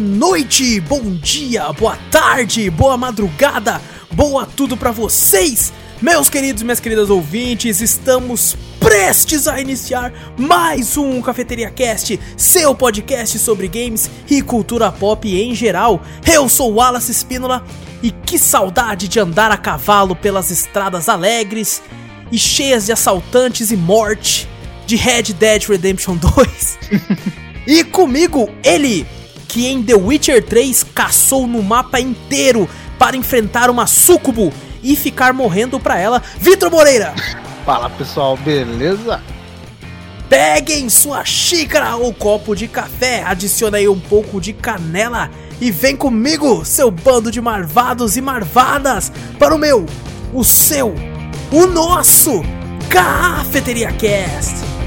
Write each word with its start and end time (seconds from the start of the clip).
noite, 0.00 0.80
bom 0.80 1.14
dia, 1.16 1.70
boa 1.74 1.96
tarde, 2.10 2.70
boa 2.70 2.96
madrugada, 2.96 3.80
boa 4.10 4.46
tudo 4.46 4.74
pra 4.74 4.90
vocês, 4.90 5.72
meus 6.00 6.30
queridos 6.30 6.62
e 6.62 6.64
minhas 6.64 6.80
queridas 6.80 7.10
ouvintes. 7.10 7.82
Estamos 7.82 8.56
prestes 8.80 9.46
a 9.46 9.60
iniciar 9.60 10.10
mais 10.38 10.96
um 10.96 11.20
Cafeteria 11.20 11.70
Cast, 11.70 12.18
seu 12.34 12.74
podcast 12.74 13.38
sobre 13.38 13.68
games 13.68 14.10
e 14.28 14.40
cultura 14.40 14.90
pop 14.90 15.28
em 15.28 15.54
geral. 15.54 16.00
Eu 16.26 16.48
sou 16.48 16.72
Wallace 16.72 17.12
Espínola 17.12 17.62
e 18.02 18.10
que 18.10 18.38
saudade 18.38 19.06
de 19.06 19.20
andar 19.20 19.52
a 19.52 19.58
cavalo 19.58 20.16
pelas 20.16 20.50
estradas 20.50 21.10
alegres 21.10 21.82
e 22.32 22.38
cheias 22.38 22.86
de 22.86 22.92
assaltantes 22.92 23.70
e 23.70 23.76
morte 23.76 24.48
de 24.86 24.96
Red 24.96 25.34
Dead 25.34 25.62
Redemption 25.64 26.16
2. 26.16 26.78
e 27.68 27.84
comigo, 27.84 28.48
ele, 28.64 29.06
que 29.50 29.66
em 29.66 29.82
The 29.82 29.94
Witcher 29.94 30.44
3 30.44 30.84
caçou 30.94 31.44
no 31.44 31.60
mapa 31.60 31.98
inteiro 31.98 32.68
para 32.96 33.16
enfrentar 33.16 33.68
uma 33.68 33.84
sucubo 33.84 34.52
e 34.80 34.94
ficar 34.94 35.32
morrendo 35.32 35.80
pra 35.80 35.98
ela, 35.98 36.22
Vitor 36.38 36.70
Moreira. 36.70 37.12
Fala 37.66 37.90
pessoal, 37.90 38.36
beleza? 38.36 39.20
Peguem 40.28 40.88
sua 40.88 41.24
xícara 41.24 41.96
ou 41.96 42.14
copo 42.14 42.54
de 42.54 42.68
café, 42.68 43.24
adicione 43.24 43.78
aí 43.78 43.88
um 43.88 43.98
pouco 43.98 44.40
de 44.40 44.52
canela 44.52 45.28
e 45.60 45.72
vem 45.72 45.96
comigo, 45.96 46.64
seu 46.64 46.88
bando 46.88 47.30
de 47.32 47.40
marvados 47.40 48.16
e 48.16 48.20
marvadas, 48.20 49.10
para 49.36 49.52
o 49.52 49.58
meu, 49.58 49.84
o 50.32 50.44
seu, 50.44 50.94
o 51.50 51.66
nosso 51.66 52.42
Cafeteria 52.88 53.90
Cast. 53.92 54.79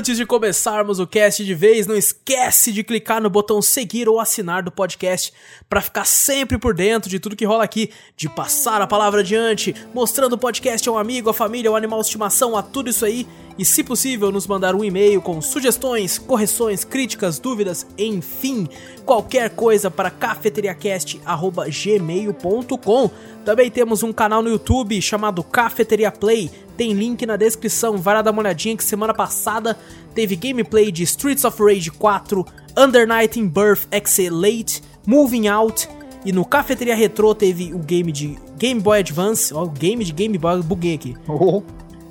Antes 0.00 0.16
de 0.16 0.24
começarmos 0.24 0.98
o 0.98 1.06
cast 1.06 1.44
de 1.44 1.54
vez, 1.54 1.86
não 1.86 1.94
esquece 1.94 2.72
de 2.72 2.82
clicar 2.82 3.20
no 3.20 3.28
botão 3.28 3.60
seguir 3.60 4.08
ou 4.08 4.18
assinar 4.18 4.62
do 4.62 4.72
podcast 4.72 5.30
para 5.68 5.82
ficar 5.82 6.06
sempre 6.06 6.56
por 6.56 6.72
dentro 6.72 7.10
de 7.10 7.20
tudo 7.20 7.36
que 7.36 7.44
rola 7.44 7.64
aqui, 7.64 7.90
de 8.16 8.26
passar 8.26 8.80
a 8.80 8.86
palavra 8.86 9.20
adiante, 9.20 9.74
mostrando 9.92 10.32
o 10.32 10.38
podcast 10.38 10.88
a 10.88 10.92
um 10.92 10.96
amigo, 10.96 11.28
a 11.28 11.34
família, 11.34 11.68
ao 11.68 11.76
animal 11.76 12.00
de 12.00 12.06
estimação, 12.06 12.56
a 12.56 12.62
tudo 12.62 12.88
isso 12.88 13.04
aí, 13.04 13.26
e 13.60 13.64
se 13.64 13.84
possível 13.84 14.32
nos 14.32 14.46
mandar 14.46 14.74
um 14.74 14.82
e-mail 14.82 15.20
com 15.20 15.42
sugestões, 15.42 16.16
correções, 16.16 16.82
críticas, 16.82 17.38
dúvidas, 17.38 17.86
enfim, 17.98 18.66
qualquer 19.04 19.50
coisa 19.50 19.90
para 19.90 20.10
cafeteriacast@gmail.com. 20.10 23.10
Também 23.44 23.70
temos 23.70 24.02
um 24.02 24.14
canal 24.14 24.40
no 24.40 24.48
YouTube 24.48 25.02
chamado 25.02 25.44
Cafeteria 25.44 26.10
Play. 26.10 26.50
Tem 26.74 26.94
link 26.94 27.26
na 27.26 27.36
descrição, 27.36 27.98
vai 27.98 28.14
lá 28.14 28.22
dar 28.22 28.30
uma 28.30 28.40
olhadinha 28.40 28.74
que 28.74 28.82
semana 28.82 29.12
passada 29.12 29.78
teve 30.14 30.36
gameplay 30.36 30.90
de 30.90 31.02
Streets 31.02 31.44
of 31.44 31.62
Rage 31.62 31.90
4, 31.90 32.46
Under 32.78 33.06
Night 33.06 33.38
in 33.38 33.46
Birth 33.46 33.86
Excelate, 33.92 34.82
Moving 35.06 35.48
Out 35.48 35.86
e 36.24 36.32
no 36.32 36.46
Cafeteria 36.46 36.94
Retro 36.94 37.34
teve 37.34 37.74
o 37.74 37.78
game 37.78 38.10
de 38.10 38.38
Game 38.56 38.80
Boy 38.80 39.00
Advance, 39.00 39.52
ó, 39.52 39.64
o 39.64 39.68
game 39.68 40.02
de 40.02 40.12
Game 40.12 40.38
Boy, 40.38 40.62
buguei 40.62 40.94
aqui. 40.94 41.14
Oh, 41.28 41.62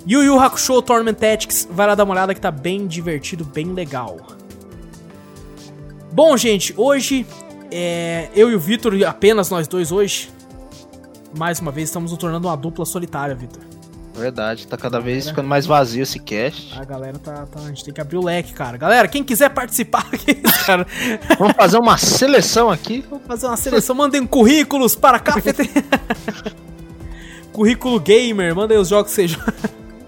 Yu 0.07 0.23
Yu 0.23 0.39
Hakusho 0.39 0.81
Torment 0.81 1.13
Tactics, 1.15 1.67
vai 1.69 1.85
lá 1.87 1.95
dar 1.95 2.03
uma 2.03 2.13
olhada 2.13 2.33
que 2.33 2.41
tá 2.41 2.51
bem 2.51 2.87
divertido, 2.87 3.43
bem 3.43 3.73
legal. 3.73 4.17
Bom, 6.11 6.35
gente, 6.35 6.73
hoje 6.75 7.25
é, 7.71 8.29
eu 8.35 8.49
e 8.51 8.55
o 8.55 8.59
Vitor, 8.59 8.93
apenas 9.07 9.49
nós 9.49 9.67
dois 9.67 9.91
hoje, 9.91 10.31
mais 11.37 11.59
uma 11.59 11.71
vez 11.71 11.89
estamos 11.89 12.11
nos 12.11 12.19
tornando 12.19 12.47
uma 12.47 12.57
dupla 12.57 12.85
solitária, 12.85 13.35
Vitor. 13.35 13.61
verdade, 14.15 14.65
tá 14.67 14.75
cada 14.75 14.99
vez 14.99 15.29
ficando 15.29 15.47
mais 15.47 15.67
vazio 15.67 16.01
esse 16.01 16.19
cast. 16.19 16.75
A 16.79 16.83
galera 16.83 17.19
tá, 17.19 17.45
tá- 17.45 17.59
A 17.59 17.67
gente 17.67 17.83
tem 17.85 17.93
que 17.93 18.01
abrir 18.01 18.17
o 18.17 18.23
leque, 18.23 18.51
cara. 18.53 18.75
Galera, 18.77 19.07
quem 19.07 19.23
quiser 19.23 19.49
participar 19.49 20.07
aqui, 20.11 20.33
cara, 20.65 20.87
Vamos 21.37 21.53
fazer 21.55 21.77
uma 21.77 21.97
seleção 21.97 22.71
aqui. 22.71 23.05
vamos 23.07 23.27
fazer 23.27 23.45
uma 23.45 23.57
seleção. 23.57 23.95
Mandem 23.95 24.25
currículos 24.25 24.95
para 24.95 25.17
a 25.17 25.19
cafeteria. 25.19 25.71
Currículo 27.53 27.99
gamer, 27.99 28.55
mandem 28.55 28.77
os 28.77 28.87
jogos 28.87 29.11
que 29.11 29.15
sejam. 29.15 29.39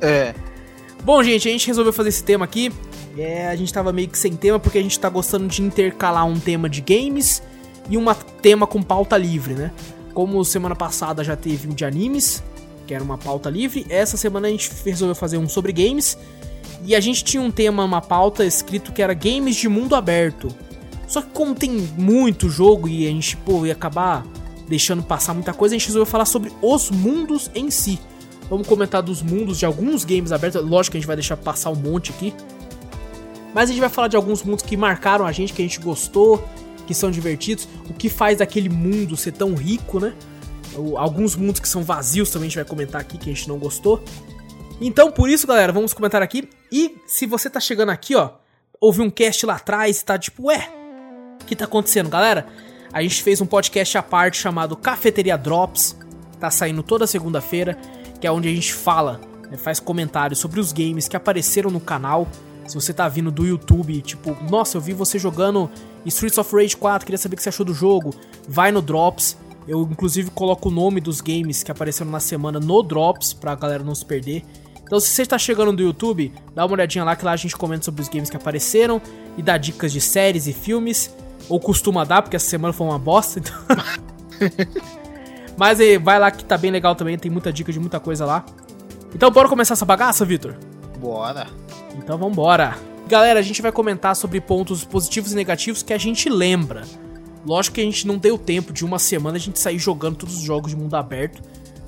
É, 0.01 0.33
Bom, 1.03 1.23
gente, 1.23 1.47
a 1.47 1.51
gente 1.51 1.65
resolveu 1.65 1.91
fazer 1.91 2.09
esse 2.09 2.23
tema 2.23 2.45
aqui. 2.45 2.71
É, 3.17 3.47
a 3.47 3.55
gente 3.55 3.73
tava 3.73 3.91
meio 3.91 4.07
que 4.07 4.17
sem 4.17 4.35
tema 4.35 4.59
porque 4.59 4.77
a 4.77 4.81
gente 4.81 4.99
tá 4.99 5.09
gostando 5.09 5.47
de 5.47 5.61
intercalar 5.61 6.25
um 6.25 6.39
tema 6.39 6.69
de 6.69 6.79
games 6.79 7.41
e 7.89 7.97
um 7.97 8.05
tema 8.41 8.67
com 8.67 8.83
pauta 8.83 9.17
livre, 9.17 9.55
né? 9.55 9.71
Como 10.13 10.43
semana 10.45 10.75
passada 10.75 11.23
já 11.23 11.35
teve 11.35 11.67
um 11.67 11.73
de 11.73 11.83
animes, 11.83 12.43
que 12.85 12.93
era 12.93 13.03
uma 13.03 13.17
pauta 13.17 13.49
livre, 13.49 13.85
essa 13.89 14.15
semana 14.15 14.47
a 14.47 14.51
gente 14.51 14.69
resolveu 14.85 15.15
fazer 15.15 15.37
um 15.37 15.49
sobre 15.49 15.73
games. 15.73 16.17
E 16.85 16.95
a 16.95 16.99
gente 16.99 17.23
tinha 17.23 17.41
um 17.41 17.51
tema, 17.51 17.83
uma 17.83 18.01
pauta 18.01 18.45
escrito 18.45 18.91
que 18.91 19.01
era 19.01 19.13
games 19.13 19.55
de 19.55 19.67
mundo 19.67 19.95
aberto. 19.95 20.49
Só 21.07 21.21
que 21.21 21.29
como 21.29 21.55
tem 21.55 21.71
muito 21.71 22.47
jogo 22.47 22.87
e 22.87 23.07
a 23.07 23.09
gente, 23.09 23.35
pô, 23.37 23.65
ia 23.65 23.73
acabar 23.73 24.25
deixando 24.67 25.03
passar 25.03 25.33
muita 25.33 25.53
coisa, 25.53 25.75
a 25.75 25.77
gente 25.77 25.87
resolveu 25.87 26.05
falar 26.05 26.25
sobre 26.25 26.51
os 26.61 26.91
mundos 26.91 27.49
em 27.55 27.71
si. 27.71 27.99
Vamos 28.51 28.67
comentar 28.67 29.01
dos 29.01 29.21
mundos 29.21 29.57
de 29.57 29.65
alguns 29.65 30.03
games 30.03 30.33
abertos. 30.33 30.61
Lógico 30.61 30.91
que 30.91 30.97
a 30.97 30.99
gente 30.99 31.07
vai 31.07 31.15
deixar 31.15 31.37
passar 31.37 31.69
um 31.69 31.75
monte 31.75 32.11
aqui. 32.11 32.33
Mas 33.53 33.69
a 33.69 33.71
gente 33.71 33.79
vai 33.79 33.87
falar 33.87 34.09
de 34.09 34.17
alguns 34.17 34.43
mundos 34.43 34.61
que 34.61 34.75
marcaram 34.75 35.25
a 35.25 35.31
gente, 35.31 35.53
que 35.53 35.61
a 35.61 35.65
gente 35.65 35.79
gostou, 35.79 36.45
que 36.85 36.93
são 36.93 37.09
divertidos. 37.09 37.65
O 37.89 37.93
que 37.93 38.09
faz 38.09 38.39
daquele 38.39 38.67
mundo 38.67 39.15
ser 39.15 39.31
tão 39.31 39.55
rico, 39.55 40.01
né? 40.01 40.13
Alguns 40.97 41.33
mundos 41.33 41.61
que 41.61 41.67
são 41.69 41.81
vazios 41.81 42.29
também 42.29 42.47
a 42.47 42.49
gente 42.49 42.57
vai 42.57 42.65
comentar 42.65 42.99
aqui, 42.99 43.17
que 43.17 43.29
a 43.29 43.33
gente 43.33 43.47
não 43.47 43.57
gostou. 43.57 44.03
Então, 44.81 45.13
por 45.13 45.29
isso, 45.29 45.47
galera, 45.47 45.71
vamos 45.71 45.93
comentar 45.93 46.21
aqui. 46.21 46.49
E 46.69 46.97
se 47.07 47.25
você 47.25 47.49
tá 47.49 47.61
chegando 47.61 47.91
aqui, 47.91 48.17
ó, 48.17 48.31
ouviu 48.81 49.05
um 49.05 49.09
cast 49.09 49.45
lá 49.45 49.55
atrás 49.55 50.01
e 50.01 50.03
tá 50.03 50.19
tipo, 50.19 50.47
ué, 50.47 50.69
o 51.41 51.45
que 51.45 51.55
tá 51.55 51.63
acontecendo, 51.63 52.09
galera? 52.09 52.47
A 52.91 53.01
gente 53.01 53.23
fez 53.23 53.39
um 53.39 53.45
podcast 53.45 53.97
à 53.97 54.03
parte 54.03 54.37
chamado 54.37 54.75
Cafeteria 54.75 55.37
Drops. 55.37 55.95
Tá 56.37 56.51
saindo 56.51 56.83
toda 56.83 57.07
segunda-feira, 57.07 57.77
que 58.21 58.27
é 58.27 58.31
onde 58.31 58.47
a 58.47 58.53
gente 58.53 58.73
fala, 58.73 59.19
né, 59.49 59.57
faz 59.57 59.79
comentários 59.79 60.39
sobre 60.39 60.59
os 60.59 60.71
games 60.71 61.07
que 61.07 61.17
apareceram 61.17 61.71
no 61.71 61.79
canal. 61.79 62.27
Se 62.67 62.75
você 62.75 62.93
tá 62.93 63.09
vindo 63.09 63.31
do 63.31 63.45
YouTube, 63.45 63.99
tipo, 64.01 64.37
nossa, 64.49 64.77
eu 64.77 64.81
vi 64.81 64.93
você 64.93 65.17
jogando 65.17 65.69
Streets 66.05 66.37
of 66.37 66.55
Rage 66.55 66.77
4, 66.77 67.03
queria 67.03 67.17
saber 67.17 67.33
o 67.33 67.37
que 67.37 67.43
você 67.43 67.49
achou 67.49 67.65
do 67.65 67.73
jogo. 67.73 68.13
Vai 68.47 68.71
no 68.71 68.81
Drops. 68.81 69.35
Eu, 69.67 69.81
inclusive, 69.91 70.29
coloco 70.31 70.69
o 70.69 70.71
nome 70.71 71.01
dos 71.01 71.19
games 71.19 71.63
que 71.63 71.71
apareceram 71.71 72.11
na 72.11 72.19
semana 72.19 72.59
no 72.59 72.83
Drops, 72.83 73.33
pra 73.33 73.55
galera 73.55 73.83
não 73.83 73.95
se 73.95 74.05
perder. 74.05 74.45
Então, 74.83 74.99
se 74.99 75.07
você 75.07 75.23
está 75.23 75.37
chegando 75.37 75.73
do 75.73 75.81
YouTube, 75.81 76.31
dá 76.53 76.65
uma 76.65 76.73
olhadinha 76.73 77.03
lá 77.03 77.15
que 77.15 77.25
lá 77.25 77.31
a 77.31 77.37
gente 77.37 77.55
comenta 77.57 77.83
sobre 77.85 78.01
os 78.01 78.09
games 78.09 78.29
que 78.29 78.37
apareceram 78.37 79.01
e 79.37 79.41
dá 79.41 79.57
dicas 79.57 79.91
de 79.91 79.99
séries 79.99 80.47
e 80.47 80.53
filmes. 80.53 81.13
Ou 81.49 81.59
costuma 81.59 82.03
dar, 82.03 82.21
porque 82.21 82.35
essa 82.35 82.47
semana 82.47 82.73
foi 82.73 82.85
uma 82.85 82.99
bosta. 82.99 83.39
Então... 83.39 83.55
Mas 85.61 85.79
aí, 85.79 85.95
vai 85.99 86.17
lá 86.17 86.31
que 86.31 86.43
tá 86.43 86.57
bem 86.57 86.71
legal 86.71 86.95
também, 86.95 87.19
tem 87.19 87.29
muita 87.29 87.53
dica 87.53 87.71
de 87.71 87.79
muita 87.79 87.99
coisa 87.99 88.25
lá. 88.25 88.43
Então, 89.13 89.29
bora 89.29 89.47
começar 89.47 89.75
essa 89.75 89.85
bagaça, 89.85 90.25
Vitor? 90.25 90.55
bora. 90.97 91.45
Então 91.95 92.17
vambora. 92.17 92.75
Galera, 93.07 93.39
a 93.39 93.43
gente 93.43 93.61
vai 93.61 93.71
comentar 93.71 94.15
sobre 94.15 94.41
pontos 94.41 94.83
positivos 94.83 95.33
e 95.33 95.35
negativos 95.35 95.83
que 95.83 95.93
a 95.93 95.99
gente 95.99 96.29
lembra. 96.29 96.81
Lógico 97.45 97.75
que 97.75 97.81
a 97.81 97.83
gente 97.83 98.07
não 98.07 98.17
deu 98.17 98.39
tempo 98.39 98.73
de 98.73 98.83
uma 98.83 98.97
semana 98.97 99.37
a 99.37 99.39
gente 99.39 99.59
sair 99.59 99.77
jogando 99.77 100.15
todos 100.15 100.35
os 100.35 100.41
jogos 100.41 100.71
de 100.71 100.75
mundo 100.75 100.95
aberto 100.95 101.43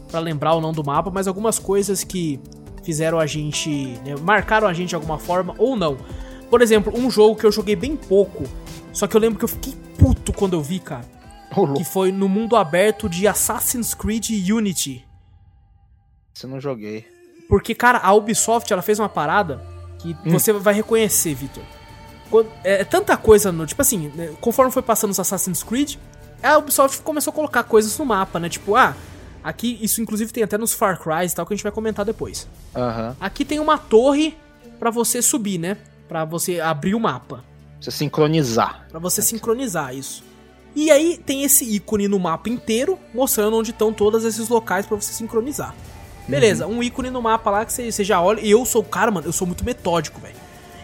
pra 0.08 0.20
lembrar 0.20 0.54
ou 0.54 0.62
não 0.62 0.72
do 0.72 0.84
mapa, 0.84 1.10
mas 1.10 1.28
algumas 1.28 1.58
coisas 1.58 2.04
que 2.04 2.40
fizeram 2.84 3.20
a 3.20 3.26
gente, 3.26 3.70
né, 4.06 4.14
marcaram 4.22 4.68
a 4.68 4.74
gente 4.74 4.90
de 4.90 4.96
alguma 4.96 5.18
forma 5.18 5.56
ou 5.58 5.76
não. 5.76 5.98
Por 6.48 6.62
exemplo, 6.62 6.94
um 6.96 7.10
jogo 7.10 7.36
que 7.36 7.46
eu 7.48 7.52
joguei 7.52 7.76
bem 7.76 7.96
pouco, 7.96 8.44
só 8.92 9.08
que 9.08 9.18
eu 9.18 9.22
lembro 9.22 9.40
que 9.40 9.46
eu 9.46 9.50
fiquei 9.50 9.74
puto 9.98 10.32
quando 10.32 10.54
eu 10.54 10.62
vi, 10.62 10.78
cara, 10.78 11.06
Louco, 11.56 11.74
que 11.76 11.84
foi 11.84 12.12
no 12.12 12.28
mundo 12.30 12.56
aberto 12.56 13.08
de 13.10 13.28
Assassin's 13.28 13.94
Creed 13.94 14.30
Unity. 14.50 15.06
se 16.34 16.46
eu 16.46 16.50
não 16.50 16.60
joguei. 16.60 17.06
Porque, 17.48 17.76
cara, 17.76 18.00
a 18.00 18.12
Ubisoft, 18.14 18.72
ela 18.74 18.82
fez 18.82 19.00
uma 19.00 19.10
parada 19.10 19.62
que 20.00 20.16
você 20.26 20.52
vai 20.54 20.74
reconhecer, 20.74 21.34
Victor. 21.36 21.64
Quando- 22.30 22.50
É, 22.64 22.82
é 22.82 22.84
tanta 22.84 23.16
coisa 23.16 23.52
no... 23.52 23.66
Tipo 23.66 23.82
assim, 23.84 24.08
né, 24.16 24.34
conforme 24.42 24.72
foi 24.72 24.82
passando 24.82 25.12
os 25.12 25.20
Assassin's 25.20 25.62
Creed, 25.62 25.96
a 26.42 26.58
Ubisoft 26.58 27.02
começou 27.04 27.32
a 27.32 27.36
colocar 27.36 27.64
coisas 27.64 27.96
no 27.98 28.06
mapa, 28.06 28.40
né? 28.40 28.50
Tipo, 28.50 28.76
ah, 28.76 28.96
aqui... 29.44 29.78
Isso, 29.82 30.02
inclusive, 30.02 30.32
tem 30.32 30.44
até 30.44 30.58
nos 30.58 30.74
Far 30.74 31.00
Cry 31.00 31.28
e 31.28 31.32
tal, 31.32 31.46
que 31.46 31.54
a 31.54 31.56
gente 31.56 31.64
vai 31.64 31.72
comentar 31.72 32.04
depois. 32.04 32.48
Aham. 32.76 33.16
Aqui 33.20 33.46
tem 33.46 33.60
uma 33.60 33.78
torre 33.78 34.36
pra 34.80 34.90
você 34.90 35.22
subir, 35.22 35.60
né? 35.60 35.78
Pra 36.08 36.26
você 36.26 36.60
abrir 36.60 36.96
o 36.96 37.00
mapa. 37.00 37.44
Precisa 37.76 37.96
sincronizar. 37.96 38.88
Pra 38.90 39.00
você 39.00 39.22
sincronizar 39.22 39.94
isso. 39.96 40.24
E 40.76 40.90
aí 40.90 41.18
tem 41.24 41.44
esse 41.44 41.64
ícone 41.66 42.08
no 42.08 42.20
mapa 42.20 42.50
inteiro, 42.50 42.98
mostrando 43.14 43.56
onde 43.58 43.72
estão 43.72 43.94
todos 43.94 44.24
esses 44.24 44.50
locais 44.50 44.86
pra 44.86 44.96
você 44.98 45.14
sincronizar. 45.14 45.76
Beleza, 46.28 46.66
um 46.68 46.82
ícone 46.82 47.10
no 47.10 47.22
mapa 47.22 47.52
lá 47.52 47.66
que 47.66 47.72
você, 47.74 47.92
você 47.92 48.04
já 48.04 48.22
olha. 48.22 48.40
E 48.42 48.50
eu 48.50 48.66
sou 48.66 48.82
o 48.82 48.86
cara, 48.86 49.12
mano, 49.12 49.28
eu 49.28 49.34
sou 49.34 49.46
muito 49.46 49.64
metódico, 49.64 50.20
velho. 50.20 50.36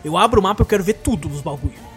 Eu 0.04 0.18
abro 0.18 0.40
o 0.40 0.44
mapa 0.44 0.62
e 0.62 0.64
eu 0.64 0.68
quero 0.68 0.84
ver 0.84 0.94
tudo 0.96 1.28
nos 1.30 1.42
bagulho. 1.42 1.90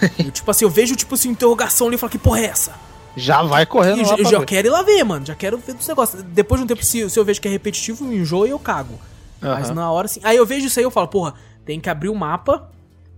Eu, 0.18 0.30
tipo 0.30 0.50
assim, 0.50 0.64
eu 0.66 0.70
vejo, 0.70 0.94
tipo 0.94 1.14
assim, 1.14 1.30
interrogação 1.30 1.86
ali 1.86 1.96
e 1.96 1.98
falo, 1.98 2.10
que 2.12 2.18
porra 2.18 2.40
é 2.40 2.44
essa? 2.44 2.74
Já 3.16 3.42
vai 3.42 3.64
correndo 3.64 4.00
E 4.00 4.04
lá 4.04 4.16
eu, 4.18 4.24
já 4.26 4.38
ver. 4.40 4.44
quero 4.44 4.68
ir 4.68 4.70
lá 4.70 4.82
ver, 4.82 5.02
mano. 5.04 5.24
Já 5.24 5.34
quero 5.34 5.56
ver 5.56 5.72
dos 5.72 5.88
negócios. 5.88 6.22
Depois 6.22 6.60
de 6.60 6.64
um 6.64 6.66
tempo, 6.66 6.84
se, 6.84 7.08
se 7.08 7.18
eu 7.18 7.24
vejo 7.24 7.40
que 7.40 7.48
é 7.48 7.50
repetitivo, 7.50 8.04
eu 8.04 8.12
enjoo 8.12 8.46
e 8.46 8.50
eu 8.50 8.58
cago. 8.58 8.98
Mas 9.40 9.66
Aham. 9.68 9.74
na 9.74 9.90
hora 9.90 10.04
assim. 10.04 10.20
Aí 10.22 10.36
eu 10.36 10.44
vejo 10.44 10.66
isso 10.66 10.78
aí 10.78 10.84
e 10.84 10.86
eu 10.86 10.90
falo, 10.90 11.08
porra, 11.08 11.32
tem 11.64 11.80
que 11.80 11.88
abrir 11.88 12.10
o 12.10 12.14
mapa 12.14 12.68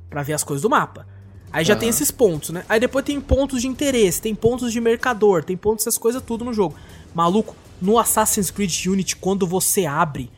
pra 0.08 0.22
ver 0.22 0.34
as 0.34 0.44
coisas 0.44 0.62
do 0.62 0.70
mapa. 0.70 1.04
Aí 1.52 1.64
já 1.64 1.74
tem 1.74 1.88
esses 1.88 2.10
pontos, 2.10 2.50
né? 2.50 2.64
Aí 2.68 2.78
depois 2.78 3.04
tem 3.04 3.20
pontos 3.20 3.62
de 3.62 3.68
interesse, 3.68 4.20
tem 4.20 4.34
pontos 4.34 4.72
de 4.72 4.80
mercador, 4.80 5.42
tem 5.42 5.56
pontos 5.56 5.84
dessas 5.84 5.98
coisas 5.98 6.22
tudo 6.22 6.44
no 6.44 6.52
jogo. 6.52 6.74
Maluco, 7.14 7.56
no 7.80 7.98
Assassin's 7.98 8.50
Creed 8.50 8.86
Unity, 8.86 9.16
quando 9.16 9.46
você 9.46 9.86
abre, 9.86 10.30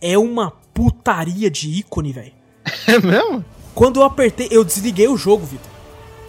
é 0.00 0.18
uma 0.18 0.50
putaria 0.74 1.50
de 1.50 1.68
ícone, 1.70 2.12
velho. 2.12 2.32
É 2.86 2.98
mesmo? 2.98 3.44
Quando 3.74 4.00
eu 4.00 4.04
apertei, 4.04 4.48
eu 4.50 4.64
desliguei 4.64 5.08
o 5.08 5.16
jogo, 5.16 5.46
Vitor. 5.46 5.70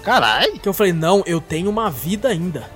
Caralho. 0.03 0.59
Que 0.59 0.69
eu 0.69 0.73
falei, 0.73 0.93
não, 0.93 1.23
eu 1.25 1.41
tenho 1.41 1.69
uma 1.69 1.89
vida 1.89 2.29
ainda. 2.29 2.69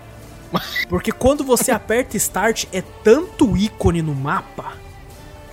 Porque 0.90 1.12
quando 1.12 1.44
você 1.44 1.72
aperta 1.72 2.18
Start, 2.18 2.66
é 2.74 2.82
tanto 2.82 3.56
ícone 3.56 4.02
no 4.02 4.14
mapa. 4.14 4.74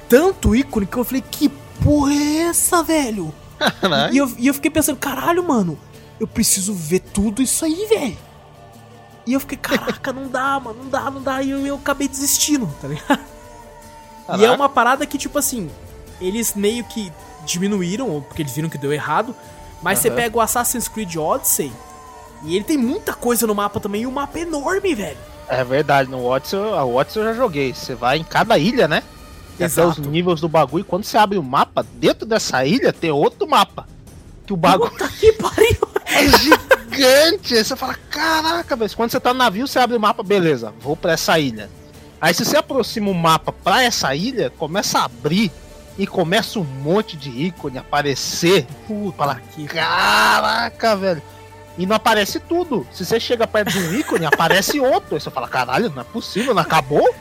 Tanto 0.09 0.57
ícone 0.57 0.87
que 0.87 0.97
eu 0.97 1.05
falei, 1.05 1.23
que 1.23 1.49
porra 1.83 2.13
é 2.13 2.37
essa, 2.49 2.83
velho? 2.83 3.33
Caralho. 3.81 4.13
E 4.13 4.19
eu, 4.19 4.33
e 4.39 4.47
eu 4.49 4.55
fiquei 4.55 4.71
pensando, 4.71 4.99
caralho, 4.99 5.47
mano, 5.47 5.79
eu 6.21 6.27
preciso 6.27 6.75
ver 6.75 7.01
tudo 7.01 7.41
isso 7.43 7.65
aí, 7.65 7.87
velho. 7.89 8.19
E 9.27 9.33
eu 9.33 9.41
fiquei, 9.41 9.57
caraca, 9.59 10.13
não 10.13 10.29
dá, 10.29 10.61
mano, 10.61 10.85
não 10.85 10.91
dá, 10.91 11.11
não 11.11 11.23
dá. 11.23 11.43
E 11.43 11.51
eu, 11.51 11.67
eu 11.67 11.77
acabei 11.77 12.07
desistindo, 12.07 12.69
tá 12.81 12.89
ligado? 12.89 13.21
E 13.21 14.33
é 14.33 14.37
Caraca. 14.37 14.53
uma 14.55 14.69
parada 14.69 15.07
que, 15.07 15.19
tipo 15.19 15.39
assim, 15.39 15.71
eles 16.21 16.55
meio 16.55 16.85
que 16.85 17.13
diminuíram, 17.45 18.09
ou 18.09 18.23
porque 18.23 18.43
eles 18.43 18.55
viram 18.55 18.69
que 18.69 18.79
deu 18.79 18.93
errado. 18.93 19.35
Mas 19.83 19.99
você 19.99 20.09
Aham. 20.09 20.17
pega 20.17 20.37
o 20.37 20.41
Assassin's 20.41 20.89
Creed 20.89 21.17
Odyssey, 21.17 21.73
e 22.45 22.55
ele 22.55 22.65
tem 22.65 22.77
muita 22.77 23.13
coisa 23.13 23.47
no 23.47 23.55
mapa 23.55 23.81
também, 23.81 24.03
e 24.03 24.07
o 24.07 24.13
mapa 24.13 24.39
é 24.39 24.43
enorme, 24.43 24.95
velho. 24.95 25.19
É 25.49 25.65
verdade, 25.65 26.09
no 26.09 26.25
Odyssey, 26.25 26.59
a 26.59 26.85
Odyssey 26.85 27.23
eu 27.23 27.27
já 27.29 27.35
joguei. 27.35 27.75
Você 27.75 27.95
vai 27.95 28.19
em 28.19 28.25
cada 28.25 28.57
ilha, 28.57 28.87
né? 28.87 29.03
Tem 29.59 29.67
até 29.67 29.85
os 29.85 29.95
Exato. 29.97 30.09
níveis 30.09 30.41
do 30.41 30.49
bagulho. 30.49 30.83
E 30.83 30.85
quando 30.85 31.05
você 31.05 31.19
abre 31.19 31.37
o 31.37 31.43
mapa, 31.43 31.85
dentro 31.95 32.25
dessa 32.25 32.65
ilha 32.65 32.93
tem 32.93 33.11
outro 33.11 33.49
mapa. 33.49 33.87
Que 34.47 34.53
o 34.53 34.57
bagulho 34.57 34.91
Puta 34.93 35.09
que 35.09 35.33
pariu. 35.33 35.90
É 36.13 36.29
gigante. 36.29 37.55
Aí 37.55 37.65
você 37.65 37.77
fala, 37.77 37.95
caraca, 38.11 38.77
velho. 38.77 38.97
Quando 38.97 39.11
você 39.11 39.21
tá 39.21 39.33
no 39.33 39.39
navio, 39.39 39.67
você 39.67 39.79
abre 39.79 39.97
o 39.97 40.01
mapa, 40.01 40.23
beleza, 40.23 40.75
vou 40.81 40.97
pra 40.97 41.13
essa 41.13 41.39
ilha. 41.39 41.71
Aí 42.21 42.35
se 42.35 42.45
você 42.45 42.57
aproxima 42.57 43.11
o 43.11 43.15
mapa 43.15 43.53
pra 43.53 43.83
essa 43.83 44.15
ilha, 44.15 44.51
começa 44.51 44.99
a 44.99 45.05
abrir 45.05 45.51
e 45.97 46.07
começa 46.07 46.59
um 46.59 46.65
monte 46.65 47.17
de 47.17 47.31
ícone 47.31 47.79
aparecer. 47.79 48.67
Puta 48.87 49.17
Fala, 49.17 49.41
que 49.55 49.67
Caraca, 49.67 50.97
velho. 50.97 51.23
E 51.79 51.87
não 51.87 51.97
aparece 51.97 52.39
tudo. 52.41 52.87
Se 52.93 53.05
você 53.07 53.19
chega 53.19 53.47
perto 53.47 53.71
de 53.73 53.79
um 53.79 53.95
ícone, 53.95 54.27
aparece 54.27 54.79
outro. 54.81 55.15
Aí 55.15 55.21
você 55.21 55.31
fala, 55.31 55.49
caralho, 55.49 55.91
não 55.91 56.03
é 56.03 56.05
possível, 56.05 56.53
não 56.53 56.63
acabou? 56.63 57.15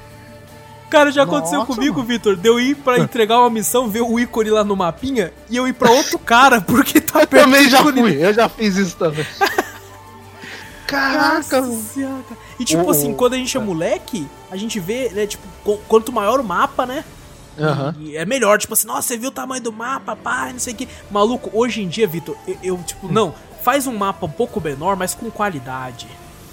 Cara, 0.89 1.11
já 1.11 1.23
aconteceu 1.23 1.59
Nossa, 1.59 1.73
comigo. 1.73 2.01
Vitor, 2.03 2.35
de 2.35 2.47
eu 2.49 2.59
ir 2.59 2.75
pra 2.75 2.97
entregar 2.99 3.39
uma 3.39 3.49
missão, 3.49 3.87
ver 3.87 4.01
o 4.01 4.19
ícone 4.19 4.49
lá 4.49 4.63
no 4.63 4.75
mapinha, 4.75 5.31
e 5.49 5.55
eu 5.55 5.67
ir 5.67 5.73
pra 5.73 5.91
outro 5.91 6.17
cara, 6.19 6.59
porque 6.61 6.99
tá 6.99 7.21
Eu 7.21 7.27
perto 7.27 7.43
também 7.45 7.69
já 7.69 7.83
fui, 7.83 8.25
eu 8.25 8.33
já 8.33 8.49
fiz 8.49 8.75
isso 8.75 8.95
também. 8.97 9.25
Caraca, 10.87 11.61
Nossa 11.61 11.81
Senhora, 11.93 12.23
cara. 12.27 12.41
E 12.59 12.65
tipo 12.65 12.83
O- 12.83 12.89
assim, 12.89 13.13
quando 13.13 13.33
a 13.33 13.37
gente 13.37 13.55
é 13.55 13.59
moleque, 13.59 14.27
a 14.49 14.57
gente 14.57 14.79
vê, 14.79 15.09
né, 15.09 15.27
tipo, 15.27 15.43
qu- 15.63 15.77
quanto 15.87 16.11
maior 16.11 16.39
o 16.39 16.43
mapa, 16.43 16.85
né? 16.85 17.03
E 17.99 18.15
é 18.15 18.25
melhor, 18.25 18.57
tipo 18.57 18.73
assim, 18.73 18.87
nossa, 18.87 19.09
você 19.09 19.17
viu 19.17 19.29
o 19.29 19.33
tamanho 19.33 19.61
do 19.61 19.71
mapa, 19.71 20.15
pai, 20.15 20.53
não 20.53 20.59
sei 20.59 20.73
o 20.73 20.77
que. 20.77 20.87
Maluco, 21.11 21.51
hoje 21.53 21.81
em 21.83 21.87
dia, 21.89 22.07
Vitor, 22.07 22.35
eu, 22.47 22.57
eu, 22.63 22.77
tipo, 22.77 23.05
Hum. 23.07 23.11
não, 23.11 23.35
faz 23.63 23.85
um 23.85 23.95
mapa 23.97 24.25
um 24.25 24.29
pouco 24.31 24.61
menor, 24.61 24.95
mas 24.95 25.13
com 25.13 25.29
qualidade. 25.29 26.07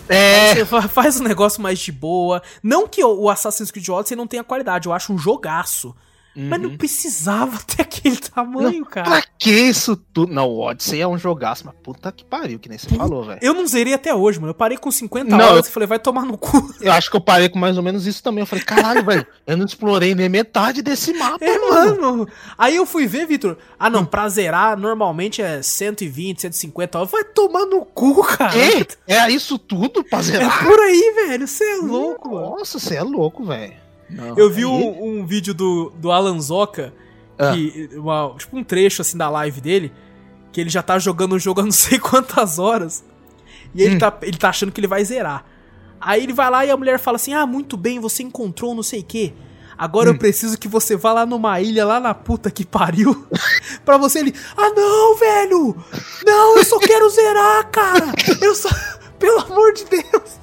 É, 0.09 0.55
Você 0.55 0.65
fa- 0.65 0.89
faz 0.89 1.21
um 1.21 1.25
negócio 1.25 1.61
mais 1.61 1.79
de 1.79 1.91
boa. 1.93 2.43
Não 2.63 2.87
que 2.87 3.03
o 3.05 3.29
Assassin's 3.29 3.71
Creed 3.71 3.89
Odyssey 3.89 4.17
não 4.17 4.27
tenha 4.27 4.45
qualidade, 4.45 4.87
eu 4.89 4.93
acho 4.93 5.13
um 5.13 5.19
jogaço. 5.19 5.95
Mas 6.37 6.61
não 6.61 6.77
precisava 6.77 7.59
ter 7.67 7.83
aquele 7.83 8.17
tamanho, 8.17 8.85
cara. 8.85 9.09
pra 9.09 9.23
que 9.39 9.51
isso 9.51 9.97
tudo? 9.97 10.33
Não, 10.33 10.49
o 10.49 10.61
Odyssey 10.61 11.01
é 11.01 11.09
um 11.09 11.17
jogaço, 11.17 11.65
mas 11.67 11.75
puta 11.83 12.13
que 12.13 12.25
pariu, 12.25 12.59
que 12.59 12.69
nem 12.69 12.77
você 12.79 12.89
falou, 12.91 13.25
velho. 13.25 13.39
Eu 13.43 13.55
não 13.55 13.67
zerei 13.67 13.95
até 13.95 14.15
hoje, 14.15 14.39
mano. 14.39 14.51
Eu 14.51 14.55
parei 14.55 14.77
com 14.77 14.91
50 14.91 15.31
Não, 15.31 15.45
horas 15.45 15.67
eu- 15.67 15.71
e 15.71 15.73
falei, 15.73 15.87
vai 15.87 15.99
tomar 15.99 16.25
no 16.27 16.37
cu. 16.37 16.75
Eu 16.81 16.93
acho 16.93 17.11
que 17.11 17.17
eu 17.17 17.21
parei 17.21 17.49
com 17.49 17.59
mais 17.59 17.77
ou 17.77 17.83
menos 17.83 18.07
isso 18.07 18.23
também. 18.23 18.41
Eu 18.43 18.47
falei, 18.47 18.65
caralho, 18.65 19.05
velho, 19.05 19.27
eu 19.47 19.57
não 19.57 19.65
explorei 19.65 20.15
nem 20.15 20.29
metade 20.29 20.83
desse 20.83 21.13
mapa, 21.15 21.45
É, 21.45 21.59
mano. 21.59 22.01
mano. 22.01 22.29
Aí 22.59 22.77
eu 22.77 22.85
fui 22.87 23.07
ver, 23.07 23.27
Vitor. 23.27 23.57
Ah, 23.79 23.89
não, 23.89 24.05
pra 24.05 24.29
zerar 24.29 24.77
normalmente 24.79 25.41
é 25.41 25.63
120, 25.63 26.41
150 26.43 26.99
horas. 26.99 27.11
Vai 27.11 27.25
tomar 27.25 27.65
no 27.67 27.85
cu, 27.85 28.23
cara. 28.25 28.53
Que? 28.53 28.87
É 29.07 29.31
isso 29.31 29.59
tudo 29.59 30.05
pra 30.05 30.19
É 30.19 30.23
zerar? 30.23 30.65
por 30.65 30.79
aí, 30.81 31.13
velho. 31.27 31.47
Você 31.47 31.65
é 31.65 31.77
louco, 31.77 32.31
mano. 32.35 32.51
Nossa, 32.59 32.79
você 32.79 32.97
é 32.97 33.03
louco, 33.03 33.45
velho. 33.45 33.75
Não, 34.09 34.37
Eu 34.39 34.51
vi 34.51 34.65
um, 34.65 35.21
um 35.21 35.27
vídeo 35.27 35.53
do, 35.55 35.91
do 35.97 36.11
Alan 36.13 36.41
Zoka, 36.41 36.93
Ah. 37.39 37.53
que, 37.53 37.91
uma- 37.95 38.35
tipo 38.39 38.57
um 38.57 38.65
trecho 38.65 39.03
assim 39.03 39.19
da 39.19 39.29
live 39.29 39.61
dele, 39.61 39.93
que 40.53 40.61
ele 40.61 40.71
já 40.71 40.83
tá 40.83 40.99
jogando 40.99 41.33
o 41.35 41.39
jogo 41.39 41.61
há 41.61 41.65
não 41.67 41.73
sei 41.73 41.99
quantas 41.99 42.59
horas. 42.59 43.05
E 43.75 43.83
ele, 43.83 43.97
Hum. 43.97 43.99
tá, 43.99 44.17
ele 44.23 44.37
tá 44.39 44.49
achando 44.49 44.73
que 44.73 44.81
ele 44.81 44.87
vai 44.87 45.05
zerar. 45.05 45.45
Aí 46.01 46.23
ele 46.23 46.33
vai 46.33 46.51
lá 46.51 46.65
e 46.65 46.71
a 46.71 46.77
mulher 46.77 46.99
fala 46.99 47.17
assim: 47.17 47.35
Ah, 47.35 47.47
muito 47.47 47.77
bem, 47.77 47.99
você 47.99 48.23
encontrou 48.23 48.75
não 48.75 48.83
sei 48.83 49.01
o 49.01 49.05
quê. 49.05 49.33
Agora 49.79 50.09
Hum. 50.09 50.13
eu 50.15 50.19
preciso 50.19 50.59
que 50.59 50.69
você 50.69 50.97
vá 50.97 51.13
lá 51.13 51.27
numa 51.27 51.61
ilha, 51.61 51.85
lá 51.85 52.01
na 52.01 52.15
puta 52.15 52.51
que 52.51 52.65
pariu. 52.65 53.27
pra 53.85 53.99
você 53.99 54.21
ele. 54.21 54.35
Ah, 54.57 54.71
não, 54.71 55.17
velho! 55.17 55.77
Não, 56.25 56.57
eu 56.57 56.65
só 56.65 56.79
quero 56.79 57.11
zerar, 57.11 57.69
cara! 57.71 58.07
Eu 58.41 58.55
só. 58.55 58.69
Pelo 59.19 59.41
amor 59.41 59.73
de 59.75 59.85
Deus! 59.87 60.39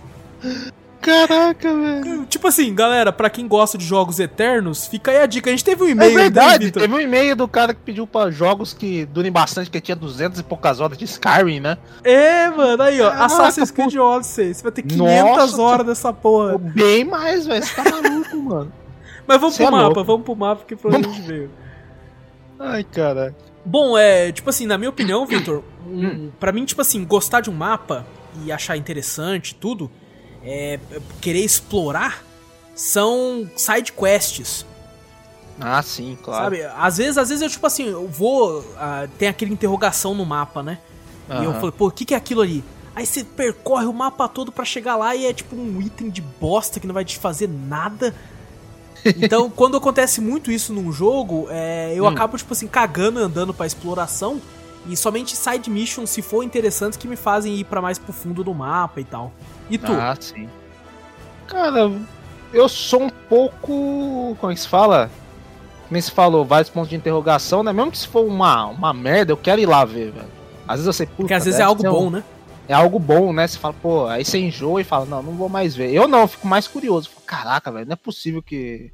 Caraca, 1.04 1.74
velho. 1.76 2.26
Tipo 2.26 2.48
assim, 2.48 2.74
galera, 2.74 3.12
pra 3.12 3.30
quem 3.30 3.48
gosta 3.48 3.78
de 3.78 3.86
jogos 3.86 4.20
eternos, 4.20 4.88
fica 4.88 5.12
aí 5.12 5.18
a 5.18 5.26
dica. 5.26 5.50
A 5.50 5.52
gente 5.54 5.64
teve 5.64 5.84
um 5.84 5.88
É 5.88 5.92
e-mail 5.92 6.10
dele, 6.12 6.22
verdade, 6.24 6.66
Vitor. 6.66 6.82
teve 6.82 6.94
um 6.96 7.00
e-mail 7.00 7.36
do 7.36 7.48
cara 7.48 7.74
que 7.74 7.82
pediu 7.82 8.08
pra 8.08 8.32
jogos 8.32 8.74
que 8.74 9.06
durem 9.06 9.32
bastante, 9.32 9.70
que 9.70 9.82
tinha 9.82 9.96
200 9.96 10.40
e 10.40 10.44
poucas 10.44 10.80
horas 10.80 10.98
de 10.98 11.06
Skyrim, 11.06 11.60
né? 11.60 11.78
É, 12.04 12.50
mano, 12.50 12.82
aí, 12.84 13.02
ó. 13.02 13.10
Caraca, 13.10 13.26
Assassin's 13.26 13.70
Creed 13.72 13.96
Odyssey. 13.96 14.54
Você 14.54 14.64
vai 14.64 14.72
ter 14.72 14.82
500 14.84 14.98
Nossa, 15.38 15.62
horas 15.62 15.86
dessa 15.86 16.14
porra. 16.14 16.58
Bem 16.58 17.04
mais, 17.04 17.46
velho, 17.46 17.64
você 17.66 17.76
tá 17.76 17.84
maluco, 17.84 18.38
mano. 18.42 18.74
Mas 19.28 19.40
vamos 19.40 19.56
Cê 19.56 19.64
pro 19.66 19.68
é 19.68 19.72
mapa, 19.78 19.86
louco. 19.88 20.04
vamos 20.06 20.24
pro 20.26 20.36
mapa 20.36 20.64
que 20.66 20.76
pra 20.76 20.90
onde 20.96 21.08
a 21.08 21.12
gente 21.12 21.22
veio. 21.28 21.50
Ai, 22.60 22.84
cara. 22.84 23.36
Bom, 23.66 23.98
é, 23.98 24.32
tipo 24.32 24.50
assim, 24.50 24.66
na 24.66 24.78
minha 24.78 24.90
opinião, 24.90 25.26
Victor, 25.26 25.64
um, 25.88 26.06
Hum. 26.08 26.32
pra 26.40 26.52
mim, 26.52 26.66
tipo 26.66 26.82
assim, 26.82 27.04
gostar 27.06 27.42
de 27.42 27.50
um 27.50 27.54
mapa 27.54 28.06
e 28.44 28.52
achar 28.52 28.76
interessante 28.76 29.52
e 29.52 29.56
tudo, 29.56 29.90
é, 30.44 30.80
querer 31.22 31.44
explorar, 31.44 32.24
são 32.76 33.50
side 33.56 33.92
quests, 33.94 34.66
Ah, 35.60 35.82
sim, 35.84 36.18
claro. 36.22 36.44
sabe? 36.56 36.64
Às 36.78 36.98
vezes, 36.98 37.18
às 37.18 37.30
vezes 37.30 37.42
eu, 37.44 37.50
tipo 37.50 37.66
assim, 37.68 37.88
eu 37.88 38.08
vou, 38.08 38.66
ah, 38.78 39.08
tem 39.20 39.28
aquele 39.28 39.54
interrogação 39.54 40.14
no 40.16 40.26
mapa, 40.26 40.64
né? 40.64 40.80
E 41.30 41.46
eu 41.46 41.54
falei, 41.54 41.72
pô, 41.72 41.88
o 41.88 41.92
que, 41.92 42.04
que 42.06 42.14
é 42.14 42.18
aquilo 42.18 42.42
ali? 42.42 42.64
Aí 42.96 43.06
você 43.06 43.24
percorre 43.24 43.86
o 43.86 43.94
mapa 43.94 44.28
todo 44.28 44.52
pra 44.52 44.66
chegar 44.66 44.96
lá 44.96 45.16
e 45.16 45.26
é 45.26 45.34
tipo 45.34 45.56
um 45.56 45.82
item 45.82 46.10
de 46.10 46.22
bosta 46.22 46.80
que 46.80 46.86
não 46.86 46.94
vai 46.94 47.06
te 47.06 47.18
fazer 47.18 47.48
nada. 47.48 48.14
Então, 49.18 49.50
quando 49.50 49.76
acontece 49.76 50.22
muito 50.22 50.50
isso 50.50 50.72
num 50.74 50.90
jogo, 50.92 51.48
é, 51.50 51.92
eu 51.94 52.06
Hum. 52.06 52.08
acabo, 52.08 52.38
tipo 52.38 52.54
assim, 52.54 52.68
cagando 52.68 53.20
e 53.20 53.24
andando 53.24 53.54
pra 53.54 53.66
exploração. 53.66 54.42
E 54.88 54.96
somente 54.96 55.36
side 55.36 55.70
missions, 55.70 56.10
se 56.10 56.22
for 56.22 56.42
interessantes, 56.44 56.98
que 56.98 57.06
me 57.08 57.18
fazem 57.18 57.54
ir 57.58 57.66
pra 57.66 57.82
mais 57.82 57.98
pro 57.98 58.14
fundo 58.14 58.44
do 58.46 58.54
mapa 58.54 59.02
e 59.02 59.04
tal. 59.04 59.34
E 59.70 59.78
tu? 59.78 59.92
Ah, 59.92 60.16
sim. 60.20 60.50
Cara, 61.48 61.92
eu 62.54 62.70
sou 62.70 63.04
um 63.04 63.10
pouco. 63.10 64.36
Como 64.40 64.52
é 64.52 64.56
que 64.56 64.62
se 64.62 64.68
fala? 64.68 65.10
Como 65.88 66.02
se 66.02 66.12
falou, 66.12 66.44
vários 66.46 66.70
pontos 66.70 66.90
de 66.90 66.96
interrogação, 66.96 67.62
né? 67.64 67.72
Mesmo 67.72 67.92
que 67.92 67.98
se 67.98 68.08
for 68.08 68.26
uma, 68.26 68.66
uma 68.68 68.94
merda, 68.94 69.32
eu 69.32 69.38
quero 69.38 69.62
ir 69.62 69.66
lá 69.66 69.86
ver, 69.86 70.12
velho. 70.12 70.28
Às 70.68 70.76
vezes 70.76 70.88
eu 70.88 70.94
sei, 70.94 71.06
puta, 71.06 71.18
Porque 71.18 71.34
às 71.34 71.46
vezes 71.46 71.60
é 71.60 71.64
algo 71.64 71.82
ser 71.82 71.90
um- 71.90 71.92
bom, 71.92 72.10
né? 72.10 72.24
É 72.68 72.74
algo 72.74 72.98
bom, 72.98 73.34
né? 73.34 73.46
Você 73.46 73.60
fala, 73.60 73.74
pô, 73.74 74.08
aí 74.08 74.24
você 74.24 74.40
enjoa 74.40 74.80
e 74.80 74.86
fala, 74.86 75.06
não, 75.06 75.22
não 75.22 75.34
vou 75.34 75.50
mais 75.50 75.76
ver. 75.76 75.92
Eu 75.92 76.08
não, 76.08 76.22
eu 76.22 76.28
fico 76.28 76.48
mais 76.48 76.68
curioso. 76.68 77.10
Falo, 77.10 77.26
Caraca, 77.26 77.72
velho, 77.72 77.86
não 77.86 77.94
é 77.94 77.98
possível 77.98 78.42
que 78.42 78.90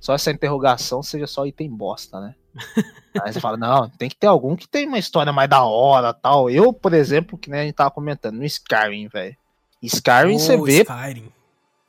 só 0.00 0.14
essa 0.14 0.30
interrogação 0.30 1.02
seja 1.02 1.26
só 1.26 1.46
item 1.46 1.68
bosta, 1.70 2.18
né? 2.20 2.34
aí 3.22 3.32
você 3.32 3.38
fala, 3.38 3.56
não, 3.58 3.88
tem 3.90 4.08
que 4.08 4.16
ter 4.16 4.26
algum 4.26 4.56
que 4.56 4.66
tem 4.66 4.88
uma 4.88 4.98
história 4.98 5.32
mais 5.32 5.48
da 5.48 5.62
hora 5.62 6.14
tal. 6.14 6.48
Eu, 6.48 6.72
por 6.72 6.94
exemplo, 6.94 7.36
que 7.36 7.50
nem 7.50 7.60
a 7.60 7.64
gente 7.64 7.74
tava 7.74 7.90
comentando, 7.90 8.36
no 8.36 8.44
Skyrim, 8.44 9.08
velho. 9.08 9.36
Skyrim 9.82 10.38
você 10.38 10.56
Ô, 10.56 10.62
vê 10.64 10.82
Skyrim. 10.82 11.32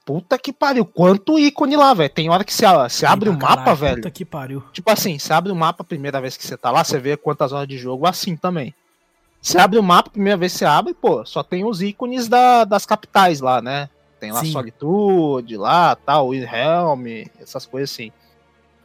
Puta 0.05 0.37
que 0.37 0.51
pariu, 0.51 0.85
quanto 0.85 1.39
ícone 1.39 1.77
lá, 1.77 1.93
velho. 1.93 2.09
Tem 2.09 2.29
hora 2.29 2.43
que 2.43 2.53
você, 2.53 2.65
você 2.67 3.05
abre 3.05 3.29
o 3.29 3.33
mapa, 3.33 3.55
caralho, 3.55 3.77
velho. 3.77 3.95
Puta 3.97 4.11
que 4.11 4.25
pariu. 4.25 4.61
Tipo 4.73 4.91
assim, 4.91 5.17
você 5.17 5.31
abre 5.31 5.51
o 5.51 5.55
mapa 5.55 5.81
a 5.81 5.85
primeira 5.85 6.19
vez 6.19 6.35
que 6.35 6.45
você 6.45 6.57
tá 6.57 6.69
lá, 6.71 6.83
você 6.83 6.99
vê 6.99 7.15
quantas 7.15 7.53
horas 7.53 7.67
de 7.67 7.77
jogo 7.77 8.05
assim 8.05 8.35
também. 8.35 8.73
Você 9.41 9.57
abre 9.57 9.77
o 9.77 9.83
mapa, 9.83 10.09
a 10.09 10.11
primeira 10.11 10.37
vez 10.37 10.53
que 10.53 10.59
você 10.59 10.65
abre, 10.65 10.93
pô, 10.93 11.25
só 11.25 11.43
tem 11.43 11.65
os 11.65 11.81
ícones 11.81 12.27
da- 12.27 12.63
das 12.63 12.85
capitais 12.85 13.39
lá, 13.39 13.61
né? 13.61 13.89
Tem 14.19 14.31
lá 14.31 14.39
Sim. 14.39 14.51
Solitude, 14.51 15.57
lá, 15.57 15.95
tal, 15.95 16.29
Wilhelm, 16.29 17.25
essas 17.39 17.65
coisas 17.65 17.91
assim. 17.91 18.11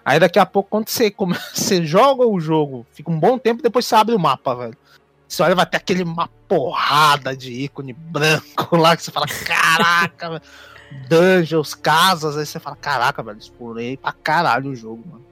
Aí 0.04 0.18
daqui 0.18 0.38
a 0.38 0.46
pouco, 0.46 0.70
quando 0.70 0.88
você, 0.88 1.10
come... 1.10 1.34
você 1.54 1.84
joga 1.84 2.26
o 2.26 2.40
jogo, 2.40 2.86
fica 2.92 3.10
um 3.10 3.18
bom 3.18 3.38
tempo, 3.38 3.62
depois 3.62 3.86
você 3.86 3.94
abre 3.94 4.14
o 4.14 4.18
mapa, 4.18 4.54
velho. 4.54 4.76
Você 5.28 5.42
olha, 5.42 5.54
vai 5.54 5.66
ter 5.66 5.76
aquele 5.76 6.02
uma 6.02 6.28
porrada 6.49 7.37
de 7.37 7.52
ícone 7.52 7.92
branco 7.92 8.75
lá 8.76 8.97
que 8.97 9.02
você 9.02 9.11
fala, 9.11 9.26
caraca, 9.26 10.30
velho. 10.30 10.42
Dungeons, 11.06 11.75
casas, 11.75 12.38
aí 12.38 12.47
você 12.47 12.58
fala, 12.58 12.75
caraca, 12.75 13.23
velho, 13.23 13.38
explorei 13.38 13.99
pra 13.99 14.11
caralho 14.11 14.70
o 14.70 14.75
jogo, 14.75 15.04
mano. 15.06 15.28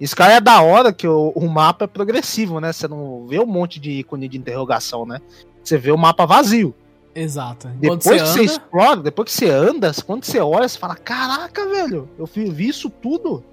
Isso 0.00 0.16
cara 0.16 0.34
é 0.34 0.40
da 0.40 0.62
hora 0.62 0.92
que 0.92 1.06
o, 1.06 1.30
o, 1.34 1.48
mapa 1.48 1.84
é 1.84 1.88
progressivo, 1.88 2.58
né? 2.58 2.72
Você 2.72 2.88
não 2.88 3.26
vê 3.26 3.38
um 3.38 3.44
monte 3.44 3.78
de 3.78 3.90
ícone 3.90 4.28
de 4.28 4.38
interrogação, 4.38 5.04
né? 5.04 5.20
Você 5.62 5.76
vê 5.76 5.90
o 5.90 5.98
mapa 5.98 6.24
vazio. 6.24 6.74
Exato. 7.14 7.68
Depois 7.68 8.02
você 8.04 8.14
que 8.14 8.20
anda... 8.20 8.26
você 8.26 8.42
explora, 8.42 8.96
depois 9.02 9.26
que 9.26 9.32
você 9.32 9.50
anda, 9.50 9.92
quando 10.06 10.24
você 10.24 10.40
olha, 10.40 10.66
você 10.66 10.78
fala: 10.78 10.96
Caraca, 10.96 11.66
velho, 11.66 12.08
eu 12.18 12.24
vi 12.24 12.68
isso 12.68 12.88
tudo. 12.88 13.44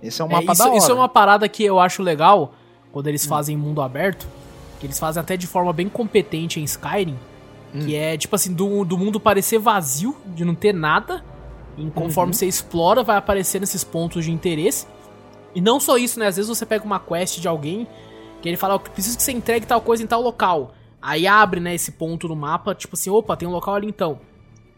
Esse 0.00 0.22
é 0.22 0.24
um 0.24 0.28
mapa 0.28 0.50
é, 0.50 0.52
isso, 0.52 0.58
da 0.62 0.68
hora. 0.68 0.76
Isso 0.76 0.90
é 0.92 0.94
uma 0.94 1.08
parada 1.08 1.48
que 1.48 1.64
eu 1.64 1.80
acho 1.80 2.02
legal 2.02 2.54
quando 2.92 3.08
eles 3.08 3.26
hum. 3.26 3.30
fazem 3.30 3.56
mundo 3.56 3.82
aberto. 3.82 4.28
Que 4.84 4.88
eles 4.88 4.98
fazem 4.98 5.18
até 5.18 5.34
de 5.34 5.46
forma 5.46 5.72
bem 5.72 5.88
competente 5.88 6.60
em 6.60 6.64
Skyrim. 6.64 7.18
Hum. 7.74 7.86
Que 7.86 7.96
é 7.96 8.18
tipo 8.18 8.36
assim, 8.36 8.52
do, 8.52 8.84
do 8.84 8.98
mundo 8.98 9.18
parecer 9.18 9.58
vazio, 9.58 10.14
de 10.26 10.44
não 10.44 10.54
ter 10.54 10.74
nada. 10.74 11.24
E 11.78 11.90
conforme 11.90 12.32
uhum. 12.32 12.34
você 12.34 12.44
explora, 12.44 13.02
vai 13.02 13.16
aparecendo 13.16 13.62
esses 13.62 13.82
pontos 13.82 14.26
de 14.26 14.30
interesse. 14.30 14.86
E 15.54 15.60
não 15.60 15.80
só 15.80 15.96
isso, 15.96 16.20
né? 16.20 16.26
Às 16.26 16.36
vezes 16.36 16.50
você 16.50 16.66
pega 16.66 16.84
uma 16.84 17.00
quest 17.00 17.40
de 17.40 17.48
alguém 17.48 17.86
que 18.42 18.48
ele 18.48 18.58
fala, 18.58 18.74
oh, 18.74 18.78
preciso 18.78 19.16
que 19.16 19.22
você 19.22 19.32
entregue 19.32 19.64
tal 19.64 19.80
coisa 19.80 20.02
em 20.02 20.06
tal 20.06 20.20
local. 20.20 20.74
Aí 21.00 21.26
abre, 21.26 21.60
né, 21.60 21.74
esse 21.74 21.92
ponto 21.92 22.28
no 22.28 22.36
mapa, 22.36 22.74
tipo 22.74 22.94
assim, 22.94 23.08
opa, 23.08 23.34
tem 23.38 23.48
um 23.48 23.52
local 23.52 23.74
ali 23.74 23.88
então. 23.88 24.20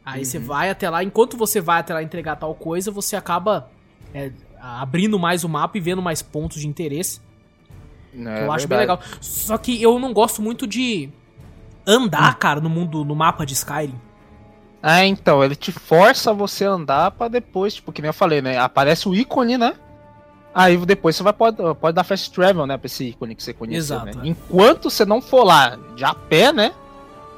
Aí 0.05 0.21
uhum. 0.21 0.25
você 0.25 0.39
vai 0.39 0.71
até 0.71 0.89
lá, 0.89 1.03
enquanto 1.03 1.37
você 1.37 1.61
vai 1.61 1.81
até 1.81 1.93
lá 1.93 2.01
entregar 2.01 2.37
tal 2.37 2.55
coisa, 2.55 2.93
você 2.93 3.17
acaba 3.17 3.69
é, 4.15 4.31
abrindo 4.61 5.19
mais 5.19 5.43
o 5.43 5.49
mapa 5.49 5.77
e 5.77 5.81
vendo 5.81 6.01
mais 6.01 6.23
pontos 6.23 6.61
de 6.61 6.69
interesse. 6.69 7.21
É 8.25 8.45
eu 8.45 8.53
acho 8.53 8.67
bem 8.69 8.79
legal. 8.79 9.01
Só 9.21 9.59
que 9.59 9.83
eu 9.83 9.99
não 9.99 10.13
gosto 10.13 10.41
muito 10.41 10.67
de 10.67 11.11
andar, 11.87 12.33
hum. 12.33 12.37
cara, 12.39 12.61
no 12.61 12.71
mundo, 12.71 13.05
no 13.05 13.15
mapa 13.15 13.45
de 13.45 13.55
Skyrim. 13.55 13.95
Ah, 14.83 15.05
então, 15.05 15.43
ele 15.43 15.57
te 15.57 15.73
força 15.73 16.33
você 16.33 16.65
andar 16.65 17.11
para 17.11 17.29
depois, 17.29 17.75
tipo, 17.75 17.93
que 17.93 18.01
nem 18.01 18.09
eu 18.09 18.15
falei, 18.15 18.41
né? 18.41 18.59
Aparece 18.59 19.09
o 19.09 19.15
ícone, 19.15 19.59
né? 19.59 19.75
Aí 20.55 20.77
depois 20.79 21.15
você 21.15 21.23
vai 21.23 21.33
pode, 21.33 21.59
pode 21.81 21.95
dar 21.95 22.03
fast 22.03 22.31
travel, 22.33 22.67
né, 22.67 22.79
pra 22.79 22.87
esse 22.87 23.09
ícone 23.09 23.35
que 23.35 23.43
você 23.43 23.53
conheceu, 23.53 23.97
Exato, 23.99 24.19
né? 24.19 24.25
É. 24.25 24.29
Enquanto 24.29 24.89
você 24.89 25.05
não 25.05 25.21
for 25.21 25.45
lá 25.45 25.77
de 25.95 26.03
a 26.03 26.15
pé, 26.15 26.51
né? 26.51 26.73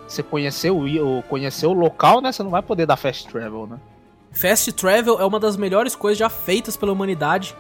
Você 0.07 0.23
conhecer 0.23 0.71
o, 0.71 1.23
conhecer 1.29 1.67
o 1.67 1.73
local, 1.73 2.21
né? 2.21 2.31
Você 2.31 2.43
não 2.43 2.51
vai 2.51 2.63
poder 2.63 2.87
dar 2.87 2.97
fast 2.97 3.27
travel, 3.29 3.67
né? 3.67 3.79
Fast 4.31 4.73
travel 4.73 5.21
é 5.21 5.25
uma 5.25 5.41
das 5.41 5.57
melhores 5.57 5.97
coisas 5.97 6.17
já 6.19 6.29
feitas 6.29 6.77
pela 6.77 6.93
humanidade 6.93 7.57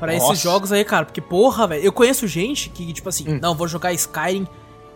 para 0.00 0.14
esses 0.14 0.40
jogos 0.40 0.72
aí, 0.72 0.84
cara. 0.84 1.04
Porque, 1.04 1.20
porra, 1.20 1.68
velho, 1.68 1.84
eu 1.84 1.92
conheço 1.92 2.26
gente 2.26 2.70
que, 2.70 2.92
tipo 2.92 3.08
assim, 3.08 3.28
hum. 3.28 3.38
não, 3.40 3.54
vou 3.54 3.68
jogar 3.68 3.92
Skyrim, 3.92 4.48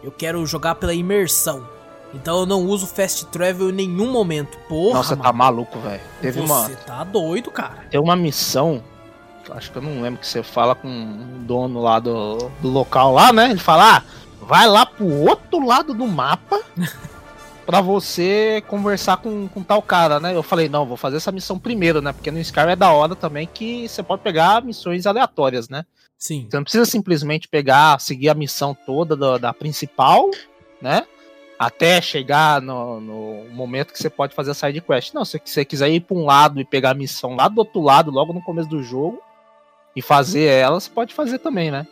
eu 0.03 0.11
quero 0.11 0.45
jogar 0.47 0.75
pela 0.75 0.93
imersão. 0.93 1.69
Então 2.13 2.41
eu 2.41 2.47
não 2.47 2.63
uso 2.63 2.87
fast 2.87 3.27
travel 3.27 3.71
em 3.71 3.73
nenhum 3.73 4.11
momento. 4.11 4.57
Porra, 4.69 4.99
Nossa, 4.99 5.11
tá 5.11 5.17
mano. 5.17 5.25
tá 5.25 5.33
maluco, 5.33 5.79
velho. 5.81 6.01
Teve 6.21 6.41
Você 6.41 6.47
uma. 6.47 6.67
Você 6.67 6.77
tá 6.77 7.05
doido, 7.05 7.51
cara. 7.51 7.85
Tem 7.91 8.01
uma 8.01 8.17
missão 8.17 8.83
acho 9.53 9.71
que 9.71 9.79
eu 9.79 9.83
não 9.83 10.01
lembro 10.01 10.21
que 10.21 10.27
você 10.27 10.43
fala 10.43 10.75
com 10.75 10.89
o 10.89 11.39
dono 11.41 11.81
lá 11.81 11.99
do, 11.99 12.51
do 12.61 12.69
local 12.69 13.13
lá, 13.13 13.33
né? 13.33 13.51
Ele 13.51 13.61
fala, 13.61 13.99
ah, 13.99 14.03
vai 14.41 14.67
lá 14.67 14.87
pro 14.87 15.07
outro 15.07 15.65
lado 15.65 15.93
do 15.93 16.07
mapa 16.07 16.61
para 17.65 17.81
você 17.81 18.63
conversar 18.69 19.17
com, 19.19 19.49
com 19.49 19.63
tal 19.63 19.83
cara, 19.83 20.21
né? 20.21 20.35
Eu 20.35 20.43
falei, 20.43 20.69
não, 20.69 20.87
vou 20.87 20.97
fazer 20.97 21.17
essa 21.17 21.33
missão 21.33 21.59
primeiro, 21.59 22.01
né? 22.01 22.13
Porque 22.13 22.31
no 22.31 22.39
Skyrim 22.39 22.73
é 22.73 22.77
da 22.77 22.93
hora 22.93 23.17
também 23.17 23.47
que 23.47 23.89
você 23.89 24.03
pode 24.03 24.23
pegar 24.23 24.63
missões 24.63 25.07
aleatórias, 25.07 25.69
né? 25.69 25.85
Sim. 26.19 26.47
Você 26.49 26.57
não 26.57 26.65
precisa 26.65 26.85
simplesmente 26.85 27.49
pegar, 27.49 28.01
seguir 28.01 28.29
a 28.29 28.35
missão 28.35 28.77
toda 28.87 29.17
da, 29.17 29.39
da 29.39 29.53
principal, 29.53 30.31
né? 30.81 31.07
Até 31.59 32.01
chegar 32.01 32.61
no, 32.61 33.01
no, 33.01 33.45
momento 33.53 33.93
que 33.93 33.99
você 33.99 34.11
pode 34.11 34.35
fazer 34.35 34.51
a 34.51 34.55
side 34.55 34.81
quest. 34.81 35.15
Não, 35.15 35.25
se 35.25 35.41
você 35.45 35.65
quiser 35.65 35.89
ir 35.89 36.01
para 36.01 36.17
um 36.17 36.25
lado 36.25 36.61
e 36.61 36.65
pegar 36.65 36.91
a 36.91 36.95
missão 36.95 37.37
lá 37.37 37.49
do 37.49 37.59
outro 37.59 37.81
lado, 37.81 38.11
logo 38.11 38.33
no 38.33 38.43
começo 38.43 38.69
do 38.69 38.83
jogo, 38.83 39.23
e 39.95 40.03
fazer 40.03 40.45
ela, 40.45 40.81
você 40.81 40.91
pode 40.91 41.15
fazer 41.15 41.39
também, 41.39 41.71
né? 41.71 41.87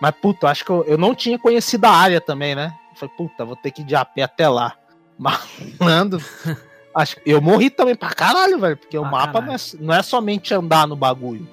Mas, 0.00 0.14
puta, 0.20 0.48
acho 0.48 0.64
que 0.64 0.70
eu, 0.70 0.84
eu 0.84 0.98
não 0.98 1.14
tinha 1.14 1.38
conhecido 1.38 1.84
a 1.86 1.90
área 1.90 2.20
também, 2.20 2.54
né? 2.54 2.76
Eu 2.90 2.96
falei, 2.96 3.14
puta, 3.16 3.44
vou 3.44 3.56
ter 3.56 3.70
que 3.70 3.82
ir 3.82 3.84
de 3.84 3.94
a 3.94 4.04
pé 4.04 4.22
até 4.22 4.48
lá. 4.48 4.76
Malandro. 5.18 6.22
acho, 6.94 7.16
eu 7.24 7.40
morri 7.40 7.70
também 7.70 7.94
pra 7.94 8.10
caralho, 8.10 8.58
velho, 8.58 8.76
porque 8.76 8.98
o 8.98 9.04
mapa 9.04 9.40
não 9.40 9.52
é, 9.52 9.56
não 9.80 9.94
é, 9.94 10.02
somente 10.02 10.52
andar 10.52 10.86
no 10.86 10.96
bagulho. 10.96 11.46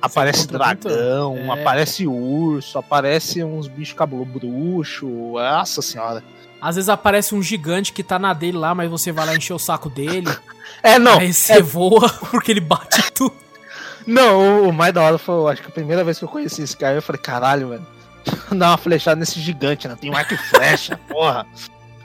Aparece 0.00 0.46
dragão, 0.46 1.36
é. 1.36 1.60
aparece 1.60 2.06
urso, 2.06 2.78
aparece 2.78 3.44
uns 3.44 3.68
bichos 3.68 3.94
cabelo 3.94 4.24
bruxo. 4.24 5.06
Nossa 5.34 5.82
senhora. 5.82 6.24
Às 6.60 6.76
vezes 6.76 6.88
aparece 6.88 7.34
um 7.34 7.42
gigante 7.42 7.92
que 7.92 8.02
tá 8.02 8.18
na 8.18 8.32
dele 8.32 8.56
lá, 8.56 8.74
mas 8.74 8.90
você 8.90 9.12
vai 9.12 9.26
lá 9.26 9.36
encher 9.36 9.52
o 9.52 9.58
saco 9.58 9.90
dele. 9.90 10.28
é, 10.82 10.98
não. 10.98 11.18
Aí 11.18 11.32
você 11.32 11.54
é... 11.54 11.62
voa 11.62 12.08
porque 12.30 12.50
ele 12.50 12.60
bate 12.60 13.10
tudo. 13.12 13.34
Não, 14.06 14.68
o 14.68 14.72
mais 14.72 14.92
da 14.92 15.02
hora 15.02 15.18
foi, 15.18 15.52
acho 15.52 15.62
que 15.62 15.68
a 15.68 15.72
primeira 15.72 16.02
vez 16.02 16.18
que 16.18 16.24
eu 16.24 16.28
conheci 16.28 16.62
esse 16.62 16.76
cara, 16.76 16.96
eu 16.96 17.02
falei, 17.02 17.20
caralho, 17.20 17.68
mano. 17.68 17.86
Dar 18.52 18.70
uma 18.70 18.76
flechada 18.78 19.18
nesse 19.18 19.40
gigante, 19.40 19.86
né? 19.86 19.96
Tem 19.98 20.10
um 20.10 20.16
arco 20.16 20.34
e 20.34 20.36
flecha, 20.36 20.98
porra. 21.08 21.46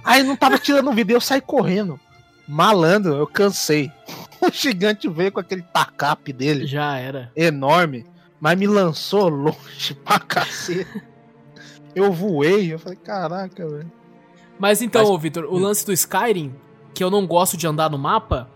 Aí 0.05 0.21
não 0.21 0.35
tava 0.35 0.59
tirando 0.59 0.93
vídeo, 0.93 1.15
eu 1.15 1.21
saí 1.21 1.41
correndo. 1.41 1.99
Malandro, 2.47 3.15
eu 3.15 3.27
cansei. 3.27 3.91
O 4.41 4.51
gigante 4.51 5.07
veio 5.07 5.31
com 5.31 5.39
aquele 5.39 5.61
tacape 5.61 6.33
dele. 6.33 6.67
Já 6.67 6.97
era. 6.97 7.31
Enorme. 7.35 8.05
Mas 8.39 8.59
me 8.59 8.67
lançou 8.67 9.29
longe 9.29 9.95
pra 10.05 10.19
cacete. 10.19 11.01
Eu 11.95 12.11
voei, 12.11 12.73
eu 12.73 12.77
falei, 12.77 12.97
caraca, 12.97 13.67
velho. 13.67 13.91
Mas 14.59 14.81
então, 14.81 15.13
Mas... 15.13 15.21
Vitor, 15.21 15.45
o 15.45 15.57
lance 15.57 15.85
do 15.85 15.93
Skyrim, 15.93 16.53
que 16.93 17.03
eu 17.03 17.09
não 17.09 17.25
gosto 17.25 17.55
de 17.55 17.65
andar 17.65 17.89
no 17.89 17.97
mapa, 17.97 18.47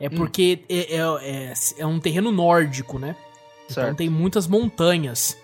é 0.00 0.06
hum. 0.06 0.10
porque 0.16 0.60
hum. 0.62 0.66
é, 0.68 0.96
é, 0.96 1.54
é, 1.78 1.86
um 1.86 1.98
terreno 1.98 2.30
nórdico, 2.30 2.98
né? 2.98 3.16
Então 3.64 3.74
certo. 3.74 3.86
Então 3.86 3.96
tem 3.96 4.08
muitas 4.08 4.46
montanhas. 4.46 5.36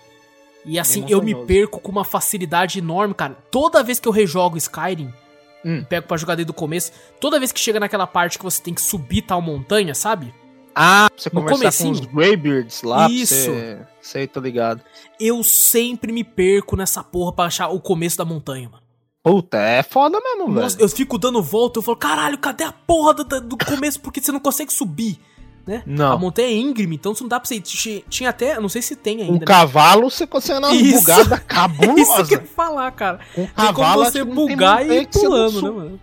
E 0.65 0.79
assim, 0.79 1.05
eu 1.09 1.21
me 1.21 1.35
perco 1.45 1.79
com 1.79 1.91
uma 1.91 2.05
facilidade 2.05 2.79
enorme, 2.79 3.13
cara. 3.13 3.35
Toda 3.51 3.83
vez 3.83 3.99
que 3.99 4.07
eu 4.07 4.11
rejogo 4.11 4.57
Skyrim, 4.57 5.11
hum. 5.65 5.83
pego 5.83 6.07
pra 6.07 6.17
jogar 6.17 6.35
desde 6.35 6.51
o 6.51 6.53
começo, 6.53 6.91
toda 7.19 7.39
vez 7.39 7.51
que 7.51 7.59
chega 7.59 7.79
naquela 7.79 8.07
parte 8.07 8.37
que 8.37 8.43
você 8.43 8.61
tem 8.61 8.73
que 8.73 8.81
subir 8.81 9.21
tal 9.23 9.41
montanha, 9.41 9.93
sabe? 9.93 10.33
Ah, 10.75 11.09
você 11.15 11.29
no 11.33 11.41
conversar 11.41 11.59
comecinho. 11.59 11.95
com 11.95 11.99
os 11.99 12.05
Greybeards 12.05 12.83
lá, 12.83 13.09
Isso. 13.09 13.35
Você... 13.35 13.79
Sei, 14.01 14.27
tô 14.27 14.39
ligado. 14.39 14.81
Eu 15.19 15.43
sempre 15.43 16.11
me 16.11 16.23
perco 16.23 16.75
nessa 16.75 17.03
porra 17.03 17.33
pra 17.33 17.45
achar 17.45 17.67
o 17.69 17.79
começo 17.79 18.17
da 18.17 18.25
montanha, 18.25 18.69
mano. 18.69 18.81
Puta, 19.23 19.57
é 19.57 19.83
foda 19.83 20.19
mesmo, 20.19 20.47
Nossa, 20.47 20.77
velho. 20.77 20.85
Eu 20.85 20.89
fico 20.89 21.17
dando 21.17 21.43
volta, 21.43 21.77
eu 21.77 21.83
falo, 21.83 21.97
caralho, 21.97 22.37
cadê 22.39 22.63
a 22.63 22.71
porra 22.71 23.13
do, 23.13 23.41
do 23.41 23.57
começo? 23.57 23.99
Porque 23.99 24.19
você 24.19 24.31
não 24.31 24.39
consegue 24.39 24.73
subir, 24.73 25.19
né? 25.65 25.83
Não. 25.85 26.13
A 26.13 26.17
montanha 26.17 26.47
é 26.47 26.53
íngreme, 26.53 26.95
então 26.95 27.13
não 27.19 27.27
dá 27.27 27.39
pra 27.39 27.47
você 27.47 27.59
Tinha 27.61 28.29
até, 28.29 28.59
não 28.59 28.69
sei 28.69 28.81
se 28.81 28.95
tem 28.95 29.21
ainda. 29.21 29.33
Um 29.33 29.39
né? 29.39 29.45
cavalo 29.45 30.09
você 30.09 30.25
consegue 30.27 30.59
dar 30.59 30.69
uma 30.69 30.81
bugada 30.81 31.37
cabulosa. 31.47 32.01
Isso 32.01 32.25
que 32.25 32.35
eu 32.35 32.39
ia 32.39 32.45
falar, 32.45 32.91
cara. 32.91 33.19
Um 33.37 33.47
cavalo 33.47 34.11
tem 34.11 34.25
como 34.25 34.35
você 34.35 34.47
bugar 34.47 34.85
e 34.85 35.01
ir 35.01 35.07
pulando, 35.07 35.61
né, 35.61 35.69
mano? 35.69 35.99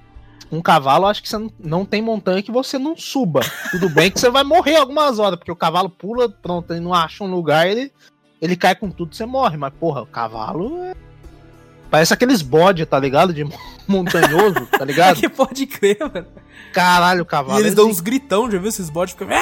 Um 0.51 0.63
cavalo, 0.63 1.07
acho 1.07 1.23
que 1.23 1.29
você 1.29 1.37
não, 1.37 1.53
não 1.59 1.85
tem 1.85 2.01
montanha 2.01 2.43
que 2.43 2.51
você 2.51 2.79
não 2.79 2.97
suba. 2.97 3.41
Tudo 3.71 3.91
bem 3.91 4.11
que 4.11 4.19
você 4.19 4.31
vai 4.31 4.45
morrer 4.45 4.77
algumas 4.77 5.19
horas, 5.19 5.39
porque 5.39 5.53
o 5.53 5.57
cavalo 5.57 5.91
pula, 5.91 6.29
pronto, 6.29 6.73
ele 6.73 6.81
não 6.81 6.95
acha 6.95 7.23
um 7.23 7.31
lugar, 7.31 7.67
ele, 7.67 7.93
ele 8.41 8.57
cai 8.57 8.75
com 8.75 8.91
tudo, 8.91 9.15
você 9.15 9.27
morre. 9.27 9.59
Mas, 9.59 9.75
porra, 9.79 10.01
o 10.01 10.07
cavalo 10.07 10.83
é 10.85 10.95
Parece 11.91 12.13
aqueles 12.13 12.43
bode, 12.43 12.85
tá 12.85 12.99
ligado? 12.99 13.33
De 13.33 13.45
montanhoso, 13.89 14.67
tá 14.67 14.85
ligado? 14.85 15.17
que 15.17 15.29
pode 15.29 15.67
crer, 15.67 15.99
mano. 16.01 16.27
Caralho, 16.73 17.23
o 17.23 17.27
cavalo. 17.27 17.59
E 17.59 17.63
eles 17.63 17.75
dão 17.75 17.89
uns 17.89 18.01
gritão, 18.01 18.51
já 18.51 18.59
viu 18.59 18.69
esses 18.69 18.91
bodes? 18.91 19.15
Ficam... 19.15 19.29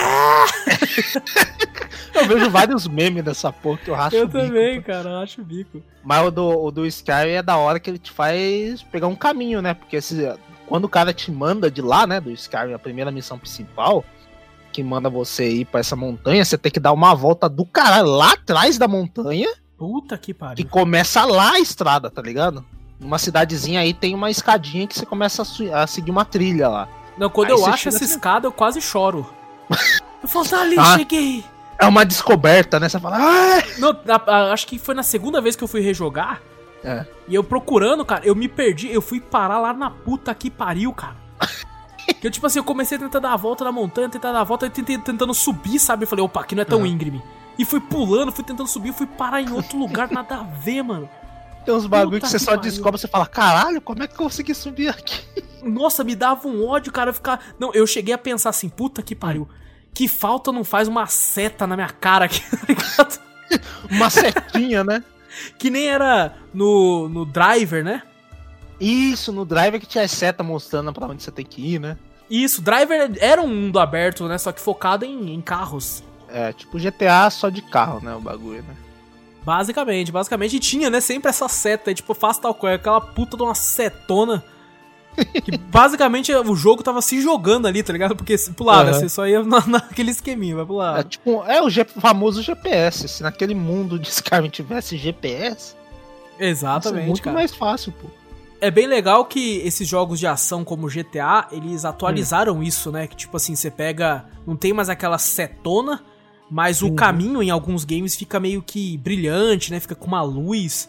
Eu 2.14 2.26
vejo 2.26 2.50
vários 2.50 2.88
memes 2.88 3.22
dessa 3.22 3.52
porra 3.52 3.78
que 3.78 3.90
eu 3.90 3.94
racho 3.94 4.16
Eu 4.16 4.26
também, 4.26 4.76
bico, 4.76 4.86
cara, 4.86 5.10
eu 5.10 5.16
acho 5.18 5.42
o 5.42 5.44
bico. 5.44 5.82
Mas 6.02 6.26
o 6.26 6.30
do, 6.30 6.64
o 6.64 6.70
do 6.70 6.86
Sky 6.86 7.28
é 7.28 7.42
da 7.42 7.58
hora 7.58 7.78
que 7.78 7.90
ele 7.90 7.98
te 7.98 8.10
faz 8.10 8.82
pegar 8.84 9.06
um 9.06 9.14
caminho, 9.14 9.60
né? 9.60 9.74
Porque 9.74 9.96
esse, 9.96 10.26
quando 10.66 10.86
o 10.86 10.88
cara 10.88 11.12
te 11.12 11.30
manda 11.30 11.70
de 11.70 11.82
lá, 11.82 12.06
né, 12.06 12.18
do 12.18 12.30
Sky, 12.30 12.72
a 12.74 12.78
primeira 12.78 13.10
missão 13.10 13.38
principal, 13.38 14.02
que 14.72 14.82
manda 14.82 15.10
você 15.10 15.46
ir 15.46 15.66
para 15.66 15.80
essa 15.80 15.94
montanha, 15.94 16.42
você 16.42 16.56
tem 16.56 16.72
que 16.72 16.80
dar 16.80 16.92
uma 16.92 17.14
volta 17.14 17.50
do 17.50 17.66
caralho 17.66 18.08
lá 18.08 18.32
atrás 18.32 18.78
da 18.78 18.88
montanha 18.88 19.50
Puta 19.76 20.16
que 20.16 20.32
pariu. 20.32 20.56
Que 20.56 20.64
começa 20.64 21.24
lá 21.24 21.52
a 21.52 21.60
estrada, 21.60 22.10
tá 22.10 22.22
ligado? 22.22 22.64
Numa 22.98 23.18
cidadezinha 23.18 23.80
aí 23.80 23.92
tem 23.92 24.14
uma 24.14 24.30
escadinha 24.30 24.86
que 24.86 24.98
você 24.98 25.04
começa 25.04 25.42
a, 25.42 25.82
a 25.82 25.86
seguir 25.86 26.10
uma 26.10 26.24
trilha 26.24 26.68
lá. 26.68 26.88
Não, 27.18 27.30
quando 27.30 27.48
aí 27.48 27.58
eu 27.58 27.66
acho 27.66 27.88
essa 27.88 28.04
assim, 28.04 28.14
escada, 28.14 28.46
eu 28.46 28.52
quase 28.52 28.80
choro. 28.80 29.28
eu 30.22 30.28
falo, 30.28 30.46
tá 30.46 30.60
ali, 30.60 30.78
ah, 30.78 30.96
cheguei. 30.98 31.44
É 31.78 31.86
uma 31.86 32.04
descoberta, 32.04 32.80
né? 32.80 32.88
Você 32.88 32.98
fala, 32.98 33.18
ah! 33.18 33.62
Não, 33.78 33.90
a, 33.90 34.30
a, 34.30 34.52
acho 34.52 34.66
que 34.66 34.78
foi 34.78 34.94
na 34.94 35.02
segunda 35.02 35.40
vez 35.40 35.56
que 35.56 35.64
eu 35.64 35.68
fui 35.68 35.80
rejogar. 35.80 36.40
É. 36.84 37.04
E 37.26 37.34
eu 37.34 37.42
procurando, 37.42 38.04
cara, 38.04 38.24
eu 38.24 38.34
me 38.34 38.48
perdi. 38.48 38.90
Eu 38.92 39.02
fui 39.02 39.20
parar 39.20 39.58
lá 39.58 39.72
na 39.72 39.90
puta 39.90 40.34
que 40.34 40.50
pariu, 40.50 40.92
cara. 40.92 41.16
que 42.20 42.26
eu, 42.26 42.30
tipo 42.30 42.46
assim, 42.46 42.58
eu 42.58 42.64
comecei 42.64 42.96
a 42.96 43.00
tentar 43.00 43.18
dar 43.18 43.32
a 43.32 43.36
volta 43.36 43.64
na 43.64 43.72
montanha, 43.72 44.08
tentar 44.08 44.32
dar 44.32 44.40
a 44.40 44.44
volta, 44.44 44.68
tentei, 44.70 44.96
tentando 44.98 45.34
subir, 45.34 45.78
sabe? 45.78 46.04
Eu 46.04 46.08
falei, 46.08 46.24
opa, 46.24 46.40
aqui 46.40 46.54
não 46.54 46.62
é 46.62 46.64
tão 46.64 46.86
íngreme. 46.86 47.22
E 47.58 47.64
fui 47.64 47.80
pulando, 47.80 48.32
fui 48.32 48.44
tentando 48.44 48.68
subir, 48.68 48.92
fui 48.92 49.06
parar 49.06 49.40
em 49.40 49.50
outro 49.50 49.78
lugar, 49.78 50.10
nada 50.10 50.36
a 50.36 50.42
ver, 50.42 50.82
mano. 50.82 51.08
Tem 51.64 51.74
uns 51.74 51.86
bagulho 51.86 52.20
Puta 52.20 52.26
que 52.26 52.30
você 52.30 52.38
que 52.38 52.44
só 52.44 52.52
pariu. 52.52 52.62
descobre 52.62 53.00
você 53.00 53.08
fala, 53.08 53.26
caralho, 53.26 53.80
como 53.80 54.02
é 54.02 54.06
que 54.06 54.14
eu 54.14 54.18
consegui 54.18 54.54
subir 54.54 54.88
aqui? 54.88 55.24
Nossa, 55.66 56.04
me 56.04 56.14
dava 56.14 56.48
um 56.48 56.66
ódio, 56.66 56.92
cara, 56.92 57.12
ficar. 57.12 57.40
Não, 57.58 57.72
eu 57.74 57.86
cheguei 57.86 58.14
a 58.14 58.18
pensar 58.18 58.50
assim, 58.50 58.68
puta 58.68 59.02
que 59.02 59.14
pariu. 59.14 59.48
Que 59.92 60.08
falta 60.08 60.52
não 60.52 60.64
faz 60.64 60.88
uma 60.88 61.06
seta 61.06 61.66
na 61.66 61.74
minha 61.74 61.88
cara 61.88 62.26
aqui, 62.26 62.40
tá 62.50 62.58
ligado? 62.68 63.20
Uma 63.90 64.10
setinha, 64.10 64.84
né? 64.84 65.02
Que 65.58 65.68
nem 65.68 65.86
era 65.86 66.34
no, 66.54 67.10
no 67.10 67.26
driver, 67.26 67.84
né? 67.84 68.02
Isso, 68.80 69.30
no 69.32 69.44
driver 69.44 69.78
que 69.78 69.86
tinha 69.86 70.02
as 70.04 70.10
seta 70.10 70.42
mostrando 70.42 70.92
pra 70.94 71.06
onde 71.06 71.22
você 71.22 71.30
tem 71.30 71.44
que 71.44 71.74
ir, 71.74 71.78
né? 71.78 71.98
Isso, 72.28 72.62
driver 72.62 73.12
era 73.20 73.42
um 73.42 73.48
mundo 73.48 73.78
aberto, 73.78 74.26
né? 74.26 74.38
Só 74.38 74.50
que 74.50 74.60
focado 74.60 75.04
em, 75.04 75.34
em 75.34 75.40
carros. 75.42 76.02
É, 76.28 76.52
tipo 76.52 76.78
GTA 76.78 77.28
só 77.30 77.48
de 77.48 77.62
carro, 77.62 78.00
né? 78.02 78.14
O 78.14 78.20
bagulho, 78.20 78.62
né? 78.62 78.74
Basicamente, 79.44 80.10
basicamente. 80.10 80.56
E 80.56 80.58
tinha, 80.58 80.90
né? 80.90 81.00
Sempre 81.00 81.28
essa 81.28 81.48
seta 81.48 81.90
aí, 81.90 81.94
tipo, 81.94 82.12
faça 82.14 82.42
tal 82.42 82.54
coisa, 82.54 82.76
aquela 82.76 83.00
puta 83.00 83.36
de 83.36 83.42
uma 83.42 83.54
setona. 83.54 84.42
Que 85.44 85.56
basicamente 85.56 86.32
o 86.34 86.54
jogo 86.56 86.82
tava 86.82 87.00
se 87.02 87.20
jogando 87.20 87.66
ali, 87.66 87.82
tá 87.82 87.92
ligado? 87.92 88.14
Porque 88.16 88.36
se 88.36 88.52
pular, 88.52 88.84
né? 88.84 88.90
Aham. 88.90 89.00
Você 89.00 89.08
só 89.08 89.26
ia 89.26 89.42
na, 89.42 89.64
naquele 89.66 90.10
esqueminha, 90.10 90.56
vai 90.56 90.66
pro 90.66 90.82
É 90.82 91.02
tipo, 91.02 91.42
é 91.44 91.62
o 91.62 91.70
G- 91.70 91.84
famoso 91.84 92.42
GPS. 92.42 93.08
Se 93.08 93.22
naquele 93.22 93.54
mundo 93.54 93.98
de 93.98 94.08
Skyrim 94.08 94.48
tivesse 94.50 94.96
GPS, 94.96 95.74
Exatamente, 96.38 97.06
muito 97.06 97.22
cara. 97.22 97.34
mais 97.36 97.54
fácil, 97.54 97.92
pô. 97.92 98.08
É 98.60 98.70
bem 98.70 98.86
legal 98.86 99.24
que 99.26 99.58
esses 99.58 99.86
jogos 99.86 100.18
de 100.18 100.26
ação 100.26 100.64
como 100.64 100.88
GTA, 100.88 101.48
eles 101.52 101.84
atualizaram 101.84 102.62
isso, 102.62 102.90
né? 102.90 103.06
Que 103.06 103.14
tipo 103.16 103.36
assim, 103.36 103.54
você 103.54 103.70
pega. 103.70 104.24
Não 104.46 104.56
tem 104.56 104.72
mais 104.72 104.88
aquela 104.88 105.18
setona, 105.18 106.02
mas 106.50 106.80
o 106.82 106.86
Uhum. 106.88 106.94
caminho 106.96 107.42
em 107.42 107.50
alguns 107.50 107.84
games 107.84 108.16
fica 108.16 108.40
meio 108.40 108.62
que 108.62 108.96
brilhante, 108.98 109.70
né? 109.70 109.78
Fica 109.80 109.94
com 109.94 110.06
uma 110.06 110.22
luz 110.22 110.88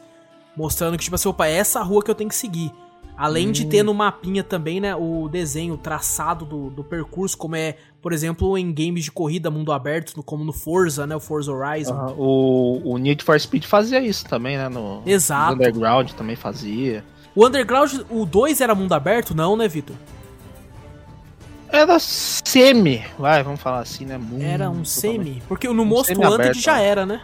mostrando 0.56 0.98
que, 0.98 1.04
tipo 1.04 1.16
assim, 1.16 1.28
opa, 1.30 1.46
é 1.48 1.54
essa 1.54 1.82
rua 1.84 2.02
que 2.02 2.10
eu 2.10 2.16
tenho 2.16 2.30
que 2.30 2.36
seguir. 2.36 2.72
Além 3.18 3.52
de 3.52 3.66
Hum. 3.66 3.70
ter 3.70 3.82
no 3.82 3.96
mapinha 3.96 4.44
também, 4.44 4.80
né, 4.80 4.96
o 4.96 5.28
desenho, 5.28 5.74
o 5.74 5.78
traçado 5.78 6.46
do, 6.46 6.70
do 6.70 6.84
percurso, 6.84 7.36
como 7.36 7.56
é, 7.56 7.76
por 8.00 8.14
exemplo, 8.14 8.56
em 8.56 8.72
games 8.72 9.06
de 9.06 9.12
corrida 9.12 9.50
mundo 9.50 9.72
aberto, 9.72 10.22
como 10.22 10.44
no 10.44 10.54
Forza, 10.54 11.08
né, 11.08 11.16
o 11.16 11.20
Forza 11.20 11.52
Horizon. 11.52 11.96
Aham. 11.96 12.14
O, 12.16 12.82
o 12.94 12.98
Need 13.00 13.24
for 13.24 13.40
Speed 13.40 13.66
fazia 13.66 14.00
isso 14.00 14.24
também, 14.28 14.56
né? 14.56 14.70
No, 14.70 15.02
Exato. 15.04 15.56
no 15.56 15.56
Underground 15.56 16.12
também 16.12 16.36
fazia. 16.36 17.04
O 17.36 17.46
Underground, 17.48 17.92
o 18.10 18.24
2 18.24 18.62
era 18.62 18.76
mundo 18.76 18.94
aberto? 18.94 19.34
Não, 19.36 19.58
né, 19.58 19.68
Vitor? 19.68 19.96
Era 21.70 22.00
semi, 22.00 23.04
vai, 23.20 23.44
vamos 23.44 23.60
falar 23.60 23.80
assim, 23.80 24.06
né? 24.06 24.18
Mundo 24.18 24.42
Era 24.42 24.70
um 24.70 24.84
totalmente- 24.84 24.90
semi. 24.90 25.44
Porque 25.48 25.68
no 25.68 25.84
Um 25.84 25.94
Wanted 25.94 26.60
já 26.62 26.76
né? 26.78 26.86
era, 26.86 27.06
né? 27.06 27.22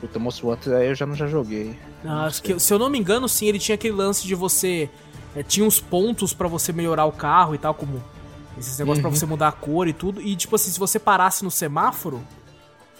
Puta, 0.00 0.18
Most 0.18 0.44
Wanted 0.44 0.74
aí 0.74 0.88
eu 0.88 0.94
já 0.94 1.06
não 1.06 1.14
já 1.14 1.26
joguei. 1.26 1.76
Ah, 2.04 2.24
acho 2.26 2.42
que- 2.42 2.58
se 2.58 2.72
eu 2.72 2.78
não 2.78 2.88
me 2.88 2.98
engano, 2.98 3.28
sim, 3.28 3.46
ele 3.46 3.58
tinha 3.58 3.74
aquele 3.74 3.94
lance 3.94 4.26
de 4.26 4.34
você. 4.34 4.88
é, 5.36 5.44
tinha 5.44 5.64
uns 5.64 5.78
pontos 5.78 6.34
pra 6.34 6.48
você 6.48 6.72
melhorar 6.72 7.04
o 7.04 7.12
carro 7.12 7.54
e 7.54 7.58
tal, 7.58 7.72
como 7.72 8.02
esses 8.58 8.76
negócios 8.80 9.00
pra 9.00 9.08
Uhum. 9.10 9.14
você 9.16 9.26
mudar 9.26 9.46
a 9.46 9.52
cor 9.52 9.86
e 9.86 9.92
tudo. 9.92 10.20
E 10.20 10.34
tipo 10.34 10.56
assim, 10.56 10.72
se 10.72 10.78
você 10.78 10.98
parasse 10.98 11.44
no 11.44 11.52
semáforo, 11.52 12.20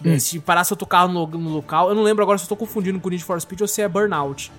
Hum. 0.04 0.12
é, 0.12 0.18
se 0.20 0.38
parasse 0.38 0.72
outro 0.72 0.86
carro 0.86 1.12
no, 1.12 1.26
no 1.26 1.50
local, 1.50 1.88
eu 1.88 1.94
não 1.96 2.04
lembro 2.04 2.22
agora 2.22 2.38
se 2.38 2.44
eu 2.44 2.48
tô 2.48 2.54
confundindo 2.54 3.00
com 3.00 3.08
o 3.08 3.10
Need 3.10 3.24
for 3.24 3.40
Speed 3.40 3.62
ou 3.62 3.66
se 3.66 3.82
é 3.82 3.88
Burnout. 3.88 4.52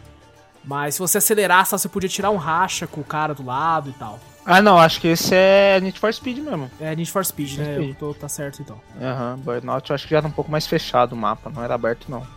Mas 0.65 0.95
se 0.95 0.99
você 0.99 1.17
acelerasse, 1.19 1.71
você 1.71 1.88
podia 1.88 2.10
tirar 2.10 2.30
um 2.30 2.36
racha 2.36 2.86
com 2.86 2.99
o 2.99 3.06
cara 3.06 3.34
do 3.34 3.45
lado 3.45 3.89
e 3.89 3.93
tal. 3.93 4.19
Ah, 4.45 4.62
não, 4.62 4.77
acho 4.77 4.99
que 4.99 5.08
esse 5.08 5.34
é 5.34 5.80
Need 5.80 5.97
for 5.97 6.13
Speed 6.13 6.39
mesmo. 6.39 6.69
É 6.77 6.93
Need 6.93 7.10
for 7.10 7.25
Speed, 7.25 7.58
né? 7.58 7.73
Speed. 7.75 7.89
Eu 7.89 7.95
tô, 7.95 8.13
tá 8.13 8.27
certo 8.27 8.62
então. 8.62 8.80
Aham, 9.01 9.38
Burnout 9.38 9.89
eu 9.89 9.95
acho 9.95 10.04
que 10.04 10.12
já 10.12 10.17
era 10.17 10.27
um 10.27 10.32
pouco 10.32 10.51
mais 10.51 10.67
fechado 10.67 11.13
o 11.13 11.15
mapa, 11.15 11.49
não 11.49 11.63
era 11.63 11.73
aberto 11.73 12.08
não. 12.12 12.27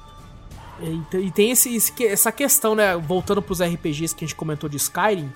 E, 0.80 1.18
e 1.18 1.30
tem 1.30 1.50
esse, 1.50 1.74
esse 1.74 2.06
essa 2.06 2.32
questão, 2.32 2.74
né? 2.74 2.96
Voltando 2.96 3.40
pros 3.40 3.60
RPGs 3.60 4.14
que 4.14 4.24
a 4.24 4.26
gente 4.28 4.36
comentou 4.36 4.68
de 4.68 4.76
Skyrim. 4.76 5.30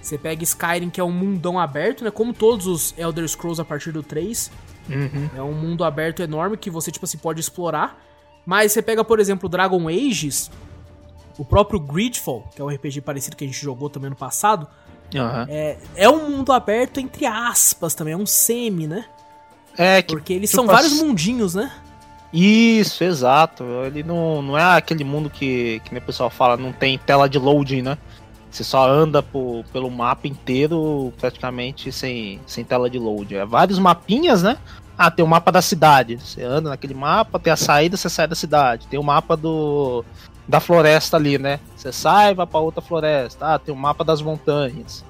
Você 0.00 0.18
pega 0.18 0.42
Skyrim, 0.42 0.90
que 0.90 1.00
é 1.00 1.04
um 1.04 1.10
mundão 1.10 1.58
aberto, 1.58 2.04
né? 2.04 2.10
Como 2.10 2.34
todos 2.34 2.66
os 2.66 2.94
Elder 2.98 3.26
Scrolls 3.26 3.60
a 3.60 3.64
partir 3.64 3.90
do 3.90 4.02
3. 4.02 4.50
Uhum. 4.88 5.30
É 5.34 5.42
um 5.42 5.54
mundo 5.54 5.82
aberto 5.82 6.20
enorme 6.20 6.56
que 6.56 6.68
você, 6.68 6.90
tipo 6.90 7.06
assim, 7.06 7.16
pode 7.16 7.40
explorar. 7.40 7.98
Mas 8.44 8.72
você 8.72 8.82
pega, 8.82 9.02
por 9.02 9.18
exemplo, 9.18 9.48
Dragon 9.48 9.88
Ages, 9.88 10.50
o 11.38 11.44
próprio 11.44 11.80
Gridfall, 11.80 12.46
que 12.54 12.60
é 12.60 12.64
um 12.64 12.68
RPG 12.68 13.00
parecido 13.00 13.36
que 13.36 13.44
a 13.44 13.46
gente 13.46 13.60
jogou 13.60 13.88
também 13.88 14.10
no 14.10 14.16
passado. 14.16 14.68
Aham. 15.14 15.46
É, 15.48 15.78
é 15.96 16.08
um 16.08 16.30
mundo 16.30 16.52
aberto, 16.52 17.00
entre 17.00 17.24
aspas, 17.24 17.94
também. 17.94 18.12
É 18.12 18.16
um 18.16 18.26
semi, 18.26 18.86
né? 18.86 19.06
É 19.76 20.02
que 20.02 20.14
Porque 20.14 20.32
eles 20.32 20.50
tipo 20.50 20.62
são 20.62 20.66
vários 20.66 20.92
mundinhos, 20.92 21.54
né? 21.54 21.72
Isso, 22.36 23.04
exato. 23.04 23.62
Ele 23.86 24.02
não, 24.02 24.42
não 24.42 24.58
é 24.58 24.76
aquele 24.76 25.04
mundo 25.04 25.30
que, 25.30 25.80
que 25.84 25.96
o 25.96 26.02
pessoal 26.02 26.28
fala, 26.28 26.56
não 26.56 26.72
tem 26.72 26.98
tela 26.98 27.28
de 27.28 27.38
loading, 27.38 27.82
né? 27.82 27.96
Você 28.50 28.64
só 28.64 28.88
anda 28.88 29.22
por, 29.22 29.64
pelo 29.72 29.88
mapa 29.88 30.26
inteiro 30.26 31.12
praticamente 31.16 31.92
sem, 31.92 32.40
sem 32.44 32.64
tela 32.64 32.90
de 32.90 32.98
loading. 32.98 33.36
É 33.36 33.46
vários 33.46 33.78
mapinhas, 33.78 34.42
né? 34.42 34.58
Ah, 34.98 35.12
tem 35.12 35.24
o 35.24 35.28
mapa 35.28 35.52
da 35.52 35.62
cidade. 35.62 36.18
Você 36.18 36.42
anda 36.42 36.70
naquele 36.70 36.94
mapa, 36.94 37.38
tem 37.38 37.52
a 37.52 37.56
saída, 37.56 37.96
você 37.96 38.08
sai 38.08 38.26
da 38.26 38.34
cidade. 38.34 38.88
Tem 38.88 38.98
o 38.98 39.04
mapa 39.04 39.36
do 39.36 40.04
da 40.46 40.58
floresta 40.58 41.16
ali, 41.16 41.38
né? 41.38 41.60
Você 41.76 41.92
sai, 41.92 42.34
vai 42.34 42.46
pra 42.46 42.58
outra 42.58 42.82
floresta. 42.82 43.54
Ah, 43.54 43.58
tem 43.60 43.72
o 43.72 43.78
mapa 43.78 44.02
das 44.02 44.20
montanhas. 44.20 45.04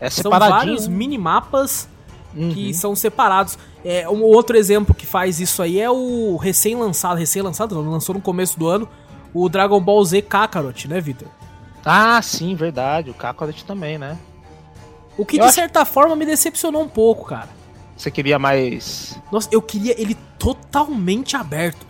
É 0.00 0.10
São 0.10 0.30
vários 0.30 0.88
minimapas 0.88 1.88
Uhum. 2.36 2.50
que 2.52 2.74
são 2.74 2.94
separados. 2.94 3.58
É, 3.84 4.08
um 4.08 4.22
outro 4.22 4.56
exemplo 4.56 4.94
que 4.94 5.06
faz 5.06 5.40
isso 5.40 5.62
aí 5.62 5.80
é 5.80 5.90
o 5.90 6.36
recém-lançado, 6.36 7.16
recém-lançado, 7.18 7.74
não, 7.82 7.90
lançou 7.90 8.14
no 8.14 8.20
começo 8.20 8.58
do 8.58 8.68
ano, 8.68 8.88
o 9.32 9.48
Dragon 9.48 9.80
Ball 9.80 10.04
Z 10.04 10.22
Kakarot, 10.22 10.86
né, 10.88 11.00
Victor? 11.00 11.28
Ah, 11.84 12.20
sim, 12.20 12.54
verdade. 12.54 13.10
O 13.10 13.14
Kakarot 13.14 13.64
também, 13.64 13.96
né? 13.98 14.18
O 15.16 15.24
que 15.24 15.36
Eu 15.36 15.40
de 15.40 15.46
acho- 15.46 15.54
certa 15.54 15.84
forma 15.84 16.14
me 16.14 16.26
decepcionou 16.26 16.82
um 16.82 16.88
pouco, 16.88 17.24
cara. 17.24 17.48
Você 17.96 18.10
queria 18.10 18.38
mais. 18.38 19.18
Nossa, 19.32 19.48
eu 19.50 19.60
queria 19.62 20.00
ele 20.00 20.14
totalmente 20.38 21.36
aberto. 21.36 21.86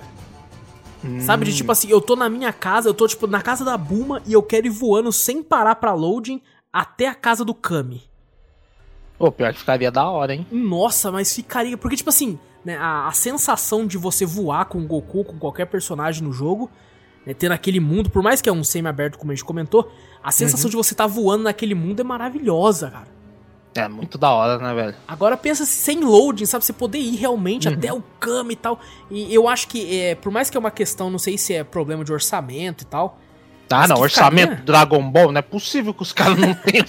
Sabe, 1.21 1.45
de 1.45 1.53
Hum. 1.53 1.55
tipo 1.55 1.71
assim, 1.73 1.89
eu 1.89 2.01
tô 2.01 2.17
na 2.17 2.29
minha 2.29 2.53
casa, 2.53 2.89
eu 2.89 2.95
tô 2.95 3.07
tipo 3.07 3.27
na 3.29 3.41
casa 3.41 3.65
da 3.65 3.77
Buma 3.77 4.21
e 4.27 4.33
eu 4.33 4.43
quero 4.43 4.67
ir 4.67 4.71
voando 4.71 5.13
sem 5.13 5.43
parar 5.43 5.77
pra 5.77 5.93
loading 5.95 6.41
até 6.73 7.07
a 7.07 7.15
casa 7.15 7.45
do 7.45 7.55
Kami. 7.55 8.03
Pô, 9.19 9.33
pior 9.33 9.53
que 9.53 9.59
ficaria 9.61 9.91
da 9.91 10.09
hora, 10.09 10.35
hein? 10.35 10.47
Nossa, 10.51 11.11
mas 11.11 11.35
ficaria. 11.35 11.77
Porque, 11.77 11.97
tipo 11.97 12.09
assim, 12.11 12.39
né, 12.65 12.77
a, 12.77 13.09
a 13.09 13.13
sensação 13.13 13.87
de 13.87 13.99
você 13.99 14.25
voar 14.25 14.67
com 14.67 14.79
o 14.79 14.87
Goku, 14.87 15.25
com 15.25 15.39
qualquer 15.39 15.67
personagem 15.67 16.23
no 16.23 16.33
jogo, 16.33 16.71
né, 17.27 17.35
ter 17.35 17.49
naquele 17.49 17.81
mundo, 17.81 18.09
por 18.11 18.23
mais 18.23 18.41
que 18.41 18.49
é 18.49 18.53
um 18.53 18.63
semi-aberto, 18.63 19.19
como 19.19 19.33
a 19.33 19.35
gente 19.35 19.45
comentou, 19.45 19.91
a 20.23 20.31
sensação 20.31 20.71
de 20.71 20.77
você 20.77 20.95
estar 20.95 21.07
voando 21.07 21.45
naquele 21.45 21.75
mundo 21.75 22.01
é 22.01 22.05
maravilhosa, 22.05 22.91
cara. 22.91 23.19
É 23.75 23.87
muito 23.89 24.19
da 24.19 24.31
hora, 24.33 24.59
né, 24.59 24.75
velho? 24.75 24.95
Agora 25.07 25.37
pensa 25.37 25.65
se 25.65 25.73
sem 25.73 26.01
loading, 26.01 26.47
sabe? 26.47 26.65
Você 26.65 26.73
poder 26.73 26.99
ir 26.99 27.15
realmente 27.17 27.69
Uhum. 27.69 27.75
até 27.75 27.93
o 27.93 28.03
Kami 28.19 28.55
e 28.55 28.57
tal. 28.57 28.81
E 29.11 29.33
eu 29.33 29.47
acho 29.49 29.69
que, 29.69 30.01
é, 30.01 30.15
por 30.15 30.33
mais 30.33 30.49
que 30.51 30.57
é 30.57 30.61
uma 30.61 30.71
questão, 30.71 31.11
não 31.11 31.19
sei 31.19 31.37
se 31.39 31.55
é 31.55 31.63
problema 31.63 32.03
de 32.05 32.13
orçamento 32.13 32.83
e 32.83 32.87
tal. 32.87 33.21
Ah, 33.71 33.81
Mas 33.81 33.89
não, 33.91 33.99
orçamento 33.99 34.63
Dragon 34.65 35.03
Ball, 35.11 35.31
não 35.31 35.39
é 35.39 35.43
possível 35.43 35.93
que 35.93 36.03
os 36.03 36.13
caras 36.13 36.39
não 36.39 36.55
tenham. 36.65 36.85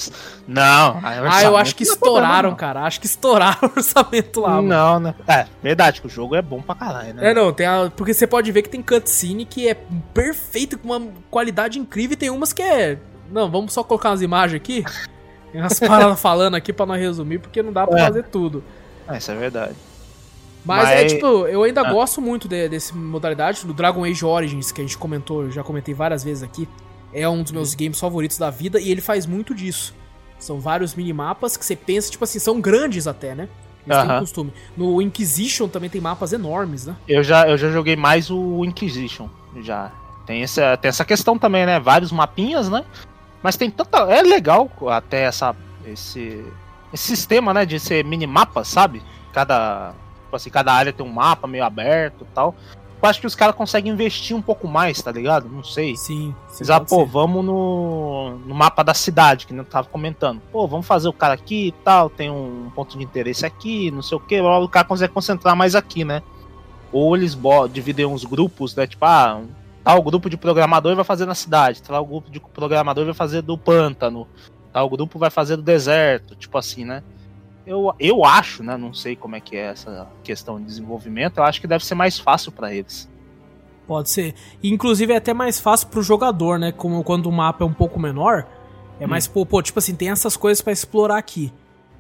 não, 0.47 0.99
Ah, 1.03 1.41
eu 1.43 1.57
acho 1.57 1.75
que 1.75 1.83
é 1.83 1.87
estouraram, 1.87 2.27
problema, 2.51 2.55
cara. 2.55 2.81
Acho 2.83 2.99
que 3.01 3.05
estouraram 3.05 3.57
o 3.69 3.71
orçamento 3.77 4.39
lá, 4.39 4.49
não. 4.49 4.63
mano. 4.63 4.69
Não, 4.69 4.99
né? 4.99 5.15
É, 5.27 5.45
verdade, 5.61 5.99
que 6.01 6.07
o 6.07 6.09
jogo 6.09 6.35
é 6.35 6.41
bom 6.41 6.61
pra 6.61 6.75
caralho, 6.75 7.13
né? 7.13 7.31
É, 7.31 7.33
não, 7.33 7.51
tem 7.51 7.65
a, 7.67 7.91
porque 7.95 8.13
você 8.13 8.25
pode 8.25 8.51
ver 8.51 8.61
que 8.61 8.69
tem 8.69 8.81
cutscene 8.81 9.43
que 9.45 9.67
é 9.67 9.77
perfeita, 10.13 10.77
com 10.77 10.87
uma 10.95 11.11
qualidade 11.29 11.77
incrível, 11.79 12.13
e 12.13 12.17
tem 12.17 12.29
umas 12.29 12.53
que 12.53 12.61
é. 12.61 12.97
Não, 13.31 13.49
vamos 13.51 13.73
só 13.73 13.83
colocar 13.83 14.09
umas 14.09 14.21
imagens 14.21 14.55
aqui. 14.59 14.83
Tem 15.51 15.59
umas 15.59 15.79
paradas 15.79 16.21
falando 16.21 16.53
aqui 16.53 16.71
pra 16.71 16.85
nós 16.85 16.99
resumir, 16.99 17.39
porque 17.39 17.63
não 17.63 17.73
dá 17.73 17.87
pra 17.87 17.99
É. 17.99 18.05
fazer 18.05 18.23
tudo. 18.25 18.63
Ah, 19.07 19.17
isso 19.17 19.31
é 19.31 19.35
verdade. 19.35 19.73
Mas, 20.69 20.89
é 20.89 21.01
Mas- 21.03 21.13
tipo, 21.13 21.25
eu 21.47 21.63
ainda 21.63 21.81
Ah. 21.81 21.91
gosto 21.91 22.21
muito 22.21 22.47
de, 22.47 22.69
desse 22.69 22.95
modalidade, 22.95 23.65
do 23.65 23.73
Dragon 23.73 24.03
Age 24.05 24.23
Origins, 24.25 24.71
que 24.71 24.81
a 24.81 24.83
gente 24.83 24.97
comentou, 24.97 25.43
eu 25.43 25.51
já 25.51 25.63
comentei 25.63 25.93
várias 25.93 26.23
vezes 26.23 26.43
aqui. 26.43 26.67
É 27.13 27.27
um 27.27 27.41
dos 27.43 27.51
meus 27.51 27.73
games 27.75 27.99
favoritos 27.99 28.37
da 28.37 28.49
vida 28.49 28.79
e 28.79 28.91
ele 28.91 29.01
faz 29.01 29.25
muito 29.25 29.53
disso. 29.55 29.93
São 30.37 30.59
vários 30.59 30.93
minimapas 30.95 31.57
que 31.57 31.65
você 31.65 31.75
pensa, 31.75 32.09
tipo 32.11 32.23
assim, 32.23 32.39
são 32.39 32.61
grandes 32.61 33.07
até, 33.07 33.33
né? 33.35 33.49
Eles 33.85 33.99
têm 34.01 34.09
Aham. 34.11 34.19
costume. 34.19 34.53
No 34.77 35.01
Inquisition 35.01 35.67
também 35.67 35.89
tem 35.89 35.99
mapas 35.99 36.31
enormes, 36.33 36.85
né? 36.85 36.95
Eu 37.07 37.23
já, 37.23 37.49
eu 37.49 37.57
já 37.57 37.69
joguei 37.71 37.95
mais 37.95 38.29
o 38.29 38.63
Inquisition, 38.63 39.27
já. 39.61 39.91
Tem 40.25 40.43
essa, 40.43 40.77
tem 40.77 40.89
essa 40.89 41.03
questão 41.03 41.37
também, 41.39 41.65
né? 41.65 41.79
Vários 41.79 42.11
mapinhas, 42.11 42.69
né? 42.69 42.85
Mas 43.41 43.57
tem 43.57 43.71
tanta. 43.71 43.97
É 44.11 44.21
legal 44.21 44.69
até 44.89 45.23
essa, 45.23 45.55
esse, 45.85 46.45
esse 46.93 47.03
sistema, 47.07 47.51
né? 47.53 47.65
De 47.65 47.79
ser 47.79 48.05
minimapa, 48.05 48.63
sabe? 48.63 49.01
Cada. 49.33 49.93
Tipo 50.29 50.35
assim, 50.35 50.51
cada 50.51 50.71
área 50.71 50.93
tem 50.93 51.03
um 51.03 51.11
mapa 51.11 51.47
meio 51.47 51.65
aberto 51.65 52.21
e 52.21 52.33
tal. 52.35 52.53
Eu 53.01 53.09
acho 53.09 53.19
que 53.19 53.25
os 53.25 53.33
caras 53.33 53.55
conseguem 53.55 53.91
investir 53.91 54.35
um 54.35 54.41
pouco 54.43 54.67
mais, 54.67 55.01
tá 55.01 55.11
ligado? 55.11 55.49
Não 55.49 55.63
sei. 55.63 55.95
Sim. 55.95 56.35
sim 56.47 56.57
Eles, 56.59 56.69
ah, 56.69 56.79
pô, 56.79 56.99
ser. 56.99 57.05
vamos 57.05 57.43
no, 57.43 58.37
no 58.45 58.53
mapa 58.53 58.83
da 58.83 58.93
cidade, 58.93 59.47
que 59.47 59.53
não 59.53 59.63
tava 59.63 59.87
comentando. 59.87 60.39
Pô, 60.51 60.67
vamos 60.67 60.85
fazer 60.85 61.07
o 61.07 61.13
cara 61.13 61.33
aqui 61.33 61.69
e 61.69 61.71
tal, 61.71 62.11
tem 62.11 62.29
um 62.29 62.69
ponto 62.75 62.95
de 62.95 63.03
interesse 63.03 63.43
aqui, 63.43 63.89
não 63.89 64.03
sei 64.03 64.17
o 64.17 64.21
que, 64.21 64.39
o 64.39 64.69
cara 64.69 64.85
consegue 64.85 65.13
concentrar 65.13 65.55
mais 65.55 65.73
aqui, 65.73 66.05
né? 66.05 66.21
Ou 66.91 67.15
eles 67.15 67.35
dividem 67.71 68.05
uns 68.05 68.23
grupos, 68.23 68.75
né? 68.75 68.85
Tipo, 68.85 69.05
ah, 69.05 69.41
tal 69.83 70.03
grupo 70.03 70.29
de 70.29 70.37
programador 70.37 70.95
vai 70.95 71.05
fazer 71.05 71.25
na 71.25 71.35
cidade, 71.35 71.81
tal 71.81 72.05
grupo 72.05 72.29
de 72.29 72.39
programador 72.39 73.05
vai 73.05 73.13
fazer 73.15 73.41
do 73.41 73.57
pântano, 73.57 74.27
tal 74.71 74.87
grupo 74.89 75.17
vai 75.17 75.31
fazer 75.31 75.55
do 75.55 75.63
deserto, 75.63 76.35
tipo 76.35 76.55
assim, 76.55 76.85
né? 76.85 77.01
Eu, 77.69 77.93
eu 77.99 78.25
acho, 78.25 78.63
né? 78.63 78.75
Não 78.75 78.91
sei 78.93 79.15
como 79.15 79.35
é 79.35 79.39
que 79.39 79.55
é 79.55 79.67
essa 79.67 80.07
questão 80.23 80.59
de 80.59 80.65
desenvolvimento, 80.65 81.37
eu 81.37 81.43
acho 81.43 81.61
que 81.61 81.67
deve 81.67 81.85
ser 81.85 81.93
mais 81.93 82.17
fácil 82.17 82.51
pra 82.51 82.73
eles. 82.73 83.07
Pode 83.87 84.09
ser. 84.09 84.33
Inclusive 84.63 85.13
é 85.13 85.17
até 85.17 85.33
mais 85.35 85.59
fácil 85.59 85.87
pro 85.87 86.01
jogador, 86.01 86.57
né? 86.57 86.71
Como 86.71 87.03
quando 87.03 87.27
o 87.27 87.31
mapa 87.31 87.63
é 87.63 87.67
um 87.67 87.73
pouco 87.73 87.99
menor, 87.99 88.47
é 88.99 89.05
mais, 89.05 89.27
pô, 89.27 89.45
pô, 89.45 89.61
tipo 89.61 89.77
assim, 89.77 89.93
tem 89.95 90.09
essas 90.09 90.35
coisas 90.35 90.61
pra 90.61 90.73
explorar 90.73 91.17
aqui. 91.17 91.53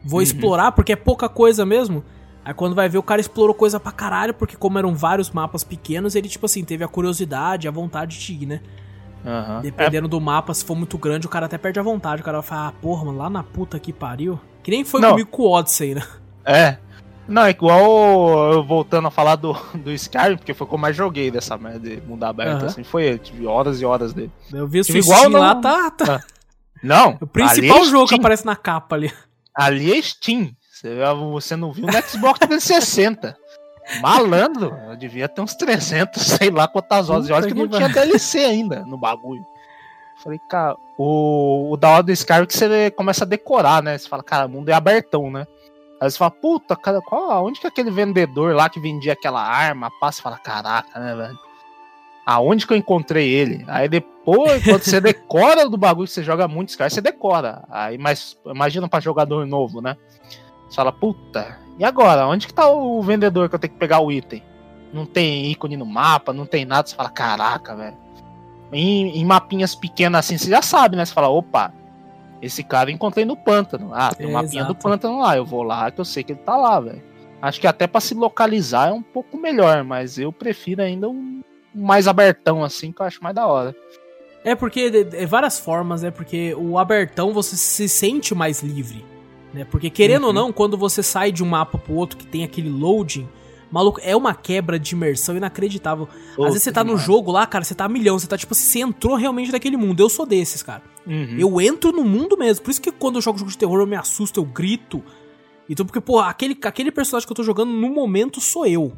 Vou 0.03 0.17
Uhum. 0.19 0.23
explorar 0.23 0.71
porque 0.71 0.93
é 0.93 0.95
pouca 0.95 1.29
coisa 1.29 1.65
mesmo. 1.65 2.03
Aí 2.43 2.53
quando 2.53 2.73
vai 2.73 2.89
ver, 2.89 2.97
o 2.97 3.03
cara 3.03 3.21
explorou 3.21 3.53
coisa 3.53 3.79
pra 3.79 3.91
caralho, 3.91 4.33
porque 4.33 4.55
como 4.55 4.79
eram 4.79 4.95
vários 4.95 5.29
mapas 5.29 5.63
pequenos, 5.63 6.15
ele, 6.15 6.27
tipo 6.27 6.45
assim, 6.47 6.63
teve 6.63 6.83
a 6.83 6.87
curiosidade, 6.87 7.67
a 7.67 7.71
vontade 7.71 8.17
de 8.19 8.33
ir, 8.33 8.45
né? 8.47 8.61
Aham. 9.25 9.61
Dependendo 9.61 10.07
do 10.07 10.19
mapa, 10.19 10.51
se 10.53 10.63
for 10.65 10.75
muito 10.75 10.97
grande, 10.97 11.27
o 11.27 11.29
cara 11.29 11.45
até 11.45 11.57
perde 11.59 11.79
a 11.79 11.83
vontade. 11.83 12.21
O 12.21 12.25
cara 12.25 12.39
vai 12.39 12.47
falar, 12.47 12.67
ah, 12.69 12.73
porra, 12.81 13.05
mano, 13.05 13.17
lá 13.19 13.29
na 13.29 13.43
puta 13.43 13.77
que 13.79 13.91
pariu. 13.93 14.39
Que 14.63 14.71
nem 14.71 14.83
foi 14.83 15.01
Não. 15.01 15.11
comigo 15.11 15.29
com 15.29 15.43
o 15.43 15.51
Odyssey, 15.51 15.95
né? 15.95 16.03
É. 16.45 16.77
Não, 17.27 17.43
é 17.43 17.51
igual 17.51 18.53
eu 18.53 18.63
voltando 18.63 19.07
a 19.07 19.11
falar 19.11 19.35
do, 19.35 19.53
do 19.75 19.91
Skyrim, 19.91 20.37
porque 20.37 20.53
foi 20.53 20.65
o 20.65 20.67
que 20.67 20.75
eu 20.75 20.79
mais 20.79 20.95
joguei 20.95 21.29
dessa 21.29 21.57
merda 21.57 21.79
de 21.79 22.01
mundo 22.01 22.23
aberto, 22.23 22.61
Aham. 22.61 22.65
assim, 22.65 22.83
foi 22.83 23.05
ele, 23.05 23.19
tive 23.19 23.45
horas 23.45 23.79
e 23.79 23.85
horas 23.85 24.13
dele. 24.13 24.31
Eu 24.51 24.67
vi 24.67 24.81
Tive 24.81 25.03
Steam 25.03 25.27
igual 25.29 25.41
lá, 25.41 25.55
tá, 25.55 25.91
tá. 25.91 26.23
Não, 26.81 27.17
O 27.21 27.27
principal 27.27 27.79
é 27.79 27.85
jogo 27.85 28.07
que 28.07 28.15
aparece 28.15 28.45
na 28.45 28.55
capa 28.55 28.95
ali. 28.95 29.11
Ali 29.53 29.91
é 29.91 30.01
Steam. 30.01 30.51
Você, 30.71 31.55
não 31.57 31.73
viu 31.73 31.85
no 31.85 31.91
Xbox 31.91 32.39
360. 32.39 33.37
Malandro, 34.01 34.73
eu 34.87 34.95
devia 34.95 35.27
ter 35.27 35.41
uns 35.41 35.55
300, 35.55 36.21
sei 36.21 36.49
lá 36.49 36.67
quantas 36.67 37.09
horas. 37.09 37.27
E 37.27 37.33
olha 37.33 37.47
Puta 37.47 37.55
que 37.55 37.61
não 37.61 37.67
tinha 37.67 37.89
DLC 37.89 38.39
ainda 38.45 38.85
no 38.85 38.97
bagulho. 38.97 39.43
Falei, 40.23 40.39
cara, 40.49 40.75
o, 40.97 41.71
o 41.71 41.77
da 41.77 41.89
hora 41.89 42.03
do 42.03 42.11
Skyrim 42.11 42.43
é 42.43 42.45
que 42.45 42.57
você 42.57 42.91
começa 42.91 43.23
a 43.23 43.27
decorar, 43.27 43.81
né? 43.81 43.97
Você 43.97 44.07
fala, 44.07 44.21
cara, 44.21 44.47
o 44.47 44.49
mundo 44.49 44.69
é 44.69 44.73
abertão, 44.73 45.31
né? 45.31 45.47
Aí 45.99 46.09
você 46.09 46.17
fala, 46.17 46.31
puta, 46.31 46.75
cara, 46.75 47.01
qual, 47.01 47.45
onde 47.45 47.59
que 47.59 47.67
é 47.67 47.69
aquele 47.69 47.91
vendedor 47.91 48.53
lá 48.53 48.69
que 48.69 48.79
vendia 48.79 49.13
aquela 49.13 49.41
arma? 49.41 49.91
Passa 49.99 50.21
fala, 50.21 50.37
caraca, 50.37 50.99
né, 50.99 51.15
velho? 51.15 51.37
Aonde 52.25 52.67
que 52.67 52.73
eu 52.73 52.77
encontrei 52.77 53.29
ele? 53.29 53.65
Aí 53.67 53.89
depois, 53.89 54.63
quando 54.63 54.83
você 54.83 54.99
decora 55.01 55.67
do 55.67 55.77
bagulho 55.77 56.07
que 56.07 56.13
você 56.13 56.23
joga 56.23 56.47
muito 56.47 56.69
Skyrim, 56.69 56.89
você 56.89 57.01
decora. 57.01 57.63
Aí, 57.69 57.97
mas 57.97 58.37
imagina 58.45 58.87
pra 58.87 58.99
jogador 58.99 59.45
novo, 59.47 59.81
né? 59.81 59.97
Você 60.69 60.75
fala, 60.75 60.91
puta, 60.91 61.57
e 61.77 61.83
agora? 61.83 62.27
Onde 62.27 62.45
que 62.45 62.53
tá 62.53 62.69
o 62.69 63.01
vendedor 63.01 63.49
que 63.49 63.55
eu 63.55 63.59
tenho 63.59 63.73
que 63.73 63.79
pegar 63.79 63.99
o 63.99 64.11
item? 64.11 64.43
Não 64.93 65.05
tem 65.05 65.49
ícone 65.49 65.77
no 65.77 65.85
mapa, 65.85 66.33
não 66.33 66.45
tem 66.45 66.65
nada. 66.65 66.87
Você 66.87 66.95
fala, 66.95 67.09
caraca, 67.09 67.75
velho. 67.75 67.97
Em, 68.71 69.19
em 69.19 69.25
mapinhas 69.25 69.73
pequenas 69.75 70.25
assim, 70.25 70.37
você 70.37 70.49
já 70.49 70.61
sabe, 70.61 70.95
né? 70.95 71.03
Você 71.05 71.13
fala, 71.13 71.27
opa, 71.29 71.73
esse 72.41 72.63
cara 72.63 72.89
eu 72.89 72.93
encontrei 72.95 73.25
no 73.25 73.35
pântano. 73.35 73.91
Ah, 73.93 74.13
tem 74.13 74.27
É, 74.27 74.29
um 74.29 74.33
mapinha 74.33 74.63
do 74.63 74.71
exato. 74.71 74.83
pântano 74.87 75.19
lá. 75.19 75.35
Eu 75.35 75.45
vou 75.45 75.63
lá 75.63 75.89
que 75.91 75.99
eu 75.99 76.05
sei 76.05 76.23
que 76.23 76.33
ele 76.33 76.39
tá 76.41 76.55
lá, 76.55 76.79
velho. 76.79 77.01
Acho 77.41 77.59
que 77.59 77.67
até 77.67 77.87
pra 77.87 78.01
se 78.01 78.13
localizar 78.13 78.89
é 78.89 78.91
um 78.93 79.01
pouco 79.01 79.37
melhor, 79.37 79.83
mas 79.83 80.17
eu 80.19 80.31
prefiro 80.31 80.81
ainda 80.81 81.09
um, 81.09 81.41
mais 81.73 82.07
abertão 82.07 82.63
assim, 82.63 82.91
que 82.91 83.01
eu 83.01 83.05
acho 83.05 83.23
mais 83.23 83.33
da 83.35 83.47
hora. 83.47 83.75
É 84.43 84.55
porque 84.55 84.89
de, 85.03 85.25
várias 85.25 85.59
formas, 85.59 86.01
né? 86.01 86.11
Porque 86.11 86.53
o 86.55 86.77
abertão 86.77 87.33
você 87.33 87.55
se 87.57 87.89
sente 87.89 88.35
mais 88.35 88.61
livre, 88.61 89.03
né? 89.53 89.65
Porque 89.65 89.89
querendo 89.89 90.23
ou 90.23 90.29
Uhum. 90.29 90.35
não, 90.35 90.51
quando 90.53 90.77
você 90.77 91.01
sai 91.01 91.31
de 91.31 91.43
um 91.43 91.47
mapa 91.47 91.77
pro 91.77 91.93
outro 91.95 92.17
que 92.17 92.25
tem 92.27 92.43
aquele 92.43 92.69
loading, 92.69 93.27
maluco, 93.71 93.99
é 94.03 94.15
uma 94.15 94.33
quebra 94.33 94.79
de 94.79 94.93
imersão 94.95 95.35
inacreditável. 95.37 96.07
Às 96.31 96.45
vezes 96.47 96.63
você 96.63 96.71
tá 96.71 96.83
no 96.83 96.97
jogo 96.97 97.31
lá, 97.31 97.45
cara, 97.45 97.63
você 97.63 97.75
tá 97.75 97.85
a 97.85 97.89
milhão, 97.89 98.17
você 98.17 98.27
tá 98.27 98.37
tipo 98.37 98.53
assim, 98.53 98.63
você 98.63 98.79
entrou 98.79 99.15
realmente 99.15 99.51
naquele 99.51 99.77
mundo. 99.77 99.99
Eu 100.01 100.09
sou 100.09 100.25
desses, 100.25 100.61
cara. 100.63 100.81
Uhum. 101.05 101.35
Eu 101.37 101.59
entro 101.61 101.91
no 101.91 102.03
mundo 102.03 102.37
mesmo. 102.37 102.63
Por 102.63 102.71
isso 102.71 102.81
que 102.81 102.91
quando 102.91 103.15
eu 103.15 103.21
jogo 103.21 103.37
jogo 103.39 103.51
de 103.51 103.57
terror 103.57 103.79
eu 103.79 103.87
me 103.87 103.95
assusto, 103.95 104.39
eu 104.39 104.45
grito. 104.45 105.03
Então, 105.69 105.85
porque, 105.85 106.01
pô, 106.01 106.19
aquele, 106.19 106.57
aquele 106.63 106.91
personagem 106.91 107.27
que 107.27 107.31
eu 107.31 107.35
tô 107.35 107.43
jogando 107.43 107.71
no 107.71 107.89
momento 107.89 108.41
sou 108.41 108.65
eu. 108.65 108.91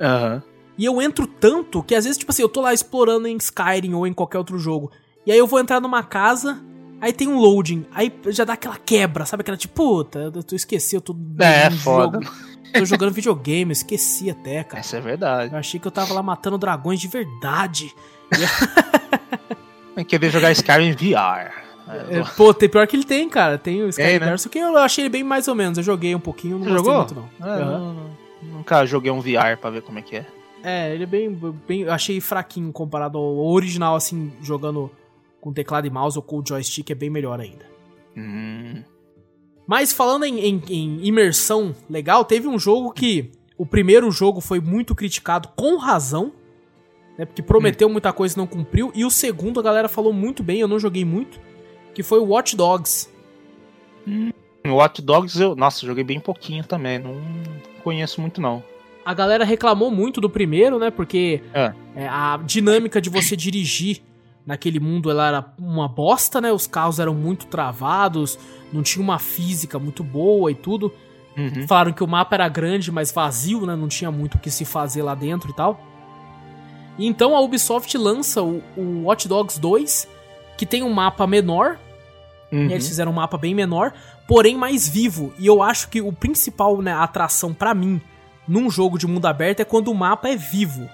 Aham. 0.00 0.42
E 0.78 0.84
eu 0.84 1.00
entro 1.00 1.26
tanto 1.26 1.82
que 1.82 1.94
às 1.94 2.04
vezes, 2.04 2.18
tipo 2.18 2.30
assim, 2.30 2.42
eu 2.42 2.48
tô 2.48 2.60
lá 2.60 2.74
explorando 2.74 3.26
em 3.26 3.36
Skyrim 3.36 3.94
ou 3.94 4.06
em 4.06 4.12
qualquer 4.12 4.38
outro 4.38 4.58
jogo. 4.58 4.90
E 5.24 5.32
aí 5.32 5.38
eu 5.38 5.46
vou 5.46 5.58
entrar 5.58 5.80
numa 5.80 6.02
casa, 6.02 6.62
aí 7.00 7.12
tem 7.12 7.26
um 7.28 7.38
loading. 7.38 7.86
Aí 7.92 8.12
já 8.26 8.44
dá 8.44 8.52
aquela 8.52 8.76
quebra, 8.76 9.24
sabe? 9.24 9.40
Aquela 9.40 9.56
tipo, 9.56 9.74
puta, 9.74 10.18
eu 10.18 10.42
tô 10.42 10.54
esqueci, 10.54 10.94
eu 10.96 11.00
tô. 11.00 11.16
É, 11.38 11.70
num 11.70 11.76
foda. 11.78 12.20
jogo- 12.22 12.36
tô 12.78 12.84
jogando 12.84 13.12
videogame, 13.12 13.70
eu 13.70 13.72
esqueci 13.72 14.30
até, 14.30 14.64
cara. 14.64 14.80
Essa 14.80 14.96
é 14.96 15.00
verdade. 15.00 15.52
Eu 15.52 15.58
achei 15.58 15.78
que 15.80 15.86
eu 15.86 15.90
tava 15.92 16.12
lá 16.14 16.22
matando 16.22 16.56
dragões 16.58 17.00
de 17.00 17.08
verdade. 17.08 17.94
Eu 19.96 20.04
queria 20.04 20.30
jogar 20.30 20.52
Skyrim 20.52 20.92
VR. 20.92 21.64
É, 22.10 22.22
pô, 22.36 22.52
tem 22.52 22.68
pior 22.68 22.86
que 22.86 22.96
ele 22.96 23.04
tem, 23.04 23.28
cara. 23.28 23.56
Tem 23.58 23.82
o 23.82 23.88
Skyrim 23.88 24.18
Tem, 24.18 24.20
né? 24.20 24.32
VR, 24.34 24.38
só 24.38 24.48
que 24.48 24.58
eu 24.58 24.76
achei 24.76 25.04
ele 25.04 25.08
bem 25.10 25.22
mais 25.24 25.46
ou 25.48 25.54
menos. 25.54 25.78
Eu 25.78 25.84
joguei 25.84 26.14
um 26.14 26.20
pouquinho, 26.20 26.58
não 26.58 26.64
Você 26.64 26.70
gostei 26.70 26.92
jogou? 26.92 27.16
muito, 27.16 27.30
não. 27.40 27.48
É, 27.48 27.62
Aham. 27.62 27.78
não- 27.78 27.94
não- 27.94 28.16
Nunca 28.42 28.84
joguei 28.84 29.10
um 29.10 29.20
VR 29.20 29.56
pra 29.60 29.70
ver 29.70 29.82
como 29.82 29.98
é 29.98 30.02
que 30.02 30.16
é. 30.16 30.26
É, 30.62 30.92
ele 30.94 31.04
é 31.04 31.06
bem, 31.06 31.30
bem. 31.66 31.82
Eu 31.82 31.92
achei 31.92 32.20
fraquinho 32.20 32.70
comparado 32.72 33.16
ao 33.18 33.36
original, 33.38 33.94
assim, 33.96 34.32
jogando 34.42 34.90
com 35.40 35.52
teclado 35.52 35.86
e 35.86 35.90
mouse 35.90 36.18
ou 36.18 36.22
com 36.22 36.38
o 36.38 36.44
joystick, 36.46 36.90
é 36.90 36.94
bem 36.94 37.08
melhor 37.08 37.40
ainda. 37.40 37.64
Hum. 38.16 38.82
Mas 39.66 39.92
falando 39.92 40.24
em, 40.24 40.38
em- 40.40 40.62
em 40.68 41.06
imersão 41.06 41.74
legal, 41.90 42.24
teve 42.24 42.46
um 42.48 42.58
jogo 42.58 42.92
que. 42.92 43.30
O 43.58 43.64
primeiro 43.64 44.10
jogo 44.10 44.40
foi 44.42 44.60
muito 44.60 44.94
criticado 44.94 45.48
com 45.56 45.76
razão, 45.78 46.30
né? 47.16 47.24
Porque 47.24 47.42
prometeu 47.42 47.88
muita 47.88 48.12
coisa 48.12 48.34
e 48.34 48.36
não 48.38 48.46
cumpriu. 48.46 48.92
E 48.94 49.02
o 49.02 49.10
segundo 49.10 49.58
a 49.58 49.62
galera 49.62 49.88
falou 49.88 50.12
muito 50.12 50.42
bem, 50.42 50.60
eu 50.60 50.68
não 50.68 50.78
joguei 50.78 51.06
muito, 51.06 51.40
que 51.94 52.02
foi 52.02 52.18
o 52.18 52.26
Watch 52.26 52.54
Dogs. 52.54 53.08
O 54.66 54.72
Watch 54.74 55.00
Dogs, 55.00 55.40
eu, 55.40 55.56
nossa, 55.56 55.86
joguei 55.86 56.04
bem 56.04 56.20
pouquinho 56.20 56.64
também. 56.64 56.98
Não 56.98 57.16
conheço 57.82 58.20
muito, 58.20 58.40
não. 58.42 58.62
A 59.04 59.14
galera 59.14 59.44
reclamou 59.44 59.90
muito 59.90 60.20
do 60.20 60.28
primeiro, 60.28 60.78
né? 60.78 60.90
Porque 60.90 61.40
É. 61.54 61.72
é, 61.94 62.08
a 62.08 62.38
dinâmica 62.44 63.00
de 63.00 63.08
você 63.08 63.34
dirigir 63.36 64.02
naquele 64.46 64.78
mundo 64.78 65.10
ela 65.10 65.26
era 65.28 65.44
uma 65.58 65.88
bosta, 65.88 66.40
né? 66.40 66.52
Os 66.52 66.66
carros 66.66 67.00
eram 67.00 67.14
muito 67.14 67.46
travados, 67.46 68.38
não 68.72 68.82
tinha 68.82 69.02
uma 69.02 69.18
física 69.18 69.78
muito 69.78 70.04
boa 70.04 70.50
e 70.50 70.54
tudo. 70.54 70.92
Uhum. 71.36 71.66
Falaram 71.66 71.92
que 71.92 72.02
o 72.02 72.06
mapa 72.06 72.36
era 72.36 72.48
grande, 72.48 72.90
mas 72.90 73.12
vazio, 73.12 73.66
né? 73.66 73.74
Não 73.76 73.88
tinha 73.88 74.10
muito 74.10 74.36
o 74.36 74.38
que 74.38 74.50
se 74.50 74.64
fazer 74.64 75.02
lá 75.02 75.14
dentro 75.14 75.50
e 75.50 75.54
tal. 75.54 75.80
E 76.98 77.06
então 77.06 77.36
a 77.36 77.40
Ubisoft 77.40 77.96
lança 77.98 78.42
o, 78.42 78.62
o 78.76 79.02
Watch 79.04 79.28
Dogs 79.28 79.60
2, 79.60 80.08
que 80.56 80.64
tem 80.64 80.82
um 80.82 80.92
mapa 80.92 81.26
menor, 81.26 81.78
Uhum. 82.50 82.68
e 82.68 82.72
eles 82.72 82.86
fizeram 82.86 83.10
um 83.10 83.14
mapa 83.14 83.36
bem 83.36 83.54
menor, 83.56 83.92
porém 84.28 84.56
mais 84.56 84.88
vivo. 84.88 85.34
E 85.36 85.46
eu 85.48 85.60
acho 85.60 85.88
que 85.88 86.00
o 86.00 86.12
principal 86.12 86.80
né, 86.80 86.92
atração 86.92 87.52
pra 87.52 87.74
mim 87.74 88.00
num 88.46 88.70
jogo 88.70 88.96
de 88.98 89.06
mundo 89.06 89.26
aberto 89.26 89.60
é 89.60 89.64
quando 89.64 89.88
o 89.88 89.94
mapa 89.94 90.28
é 90.28 90.36
vivo. 90.36 90.88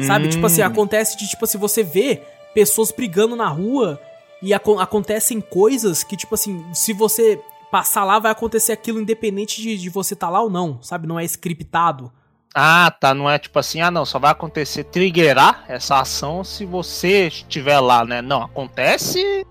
Sabe? 0.00 0.26
Hum. 0.26 0.30
Tipo 0.30 0.46
assim, 0.46 0.62
acontece 0.62 1.16
de, 1.18 1.28
tipo 1.28 1.44
assim, 1.44 1.58
você 1.58 1.82
vê 1.82 2.22
pessoas 2.54 2.90
brigando 2.92 3.34
na 3.36 3.48
rua 3.48 4.00
e 4.42 4.52
aco- 4.54 4.78
acontecem 4.78 5.40
coisas 5.40 6.02
que, 6.02 6.16
tipo 6.16 6.34
assim, 6.34 6.64
se 6.72 6.92
você 6.92 7.40
passar 7.70 8.04
lá, 8.04 8.18
vai 8.18 8.32
acontecer 8.32 8.72
aquilo 8.72 9.00
independente 9.00 9.60
de, 9.60 9.76
de 9.76 9.90
você 9.90 10.16
tá 10.16 10.28
lá 10.30 10.40
ou 10.40 10.48
não, 10.50 10.82
sabe? 10.82 11.06
Não 11.06 11.18
é 11.18 11.24
scriptado. 11.24 12.10
Ah, 12.54 12.90
tá. 12.98 13.12
Não 13.14 13.28
é 13.28 13.38
tipo 13.38 13.58
assim, 13.58 13.80
ah, 13.80 13.90
não, 13.90 14.04
só 14.06 14.18
vai 14.18 14.30
acontecer 14.30 14.84
triggerar 14.84 15.64
essa 15.68 16.00
ação 16.00 16.42
se 16.42 16.64
você 16.64 17.28
estiver 17.28 17.78
lá, 17.78 18.04
né? 18.04 18.22
Não, 18.22 18.42
acontece 18.42 19.44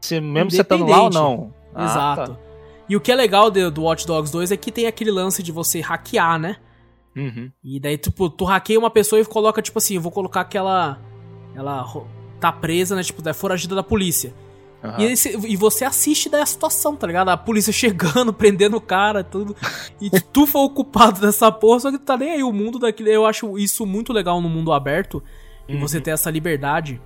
se 0.00 0.20
mesmo 0.20 0.50
você 0.50 0.60
estando 0.62 0.86
lá 0.86 1.02
ou 1.02 1.10
não. 1.10 1.52
Ah, 1.74 1.84
Exato. 1.84 2.32
tá. 2.34 2.38
E 2.88 2.96
o 2.96 3.00
que 3.00 3.10
é 3.10 3.14
legal 3.14 3.50
de- 3.50 3.70
do 3.70 3.82
Watch 3.82 4.06
Dogs 4.06 4.30
2 4.32 4.52
é 4.52 4.56
que 4.56 4.70
tem 4.70 4.86
aquele 4.86 5.10
lance 5.10 5.42
de 5.42 5.50
você 5.50 5.80
hackear, 5.80 6.38
né? 6.38 6.56
Uhum. 7.16 7.50
E 7.62 7.80
daí, 7.80 7.96
tipo, 7.98 8.28
tu 8.30 8.44
hackeia 8.44 8.78
uma 8.78 8.90
pessoa 8.90 9.20
e 9.20 9.24
coloca, 9.24 9.60
tipo 9.62 9.78
assim, 9.78 9.94
eu 9.96 10.00
vou 10.00 10.12
colocar 10.12 10.42
aquela. 10.42 10.98
Ela 11.54 11.84
tá 12.40 12.50
presa, 12.52 12.94
né? 12.96 13.02
Tipo, 13.02 13.26
é 13.28 13.32
foragida 13.32 13.74
da 13.74 13.82
polícia. 13.82 14.32
Aham. 14.82 14.96
E, 15.00 15.04
esse- 15.12 15.36
e 15.46 15.56
você 15.56 15.84
assiste 15.84 16.28
daí 16.28 16.42
a 16.42 16.46
situação, 16.46 16.96
tá 16.96 17.06
ligado? 17.06 17.28
A 17.28 17.36
polícia 17.36 17.72
chegando, 17.72 18.32
prendendo 18.32 18.76
o 18.76 18.80
cara, 18.80 19.22
tudo. 19.22 19.54
E 20.00 20.10
tu 20.32 20.46
foi 20.46 20.62
o 20.62 20.70
culpado 20.70 21.20
dessa 21.20 21.52
porra, 21.52 21.80
só 21.80 21.90
que 21.92 21.98
tu 21.98 22.04
tá 22.04 22.16
nem 22.16 22.32
aí. 22.32 22.42
O 22.42 22.52
mundo 22.52 22.78
daquele. 22.78 23.14
Eu 23.14 23.24
acho 23.26 23.56
isso 23.58 23.86
muito 23.86 24.12
legal 24.12 24.40
no 24.40 24.48
mundo 24.48 24.72
aberto. 24.72 25.22
E 25.68 25.74
Uhum. 25.74 25.80
você 25.80 26.00
ter 26.00 26.10
essa 26.10 26.28
liberdade 26.30 27.00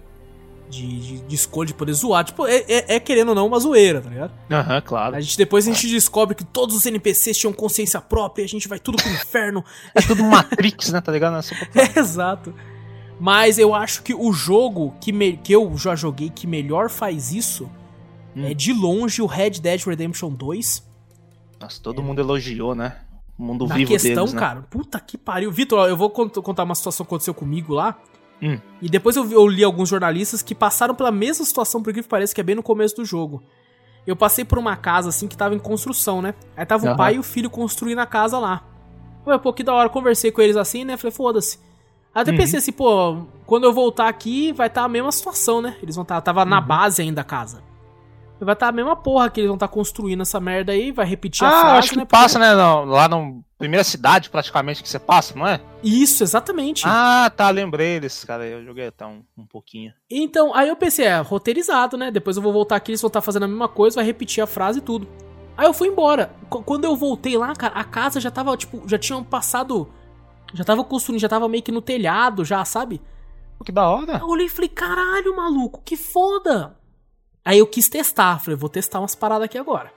de, 0.71 0.99
de, 0.99 1.19
de 1.21 1.35
escolha, 1.35 1.67
de 1.67 1.75
poder 1.75 1.93
zoar. 1.93 2.25
Tipo, 2.25 2.47
é, 2.47 2.57
é- 2.67 2.95
é, 2.97 3.01
querendo 3.01 3.29
ou 3.29 3.35
não 3.35 3.47
uma 3.47 3.61
zoeira, 3.61 4.01
tá 4.01 4.09
ligado? 4.09 4.33
Aham, 4.51 4.81
claro. 4.81 5.15
A 5.15 5.21
gente, 5.21 5.37
depois 5.37 5.69
a 5.69 5.73
gente 5.73 5.87
descobre 5.89 6.35
que 6.35 6.45
todos 6.45 6.75
os 6.75 6.87
NPCs 6.87 7.37
tinham 7.37 7.53
consciência 7.53 8.01
própria, 8.01 8.45
a 8.45 8.49
gente 8.49 8.67
vai 8.67 8.79
tudo 8.79 8.97
pro 8.97 9.13
inferno. 9.13 9.63
É 9.95 10.01
tudo 10.01 10.25
Matrix, 10.25 10.91
né? 10.91 11.01
Tá 11.03 11.13
ligado? 11.13 11.37
É 11.37 11.81
É, 11.83 11.99
exato. 12.01 12.55
Mas 13.19 13.59
eu 13.59 13.75
acho 13.75 14.03
que 14.03 14.15
o 14.15 14.33
jogo 14.33 14.95
que, 15.01 15.13
me- 15.13 15.37
que 15.39 15.53
eu 15.53 15.77
já 15.79 15.95
joguei 15.97 16.29
que 16.31 16.47
melhor 16.47 16.91
faz 16.91 17.33
isso 17.33 17.71
Hum. 18.37 18.45
é 18.45 18.53
de 18.53 18.73
longe 18.73 19.23
o 19.23 19.27
Red 19.27 19.51
Dead 19.53 19.83
Redemption 19.83 20.31
2. 20.31 20.87
Nossa, 21.59 21.81
todo 21.83 22.03
mundo 22.03 22.19
elogiou, 22.21 22.75
né? 22.75 22.97
mundo 23.39 23.67
Na 23.67 23.75
vivo 23.75 23.91
questão, 23.91 24.15
deles, 24.25 24.33
né? 24.33 24.41
cara, 24.41 24.63
puta 24.63 24.99
que 25.01 25.19
pariu. 25.19 25.51
Vitor, 25.53 25.87
eu 25.89 25.97
vou 25.97 26.09
cont- 26.11 26.41
contar 26.43 26.65
uma 26.65 26.75
situação 26.75 27.05
que 27.05 27.09
aconteceu 27.11 27.35
comigo 27.35 27.75
lá. 27.75 27.99
Hum. 28.43 28.59
E 28.81 28.89
depois 28.89 29.15
eu, 29.17 29.31
eu 29.31 29.47
li 29.47 29.63
alguns 29.65 29.89
jornalistas 29.91 30.43
que 30.43 30.55
passaram 30.55 30.95
pela 30.95 31.11
mesma 31.11 31.45
situação, 31.45 31.83
por 31.83 31.93
que 31.93 32.03
parece 32.03 32.35
que 32.35 32.41
é 32.41 32.45
bem 32.45 32.55
no 32.55 32.63
começo 32.63 32.97
do 32.97 33.05
jogo. 33.05 33.43
Eu 34.07 34.15
passei 34.17 34.45
por 34.45 34.59
uma 34.59 34.77
casa 34.77 35.09
assim 35.11 35.27
que 35.29 35.37
tava 35.37 35.55
em 35.55 35.59
construção, 35.59 36.21
né? 36.23 36.35
Aí 36.57 36.65
tava 36.65 36.85
o 36.85 36.89
Aham. 36.89 36.97
pai 36.97 37.15
e 37.17 37.19
o 37.19 37.23
filho 37.23 37.51
construindo 37.51 37.99
a 37.99 38.07
casa 38.07 38.39
lá. 38.39 38.63
Ué, 39.27 39.37
pô, 39.39 39.53
que 39.53 39.63
da 39.63 39.73
hora. 39.75 39.89
Conversei 39.89 40.31
com 40.31 40.41
eles 40.41 40.57
assim, 40.57 40.85
né? 40.85 40.97
Falei, 40.97 41.13
foda-se. 41.13 41.59
Até 42.17 42.31
Uhum. 42.31 42.37
pensei 42.39 42.59
assim, 42.59 42.73
pô, 42.73 43.19
quando 43.45 43.65
eu 43.65 43.73
voltar 43.75 44.09
aqui 44.09 44.51
vai 44.53 44.69
estar 44.69 44.85
a 44.85 44.89
mesma 44.89 45.13
situação, 45.13 45.61
né? 45.61 45.77
Eles 45.83 45.95
vão 45.97 46.03
estar. 46.03 46.21
tava 46.23 46.45
na 46.47 46.61
Uhum. 46.61 46.67
base 46.67 47.03
ainda 47.03 47.21
a 47.21 47.25
casa. 47.25 47.63
Vai 48.41 48.53
estar 48.55 48.69
a 48.69 48.73
mesma 48.73 48.95
porra 48.97 49.31
que 49.31 49.41
eles 49.41 49.49
vão 49.49 49.57
estar 49.57 49.69
construindo 49.69 50.21
essa 50.23 50.39
merda 50.41 50.73
aí, 50.73 50.93
vai 50.93 51.07
repetir 51.07 51.47
a 51.47 51.49
Ah, 51.49 51.61
frase, 51.61 51.79
acho 51.79 51.91
que 51.91 51.97
né? 51.97 52.05
passa, 52.05 52.39
né? 52.39 52.55
não, 52.55 52.85
lá 52.85 53.09
na 53.09 53.17
primeira 53.59 53.83
cidade, 53.85 54.29
praticamente, 54.29 54.83
que 54.83 54.89
você 54.89 54.99
passa, 54.99 55.35
não 55.39 55.47
é? 55.47 55.59
Isso, 55.83 56.23
exatamente. 56.23 56.83
Ah, 56.87 57.31
tá, 57.35 57.49
lembrei 57.49 57.99
desse 58.01 58.27
cara 58.27 58.43
aí. 58.45 58.53
Eu 58.53 58.63
joguei 58.65 58.89
até 58.89 59.07
um, 59.07 59.23
um 59.39 59.47
pouquinho. 59.47 59.93
Então, 60.11 60.55
aí 60.55 60.69
eu 60.69 60.77
pensei, 60.77 61.07
é, 61.07 61.19
roteirizado, 61.21 61.97
né? 61.97 62.11
Depois 62.11 62.37
eu 62.37 62.43
vou 62.43 62.53
voltar 62.53 62.77
aqui, 62.77 62.91
eles 62.93 63.01
vão 63.01 63.09
estar 63.09 63.23
fazendo 63.23 63.45
a 63.45 63.49
mesma 63.49 63.69
coisa, 63.69 63.97
vai 63.97 64.05
repetir 64.05 64.43
a 64.43 64.47
frase 64.47 64.79
e 64.81 64.83
tudo. 64.83 65.07
Aí 65.57 65.67
eu 65.67 65.73
fui 65.73 65.89
embora. 65.89 66.31
Qu- 66.51 66.63
Quando 66.63 66.85
eu 66.85 66.95
voltei 66.95 67.39
lá, 67.39 67.55
cara, 67.55 67.75
a 67.75 67.85
casa 67.85 68.21
já 68.21 68.31
tava, 68.31 68.55
tipo, 68.57 68.83
já 68.87 68.99
tinham 68.99 69.25
passado. 69.25 69.89
Já 70.55 70.65
tava 70.65 70.85
construindo, 70.85 71.21
já 71.21 71.29
tava 71.29 71.49
meio 71.49 71.63
que 71.63 71.73
no 71.73 71.83
telhado, 71.83 72.45
já, 72.45 72.65
sabe? 72.65 73.01
Que 73.65 73.73
da 73.73 73.89
hora. 73.89 74.19
Eu 74.19 74.29
olhei 74.29 74.47
e 74.47 74.51
falei, 74.51 74.69
caralho, 74.69 75.35
maluco, 75.37 75.83
que 75.85 75.97
foda! 75.97 76.77
Aí 77.45 77.59
eu 77.59 77.67
quis 77.67 77.89
testar, 77.89 78.39
falei, 78.39 78.57
vou 78.57 78.69
testar 78.69 79.01
umas 79.01 79.15
paradas 79.15 79.45
aqui 79.45 79.57
agora. 79.57 79.93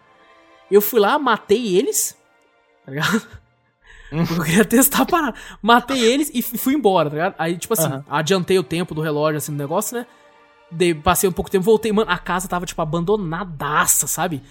Eu 0.72 0.82
fui 0.82 1.00
lá, 1.00 1.18
matei 1.18 1.76
eles, 1.76 2.18
tá 2.86 2.92
ligado? 2.92 3.28
Hum. 4.12 4.24
Eu 4.38 4.44
queria 4.44 4.66
testar 4.66 5.04
a 5.04 5.06
parada. 5.06 5.38
Matei 5.62 6.00
eles 6.00 6.32
e 6.34 6.42
fui 6.42 6.74
embora, 6.74 7.10
tá 7.10 7.16
ligado? 7.16 7.36
Aí, 7.38 7.58
tipo 7.58 7.74
assim, 7.74 7.86
Aham. 7.86 8.06
adiantei 8.10 8.58
o 8.58 8.64
tempo 8.64 8.96
do 8.96 9.02
relógio, 9.02 9.38
assim, 9.38 9.52
do 9.52 9.58
negócio, 9.58 9.98
né? 9.98 10.08
Dei, 10.72 10.96
passei 10.96 11.30
um 11.30 11.32
pouco 11.32 11.50
de 11.50 11.54
tempo, 11.54 11.66
voltei, 11.66 11.92
mano, 11.92 12.10
a 12.10 12.18
casa 12.18 12.48
tava, 12.48 12.66
tipo, 12.66 12.82
abandonadaça, 12.82 14.08
sabe? 14.08 14.42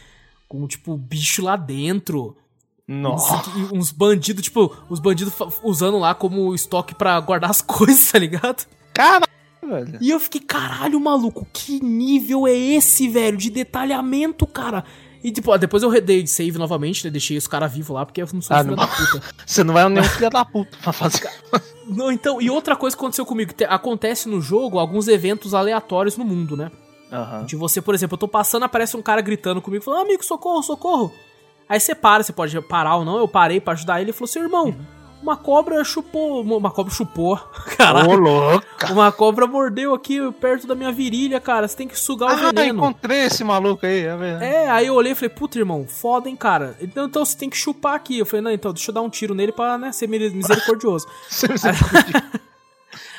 Com, 0.49 0.67
tipo, 0.69 0.97
bicho 0.97 1.43
lá 1.43 1.57
dentro. 1.57 2.37
Nossa. 2.89 3.49
Uns, 3.51 3.73
uns 3.73 3.93
bandidos, 3.93 4.43
tipo, 4.43 4.75
os 4.89 4.99
bandidos 4.99 5.35
usando 5.63 5.99
lá 5.99 6.15
como 6.15 6.55
estoque 6.55 6.95
pra 6.95 7.21
guardar 7.21 7.51
as 7.51 7.61
coisas, 7.63 8.11
tá 8.11 8.19
ligado? 8.19 8.67
Caralho, 8.95 9.27
velho. 9.63 9.99
E 10.01 10.09
eu 10.11 10.19
fiquei, 10.19 10.41
caralho, 10.41 10.99
maluco, 10.99 11.47
que 11.53 11.79
nível 11.85 12.47
é 12.47 12.57
esse, 12.57 13.07
velho, 13.09 13.37
de 13.37 13.51
detalhamento, 13.51 14.47
cara? 14.47 14.85
E 15.23 15.31
tipo, 15.33 15.57
depois 15.59 15.83
eu 15.83 16.01
dei 16.01 16.27
save 16.27 16.57
novamente, 16.59 17.05
né? 17.05 17.11
Deixei 17.11 17.37
os 17.37 17.47
caras 17.47 17.73
vivos 17.73 17.91
lá, 17.95 18.07
porque 18.07 18.23
eu 18.23 18.29
não 18.33 18.41
sou 18.41 18.57
Ah, 18.57 18.63
filho 18.63 18.77
da 18.77 18.87
puta. 18.87 19.23
Você 19.45 19.65
não 19.65 19.75
vai 19.75 19.89
nenhum 19.89 20.05
filho 20.05 20.31
da 20.31 20.45
puta 20.45 20.79
pra 20.81 20.93
fazer. 20.93 21.29
Não, 21.89 22.11
então, 22.13 22.41
e 22.41 22.49
outra 22.49 22.77
coisa 22.77 22.97
que 22.97 23.01
aconteceu 23.03 23.27
comigo, 23.27 23.53
te- 23.53 23.65
acontece 23.65 24.29
no 24.29 24.41
jogo 24.41 24.79
alguns 24.79 25.09
eventos 25.09 25.55
aleatórios 25.55 26.17
no 26.17 26.25
mundo, 26.25 26.57
né? 26.57 26.71
Aham. 27.13 27.45
De 27.45 27.57
você, 27.57 27.83
por 27.83 27.95
exemplo, 27.95 28.15
eu 28.15 28.19
tô 28.19 28.29
passando, 28.29 28.63
aparece 28.63 28.97
um 28.97 29.03
cara 29.03 29.21
gritando 29.21 29.61
comigo, 29.61 29.83
falando, 29.85 30.03
amigo, 30.03 30.25
socorro, 30.25 30.63
socorro. 30.63 31.13
Aí 31.69 31.79
você 31.79 31.95
para, 31.95 32.23
você 32.23 32.33
pode 32.33 32.59
parar 32.63 32.97
ou 32.97 33.05
não, 33.05 33.19
eu 33.19 33.29
parei 33.29 33.61
pra 33.61 33.75
ajudar 33.75 34.01
ele, 34.01 34.05
ele 34.11 34.13
falou, 34.13 34.27
seu 34.27 34.43
irmão, 34.43 34.75
uma 35.23 35.37
cobra 35.37 35.83
chupou, 35.85 36.41
uma 36.43 36.71
cobra 36.71 36.93
chupou, 36.95 37.37
caralho. 37.77 38.09
Ô, 38.11 38.15
louca. 38.15 38.93
Uma 38.93 39.11
cobra 39.13 39.47
mordeu 39.47 39.93
aqui 39.93 40.19
perto 40.41 40.67
da 40.67 40.75
minha 40.75 40.93
virilha, 40.93 41.41
cara. 41.41 41.67
Você 41.69 41.77
tem 41.77 41.89
que 41.89 41.99
sugar 41.99 42.29
o 42.31 42.33
Ah, 42.33 42.53
veneno. 42.53 42.79
encontrei 42.79 43.25
esse 43.25 43.43
maluco 43.45 43.85
aí, 43.85 44.05
é 44.05 44.17
verdade. 44.17 44.45
É, 44.45 44.71
aí 44.71 44.87
eu 44.87 44.95
olhei 44.95 45.13
e 45.13 45.15
falei, 45.15 45.29
puta, 45.31 45.59
irmão, 45.59 45.87
foda, 45.89 46.29
hein, 46.29 46.37
cara. 46.37 46.77
Então, 46.81 47.05
então 47.07 47.25
você 47.25 47.37
tem 47.37 47.51
que 47.51 47.57
chupar 47.57 47.95
aqui. 47.97 48.19
Eu 48.19 48.25
falei, 48.25 48.43
não, 48.43 48.51
então 48.53 48.73
deixa 48.73 48.91
eu 48.91 48.95
dar 48.95 49.03
um 49.03 49.11
tiro 49.11 49.35
nele 49.35 49.51
pra, 49.53 49.77
né, 49.77 49.91
ser 49.93 50.07
miri- 50.09 50.31
misericordioso. 50.35 51.07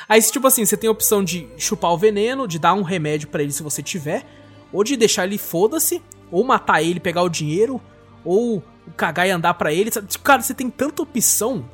aí, 0.08 0.20
tipo 0.22 0.46
assim, 0.46 0.64
você 0.64 0.76
tem 0.76 0.88
a 0.88 0.90
opção 0.92 1.22
de 1.22 1.48
chupar 1.56 1.92
o 1.92 1.98
veneno, 1.98 2.48
de 2.48 2.58
dar 2.58 2.74
um 2.74 2.82
remédio 2.82 3.28
pra 3.28 3.42
ele 3.42 3.52
se 3.52 3.62
você 3.62 3.82
tiver, 3.82 4.24
ou 4.72 4.82
de 4.82 4.96
deixar 4.96 5.24
ele 5.24 5.38
foda-se, 5.38 6.02
ou 6.30 6.42
matar 6.44 6.82
ele, 6.82 6.98
pegar 7.00 7.22
o 7.22 7.28
dinheiro, 7.28 7.80
ou 8.24 8.62
cagar 8.96 9.26
e 9.26 9.30
andar 9.30 9.54
pra 9.54 9.72
ele. 9.72 9.90
sabe? 9.90 10.06
Tipo, 10.08 10.24
Cara, 10.24 10.42
você 10.42 10.54
tem 10.54 10.68
tanta 10.70 11.02
opção, 11.02 11.64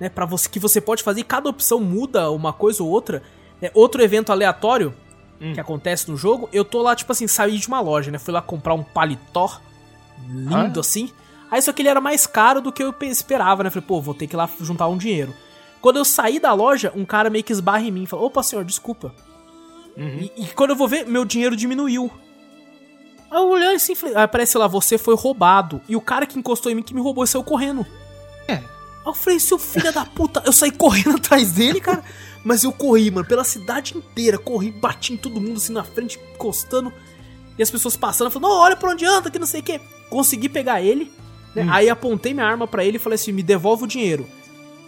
né, 0.00 0.08
para 0.08 0.24
você 0.26 0.48
que 0.48 0.58
você 0.58 0.80
pode 0.80 1.02
fazer, 1.02 1.20
e 1.20 1.24
cada 1.24 1.48
opção 1.48 1.80
muda 1.80 2.30
uma 2.30 2.52
coisa 2.52 2.82
ou 2.82 2.88
outra. 2.90 3.22
É, 3.62 3.70
outro 3.74 4.02
evento 4.02 4.30
aleatório 4.32 4.94
Hum. 5.40 5.52
que 5.52 5.60
acontece 5.60 6.08
no 6.10 6.16
jogo, 6.16 6.48
eu 6.52 6.64
tô 6.64 6.80
lá, 6.82 6.94
tipo 6.94 7.10
assim, 7.10 7.26
saí 7.26 7.58
de 7.58 7.66
uma 7.66 7.80
loja, 7.80 8.10
né? 8.10 8.18
Fui 8.18 8.32
lá 8.32 8.40
comprar 8.40 8.72
um 8.74 8.82
paletó 8.84 9.60
lindo 10.28 10.78
Ah. 10.78 10.80
assim. 10.80 11.10
Aí 11.50 11.60
só 11.60 11.72
que 11.72 11.82
ele 11.82 11.88
era 11.88 12.00
mais 12.00 12.26
caro 12.26 12.60
do 12.60 12.72
que 12.72 12.82
eu 12.82 12.92
pe- 12.92 13.06
esperava, 13.06 13.62
né? 13.64 13.70
Falei, 13.70 13.86
pô, 13.86 14.00
vou 14.00 14.14
ter 14.14 14.26
que 14.26 14.34
ir 14.34 14.38
lá 14.38 14.48
juntar 14.60 14.86
um 14.88 14.96
dinheiro. 14.96 15.34
Quando 15.80 15.96
eu 15.96 16.04
saí 16.04 16.38
da 16.40 16.52
loja, 16.52 16.92
um 16.96 17.04
cara 17.04 17.28
meio 17.30 17.44
que 17.44 17.52
esbarra 17.52 17.82
em 17.82 17.90
mim 17.90 18.04
e 18.04 18.06
falou, 18.06 18.26
opa, 18.26 18.42
senhor, 18.42 18.64
desculpa. 18.64 19.14
Uhum. 19.96 20.28
E, 20.36 20.44
e 20.44 20.46
quando 20.48 20.70
eu 20.70 20.76
vou 20.76 20.88
ver, 20.88 21.04
meu 21.06 21.24
dinheiro 21.24 21.54
diminuiu. 21.56 22.10
Aí 23.34 23.40
eu 23.40 23.48
olhei 23.48 23.74
assim, 23.74 23.96
falei, 23.96 24.14
aí 24.14 24.22
aparece 24.22 24.56
lá, 24.56 24.68
você 24.68 24.96
foi 24.96 25.16
roubado. 25.16 25.80
E 25.88 25.96
o 25.96 26.00
cara 26.00 26.24
que 26.24 26.38
encostou 26.38 26.70
em 26.70 26.76
mim, 26.76 26.82
que 26.84 26.94
me 26.94 27.00
roubou, 27.00 27.26
saiu 27.26 27.42
correndo. 27.42 27.84
É. 28.46 28.52
Aí 28.54 28.62
eu 29.04 29.12
falei, 29.12 29.40
seu 29.40 29.58
filho 29.58 29.92
da 29.92 30.04
puta, 30.04 30.40
eu 30.46 30.52
saí 30.52 30.70
correndo 30.70 31.16
atrás 31.18 31.50
dele, 31.50 31.80
cara. 31.80 32.04
Mas 32.44 32.62
eu 32.62 32.70
corri, 32.70 33.10
mano, 33.10 33.26
pela 33.26 33.42
cidade 33.42 33.98
inteira, 33.98 34.38
corri, 34.38 34.70
bati 34.70 35.14
em 35.14 35.16
todo 35.16 35.40
mundo 35.40 35.56
assim 35.56 35.72
na 35.72 35.82
frente, 35.82 36.20
encostando. 36.32 36.92
E 37.58 37.62
as 37.62 37.70
pessoas 37.72 37.96
passando, 37.96 38.30
falando, 38.30 38.48
não, 38.48 38.56
olha 38.56 38.76
pra 38.76 38.90
onde 38.90 39.04
anda, 39.04 39.28
que 39.28 39.38
não 39.38 39.46
sei 39.48 39.60
o 39.60 39.64
que. 39.64 39.80
Consegui 40.08 40.48
pegar 40.48 40.80
ele, 40.80 41.10
né? 41.56 41.64
Hum. 41.64 41.72
Aí 41.72 41.90
apontei 41.90 42.32
minha 42.32 42.46
arma 42.46 42.68
pra 42.68 42.84
ele 42.84 42.98
e 42.98 43.00
falei 43.00 43.16
assim, 43.16 43.32
me 43.32 43.42
devolve 43.42 43.82
o 43.82 43.88
dinheiro. 43.88 44.28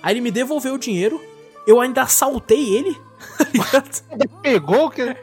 Aí 0.00 0.12
ele 0.12 0.20
me 0.20 0.30
devolveu 0.30 0.74
o 0.74 0.78
dinheiro, 0.78 1.20
eu 1.66 1.80
ainda 1.80 2.02
assaltei 2.02 2.76
ele, 2.76 2.96
tá? 3.72 3.82
Pegou 4.40 4.88
que 4.88 5.16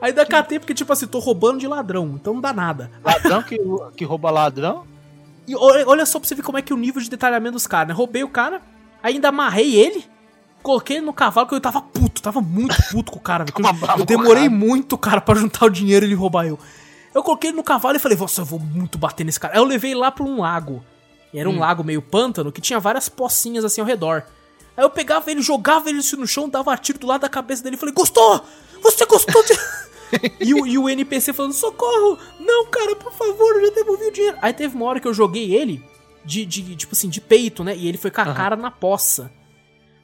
Ainda 0.00 0.26
catei 0.26 0.58
porque, 0.58 0.74
tipo 0.74 0.92
assim, 0.92 1.06
tô 1.06 1.18
roubando 1.18 1.58
de 1.58 1.66
ladrão, 1.66 2.12
então 2.14 2.34
não 2.34 2.40
dá 2.40 2.52
nada. 2.52 2.90
ladrão 3.02 3.42
que, 3.42 3.58
que 3.96 4.04
rouba 4.04 4.30
ladrão. 4.30 4.86
E 5.48 5.54
olha, 5.56 6.04
só 6.04 6.18
pra 6.18 6.28
você 6.28 6.34
ver 6.34 6.42
como 6.42 6.58
é 6.58 6.62
que 6.62 6.72
é 6.72 6.76
o 6.76 6.78
nível 6.78 7.00
de 7.00 7.08
detalhamento 7.08 7.52
dos 7.52 7.66
caras, 7.66 7.88
né? 7.88 7.94
Roubei 7.94 8.22
o 8.24 8.28
cara, 8.28 8.60
ainda 9.02 9.28
amarrei 9.28 9.74
ele, 9.76 10.04
coloquei 10.62 10.96
ele 10.96 11.06
no 11.06 11.12
cavalo, 11.12 11.46
que 11.46 11.54
eu 11.54 11.60
tava 11.60 11.80
puto, 11.80 12.20
tava 12.20 12.40
muito 12.40 12.74
puto 12.90 13.12
com 13.12 13.18
o 13.18 13.22
cara, 13.22 13.44
velho. 13.44 13.54
Eu, 13.94 13.98
eu 14.00 14.04
demorei 14.04 14.44
cara. 14.48 14.50
muito, 14.50 14.98
cara, 14.98 15.20
pra 15.20 15.34
juntar 15.36 15.66
o 15.66 15.70
dinheiro 15.70 16.04
e 16.04 16.08
ele 16.08 16.14
roubar 16.14 16.46
eu. 16.46 16.58
Eu 17.14 17.22
coloquei 17.22 17.50
ele 17.50 17.56
no 17.56 17.62
cavalo 17.62 17.96
e 17.96 17.98
falei, 18.00 18.18
nossa, 18.18 18.42
eu 18.42 18.44
vou 18.44 18.58
muito 18.58 18.98
bater 18.98 19.24
nesse 19.24 19.40
cara. 19.40 19.54
Aí 19.54 19.60
eu 19.60 19.64
levei 19.64 19.92
ele 19.92 20.00
lá 20.00 20.10
pra 20.10 20.24
um 20.24 20.40
lago. 20.40 20.84
E 21.32 21.38
era 21.38 21.48
um 21.48 21.54
Hum. 21.56 21.60
lago 21.60 21.82
meio 21.84 22.02
pântano 22.02 22.52
que 22.52 22.60
tinha 22.60 22.78
várias 22.78 23.08
pocinhas 23.08 23.64
assim 23.64 23.80
ao 23.80 23.86
redor. 23.86 24.24
Aí 24.76 24.84
eu 24.84 24.90
pegava 24.90 25.30
ele, 25.30 25.40
jogava 25.40 25.88
ele 25.88 26.00
no 26.18 26.26
chão, 26.26 26.48
dava 26.48 26.76
tiro 26.76 26.98
do 26.98 27.06
lado 27.06 27.22
da 27.22 27.28
cabeça 27.28 27.62
dele 27.62 27.76
e 27.76 27.78
falei, 27.78 27.94
gostou? 27.94 28.44
Você 28.82 29.06
gostou 29.06 29.42
de. 29.44 29.54
E, 30.40 30.54
o, 30.54 30.66
e 30.66 30.78
o 30.78 30.88
NPC 30.88 31.32
falando, 31.32 31.52
socorro! 31.52 32.18
Não, 32.40 32.66
cara, 32.66 32.94
por 32.96 33.12
favor, 33.12 33.56
eu 33.56 33.66
já 33.66 33.74
devolvi 33.74 34.04
o 34.06 34.12
dinheiro. 34.12 34.36
Aí 34.42 34.52
teve 34.52 34.74
uma 34.76 34.86
hora 34.86 35.00
que 35.00 35.08
eu 35.08 35.14
joguei 35.14 35.54
ele 35.54 35.82
de, 36.24 36.44
de 36.44 36.76
tipo 36.76 36.92
assim, 36.94 37.08
de 37.08 37.20
peito, 37.20 37.62
né? 37.64 37.76
E 37.76 37.86
ele 37.88 37.98
foi 37.98 38.10
com 38.10 38.20
a 38.20 38.24
Aham. 38.24 38.34
cara 38.34 38.56
na 38.56 38.70
poça. 38.70 39.30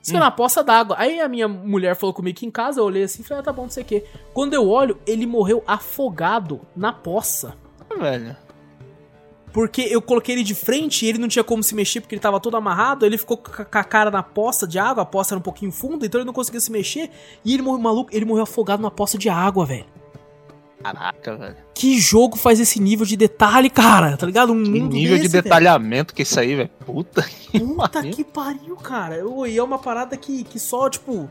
Isso 0.03 0.17
Hum. 0.17 0.19
na 0.19 0.31
poça 0.33 0.65
d'água. 0.65 0.97
Aí 0.99 1.21
a 1.21 1.29
minha 1.29 1.47
mulher 1.47 1.95
falou 1.95 2.13
comigo 2.13 2.37
que 2.39 2.45
em 2.47 2.51
casa, 2.51 2.81
eu 2.81 2.85
olhei 2.85 3.05
assim 3.05 3.23
e 3.23 3.25
falei, 3.25 3.41
ah, 3.41 3.45
tá 3.45 3.53
bom, 3.53 3.63
não 3.63 3.71
sei 3.71 3.85
o 3.85 3.87
quê. 3.87 4.05
Quando 4.35 4.53
eu 4.55 4.69
olho, 4.69 4.99
ele 5.07 5.27
morreu 5.27 5.63
afogado 5.67 6.61
na 6.75 6.93
poça. 6.93 7.55
Velho. 7.99 8.37
Porque 9.53 9.83
eu 9.83 10.01
coloquei 10.01 10.35
ele 10.35 10.43
de 10.43 10.55
frente 10.55 11.05
e 11.05 11.09
ele 11.09 11.19
não 11.19 11.29
tinha 11.29 11.45
como 11.45 11.63
se 11.63 11.75
mexer 11.75 12.01
porque 12.01 12.15
ele 12.15 12.23
tava 12.23 12.41
todo 12.41 12.57
amarrado. 12.57 13.05
Ele 13.05 13.19
ficou 13.19 13.37
com 13.37 13.53
a 13.79 13.85
cara 13.85 14.11
na 14.11 14.23
poça 14.23 14.67
de 14.67 14.79
água, 14.79 15.03
a 15.03 15.07
poça 15.07 15.35
era 15.35 15.39
um 15.39 15.43
pouquinho 15.43 15.71
funda, 15.71 16.07
então 16.07 16.19
ele 16.21 16.27
não 16.27 16.33
conseguia 16.33 16.61
se 16.61 16.73
mexer. 16.73 17.11
E 17.45 17.53
ele 17.55 17.63
morreu, 17.63 17.81
maluco, 17.81 18.11
ele 18.15 18.25
morreu 18.25 18.45
afogado 18.45 18.81
numa 18.81 18.91
poça 18.91 19.19
de 19.19 19.29
água, 19.29 19.67
velho. 19.67 19.85
Caraca, 20.83 21.37
velho. 21.37 21.57
Que 21.75 22.01
jogo 22.01 22.37
faz 22.37 22.59
esse 22.59 22.81
nível 22.81 23.07
de 23.07 23.17
detalhe, 23.17 23.71
cara? 23.71 24.17
Tá 24.17 24.27
ligado? 24.27 24.53
Um 24.53 24.65
Que 24.65 24.71
nível 24.81 25.17
de 25.17 25.23
desse, 25.25 25.29
velho. 25.29 25.45
detalhamento 25.45 26.13
que 26.15 26.23
isso 26.23 26.41
aí, 26.41 26.57
velho. 26.57 26.71
Puta 26.85 27.23
que 27.23 27.61
Puta 27.61 27.89
pariu. 27.89 28.11
que 28.13 28.25
pariu, 28.25 28.77
cara. 28.77 29.23
E 29.49 29.57
é 29.59 29.63
uma 29.63 29.79
parada 29.79 30.17
que, 30.17 30.43
que 30.45 30.59
só, 30.59 30.89
tipo. 30.91 31.31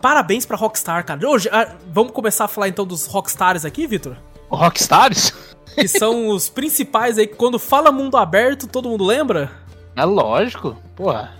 Parabéns 0.00 0.44
pra 0.46 0.56
Rockstar, 0.56 1.04
cara. 1.06 1.28
Hoje, 1.28 1.48
ah, 1.52 1.74
vamos 1.92 2.12
começar 2.12 2.44
a 2.44 2.48
falar 2.48 2.68
então 2.68 2.84
dos 2.86 3.06
Rockstars 3.06 3.64
aqui, 3.64 3.86
Vitor? 3.86 4.16
Rockstars? 4.50 5.32
Que 5.74 5.88
são 5.88 6.28
os 6.28 6.48
principais 6.48 7.18
aí 7.18 7.26
que 7.26 7.34
quando 7.34 7.58
fala 7.58 7.90
mundo 7.90 8.16
aberto, 8.16 8.66
todo 8.66 8.88
mundo 8.88 9.04
lembra? 9.04 9.50
É 9.96 10.04
lógico. 10.04 10.76
Porra. 10.94 11.32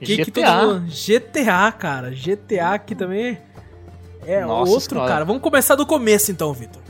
Que 0.00 0.16
GTA. 0.16 0.24
que 0.24 0.30
todo 0.30 0.46
mundo... 0.66 0.86
GTA, 0.90 1.72
cara. 1.72 2.10
GTA 2.10 2.70
aqui 2.74 2.94
também 2.94 3.38
é 4.26 4.44
Nossa 4.44 4.72
outro, 4.72 4.90
senhora. 4.96 5.08
cara. 5.08 5.24
Vamos 5.24 5.42
começar 5.42 5.74
do 5.74 5.86
começo 5.86 6.30
então, 6.30 6.52
Vitor. 6.52 6.80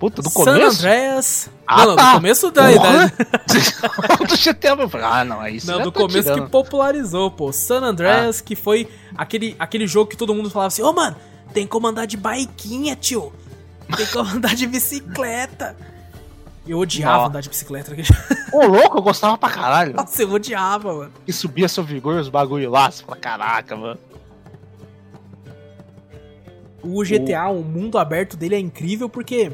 Puta, 0.00 0.22
do 0.22 0.30
San 0.30 0.44
começo? 0.44 0.78
Andreas. 0.78 1.50
Ah, 1.66 1.78
não, 1.78 1.86
não, 1.86 1.96
tá. 1.96 2.10
do 2.12 2.14
começo 2.20 2.50
da 2.52 2.72
idade. 2.72 3.12
do 4.28 4.36
GTA, 4.36 4.68
eu 4.80 4.88
falei, 4.88 5.06
ah, 5.06 5.24
não, 5.24 5.42
é 5.42 5.50
isso. 5.50 5.66
Não, 5.70 5.82
do 5.82 5.90
começo 5.90 6.22
tirando. 6.22 6.44
que 6.44 6.50
popularizou, 6.50 7.30
pô. 7.32 7.52
San 7.52 7.80
Andreas, 7.82 8.40
Ah. 8.40 8.44
que 8.44 8.54
foi 8.54 8.88
aquele, 9.16 9.56
aquele 9.58 9.86
jogo 9.88 10.08
que 10.08 10.16
todo 10.16 10.32
mundo 10.34 10.50
falava 10.50 10.68
assim: 10.68 10.82
Ô, 10.82 10.92
mano, 10.92 11.16
tem 11.52 11.66
como 11.66 11.86
andar 11.88 12.06
de 12.06 12.16
baiquinha, 12.16 12.94
tio. 12.94 13.32
Tem 13.96 14.06
como 14.06 14.30
andar 14.30 14.54
de 14.54 14.66
bicicleta. 14.68 15.76
Eu 16.68 16.78
odiava 16.78 17.22
Nó. 17.22 17.26
andar 17.28 17.40
de 17.40 17.48
bicicleta. 17.48 17.92
Ô, 18.52 18.66
louco, 18.66 18.98
eu 18.98 19.02
gostava 19.02 19.38
pra 19.38 19.48
caralho. 19.48 19.94
Nossa, 19.94 20.22
eu 20.22 20.30
odiava, 20.30 20.92
mano. 20.92 21.12
E 21.26 21.32
subia 21.32 21.66
seu 21.66 21.82
vigor 21.82 22.20
os 22.20 22.28
bagulho 22.28 22.70
lá, 22.70 22.90
fala, 22.90 23.16
caraca, 23.16 23.74
mano. 23.74 23.98
O 26.82 27.02
GTA, 27.02 27.48
o 27.48 27.64
mundo 27.64 27.98
aberto 27.98 28.36
dele 28.36 28.54
é 28.54 28.58
incrível 28.58 29.08
porque, 29.08 29.50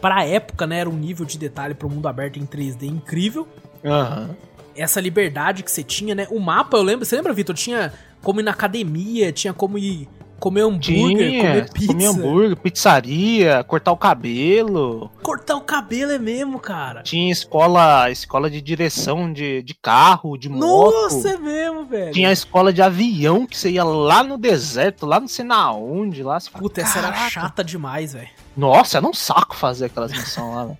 pra 0.00 0.24
época, 0.24 0.66
né, 0.66 0.80
era 0.80 0.88
um 0.88 0.96
nível 0.96 1.26
de 1.26 1.38
detalhe 1.38 1.74
pro 1.74 1.88
mundo 1.90 2.06
aberto 2.06 2.38
em 2.38 2.46
3D 2.46 2.84
incrível. 2.84 3.48
Aham. 3.84 4.30
Essa 4.76 5.00
liberdade 5.00 5.62
que 5.62 5.70
você 5.70 5.82
tinha, 5.82 6.14
né? 6.14 6.26
O 6.30 6.38
mapa, 6.38 6.76
eu 6.76 6.82
lembro, 6.82 7.04
você 7.04 7.16
lembra, 7.16 7.32
Vitor? 7.32 7.54
Tinha 7.54 7.92
como 8.22 8.40
ir 8.40 8.42
na 8.42 8.50
academia, 8.50 9.32
tinha 9.32 9.52
como 9.52 9.78
ir 9.78 10.08
comer 10.44 10.60
hambúrguer, 10.60 10.80
Tinha, 10.82 11.40
comer 11.40 11.72
pizza. 11.72 11.86
comia 11.86 12.10
hambúrguer, 12.10 12.56
pizzaria, 12.56 13.64
cortar 13.64 13.92
o 13.92 13.96
cabelo. 13.96 15.10
Cortar 15.22 15.56
o 15.56 15.62
cabelo 15.62 16.12
é 16.12 16.18
mesmo, 16.18 16.60
cara. 16.60 17.02
Tinha 17.02 17.32
escola, 17.32 18.10
escola 18.10 18.50
de 18.50 18.60
direção 18.60 19.32
de, 19.32 19.62
de 19.62 19.72
carro, 19.72 20.36
de 20.36 20.50
moto. 20.50 20.92
Nossa, 20.92 21.30
é 21.30 21.38
mesmo, 21.38 21.86
velho. 21.86 22.12
Tinha 22.12 22.28
a 22.28 22.32
escola 22.32 22.74
de 22.74 22.82
avião 22.82 23.46
que 23.46 23.56
você 23.56 23.70
ia 23.70 23.84
lá 23.84 24.22
no 24.22 24.36
deserto, 24.36 25.06
lá 25.06 25.18
não 25.18 25.28
sei 25.28 25.46
na 25.46 25.72
onde, 25.72 26.22
lá. 26.22 26.38
Você 26.38 26.50
fala, 26.50 26.62
Puta, 26.62 26.82
essa 26.82 26.98
era 26.98 27.30
chata 27.30 27.64
demais, 27.64 28.12
velho. 28.12 28.28
Nossa, 28.54 28.98
era 28.98 29.06
um 29.06 29.14
saco 29.14 29.56
fazer 29.56 29.86
aquelas 29.86 30.12
missões 30.12 30.54
lá, 30.54 30.64
velho. 30.66 30.78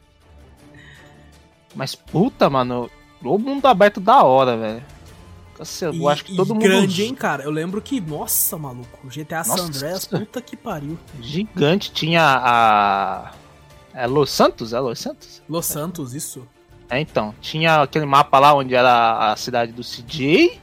Mas 1.74 1.94
puta, 1.94 2.50
mano, 2.50 2.90
o 3.24 3.38
mundo 3.38 3.64
aberto 3.66 3.98
da 3.98 4.22
hora, 4.22 4.58
velho. 4.58 4.93
E- 5.92 6.08
acho 6.08 6.24
que 6.24 6.34
todo 6.34 6.54
mundo 6.54 6.62
grande, 6.62 7.04
hein, 7.04 7.14
cara. 7.14 7.44
Eu 7.44 7.50
lembro 7.50 7.80
que, 7.80 8.00
nossa, 8.00 8.56
maluco, 8.58 9.08
GTA 9.08 9.44
San 9.44 9.56
Nossa. 9.56 9.64
Andreas, 9.64 10.04
puta 10.06 10.40
que 10.40 10.56
pariu. 10.56 10.98
gigante 11.20 11.92
tinha 11.92 12.22
a 12.22 13.32
é 13.94 14.06
Los 14.06 14.30
Santos, 14.30 14.72
é 14.72 14.80
Los 14.80 14.98
Santos? 14.98 15.42
Los 15.48 15.66
Santos, 15.66 16.14
isso. 16.14 16.46
É, 16.90 17.00
então, 17.00 17.34
tinha 17.40 17.82
aquele 17.82 18.04
mapa 18.04 18.38
lá 18.38 18.52
onde 18.54 18.74
era 18.74 19.32
a 19.32 19.36
cidade 19.36 19.72
do 19.72 19.82
CJ. 19.82 20.60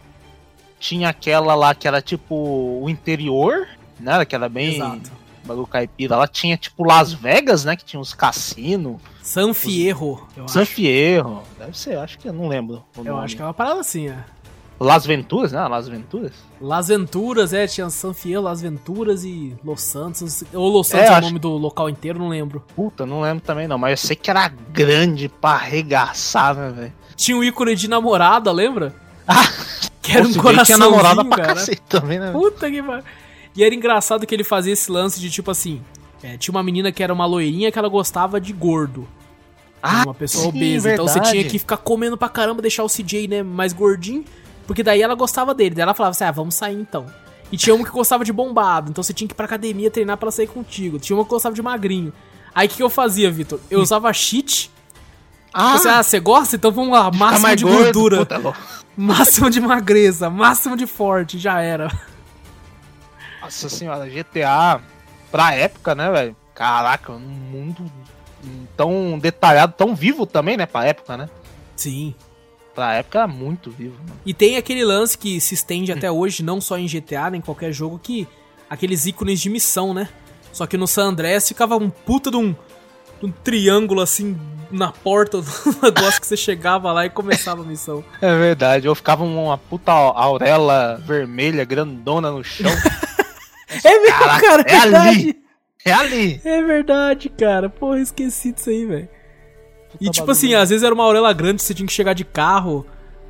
Tinha 0.79 1.09
aquela 1.09 1.55
lá 1.55 1.73
que 1.73 1.87
era 1.87 2.01
tipo 2.01 2.35
o 2.83 2.89
interior, 2.89 3.67
né? 3.99 4.23
Que 4.25 4.35
era 4.35 4.49
bem 4.49 4.75
Exato. 4.75 5.11
bagulho 5.45 5.67
caipira. 5.67 6.15
Lá 6.17 6.27
tinha 6.27 6.57
tipo 6.57 6.83
Las 6.83 7.13
Vegas, 7.13 7.63
né? 7.63 7.75
Que 7.75 7.85
tinha 7.85 7.99
uns 7.99 8.13
cassinos. 8.13 8.99
San 9.21 9.53
Fierro, 9.53 10.27
eu 10.35 10.47
San 10.47 10.61
acho. 10.63 10.71
Fierro. 10.71 11.43
Deve 11.57 11.77
ser, 11.77 11.97
acho 11.97 12.17
que 12.17 12.27
eu 12.27 12.33
não 12.33 12.47
lembro. 12.47 12.83
Eu 13.03 13.17
acho 13.17 13.35
que 13.35 13.41
é 13.41 13.45
uma 13.45 13.53
parada 13.53 13.79
assim, 13.79 14.09
é. 14.09 14.17
Las 14.83 15.05
Venturas, 15.05 15.51
né? 15.51 15.67
Las 15.67 15.87
Venturas. 15.87 16.31
Las 16.59 16.87
Venturas, 16.87 17.53
é, 17.53 17.67
tinha 17.67 17.87
San 17.91 18.13
Fierro, 18.15 18.41
Las 18.43 18.61
Venturas 18.61 19.23
e 19.23 19.55
Los 19.63 19.81
Santos. 19.81 20.43
Ou 20.53 20.69
Los 20.69 20.87
É, 20.91 20.97
Santos 20.97 21.07
é, 21.09 21.11
o 21.11 21.15
acho- 21.15 21.27
nome 21.27 21.39
do 21.39 21.49
local 21.49 21.87
inteiro, 21.89 22.17
não 22.17 22.29
lembro. 22.29 22.63
Puta, 22.75 23.05
não 23.05 23.21
lembro 23.21 23.43
também 23.43 23.67
não. 23.67 23.77
Mas 23.77 23.91
eu 23.91 24.07
sei 24.07 24.15
que 24.15 24.29
era 24.31 24.47
grande 24.73 25.29
pra 25.29 25.51
arregaçar, 25.51 26.55
né, 26.55 26.71
velho? 26.71 26.93
Tinha 27.15 27.37
um 27.37 27.43
ícone 27.43 27.75
de 27.75 27.87
namorada, 27.87 28.51
lembra? 28.51 28.95
Ah, 29.27 29.43
que 30.01 30.13
era 30.13 30.27
um 30.27 30.33
coraçãozinho, 30.33 30.65
tinha 30.65 30.77
namorada 30.77 31.23
pra 31.25 31.37
cara. 31.37 31.53
cacete 31.55 31.81
também, 31.87 32.17
né? 32.19 32.31
Puta 32.31 32.69
que 32.71 32.81
pariu. 32.81 33.03
E 33.55 33.63
era 33.63 33.75
engraçado 33.75 34.25
que 34.25 34.33
ele 34.33 34.43
fazia 34.43 34.73
esse 34.73 34.91
lance 34.91 35.19
de 35.19 35.29
tipo 35.29 35.51
assim: 35.51 35.79
é, 36.23 36.37
tinha 36.37 36.51
uma 36.53 36.63
menina 36.63 36.91
que 36.91 37.03
era 37.03 37.13
uma 37.13 37.25
loirinha 37.27 37.71
que 37.71 37.77
ela 37.77 37.87
gostava 37.89 38.41
de 38.41 38.51
gordo. 38.51 39.07
uma 40.05 40.13
pessoa 40.15 40.43
sim, 40.43 40.49
obesa. 40.49 40.91
Então 40.93 41.05
você 41.07 41.15
verdade. 41.19 41.37
tinha 41.37 41.49
que 41.51 41.59
ficar 41.59 41.77
comendo 41.77 42.17
pra 42.17 42.29
caramba, 42.29 42.61
deixar 42.63 42.83
o 42.83 42.87
CJ, 42.89 43.27
né, 43.27 43.43
mais 43.43 43.73
gordinho. 43.73 44.25
Porque 44.71 44.83
daí 44.83 45.01
ela 45.01 45.15
gostava 45.15 45.53
dele. 45.53 45.75
Daí 45.75 45.83
ela 45.83 45.93
falava 45.93 46.11
assim: 46.11 46.23
ah, 46.23 46.31
vamos 46.31 46.55
sair 46.55 46.77
então. 46.79 47.05
E 47.51 47.57
tinha 47.57 47.75
um 47.75 47.83
que 47.83 47.89
gostava 47.89 48.23
de 48.23 48.31
bombado. 48.31 48.89
Então 48.89 49.03
você 49.03 49.13
tinha 49.13 49.27
que 49.27 49.33
ir 49.33 49.35
pra 49.35 49.43
academia 49.45 49.91
treinar 49.91 50.15
pra 50.15 50.27
ela 50.27 50.31
sair 50.31 50.47
contigo. 50.47 50.97
Tinha 50.97 51.13
uma 51.13 51.25
que 51.25 51.29
gostava 51.29 51.53
de 51.53 51.61
magrinho. 51.61 52.13
Aí 52.55 52.67
o 52.67 52.69
que, 52.69 52.77
que 52.77 52.83
eu 52.83 52.89
fazia, 52.89 53.29
Vitor? 53.29 53.59
Eu 53.69 53.81
usava 53.81 54.13
cheat. 54.13 54.71
Ah, 55.53 55.77
Você, 55.77 55.89
ah, 55.89 56.01
você 56.01 56.21
gosta? 56.21 56.55
Então 56.55 56.71
vamos 56.71 56.93
lá, 56.93 57.11
máximo 57.11 57.41
mais 57.41 57.57
de 57.57 57.65
gordo, 57.65 57.83
gordura. 57.83 58.17
puta, 58.19 58.37
louco. 58.37 58.57
Máximo 58.95 59.49
de 59.49 59.59
magreza, 59.59 60.29
máximo 60.29 60.77
de 60.77 60.87
forte, 60.87 61.37
já 61.37 61.59
era. 61.59 61.91
Nossa 63.41 63.67
senhora, 63.67 64.07
GTA, 64.07 64.79
pra 65.29 65.53
época, 65.53 65.93
né, 65.95 66.09
velho? 66.09 66.35
Caraca, 66.55 67.11
um 67.11 67.19
mundo 67.19 67.91
tão 68.77 69.19
detalhado, 69.19 69.73
tão 69.77 69.93
vivo 69.93 70.25
também, 70.25 70.55
né, 70.55 70.65
pra 70.65 70.85
época, 70.85 71.17
né? 71.17 71.29
Sim. 71.75 72.15
Pra 72.81 72.95
época 72.95 73.19
era 73.19 73.27
muito 73.27 73.69
vivo, 73.69 73.93
mano. 73.99 74.19
E 74.25 74.33
tem 74.33 74.57
aquele 74.57 74.83
lance 74.83 75.15
que 75.15 75.39
se 75.39 75.53
estende 75.53 75.91
até 75.91 76.11
hoje, 76.11 76.41
não 76.41 76.59
só 76.59 76.79
em 76.79 76.87
GTA, 76.87 77.29
nem 77.29 77.37
em 77.37 77.41
qualquer 77.43 77.71
jogo, 77.71 77.99
que 78.01 78.27
aqueles 78.67 79.05
ícones 79.05 79.39
de 79.39 79.51
missão, 79.51 79.93
né? 79.93 80.09
Só 80.51 80.65
que 80.65 80.77
no 80.77 80.87
San 80.87 81.09
Andreas 81.09 81.47
ficava 81.47 81.77
um 81.77 81.91
puta 81.91 82.31
de 82.31 82.37
um, 82.37 82.53
de 83.19 83.27
um 83.27 83.31
triângulo 83.31 84.01
assim 84.01 84.35
na 84.71 84.91
porta 84.91 85.41
do 85.41 85.47
negócio 85.83 86.19
que 86.19 86.25
você 86.25 86.35
chegava 86.35 86.91
lá 86.91 87.05
e 87.05 87.11
começava 87.11 87.61
a 87.61 87.65
missão. 87.65 88.03
É 88.19 88.35
verdade, 88.35 88.87
eu 88.87 88.95
ficava 88.95 89.23
uma 89.23 89.59
puta 89.59 89.91
auréola 89.91 90.99
vermelha, 91.05 91.63
grandona 91.63 92.31
no 92.31 92.43
chão. 92.43 92.71
É 93.85 93.99
mesmo, 93.99 94.19
cara, 94.19 94.63
é 94.67 94.79
verdade. 94.81 95.07
ali. 95.07 95.41
É 95.85 95.93
ali. 95.93 96.41
É 96.43 96.61
verdade, 96.61 97.29
cara. 97.29 97.69
Porra, 97.69 98.01
esqueci 98.01 98.51
disso 98.51 98.69
aí, 98.69 98.85
velho. 98.85 99.09
E 99.99 100.05
tipo 100.05 100.27
bagulho. 100.27 100.31
assim, 100.31 100.53
às 100.53 100.69
vezes 100.69 100.83
era 100.83 100.93
uma 100.93 101.05
orelha 101.05 101.31
grande, 101.33 101.61
você 101.61 101.73
tinha 101.73 101.85
que 101.87 101.93
chegar 101.93 102.13
de 102.13 102.23
carro. 102.23 102.85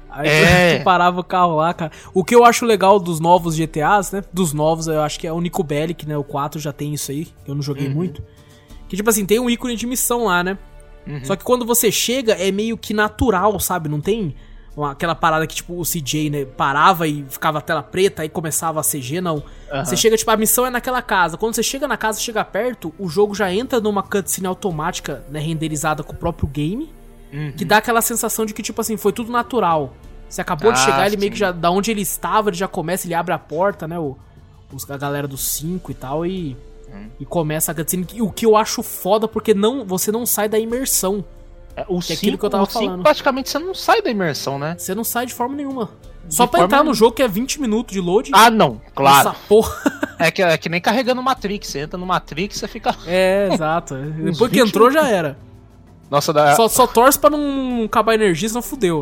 Aí 0.10 0.28
É. 0.28 0.78
tu 0.80 0.84
parava 0.84 1.19
o 1.19 1.24
carro 1.24 1.56
lá, 1.56 1.74
cara. 1.74 1.91
O 2.13 2.24
que 2.24 2.36
eu 2.36 2.43
acho 2.45 2.65
legal 2.65 3.00
dos 3.00 3.19
novos 3.19 3.56
GTAs, 3.56 4.12
né? 4.12 4.24
Dos 4.34 4.54
novos, 4.54 4.88
eu 4.88 5.02
acho 5.02 5.19
que 5.19 5.26
é 5.26 5.32
o 5.34 5.39
Nico 5.41 5.63
Bellic, 5.63 6.08
né? 6.08 6.17
O 6.17 6.24
4 6.24 6.60
já 6.60 6.71
tem 6.74 6.93
isso 6.93 7.12
aí, 7.12 7.26
que 7.26 7.50
eu 7.50 7.56
não 7.56 7.62
joguei 7.62 7.88
Uhum. 7.88 7.93
muito. 7.93 8.21
Que 8.89 8.95
tipo 8.97 9.10
assim, 9.10 9.26
tem 9.26 9.39
um 9.39 9.50
ícone 9.50 9.76
de 9.76 9.88
missão 9.88 10.26
lá, 10.26 10.43
né? 10.43 10.58
Uhum. 11.08 11.24
Só 11.24 11.36
que 11.36 11.43
quando 11.43 11.65
você 11.65 11.91
chega, 11.91 12.34
é 12.34 12.52
meio 12.52 12.78
que 12.78 12.93
natural, 12.93 13.60
sabe? 13.60 13.88
Não 13.89 14.02
tem 14.02 14.36
uma- 14.75 14.91
aquela 14.91 15.13
parada 15.15 15.45
que, 15.45 15.55
tipo, 15.55 15.79
o 15.79 15.84
CJ, 15.86 16.29
né, 16.29 16.45
parava 16.45 17.07
e 17.07 17.25
ficava 17.29 17.57
a 17.60 17.62
tela 17.62 17.84
preta, 17.84 18.21
aí 18.21 18.29
começava 18.29 18.79
a 18.79 18.84
CG, 18.84 19.19
não. 19.21 19.43
Aham. 19.71 19.86
Você 19.86 19.97
chega, 19.97 20.15
tipo, 20.17 20.31
a 20.31 20.38
missão 20.38 20.65
é 20.65 20.69
naquela 20.69 21.01
casa. 21.01 21.38
Quando 21.38 21.55
você 21.55 21.63
chega 21.63 21.88
na 21.88 21.97
casa, 21.97 22.19
chega 22.19 22.43
perto, 22.45 22.93
o 22.97 23.07
jogo 23.10 23.36
já 23.36 23.53
entra 23.53 23.79
numa 23.81 24.01
cutscene 24.03 24.47
automática, 24.47 25.23
né, 25.29 25.39
renderizada 25.39 26.03
com 26.03 26.13
o 26.13 26.15
próprio 26.15 26.47
game, 26.47 26.89
Uhum. 27.34 27.51
que 27.53 27.65
dá 27.65 27.77
aquela 27.77 28.01
sensação 28.01 28.45
de 28.45 28.53
que, 28.53 28.62
tipo 28.63 28.79
assim, 28.81 28.95
foi 28.97 29.12
tudo 29.13 29.31
natural. 29.31 29.93
Você 30.29 30.39
acabou 30.41 30.71
de 30.71 30.79
Ah, 30.79 30.86
chegar, 30.86 31.07
ele 31.07 31.17
meio 31.17 31.29
sim. 31.29 31.34
que 31.34 31.39
já, 31.39 31.51
da 31.51 31.69
onde 31.69 31.91
ele 31.91 32.01
estava, 32.01 32.49
ele 32.49 32.57
já 32.57 32.67
começa, 32.67 33.05
ele 33.05 33.13
abre 33.13 33.34
a 33.34 33.38
porta, 33.39 33.86
né, 33.88 33.99
o, 33.99 34.17
os- 34.71 34.89
a 34.89 34.97
galera 34.97 35.27
dos 35.27 35.41
5 35.45 35.91
e 35.91 35.93
tal, 35.93 36.25
e, 36.25 36.55
Hum. 36.93 37.07
e 37.19 37.25
começa 37.25 37.71
a 37.73 37.75
cutscene. 37.75 38.07
O 38.21 38.31
que 38.31 38.45
eu 38.45 38.55
acho 38.55 38.81
foda, 38.81 39.27
porque 39.27 39.53
não, 39.53 39.84
você 39.86 40.10
não 40.12 40.25
sai 40.25 40.47
da 40.47 40.57
imersão. 40.57 41.23
É, 41.75 41.86
o 41.88 41.99
que 41.99 42.13
é 42.13 42.15
aquilo 42.15 42.31
5, 42.34 42.38
que 42.38 42.45
eu 42.45 42.49
tava 42.49 42.63
o 42.63 42.65
cinco, 42.67 42.86
falando. 42.86 43.03
praticamente 43.03 43.49
você 43.49 43.60
não 43.60 43.73
sai 43.73 44.01
da 44.01 44.10
imersão, 44.10 44.60
né? 44.60 44.75
Você 44.77 44.93
não 44.93 45.03
sai 45.03 45.25
de 45.25 45.34
forma 45.34 45.55
nenhuma. 45.55 45.89
Só 46.29 46.45
pra 46.47 46.62
entrar 46.62 46.77
no 46.77 46.84
nenhuma. 46.84 46.95
jogo 46.95 47.15
que 47.15 47.23
é 47.23 47.27
20 47.27 47.62
minutos 47.62 47.93
de 47.93 47.99
load. 47.99 48.31
Ah, 48.34 48.49
não, 48.49 48.81
claro. 48.93 49.29
Essa 49.29 49.38
porra. 49.47 50.01
É 50.19 50.29
que, 50.29 50.41
é 50.41 50.57
que 50.57 50.69
nem 50.69 50.79
carregando 50.79 51.21
Matrix. 51.23 51.67
Você 51.67 51.79
entra 51.79 51.97
no 51.97 52.05
Matrix, 52.05 52.57
você 52.57 52.67
fica. 52.67 52.95
É, 53.07 53.49
exato. 53.51 53.95
Depois 53.95 54.51
que 54.51 54.60
20 54.62 54.67
entrou, 54.67 54.91
já 54.91 55.07
era. 55.07 55.38
Nossa, 56.10 56.31
da... 56.31 56.55
Só, 56.55 56.67
só 56.67 56.86
torce 56.86 57.17
pra 57.17 57.29
não 57.29 57.86
acabar 57.86 58.12
a 58.12 58.15
energia, 58.15 58.47
senão 58.47 58.62
fudeu. 58.62 59.01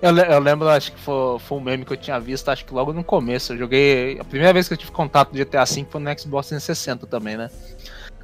eu, 0.00 0.16
eu 0.16 0.38
lembro, 0.38 0.68
acho 0.68 0.92
que 0.92 1.00
foi, 1.00 1.38
foi 1.38 1.58
um 1.58 1.60
meme 1.60 1.84
que 1.84 1.92
eu 1.92 1.96
tinha 1.96 2.20
visto, 2.20 2.48
acho 2.50 2.64
que 2.64 2.72
logo 2.72 2.92
no 2.92 3.02
começo. 3.02 3.54
Eu 3.54 3.58
joguei. 3.58 4.18
A 4.20 4.24
primeira 4.24 4.52
vez 4.52 4.68
que 4.68 4.74
eu 4.74 4.78
tive 4.78 4.92
contato 4.92 5.30
com 5.30 5.36
GTA 5.36 5.64
V 5.64 5.86
foi 5.90 6.00
no 6.00 6.18
Xbox 6.18 6.48
360 6.48 7.06
também, 7.06 7.36
né? 7.36 7.50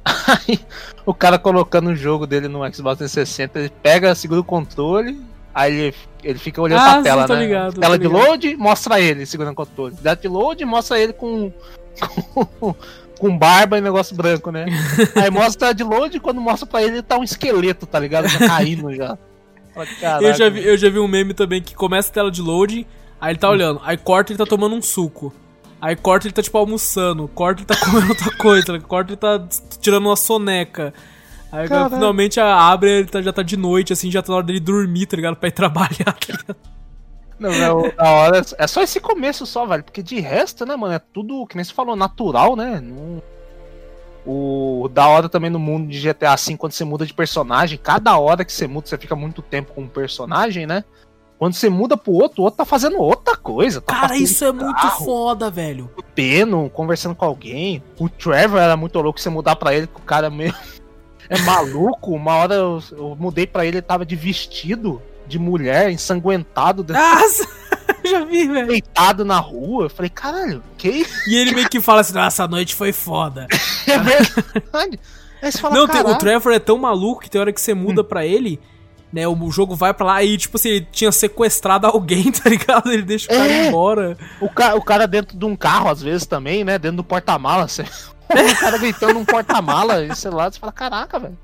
Aí 0.05 0.59
o 1.05 1.13
cara 1.13 1.37
colocando 1.39 1.89
o 1.89 1.95
jogo 1.95 2.27
dele 2.27 2.47
no 2.47 2.59
Xbox 2.73 2.97
360, 2.99 3.59
ele 3.59 3.71
pega, 3.81 4.13
segura 4.15 4.39
o 4.41 4.43
controle, 4.43 5.19
aí 5.53 5.73
ele, 5.73 5.95
ele 6.23 6.39
fica 6.39 6.61
olhando 6.61 6.79
Ah, 6.81 6.93
pra 6.93 7.01
tela, 7.03 7.27
né? 7.27 7.35
ligado, 7.43 7.79
tela 7.79 7.97
de 7.97 8.07
load, 8.07 8.55
mostra 8.55 8.99
ele 9.01 9.25
segurando 9.25 9.53
o 9.53 9.55
controle. 9.55 9.95
Tela 9.95 10.15
de 10.15 10.27
load, 10.27 10.63
mostra 10.65 10.99
ele 10.99 11.13
com. 11.13 11.51
com 12.33 12.75
com 13.17 13.37
barba 13.37 13.77
e 13.77 13.81
negócio 13.81 14.13
branco, 14.15 14.51
né? 14.51 14.65
Aí 15.15 15.31
mostra 15.31 15.73
de 15.73 15.83
load, 15.85 16.19
quando 16.19 16.41
mostra 16.41 16.67
pra 16.67 16.83
ele, 16.83 17.01
tá 17.01 17.17
um 17.17 17.23
esqueleto, 17.23 17.85
tá 17.85 17.97
ligado? 17.97 18.27
Já 18.27 18.39
caindo 18.39 18.93
já. 18.93 19.17
Eu 19.75 19.85
já, 19.85 19.99
"Caraca, 20.01 20.49
vi, 20.51 20.65
eu 20.65 20.77
já 20.77 20.89
vi 20.89 20.99
um 20.99 21.07
meme 21.07 21.33
também 21.33 21.61
que 21.61 21.73
começa 21.73 22.09
a 22.09 22.13
tela 22.13 22.29
de 22.29 22.41
load, 22.41 22.85
aí 23.19 23.31
ele 23.31 23.39
tá 23.39 23.49
olhando, 23.49 23.79
aí 23.83 23.95
corta 23.97 24.31
ele 24.33 24.37
tá 24.37 24.45
tomando 24.45 24.75
um 24.75 24.81
suco. 24.81 25.33
Aí 25.81 25.95
corta 25.95 26.25
ele 26.27 26.33
tá 26.33 26.41
tipo 26.41 26.57
almoçando, 26.57 27.27
corta 27.27 27.61
ele 27.61 27.67
tá 27.67 27.75
comendo 27.83 28.09
outra 28.09 28.35
coisa, 28.37 28.79
corta 28.79 29.11
ele 29.11 29.17
tá 29.17 29.45
tirando 29.79 30.05
uma 30.07 30.15
soneca. 30.15 30.93
Aí 31.51 31.67
Caralho. 31.67 31.89
finalmente 31.91 32.39
a- 32.39 32.55
abre, 32.71 32.89
ele 32.89 33.07
tá- 33.07 33.21
já 33.21 33.31
tá 33.31 33.43
de 33.43 33.55
noite, 33.55 33.93
assim, 33.93 34.09
já 34.11 34.21
tá 34.21 34.29
na 34.31 34.37
hora 34.37 34.45
dele 34.45 34.59
dormir, 34.59 35.05
tá 35.05 35.15
ligado? 35.15 35.35
Pra 35.35 35.47
ir 35.49 35.51
trabalhar, 35.53 35.89
tá 36.05 36.17
ligado? 36.29 36.55
Não, 37.37 37.51
não, 37.51 37.91
da 37.95 38.09
hora. 38.09 38.41
É 38.57 38.65
só 38.65 38.81
esse 38.81 38.99
começo 38.99 39.45
só, 39.45 39.65
velho. 39.65 39.83
Porque 39.83 40.01
de 40.01 40.19
resto, 40.19 40.65
né, 40.65 40.75
mano, 40.75 40.93
é 40.93 40.99
tudo, 40.99 41.45
que 41.45 41.55
nem 41.57 41.63
você 41.65 41.73
falou, 41.73 41.95
natural, 41.95 42.55
né? 42.55 42.79
Não- 42.81 43.21
O 44.25 44.89
da 44.91 45.07
hora 45.07 45.29
também 45.29 45.51
no 45.51 45.59
mundo 45.59 45.87
de 45.87 45.99
GTA 45.99 46.35
V, 46.35 46.57
quando 46.57 46.71
você 46.71 46.83
muda 46.83 47.05
de 47.05 47.13
personagem, 47.13 47.77
cada 47.77 48.17
hora 48.17 48.43
que 48.43 48.51
você 48.51 48.67
muda, 48.67 48.87
você 48.87 48.97
fica 48.97 49.15
muito 49.15 49.41
tempo 49.43 49.73
com 49.73 49.81
um 49.81 49.87
personagem, 49.87 50.65
né? 50.65 50.83
Quando 51.37 51.53
você 51.53 51.69
muda 51.69 51.97
pro 51.97 52.13
outro, 52.13 52.41
o 52.41 52.45
outro 52.45 52.57
tá 52.57 52.65
fazendo 52.65 52.97
outra 52.97 53.35
coisa. 53.35 53.81
Tá 53.81 53.93
Cara, 54.01 54.17
isso 54.17 54.45
é 54.45 54.51
de 54.51 54.63
muito 54.63 54.81
carro, 54.81 55.05
foda, 55.05 55.49
velho. 55.51 55.89
Peno, 56.13 56.69
conversando 56.69 57.13
com 57.13 57.25
alguém. 57.25 57.83
O 57.99 58.07
Trevor 58.07 58.59
era 58.59 58.77
muito 58.77 58.99
louco 59.01 59.19
você 59.19 59.29
mudar 59.29 59.55
pra 59.57 59.73
ele, 59.75 59.85
que 59.87 59.97
o 59.99 60.03
cara 60.03 60.27
é 60.27 60.29
meio. 60.29 60.55
é 61.29 61.37
maluco. 61.41 62.11
Uma 62.13 62.35
hora 62.35 62.55
eu, 62.55 62.81
eu 62.91 63.17
mudei 63.19 63.45
pra 63.45 63.65
ele, 63.65 63.77
ele 63.77 63.81
tava 63.81 64.05
de 64.05 64.15
vestido 64.15 65.01
de 65.27 65.37
mulher, 65.39 65.89
ensanguentado, 65.91 66.85
Nossa, 66.87 67.47
já 68.05 68.23
vi, 68.23 68.47
velho. 68.47 68.67
deitado 68.67 69.25
na 69.25 69.39
rua. 69.39 69.85
Eu 69.85 69.89
falei, 69.89 70.09
caralho, 70.09 70.63
que 70.77 70.87
isso? 70.87 71.13
E 71.29 71.35
ele 71.35 71.51
meio 71.53 71.67
que 71.67 71.81
fala 71.81 72.01
assim, 72.01 72.13
nossa, 72.13 72.43
a 72.43 72.47
noite 72.47 72.73
foi 72.75 72.93
foda. 72.93 73.47
É 73.87 73.99
verdade. 73.99 74.99
Aí 75.41 75.51
você 75.51 75.59
fala, 75.59 75.75
Não, 75.75 75.87
tem- 75.87 76.01
o. 76.01 76.17
Trevor 76.17 76.51
é 76.53 76.57
tão 76.59 76.75
maluco 76.77 77.21
que 77.21 77.29
tem 77.29 77.39
hora 77.39 77.53
que 77.53 77.61
você 77.61 77.73
muda 77.75 78.03
pra 78.03 78.25
ele, 78.25 78.59
né? 79.11 79.27
O 79.27 79.51
jogo 79.51 79.75
vai 79.75 79.93
pra 79.93 80.05
lá 80.05 80.23
e, 80.23 80.37
tipo 80.37 80.57
assim, 80.57 80.69
ele 80.69 80.87
tinha 80.91 81.11
sequestrado 81.11 81.87
alguém, 81.87 82.31
tá 82.33 82.49
ligado? 82.49 82.91
Ele 82.91 83.03
deixa 83.03 83.31
o 83.31 83.35
cara 83.35 83.51
É. 83.51 83.67
embora. 83.67 84.17
O, 84.41 84.49
ca 84.49 84.75
o 84.75 84.81
cara 84.81 85.07
dentro 85.07 85.37
de 85.37 85.45
um 85.45 85.55
carro, 85.55 85.89
às 85.89 86.01
vezes, 86.01 86.25
também, 86.25 86.63
né? 86.63 86.77
Dentro 86.77 86.97
do 86.97 87.03
porta-mala. 87.03 87.67
Você... 87.67 87.83
o 88.29 88.59
cara 88.59 88.77
gritando 88.77 89.13
num 89.13 89.25
porta-mala, 89.25 90.03
e 90.03 90.15
sei 90.15 90.31
lá, 90.31 90.51
você 90.51 90.59
fala, 90.59 90.71
caraca, 90.71 91.19
velho. 91.19 91.37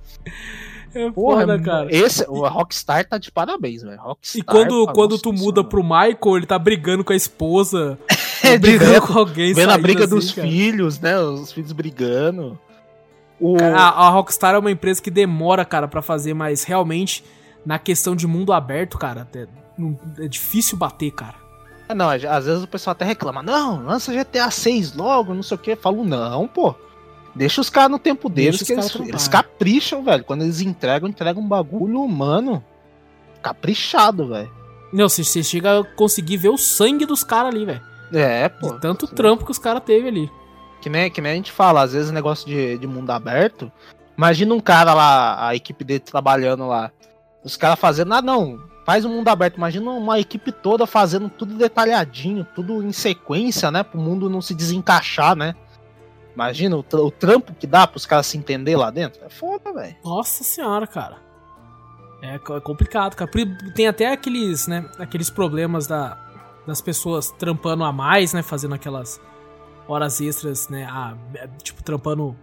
É 0.94 1.10
Porra, 1.10 1.42
foda, 1.42 1.60
cara. 1.60 1.88
Esse, 1.90 2.26
o 2.28 2.46
Rockstar 2.48 3.08
tá 3.08 3.18
de 3.18 3.32
parabéns, 3.32 3.82
velho. 3.82 3.98
Rockstar. 3.98 4.40
E 4.42 4.44
quando, 4.44 4.86
pá, 4.88 4.94
quando 4.94 5.18
tu 5.18 5.32
muda 5.32 5.64
pro 5.64 5.82
Michael, 5.82 6.38
ele 6.38 6.46
tá 6.46 6.60
brigando 6.60 7.04
com 7.04 7.14
a 7.14 7.16
esposa. 7.16 7.98
É, 8.44 8.58
brigando 8.58 8.86
direto, 8.88 9.06
com 9.06 9.20
alguém. 9.20 9.54
Vendo 9.54 9.70
a 9.70 9.78
briga 9.78 10.06
assim, 10.06 10.16
dos 10.16 10.32
cara. 10.32 10.48
filhos, 10.48 11.00
né? 11.00 11.16
Os 11.20 11.52
filhos 11.52 11.72
brigando. 11.74 12.58
O... 13.40 13.56
Cara, 13.56 13.78
A, 13.78 14.08
a 14.08 14.10
Rockstar 14.10 14.56
é 14.56 14.58
uma 14.58 14.72
empresa 14.72 15.00
que 15.00 15.12
demora, 15.12 15.64
cara, 15.64 15.88
pra 15.88 16.02
fazer, 16.02 16.34
mas 16.34 16.64
realmente, 16.64 17.24
na 17.66 17.80
questão 17.80 18.16
de 18.16 18.28
mundo 18.28 18.54
aberto, 18.54 18.98
cara, 18.98 19.28
é, 19.36 19.48
é 20.24 20.28
difícil 20.28 20.78
bater, 20.78 21.12
cara. 21.12 21.36
Ah, 21.88 21.96
não, 21.96 22.10
às 22.10 22.46
vezes 22.46 22.64
o 22.64 22.68
pessoal 22.68 22.94
até 22.94 23.04
reclama. 23.04 23.44
Não, 23.44 23.84
lança 23.84 24.14
GTA 24.14 24.50
6 24.50 24.96
logo, 24.96 25.34
não 25.34 25.44
sei 25.44 25.56
o 25.56 25.60
que. 25.60 25.72
Eu 25.72 25.78
falo, 25.78 26.04
não, 26.06 26.48
pô. 26.48 26.74
Deixa 27.36 27.62
os 27.62 27.70
caras 27.70 27.92
no 27.92 28.00
tempo 28.00 28.30
deles, 28.30 28.60
Deixa 28.60 28.66
que 28.66 28.98
eles, 29.00 29.10
eles 29.10 29.28
capricham, 29.28 30.04
velho. 30.04 30.24
Quando 30.24 30.44
eles 30.44 30.62
entregam, 30.62 31.10
entregam 31.10 31.42
um 31.42 31.48
bagulho 31.48 32.02
humano. 32.02 32.64
Caprichado, 33.42 34.28
velho. 34.28 34.52
Não, 34.92 35.08
você, 35.08 35.24
você 35.24 35.42
chega 35.44 35.80
a 35.80 35.84
conseguir 35.84 36.38
ver 36.38 36.50
o 36.50 36.58
sangue 36.58 37.06
dos 37.06 37.24
caras 37.24 37.54
ali, 37.54 37.66
velho. 37.66 37.82
É, 38.14 38.50
pô. 38.50 38.74
De 38.74 38.82
tanto 38.82 39.08
trampo 39.08 39.46
que 39.46 39.52
os 39.52 39.58
caras 39.58 39.84
teve 39.84 40.08
ali. 40.08 40.32
Que 40.82 40.90
nem, 40.90 41.10
que 41.10 41.22
nem 41.22 41.32
a 41.34 41.36
gente 41.36 41.52
fala, 41.52 41.82
às 41.82 41.94
vezes 41.94 42.12
negócio 42.12 42.48
de, 42.48 42.78
de 42.78 42.88
mundo 42.88 43.10
aberto. 43.12 43.72
Imagina 44.18 44.54
um 44.54 44.60
cara 44.60 44.94
lá, 44.94 45.48
a 45.48 45.56
equipe 45.56 45.84
dele 45.84 46.00
trabalhando 46.00 46.68
lá. 46.68 46.92
Os 47.44 47.58
caras 47.58 47.80
fazendo, 47.80 48.14
ah 48.14 48.22
não, 48.22 48.60
faz 48.86 49.04
um 49.06 49.10
mundo 49.10 49.28
aberto. 49.30 49.58
Imagina 49.58 49.90
uma 49.92 50.20
equipe 50.20 50.52
toda 50.52 50.86
fazendo 50.86 51.30
tudo 51.30 51.56
detalhadinho, 51.56 52.46
tudo 52.56 52.84
em 52.84 52.92
sequência, 52.92 53.72
né? 53.72 53.84
Pro 53.84 54.00
mundo 54.00 54.30
não 54.30 54.42
se 54.42 54.54
desencaixar, 54.54 55.36
né? 55.36 55.56
Imagina 56.36 56.78
o, 56.78 56.80
o 56.80 57.12
trampo 57.12 57.54
que 57.54 57.68
dá 57.68 57.86
pros 57.88 58.06
caras 58.06 58.28
se 58.28 58.38
entender 58.38 58.76
lá 58.78 58.90
dentro. 58.90 59.24
É 59.26 59.30
foda, 59.30 59.74
velho. 59.74 59.96
Nossa 60.04 60.44
senhora, 60.44 60.88
cara. 60.88 61.18
É 62.22 62.36
é 62.36 62.60
complicado, 62.60 63.16
cara. 63.16 63.30
Tem 63.76 63.88
até 63.88 64.12
aqueles, 64.12 64.68
né, 64.68 64.88
aqueles 65.00 65.30
problemas 65.30 65.88
da, 65.88 66.18
das 66.68 66.80
pessoas 66.80 67.32
trampando 67.32 67.84
a 67.84 67.92
mais, 67.92 68.32
né, 68.34 68.44
fazendo 68.44 68.76
aquelas 68.76 69.20
horas 69.88 70.22
extras, 70.22 70.70
né, 70.70 70.86
a- 70.86 71.16
é, 71.34 71.48
tipo, 71.64 71.82
trampando, 71.84 72.36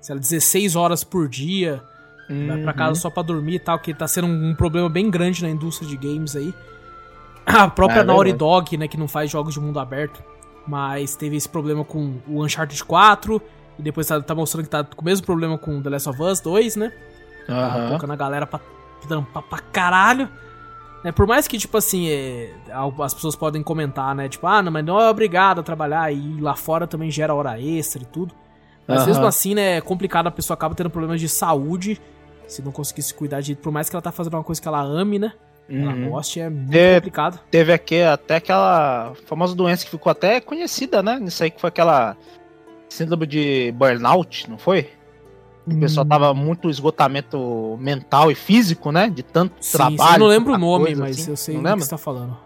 sei 0.00 0.14
lá, 0.14 0.20
16 0.20 0.76
horas 0.76 1.02
por 1.02 1.28
dia, 1.28 1.82
vai 2.28 2.58
pra 2.58 2.70
Uhum. 2.72 2.76
casa 2.78 3.00
só 3.00 3.10
pra 3.10 3.22
dormir 3.22 3.54
e 3.54 3.58
tal, 3.58 3.78
que 3.78 3.92
tá 3.94 4.06
sendo 4.08 4.26
um, 4.26 4.50
um 4.50 4.54
problema 4.54 4.88
bem 4.88 5.10
grande 5.10 5.42
na 5.42 5.50
indústria 5.50 5.88
de 5.88 5.96
games 5.96 6.34
aí. 6.36 6.54
A 7.46 7.68
própria 7.68 8.00
É 8.00 8.04
Naughty. 8.04 8.32
Dog, 8.32 8.76
né, 8.76 8.88
que 8.88 8.96
não 8.96 9.06
faz 9.08 9.30
jogos 9.30 9.54
de 9.54 9.60
mundo 9.60 9.78
aberto, 9.78 10.22
mas 10.66 11.14
teve 11.16 11.36
esse 11.36 11.48
problema 11.48 11.84
com 11.84 12.14
o 12.26 12.42
Uncharted 12.42 12.82
4, 12.84 13.40
e 13.78 13.82
depois 13.82 14.06
tá, 14.06 14.20
tá 14.20 14.34
mostrando 14.34 14.64
que 14.64 14.70
tá 14.70 14.82
com 14.84 15.02
o 15.02 15.04
mesmo 15.04 15.26
problema 15.26 15.58
com 15.58 15.82
The 15.82 15.90
Last 15.90 16.08
of 16.08 16.22
Us 16.22 16.40
2, 16.40 16.76
né? 16.76 16.92
Tá 17.46 17.52
Aham. 17.54 17.86
colocando 17.88 18.12
a 18.12 18.16
galera 18.16 18.46
pra 18.46 18.60
trampar 19.06 19.42
pra 19.42 19.58
caralho. 19.58 20.28
Né, 21.04 21.12
por 21.12 21.26
mais 21.26 21.46
que, 21.46 21.58
tipo 21.58 21.76
assim, 21.76 22.08
é, 22.08 22.50
as 23.02 23.12
pessoas 23.12 23.36
podem 23.36 23.62
comentar, 23.62 24.14
né? 24.14 24.26
Tipo, 24.26 24.46
ah, 24.46 24.62
não, 24.62 24.72
mas 24.72 24.82
não 24.82 24.98
é 24.98 25.10
obrigado 25.10 25.58
a 25.60 25.62
trabalhar. 25.62 26.10
E 26.10 26.40
lá 26.40 26.56
fora 26.56 26.86
também 26.86 27.10
gera 27.10 27.34
hora 27.34 27.60
extra 27.60 28.02
e 28.02 28.06
tudo. 28.06 28.34
Mas 28.88 29.00
Aham. 29.00 29.06
mesmo 29.08 29.26
assim, 29.26 29.54
né, 29.54 29.76
é 29.76 29.80
complicado. 29.82 30.28
A 30.28 30.30
pessoa 30.30 30.54
acaba 30.54 30.74
tendo 30.74 30.88
problemas 30.88 31.20
de 31.20 31.28
saúde. 31.28 32.00
Se 32.46 32.62
não 32.62 32.72
conseguir 32.72 33.02
se 33.02 33.14
cuidar 33.14 33.40
de. 33.40 33.54
Por 33.54 33.72
mais 33.72 33.88
que 33.88 33.96
ela 33.96 34.02
tá 34.02 34.12
fazendo 34.12 34.34
uma 34.34 34.44
coisa 34.44 34.60
que 34.60 34.68
ela 34.68 34.80
ame, 34.82 35.18
né? 35.18 35.32
Ela 35.68 35.92
Uhum. 35.94 36.10
goste, 36.10 36.40
é 36.40 36.50
muito 36.50 36.68
complicado. 36.96 37.40
Teve 37.50 37.72
aqui 37.72 38.02
até 38.02 38.36
aquela 38.36 39.14
famosa 39.26 39.54
doença 39.54 39.84
que 39.84 39.90
ficou 39.90 40.10
até 40.10 40.40
conhecida, 40.40 41.02
né? 41.02 41.18
Nisso 41.18 41.42
aí 41.42 41.50
que 41.50 41.58
foi 41.60 41.68
aquela 41.68 42.16
síndrome 42.88 43.26
de 43.26 43.72
burnout, 43.72 44.48
não 44.50 44.58
foi? 44.58 44.90
O 45.66 45.80
pessoal 45.80 46.04
Hum, 46.04 46.08
tava 46.10 46.34
muito 46.34 46.68
esgotamento 46.68 47.78
mental 47.80 48.30
e 48.30 48.34
físico, 48.34 48.92
né? 48.92 49.08
De 49.08 49.22
tanto 49.22 49.54
sim, 49.58 49.70
sim, 49.70 49.78
trabalho. 49.78 50.14
eu 50.16 50.18
não 50.18 50.26
lembro 50.26 50.52
o 50.52 50.58
nome, 50.58 50.84
coisa, 50.84 51.00
mas 51.02 51.18
assim. 51.18 51.30
eu 51.30 51.36
sei 51.36 51.56
do 51.56 51.62
que 51.62 51.80
você 51.80 51.88
tá 51.90 51.96
falando. 51.98 52.36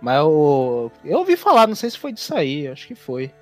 Mas 0.00 0.18
eu, 0.18 0.92
eu 1.04 1.18
ouvi 1.18 1.36
falar, 1.36 1.66
não 1.66 1.74
sei 1.74 1.90
se 1.90 1.98
foi 1.98 2.12
disso 2.12 2.32
aí, 2.36 2.68
acho 2.68 2.86
que 2.86 2.94
foi. 2.94 3.32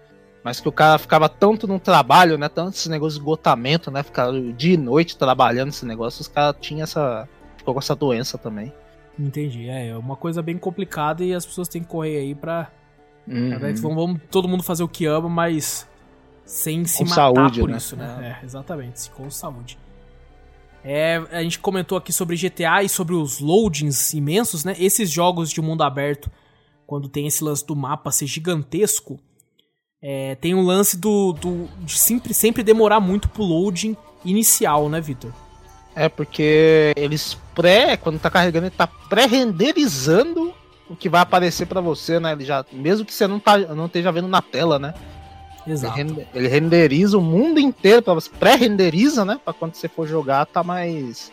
Mas 0.46 0.60
que 0.60 0.68
o 0.68 0.72
cara 0.72 0.96
ficava 0.96 1.28
tanto 1.28 1.66
no 1.66 1.80
trabalho, 1.80 2.38
né? 2.38 2.48
Tanto 2.48 2.76
esse 2.76 2.88
negócio 2.88 3.18
de 3.18 3.24
esgotamento, 3.24 3.90
né? 3.90 4.00
Ficar 4.04 4.30
dia 4.56 4.74
e 4.74 4.76
noite 4.76 5.18
trabalhando 5.18 5.70
esse 5.70 5.84
negócio, 5.84 6.20
os 6.20 6.28
caras 6.28 6.54
tinham 6.60 6.84
essa. 6.84 7.28
Ficou 7.56 7.74
com 7.74 7.80
essa 7.80 7.96
doença 7.96 8.38
também. 8.38 8.72
Entendi. 9.18 9.68
É, 9.68 9.88
é 9.88 9.96
uma 9.96 10.14
coisa 10.14 10.40
bem 10.42 10.56
complicada 10.56 11.24
e 11.24 11.34
as 11.34 11.44
pessoas 11.44 11.66
têm 11.66 11.82
que 11.82 11.88
correr 11.88 12.18
aí 12.18 12.32
pra. 12.32 12.70
Uhum. 13.26 13.58
pra- 13.58 13.72
vamos, 13.72 13.96
vamos 13.96 14.20
todo 14.30 14.46
mundo 14.46 14.62
fazer 14.62 14.84
o 14.84 14.88
que 14.88 15.04
ama, 15.04 15.28
mas 15.28 15.88
sem 16.44 16.84
se 16.84 16.98
Com 16.98 17.10
matar 17.10 17.14
saúde, 17.16 17.58
por 17.58 17.68
né? 17.68 17.76
isso, 17.76 17.96
né? 17.96 18.38
É, 18.40 18.44
exatamente, 18.44 19.10
com 19.10 19.28
saúde. 19.28 19.76
É, 20.84 21.16
a 21.32 21.42
gente 21.42 21.58
comentou 21.58 21.98
aqui 21.98 22.12
sobre 22.12 22.36
GTA 22.36 22.84
e 22.84 22.88
sobre 22.88 23.16
os 23.16 23.40
loadings 23.40 24.14
imensos, 24.14 24.64
né? 24.64 24.76
Esses 24.78 25.10
jogos 25.10 25.50
de 25.50 25.60
mundo 25.60 25.82
aberto, 25.82 26.30
quando 26.86 27.08
tem 27.08 27.26
esse 27.26 27.42
lance 27.42 27.66
do 27.66 27.74
mapa 27.74 28.12
ser 28.12 28.28
gigantesco, 28.28 29.18
é, 30.08 30.36
tem 30.36 30.54
um 30.54 30.62
lance 30.62 30.96
do, 30.96 31.32
do 31.32 31.68
de 31.80 31.98
sempre, 31.98 32.32
sempre 32.32 32.62
demorar 32.62 33.00
muito 33.00 33.28
pro 33.28 33.42
loading 33.42 33.96
inicial, 34.24 34.88
né, 34.88 35.00
Vitor? 35.00 35.32
É 35.96 36.08
porque 36.08 36.92
eles 36.94 37.36
pré, 37.56 37.96
quando 37.96 38.20
tá 38.20 38.30
carregando, 38.30 38.66
ele 38.66 38.74
tá 38.76 38.86
pré-renderizando 38.86 40.54
o 40.88 40.94
que 40.94 41.08
vai 41.08 41.22
aparecer 41.22 41.66
pra 41.66 41.80
você, 41.80 42.20
né? 42.20 42.30
Ele 42.30 42.44
já, 42.44 42.64
mesmo 42.72 43.04
que 43.04 43.12
você 43.12 43.26
não, 43.26 43.40
tá, 43.40 43.58
não 43.58 43.86
esteja 43.86 44.12
vendo 44.12 44.28
na 44.28 44.40
tela, 44.40 44.78
né? 44.78 44.94
Ele, 45.66 45.74
Exato. 45.74 45.96
rende- 45.96 46.28
ele 46.32 46.46
renderiza 46.46 47.18
o 47.18 47.20
mundo 47.20 47.58
inteiro 47.58 48.00
para 48.00 48.14
você, 48.14 48.30
pré-renderiza, 48.30 49.24
né? 49.24 49.40
Pra 49.44 49.52
quando 49.52 49.74
você 49.74 49.88
for 49.88 50.06
jogar, 50.06 50.46
tá 50.46 50.62
mais 50.62 51.32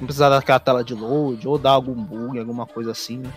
não 0.00 0.06
precisar 0.06 0.30
daquela 0.30 0.58
tela 0.58 0.82
de 0.82 0.94
load 0.94 1.46
ou 1.46 1.58
dar 1.58 1.72
algum 1.72 1.92
bug, 1.92 2.38
alguma 2.38 2.66
coisa 2.66 2.92
assim, 2.92 3.18
né? 3.18 3.30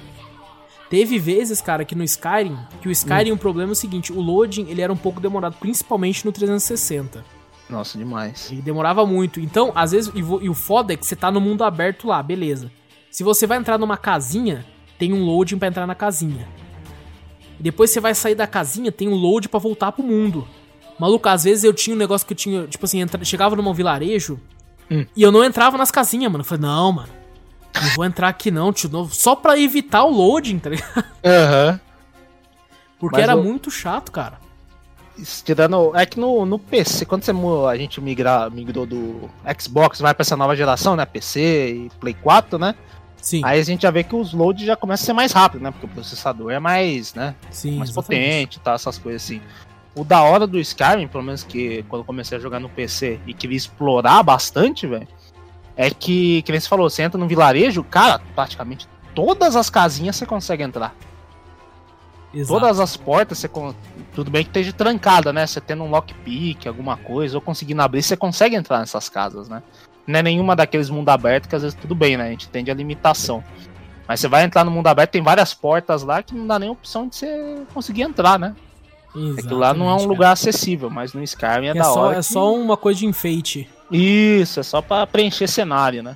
Teve 0.89 1.19
vezes, 1.19 1.61
cara, 1.61 1.85
que 1.85 1.93
no 1.95 2.03
Skyrim, 2.03 2.57
que 2.81 2.87
o 2.87 2.91
Skyrim, 2.91 3.31
o 3.31 3.37
problema 3.37 3.71
é 3.71 3.73
o 3.73 3.75
seguinte, 3.75 4.11
o 4.11 4.19
loading, 4.19 4.67
ele 4.69 4.81
era 4.81 4.91
um 4.91 4.97
pouco 4.97 5.19
demorado, 5.19 5.55
principalmente 5.59 6.25
no 6.25 6.31
360. 6.31 7.23
Nossa, 7.69 7.95
demais. 7.97 8.49
Ele 8.51 8.61
demorava 8.63 9.05
muito. 9.05 9.39
Então, 9.39 9.71
às 9.75 9.91
vezes, 9.91 10.11
e, 10.15 10.19
e 10.19 10.49
o 10.49 10.53
foda 10.55 10.93
é 10.93 10.97
que 10.97 11.05
você 11.05 11.15
tá 11.15 11.29
no 11.29 11.39
mundo 11.39 11.63
aberto 11.63 12.07
lá, 12.07 12.23
beleza. 12.23 12.71
Se 13.11 13.23
você 13.23 13.45
vai 13.45 13.59
entrar 13.59 13.77
numa 13.77 13.97
casinha, 13.97 14.65
tem 14.97 15.13
um 15.13 15.23
loading 15.23 15.59
pra 15.59 15.67
entrar 15.67 15.85
na 15.85 15.93
casinha. 15.93 16.47
E 17.59 17.63
depois 17.63 17.91
você 17.91 17.99
vai 17.99 18.15
sair 18.15 18.33
da 18.35 18.47
casinha, 18.47 18.91
tem 18.91 19.07
um 19.07 19.13
load 19.13 19.47
pra 19.49 19.59
voltar 19.59 19.91
pro 19.91 20.03
mundo. 20.03 20.47
Maluco, 20.99 21.29
às 21.29 21.43
vezes 21.43 21.63
eu 21.63 21.73
tinha 21.73 21.95
um 21.95 21.99
negócio 21.99 22.25
que 22.25 22.33
eu 22.33 22.37
tinha, 22.37 22.65
tipo 22.67 22.83
assim, 22.85 22.99
entra- 23.01 23.23
chegava 23.23 23.55
num 23.55 23.73
vilarejo 23.73 24.39
Hum. 24.91 25.05
e 25.15 25.21
eu 25.21 25.31
não 25.31 25.43
entrava 25.43 25.77
nas 25.77 25.91
casinhas, 25.91 26.31
mano. 26.31 26.41
Eu 26.41 26.45
falei, 26.45 26.61
não, 26.63 26.91
mano, 26.91 27.09
não 27.75 27.89
vou 27.95 28.05
entrar 28.05 28.27
aqui 28.29 28.49
não, 28.51 28.71
tio, 28.73 28.89
não, 28.89 29.07
só 29.09 29.35
pra 29.35 29.57
evitar 29.59 30.03
o 30.03 30.11
loading, 30.11 30.59
tá 30.59 30.69
ligado? 30.69 31.03
Aham. 31.25 31.79
Porque 32.99 33.15
Mas 33.17 33.23
era 33.23 33.33
eu- 33.33 33.43
muito 33.43 33.69
chato, 33.71 34.11
cara. 34.11 34.37
Tirando. 35.43 35.91
É 35.95 36.05
que 36.05 36.19
no, 36.19 36.45
no 36.45 36.57
PC, 36.57 37.05
quando 37.05 37.23
você, 37.23 37.31
a 37.69 37.75
gente 37.77 37.99
migra, 37.99 38.49
migrou 38.49 38.85
do 38.85 39.29
Xbox, 39.59 39.99
vai 39.99 40.13
pra 40.13 40.21
essa 40.21 40.37
nova 40.37 40.55
geração, 40.55 40.95
né? 40.95 41.05
PC 41.05 41.71
e 41.71 41.89
Play 41.99 42.13
4, 42.13 42.57
né? 42.57 42.73
Sim, 43.21 43.41
Aí 43.43 43.59
a 43.59 43.63
gente 43.63 43.81
já 43.81 43.91
vê 43.91 44.01
que 44.01 44.15
os 44.15 44.33
loads 44.33 44.65
já 44.65 44.77
começam 44.77 45.03
a 45.03 45.05
ser 45.07 45.13
mais 45.13 45.33
rápido, 45.33 45.61
né? 45.61 45.71
Porque 45.71 45.85
o 45.85 45.89
processador 45.89 46.51
é 46.51 46.59
mais, 46.59 47.13
né? 47.13 47.35
sim, 47.51 47.77
mais 47.77 47.89
exatamente. 47.89 48.21
potente 48.29 48.55
e 48.55 48.59
tal, 48.61 48.75
essas 48.75 48.97
coisas 48.97 49.21
assim. 49.23 49.41
O 49.93 50.05
da 50.05 50.21
hora 50.21 50.47
do 50.47 50.57
Skyrim, 50.57 51.07
pelo 51.09 51.23
menos 51.23 51.43
que 51.43 51.83
quando 51.89 52.01
eu 52.03 52.05
comecei 52.05 52.37
a 52.37 52.41
jogar 52.41 52.61
no 52.61 52.69
PC 52.69 53.19
e 53.27 53.33
queria 53.33 53.57
explorar 53.57 54.23
bastante, 54.23 54.87
velho, 54.87 55.07
é 55.81 55.89
que, 55.89 56.41
que 56.41 56.51
nem 56.51 56.59
você 56.59 56.67
falou, 56.67 56.89
você 56.89 57.03
entra 57.03 57.17
num 57.17 57.25
vilarejo, 57.25 57.85
cara, 57.85 58.19
praticamente 58.35 58.85
todas 59.15 59.55
as 59.55 59.69
casinhas 59.69 60.17
você 60.17 60.25
consegue 60.25 60.61
entrar. 60.61 60.93
Exato. 62.33 62.59
Todas 62.59 62.79
as 62.81 62.97
portas, 62.97 63.37
você 63.39 63.49
tudo 64.13 64.29
bem 64.29 64.43
que 64.43 64.49
esteja 64.49 64.73
trancada, 64.73 65.31
né? 65.31 65.47
Você 65.47 65.61
tendo 65.61 65.83
um 65.83 65.89
lockpick, 65.89 66.67
alguma 66.67 66.97
coisa, 66.97 67.37
ou 67.37 67.41
conseguindo 67.41 67.81
abrir, 67.81 68.03
você 68.03 68.17
consegue 68.17 68.55
entrar 68.57 68.79
nessas 68.79 69.07
casas, 69.07 69.47
né? 69.47 69.63
Não 70.05 70.19
é 70.19 70.23
nenhuma 70.23 70.53
daqueles 70.55 70.89
mundo 70.89 71.07
aberto 71.09 71.47
que 71.47 71.55
às 71.55 71.61
vezes 71.61 71.77
tudo 71.79 71.95
bem, 71.95 72.17
né? 72.17 72.27
A 72.27 72.29
gente 72.31 72.49
tende 72.49 72.69
a 72.69 72.73
limitação. 72.73 73.41
Mas 74.05 74.19
você 74.19 74.27
vai 74.27 74.43
entrar 74.43 74.63
no 74.65 74.71
mundo 74.71 74.87
aberto, 74.87 75.11
tem 75.11 75.21
várias 75.23 75.53
portas 75.53 76.03
lá 76.03 76.21
que 76.21 76.35
não 76.35 76.45
dá 76.45 76.59
nem 76.59 76.69
opção 76.69 77.07
de 77.07 77.15
você 77.15 77.61
conseguir 77.73 78.01
entrar, 78.01 78.37
né? 78.37 78.53
Aquilo 79.37 79.57
lá 79.57 79.73
não 79.73 79.85
é 79.85 79.89
um 79.89 79.95
Exatamente, 79.95 80.07
lugar 80.07 80.31
acessível, 80.33 80.89
mas 80.89 81.13
no 81.13 81.23
Skyrim 81.23 81.67
é. 81.67 81.69
É 81.69 81.73
da 81.73 81.83
só, 81.85 81.99
hora. 82.01 82.13
é 82.15 82.17
que- 82.17 82.23
só 82.23 82.53
uma 82.53 82.75
coisa 82.77 82.99
de 82.99 83.05
enfeite. 83.07 83.67
Isso, 83.91 84.59
é 84.59 84.63
só 84.63 84.81
pra 84.81 85.07
preencher 85.07 85.47
cenário, 85.47 86.03
né? 86.03 86.15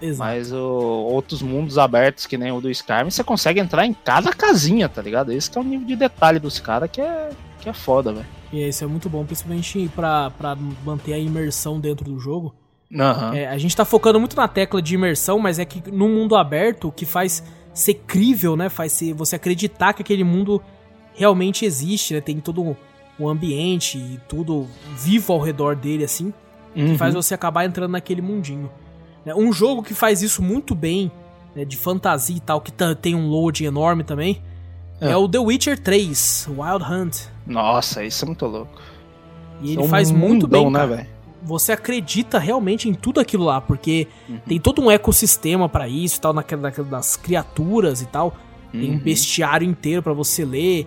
Exato. 0.00 0.30
Mas 0.30 0.52
o, 0.52 0.58
outros 0.58 1.42
mundos 1.42 1.76
abertos, 1.78 2.26
que 2.26 2.38
nem 2.38 2.52
o 2.52 2.60
do 2.60 2.70
Skyrim, 2.70 3.10
você 3.10 3.24
consegue 3.24 3.60
entrar 3.60 3.84
em 3.84 3.92
cada 3.92 4.32
casinha, 4.32 4.88
tá 4.88 5.02
ligado? 5.02 5.32
Esse 5.32 5.50
que 5.50 5.58
é 5.58 5.60
o 5.60 5.64
nível 5.64 5.86
de 5.86 5.96
detalhe 5.96 6.38
dos 6.38 6.60
caras 6.60 6.90
que 6.90 7.00
é, 7.00 7.30
que 7.60 7.68
é 7.68 7.72
foda, 7.72 8.12
velho. 8.12 8.26
E 8.52 8.66
isso 8.68 8.84
é 8.84 8.86
muito 8.86 9.08
bom, 9.08 9.24
principalmente 9.24 9.90
pra, 9.94 10.30
pra 10.30 10.56
manter 10.84 11.14
a 11.14 11.18
imersão 11.18 11.80
dentro 11.80 12.04
do 12.04 12.18
jogo. 12.18 12.54
Aham. 12.94 13.34
É, 13.34 13.46
a 13.48 13.58
gente 13.58 13.76
tá 13.76 13.84
focando 13.84 14.18
muito 14.18 14.36
na 14.36 14.48
tecla 14.48 14.80
de 14.80 14.94
imersão, 14.94 15.38
mas 15.38 15.58
é 15.58 15.64
que 15.64 15.90
no 15.90 16.08
mundo 16.08 16.36
aberto, 16.36 16.88
o 16.88 16.92
que 16.92 17.04
faz 17.04 17.42
ser 17.74 17.94
crível, 17.94 18.56
né? 18.56 18.68
Faz 18.68 18.92
ser, 18.92 19.12
você 19.12 19.36
acreditar 19.36 19.92
que 19.92 20.02
aquele 20.02 20.24
mundo 20.24 20.62
realmente 21.14 21.64
existe, 21.64 22.14
né? 22.14 22.20
Tem 22.20 22.40
todo 22.40 22.76
o 23.18 23.28
ambiente 23.28 23.98
e 23.98 24.18
tudo 24.28 24.66
vivo 24.96 25.32
ao 25.32 25.40
redor 25.40 25.76
dele, 25.76 26.04
assim, 26.04 26.32
que 26.74 26.80
Uhum. 26.82 26.98
faz 26.98 27.14
você 27.14 27.34
acabar 27.34 27.64
entrando 27.64 27.92
naquele 27.92 28.22
mundinho. 28.22 28.70
né? 29.24 29.34
Um 29.34 29.52
jogo 29.52 29.82
que 29.82 29.92
faz 29.94 30.22
isso 30.22 30.42
muito 30.42 30.74
bem, 30.74 31.10
né, 31.54 31.64
de 31.64 31.76
fantasia 31.76 32.36
e 32.36 32.40
tal, 32.40 32.60
que 32.60 32.72
tem 33.00 33.14
um 33.14 33.28
load 33.28 33.64
enorme 33.64 34.02
também, 34.04 34.40
é. 35.00 35.10
É. 35.10 35.16
o 35.16 35.28
The 35.28 35.38
Witcher 35.38 35.78
3, 35.78 36.48
Wild 36.48 36.84
Hunt. 36.84 37.16
Nossa, 37.46 38.02
isso 38.04 38.24
é 38.24 38.26
muito 38.26 38.46
louco. 38.46 38.80
E 39.60 39.72
ele 39.72 39.80
É 39.82 39.84
um 39.84 39.88
faz 39.88 40.10
muito 40.10 40.44
mundão, 40.46 40.62
bem, 40.64 40.72
né, 40.72 40.78
cara. 40.78 41.06
Você 41.42 41.72
acredita 41.72 42.38
realmente 42.38 42.88
em 42.88 42.94
tudo 42.94 43.20
aquilo 43.20 43.44
lá, 43.44 43.60
porque 43.60 44.06
Uhum. 44.28 44.38
tem 44.46 44.58
todo 44.60 44.80
um 44.82 44.90
ecossistema 44.90 45.68
pra 45.68 45.86
isso 45.88 46.16
e 46.18 46.20
tal, 46.20 46.32
naquela, 46.32 46.62
naquela 46.62 46.88
das 46.88 47.16
criaturas 47.16 48.00
e 48.02 48.06
tal. 48.06 48.34
Tem 48.72 48.90
um 48.90 48.94
Uhum. 48.94 48.98
bestiário 48.98 49.66
inteiro 49.68 50.02
pra 50.02 50.12
você 50.12 50.44
ler. 50.44 50.86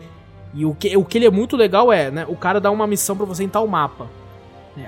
E 0.53 0.65
o 0.65 0.73
que, 0.75 0.95
o 0.97 1.03
que 1.05 1.17
ele 1.17 1.25
é 1.25 1.32
muito 1.32 1.55
legal 1.55 1.91
é, 1.91 2.11
né? 2.11 2.25
O 2.27 2.36
cara 2.36 2.59
dá 2.59 2.69
uma 2.71 2.86
missão 2.88 3.15
pra 3.15 3.25
você 3.25 3.43
em 3.43 3.49
tal 3.49 3.65
mapa. 3.67 4.07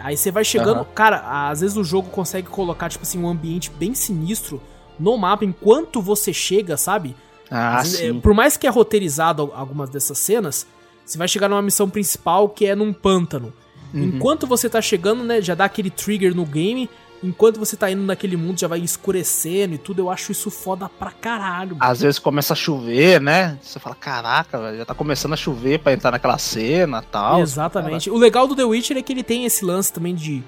Aí 0.02 0.16
você 0.16 0.32
vai 0.32 0.44
chegando. 0.44 0.78
Aham. 0.78 0.88
Cara, 0.96 1.50
às 1.50 1.62
vezes 1.62 1.78
o 1.78 1.84
jogo 1.84 2.10
consegue 2.10 2.48
colocar, 2.48 2.90
tipo 2.90 3.04
assim, 3.04 3.20
um 3.20 3.28
ambiente 3.28 3.70
bem 3.70 3.94
sinistro 3.94 4.62
no 5.00 5.18
mapa 5.18 5.44
enquanto 5.44 6.02
você 6.02 6.32
chega, 6.32 6.78
sabe? 6.78 7.16
Ah, 7.50 7.82
vezes, 7.82 8.00
é, 8.00 8.12
sim. 8.12 8.20
por 8.20 8.34
mais 8.34 8.58
que 8.58 8.66
é 8.66 8.70
roteirizado 8.70 9.52
algumas 9.54 9.90
dessas 9.90 10.18
cenas, 10.18 10.66
você 11.06 11.18
vai 11.18 11.28
chegar 11.28 11.50
numa 11.50 11.62
missão 11.62 11.90
principal 11.90 12.50
que 12.50 12.66
é 12.66 12.76
num 12.76 12.94
pântano. 12.94 13.54
Uhum. 13.94 14.06
Enquanto 14.06 14.48
você 14.48 14.70
tá 14.70 14.82
chegando, 14.82 15.24
né, 15.24 15.42
já 15.42 15.54
dá 15.54 15.66
aquele 15.66 15.90
trigger 15.90 16.36
no 16.36 16.46
game. 16.46 16.90
Enquanto 17.24 17.58
você 17.58 17.78
tá 17.78 17.90
indo 17.90 18.04
naquele 18.04 18.36
mundo, 18.36 18.60
já 18.60 18.68
vai 18.68 18.80
escurecendo 18.80 19.76
e 19.76 19.78
tudo. 19.78 20.00
Eu 20.00 20.10
acho 20.10 20.32
isso 20.34 20.52
foda 20.52 20.90
pra 20.90 21.10
caralho. 21.12 21.78
Às 21.80 22.02
vezes 22.02 22.20
começa 22.20 22.52
a 22.52 22.56
chover, 22.56 23.22
né? 23.22 23.58
Você 23.62 23.80
fala, 23.80 23.96
caraca, 23.96 24.60
velho, 24.60 24.78
já 24.80 24.86
tá 24.86 24.94
começando 24.94 25.32
a 25.32 25.38
chover 25.38 25.80
pra 25.80 25.94
entrar 25.94 26.12
naquela 26.12 26.38
cena 26.38 27.02
e 27.02 27.06
tal. 27.10 27.40
Exatamente. 27.40 28.10
O 28.10 28.18
legal 28.18 28.46
do 28.46 28.56
The 28.56 28.66
Witcher 28.66 28.98
é 28.98 29.02
que 29.02 29.14
ele 29.14 29.24
tem 29.24 29.46
esse 29.46 29.64
lance 29.64 29.94
também 29.94 30.14
de, 30.14 30.44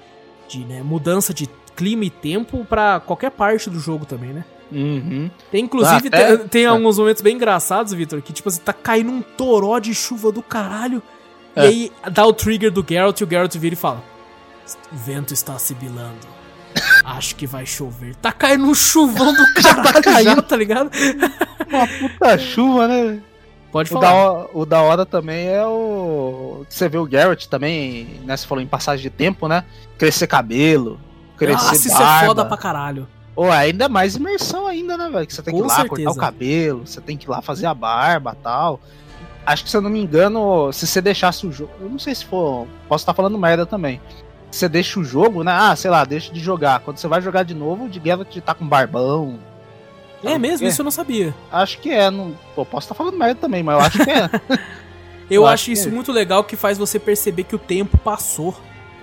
de 0.46 0.58
né, 0.66 0.82
mudança 0.82 1.32
de 1.32 1.48
clima 1.74 2.04
e 2.04 2.10
tempo 2.10 2.64
pra 2.64 3.00
qualquer 3.00 3.30
parte 3.30 3.70
do 3.70 3.78
jogo 3.80 4.04
também, 4.04 4.32
né? 4.34 4.44
Uhum. 4.70 5.30
Tem, 5.50 5.64
inclusive, 5.64 6.08
Ah, 6.12 6.36
tem, 6.36 6.48
tem 6.48 6.66
alguns 6.66 6.98
momentos 6.98 7.22
bem 7.22 7.36
engraçados, 7.36 7.92
Vitor, 7.92 8.20
que 8.20 8.32
tipo 8.32 8.48
assim, 8.48 8.60
tá 8.60 8.72
caindo 8.72 9.10
um 9.12 9.22
toró 9.22 9.78
de 9.78 9.94
chuva 9.94 10.30
do 10.32 10.42
caralho. 10.42 11.02
E 11.56 11.60
É. 11.60 11.62
aí 11.62 11.92
dá 12.12 12.26
o 12.26 12.32
trigger 12.34 12.70
do 12.70 12.84
Geralt 12.86 13.18
e 13.20 13.24
o 13.24 13.28
Geralt 13.30 13.54
vira 13.56 13.74
e 13.74 13.78
fala: 13.78 14.02
O 14.92 14.96
vento 14.96 15.32
está 15.32 15.58
sibilando. 15.58 16.35
Acho 17.08 17.36
que 17.36 17.46
vai 17.46 17.64
chover. 17.64 18.16
Tá 18.16 18.32
caindo 18.32 18.64
um 18.64 18.74
chuvão 18.74 19.32
do 19.32 19.44
caralho 19.62 19.94
já, 19.94 20.02
caindo. 20.02 20.42
tá 20.42 20.56
ligado? 20.56 20.90
Uma 21.70 21.86
puta 21.86 22.36
chuva, 22.38 22.88
né? 22.88 23.20
Pode 23.70 23.92
O 23.94 24.00
da, 24.00 24.06
falar. 24.08 24.22
hora, 24.22 24.48
o 24.54 24.66
da 24.66 24.80
hora 24.82 25.06
também 25.06 25.46
é 25.46 25.64
o. 25.64 26.64
Você 26.68 26.88
vê 26.88 26.98
o 26.98 27.06
Garrett 27.06 27.48
também, 27.48 28.20
né? 28.24 28.36
Você 28.36 28.46
falou 28.46 28.62
em 28.62 28.66
passagem 28.66 29.02
de 29.04 29.10
tempo, 29.10 29.46
né? 29.46 29.64
Crescer 29.98 30.26
cabelo, 30.26 30.98
crescer 31.36 31.54
Nossa, 31.64 31.74
isso 31.88 31.90
barba. 31.98 32.24
é 32.24 32.26
foda 32.26 32.44
pra 32.44 32.56
caralho. 32.56 33.06
Ou 33.36 33.52
ainda 33.52 33.88
mais 33.88 34.16
imersão 34.16 34.66
ainda, 34.66 34.96
né, 34.96 35.08
velho? 35.10 35.26
Que 35.26 35.34
você 35.34 35.42
tem 35.42 35.54
que 35.54 35.60
ir 35.60 35.62
lá 35.62 35.74
certeza. 35.76 35.88
cortar 35.90 36.10
o 36.10 36.14
cabelo, 36.16 36.86
você 36.86 37.00
tem 37.00 37.16
que 37.16 37.26
ir 37.26 37.30
lá 37.30 37.42
fazer 37.42 37.66
a 37.66 37.74
barba 37.74 38.36
tal. 38.42 38.80
Acho 39.44 39.62
que 39.62 39.70
se 39.70 39.76
eu 39.76 39.80
não 39.82 39.90
me 39.90 40.00
engano, 40.00 40.72
se 40.72 40.86
você 40.86 41.00
deixasse 41.02 41.46
o 41.46 41.52
jogo. 41.52 41.70
Eu 41.80 41.88
não 41.88 41.98
sei 41.98 42.14
se 42.14 42.24
for. 42.24 42.66
Posso 42.88 43.02
estar 43.02 43.14
falando 43.14 43.38
merda 43.38 43.64
também. 43.66 44.00
Você 44.50 44.68
deixa 44.68 44.98
o 45.00 45.04
jogo, 45.04 45.42
né? 45.42 45.52
Ah, 45.52 45.74
sei 45.76 45.90
lá, 45.90 46.04
deixa 46.04 46.32
de 46.32 46.40
jogar. 46.40 46.80
Quando 46.80 46.98
você 46.98 47.08
vai 47.08 47.20
jogar 47.20 47.42
de 47.42 47.54
novo, 47.54 47.84
o 47.84 47.88
de 47.88 48.00
Geralt 48.02 48.34
tá 48.38 48.54
com 48.54 48.66
barbão. 48.66 49.38
É 50.24 50.38
mesmo? 50.38 50.66
Isso 50.66 50.80
eu 50.80 50.84
não 50.84 50.90
sabia. 50.90 51.34
Acho 51.52 51.78
que 51.78 51.90
é. 51.90 52.10
Não... 52.10 52.34
Pô, 52.54 52.64
posso 52.64 52.86
estar 52.86 52.94
falando 52.94 53.16
merda 53.16 53.40
também, 53.40 53.62
mas 53.62 53.78
eu 53.78 53.86
acho 53.86 54.04
que 54.04 54.10
é. 54.10 54.30
Eu, 55.28 55.42
Eu 55.42 55.46
acho 55.46 55.54
acho 55.54 55.64
que 55.66 55.72
isso 55.72 55.88
é. 55.88 55.90
muito 55.90 56.12
legal 56.12 56.44
que 56.44 56.54
faz 56.54 56.78
você 56.78 57.00
perceber 57.00 57.42
que 57.42 57.56
o 57.56 57.58
tempo 57.58 57.98
passou. 57.98 58.56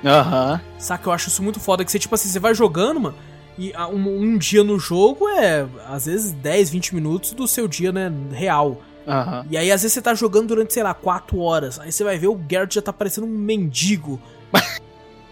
Aham. 0.06 0.60
Saca? 0.80 1.10
Eu 1.10 1.14
acho 1.14 1.28
isso 1.28 1.44
muito 1.44 1.60
foda. 1.60 1.84
Que 1.84 1.92
você, 1.92 2.00
tipo 2.00 2.16
assim, 2.16 2.30
você 2.30 2.40
vai 2.40 2.56
jogando, 2.56 3.00
mano. 3.00 3.16
E 3.58 3.72
ah, 3.76 3.88
um, 3.88 4.22
um 4.22 4.38
dia 4.38 4.64
no 4.64 4.80
jogo 4.80 5.28
é, 5.30 5.66
às 5.88 6.06
vezes, 6.06 6.32
10, 6.32 6.70
20 6.70 6.96
minutos 6.96 7.34
do 7.34 7.48
seu 7.48 7.68
dia, 7.68 7.92
né? 7.92 8.12
Real. 8.32 8.82
Aham. 9.08 9.46
E 9.50 9.58
aí, 9.58 9.72
às 9.72 9.82
vezes, 9.82 9.94
você 9.94 10.02
tá 10.02 10.14
jogando 10.16 10.48
durante, 10.48 10.74
sei 10.74 10.82
lá, 10.82 10.94
4 10.94 11.38
horas. 11.40 11.80
Aí 11.80 11.92
você 11.92 12.04
vai 12.04 12.18
ver 12.18 12.28
o 12.28 12.40
Geralt 12.50 12.74
já 12.74 12.82
tá 12.82 12.94
parecendo 12.94 13.28
um 13.28 13.30
mendigo. 13.30 14.20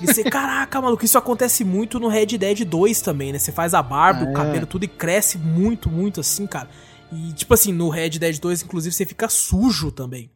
E 0.01 0.07
você, 0.07 0.23
caraca, 0.23 0.81
maluco, 0.81 1.05
isso 1.05 1.17
acontece 1.17 1.63
muito 1.63 1.99
no 1.99 2.07
Red 2.07 2.37
Dead 2.37 2.65
2 2.65 3.01
também, 3.01 3.31
né? 3.31 3.39
Você 3.39 3.51
faz 3.51 3.73
a 3.73 3.81
barba, 3.81 4.21
Ah, 4.21 4.25
o 4.25 4.29
é. 4.29 4.33
cabelo, 4.33 4.65
tudo 4.65 4.83
e 4.85 4.87
cresce 4.87 5.37
muito, 5.37 5.89
muito 5.89 6.19
assim, 6.19 6.47
cara. 6.47 6.69
E, 7.11 7.33
tipo 7.33 7.53
assim, 7.53 7.71
no 7.73 7.89
Red 7.89 8.11
Dead 8.11 8.39
2, 8.39 8.63
inclusive, 8.63 8.95
você 8.95 9.05
fica 9.05 9.27
sujo 9.29 9.91
também. 9.91 10.29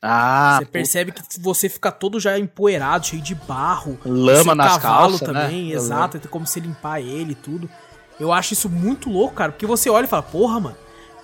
Ah, 0.00 0.56
você 0.58 0.64
percebe 0.66 1.12
que 1.12 1.22
você 1.40 1.68
fica 1.68 1.92
todo 1.92 2.18
já 2.18 2.36
empoeirado, 2.36 3.06
cheio 3.06 3.22
de 3.22 3.36
barro. 3.36 3.96
lama 4.04 4.52
nas 4.54 4.78
cavalo 4.78 5.18
calças, 5.18 5.20
também, 5.20 5.68
né? 5.68 5.74
exato, 5.74 6.18
tem 6.18 6.28
como 6.28 6.44
você 6.46 6.58
limpar 6.58 7.00
ele 7.00 7.32
e 7.32 7.36
tudo. 7.36 7.70
Eu 8.18 8.32
acho 8.32 8.52
isso 8.52 8.68
muito 8.68 9.08
louco, 9.08 9.34
cara, 9.34 9.52
porque 9.52 9.66
você 9.66 9.88
olha 9.88 10.04
e 10.06 10.08
fala, 10.08 10.22
porra, 10.22 10.58
mano, 10.58 10.76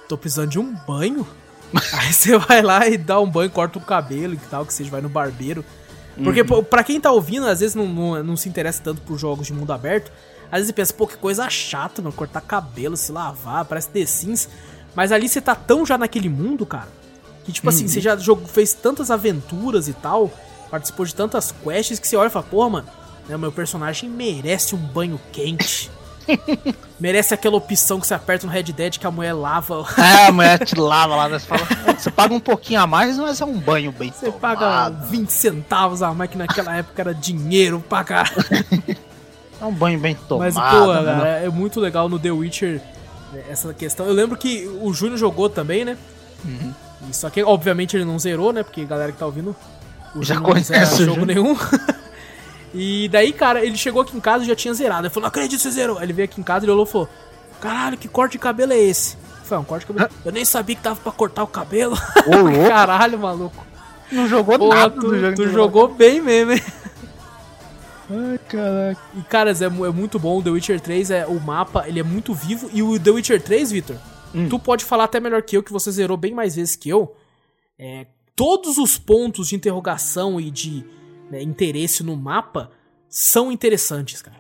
tô 0.08 0.16
precisando 0.16 0.50
de 0.50 0.58
um 0.60 0.72
banho. 0.86 1.26
Aí 1.92 2.12
você 2.12 2.38
vai 2.38 2.62
lá 2.62 2.86
e 2.88 2.96
dá 2.96 3.20
um 3.20 3.28
banho, 3.28 3.50
corta 3.50 3.78
o 3.78 3.82
cabelo 3.82 4.34
e 4.34 4.38
tal, 4.48 4.64
que 4.64 4.72
seja, 4.72 4.90
vai 4.90 5.00
no 5.00 5.08
barbeiro. 5.08 5.64
Porque, 6.22 6.40
Uhum. 6.42 6.46
pô, 6.46 6.62
pra 6.62 6.82
quem 6.82 7.00
tá 7.00 7.10
ouvindo, 7.12 7.46
às 7.46 7.60
vezes 7.60 7.74
não, 7.74 7.86
não, 7.86 8.22
não 8.24 8.36
se 8.36 8.48
interessa 8.48 8.82
tanto 8.82 9.00
por 9.02 9.18
jogos 9.18 9.46
de 9.46 9.52
mundo 9.52 9.72
aberto, 9.72 10.10
às 10.50 10.58
vezes 10.60 10.72
pensa, 10.72 10.92
pô, 10.92 11.06
que 11.06 11.16
coisa 11.16 11.48
chata, 11.48 12.00
mano, 12.02 12.14
cortar 12.14 12.40
cabelo, 12.40 12.96
se 12.96 13.12
lavar, 13.12 13.64
parece 13.64 13.88
The 13.90 14.04
Sims. 14.06 14.48
Mas 14.94 15.12
ali 15.12 15.28
você 15.28 15.40
tá 15.40 15.54
tão 15.54 15.84
já 15.86 15.96
naquele 15.98 16.28
mundo, 16.28 16.64
cara, 16.66 16.88
que 17.44 17.52
tipo 17.52 17.68
assim, 17.68 17.82
Uhum. 17.84 17.88
você 17.88 18.00
já 18.00 18.16
jogou, 18.16 18.46
fez 18.48 18.72
tantas 18.74 19.10
aventuras 19.10 19.86
e 19.88 19.92
tal, 19.92 20.30
participou 20.70 21.06
de 21.06 21.14
tantas 21.14 21.52
quests 21.62 21.98
que 21.98 22.08
você 22.08 22.16
olha 22.16 22.26
e 22.28 22.30
fala, 22.30 22.44
porra, 22.46 22.70
mano, 22.70 22.88
né, 23.28 23.36
meu 23.36 23.52
personagem 23.52 24.08
merece 24.10 24.74
um 24.74 24.78
banho 24.78 25.20
quente. 25.32 25.90
merece 26.98 27.34
aquela 27.34 27.56
opção 27.56 28.00
que 28.00 28.06
você 28.06 28.14
aperta 28.14 28.46
no 28.46 28.52
Red 28.52 28.64
Dead 28.64 28.98
que 28.98 29.06
a 29.06 29.10
mulher 29.10 29.32
lava. 29.32 29.84
É, 29.96 30.26
a 30.26 30.32
mulher 30.32 30.64
te 30.64 30.74
lava 30.78 31.16
lá, 31.16 31.28
né? 31.28 31.38
Você, 31.38 31.46
fala, 31.46 31.94
você 31.96 32.10
paga 32.10 32.34
um 32.34 32.40
pouquinho 32.40 32.80
a 32.80 32.86
mais, 32.86 33.18
mas 33.18 33.40
é 33.40 33.44
um 33.44 33.58
banho 33.58 33.92
bem 33.92 34.12
Você 34.12 34.30
paga 34.30 34.90
20 34.90 35.28
centavos 35.30 36.02
a 36.02 36.12
mais, 36.12 36.30
que 36.30 36.38
naquela 36.38 36.76
época 36.76 37.02
era 37.02 37.14
dinheiro 37.14 37.82
pra 37.88 38.04
caralho. 38.04 38.36
É 39.60 39.64
um 39.64 39.72
banho 39.72 39.98
bem 39.98 40.14
tomado. 40.14 40.54
Mas, 40.54 40.54
pô, 40.54 40.92
né? 40.92 41.04
cara, 41.04 41.28
é 41.40 41.48
muito 41.48 41.80
legal 41.80 42.08
no 42.08 42.18
The 42.18 42.30
Witcher 42.30 42.80
né, 43.32 43.42
essa 43.48 43.72
questão. 43.74 44.06
Eu 44.06 44.12
lembro 44.12 44.36
que 44.36 44.68
o 44.80 44.92
Júnior 44.92 45.18
jogou 45.18 45.48
também, 45.48 45.84
né? 45.84 45.96
Uhum. 46.44 46.72
Só 47.12 47.28
que, 47.30 47.42
obviamente, 47.42 47.96
ele 47.96 48.04
não 48.04 48.18
zerou, 48.18 48.52
né? 48.52 48.62
Porque 48.62 48.82
a 48.82 48.84
galera 48.84 49.12
que 49.12 49.18
tá 49.18 49.26
ouvindo, 49.26 49.54
o 50.14 50.22
Já 50.22 50.34
Júnior 50.34 50.54
não 50.56 50.62
zera 50.62 50.86
conhece 50.86 51.02
o 51.02 51.06
jogo 51.06 51.26
nenhum. 51.26 51.56
e 52.74 53.08
daí, 53.08 53.32
cara, 53.32 53.64
ele 53.64 53.76
chegou 53.76 54.02
aqui 54.02 54.16
em 54.16 54.20
casa 54.20 54.44
e 54.44 54.46
já 54.46 54.54
tinha 54.56 54.74
zerado. 54.74 55.02
Ele 55.06 55.10
falou, 55.10 55.22
não 55.22 55.28
acredito 55.28 55.56
que 55.58 55.62
você 55.62 55.70
zerou. 55.70 55.96
Aí 55.98 56.04
ele 56.04 56.12
veio 56.12 56.24
aqui 56.28 56.40
em 56.40 56.44
casa 56.44 56.66
e 56.66 56.70
olhou 56.70 56.84
e 56.84 56.88
falou, 56.88 57.08
caralho, 57.60 57.96
que 57.98 58.08
corte 58.08 58.32
de 58.32 58.38
cabelo 58.38 58.72
é 58.72 58.78
esse? 58.78 59.16
Falei, 59.44 59.58
"É 59.58 59.62
um 59.62 59.64
corte 59.64 59.86
de 59.86 59.92
cabelo. 59.92 60.10
Eu 60.24 60.32
nem 60.32 60.44
sabia 60.44 60.76
que 60.76 60.82
tava 60.82 60.96
pra 61.00 61.10
cortar 61.12 61.42
o 61.42 61.46
cabelo. 61.46 61.94
Ô, 62.26 62.68
caralho, 62.68 63.18
maluco. 63.18 63.64
não 64.12 64.28
jogou 64.28 64.58
Porra, 64.58 64.74
nada 64.80 65.00
tu, 65.00 65.18
jogo. 65.18 65.34
tu 65.36 65.48
jogou 65.48 65.88
bem 65.88 66.20
mesmo, 66.20 66.52
hein? 66.52 66.62
Ai, 68.10 68.38
caraca. 68.48 69.00
E, 69.16 69.22
caras, 69.22 69.60
é, 69.62 69.66
é 69.66 69.68
muito 69.68 70.18
bom. 70.18 70.38
O 70.38 70.42
The 70.42 70.50
Witcher 70.50 70.80
3, 70.80 71.10
é, 71.10 71.26
o 71.26 71.38
mapa, 71.40 71.84
ele 71.86 72.00
é 72.00 72.02
muito 72.02 72.32
vivo. 72.34 72.70
E 72.72 72.82
o 72.82 72.98
The 72.98 73.10
Witcher 73.10 73.42
3, 73.42 73.70
Victor, 73.70 73.96
Hum. 74.34 74.46
tu 74.48 74.58
pode 74.58 74.84
falar 74.84 75.04
até 75.04 75.18
melhor 75.20 75.40
que 75.42 75.56
eu, 75.56 75.62
que 75.62 75.72
você 75.72 75.90
zerou 75.90 76.16
bem 76.16 76.34
mais 76.34 76.56
vezes 76.56 76.76
que 76.76 76.88
eu. 76.90 77.14
É, 77.78 78.06
todos 78.36 78.76
os 78.78 78.98
pontos 78.98 79.48
de 79.48 79.56
interrogação 79.56 80.38
e 80.40 80.50
de 80.50 80.84
né, 81.30 81.42
interesse 81.42 82.02
no 82.02 82.16
mapa 82.16 82.70
são 83.08 83.50
interessantes, 83.52 84.20
cara. 84.22 84.38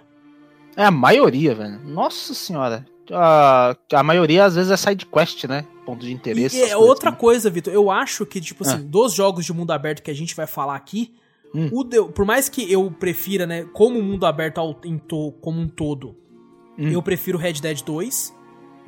É 0.76 0.84
a 0.84 0.90
maioria, 0.90 1.54
velho. 1.54 1.80
Nossa 1.84 2.34
senhora. 2.34 2.86
A, 3.10 3.74
a 3.94 4.02
maioria 4.02 4.44
às 4.44 4.54
vezes 4.54 4.70
é 4.70 4.76
side 4.76 5.06
quest, 5.06 5.44
né? 5.44 5.64
Ponto 5.86 6.04
de 6.04 6.12
interesse. 6.12 6.56
E 6.56 6.60
é 6.60 6.68
coisas 6.68 6.88
outra 6.88 7.08
assim. 7.10 7.18
coisa, 7.18 7.50
Vitor. 7.50 7.72
Eu 7.72 7.90
acho 7.90 8.26
que, 8.26 8.40
tipo 8.40 8.62
assim, 8.64 8.76
Ah. 8.76 8.82
dos 8.84 9.14
jogos 9.14 9.44
de 9.46 9.52
mundo 9.52 9.70
aberto 9.70 10.02
que 10.02 10.10
a 10.10 10.14
gente 10.14 10.34
vai 10.36 10.46
falar 10.46 10.76
aqui, 10.76 11.14
Hum. 11.54 11.70
o 11.72 11.82
The- 11.84 12.02
por 12.14 12.26
mais 12.26 12.48
que 12.50 12.70
eu 12.70 12.90
prefira, 12.90 13.46
né, 13.46 13.64
como 13.72 14.02
mundo 14.02 14.26
aberto 14.26 14.58
ao, 14.58 14.78
em 14.84 14.98
to- 14.98 15.32
como 15.40 15.58
um 15.58 15.66
todo, 15.66 16.14
Hum. 16.78 16.88
eu 16.90 17.02
prefiro 17.02 17.38
Red 17.38 17.54
Dead 17.54 17.82
2. 17.82 18.34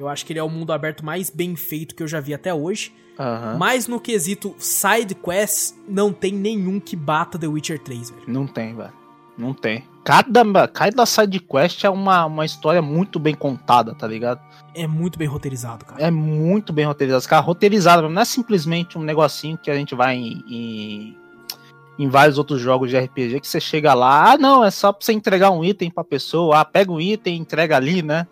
Eu 0.00 0.08
acho 0.08 0.24
que 0.24 0.32
ele 0.32 0.40
é 0.40 0.42
o 0.42 0.48
mundo 0.48 0.72
aberto 0.72 1.04
mais 1.04 1.28
bem 1.28 1.54
feito 1.54 1.94
que 1.94 2.02
eu 2.02 2.08
já 2.08 2.20
vi 2.20 2.32
até 2.32 2.54
hoje. 2.54 2.90
Aham. 3.18 3.58
Mas 3.58 3.86
no 3.86 4.00
quesito 4.00 4.54
side 4.58 5.14
quests, 5.14 5.78
não 5.86 6.10
tem 6.10 6.32
nenhum 6.32 6.80
que 6.80 6.96
bata 6.96 7.38
The 7.38 7.46
Witcher 7.46 7.78
3, 7.78 8.08
velho. 8.08 8.22
Não 8.26 8.46
tem, 8.46 8.74
velho. 8.74 8.94
Não 9.36 9.52
tem. 9.52 9.84
Cada, 10.02 10.66
cada 10.68 11.04
side 11.04 11.38
quest 11.38 11.84
é 11.84 11.90
uma, 11.90 12.24
uma 12.24 12.46
história 12.46 12.80
muito 12.80 13.18
bem 13.18 13.34
contada, 13.34 13.94
tá 13.94 14.06
ligado? 14.06 14.40
É 14.74 14.86
muito 14.86 15.18
bem 15.18 15.28
roteirizado, 15.28 15.84
cara. 15.84 16.00
É 16.02 16.10
muito 16.10 16.72
bem 16.72 16.86
roteirizado. 16.86 17.28
Cara, 17.28 17.42
roteirizado 17.42 18.08
não 18.08 18.22
é 18.22 18.24
simplesmente 18.24 18.96
um 18.96 19.02
negocinho 19.02 19.58
que 19.58 19.70
a 19.70 19.74
gente 19.74 19.94
vai 19.94 20.16
em, 20.16 20.42
em, 20.48 21.16
em, 21.98 22.08
vários 22.08 22.38
outros 22.38 22.58
jogos 22.58 22.88
de 22.88 22.98
RPG 22.98 23.40
que 23.40 23.46
você 23.46 23.60
chega 23.60 23.92
lá, 23.92 24.32
ah, 24.32 24.38
não, 24.38 24.64
é 24.64 24.70
só 24.70 24.94
pra 24.94 25.04
você 25.04 25.12
entregar 25.12 25.50
um 25.50 25.62
item 25.62 25.90
pra 25.90 26.02
pessoa, 26.02 26.60
ah, 26.60 26.64
pega 26.64 26.90
um 26.90 26.98
item 26.98 27.36
e 27.36 27.38
entrega 27.38 27.76
ali, 27.76 28.02
né? 28.02 28.26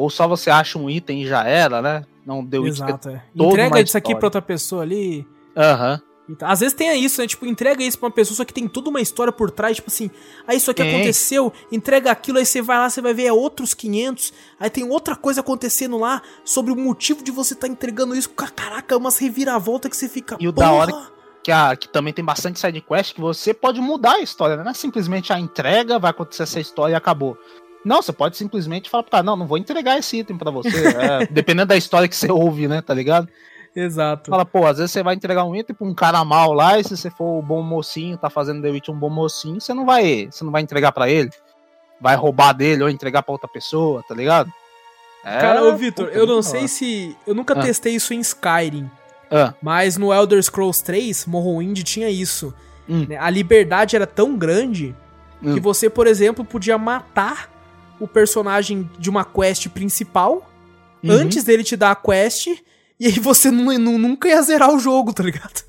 Ou 0.00 0.08
só 0.08 0.26
você 0.26 0.48
acha 0.48 0.78
um 0.78 0.88
item 0.88 1.24
e 1.24 1.26
já 1.26 1.44
era, 1.44 1.82
né? 1.82 2.06
Não 2.24 2.42
deu 2.42 2.66
Exato, 2.66 3.10
é. 3.10 3.22
Entrega 3.36 3.82
isso 3.82 3.98
aqui 3.98 4.14
pra 4.14 4.28
outra 4.28 4.40
pessoa 4.40 4.80
ali. 4.80 5.28
Aham. 5.54 6.00
Uhum. 6.26 6.36
Às 6.40 6.60
vezes 6.60 6.74
tem 6.74 7.04
isso, 7.04 7.20
né? 7.20 7.26
Tipo, 7.26 7.44
entrega 7.44 7.82
isso 7.82 7.98
pra 7.98 8.06
uma 8.06 8.12
pessoa, 8.12 8.34
só 8.34 8.44
que 8.44 8.54
tem 8.54 8.66
toda 8.66 8.88
uma 8.88 9.00
história 9.00 9.30
por 9.30 9.50
trás, 9.50 9.76
tipo 9.76 9.90
assim, 9.90 10.10
aí 10.46 10.54
ah, 10.54 10.54
isso 10.54 10.70
aqui 10.70 10.80
aconteceu, 10.80 11.52
entrega 11.70 12.10
aquilo, 12.10 12.38
aí 12.38 12.46
você 12.46 12.62
vai 12.62 12.78
lá, 12.78 12.88
você 12.88 13.02
vai 13.02 13.12
ver 13.12 13.24
é 13.24 13.32
outros 13.32 13.74
500, 13.74 14.32
aí 14.58 14.70
tem 14.70 14.88
outra 14.88 15.16
coisa 15.16 15.40
acontecendo 15.40 15.98
lá 15.98 16.22
sobre 16.44 16.72
o 16.72 16.76
motivo 16.76 17.22
de 17.22 17.30
você 17.30 17.52
estar 17.52 17.66
tá 17.66 17.72
entregando 17.72 18.14
isso. 18.14 18.30
Caraca, 18.30 18.96
umas 18.96 19.18
reviravoltas 19.18 19.90
que 19.90 19.96
você 19.96 20.08
fica. 20.08 20.36
E 20.40 20.48
o 20.48 20.52
da 20.52 20.70
hora 20.70 21.10
que, 21.42 21.52
a, 21.52 21.76
que 21.76 21.88
também 21.88 22.14
tem 22.14 22.24
bastante 22.24 22.58
side 22.58 22.80
quest 22.80 23.14
que 23.14 23.20
você 23.20 23.52
pode 23.52 23.80
mudar 23.80 24.12
a 24.12 24.20
história, 24.20 24.56
né? 24.56 24.62
Não 24.62 24.70
é 24.70 24.74
simplesmente 24.74 25.32
a 25.32 25.38
entrega, 25.38 25.98
vai 25.98 26.12
acontecer 26.12 26.44
essa 26.44 26.60
história 26.60 26.94
e 26.94 26.96
acabou. 26.96 27.36
Não, 27.84 28.02
você 28.02 28.12
pode 28.12 28.36
simplesmente 28.36 28.90
falar, 28.90 29.04
cara, 29.04 29.22
não, 29.22 29.36
não 29.36 29.46
vou 29.46 29.58
entregar 29.58 29.98
esse 29.98 30.18
item 30.18 30.36
para 30.36 30.50
você. 30.50 30.88
É, 30.88 31.26
dependendo 31.32 31.68
da 31.68 31.76
história 31.76 32.08
que 32.08 32.16
você 32.16 32.30
ouve, 32.30 32.68
né? 32.68 32.82
Tá 32.82 32.92
ligado? 32.92 33.28
Exato. 33.74 34.30
Fala, 34.30 34.44
pô, 34.44 34.66
às 34.66 34.78
vezes 34.78 34.90
você 34.90 35.02
vai 35.02 35.14
entregar 35.14 35.44
um 35.44 35.54
item 35.54 35.74
pra 35.74 35.86
um 35.86 35.94
cara 35.94 36.24
mal 36.24 36.52
lá, 36.52 36.78
e 36.78 36.84
se 36.84 36.96
você 36.96 37.10
for 37.10 37.38
o 37.38 37.42
bom 37.42 37.62
mocinho, 37.62 38.18
tá 38.18 38.28
fazendo 38.28 38.62
The 38.62 38.70
Witch 38.70 38.88
um 38.88 38.98
bom 38.98 39.10
mocinho, 39.10 39.60
você 39.60 39.72
não 39.72 39.86
vai, 39.86 40.28
você 40.30 40.44
não 40.44 40.52
vai 40.52 40.62
entregar 40.62 40.92
para 40.92 41.08
ele. 41.08 41.30
Vai 42.00 42.16
roubar 42.16 42.52
dele 42.52 42.82
ou 42.82 42.88
entregar 42.88 43.22
pra 43.22 43.32
outra 43.32 43.48
pessoa, 43.48 44.02
tá 44.06 44.14
ligado? 44.14 44.50
É, 45.24 45.38
cara, 45.38 45.64
ô 45.64 45.76
Vitor, 45.76 46.08
eu 46.08 46.26
não 46.26 46.42
sei 46.42 46.66
se. 46.66 47.16
Eu 47.26 47.34
nunca 47.34 47.54
ah. 47.54 47.62
testei 47.62 47.94
isso 47.94 48.14
em 48.14 48.20
Skyrim. 48.20 48.90
Ah. 49.30 49.54
Mas 49.62 49.96
no 49.96 50.12
Elder 50.12 50.42
Scrolls 50.42 50.82
3, 50.82 51.26
Morrowind 51.26 51.82
tinha 51.82 52.08
isso. 52.08 52.54
Hum. 52.88 53.06
A 53.18 53.30
liberdade 53.30 53.94
era 53.94 54.06
tão 54.06 54.36
grande 54.36 54.94
hum. 55.42 55.54
que 55.54 55.60
você, 55.60 55.88
por 55.88 56.06
exemplo, 56.06 56.44
podia 56.44 56.78
matar 56.78 57.50
o 58.00 58.08
personagem 58.08 58.88
de 58.98 59.10
uma 59.10 59.24
quest 59.24 59.68
principal 59.68 60.50
uhum. 61.04 61.10
antes 61.12 61.44
dele 61.44 61.62
te 61.62 61.76
dar 61.76 61.92
a 61.92 61.96
quest 61.96 62.48
e 62.98 63.06
aí 63.06 63.18
você 63.18 63.50
não, 63.50 63.72
não, 63.78 63.98
nunca 63.98 64.28
ia 64.28 64.42
zerar 64.42 64.74
o 64.74 64.78
jogo, 64.78 65.12
tá 65.12 65.22
ligado? 65.22 65.64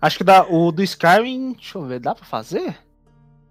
Acho 0.00 0.18
que 0.18 0.24
dá, 0.24 0.44
o 0.44 0.70
do 0.70 0.82
Skyrim, 0.82 1.54
deixa 1.54 1.78
eu 1.78 1.84
ver, 1.84 1.98
dá 1.98 2.14
pra 2.14 2.24
fazer? 2.24 2.76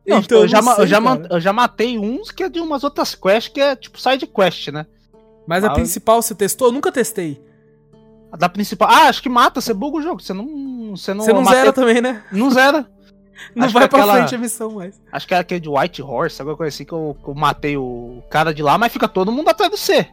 Não, 0.06 0.20
então, 0.20 0.42
eu, 0.42 0.48
já, 0.48 0.62
sei, 0.62 0.84
eu, 0.84 0.88
já 0.88 1.00
eu 1.30 1.40
já 1.40 1.54
matei 1.54 1.98
uns 1.98 2.30
que 2.30 2.44
é 2.44 2.50
de 2.50 2.60
umas 2.60 2.84
outras 2.84 3.16
quests 3.16 3.54
que 3.54 3.62
é 3.62 3.76
tipo 3.76 4.00
side 4.00 4.28
quest, 4.28 4.68
né? 4.68 4.86
Mas 5.48 5.64
a 5.64 5.70
principal 5.72 6.22
você 6.22 6.36
testou? 6.36 6.68
Eu 6.68 6.72
nunca 6.72 6.92
testei. 6.92 7.42
A 8.32 8.38
da 8.38 8.50
principal. 8.50 8.90
Ah, 8.90 9.10
acho 9.10 9.22
que 9.22 9.30
mata, 9.30 9.62
você 9.62 9.74
buga 9.74 9.98
o 9.98 10.02
jogo. 10.02 10.22
Você 10.22 10.34
não. 10.34 10.96
Você 10.96 11.14
não, 11.14 11.24
você 11.24 11.34
não 11.34 11.46
zera 11.46 11.72
também, 11.72 12.02
né? 12.02 12.24
Não 12.32 12.50
zera. 12.50 12.90
Não 13.56 13.66
acho 13.66 13.74
vai 13.74 13.88
pra 13.88 14.00
aquela... 14.00 14.18
frente 14.18 14.36
a 14.36 14.38
missão 14.38 14.72
mais. 14.72 15.02
Acho 15.12 15.28
que 15.28 15.34
é 15.34 15.38
aquele 15.38 15.60
de 15.60 15.70
White 15.70 16.02
Horse, 16.02 16.42
alguma 16.42 16.58
coisa 16.58 16.74
assim 16.74 16.86
que 16.86 16.94
eu, 16.94 17.18
que 17.24 17.30
eu 17.30 17.36
matei 17.36 17.78
o 17.78 18.24
cara 18.30 18.54
de 18.54 18.62
lá, 18.62 18.78
mas 18.78 18.92
fica 18.92 19.08
todo 19.08 19.32
mundo 19.32 19.50
atrás 19.50 19.72
do 19.72 19.78
C. 19.78 20.08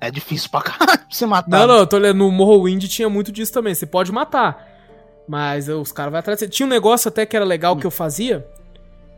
É 0.00 0.10
difícil 0.10 0.50
pra 0.50 0.60
caralho 0.62 1.00
você 1.10 1.26
matar. 1.26 1.50
Não, 1.50 1.66
não, 1.66 1.76
eu 1.76 1.86
tô 1.86 1.96
lendo. 1.96 2.18
No 2.18 2.30
Morrowind 2.30 2.86
tinha 2.88 3.08
muito 3.08 3.32
disso 3.32 3.52
também. 3.52 3.74
Você 3.74 3.86
pode 3.86 4.12
matar. 4.12 4.68
Mas 5.26 5.68
os 5.68 5.92
caras 5.92 6.10
vão 6.10 6.18
atrás. 6.18 6.44
Tinha 6.50 6.66
um 6.66 6.70
negócio 6.70 7.08
até 7.08 7.24
que 7.24 7.34
era 7.34 7.44
legal 7.44 7.74
hum. 7.74 7.78
que 7.78 7.86
eu 7.86 7.90
fazia. 7.90 8.46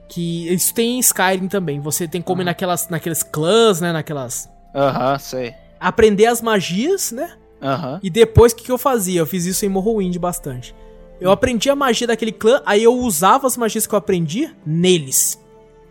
Que 0.09 0.53
isso 0.53 0.73
tem 0.73 0.97
em 0.97 1.01
Skyrim 1.01 1.49
também. 1.49 1.81
Você 1.81 2.07
tem 2.07 2.23
como 2.23 2.37
uhum. 2.37 2.43
ir 2.43 2.45
naquelas, 2.45 2.89
naqueles 2.89 3.25
clãs, 3.25 3.81
né? 3.81 3.93
Naquelas. 3.93 4.49
Aham, 4.73 5.13
uhum, 5.13 5.19
sei. 5.19 5.55
Aprender 5.81 6.27
as 6.27 6.41
magias, 6.41 7.11
né? 7.11 7.33
Uhum. 7.61 7.99
E 8.03 8.09
depois 8.09 8.53
o 8.53 8.57
que, 8.57 8.65
que 8.65 8.71
eu 8.71 8.79
fazia? 8.79 9.21
Eu 9.21 9.27
fiz 9.27 9.45
isso 9.47 9.67
em 9.67 9.69
Morrowind 9.69 10.17
bastante. 10.19 10.75
Eu 11.21 11.31
aprendi 11.31 11.71
a 11.71 11.77
magia 11.77 12.07
daquele 12.07 12.33
clã, 12.33 12.63
aí 12.67 12.83
eu 12.83 12.95
usava 12.95 13.47
as 13.47 13.57
magias 13.57 13.87
que 13.87 13.95
eu 13.95 13.99
aprendi 13.99 14.55
neles. 14.65 15.43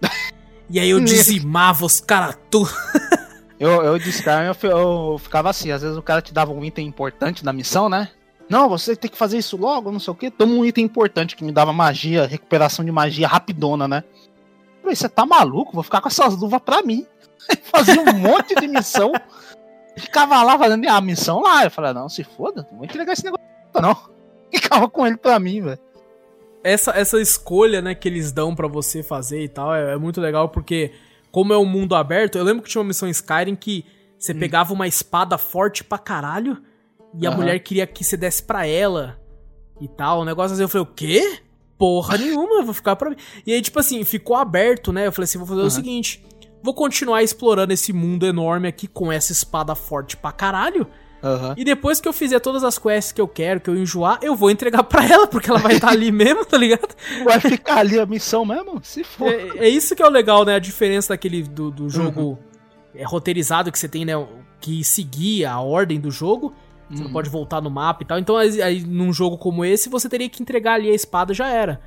e 0.69 0.79
aí 0.79 0.89
eu 0.89 0.99
dizimava 0.99 1.85
os 1.85 1.99
caras 1.99 2.37
tudo. 2.49 2.69
Eu, 3.57 3.71
eu 3.83 3.97
eu, 3.97 4.69
eu, 4.69 5.17
ficava 5.17 5.49
assim, 5.49 5.71
às 5.71 5.81
vezes 5.81 5.95
o 5.95 6.01
cara 6.01 6.21
te 6.21 6.33
dava 6.33 6.51
um 6.51 6.61
item 6.61 6.85
importante 6.85 7.45
na 7.45 7.53
missão, 7.53 7.87
né? 7.87 8.09
Não, 8.49 8.67
você 8.67 8.97
tem 8.97 9.09
que 9.09 9.17
fazer 9.17 9.37
isso 9.37 9.55
logo, 9.55 9.91
não 9.91 9.99
sei 9.99 10.11
o 10.11 10.15
que. 10.15 10.29
Toma 10.29 10.53
um 10.53 10.65
item 10.65 10.83
importante 10.83 11.37
que 11.37 11.43
me 11.43 11.53
dava 11.53 11.71
magia, 11.71 12.27
recuperação 12.27 12.83
de 12.83 12.91
magia 12.91 13.27
rapidona, 13.27 13.87
né? 13.87 14.03
Eu 14.09 14.81
falei, 14.81 14.95
você 14.95 15.07
tá 15.07 15.25
maluco? 15.25 15.71
Vou 15.71 15.83
ficar 15.83 16.01
com 16.01 16.09
essas 16.09 16.35
luvas 16.35 16.61
pra 16.61 16.83
mim. 16.83 17.07
Fazia 17.63 18.01
um 18.01 18.13
monte 18.13 18.53
de 18.55 18.67
missão. 18.67 19.13
Ficava 19.97 20.43
lá 20.43 20.59
fazendo 20.59 20.87
a 20.89 20.99
missão 20.99 21.41
lá. 21.41 21.63
Eu 21.63 21.71
falei, 21.71 21.93
não, 21.93 22.09
se 22.09 22.25
foda, 22.25 22.67
não 22.69 22.79
vou 22.79 22.85
entregar 22.85 23.13
esse 23.13 23.23
negócio, 23.23 23.45
não. 23.81 24.14
Ficava 24.55 24.89
com 24.89 25.05
ele 25.05 25.17
pra 25.17 25.39
mim, 25.39 25.61
velho. 25.61 25.79
Essa, 26.63 26.91
essa 26.91 27.21
escolha, 27.21 27.81
né, 27.81 27.93
que 27.93 28.07
eles 28.07 28.31
dão 28.31 28.55
para 28.55 28.67
você 28.67 29.03
fazer 29.03 29.43
e 29.43 29.47
tal, 29.47 29.73
é, 29.73 29.93
é 29.93 29.97
muito 29.97 30.19
legal 30.19 30.49
porque 30.49 30.91
como 31.31 31.53
é 31.53 31.57
um 31.57 31.65
mundo 31.65 31.93
aberto, 31.95 32.37
eu 32.37 32.43
lembro 32.43 32.63
que 32.63 32.69
tinha 32.69 32.81
uma 32.81 32.87
missão 32.87 33.07
Skyrim 33.07 33.55
que 33.55 33.85
você 34.17 34.31
hum. 34.31 34.39
pegava 34.39 34.73
uma 34.73 34.87
espada 34.87 35.37
forte 35.37 35.83
pra 35.83 35.97
caralho 35.97 36.63
e 37.13 37.27
uhum. 37.27 37.33
a 37.33 37.35
mulher 37.35 37.59
queria 37.59 37.85
que 37.85 38.03
você 38.03 38.17
desse 38.17 38.41
pra 38.43 38.65
ela 38.65 39.19
e 39.79 39.87
tal. 39.87 40.21
O 40.21 40.25
negócio 40.25 40.53
assim, 40.53 40.63
eu 40.63 40.69
falei, 40.69 40.87
o 40.87 40.93
quê? 40.93 41.39
Porra 41.77 42.17
nenhuma, 42.17 42.63
vou 42.63 42.73
ficar 42.73 42.95
pra 42.95 43.09
mim. 43.09 43.17
E 43.45 43.53
aí, 43.53 43.61
tipo 43.61 43.79
assim, 43.79 44.03
ficou 44.03 44.35
aberto, 44.35 44.93
né? 44.93 45.07
Eu 45.07 45.11
falei 45.11 45.25
assim, 45.25 45.37
vou 45.37 45.47
fazer 45.47 45.61
uhum. 45.61 45.67
o 45.67 45.71
seguinte: 45.71 46.25
vou 46.63 46.73
continuar 46.73 47.21
explorando 47.21 47.73
esse 47.73 47.91
mundo 47.91 48.25
enorme 48.25 48.67
aqui 48.67 48.87
com 48.87 49.11
essa 49.11 49.31
espada 49.31 49.75
forte 49.75 50.15
pra 50.15 50.31
caralho. 50.31 50.87
Uhum. 51.25 51.55
E 51.57 51.63
depois 51.63 51.99
que 51.99 52.07
eu 52.07 52.13
fizer 52.13 52.39
todas 52.39 52.63
as 52.63 52.77
quests 52.77 53.11
que 53.11 53.19
eu 53.19 53.27
quero, 53.27 53.59
que 53.59 53.67
eu 53.67 53.75
enjoar, 53.75 54.19
eu 54.21 54.35
vou 54.35 54.51
entregar 54.51 54.83
pra 54.83 55.03
ela, 55.03 55.25
porque 55.25 55.49
ela 55.49 55.57
vai 55.57 55.73
estar 55.73 55.87
tá 55.87 55.93
ali 55.93 56.11
mesmo, 56.13 56.45
tá 56.45 56.55
ligado? 56.55 56.95
Vai 57.23 57.39
ficar 57.39 57.77
ali 57.77 57.99
a 57.99 58.05
missão 58.05 58.45
mesmo? 58.45 58.79
Se 58.83 59.03
for. 59.03 59.27
É, 59.27 59.65
é 59.65 59.69
isso 59.69 59.95
que 59.95 60.03
é 60.03 60.05
o 60.05 60.09
legal, 60.09 60.45
né? 60.45 60.53
A 60.53 60.59
diferença 60.59 61.13
daquele 61.13 61.41
do, 61.41 61.71
do 61.71 61.89
jogo 61.89 62.21
uhum. 62.21 62.37
é, 62.93 63.03
roteirizado 63.03 63.71
que 63.71 63.79
você 63.79 63.89
tem, 63.89 64.05
né? 64.05 64.13
Que 64.61 64.83
seguir 64.83 65.45
a 65.45 65.59
ordem 65.59 65.99
do 65.99 66.11
jogo. 66.11 66.53
Você 66.89 66.99
uhum. 66.99 67.05
não 67.05 67.11
pode 67.11 67.29
voltar 67.29 67.59
no 67.59 67.71
mapa 67.71 68.03
e 68.03 68.05
tal. 68.05 68.19
Então, 68.19 68.37
aí, 68.37 68.61
aí, 68.61 68.81
num 68.81 69.11
jogo 69.11 69.35
como 69.35 69.65
esse, 69.65 69.89
você 69.89 70.07
teria 70.07 70.29
que 70.29 70.43
entregar 70.43 70.73
ali 70.73 70.91
a 70.91 70.93
espada 70.93 71.33
já 71.33 71.49
era. 71.49 71.81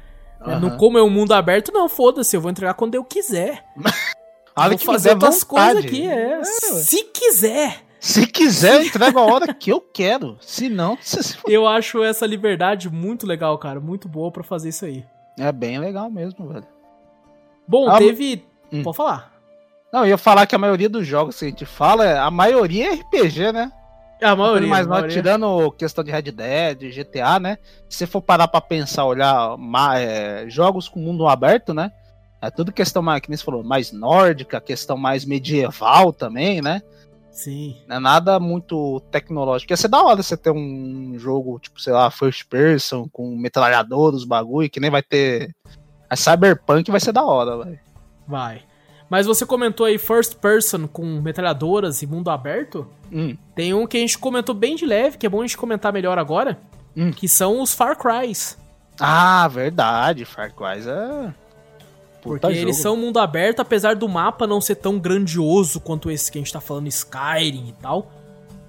Uhum. 0.44 0.58
No, 0.58 0.76
como 0.76 0.98
é 0.98 1.02
um 1.02 1.10
mundo 1.10 1.32
aberto, 1.32 1.72
não, 1.72 1.88
foda-se, 1.88 2.36
eu 2.36 2.40
vou 2.40 2.50
entregar 2.50 2.74
quando 2.74 2.96
eu 2.96 3.04
quiser. 3.04 3.64
vou 4.70 4.78
fazer 4.78 5.10
outras 5.10 5.44
coisas 5.44 5.84
aqui, 5.84 6.04
é. 6.04 6.40
é 6.40 6.44
se 6.44 7.04
quiser. 7.04 7.87
Se 8.00 8.26
quiser, 8.26 8.74
eu 8.74 8.82
entrego 8.82 9.18
a 9.18 9.24
hora 9.24 9.52
que 9.52 9.70
eu 9.70 9.80
quero. 9.80 10.36
Se 10.40 10.68
não, 10.68 10.96
se... 11.00 11.36
eu 11.46 11.66
acho 11.66 12.02
essa 12.02 12.26
liberdade 12.26 12.88
muito 12.88 13.26
legal, 13.26 13.58
cara. 13.58 13.80
Muito 13.80 14.08
boa 14.08 14.30
para 14.30 14.42
fazer 14.42 14.68
isso 14.68 14.84
aí. 14.84 15.04
É 15.38 15.50
bem 15.50 15.78
legal 15.78 16.10
mesmo, 16.10 16.48
velho. 16.48 16.66
Bom, 17.66 17.88
ah, 17.88 17.98
teve. 17.98 18.44
Hum. 18.72 18.82
Pode 18.82 18.96
falar. 18.96 19.32
Não, 19.92 20.00
eu 20.00 20.08
ia 20.08 20.18
falar 20.18 20.46
que 20.46 20.54
a 20.54 20.58
maioria 20.58 20.88
dos 20.88 21.06
jogos 21.06 21.38
que 21.38 21.44
a 21.44 21.48
gente 21.48 21.64
fala, 21.64 22.20
a 22.20 22.30
maioria 22.30 22.92
é 22.92 22.94
RPG, 22.94 23.52
né? 23.52 23.72
É 24.20 24.26
a 24.26 24.36
maioria. 24.36 24.68
Mas 24.68 24.86
maioria. 24.86 25.10
tirando 25.10 25.70
questão 25.72 26.04
de 26.04 26.10
Red 26.10 26.22
Dead, 26.32 26.94
GTA, 26.94 27.38
né? 27.38 27.58
Se 27.88 27.98
você 27.98 28.06
for 28.06 28.20
parar 28.20 28.48
pra 28.48 28.60
pensar, 28.60 29.04
olhar 29.04 29.56
é, 29.96 30.44
jogos 30.48 30.88
com 30.88 31.00
mundo 31.00 31.26
aberto, 31.26 31.72
né? 31.72 31.92
É 32.40 32.50
tudo 32.50 32.72
questão 32.72 33.02
mais, 33.02 33.20
que 33.20 33.28
nem 33.28 33.36
você 33.36 33.44
falou, 33.44 33.64
mais 33.64 33.90
nórdica, 33.92 34.60
questão 34.60 34.96
mais 34.96 35.24
medieval 35.24 36.12
também, 36.12 36.60
né? 36.60 36.82
Sim. 37.38 37.76
Não 37.86 37.96
é 37.96 38.00
nada 38.00 38.40
muito 38.40 38.98
tecnológico. 39.12 39.72
Ia 39.72 39.76
ser 39.76 39.86
da 39.86 40.02
hora 40.02 40.20
você 40.20 40.36
ter 40.36 40.50
um 40.50 41.16
jogo, 41.16 41.60
tipo, 41.60 41.80
sei 41.80 41.92
lá, 41.92 42.10
first 42.10 42.44
person, 42.48 43.08
com 43.12 43.36
metralhador, 43.36 44.12
os 44.12 44.24
bagulho, 44.24 44.68
que 44.68 44.80
nem 44.80 44.90
vai 44.90 45.04
ter. 45.04 45.54
A 46.10 46.16
Cyberpunk 46.16 46.90
vai 46.90 46.98
ser 46.98 47.12
da 47.12 47.24
hora, 47.24 47.64
velho. 47.64 47.78
Vai. 48.26 48.62
Mas 49.08 49.24
você 49.24 49.46
comentou 49.46 49.86
aí 49.86 49.98
first 49.98 50.34
person 50.38 50.88
com 50.88 51.04
metralhadoras 51.20 52.02
e 52.02 52.08
mundo 52.08 52.28
aberto? 52.28 52.88
Hum. 53.12 53.36
Tem 53.54 53.72
um 53.72 53.86
que 53.86 53.96
a 53.96 54.00
gente 54.00 54.18
comentou 54.18 54.52
bem 54.52 54.74
de 54.74 54.84
leve, 54.84 55.16
que 55.16 55.24
é 55.24 55.28
bom 55.28 55.38
a 55.40 55.46
gente 55.46 55.56
comentar 55.56 55.92
melhor 55.92 56.18
agora, 56.18 56.58
hum. 56.96 57.12
que 57.12 57.28
são 57.28 57.62
os 57.62 57.72
Far 57.72 57.96
Crys. 57.96 58.58
Ah, 58.98 59.46
verdade. 59.46 60.24
Far 60.24 60.52
Crys 60.52 60.88
é 60.88 61.32
porque 62.28 62.46
tá 62.46 62.52
eles 62.52 62.76
são 62.76 62.96
mundo 62.96 63.18
aberto, 63.18 63.60
apesar 63.60 63.96
do 63.96 64.08
mapa 64.08 64.46
não 64.46 64.60
ser 64.60 64.76
tão 64.76 64.98
grandioso 64.98 65.80
quanto 65.80 66.10
esse 66.10 66.30
que 66.30 66.38
a 66.38 66.40
gente 66.40 66.52
tá 66.52 66.60
falando, 66.60 66.86
Skyrim 66.86 67.68
e 67.68 67.72
tal. 67.80 68.10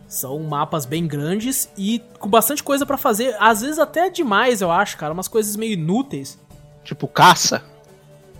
São 0.07 0.39
mapas 0.39 0.86
bem 0.86 1.05
grandes 1.05 1.70
e 1.78 2.01
com 2.18 2.28
bastante 2.28 2.64
coisa 2.64 2.86
para 2.86 2.97
fazer. 2.97 3.36
Às 3.39 3.62
vezes 3.62 3.78
até 3.78 4.10
demais, 4.10 4.60
eu 4.60 4.72
acho, 4.72 4.97
cara. 4.97 5.14
Umas 5.14 5.28
coisas 5.28 5.55
meio 5.55 5.74
inúteis. 5.74 6.39
Tipo 6.84 7.07
caça? 7.07 7.64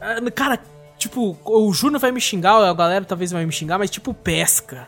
Ah, 0.02 0.20
cara, 0.32 0.60
tipo, 0.98 1.38
o 1.46 1.72
Júnior 1.72 2.00
vai 2.00 2.12
me 2.12 2.20
xingar, 2.20 2.56
a 2.56 2.74
galera 2.74 3.06
talvez 3.06 3.32
vai 3.32 3.46
me 3.46 3.52
xingar, 3.52 3.78
mas 3.78 3.92
tipo 3.92 4.14
pesca. 4.16 4.88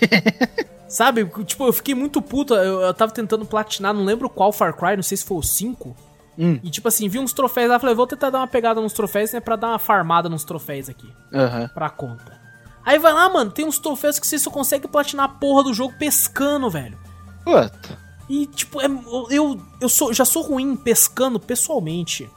Sabe? 0.88 1.24
Tipo, 1.44 1.66
eu 1.66 1.72
fiquei 1.72 1.94
muito 1.94 2.20
puto. 2.20 2.54
Eu, 2.54 2.80
eu 2.80 2.94
tava 2.94 3.12
tentando 3.12 3.44
platinar, 3.46 3.94
não 3.94 4.04
lembro 4.04 4.28
qual 4.28 4.52
Far 4.52 4.76
Cry, 4.76 4.96
não 4.96 5.02
sei 5.02 5.16
se 5.16 5.24
foi 5.24 5.38
o 5.38 5.42
5. 5.42 5.96
Hum. 6.38 6.58
E 6.62 6.70
tipo 6.70 6.88
assim, 6.88 7.08
vi 7.08 7.18
uns 7.18 7.32
troféus 7.32 7.68
lá, 7.70 7.78
falei, 7.78 7.94
vou 7.94 8.06
tentar 8.06 8.30
dar 8.30 8.38
uma 8.38 8.46
pegada 8.46 8.80
nos 8.80 8.92
troféus, 8.92 9.32
né, 9.32 9.40
pra 9.40 9.56
dar 9.56 9.68
uma 9.68 9.78
farmada 9.78 10.28
nos 10.28 10.42
troféus 10.44 10.88
aqui, 10.88 11.08
Aham. 11.32 11.68
pra 11.72 11.88
conta. 11.90 12.40
Aí 12.84 12.98
vai 12.98 13.12
lá, 13.12 13.28
mano, 13.28 13.50
tem 13.50 13.64
uns 13.64 13.78
troféus 13.78 14.18
que 14.18 14.26
você 14.26 14.38
só 14.38 14.50
consegue 14.50 14.86
platinar 14.88 15.26
a 15.26 15.28
porra 15.28 15.62
do 15.64 15.72
jogo 15.72 15.94
pescando, 15.98 16.68
velho. 16.68 16.98
Puta. 17.44 17.98
E, 18.28 18.46
tipo, 18.46 18.80
é- 18.80 18.86
eu, 19.30 19.60
eu 19.80 19.88
sou, 19.88 20.12
já 20.12 20.24
sou 20.24 20.42
ruim 20.42 20.74
pescando 20.76 21.38
pessoalmente. 21.40 22.28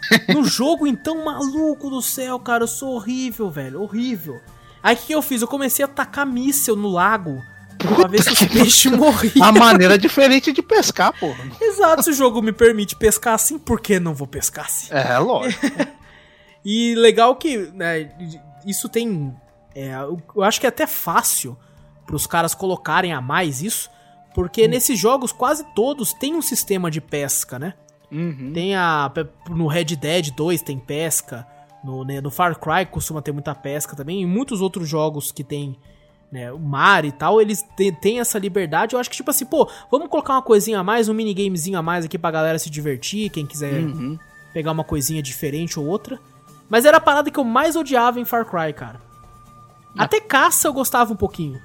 No 0.32 0.44
jogo, 0.44 0.86
então, 0.86 1.24
maluco 1.24 1.90
do 1.90 2.00
céu, 2.00 2.38
cara, 2.38 2.62
eu 2.64 2.68
sou 2.68 2.94
horrível, 2.94 3.50
velho, 3.50 3.82
horrível. 3.82 4.40
Aí 4.82 4.94
o 4.94 4.98
que 4.98 5.12
eu 5.12 5.20
fiz? 5.20 5.42
Eu 5.42 5.48
comecei 5.48 5.84
a 5.84 5.88
tacar 5.88 6.24
míssel 6.24 6.76
no 6.76 6.88
lago 6.88 7.42
pra 7.78 8.08
ver 8.08 8.22
se 8.22 8.30
os 8.30 8.42
peixes 8.44 8.92
morriam. 8.92 9.46
A 9.46 9.52
maneira 9.52 9.96
diferente 9.96 10.52
de 10.52 10.62
pescar, 10.62 11.12
porra. 11.18 11.44
Exato, 11.60 12.02
se 12.02 12.10
o 12.10 12.14
jogo 12.14 12.42
me 12.42 12.52
permite 12.52 12.96
pescar 12.96 13.34
assim, 13.34 13.58
por 13.58 13.80
que 13.80 14.00
não 14.00 14.14
vou 14.14 14.26
pescar 14.26 14.66
assim? 14.66 14.88
É, 14.92 15.18
lógico. 15.18 15.66
E 16.64 16.94
legal 16.96 17.36
que 17.36 17.56
né, 17.72 18.10
isso 18.66 18.88
tem. 18.88 19.34
é, 19.74 19.92
eu 19.94 20.42
acho 20.42 20.60
que 20.60 20.66
é 20.66 20.68
até 20.68 20.86
fácil 20.86 21.56
pros 22.04 22.26
caras 22.26 22.54
colocarem 22.54 23.12
a 23.12 23.20
mais 23.20 23.62
isso, 23.62 23.88
porque 24.34 24.66
nesses 24.66 24.98
jogos 24.98 25.32
quase 25.32 25.64
todos 25.74 26.12
tem 26.12 26.34
um 26.34 26.42
sistema 26.42 26.90
de 26.90 27.00
pesca, 27.00 27.58
né? 27.58 27.74
Uhum. 28.10 28.52
Tem 28.52 28.74
a. 28.74 29.10
No 29.48 29.66
Red 29.66 29.96
Dead 29.96 30.30
2 30.30 30.62
tem 30.62 30.78
pesca. 30.78 31.46
No, 31.84 32.04
né, 32.04 32.20
no 32.20 32.30
Far 32.30 32.58
Cry 32.58 32.86
costuma 32.90 33.22
ter 33.22 33.32
muita 33.32 33.54
pesca 33.54 33.94
também. 33.94 34.22
E 34.22 34.26
muitos 34.26 34.60
outros 34.60 34.88
jogos 34.88 35.30
que 35.30 35.44
tem 35.44 35.78
né, 36.30 36.52
o 36.52 36.58
mar 36.58 37.04
e 37.04 37.12
tal, 37.12 37.40
eles 37.40 37.64
têm 38.00 38.20
essa 38.20 38.38
liberdade. 38.38 38.94
Eu 38.94 39.00
acho 39.00 39.08
que, 39.10 39.16
tipo 39.16 39.30
assim, 39.30 39.46
pô, 39.46 39.68
vamos 39.90 40.08
colocar 40.08 40.34
uma 40.34 40.42
coisinha 40.42 40.78
a 40.80 40.84
mais, 40.84 41.08
um 41.08 41.14
minigamezinho 41.14 41.78
a 41.78 41.82
mais 41.82 42.04
aqui 42.04 42.18
pra 42.18 42.30
galera 42.30 42.58
se 42.58 42.68
divertir. 42.70 43.30
Quem 43.30 43.46
quiser 43.46 43.74
Uhum. 43.80 44.18
pegar 44.52 44.72
uma 44.72 44.84
coisinha 44.84 45.22
diferente 45.22 45.78
ou 45.78 45.86
outra. 45.86 46.18
Mas 46.68 46.84
era 46.84 46.98
a 46.98 47.00
parada 47.00 47.30
que 47.30 47.38
eu 47.40 47.44
mais 47.44 47.76
odiava 47.76 48.20
em 48.20 48.24
Far 48.24 48.44
Cry, 48.44 48.72
cara. 48.74 49.00
Até 49.96 50.20
caça 50.20 50.68
eu 50.68 50.72
gostava 50.72 51.12
um 51.12 51.16
pouquinho. 51.16 51.60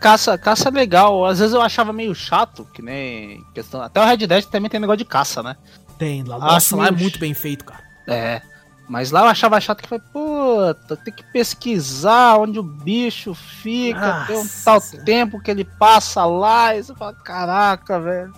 Caça, 0.00 0.36
caça 0.36 0.68
é 0.68 0.72
legal. 0.72 1.24
Às 1.24 1.38
vezes 1.38 1.54
eu 1.54 1.60
achava 1.62 1.92
meio 1.92 2.14
chato, 2.14 2.66
que 2.72 2.82
nem 2.82 3.44
questão. 3.54 3.80
Até 3.80 4.00
o 4.00 4.04
Red 4.04 4.26
Dead 4.26 4.44
também 4.46 4.70
tem 4.70 4.80
negócio 4.80 4.98
de 4.98 5.04
caça, 5.04 5.42
né? 5.42 5.56
Tem 5.98 6.22
lá. 6.22 6.36
Ah, 6.36 6.52
Nossa, 6.54 6.76
lá 6.76 6.86
é 6.88 6.92
sim. 6.92 7.02
muito 7.02 7.18
bem 7.18 7.32
feito, 7.34 7.64
cara. 7.64 7.82
É. 8.06 8.42
Mas 8.88 9.10
lá 9.10 9.22
eu 9.22 9.26
achava 9.26 9.60
chato 9.60 9.82
que 9.82 9.88
foi, 9.88 9.98
puta, 9.98 10.96
tem 10.96 11.12
que 11.12 11.24
pesquisar 11.24 12.38
onde 12.38 12.58
o 12.58 12.62
bicho 12.62 13.34
fica, 13.34 14.24
tem 14.26 14.36
um 14.36 14.40
Nossa. 14.40 14.64
tal 14.64 15.04
tempo 15.04 15.40
que 15.40 15.50
ele 15.50 15.64
passa 15.64 16.24
lá, 16.24 16.76
e 16.76 16.82
você 16.82 16.94
fala, 16.94 17.12
caraca, 17.12 17.98
velho. 17.98 18.32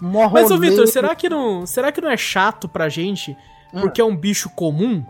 Mas, 0.00 0.50
ô. 0.50 0.58
Vitor, 0.58 0.86
será 0.88 1.14
que 1.14 1.28
não. 1.28 1.64
Será 1.66 1.92
que 1.92 2.00
não 2.00 2.10
é 2.10 2.16
chato 2.16 2.68
pra 2.68 2.88
gente 2.88 3.36
Hum. 3.72 3.80
porque 3.80 4.00
é 4.00 4.04
um 4.04 4.16
bicho 4.16 4.50
comum? 4.50 5.04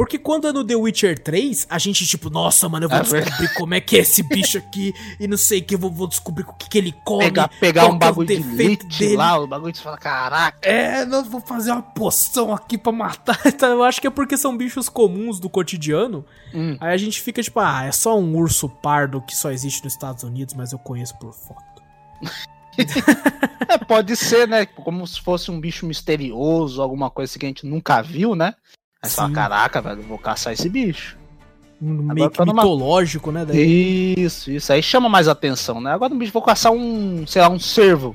Porque 0.00 0.18
quando 0.18 0.48
é 0.48 0.52
no 0.52 0.64
The 0.64 0.74
Witcher 0.74 1.18
3, 1.18 1.66
a 1.68 1.78
gente, 1.78 2.06
tipo, 2.06 2.30
nossa, 2.30 2.66
mano, 2.70 2.86
eu 2.86 2.88
vou 2.88 3.18
É 3.18 3.20
descobrir 3.20 3.52
como 3.52 3.74
é 3.74 3.82
que 3.82 3.98
é 3.98 3.98
esse 3.98 4.22
bicho 4.22 4.56
aqui 4.56 4.94
e 5.20 5.28
não 5.28 5.36
sei 5.36 5.58
o 5.58 5.62
que, 5.62 5.74
eu 5.74 5.78
vou, 5.78 5.90
vou 5.90 6.06
descobrir 6.06 6.42
o 6.48 6.54
que, 6.54 6.70
que 6.70 6.78
ele 6.78 6.94
come. 7.04 7.24
pegar, 7.24 7.48
pegar 7.60 7.86
um 7.86 7.96
é 7.96 7.98
bagulho 7.98 8.26
de 8.26 8.38
defeito 8.38 8.86
elite 8.86 9.14
lá, 9.14 9.38
o 9.38 9.46
bagulho 9.46 9.76
você 9.76 9.82
fala, 9.82 9.98
caraca. 9.98 10.58
É, 10.66 11.04
nós 11.04 11.28
vou 11.28 11.42
fazer 11.42 11.72
uma 11.72 11.82
poção 11.82 12.50
aqui 12.50 12.78
pra 12.78 12.90
matar. 12.90 13.38
Então, 13.44 13.72
eu 13.72 13.84
acho 13.84 14.00
que 14.00 14.06
é 14.06 14.10
porque 14.10 14.38
são 14.38 14.56
bichos 14.56 14.88
comuns 14.88 15.38
do 15.38 15.50
cotidiano. 15.50 16.24
Hum. 16.54 16.78
Aí 16.80 16.94
a 16.94 16.96
gente 16.96 17.20
fica 17.20 17.42
tipo, 17.42 17.60
ah, 17.60 17.84
é 17.84 17.92
só 17.92 18.18
um 18.18 18.34
urso 18.34 18.70
pardo 18.70 19.20
que 19.20 19.36
só 19.36 19.50
existe 19.50 19.84
nos 19.84 19.92
Estados 19.92 20.24
Unidos, 20.24 20.54
mas 20.54 20.72
eu 20.72 20.78
conheço 20.78 21.14
por 21.18 21.34
foto. 21.34 21.82
É, 23.68 23.76
pode 23.76 24.16
ser, 24.16 24.48
né? 24.48 24.64
Como 24.64 25.06
se 25.06 25.20
fosse 25.20 25.50
um 25.50 25.60
bicho 25.60 25.84
misterioso, 25.84 26.80
alguma 26.80 27.10
coisa 27.10 27.30
assim 27.30 27.38
que 27.38 27.46
a 27.46 27.48
gente 27.48 27.66
nunca 27.66 28.00
viu, 28.00 28.34
né? 28.34 28.54
Aí 29.02 29.10
fala, 29.10 29.30
caraca, 29.32 29.80
velho, 29.80 30.02
vou 30.02 30.18
caçar 30.18 30.52
esse 30.52 30.68
bicho. 30.68 31.16
Um 31.80 32.12
meio 32.12 32.28
que 32.30 32.36
tá 32.36 32.44
numa- 32.44 32.62
mitológico, 32.62 33.32
né? 33.32 33.44
Daí. 33.46 34.14
Isso, 34.18 34.50
isso. 34.50 34.70
Aí 34.72 34.82
chama 34.82 35.08
mais 35.08 35.26
atenção, 35.28 35.80
né? 35.80 35.92
Agora 35.92 36.12
no 36.12 36.18
bicho, 36.18 36.32
vou 36.32 36.42
caçar 36.42 36.70
um, 36.72 37.26
sei 37.26 37.40
lá, 37.40 37.48
um 37.48 37.58
cervo. 37.58 38.14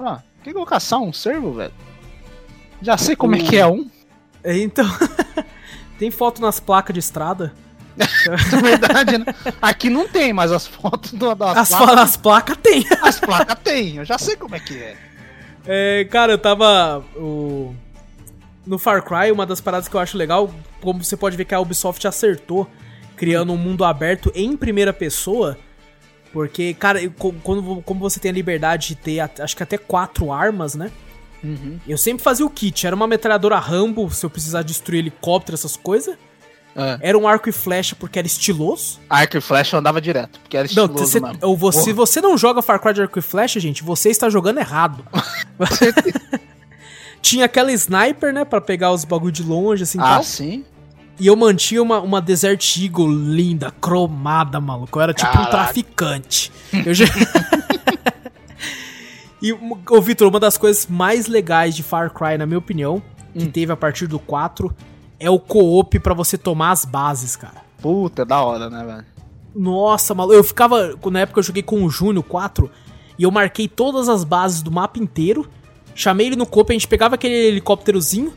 Ah, 0.00 0.20
por 0.38 0.44
que 0.44 0.50
que 0.50 0.56
eu 0.56 0.60
vou 0.60 0.66
caçar 0.66 0.98
um 1.00 1.12
cervo, 1.12 1.52
velho? 1.52 1.72
Já 2.80 2.96
sei 2.96 3.14
como 3.14 3.36
é 3.36 3.40
que 3.40 3.56
é 3.56 3.66
um. 3.66 3.88
É, 4.42 4.56
Então. 4.58 4.86
Tem 5.98 6.10
foto 6.10 6.40
nas 6.42 6.60
placas 6.60 6.92
de 6.94 7.00
estrada. 7.00 7.52
Na 7.96 8.60
verdade, 8.60 9.16
né? 9.18 9.24
Aqui 9.62 9.88
não 9.88 10.06
tem, 10.06 10.30
mas 10.30 10.52
as 10.52 10.66
fotos 10.66 11.12
do, 11.14 11.34
das 11.34 11.56
As, 11.56 11.68
placas, 11.70 11.98
as 11.98 12.16
placas 12.18 12.56
tem. 12.62 12.84
as 13.02 13.18
placas 13.18 13.58
tem. 13.64 13.96
Eu 13.96 14.04
já 14.04 14.18
sei 14.18 14.36
como 14.36 14.54
é 14.54 14.60
que 14.60 14.74
é. 14.76 14.96
É, 15.66 16.04
cara, 16.04 16.32
eu 16.32 16.38
tava. 16.38 17.02
O... 17.16 17.74
No 18.66 18.78
Far 18.78 19.02
Cry, 19.02 19.30
uma 19.30 19.46
das 19.46 19.60
paradas 19.60 19.88
que 19.88 19.94
eu 19.94 20.00
acho 20.00 20.16
legal, 20.16 20.52
como 20.80 21.04
você 21.04 21.16
pode 21.16 21.36
ver 21.36 21.44
que 21.44 21.54
a 21.54 21.60
Ubisoft 21.60 22.06
acertou, 22.06 22.68
criando 23.16 23.52
um 23.52 23.56
mundo 23.56 23.84
aberto 23.84 24.32
em 24.34 24.56
primeira 24.56 24.92
pessoa. 24.92 25.56
Porque, 26.32 26.74
cara, 26.74 27.00
quando, 27.42 27.80
como 27.82 28.00
você 28.00 28.18
tem 28.20 28.30
a 28.30 28.34
liberdade 28.34 28.88
de 28.88 28.94
ter, 28.96 29.20
acho 29.20 29.56
que 29.56 29.62
até 29.62 29.78
quatro 29.78 30.32
armas, 30.32 30.74
né? 30.74 30.90
Uhum. 31.42 31.78
Eu 31.86 31.96
sempre 31.96 32.22
fazia 32.22 32.44
o 32.44 32.50
kit. 32.50 32.86
Era 32.86 32.96
uma 32.96 33.06
metralhadora 33.06 33.58
Rambo, 33.58 34.10
se 34.10 34.26
eu 34.26 34.30
precisar 34.30 34.62
destruir 34.62 34.98
helicóptero, 34.98 35.54
essas 35.54 35.76
coisas. 35.76 36.16
É. 36.74 37.08
Era 37.08 37.16
um 37.16 37.26
arco 37.26 37.48
e 37.48 37.52
flecha, 37.52 37.96
porque 37.96 38.18
era 38.18 38.26
estiloso. 38.26 39.00
Arco 39.08 39.38
e 39.38 39.40
flecha 39.40 39.76
eu 39.76 39.80
andava 39.80 39.98
direto, 39.98 40.38
porque 40.40 40.56
era 40.56 40.68
Não, 40.74 40.84
estiloso 40.84 41.06
você, 41.06 41.20
mesmo. 41.20 41.38
ou 41.40 41.56
você, 41.56 41.82
se 41.84 41.92
você 41.92 42.20
não 42.20 42.36
joga 42.36 42.60
Far 42.60 42.80
Cry 42.80 42.92
de 42.92 43.02
arco 43.02 43.18
e 43.18 43.22
flecha, 43.22 43.58
gente, 43.58 43.82
você 43.82 44.10
está 44.10 44.28
jogando 44.28 44.58
errado. 44.58 45.06
Tinha 47.26 47.46
aquela 47.46 47.72
sniper, 47.72 48.32
né, 48.32 48.44
Pra 48.44 48.60
pegar 48.60 48.92
os 48.92 49.04
bagulho 49.04 49.32
de 49.32 49.42
longe, 49.42 49.82
assim, 49.82 49.98
Ah, 50.00 50.14
tal. 50.14 50.22
sim? 50.22 50.64
E 51.18 51.26
eu 51.26 51.34
mantinha 51.34 51.82
uma, 51.82 51.98
uma 52.00 52.20
Desert 52.20 52.76
Eagle 52.78 53.08
linda, 53.10 53.70
cromada, 53.70 54.60
maluco. 54.60 54.98
Eu 54.98 55.02
era 55.02 55.14
tipo 55.14 55.30
um 55.30 55.32
Caraca. 55.32 55.50
traficante. 55.50 56.52
Eu 56.84 56.92
já... 56.94 57.06
e, 59.42 59.52
ô 59.52 60.00
Vitor, 60.00 60.28
uma 60.28 60.40
das 60.40 60.56
coisas 60.58 60.86
mais 60.86 61.26
legais 61.26 61.74
de 61.74 61.82
Far 61.82 62.12
Cry, 62.12 62.36
na 62.38 62.46
minha 62.46 62.58
opinião, 62.58 63.02
que 63.32 63.44
Hum. 63.44 63.50
teve 63.50 63.72
a 63.72 63.76
partir 63.76 64.06
do 64.06 64.18
4, 64.18 64.74
é 65.18 65.30
o 65.30 65.38
co-op 65.38 65.98
pra 66.00 66.14
você 66.14 66.36
tomar 66.38 66.70
as 66.70 66.84
bases, 66.84 67.36
cara. 67.36 67.64
Puta, 67.80 68.22
é 68.22 68.24
da 68.24 68.40
hora, 68.42 68.70
né, 68.70 68.84
velho? 68.84 69.04
Nossa, 69.54 70.14
maluco. 70.14 70.34
Eu 70.36 70.44
ficava. 70.44 70.94
Na 71.10 71.20
época 71.20 71.40
eu 71.40 71.42
joguei 71.42 71.62
com 71.62 71.82
o 71.82 71.88
Júnior 71.90 72.24
4 72.24 72.70
e 73.18 73.22
eu 73.22 73.30
marquei 73.30 73.68
todas 73.68 74.08
as 74.08 74.22
bases 74.22 74.60
do 74.62 74.70
mapa 74.70 74.98
inteiro. 74.98 75.48
Chamei 75.96 76.26
ele 76.26 76.36
no 76.36 76.46
copo, 76.46 76.70
a 76.70 76.74
gente 76.74 76.86
pegava 76.86 77.14
aquele 77.14 77.34
helicópterozinho 77.34 78.32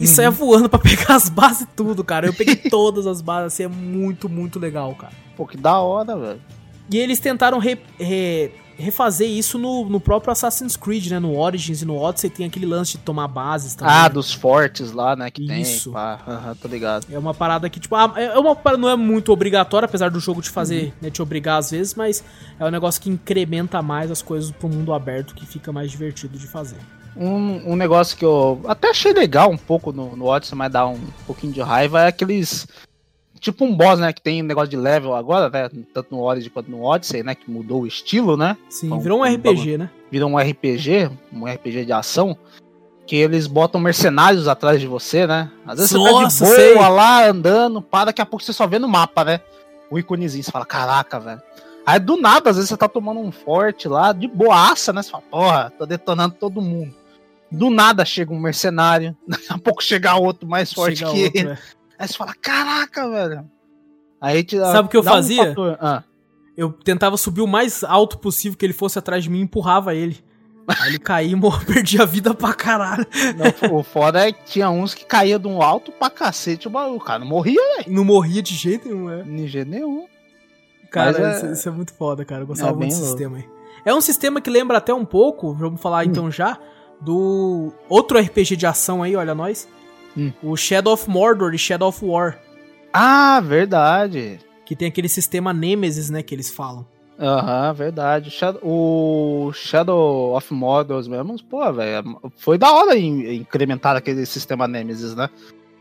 e 0.00 0.06
saia 0.06 0.30
voando 0.30 0.68
pra 0.68 0.78
pegar 0.78 1.14
as 1.14 1.28
bases 1.28 1.60
e 1.62 1.66
tudo, 1.66 2.02
cara. 2.02 2.26
Eu 2.26 2.32
peguei 2.34 2.56
todas 2.56 3.06
as 3.06 3.20
bases, 3.20 3.52
assim, 3.52 3.64
é 3.64 3.68
muito, 3.68 4.28
muito 4.28 4.58
legal, 4.58 4.94
cara. 4.94 5.12
Pô, 5.36 5.46
que 5.46 5.56
da 5.56 5.78
hora, 5.78 6.16
velho. 6.16 6.40
E 6.90 6.98
eles 6.98 7.20
tentaram 7.20 7.58
re- 7.58 7.78
re- 7.98 8.50
refazer 8.76 9.28
isso 9.28 9.58
no, 9.58 9.84
no 9.88 10.00
próprio 10.00 10.32
Assassin's 10.32 10.76
Creed, 10.76 11.08
né? 11.10 11.20
No 11.20 11.38
Origins 11.38 11.82
e 11.82 11.84
no 11.84 11.96
Odyssey 11.96 12.30
tem 12.30 12.46
aquele 12.46 12.66
lance 12.66 12.92
de 12.92 12.98
tomar 12.98 13.28
bases 13.28 13.74
também. 13.74 13.94
Ah, 13.94 14.08
dos 14.08 14.32
fortes 14.32 14.90
lá, 14.90 15.14
né, 15.14 15.30
que 15.30 15.42
Isso. 15.60 15.92
tem. 15.92 16.00
Aham, 16.00 16.56
tô 16.60 16.66
ligado. 16.68 17.06
É 17.10 17.18
uma 17.18 17.32
parada 17.34 17.68
que, 17.70 17.78
tipo, 17.78 17.94
ah, 17.94 18.12
é 18.16 18.38
uma 18.38 18.56
parada 18.56 18.80
não 18.80 18.88
é 18.88 18.96
muito 18.96 19.30
obrigatória, 19.32 19.86
apesar 19.86 20.10
do 20.10 20.18
jogo 20.18 20.40
te 20.42 20.50
fazer, 20.50 20.92
né, 21.00 21.10
te 21.10 21.22
obrigar 21.22 21.58
às 21.58 21.70
vezes, 21.70 21.94
mas 21.94 22.24
é 22.58 22.64
um 22.64 22.70
negócio 22.70 23.00
que 23.00 23.10
incrementa 23.10 23.80
mais 23.82 24.10
as 24.10 24.20
coisas 24.22 24.50
pro 24.50 24.68
mundo 24.68 24.92
aberto, 24.92 25.34
que 25.34 25.46
fica 25.46 25.70
mais 25.72 25.90
divertido 25.90 26.36
de 26.38 26.46
fazer. 26.46 26.78
Um, 27.16 27.72
um 27.72 27.76
negócio 27.76 28.16
que 28.16 28.24
eu 28.24 28.60
até 28.66 28.90
achei 28.90 29.12
legal 29.12 29.50
um 29.50 29.56
pouco 29.56 29.92
no, 29.92 30.16
no 30.16 30.26
Odyssey, 30.26 30.56
mas 30.56 30.72
dá 30.72 30.86
um 30.86 30.98
pouquinho 31.26 31.52
de 31.52 31.60
raiva, 31.60 32.02
é 32.02 32.06
aqueles. 32.08 32.66
Tipo 33.38 33.64
um 33.64 33.74
boss, 33.74 33.98
né? 33.98 34.12
Que 34.12 34.22
tem 34.22 34.40
negócio 34.40 34.70
de 34.70 34.76
level 34.76 35.14
agora, 35.14 35.50
né? 35.50 35.68
Tanto 35.92 36.14
no 36.14 36.22
Origin 36.22 36.48
quanto 36.48 36.70
no 36.70 36.82
Odyssey, 36.82 37.22
né? 37.22 37.34
Que 37.34 37.50
mudou 37.50 37.82
o 37.82 37.86
estilo, 37.86 38.36
né? 38.36 38.56
Sim, 38.70 38.88
Bom, 38.88 39.00
virou 39.00 39.20
um 39.20 39.24
RPG, 39.24 39.78
né? 39.78 39.90
Virou 40.10 40.30
um 40.30 40.38
RPG, 40.38 41.10
um 41.32 41.44
RPG 41.44 41.84
de 41.84 41.92
ação. 41.92 42.36
Que 43.04 43.16
eles 43.16 43.48
botam 43.48 43.80
mercenários 43.80 44.46
atrás 44.46 44.80
de 44.80 44.86
você, 44.86 45.26
né? 45.26 45.50
Às 45.66 45.80
vezes 45.80 45.92
Nossa, 45.92 46.30
você 46.30 46.44
tá 46.44 46.50
de 46.50 46.56
sei. 46.56 46.74
boa 46.74 46.88
lá, 46.88 47.26
andando, 47.26 47.82
pá, 47.82 48.04
daqui 48.04 48.22
a 48.22 48.26
pouco 48.26 48.44
você 48.44 48.52
só 48.52 48.64
vê 48.64 48.78
no 48.78 48.88
mapa, 48.88 49.24
né? 49.24 49.40
O 49.90 49.98
íconezinho, 49.98 50.44
você 50.44 50.52
fala, 50.52 50.64
caraca, 50.64 51.18
velho. 51.18 51.42
Aí 51.84 51.98
do 51.98 52.16
nada, 52.16 52.50
às 52.50 52.56
vezes 52.56 52.68
você 52.68 52.76
tá 52.76 52.88
tomando 52.88 53.18
um 53.18 53.32
forte 53.32 53.88
lá, 53.88 54.12
de 54.12 54.28
boaça, 54.28 54.92
né? 54.92 55.02
Você 55.02 55.10
fala, 55.10 55.24
porra, 55.28 55.72
tô 55.76 55.84
detonando 55.84 56.36
todo 56.38 56.62
mundo. 56.62 56.94
Do 57.52 57.70
nada 57.70 58.04
chega 58.04 58.32
um 58.32 58.40
mercenário, 58.40 59.16
daqui 59.28 59.46
a 59.50 59.58
pouco 59.58 59.82
chega 59.82 60.14
outro 60.16 60.48
mais 60.48 60.72
forte 60.72 60.98
Chega 61.00 61.10
que 61.12 61.24
outro, 61.24 61.38
ele. 61.38 61.48
né? 61.48 61.58
Aí 61.98 62.08
você 62.08 62.14
fala, 62.14 62.34
caraca, 62.40 63.08
velho. 63.10 63.50
Aí 64.20 64.42
te 64.44 64.56
Sabe 64.58 64.86
o 64.86 64.90
que 64.90 64.96
eu 64.96 65.00
um 65.00 65.04
fazia? 65.04 65.48
fator- 65.48 65.76
Ah, 65.80 66.02
Eu 66.56 66.70
tentava 66.72 67.16
subir 67.16 67.40
o 67.40 67.46
mais 67.46 67.82
alto 67.84 68.18
possível 68.18 68.56
que 68.58 68.64
ele 68.66 68.72
fosse 68.72 68.98
atrás 68.98 69.24
de 69.24 69.30
mim 69.30 69.38
e 69.38 69.42
empurrava 69.42 69.94
ele. 69.94 70.18
Aí 70.68 70.90
ele 70.90 70.98
caía 70.98 71.32
e 71.32 71.34
mor- 71.34 71.62
perdia 71.66 72.02
a 72.02 72.06
vida 72.06 72.32
pra 72.34 72.54
caralho. 72.54 73.04
não, 73.36 73.76
o 73.78 73.82
foda 73.82 74.28
é 74.28 74.32
que 74.32 74.44
tinha 74.44 74.70
uns 74.70 74.94
que 74.94 75.04
caía 75.04 75.38
de 75.38 75.48
um 75.48 75.60
alto 75.60 75.90
pra 75.92 76.08
cacete, 76.08 76.68
o 76.68 77.00
cara 77.00 77.18
não 77.18 77.26
morria, 77.26 77.60
Não 77.88 78.04
morria 78.04 78.40
de 78.42 78.54
jeito 78.54 78.88
nenhum, 78.88 79.10
é. 79.10 79.22
de 79.22 79.48
jeito 79.48 79.68
nenhum. 79.70 80.06
Cara, 80.90 81.18
é- 81.18 81.36
isso, 81.36 81.46
isso 81.46 81.68
é 81.68 81.72
muito 81.72 81.92
foda, 81.94 82.24
cara. 82.24 82.42
Eu 82.42 82.46
gostava 82.46 82.72
É 82.72 82.74
muito 82.76 82.92
louco. 82.92 83.06
sistema 83.06 83.36
aí. 83.38 83.48
É 83.84 83.92
um 83.94 84.00
sistema 84.00 84.40
que 84.40 84.48
lembra 84.50 84.78
até 84.78 84.94
um 84.94 85.04
pouco, 85.04 85.52
vamos 85.54 85.80
falar 85.80 86.04
então 86.04 86.30
já, 86.30 86.56
do 87.04 87.72
outro 87.88 88.18
RPG 88.18 88.56
de 88.56 88.66
ação 88.66 89.02
aí, 89.02 89.14
olha 89.16 89.34
nós. 89.34 89.68
Hum. 90.16 90.32
O 90.42 90.56
Shadow 90.56 90.92
of 90.92 91.08
Mordor 91.08 91.54
e 91.54 91.58
Shadow 91.58 91.88
of 91.88 92.04
War. 92.04 92.38
Ah, 92.92 93.40
verdade. 93.40 94.38
Que 94.64 94.76
tem 94.76 94.88
aquele 94.88 95.08
sistema 95.08 95.52
Nemesis, 95.52 96.10
né, 96.10 96.22
que 96.22 96.34
eles 96.34 96.50
falam. 96.50 96.86
Aham, 97.18 97.72
verdade. 97.74 98.30
Shadow- 98.30 98.60
o 98.62 99.52
Shadow 99.52 100.36
of 100.36 100.52
Mordor 100.52 101.06
mesmo, 101.08 101.36
pô, 101.44 101.72
velho, 101.72 102.20
foi 102.36 102.58
da 102.58 102.72
hora 102.72 102.96
em- 102.96 103.36
incrementar 103.36 103.96
aquele 103.96 104.24
sistema 104.26 104.66
Nemesis, 104.66 105.14
né? 105.14 105.28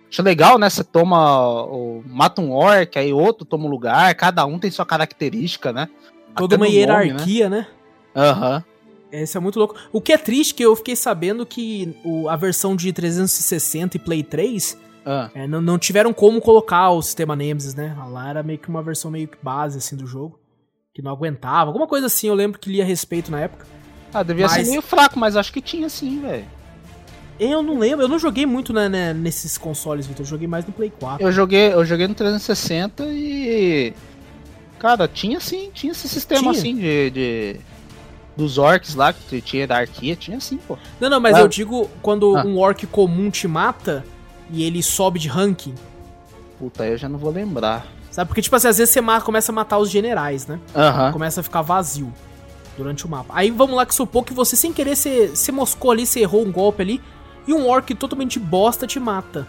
Acho 0.09 0.21
legal, 0.23 0.59
né? 0.59 0.69
Você 0.69 0.83
toma. 0.83 1.63
O, 1.63 2.03
mata 2.05 2.41
um 2.41 2.51
orc, 2.51 2.97
aí 2.99 3.13
outro 3.13 3.45
toma 3.45 3.65
um 3.65 3.69
lugar, 3.69 4.13
cada 4.15 4.45
um 4.45 4.59
tem 4.59 4.69
sua 4.69 4.85
característica, 4.85 5.71
né? 5.71 5.87
Toda 6.35 6.55
Até 6.55 6.63
uma 6.65 6.69
no 6.69 6.73
nome, 6.87 6.87
né? 7.05 7.05
hierarquia, 7.05 7.49
né? 7.49 7.67
Aham. 8.15 8.63
Esse 9.11 9.35
é 9.37 9.39
muito 9.39 9.59
louco. 9.59 9.75
O 9.91 9.99
que 9.99 10.13
é 10.13 10.17
triste 10.17 10.53
que 10.53 10.63
eu 10.63 10.75
fiquei 10.75 10.95
sabendo 10.95 11.45
que 11.45 11.95
o- 12.03 12.29
a 12.29 12.35
versão 12.35 12.75
de 12.75 12.91
360 12.93 13.97
e 13.97 13.99
Play 13.99 14.23
3 14.23 14.77
Ah, 15.05 15.29
é, 15.33 15.47
não, 15.47 15.59
não 15.61 15.79
tiveram 15.79 16.13
como 16.13 16.39
colocar 16.39 16.91
o 16.91 17.01
sistema 17.01 17.35
Nemesis, 17.35 17.73
né? 17.73 17.95
Lá 18.09 18.29
era 18.29 18.43
meio 18.43 18.59
que 18.59 18.69
uma 18.69 18.83
versão 18.83 19.09
meio 19.09 19.27
que 19.27 19.37
base 19.41 19.77
assim 19.79 19.95
do 19.95 20.05
jogo. 20.05 20.39
Que 20.93 21.01
não 21.01 21.11
aguentava. 21.11 21.69
Alguma 21.69 21.87
coisa 21.87 22.05
assim, 22.07 22.27
eu 22.27 22.35
lembro 22.35 22.59
que 22.59 22.69
li 22.69 22.81
a 22.81 22.85
respeito 22.85 23.31
na 23.31 23.39
época. 23.39 23.65
Ah, 24.13 24.21
devia 24.23 24.45
Mas- 24.45 24.53
ser 24.53 24.69
meio 24.69 24.81
fraco, 24.81 25.17
mas 25.17 25.35
acho 25.35 25.51
que 25.51 25.61
tinha 25.61 25.89
sim, 25.89 26.21
velho. 26.21 26.45
Eu 27.39 27.63
não 27.63 27.79
lembro, 27.79 28.03
eu 28.05 28.07
não 28.09 28.19
joguei 28.19 28.45
muito 28.45 28.71
né, 28.71 28.87
né, 28.87 29.13
nesses 29.13 29.57
consoles, 29.57 30.05
Vitor. 30.05 30.21
Eu 30.23 30.29
joguei 30.29 30.47
mais 30.47 30.65
no 30.65 30.71
Play 30.71 30.91
4. 30.99 31.25
Eu 31.25 31.31
joguei, 31.31 31.73
eu 31.73 31.83
joguei 31.83 32.07
no 32.07 32.13
360 32.13 33.05
e. 33.07 33.93
Cara, 34.77 35.07
tinha 35.07 35.39
sim, 35.39 35.71
tinha 35.73 35.91
esse 35.91 36.07
sistema 36.07 36.41
Tinha? 36.41 36.51
assim 36.51 36.75
de, 36.75 37.09
de- 37.09 37.59
Dos 38.41 38.57
orcs 38.57 38.95
lá, 38.95 39.13
que 39.13 39.39
tinha 39.39 39.67
da 39.67 39.77
arquia, 39.77 40.15
tinha 40.15 40.39
sim, 40.39 40.57
pô. 40.57 40.75
Não, 40.99 41.09
não, 41.09 41.19
mas 41.19 41.35
Ah. 41.35 41.41
eu 41.41 41.47
digo 41.47 41.87
quando 42.01 42.35
Ah. 42.35 42.43
um 42.43 42.57
orc 42.57 42.87
comum 42.87 43.29
te 43.29 43.47
mata 43.47 44.03
e 44.49 44.63
ele 44.63 44.81
sobe 44.81 45.19
de 45.19 45.27
ranking. 45.27 45.75
Puta, 46.57 46.83
aí 46.83 46.91
eu 46.91 46.97
já 46.97 47.07
não 47.07 47.19
vou 47.19 47.31
lembrar. 47.31 47.85
Sabe? 48.09 48.27
Porque, 48.29 48.41
tipo 48.41 48.55
assim, 48.55 48.67
às 48.67 48.77
vezes 48.79 48.91
você 48.93 48.99
ma- 48.99 49.21
começa 49.21 49.51
a 49.51 49.55
matar 49.55 49.77
os 49.77 49.89
generais, 49.91 50.47
né? 50.47 50.59
Aham. 50.75 51.11
Começa 51.11 51.39
a 51.41 51.43
ficar 51.43 51.61
vazio 51.61 52.11
durante 52.77 53.05
o 53.05 53.09
mapa. 53.09 53.31
Aí 53.35 53.51
vamos 53.51 53.75
lá 53.75 53.85
que 53.85 53.93
supor 53.93 54.23
que 54.25 54.33
você, 54.33 54.55
sem 54.55 54.73
querer, 54.73 54.95
você, 54.95 55.27
você 55.27 55.51
moscou 55.51 55.91
ali, 55.91 56.05
você 56.07 56.21
errou 56.21 56.43
um 56.45 56.51
golpe 56.51 56.81
ali, 56.81 57.01
e 57.47 57.53
um 57.53 57.67
orc 57.67 57.93
totalmente 57.95 58.39
bosta 58.39 58.87
te 58.87 58.99
mata. 58.99 59.47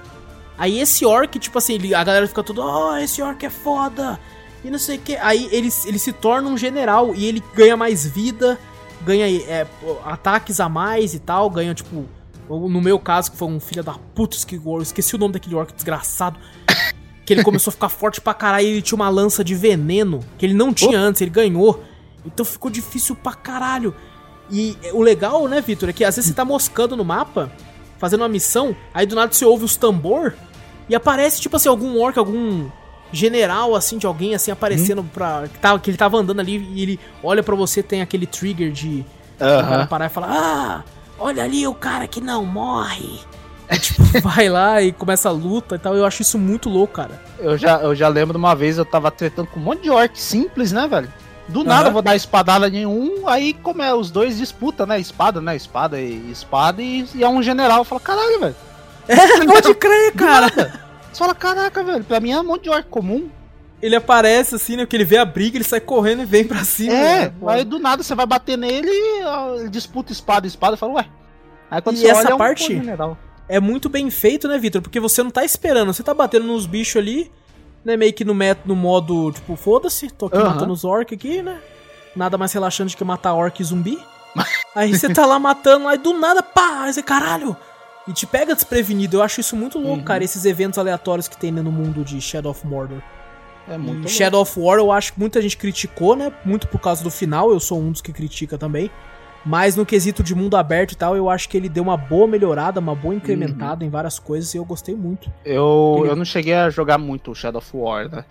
Aí 0.58 0.78
esse 0.78 1.04
orc, 1.06 1.38
tipo 1.38 1.56
assim, 1.56 1.74
ele- 1.74 1.94
a 1.94 2.04
galera 2.04 2.26
fica 2.28 2.42
toda, 2.42 2.62
oh, 2.62 2.96
esse 2.98 3.20
orc 3.22 3.42
é 3.44 3.50
foda, 3.50 4.20
e 4.64 4.70
não 4.70 4.78
sei 4.78 4.96
o 4.96 5.00
que. 5.00 5.16
Aí 5.16 5.48
ele, 5.50 5.70
ele 5.86 5.98
se 5.98 6.12
torna 6.12 6.48
um 6.48 6.56
general 6.56 7.14
e 7.14 7.24
ele 7.26 7.42
ganha 7.54 7.76
mais 7.76 8.06
vida, 8.06 8.58
ganha 9.04 9.26
é, 9.26 9.66
ataques 10.04 10.60
a 10.60 10.68
mais 10.68 11.14
e 11.14 11.18
tal, 11.18 11.50
ganha, 11.50 11.74
tipo, 11.74 12.06
no 12.48 12.80
meu 12.80 12.98
caso, 12.98 13.30
que 13.30 13.36
foi 13.36 13.48
um 13.48 13.60
filho 13.60 13.82
da 13.82 13.94
puta, 14.14 14.36
eu 14.52 14.82
esqueci 14.82 15.14
o 15.14 15.18
nome 15.18 15.34
daquele 15.34 15.54
orc 15.54 15.72
desgraçado. 15.72 16.38
Que 17.24 17.32
ele 17.32 17.44
começou 17.44 17.70
a 17.70 17.72
ficar 17.72 17.88
forte 17.88 18.20
pra 18.20 18.34
caralho 18.34 18.66
e 18.66 18.70
ele 18.70 18.82
tinha 18.82 18.96
uma 18.96 19.08
lança 19.08 19.44
de 19.44 19.54
veneno, 19.54 20.18
que 20.36 20.44
ele 20.44 20.54
não 20.54 20.74
tinha 20.74 20.98
antes, 20.98 21.22
ele 21.22 21.30
ganhou. 21.30 21.80
Então 22.26 22.44
ficou 22.44 22.68
difícil 22.68 23.14
pra 23.14 23.32
caralho. 23.32 23.94
E 24.50 24.76
o 24.92 25.00
legal, 25.00 25.46
né, 25.46 25.60
Vitor, 25.60 25.88
é 25.88 25.92
que 25.92 26.04
às 26.04 26.16
vezes 26.16 26.30
você 26.30 26.34
tá 26.34 26.44
moscando 26.44 26.96
no 26.96 27.04
mapa, 27.04 27.52
fazendo 27.96 28.22
uma 28.22 28.28
missão, 28.28 28.76
aí 28.92 29.06
do 29.06 29.14
nada 29.14 29.32
você 29.32 29.44
ouve 29.44 29.64
os 29.64 29.76
tambor 29.76 30.34
e 30.88 30.96
aparece, 30.96 31.40
tipo 31.40 31.54
assim, 31.54 31.68
algum 31.68 31.96
orc, 32.00 32.18
algum 32.18 32.68
general, 33.12 33.74
assim, 33.74 33.98
de 33.98 34.06
alguém, 34.06 34.34
assim, 34.34 34.50
aparecendo 34.50 35.04
pra... 35.04 35.44
Que, 35.52 35.58
tava, 35.58 35.78
que 35.78 35.90
ele 35.90 35.96
tava 35.96 36.16
andando 36.16 36.40
ali 36.40 36.58
e 36.74 36.82
ele 36.82 37.00
olha 37.22 37.42
pra 37.42 37.54
você, 37.54 37.82
tem 37.82 38.00
aquele 38.02 38.26
trigger 38.26 38.72
de... 38.72 39.04
O 39.36 39.38
cara 39.38 39.76
Aham. 39.76 39.86
parar 39.86 40.06
e 40.06 40.08
falar, 40.08 40.28
ah, 40.30 40.82
olha 41.18 41.42
ali 41.42 41.66
o 41.66 41.74
cara 41.74 42.06
que 42.06 42.20
não 42.20 42.44
morre. 42.44 43.20
Aí, 43.68 43.78
tipo, 43.78 44.02
vai 44.22 44.48
lá 44.48 44.82
e 44.82 44.92
começa 44.92 45.28
a 45.28 45.32
luta 45.32 45.76
e 45.76 45.78
tal. 45.78 45.94
Eu 45.96 46.04
acho 46.04 46.22
isso 46.22 46.38
muito 46.38 46.68
louco, 46.68 46.94
cara. 46.94 47.20
Eu 47.38 47.56
já, 47.56 47.78
eu 47.78 47.94
já 47.94 48.08
lembro 48.08 48.34
de 48.34 48.38
uma 48.38 48.54
vez 48.54 48.78
eu 48.78 48.84
tava 48.84 49.10
tretando 49.10 49.48
com 49.48 49.58
um 49.58 49.62
monte 49.62 49.82
de 49.82 49.90
orc 49.90 50.20
simples, 50.20 50.72
né, 50.72 50.86
velho? 50.86 51.12
Do 51.48 51.64
nada 51.64 51.80
Aham. 51.80 51.88
eu 51.88 51.92
vou 51.92 52.02
dar 52.02 52.14
espadada 52.14 52.68
em 52.68 52.86
um, 52.86 53.26
aí 53.26 53.52
como 53.52 53.82
é, 53.82 53.92
os 53.92 54.10
dois 54.10 54.38
disputam, 54.38 54.86
né? 54.86 55.00
Espada, 55.00 55.40
né? 55.40 55.56
Espada 55.56 56.00
e 56.00 56.30
espada, 56.30 56.80
e, 56.80 57.06
e 57.14 57.24
é 57.24 57.28
um 57.28 57.42
general. 57.42 57.78
Eu 57.78 57.84
falo, 57.84 58.00
caralho, 58.00 58.40
velho. 58.40 58.56
É, 59.08 59.16
pode 59.44 59.74
crer, 59.74 60.12
cara. 60.12 60.50
Você 61.12 61.18
fala, 61.18 61.34
caraca, 61.34 61.84
velho, 61.84 62.04
pra 62.04 62.20
mim 62.20 62.32
é 62.32 62.40
um 62.40 62.44
monte 62.44 62.64
de 62.64 62.70
orc 62.70 62.88
comum. 62.88 63.28
Ele 63.82 63.96
aparece 63.96 64.54
assim, 64.54 64.76
né? 64.76 64.84
Porque 64.84 64.96
ele 64.96 65.04
vê 65.04 65.16
a 65.18 65.24
briga, 65.24 65.56
ele 65.56 65.64
sai 65.64 65.80
correndo 65.80 66.22
e 66.22 66.24
vem 66.24 66.44
pra 66.44 66.64
cima. 66.64 66.92
É, 66.92 67.28
né? 67.28 67.32
aí 67.48 67.64
do 67.64 67.78
nada 67.80 68.02
você 68.02 68.14
vai 68.14 68.24
bater 68.24 68.56
nele 68.56 68.88
e 68.88 69.22
ele 69.58 69.68
disputa 69.68 70.12
espada, 70.12 70.46
espada, 70.46 70.76
e 70.76 70.78
fala, 70.78 70.92
ué. 70.94 71.06
Aí 71.70 71.82
quando 71.82 71.96
E 71.96 72.00
você 72.00 72.08
essa 72.08 72.20
olha, 72.20 72.30
é 72.30 72.34
um 72.34 72.38
parte- 72.38 72.66
pô, 72.68 72.80
general. 72.80 73.18
É 73.48 73.58
muito 73.58 73.88
bem 73.88 74.08
feito, 74.08 74.46
né, 74.46 74.56
Vitor? 74.56 74.80
Porque 74.80 75.00
você 75.00 75.22
não 75.22 75.30
tá 75.30 75.44
esperando, 75.44 75.92
você 75.92 76.02
tá 76.02 76.14
batendo 76.14 76.46
nos 76.46 76.64
bichos 76.64 76.96
ali, 76.96 77.30
né? 77.84 77.96
Meio 77.96 78.12
que 78.12 78.24
no, 78.24 78.34
met 78.34 78.60
no 78.64 78.76
modo, 78.76 79.32
tipo, 79.32 79.56
foda-se, 79.56 80.08
tô 80.10 80.26
aqui 80.26 80.38
matando 80.38 80.72
os 80.72 80.84
orcs 80.84 81.12
aqui, 81.12 81.42
né? 81.42 81.58
Nada 82.14 82.38
mais 82.38 82.52
relaxante 82.52 82.96
que 82.96 83.02
matar 83.04 83.34
orc 83.34 83.60
e 83.60 83.64
zumbi. 83.64 83.98
aí 84.76 84.96
você 84.96 85.12
tá 85.12 85.26
lá 85.26 85.38
matando, 85.38 85.88
aí 85.88 85.98
do 85.98 86.18
nada, 86.18 86.42
pá, 86.42 86.84
aí 86.84 86.92
você, 86.92 87.02
caralho! 87.02 87.56
E 88.08 88.12
te 88.12 88.26
pega 88.26 88.54
desprevenido. 88.54 89.18
Eu 89.18 89.22
acho 89.22 89.40
isso 89.40 89.56
muito 89.56 89.78
louco, 89.78 89.98
Uhum. 89.98 90.04
cara, 90.04 90.24
esses 90.24 90.44
eventos 90.44 90.78
aleatórios 90.78 91.28
que 91.28 91.36
tem 91.36 91.52
né, 91.52 91.62
no 91.62 91.70
mundo 91.72 92.04
de 92.04 92.20
Shadow 92.20 92.50
of 92.50 92.66
Mordor. 92.66 92.98
É 93.68 93.74
E 93.74 93.78
muito 93.78 93.94
louco. 93.98 94.08
Shadow 94.08 94.40
of 94.42 94.58
War 94.58 94.78
eu 94.78 94.90
acho 94.90 95.12
que 95.12 95.20
muita 95.20 95.40
gente 95.40 95.56
criticou, 95.56 96.16
né? 96.16 96.32
Muito 96.44 96.66
por 96.66 96.80
causa 96.80 97.02
do 97.04 97.10
final, 97.10 97.50
eu 97.52 97.60
sou 97.60 97.80
um 97.80 97.92
dos 97.92 98.00
que 98.00 98.12
critica 98.12 98.58
também. 98.58 98.90
Mas 99.44 99.74
no 99.74 99.84
quesito 99.84 100.22
de 100.22 100.34
mundo 100.36 100.56
aberto 100.56 100.92
e 100.92 100.96
tal, 100.96 101.16
eu 101.16 101.28
acho 101.28 101.48
que 101.48 101.56
ele 101.56 101.68
deu 101.68 101.82
uma 101.82 101.96
boa 101.96 102.28
melhorada, 102.28 102.78
uma 102.78 102.94
boa 102.94 103.12
incrementada 103.14 103.84
em 103.84 103.88
várias 103.90 104.18
coisas 104.18 104.52
e 104.54 104.56
eu 104.56 104.64
gostei 104.64 104.94
muito. 104.94 105.32
Eu, 105.44 105.96
Ele- 106.00 106.10
eu 106.10 106.16
não 106.16 106.24
cheguei 106.24 106.54
a 106.54 106.70
jogar 106.70 106.96
muito 106.98 107.34
Shadow 107.34 107.58
of 107.58 107.70
War, 107.76 108.08
né? 108.08 108.24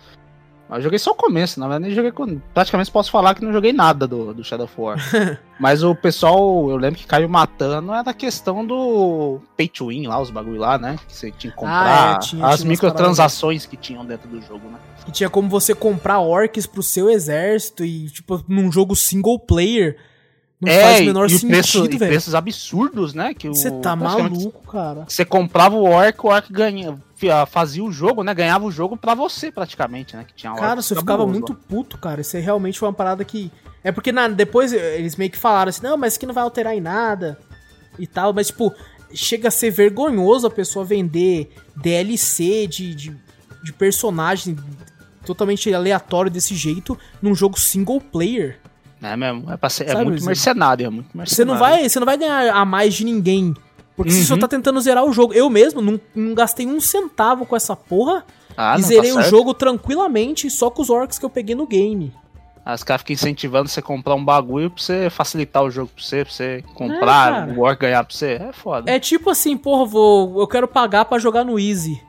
Mas 0.72 0.78
eu 0.78 0.84
joguei 0.84 0.98
só 0.98 1.10
o 1.10 1.14
começo, 1.14 1.60
na 1.60 1.66
verdade, 1.68 1.84
nem 1.84 1.94
joguei 1.94 2.10
com. 2.10 2.38
Praticamente 2.54 2.90
posso 2.90 3.10
falar 3.10 3.34
que 3.34 3.44
não 3.44 3.52
joguei 3.52 3.74
nada 3.74 4.06
do, 4.06 4.32
do 4.32 4.42
Shadow 4.42 4.64
of 4.64 4.74
War. 4.80 4.96
Mas 5.60 5.82
o 5.82 5.94
pessoal, 5.94 6.70
eu 6.70 6.76
lembro 6.78 6.98
que 6.98 7.06
caiu 7.06 7.28
matando 7.28 7.92
era 7.92 8.10
a 8.10 8.14
questão 8.14 8.64
do 8.66 9.38
pay 9.54 9.68
to 9.68 9.88
win 9.88 10.06
lá, 10.06 10.18
os 10.18 10.30
bagulho 10.30 10.58
lá, 10.58 10.78
né? 10.78 10.96
Que 11.06 11.14
você 11.14 11.30
tinha 11.30 11.50
que 11.50 11.56
comprar 11.58 12.14
Ah, 12.14 12.16
é, 12.16 12.18
tinha- 12.20 12.46
as 12.46 12.60
tinha 12.60 12.70
microtransações 12.70 13.66
que 13.66 13.76
tinham 13.76 14.02
dentro 14.06 14.30
do 14.30 14.40
jogo, 14.40 14.66
né? 14.70 14.78
Que 15.04 15.12
tinha 15.12 15.28
como 15.28 15.46
você 15.46 15.74
comprar 15.74 16.20
orcs 16.20 16.66
pro 16.66 16.82
seu 16.82 17.10
exército 17.10 17.84
e, 17.84 18.06
tipo, 18.08 18.42
num 18.48 18.72
jogo 18.72 18.96
single 18.96 19.38
player. 19.38 19.98
Não 20.62 20.72
faz 20.72 21.00
o 21.00 21.04
menor 21.04 21.28
É, 21.28 21.32
e 21.32 21.36
o 21.36 21.40
preço, 21.40 21.78
sentido, 21.82 21.98
velho. 21.98 22.10
preços 22.12 22.34
absurdos, 22.34 23.12
né? 23.14 23.34
Que 23.34 23.48
Você 23.48 23.70
tá 23.70 23.96
maluco, 23.96 24.70
cara. 24.70 25.04
Você 25.08 25.24
comprava 25.24 25.74
o 25.74 25.82
orc, 25.84 26.24
o 26.24 26.28
orc 26.28 26.52
ganha, 26.52 26.96
fazia 27.48 27.82
o 27.82 27.90
jogo, 27.90 28.22
né? 28.22 28.32
Ganhava 28.32 28.64
o 28.64 28.70
jogo 28.70 28.96
pra 28.96 29.14
você, 29.14 29.50
praticamente, 29.50 30.16
né? 30.16 30.24
Que 30.24 30.34
tinha 30.34 30.54
Cara, 30.54 30.80
você 30.80 30.94
ficava 30.94 31.18
cabulosos 31.24 31.32
muito 31.32 31.54
puto, 31.54 31.98
cara. 31.98 32.20
Isso 32.20 32.36
é 32.36 32.40
realmente 32.40 32.82
uma 32.82 32.92
parada 32.92 33.24
que. 33.24 33.50
É 33.84 33.90
porque 33.90 34.12
na- 34.12 34.28
depois 34.28 34.72
eh, 34.72 34.98
eles 34.98 35.16
meio 35.16 35.30
que 35.30 35.36
falaram 35.38 35.70
assim, 35.70 35.82
não, 35.82 35.96
mas 35.96 36.12
isso 36.12 36.18
aqui 36.18 36.26
não 36.26 36.34
vai 36.34 36.44
alterar 36.44 36.74
em 36.76 36.80
nada 36.80 37.36
e 37.98 38.06
tal. 38.06 38.32
Mas, 38.32 38.46
tipo, 38.46 38.72
chega 39.12 39.48
a 39.48 39.50
ser 39.50 39.70
vergonhoso 39.72 40.46
a 40.46 40.50
pessoa 40.50 40.84
vender 40.84 41.52
DLC 41.76 42.66
de, 42.68 42.94
de, 42.94 43.16
de 43.64 43.72
personagem 43.72 44.56
totalmente 45.26 45.72
aleatório 45.74 46.30
desse 46.30 46.54
jeito 46.54 46.96
num 47.20 47.34
jogo 47.34 47.58
single 47.58 48.00
player. 48.00 48.58
É 49.02 49.16
mesmo, 49.16 49.50
é, 49.50 49.56
pra 49.56 49.68
ser, 49.68 49.88
é 49.88 50.04
muito 50.04 50.24
mercenário, 50.24 50.86
é 50.86 50.90
muito 50.90 51.08
mercenário. 51.16 51.34
Você 51.34 51.44
não 51.44 51.58
vai, 51.58 51.88
você 51.88 51.98
não 51.98 52.06
vai 52.06 52.16
ganhar 52.16 52.54
a 52.54 52.64
mais 52.64 52.94
de 52.94 53.04
ninguém. 53.04 53.52
Porque 53.96 54.10
você 54.10 54.20
Uhum. 54.20 54.24
só 54.24 54.36
tá 54.38 54.48
tentando 54.48 54.80
zerar 54.80 55.04
o 55.04 55.12
jogo. 55.12 55.34
Eu 55.34 55.50
mesmo 55.50 55.82
não, 55.82 56.00
não 56.14 56.34
gastei 56.34 56.66
um 56.66 56.80
centavo 56.80 57.44
com 57.44 57.54
essa 57.54 57.76
porra 57.76 58.24
Ah, 58.56 58.76
e 58.78 58.80
não, 58.80 58.88
zerei 58.88 59.12
tá 59.12 59.18
o 59.20 59.22
jogo 59.22 59.52
tranquilamente 59.52 60.48
só 60.48 60.70
com 60.70 60.80
os 60.82 60.88
orcs 60.88 61.18
que 61.18 61.24
eu 61.24 61.30
peguei 61.30 61.54
no 61.54 61.66
game. 61.66 62.12
Aí 62.64 62.74
Os 62.74 62.84
caras 62.84 63.02
ficam 63.02 63.14
incentivando 63.14 63.68
você 63.68 63.80
a 63.80 63.82
comprar 63.82 64.14
um 64.14 64.24
bagulho 64.24 64.70
pra 64.70 64.82
você 64.82 65.10
facilitar 65.10 65.62
o 65.64 65.70
jogo 65.70 65.90
pra 65.94 66.02
você, 66.04 66.24
pra 66.24 66.32
você 66.32 66.44
É, 66.44 66.62
comprar, 66.74 67.32
cara. 67.32 67.52
o 67.52 67.60
orc 67.60 67.80
ganhar 67.80 68.04
pra 68.04 68.14
você. 68.16 68.40
É 68.40 68.52
foda. 68.52 68.90
É 68.90 68.98
tipo 69.00 69.28
assim, 69.30 69.56
porra, 69.56 69.84
vou, 69.84 70.40
eu 70.40 70.46
quero 70.46 70.68
pagar 70.68 71.04
pra 71.04 71.18
jogar 71.18 71.44
no 71.44 71.58
Easy. 71.58 72.00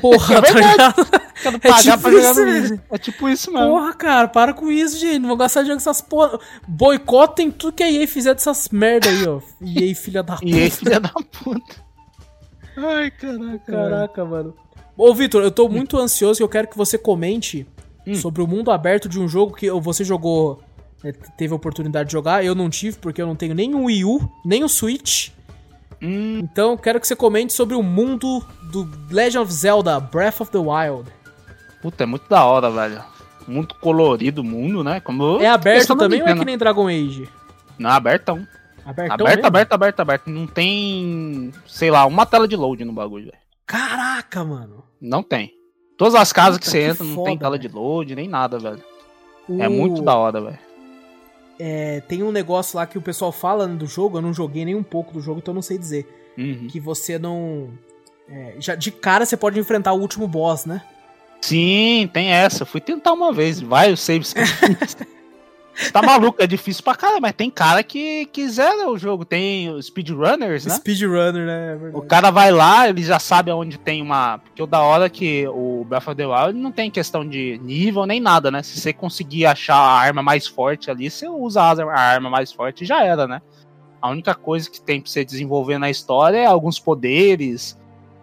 Porra, 0.00 0.34
É 0.36 0.40
tá 0.40 0.52
verdade. 0.52 0.94
Quero 1.42 1.56
é 1.56 1.58
pagar 1.58 1.82
tipo 1.82 1.98
pra 2.02 2.10
jogar 2.12 2.30
isso, 2.30 2.74
no. 2.74 2.80
É 2.90 2.98
tipo 2.98 3.28
isso 3.28 3.52
mesmo. 3.52 3.68
Porra, 3.68 3.94
cara, 3.94 4.28
para 4.28 4.52
com 4.54 4.70
isso, 4.70 4.98
gente. 4.98 5.18
Não 5.18 5.28
vou 5.28 5.36
gastar 5.36 5.62
dinheiro 5.62 5.82
com 5.82 5.90
essas 5.90 6.00
porra. 6.00 6.38
Boicotem 6.68 7.50
tudo 7.50 7.72
que 7.74 7.82
a 7.82 7.90
EA 7.90 8.06
fizer 8.06 8.34
dessas 8.34 8.68
merda 8.70 9.08
aí, 9.08 9.26
ó. 9.26 9.40
EA, 9.60 9.94
filha 9.94 10.22
da 10.22 10.34
puta. 10.34 10.46
E 10.46 10.54
aí, 10.62 10.70
filha 10.70 11.00
da 11.00 11.08
puta. 11.08 11.76
Ai, 12.76 13.10
caraca. 13.10 13.58
Caraca, 13.72 14.24
mano. 14.24 14.54
Ô, 14.96 15.12
Vitor, 15.14 15.42
eu 15.42 15.50
tô 15.50 15.68
muito 15.68 15.98
ansioso 15.98 16.40
e 16.40 16.44
eu 16.44 16.48
quero 16.48 16.68
que 16.68 16.76
você 16.76 16.96
comente 16.98 17.66
Hum. 18.06 18.14
sobre 18.16 18.42
o 18.42 18.46
mundo 18.48 18.70
aberto 18.70 19.08
de 19.08 19.18
um 19.20 19.28
jogo 19.28 19.54
que 19.54 19.70
você 19.70 20.02
jogou, 20.02 20.60
né, 21.04 21.12
teve 21.38 21.52
a 21.52 21.56
oportunidade 21.56 22.08
de 22.08 22.12
jogar. 22.12 22.44
Eu 22.44 22.54
não 22.54 22.68
tive, 22.68 22.98
porque 22.98 23.22
eu 23.22 23.26
não 23.26 23.36
tenho 23.36 23.54
nem 23.54 23.74
o 23.74 23.84
Wii 23.84 24.04
U, 24.04 24.28
nem 24.44 24.64
o 24.64 24.68
Switch. 24.68 25.28
Hum, 26.02 26.38
Então, 26.42 26.76
quero 26.76 26.98
que 27.00 27.06
você 27.06 27.14
comente 27.14 27.52
sobre 27.52 27.74
o 27.76 27.82
mundo 27.82 28.40
do 28.70 28.88
Legend 29.10 29.38
of 29.38 29.52
Zelda 29.52 30.00
Breath 30.00 30.40
of 30.40 30.50
the 30.50 30.58
Wild. 30.58 31.10
puta, 31.80 32.02
é 32.02 32.06
muito 32.06 32.28
da 32.28 32.44
hora, 32.44 32.70
velho. 32.70 33.02
Muito 33.46 33.74
colorido 33.76 34.40
o 34.40 34.44
mundo, 34.44 34.84
né? 34.84 35.00
Como 35.00 35.40
É 35.40 35.48
aberto 35.48 35.96
também 35.96 36.22
ou 36.22 36.28
é 36.28 36.34
que 36.36 36.44
nem 36.44 36.56
Dragon 36.58 36.86
Age? 36.86 37.28
Não, 37.78 37.90
é 37.90 37.94
abertão. 37.94 38.46
Abertão 38.84 39.14
Aberto, 39.14 39.28
mesmo? 39.36 39.46
aberto, 39.46 39.72
aberto, 39.72 40.00
aberto. 40.00 40.30
Não 40.30 40.46
tem, 40.46 41.52
sei 41.66 41.90
lá, 41.90 42.04
uma 42.06 42.24
tela 42.26 42.46
de 42.48 42.56
load 42.56 42.84
no 42.84 42.92
bagulho, 42.92 43.26
velho. 43.26 43.38
Caraca, 43.66 44.44
mano. 44.44 44.84
Não 45.00 45.22
tem. 45.22 45.52
Todas 45.98 46.14
as 46.14 46.32
casas 46.32 46.58
Puta, 46.58 46.64
que 46.64 46.70
você 46.70 46.78
que 46.80 46.90
entra 46.90 47.04
não 47.04 47.14
tem 47.14 47.24
foda, 47.34 47.38
tela 47.38 47.56
velho. 47.58 47.68
de 47.68 47.74
load, 47.74 48.14
nem 48.16 48.28
nada, 48.28 48.58
velho. 48.58 48.82
É 49.58 49.68
O- 49.68 49.72
muito 49.72 50.02
da 50.02 50.14
hora, 50.16 50.40
velho. 50.40 50.58
É, 51.64 52.00
tem 52.08 52.24
um 52.24 52.32
negócio 52.32 52.76
lá 52.76 52.84
que 52.88 52.98
o 52.98 53.00
pessoal 53.00 53.30
fala 53.30 53.68
do 53.68 53.86
jogo, 53.86 54.18
eu 54.18 54.22
não 54.22 54.34
joguei 54.34 54.64
nem 54.64 54.74
um 54.74 54.82
pouco 54.82 55.12
do 55.12 55.20
jogo, 55.20 55.38
então 55.38 55.52
eu 55.52 55.54
não 55.54 55.62
sei 55.62 55.78
dizer. 55.78 56.04
Uhum. 56.36 56.66
Que 56.66 56.80
você 56.80 57.20
não. 57.20 57.68
é, 58.28 58.56
já 58.58 58.74
de 58.74 58.90
cara 58.90 59.24
você 59.24 59.36
pode 59.36 59.60
enfrentar 59.60 59.92
o 59.92 60.00
último 60.00 60.26
boss, 60.26 60.64
né? 60.64 60.82
Sim, 61.40 62.10
tem 62.12 62.32
essa. 62.32 62.64
Fui 62.64 62.80
tentar 62.80 63.12
uma 63.12 63.32
vez. 63.32 63.60
Vai, 63.60 63.92
o 63.92 63.96
saves 63.96 64.34
tá 65.92 66.02
maluco, 66.02 66.42
é 66.42 66.46
difícil 66.46 66.82
pra 66.82 66.94
caralho, 66.94 67.22
mas 67.22 67.32
tem 67.32 67.50
cara 67.50 67.82
que, 67.82 68.26
que 68.26 68.48
zera 68.48 68.88
o 68.88 68.98
jogo. 68.98 69.24
Tem 69.24 69.80
speedrunners, 69.80 70.66
né? 70.66 70.74
Speedrunner, 70.74 71.46
né? 71.46 71.90
É 71.92 71.96
O 71.96 72.02
cara 72.02 72.30
vai 72.30 72.50
lá, 72.50 72.88
ele 72.88 73.02
já 73.02 73.18
sabe 73.18 73.50
aonde 73.50 73.78
tem 73.78 74.02
uma. 74.02 74.38
Porque 74.38 74.62
o 74.62 74.66
da 74.66 74.80
hora 74.80 75.08
que 75.08 75.46
o 75.48 75.84
Breath 75.88 76.08
of 76.08 76.16
the 76.16 76.26
Wild 76.26 76.58
não 76.58 76.72
tem 76.72 76.90
questão 76.90 77.26
de 77.26 77.58
nível 77.62 78.06
nem 78.06 78.20
nada, 78.20 78.50
né? 78.50 78.62
Se 78.62 78.78
você 78.78 78.92
conseguir 78.92 79.46
achar 79.46 79.76
a 79.76 79.98
arma 79.98 80.22
mais 80.22 80.46
forte 80.46 80.90
ali, 80.90 81.10
você 81.10 81.28
usa 81.28 81.60
a 81.62 81.72
a 81.72 82.00
arma 82.00 82.28
mais 82.28 82.52
forte 82.52 82.84
e 82.84 82.86
já 82.86 83.02
era, 83.04 83.26
né? 83.26 83.40
A 84.00 84.10
única 84.10 84.34
coisa 84.34 84.68
que 84.68 84.80
tem 84.80 85.00
pra 85.00 85.10
você 85.10 85.24
desenvolver 85.24 85.78
na 85.78 85.88
história 85.88 86.38
é 86.38 86.46
alguns 86.46 86.78
poderes, 86.78 87.78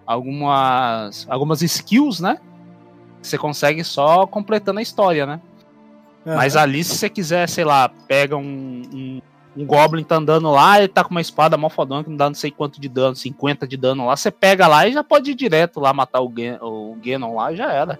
algumas, 0.05 1.25
algumas 1.29 1.61
skills, 1.61 2.19
né? 2.19 2.37
Você 3.21 3.37
consegue 3.37 3.83
só 3.83 4.27
completando 4.27 4.79
a 4.79 4.83
história, 4.83 5.25
né? 5.25 5.41
Mas 6.25 6.55
ali, 6.55 6.83
se 6.83 6.95
você 6.95 7.09
quiser, 7.09 7.47
sei 7.47 7.63
lá, 7.63 7.89
pega 8.07 8.35
um, 8.35 8.81
um, 8.93 9.21
um 9.57 9.65
Goblin 9.65 10.03
tá 10.03 10.15
andando 10.15 10.51
lá, 10.51 10.79
ele 10.79 10.87
tá 10.87 11.03
com 11.03 11.11
uma 11.11 11.21
espada 11.21 11.57
mó 11.57 11.69
fodona 11.69 12.03
que 12.03 12.09
não 12.09 12.17
dá 12.17 12.27
não 12.29 12.35
sei 12.35 12.51
quanto 12.51 12.79
de 12.79 12.87
dano, 12.87 13.15
50 13.15 13.67
de 13.67 13.77
dano 13.77 14.05
lá, 14.05 14.15
você 14.15 14.29
pega 14.29 14.67
lá 14.67 14.87
e 14.87 14.93
já 14.93 15.03
pode 15.03 15.31
ir 15.31 15.35
direto 15.35 15.79
lá 15.79 15.93
matar 15.93 16.21
o, 16.21 16.31
Gen 16.35 16.57
o 16.61 16.97
Genon 17.01 17.35
lá 17.35 17.51
e 17.51 17.55
já 17.55 17.71
era. 17.71 17.99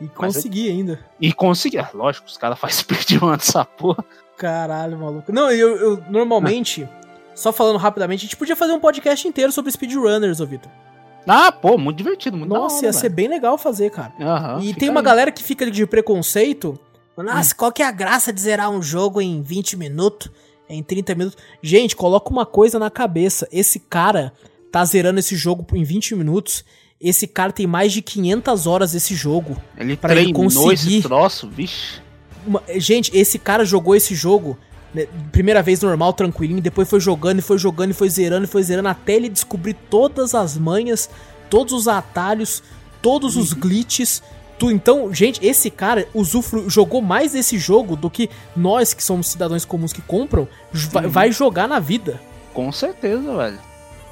E 0.00 0.08
consegui 0.08 0.68
ainda. 0.68 0.98
E 1.20 1.32
conseguir, 1.32 1.78
ah, 1.78 1.90
lógico, 1.94 2.26
os 2.26 2.36
caras 2.36 2.58
fazem 2.58 2.78
speedrun 2.82 3.36
dessa 3.36 3.64
porra. 3.64 4.04
Caralho, 4.36 4.98
maluco. 4.98 5.32
Não, 5.32 5.50
eu, 5.50 5.76
eu 5.76 6.04
normalmente, 6.10 6.88
só 7.34 7.52
falando 7.52 7.78
rapidamente, 7.78 8.20
a 8.20 8.26
gente 8.26 8.36
podia 8.36 8.56
fazer 8.56 8.72
um 8.72 8.80
podcast 8.80 9.28
inteiro 9.28 9.52
sobre 9.52 9.70
speedrunners, 9.70 10.40
ô 10.40 10.46
Vitor. 10.46 10.70
Ah, 11.26 11.52
pô, 11.52 11.78
muito 11.78 11.98
divertido, 11.98 12.36
muito 12.36 12.50
Nossa, 12.50 12.84
ia 12.84 12.92
ser 12.92 13.08
bem 13.08 13.28
legal 13.28 13.56
fazer, 13.56 13.90
cara. 13.90 14.12
Aham, 14.20 14.60
e 14.60 14.74
tem 14.74 14.88
uma 14.88 15.00
aí. 15.00 15.04
galera 15.04 15.30
que 15.30 15.42
fica 15.42 15.70
de 15.70 15.86
preconceito. 15.86 16.76
Nossa, 17.16 17.54
qual 17.54 17.70
que 17.72 17.82
é 17.82 17.86
a 17.86 17.90
graça 17.92 18.32
de 18.32 18.40
zerar 18.40 18.70
um 18.70 18.82
jogo 18.82 19.20
em 19.20 19.42
20 19.42 19.76
minutos? 19.76 20.30
Em 20.68 20.82
30 20.82 21.14
minutos? 21.14 21.38
Gente, 21.62 21.94
coloca 21.94 22.30
uma 22.30 22.46
coisa 22.46 22.78
na 22.78 22.90
cabeça. 22.90 23.46
Esse 23.52 23.78
cara 23.78 24.32
tá 24.70 24.82
zerando 24.84 25.18
esse 25.20 25.36
jogo 25.36 25.66
em 25.74 25.84
20 25.84 26.14
minutos. 26.14 26.64
Esse 27.00 27.26
cara 27.26 27.52
tem 27.52 27.66
mais 27.66 27.92
de 27.92 28.00
500 28.00 28.66
horas 28.66 28.92
desse 28.92 29.14
jogo. 29.14 29.60
Ele 29.76 29.96
pra 29.96 30.12
ele 30.14 30.32
treinou 30.32 30.42
conseguir- 30.44 30.94
esse 30.98 31.02
troço. 31.02 31.50
Uma- 32.46 32.62
gente, 32.76 33.14
esse 33.16 33.38
cara 33.38 33.64
jogou 33.64 33.94
esse 33.94 34.14
jogo. 34.14 34.56
né, 34.94 35.06
primeira 35.32 35.62
vez 35.62 35.80
normal, 35.80 36.12
tranquilinho, 36.12 36.60
depois 36.60 36.86
foi 36.86 37.00
jogando 37.00 37.38
e 37.38 37.42
foi 37.42 37.56
jogando 37.56 37.92
e 37.92 37.94
foi 37.94 38.10
zerando 38.10 38.44
e 38.44 38.46
foi 38.46 38.62
zerando 38.62 38.88
até 38.90 39.14
ele 39.14 39.30
descobrir 39.30 39.72
todas 39.72 40.34
as 40.34 40.58
manhas, 40.58 41.08
todos 41.48 41.72
os 41.72 41.88
atalhos, 41.88 42.62
todos 43.00 43.34
os 43.38 43.54
glitches. 43.54 44.22
Então, 44.70 45.12
gente, 45.12 45.44
esse 45.44 45.70
cara 45.70 46.06
usufru, 46.14 46.68
jogou 46.68 47.00
mais 47.02 47.32
desse 47.32 47.58
jogo 47.58 47.96
do 47.96 48.08
que 48.10 48.28
nós 48.56 48.92
que 48.94 49.02
somos 49.02 49.26
cidadãos 49.28 49.64
comuns 49.64 49.92
que 49.92 50.02
compram 50.02 50.46
vai, 50.72 51.06
vai 51.06 51.32
jogar 51.32 51.66
na 51.68 51.78
vida. 51.78 52.20
Com 52.54 52.70
certeza, 52.70 53.36
velho. 53.36 53.58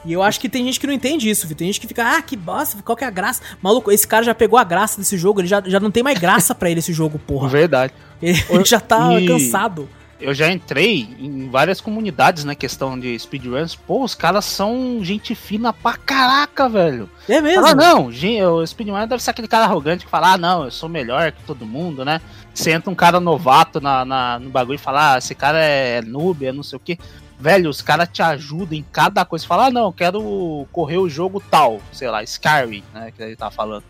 E 0.04 0.12
eu 0.14 0.22
acho 0.22 0.40
que 0.40 0.48
tem 0.48 0.64
gente 0.64 0.80
que 0.80 0.86
não 0.86 0.94
entende 0.94 1.28
isso, 1.28 1.46
Vitor. 1.46 1.58
Tem 1.58 1.66
gente 1.66 1.80
que 1.80 1.86
fica, 1.86 2.16
ah, 2.16 2.22
que 2.22 2.34
bosta, 2.34 2.78
qual 2.82 2.96
que 2.96 3.04
é 3.04 3.06
a 3.06 3.10
graça? 3.10 3.42
Maluco, 3.60 3.92
esse 3.92 4.06
cara 4.08 4.24
já 4.24 4.34
pegou 4.34 4.58
a 4.58 4.64
graça 4.64 4.98
desse 4.98 5.18
jogo, 5.18 5.42
ele 5.42 5.48
já, 5.48 5.62
já 5.66 5.78
não 5.78 5.90
tem 5.90 6.02
mais 6.02 6.18
graça 6.18 6.54
pra 6.54 6.70
ele 6.70 6.78
esse 6.80 6.92
jogo, 6.92 7.18
porra. 7.18 7.48
Verdade. 7.48 7.92
Ele 8.22 8.64
já 8.64 8.80
tá 8.80 9.20
E- 9.20 9.26
cansado. 9.26 9.88
Eu 10.20 10.34
já 10.34 10.50
entrei 10.50 11.08
em 11.18 11.48
várias 11.48 11.80
comunidades 11.80 12.44
na 12.44 12.54
questão 12.54 12.98
de 12.98 13.18
speedruns. 13.18 13.74
Pô, 13.74 14.04
os 14.04 14.14
caras 14.14 14.44
são 14.44 15.00
gente 15.02 15.34
fina 15.34 15.72
pra 15.72 15.96
caraca, 15.96 16.68
velho. 16.68 17.08
É 17.28 17.40
mesmo? 17.40 17.62
Fala, 17.62 17.74
não, 17.74 18.06
o 18.54 18.66
speedrunner 18.66 19.06
deve 19.06 19.22
ser 19.22 19.30
aquele 19.30 19.48
cara 19.48 19.64
arrogante 19.64 20.04
que 20.04 20.10
fala, 20.10 20.34
ah, 20.34 20.38
não, 20.38 20.64
eu 20.64 20.70
sou 20.70 20.88
melhor 20.88 21.32
que 21.32 21.42
todo 21.44 21.64
mundo, 21.64 22.04
né? 22.04 22.20
Você 22.54 22.70
entra 22.72 22.90
um 22.90 22.94
cara 22.94 23.18
novato 23.18 23.80
na, 23.80 24.04
na- 24.04 24.38
no 24.38 24.50
bagulho 24.50 24.74
e 24.74 24.78
fala, 24.78 25.14
ah, 25.14 25.18
esse 25.18 25.34
cara 25.34 25.58
é 25.58 26.02
noob, 26.02 26.44
é 26.44 26.52
não 26.52 26.62
sei 26.62 26.76
o 26.76 26.80
quê. 26.80 26.98
Velho, 27.38 27.70
os 27.70 27.80
caras 27.80 28.06
te 28.12 28.20
ajudam 28.20 28.76
em 28.78 28.84
cada 28.92 29.24
coisa. 29.24 29.46
Fala, 29.46 29.66
ah, 29.66 29.70
não, 29.70 29.90
quero 29.90 30.66
correr 30.70 30.98
o 30.98 31.08
jogo 31.08 31.42
tal, 31.50 31.80
sei 31.90 32.10
lá, 32.10 32.22
Skyrim, 32.22 32.84
né, 32.92 33.10
que 33.16 33.22
ele 33.22 33.36
tá 33.36 33.50
falando. 33.50 33.84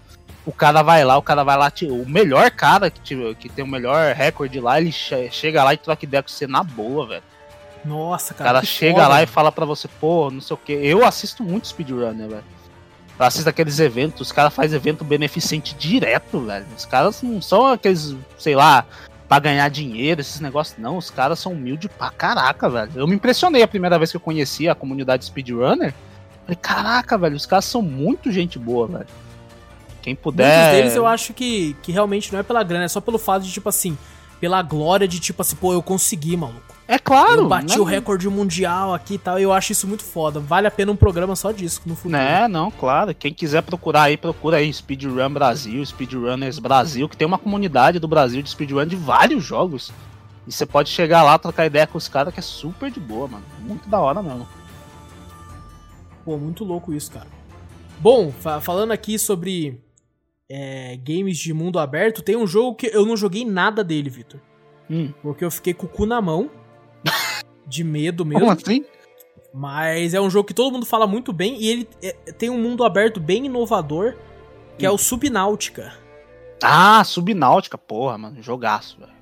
O 0.47 0.53
cara 0.53 0.83
vai 0.83 1.05
lá, 1.05 1.17
o 1.19 1.23
cara 1.23 1.45
vai 1.45 1.57
lá, 1.57 1.71
o 1.91 2.09
melhor 2.09 2.51
cara 2.51 2.91
que, 2.91 3.35
que 3.35 3.49
tem 3.49 3.65
o 3.65 3.69
melhor 3.69 4.15
recorde 4.15 4.59
lá, 4.59 4.81
ele 4.81 4.91
che- 4.91 5.31
chega 5.31 5.63
lá 5.63 5.75
e 5.75 5.77
troca 5.77 6.05
ideia 6.05 6.23
com 6.23 6.29
você 6.29 6.47
na 6.47 6.63
boa, 6.63 7.07
velho. 7.07 7.23
Nossa, 7.85 8.33
O 8.33 8.37
cara. 8.37 8.51
cara 8.51 8.61
que 8.61 8.67
chega 8.67 8.95
foda. 8.97 9.09
lá 9.09 9.23
e 9.23 9.27
fala 9.27 9.53
pra 9.53 9.65
você, 9.67 9.87
pô, 10.01 10.31
não 10.31 10.41
sei 10.41 10.55
o 10.55 10.57
que. 10.57 10.73
Eu 10.73 11.05
assisto 11.05 11.43
muito 11.43 11.69
speedrunner, 11.69 12.29
velho. 12.29 12.45
Eu 13.19 13.25
assisto 13.27 13.49
aqueles 13.51 13.79
eventos, 13.79 14.21
os 14.23 14.33
caras 14.33 14.53
fazem 14.55 14.77
evento 14.77 15.05
beneficente 15.05 15.75
direto, 15.75 16.41
velho. 16.41 16.67
Os 16.77 16.87
caras 16.87 17.23
não 17.23 17.41
são 17.43 17.67
aqueles, 17.67 18.17
sei 18.39 18.57
lá, 18.57 18.87
pra 19.29 19.39
ganhar 19.39 19.69
dinheiro, 19.69 20.23
esses 20.23 20.41
negócios. 20.41 20.79
Não, 20.79 20.97
os 20.97 21.11
caras 21.11 21.39
são 21.39 21.53
humildes 21.53 21.91
pra 21.99 22.11
caraca, 22.11 22.69
velho. 22.69 22.93
Eu 22.97 23.07
me 23.07 23.15
impressionei 23.15 23.63
a 23.63 23.69
primeira 23.69 23.99
vez 23.99 24.11
que 24.11 24.17
eu 24.17 24.21
conheci 24.23 24.69
a 24.71 24.75
comunidade 24.75 25.25
speedrunner. 25.27 25.93
Falei, 26.45 26.57
caraca, 26.61 27.19
velho, 27.19 27.37
os 27.37 27.45
caras 27.45 27.67
são 27.67 27.83
muito 27.83 28.33
gente 28.33 28.59
boa, 28.59 28.87
velho. 28.89 29.07
Quem 30.01 30.15
puder. 30.15 30.47
Muitos 30.47 30.73
deles 30.79 30.97
eu 30.97 31.07
acho 31.07 31.33
que, 31.33 31.77
que 31.83 31.93
realmente 31.93 32.33
não 32.33 32.41
é 32.41 32.43
pela 32.43 32.63
grana, 32.63 32.85
é 32.85 32.89
só 32.89 33.01
pelo 33.01 33.19
fato 33.19 33.43
de, 33.45 33.53
tipo 33.53 33.69
assim, 33.69 33.97
pela 34.41 34.63
glória 34.63 35.07
de, 35.07 35.21
tipo 35.21 35.43
assim, 35.43 35.57
pô, 35.57 35.73
eu 35.73 35.83
consegui, 35.83 36.37
maluco. 36.37 36.75
É 36.89 36.99
claro. 36.99 37.43
eu 37.43 37.49
bati 37.49 37.77
né? 37.77 37.81
o 37.81 37.85
recorde 37.85 38.29
mundial 38.29 38.93
aqui 38.93 39.15
e 39.15 39.19
tal, 39.19 39.39
eu 39.39 39.53
acho 39.53 39.71
isso 39.71 39.87
muito 39.87 40.03
foda. 40.03 40.41
Vale 40.41 40.67
a 40.67 40.71
pena 40.73 40.91
um 40.91 40.97
programa 40.97 41.37
só 41.37 41.53
disso 41.53 41.83
no 41.87 41.95
futuro. 41.95 42.15
Né, 42.15 42.49
não, 42.49 42.69
claro. 42.69 43.15
Quem 43.15 43.33
quiser 43.33 43.63
procurar 43.63 44.05
aí, 44.05 44.17
procura 44.17 44.57
aí 44.57 44.73
Speedrun 44.73 45.31
Brasil, 45.33 45.87
Speedrunners 45.87 46.59
Brasil, 46.59 47.09
que 47.09 47.17
tem 47.17 47.27
uma 47.27 47.39
comunidade 47.39 48.01
do 48.01 48.09
Brasil 48.09 48.43
de 48.43 48.51
speedrun 48.51 48.87
de 48.87 48.97
vários 48.97 49.45
jogos. 49.45 49.93
E 50.49 50.53
você 50.53 50.67
pode 50.67 50.89
chegar 50.89 51.23
lá, 51.23 51.39
trocar 51.39 51.67
ideia 51.67 51.87
com 51.87 51.97
os 51.97 52.09
caras, 52.09 52.35
que 52.35 52.41
é 52.41 52.43
super 52.43 52.91
de 52.91 52.99
boa, 52.99 53.29
mano. 53.29 53.45
Muito 53.61 53.89
da 53.89 54.01
hora 54.01 54.21
mesmo. 54.21 54.49
Pô, 56.25 56.37
muito 56.37 56.65
louco 56.65 56.93
isso, 56.93 57.11
cara. 57.13 57.27
Bom, 58.01 58.33
fa- 58.33 58.61
falando 58.61 58.91
aqui 58.93 59.19
sobre 59.19 59.81
é, 60.51 60.97
games 60.97 61.39
de 61.39 61.55
mundo 61.55 61.79
aberto, 61.79 62.23
tem 62.23 62.37
um 62.37 62.47
jogo 62.47 62.75
que 62.75 62.91
eu 62.93 63.07
não 63.07 63.17
joguei 63.17 63.45
nada 63.45 63.85
dele, 63.85 64.11
Vitor. 64.11 64.41
Hum, 64.91 65.13
Porque 65.23 65.45
eu 65.45 65.51
fiquei 65.51 65.73
com 65.73 65.87
o 65.87 65.89
cu 65.89 66.05
na 66.05 66.21
mão. 66.21 66.51
De 67.67 67.85
medo 67.85 68.25
mesmo. 68.25 68.41
como 68.41 68.51
assim? 68.53 68.85
Mas 69.55 70.13
é 70.13 70.21
um 70.21 70.29
jogo 70.29 70.49
que 70.49 70.55
todo 70.55 70.73
mundo 70.73 70.85
fala 70.85 71.07
muito 71.07 71.33
bem 71.33 71.57
e 71.61 71.69
ele 71.69 71.89
é, 72.03 72.13
tem 72.33 72.51
um 72.51 72.61
mundo 72.61 72.85
aberto 72.85 73.21
bem 73.21 73.47
inovador, 73.47 74.17
que 74.77 74.85
é 74.85 74.91
o 74.91 74.99
Subnáutica. 74.99 75.93
Ah, 76.63 77.03
Subnáutica, 77.05 77.79
porra, 77.79 78.19
mano. 78.19 78.43
Jogaço, 78.43 78.99
velho. 78.99 79.13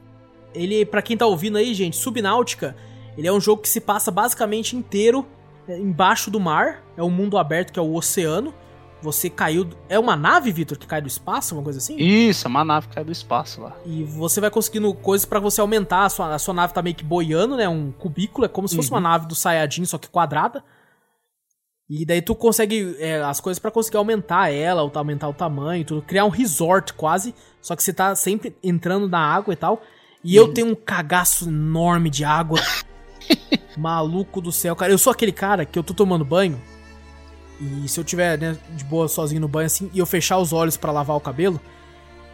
Ele, 0.55 0.87
pra 0.87 1.03
quem 1.03 1.17
tá 1.17 1.27
ouvindo 1.27 1.59
aí, 1.59 1.75
gente, 1.75 1.97
Subnáutica, 1.97 2.75
ele 3.19 3.29
é 3.29 3.33
um 3.33 3.41
jogo 3.41 3.63
que 3.63 3.69
se 3.69 3.81
passa 3.83 4.11
basicamente 4.11 4.75
inteiro 4.75 5.27
é, 5.69 5.79
embaixo 5.79 6.31
do 6.31 6.41
mar. 6.41 6.83
É 6.97 7.03
um 7.03 7.11
mundo 7.11 7.37
aberto 7.37 7.73
que 7.73 7.79
é 7.79 7.83
o 7.83 7.95
oceano. 7.95 8.55
Você 9.01 9.31
caiu. 9.31 9.69
É 9.89 9.99
uma 9.99 10.17
nave, 10.17 10.51
Vitor, 10.51 10.77
que 10.77 10.87
cai 10.87 11.01
do 11.01 11.07
espaço, 11.07 11.55
uma 11.55 11.63
coisa 11.63 11.79
assim? 11.79 11.97
Isso, 11.97 12.47
é 12.47 12.51
uma 12.51 12.65
nave 12.65 12.89
que 12.89 12.95
cai 12.95 13.05
do 13.05 13.13
espaço 13.13 13.61
lá. 13.61 13.77
E 13.87 14.03
você 14.03 14.41
vai 14.41 14.51
conseguindo 14.51 14.93
coisas 14.95 15.25
pra 15.25 15.39
você 15.39 15.61
aumentar. 15.61 16.05
A 16.05 16.09
sua, 16.09 16.35
a 16.35 16.39
sua 16.39 16.53
nave 16.55 16.73
tá 16.75 16.83
meio 16.83 16.97
que 16.97 17.05
boiando, 17.05 17.57
né? 17.57 17.69
Um 17.69 17.93
cubículo, 17.93 18.45
é 18.45 18.49
como 18.49 18.67
se 18.67 18.75
fosse 18.75 18.91
Uhum. 18.91 18.97
uma 18.97 19.09
nave 19.09 19.27
do 19.29 19.35
Sayajin, 19.37 19.85
só 19.85 19.99
que 19.99 20.09
quadrada. 20.09 20.65
E 21.89 22.05
daí 22.05 22.21
tu 22.21 22.35
consegue 22.35 22.97
é, 22.99 23.23
as 23.23 23.41
coisas 23.41 23.59
pra 23.59 23.71
conseguir 23.71 23.97
aumentar 23.97 24.53
ela, 24.53 24.83
ou 24.83 24.93
aumentar 24.95 25.29
o 25.29 25.33
tamanho, 25.33 25.85
tudo. 25.85 26.03
Criar 26.03 26.25
um 26.25 26.29
resort 26.29 26.93
quase, 26.93 27.35
só 27.63 27.75
que 27.75 27.83
você 27.83 27.93
tá 27.93 28.15
sempre 28.15 28.55
entrando 28.63 29.09
na 29.09 29.21
água 29.21 29.55
e 29.55 29.57
tal. 29.57 29.81
E 30.23 30.35
eu 30.37 30.53
tenho 30.53 30.67
um 30.69 30.75
cagaço 30.75 31.49
enorme 31.49 32.11
de 32.11 32.25
água. 32.25 32.61
Maluco 33.79 34.41
do 34.41 34.51
céu, 34.51 34.75
cara. 34.75 34.91
Eu 34.93 34.99
sou 34.99 35.13
aquele 35.13 35.33
cara 35.33 35.65
que 35.65 35.79
eu 35.79 35.83
tô 35.85 35.95
tomando 35.95 36.25
banho. 36.25 36.61
E 37.61 37.89
se 37.89 37.99
eu 37.99 38.05
tiver, 38.05 38.39
né, 38.39 38.57
de 38.71 38.85
boa 38.85 39.09
sozinho 39.09 39.41
no 39.41 39.49
banho 39.49 39.67
assim, 39.67 39.91
e 39.93 39.99
eu 39.99 40.07
fechar 40.07 40.39
os 40.39 40.53
olhos 40.53 40.77
pra 40.77 40.93
lavar 40.93 41.17
o 41.17 41.21
cabelo, 41.21 41.61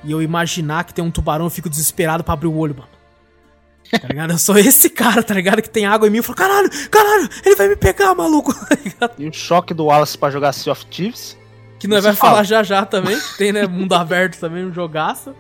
e 0.03 0.13
eu 0.13 0.21
imaginar 0.23 0.85
que 0.85 0.93
tem 0.93 1.03
um 1.05 1.11
tubarão, 1.11 1.47
eu 1.47 1.51
fico 1.51 1.69
desesperado 1.71 2.23
pra 2.23 2.35
abrir 2.35 2.49
o 2.49 2.57
olho, 2.57 2.75
mano. 2.75 2.89
Tá 3.91 4.09
ligado? 4.09 4.33
Eu 4.33 4.39
sou 4.39 4.57
esse 4.59 4.91
cara, 4.91 5.23
tá 5.23 5.33
ligado? 5.35 5.63
Que 5.63 5.71
tem 5.71 5.87
água 5.87 6.07
em 6.09 6.11
mim. 6.11 6.19
Eu 6.19 6.23
falo, 6.23 6.37
caralho, 6.37 6.71
caralho, 6.91 7.29
ele 7.45 7.55
vai 7.57 7.69
me 7.69 7.77
pegar, 7.77 8.15
maluco. 8.15 8.53
Tá 8.67 8.77
ligado? 8.83 9.15
E 9.19 9.29
o 9.29 9.33
choque 9.33 9.73
do 9.73 9.87
Wallace 9.87 10.17
pra 10.19 10.31
jogar 10.31 10.53
Sea 10.53 10.73
of 10.73 10.85
Thieves. 10.87 11.39
Que 11.79 11.89
nós 11.89 12.03
Você 12.03 12.09
vai 12.09 12.17
falar 12.17 12.33
fala. 12.33 12.45
já 12.45 12.63
já 12.63 12.85
também. 12.85 13.19
Tem, 13.39 13.53
né? 13.53 13.67
Mundo 13.67 13.95
aberto 13.95 14.39
também, 14.39 14.65
um 14.67 14.73
jogaço. 14.73 15.35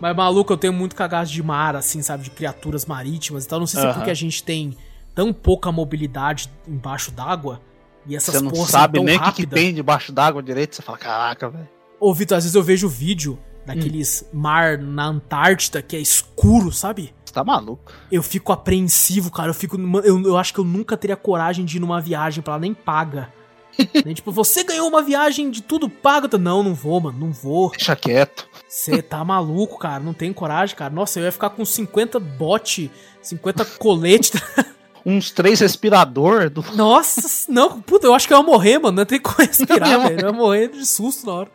Mas, 0.00 0.14
maluco, 0.14 0.52
eu 0.52 0.56
tenho 0.58 0.72
muito 0.74 0.94
cagaço 0.94 1.32
de 1.32 1.42
mar, 1.42 1.74
assim, 1.76 2.02
sabe? 2.02 2.24
De 2.24 2.30
criaturas 2.30 2.84
marítimas 2.84 3.44
e 3.44 3.48
tal. 3.48 3.58
Não 3.60 3.66
sei 3.66 3.80
se 3.80 3.86
é 3.86 3.88
Aham. 3.90 3.98
porque 3.98 4.10
a 4.10 4.14
gente 4.14 4.42
tem 4.42 4.76
tão 5.14 5.32
pouca 5.32 5.72
mobilidade 5.72 6.50
embaixo 6.68 7.10
d'água 7.10 7.60
e 8.06 8.16
essas 8.16 8.34
Você 8.36 8.40
não 8.40 8.54
sabe 8.54 9.00
nem 9.00 9.16
o 9.16 9.32
que, 9.32 9.46
tem 9.46 9.74
debaixo 9.74 10.12
d'água 10.12 10.42
direito. 10.42 10.76
Você 10.76 10.82
fala, 10.82 10.98
caraca, 10.98 11.48
velho. 11.50 11.68
Ô, 11.98 12.12
Vitor, 12.14 12.36
às 12.38 12.44
vezes 12.44 12.54
eu 12.54 12.62
vejo 12.62 12.88
vídeo 12.88 13.38
daqueles 13.64 14.24
mar 14.32 14.78
na 14.78 15.06
Antártida 15.06 15.82
que 15.82 15.96
é 15.96 15.98
escuro, 16.00 16.70
sabe? 16.70 17.12
Você 17.24 17.32
tá 17.34 17.42
maluco. 17.42 17.92
Eu 18.12 18.22
fico 18.22 18.52
apreensivo, 18.52 19.30
cara. 19.30 19.50
Eu 19.50 19.54
fico. 19.54 19.76
numa- 19.76 20.00
Eu, 20.00 20.22
eu 20.22 20.36
acho 20.36 20.52
que 20.54 20.60
eu 20.60 20.64
nunca 20.64 20.96
teria 20.96 21.16
coragem 21.16 21.64
de 21.64 21.78
ir 21.78 21.80
numa 21.80 22.00
viagem 22.00 22.42
pra 22.42 22.54
lá, 22.54 22.60
nem 22.60 22.72
paga. 22.74 23.32
nem, 24.04 24.14
tipo, 24.14 24.30
você 24.32 24.62
ganhou 24.64 24.88
uma 24.88 25.02
viagem 25.02 25.50
de 25.50 25.62
tudo 25.62 25.88
pago. 25.88 26.28
Não, 26.38 26.62
não 26.62 26.74
vou, 26.74 27.00
mano, 27.00 27.18
não 27.18 27.32
vou. 27.32 27.70
Deixa 27.70 27.96
quieto. 27.96 28.46
Você 28.68 29.00
tá 29.02 29.24
maluco, 29.24 29.78
cara. 29.78 30.00
Não 30.02 30.12
tem 30.14 30.32
coragem, 30.32 30.76
cara. 30.76 30.92
Nossa, 30.94 31.18
eu 31.18 31.24
ia 31.24 31.32
ficar 31.32 31.50
com 31.50 31.64
50 31.64 32.20
bote, 32.20 32.90
50 33.20 33.64
colete. 33.64 34.30
Uns 35.08 35.30
três 35.30 35.60
respirador 35.60 36.50
do. 36.50 36.64
Nossa, 36.74 37.46
não, 37.48 37.80
puta, 37.80 38.06
eu 38.08 38.12
acho 38.14 38.26
que 38.26 38.34
eu 38.34 38.38
ia 38.38 38.42
morrer, 38.42 38.78
mano. 38.80 38.96
Não 38.96 39.04
tem 39.06 39.20
como 39.20 39.36
respirar, 39.38 39.92
Eu 39.92 40.00
velho. 40.02 40.20
Eu 40.20 40.26
ia 40.26 40.32
morrer 40.32 40.68
de 40.68 40.84
susto 40.84 41.24
na 41.26 41.32
hora. 41.32 41.50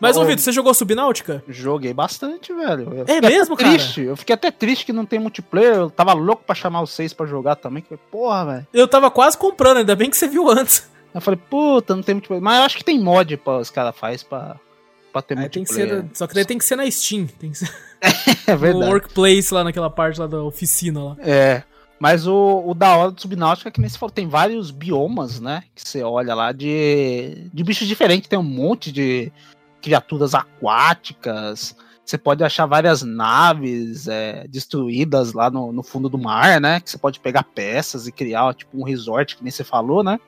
Mas, 0.00 0.16
ô, 0.16 0.24
Vitor, 0.24 0.40
você 0.40 0.50
jogou 0.50 0.74
Subnáutica? 0.74 1.44
Joguei 1.46 1.94
bastante, 1.94 2.52
velho. 2.52 2.92
Eu 2.92 3.04
É 3.06 3.20
mesmo, 3.20 3.56
cara? 3.56 3.70
triste. 3.70 4.00
Eu 4.00 4.16
fiquei 4.16 4.34
até 4.34 4.50
triste 4.50 4.84
que 4.84 4.92
não 4.92 5.06
tem 5.06 5.20
multiplayer. 5.20 5.76
Eu 5.76 5.90
tava 5.90 6.12
louco 6.12 6.42
pra 6.44 6.56
chamar 6.56 6.80
vocês 6.80 7.12
pra 7.12 7.24
jogar 7.24 7.54
também. 7.54 7.84
Que, 7.84 7.96
porra, 8.10 8.44
velho. 8.46 8.66
Eu 8.74 8.88
tava 8.88 9.12
quase 9.12 9.38
comprando, 9.38 9.76
ainda 9.76 9.94
bem 9.94 10.10
que 10.10 10.16
você 10.16 10.26
viu 10.26 10.50
antes. 10.50 10.90
Eu 11.14 11.20
falei, 11.20 11.38
puta, 11.48 11.94
não 11.94 12.02
tem 12.02 12.16
multiplayer. 12.16 12.42
Mas 12.42 12.58
eu 12.58 12.64
acho 12.64 12.76
que 12.78 12.84
tem 12.84 12.98
mod 12.98 13.36
pra 13.36 13.58
os 13.58 13.70
caras 13.70 13.94
faz 13.96 14.24
pra, 14.24 14.56
pra 15.12 15.22
ter 15.22 15.38
Aí 15.38 15.48
tem 15.48 15.62
que 15.62 15.70
multiplayer. 15.72 16.02
ser, 16.06 16.16
só 16.16 16.26
que 16.26 16.34
daí 16.34 16.44
tem 16.44 16.58
que 16.58 16.64
ser 16.64 16.74
na 16.74 16.90
Steam. 16.90 17.28
Tem 17.38 17.52
que 17.52 17.58
ser 17.58 17.70
É 18.48 18.52
no 18.54 18.58
verdade. 18.58 18.90
Workplace 18.90 19.54
lá 19.54 19.62
naquela 19.62 19.88
parte 19.88 20.18
lá 20.18 20.26
da 20.26 20.42
oficina 20.42 21.04
lá. 21.04 21.16
É. 21.20 21.62
Mas 22.02 22.26
o, 22.26 22.64
o 22.66 22.74
da 22.74 22.96
hora 22.96 23.12
do 23.12 23.20
Subnáutica 23.20 23.68
é 23.68 23.70
que 23.70 23.80
nem 23.80 23.88
você 23.88 23.96
falou, 23.96 24.10
tem 24.12 24.26
vários 24.26 24.72
biomas, 24.72 25.38
né? 25.38 25.62
Que 25.72 25.88
você 25.88 26.02
olha 26.02 26.34
lá 26.34 26.50
de, 26.50 27.48
de 27.54 27.62
bichos 27.62 27.86
diferentes. 27.86 28.26
Tem 28.28 28.36
um 28.36 28.42
monte 28.42 28.90
de 28.90 29.30
criaturas 29.80 30.34
aquáticas. 30.34 31.76
Você 32.04 32.18
pode 32.18 32.42
achar 32.42 32.66
várias 32.66 33.02
naves 33.02 34.08
é, 34.08 34.48
destruídas 34.48 35.32
lá 35.32 35.48
no, 35.48 35.70
no 35.72 35.84
fundo 35.84 36.08
do 36.08 36.18
mar, 36.18 36.60
né? 36.60 36.80
Que 36.80 36.90
você 36.90 36.98
pode 36.98 37.20
pegar 37.20 37.44
peças 37.44 38.08
e 38.08 38.10
criar 38.10 38.52
tipo 38.52 38.76
um 38.76 38.82
resort, 38.82 39.36
que 39.36 39.44
nem 39.44 39.52
você 39.52 39.62
falou, 39.62 40.02
né? 40.02 40.18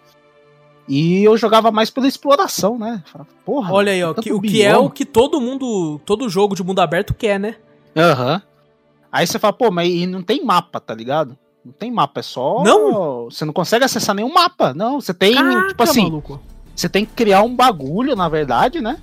E 0.87 1.25
eu 1.25 1.37
jogava 1.37 1.73
mais 1.73 1.91
pela 1.91 2.07
exploração, 2.07 2.79
né? 2.79 3.03
Porra, 3.45 3.73
Olha 3.73 3.91
aí, 3.91 4.05
ó, 4.05 4.15
que- 4.15 4.33
o 4.33 4.41
que 4.41 4.63
é 4.63 4.77
o 4.77 4.89
que 4.89 5.05
todo 5.05 5.41
mundo, 5.41 6.01
todo 6.07 6.29
jogo 6.29 6.55
de 6.55 6.63
mundo 6.63 6.79
aberto 6.79 7.13
quer, 7.13 7.41
né? 7.41 7.57
Aham. 7.97 8.41
Aí 9.11 9.27
você 9.27 9.41
fala, 9.41 9.53
pô, 9.53 9.73
mas 9.73 9.89
e 9.93 10.07
não 10.07 10.23
tem 10.23 10.45
mapa, 10.45 10.79
tá 10.79 10.95
ligado? 10.95 11.37
Não 11.65 11.73
tem 11.73 11.91
mapa, 11.91 12.21
é 12.21 12.23
só. 12.23 12.63
Não? 12.63 13.25
Você 13.31 13.45
não 13.45 13.53
consegue 13.53 13.85
acessar 13.85 14.15
nenhum 14.15 14.33
mapa. 14.33 14.75
Não, 14.75 15.01
você 15.01 15.15
tem, 15.15 15.35
Caraca, 15.35 15.69
tipo 15.69 15.83
assim, 15.83 16.03
maluco. 16.05 16.41
você 16.77 16.89
tem 16.89 17.07
que 17.07 17.13
criar 17.13 17.43
um 17.43 17.55
bagulho, 17.55 18.15
na 18.15 18.29
verdade, 18.29 18.81
né? 18.81 18.99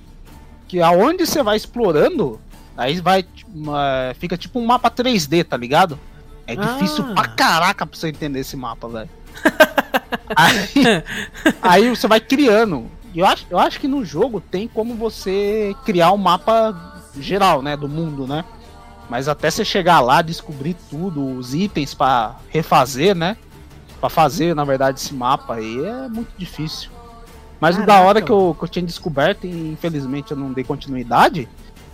Que 0.68 0.80
aonde 0.80 1.26
você 1.26 1.42
vai 1.42 1.56
explorando, 1.56 2.40
aí 2.76 3.00
vai. 3.00 3.22
tipo, 3.24 3.50
uma- 3.52 4.14
fica 4.18 4.36
tipo 4.36 4.58
um 4.60 4.64
mapa 4.66 4.90
3D, 4.90 5.42
tá 5.44 5.56
ligado? 5.56 5.98
É 6.46 6.52
Ah. 6.54 6.56
difícil 6.56 7.04
pra 7.14 7.28
caraca 7.28 7.84
pra 7.86 7.98
você 7.98 8.08
entender 8.08 8.40
esse 8.40 8.56
mapa, 8.56 8.88
velho. 8.88 9.10
aí, 10.36 10.64
aí 11.60 11.88
você 11.90 12.06
vai 12.06 12.20
criando. 12.20 12.86
Eu 13.14 13.26
acho, 13.26 13.46
eu 13.50 13.58
acho 13.58 13.78
que 13.78 13.86
no 13.88 14.04
jogo 14.04 14.40
tem 14.40 14.66
como 14.66 14.94
você 14.94 15.74
criar 15.84 16.12
um 16.12 16.16
mapa 16.16 17.00
geral, 17.18 17.60
né? 17.60 17.76
Do 17.76 17.88
mundo, 17.88 18.26
né? 18.26 18.44
Mas 19.12 19.28
até 19.28 19.50
você 19.50 19.62
chegar 19.62 20.00
lá, 20.00 20.22
descobrir 20.22 20.74
tudo, 20.88 21.36
os 21.36 21.52
itens 21.52 21.92
pra 21.92 22.36
refazer, 22.48 23.14
né? 23.14 23.36
Pra 24.00 24.08
fazer, 24.08 24.54
na 24.54 24.64
verdade, 24.64 25.00
esse 25.00 25.12
mapa 25.12 25.56
aí 25.56 25.84
é 25.84 26.08
muito 26.08 26.30
difícil. 26.38 26.88
Mas 27.60 27.76
o 27.76 27.80
da 27.80 27.88
Caraca, 27.88 28.06
hora 28.06 28.22
que 28.22 28.32
eu, 28.32 28.56
que 28.58 28.64
eu 28.64 28.68
tinha 28.68 28.86
descoberto, 28.86 29.46
e 29.46 29.70
infelizmente 29.70 30.30
eu 30.30 30.36
não 30.38 30.50
dei 30.50 30.64
continuidade, 30.64 31.46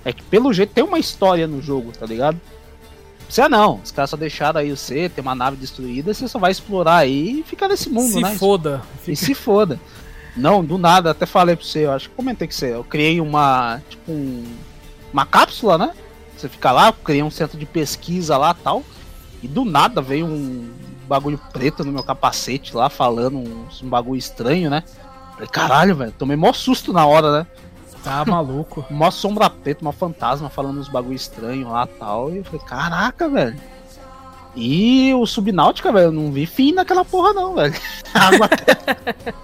é 0.04 0.12
que 0.12 0.22
pelo 0.22 0.52
jeito 0.52 0.72
tem 0.72 0.84
uma 0.84 1.00
história 1.00 1.44
no 1.48 1.60
jogo, 1.60 1.90
tá 1.90 2.06
ligado? 2.06 2.40
Você 3.28 3.48
não, 3.48 3.80
os 3.82 3.90
caras 3.90 4.10
só 4.10 4.16
deixaram 4.16 4.60
aí 4.60 4.70
você, 4.70 5.08
tem 5.08 5.20
uma 5.20 5.34
nave 5.34 5.56
destruída, 5.56 6.14
você 6.14 6.28
só 6.28 6.38
vai 6.38 6.52
explorar 6.52 6.98
aí 6.98 7.40
e 7.40 7.42
ficar 7.42 7.66
nesse 7.66 7.90
mundo, 7.90 8.12
Se 8.12 8.20
né? 8.20 8.36
foda. 8.36 8.80
E 9.08 9.16
se 9.16 9.34
foda. 9.34 9.80
Não, 10.36 10.64
do 10.64 10.78
nada, 10.78 11.10
até 11.10 11.26
falei 11.26 11.56
pra 11.56 11.64
você, 11.64 11.84
eu 11.84 11.90
acho 11.90 12.10
que 12.10 12.14
comentei 12.14 12.46
com 12.46 12.54
você. 12.54 12.74
Eu 12.74 12.84
criei 12.84 13.20
uma, 13.20 13.82
tipo, 13.90 14.12
um, 14.12 14.44
uma 15.12 15.26
cápsula, 15.26 15.76
né? 15.76 15.90
Você 16.38 16.48
fica 16.48 16.70
lá, 16.70 16.92
criei 16.92 17.22
um 17.22 17.30
centro 17.30 17.58
de 17.58 17.66
pesquisa 17.66 18.36
lá 18.36 18.54
tal. 18.54 18.84
E 19.42 19.48
do 19.48 19.64
nada 19.64 20.00
veio 20.00 20.26
um 20.26 20.70
bagulho 21.08 21.40
preto 21.52 21.84
no 21.84 21.92
meu 21.92 22.02
capacete 22.02 22.76
lá, 22.76 22.88
falando 22.88 23.38
uns, 23.38 23.82
um 23.82 23.88
bagulho 23.88 24.18
estranho, 24.18 24.70
né? 24.70 24.84
Falei, 25.32 25.48
caralho, 25.48 25.96
velho, 25.96 26.12
tomei 26.12 26.36
mó 26.36 26.52
susto 26.52 26.92
na 26.92 27.06
hora, 27.06 27.40
né? 27.40 27.46
Tá 28.04 28.24
maluco. 28.26 28.84
Mó 28.88 29.10
sombra 29.10 29.50
preta, 29.50 29.82
uma 29.82 29.92
fantasma 29.92 30.48
falando 30.48 30.80
uns 30.80 30.88
bagulho 30.88 31.14
estranho 31.16 31.68
lá 31.70 31.86
tal. 31.86 32.30
E 32.32 32.38
eu 32.38 32.44
falei, 32.44 32.60
caraca, 32.60 33.28
velho. 33.28 33.60
E 34.54 35.12
o 35.14 35.26
Subnáutica, 35.26 35.92
velho, 35.92 36.06
eu 36.06 36.12
não 36.12 36.32
vi 36.32 36.46
fim 36.46 36.72
naquela 36.72 37.04
porra, 37.04 37.32
não, 37.32 37.54
velho. 37.54 37.74
Água 38.14 38.46
até. 38.46 39.34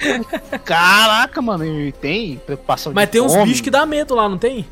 Caraca, 0.64 1.42
mano, 1.42 1.64
e 1.64 1.92
tem 1.92 2.38
preocupação 2.38 2.92
Mas 2.94 3.06
de 3.06 3.12
tem 3.12 3.20
uns 3.20 3.34
fome. 3.34 3.44
bichos 3.44 3.60
que 3.60 3.70
dá 3.70 3.84
medo 3.84 4.14
lá, 4.14 4.28
não 4.28 4.38
tem? 4.38 4.66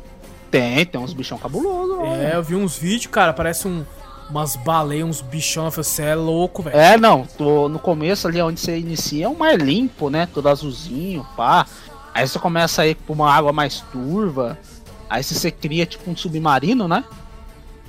Tem, 0.51 0.85
tem 0.85 0.99
uns 0.99 1.13
bichão 1.13 1.37
cabuloso, 1.37 2.01
É, 2.05 2.35
eu 2.35 2.43
vi 2.43 2.55
uns 2.55 2.77
vídeos, 2.77 3.07
cara, 3.07 3.33
parece 3.33 3.67
um, 3.67 3.85
umas 4.29 4.55
baleias, 4.55 5.07
uns 5.07 5.21
bichão. 5.21 5.65
Eu 5.65 5.71
falei, 5.71 5.83
você 5.83 6.03
é 6.03 6.15
louco, 6.15 6.63
velho. 6.63 6.77
É, 6.77 6.97
não, 6.97 7.25
tô 7.37 7.69
no 7.69 7.79
começo 7.79 8.27
ali 8.27 8.41
onde 8.41 8.59
você 8.59 8.77
inicia 8.77 9.25
é 9.25 9.29
um 9.29 9.35
mar 9.35 9.57
limpo, 9.57 10.09
né? 10.09 10.27
Todo 10.33 10.49
azulzinho, 10.49 11.25
pá. 11.35 11.65
Aí 12.13 12.27
você 12.27 12.39
começa 12.39 12.81
a 12.81 12.87
ir 12.87 12.95
pra 12.95 13.13
uma 13.13 13.31
água 13.31 13.53
mais 13.53 13.81
turva. 13.91 14.57
Aí 15.09 15.23
você 15.23 15.51
cria 15.51 15.85
tipo 15.85 16.09
um 16.09 16.15
submarino, 16.15 16.87
né? 16.87 17.03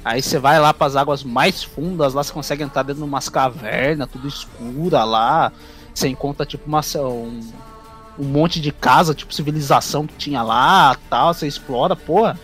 Aí 0.04 0.22
você 0.22 0.38
vai 0.38 0.58
lá 0.58 0.72
pras 0.72 0.96
águas 0.96 1.22
mais 1.22 1.62
fundas, 1.62 2.14
lá 2.14 2.22
você 2.22 2.32
consegue 2.32 2.62
entrar 2.62 2.82
dentro 2.82 3.02
de 3.02 3.08
umas 3.08 3.28
cavernas, 3.28 4.08
tudo 4.10 4.26
escura 4.26 5.04
lá. 5.04 5.52
Você 5.94 6.08
encontra 6.08 6.46
tipo 6.46 6.66
uma, 6.66 6.80
um, 6.96 7.40
um 8.18 8.24
monte 8.24 8.60
de 8.60 8.72
casa, 8.72 9.14
tipo 9.14 9.34
civilização 9.34 10.06
que 10.06 10.14
tinha 10.14 10.42
lá 10.42 10.96
tal. 11.10 11.34
Você 11.34 11.46
explora, 11.46 11.94
porra. 11.94 12.38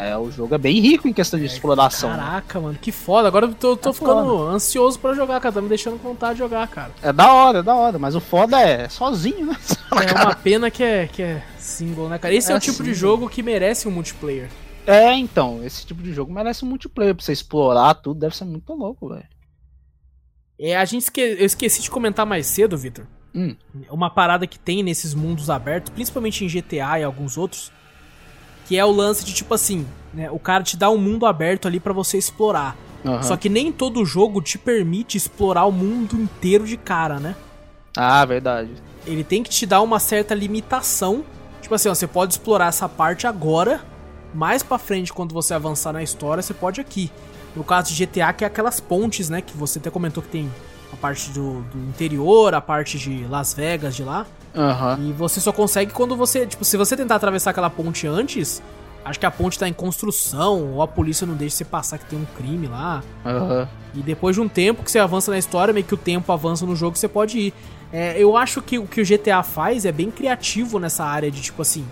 É, 0.00 0.16
o 0.16 0.30
jogo 0.30 0.54
é 0.54 0.58
bem 0.58 0.78
rico 0.78 1.08
em 1.08 1.12
questão 1.12 1.40
de 1.40 1.46
exploração. 1.46 2.10
né? 2.10 2.16
Caraca, 2.18 2.60
mano, 2.60 2.78
que 2.80 2.92
foda. 2.92 3.26
Agora 3.26 3.46
eu 3.46 3.54
tô, 3.54 3.76
tô 3.76 3.90
É 3.90 3.92
ficando 3.92 4.42
ansioso 4.46 4.96
pra 4.96 5.12
jogar, 5.12 5.40
cara. 5.40 5.52
Tá 5.56 5.60
me 5.60 5.68
deixando 5.68 5.98
com 5.98 6.10
vontade 6.10 6.34
de 6.34 6.38
jogar, 6.38 6.68
cara. 6.68 6.92
É 7.02 7.12
da 7.12 7.32
hora, 7.32 7.58
é 7.58 7.62
da 7.64 7.74
hora, 7.74 7.98
mas 7.98 8.14
o 8.14 8.20
foda 8.20 8.60
é 8.60 8.88
sozinho, 8.88 9.46
né? 9.46 9.56
É 9.90 10.22
uma 10.22 10.36
pena 10.36 10.70
que 10.70 10.84
é, 10.84 11.08
que 11.08 11.20
é 11.20 11.42
single, 11.58 12.08
né, 12.08 12.16
cara? 12.18 12.32
Esse 12.32 12.52
é, 12.52 12.54
É 12.54 12.56
o 12.56 12.60
tipo 12.60 12.76
de 12.84 12.94
single. 12.94 12.94
jogo 12.94 13.28
que 13.28 13.42
merece 13.42 13.88
um 13.88 13.90
multiplayer. 13.90 14.48
É, 14.86 15.12
então, 15.14 15.64
esse 15.64 15.84
tipo 15.84 16.00
de 16.00 16.12
jogo 16.12 16.32
merece 16.32 16.64
um 16.64 16.68
multiplayer 16.68 17.14
pra 17.14 17.24
você 17.24 17.32
explorar 17.32 17.94
tudo, 17.94 18.20
deve 18.20 18.36
ser 18.36 18.44
muito 18.44 18.72
louco, 18.74 19.08
velho. 19.08 19.24
É, 20.60 20.76
a 20.76 20.84
gente 20.84 21.02
esque... 21.02 21.20
eu 21.20 21.44
esqueci 21.44 21.82
de 21.82 21.90
comentar 21.90 22.24
mais 22.24 22.46
cedo, 22.46 22.76
Victor. 22.78 23.06
Hum. 23.34 23.54
Uma 23.90 24.10
parada 24.10 24.46
que 24.46 24.58
tem 24.58 24.82
nesses 24.82 25.14
mundos 25.14 25.50
abertos, 25.50 25.90
principalmente 25.92 26.44
em 26.44 26.48
GTA 26.48 27.00
e 27.00 27.04
alguns 27.04 27.36
outros, 27.36 27.72
que 28.68 28.76
é 28.76 28.84
o 28.84 28.92
lance 28.92 29.24
de 29.24 29.32
tipo 29.32 29.54
assim, 29.54 29.86
né, 30.12 30.30
o 30.30 30.38
cara 30.38 30.62
te 30.62 30.76
dá 30.76 30.90
um 30.90 30.98
mundo 30.98 31.24
aberto 31.24 31.66
ali 31.66 31.80
pra 31.80 31.94
você 31.94 32.18
explorar. 32.18 32.76
Aham. 33.02 33.22
Só 33.22 33.34
que 33.34 33.48
nem 33.48 33.72
todo 33.72 34.04
jogo 34.04 34.42
te 34.42 34.58
permite 34.58 35.16
explorar 35.16 35.64
o 35.64 35.72
mundo 35.72 36.14
inteiro 36.16 36.66
de 36.66 36.76
cara, 36.76 37.18
né? 37.18 37.34
Ah, 37.96 38.22
verdade. 38.26 38.70
Ele 39.06 39.24
tem 39.24 39.42
que 39.42 39.48
te 39.48 39.64
dar 39.64 39.80
uma 39.80 39.98
certa 39.98 40.34
limitação. 40.34 41.24
Tipo 41.62 41.74
assim, 41.74 41.88
ó, 41.88 41.94
você 41.94 42.06
pode 42.06 42.34
explorar 42.34 42.66
essa 42.66 42.88
parte 42.88 43.26
agora, 43.26 43.80
mais 44.34 44.62
pra 44.62 44.78
frente 44.78 45.14
quando 45.14 45.32
você 45.32 45.54
avançar 45.54 45.92
na 45.92 46.02
história, 46.02 46.42
você 46.42 46.52
pode 46.52 46.78
aqui. 46.78 47.10
No 47.56 47.64
caso 47.64 47.94
de 47.94 48.06
GTA, 48.06 48.32
que 48.34 48.44
é 48.44 48.46
aquelas 48.46 48.80
pontes, 48.80 49.30
né, 49.30 49.40
que 49.40 49.56
você 49.56 49.78
até 49.78 49.90
comentou 49.90 50.22
que 50.22 50.28
tem 50.28 50.52
a 50.92 50.96
parte 50.96 51.30
do, 51.30 51.62
do 51.62 51.78
interior, 51.88 52.54
a 52.54 52.60
parte 52.60 52.98
de 52.98 53.24
Las 53.28 53.54
Vegas 53.54 53.94
de 53.94 54.02
lá. 54.02 54.26
Aham. 54.54 54.98
E 55.00 55.12
você 55.12 55.40
só 55.40 55.52
consegue 55.52 55.92
quando 55.92 56.16
você, 56.16 56.46
tipo, 56.46 56.64
se 56.64 56.76
você 56.76 56.96
tentar 56.96 57.16
atravessar 57.16 57.50
aquela 57.50 57.70
ponte 57.70 58.06
antes, 58.06 58.62
acho 59.04 59.20
que 59.20 59.26
a 59.26 59.30
ponte 59.30 59.58
tá 59.58 59.68
em 59.68 59.72
construção, 59.72 60.74
ou 60.74 60.82
a 60.82 60.88
polícia 60.88 61.26
não 61.26 61.34
deixa 61.34 61.56
você 61.56 61.64
passar 61.64 61.98
que 61.98 62.06
tem 62.06 62.18
um 62.18 62.26
crime 62.36 62.66
lá. 62.66 63.02
Aham. 63.24 63.68
E 63.94 64.00
depois 64.00 64.36
de 64.36 64.40
um 64.42 64.48
tempo 64.48 64.82
que 64.82 64.90
você 64.90 64.98
avança 64.98 65.30
na 65.30 65.38
história, 65.38 65.72
meio 65.72 65.84
que 65.86 65.94
o 65.94 65.98
tempo 65.98 66.30
avança 66.32 66.64
no 66.66 66.74
jogo, 66.76 66.96
você 66.96 67.08
pode 67.08 67.38
ir. 67.38 67.54
É, 67.92 68.14
eu 68.18 68.36
acho 68.36 68.60
que 68.60 68.78
o 68.78 68.86
que 68.86 69.00
o 69.00 69.04
GTA 69.04 69.42
faz 69.42 69.84
é 69.86 69.92
bem 69.92 70.10
criativo 70.10 70.78
nessa 70.78 71.04
área 71.04 71.30
de 71.30 71.40
tipo 71.40 71.62
assim. 71.62 71.86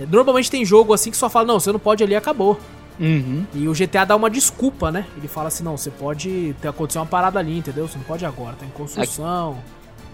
é, 0.00 0.06
Normalmente 0.06 0.50
tem 0.50 0.64
jogo 0.64 0.92
assim 0.92 1.10
que 1.10 1.16
só 1.16 1.28
fala, 1.28 1.46
não, 1.46 1.60
você 1.60 1.70
não 1.70 1.78
pode 1.78 2.02
ali, 2.02 2.16
acabou. 2.16 2.58
Uhum. 2.98 3.44
E 3.54 3.68
o 3.68 3.72
GTA 3.72 4.04
dá 4.04 4.16
uma 4.16 4.30
desculpa, 4.30 4.90
né? 4.90 5.04
Ele 5.16 5.28
fala 5.28 5.48
assim, 5.48 5.62
não, 5.62 5.76
você 5.76 5.90
pode 5.90 6.54
ter 6.60 6.68
acontecido 6.68 7.00
uma 7.00 7.06
parada 7.06 7.38
ali, 7.38 7.58
entendeu? 7.58 7.86
Você 7.86 7.98
não 7.98 8.04
pode 8.04 8.24
agora, 8.24 8.56
tá 8.58 8.64
em 8.64 8.70
construção. 8.70 9.58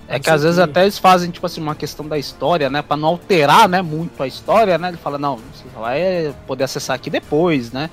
É 0.09 0.15
Não 0.15 0.21
que 0.21 0.31
às 0.31 0.43
vezes 0.43 0.59
até 0.59 0.83
eles 0.83 0.99
fazem, 0.99 1.31
tipo 1.31 1.47
assim, 1.47 1.61
uma 1.61 1.75
questão 1.77 2.07
da 2.07 2.19
história, 2.19 2.69
né? 2.69 2.83
Pra 2.83 2.97
não 2.97 3.09
alterar, 3.09 3.69
né, 3.69 3.81
muito 3.83 4.21
a 4.23 4.27
história, 4.27 4.77
né? 4.77 4.89
Ele 4.89 4.97
fala, 4.97 5.17
não, 5.17 5.37
você 5.37 5.65
vai 5.79 6.35
poder 6.47 6.65
acessar 6.65 6.97
aqui 6.97 7.09
depois, 7.09 7.71
né? 7.71 7.89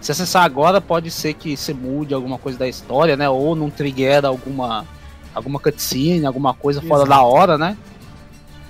Se 0.00 0.12
acessar 0.12 0.44
agora, 0.44 0.80
pode 0.80 1.10
ser 1.10 1.34
que 1.34 1.56
você 1.56 1.74
mude 1.74 2.14
alguma 2.14 2.38
coisa 2.38 2.56
da 2.56 2.68
história, 2.68 3.16
né? 3.16 3.28
Ou 3.28 3.56
não 3.56 3.68
trigger 3.68 4.24
alguma, 4.24 4.86
alguma 5.34 5.58
cutscene, 5.58 6.24
alguma 6.24 6.54
coisa 6.54 6.80
fora 6.80 7.02
Exato. 7.02 7.10
da 7.10 7.22
hora, 7.22 7.58
né? 7.58 7.76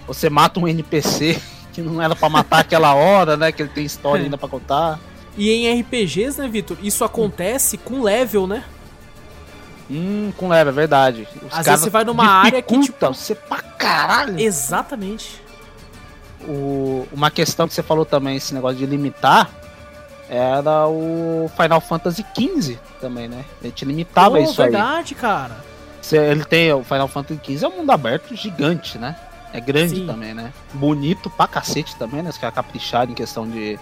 Você 0.07 0.31
mata 0.31 0.59
um 0.59 0.66
NPC 0.66 1.39
que 1.74 1.82
não 1.82 2.01
era 2.01 2.16
pra 2.16 2.31
matar 2.31 2.61
aquela 2.61 2.95
hora, 2.95 3.36
né? 3.36 3.53
Que 3.53 3.61
ele 3.62 3.70
tem 3.70 3.85
história 3.85 4.23
É. 4.23 4.24
ainda 4.24 4.39
pra 4.39 4.49
contar. 4.49 4.99
E 5.39 5.51
em 5.51 5.81
RPGs, 5.81 6.39
né, 6.40 6.48
Vitor? 6.48 6.77
Isso 6.82 7.05
acontece 7.05 7.78
com 7.78 8.02
level, 8.02 8.47
né? 8.47 8.65
Hum, 9.90 10.32
com 10.36 10.48
leve, 10.48 10.69
é 10.69 10.73
verdade. 10.73 11.28
Os 11.51 11.56
Às 11.56 11.65
vezes 11.65 11.81
você 11.85 11.90
vai 11.90 12.05
numa 12.05 12.27
área 12.28 12.60
que, 12.60 12.77
dificultam 12.77 13.15
você 13.15 13.35
pra 13.35 13.62
caralho. 13.62 14.39
Exatamente. 14.39 15.40
O- 16.47 17.06
uma 17.12 17.31
questão 17.31 17.66
que 17.66 17.73
você 17.74 17.82
falou 17.82 18.05
também, 18.05 18.36
esse 18.36 18.52
negócio 18.52 18.77
de 18.78 18.85
limitar, 18.85 19.51
era 20.28 20.86
o 20.89 21.51
Final 21.56 21.81
Fantasy 21.81 22.24
XV 22.36 22.78
também, 23.01 23.28
né? 23.28 23.44
Ele 23.62 23.73
te 23.73 23.85
limitava 23.85 24.36
Pô, 24.36 24.43
isso 24.43 24.60
aí. 24.60 24.70
verdade, 24.70 25.15
cara. 25.15 25.56
Você- 26.02 26.19
Ele 26.19 26.44
tem 26.44 26.73
o 26.73 26.85
Final 26.85 27.09
Fantasy 27.09 27.40
XV 27.43 27.65
é 27.65 27.69
um 27.69 27.77
mundo 27.78 27.90
aberto 27.90 28.35
gigante, 28.36 28.98
né? 28.98 29.16
É 29.52 29.60
grande 29.60 29.97
Sim. 30.01 30.06
também, 30.06 30.35
né? 30.35 30.52
Bonito 30.74 31.31
pra 31.31 31.47
cacete 31.47 31.97
também, 31.97 32.23
né? 32.23 32.28
Os 32.31 32.36
caras 32.36 32.55
capricharam 32.55 33.10
em 33.12 33.15
questão 33.15 33.48
de 33.48 33.78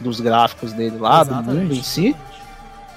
dos 0.00 0.20
gráficos 0.20 0.72
dele 0.72 0.98
lá, 0.98 1.22
do 1.22 1.30
Exatamente, 1.30 1.62
mundo 1.62 1.74
em 1.74 1.82
si. 1.82 2.16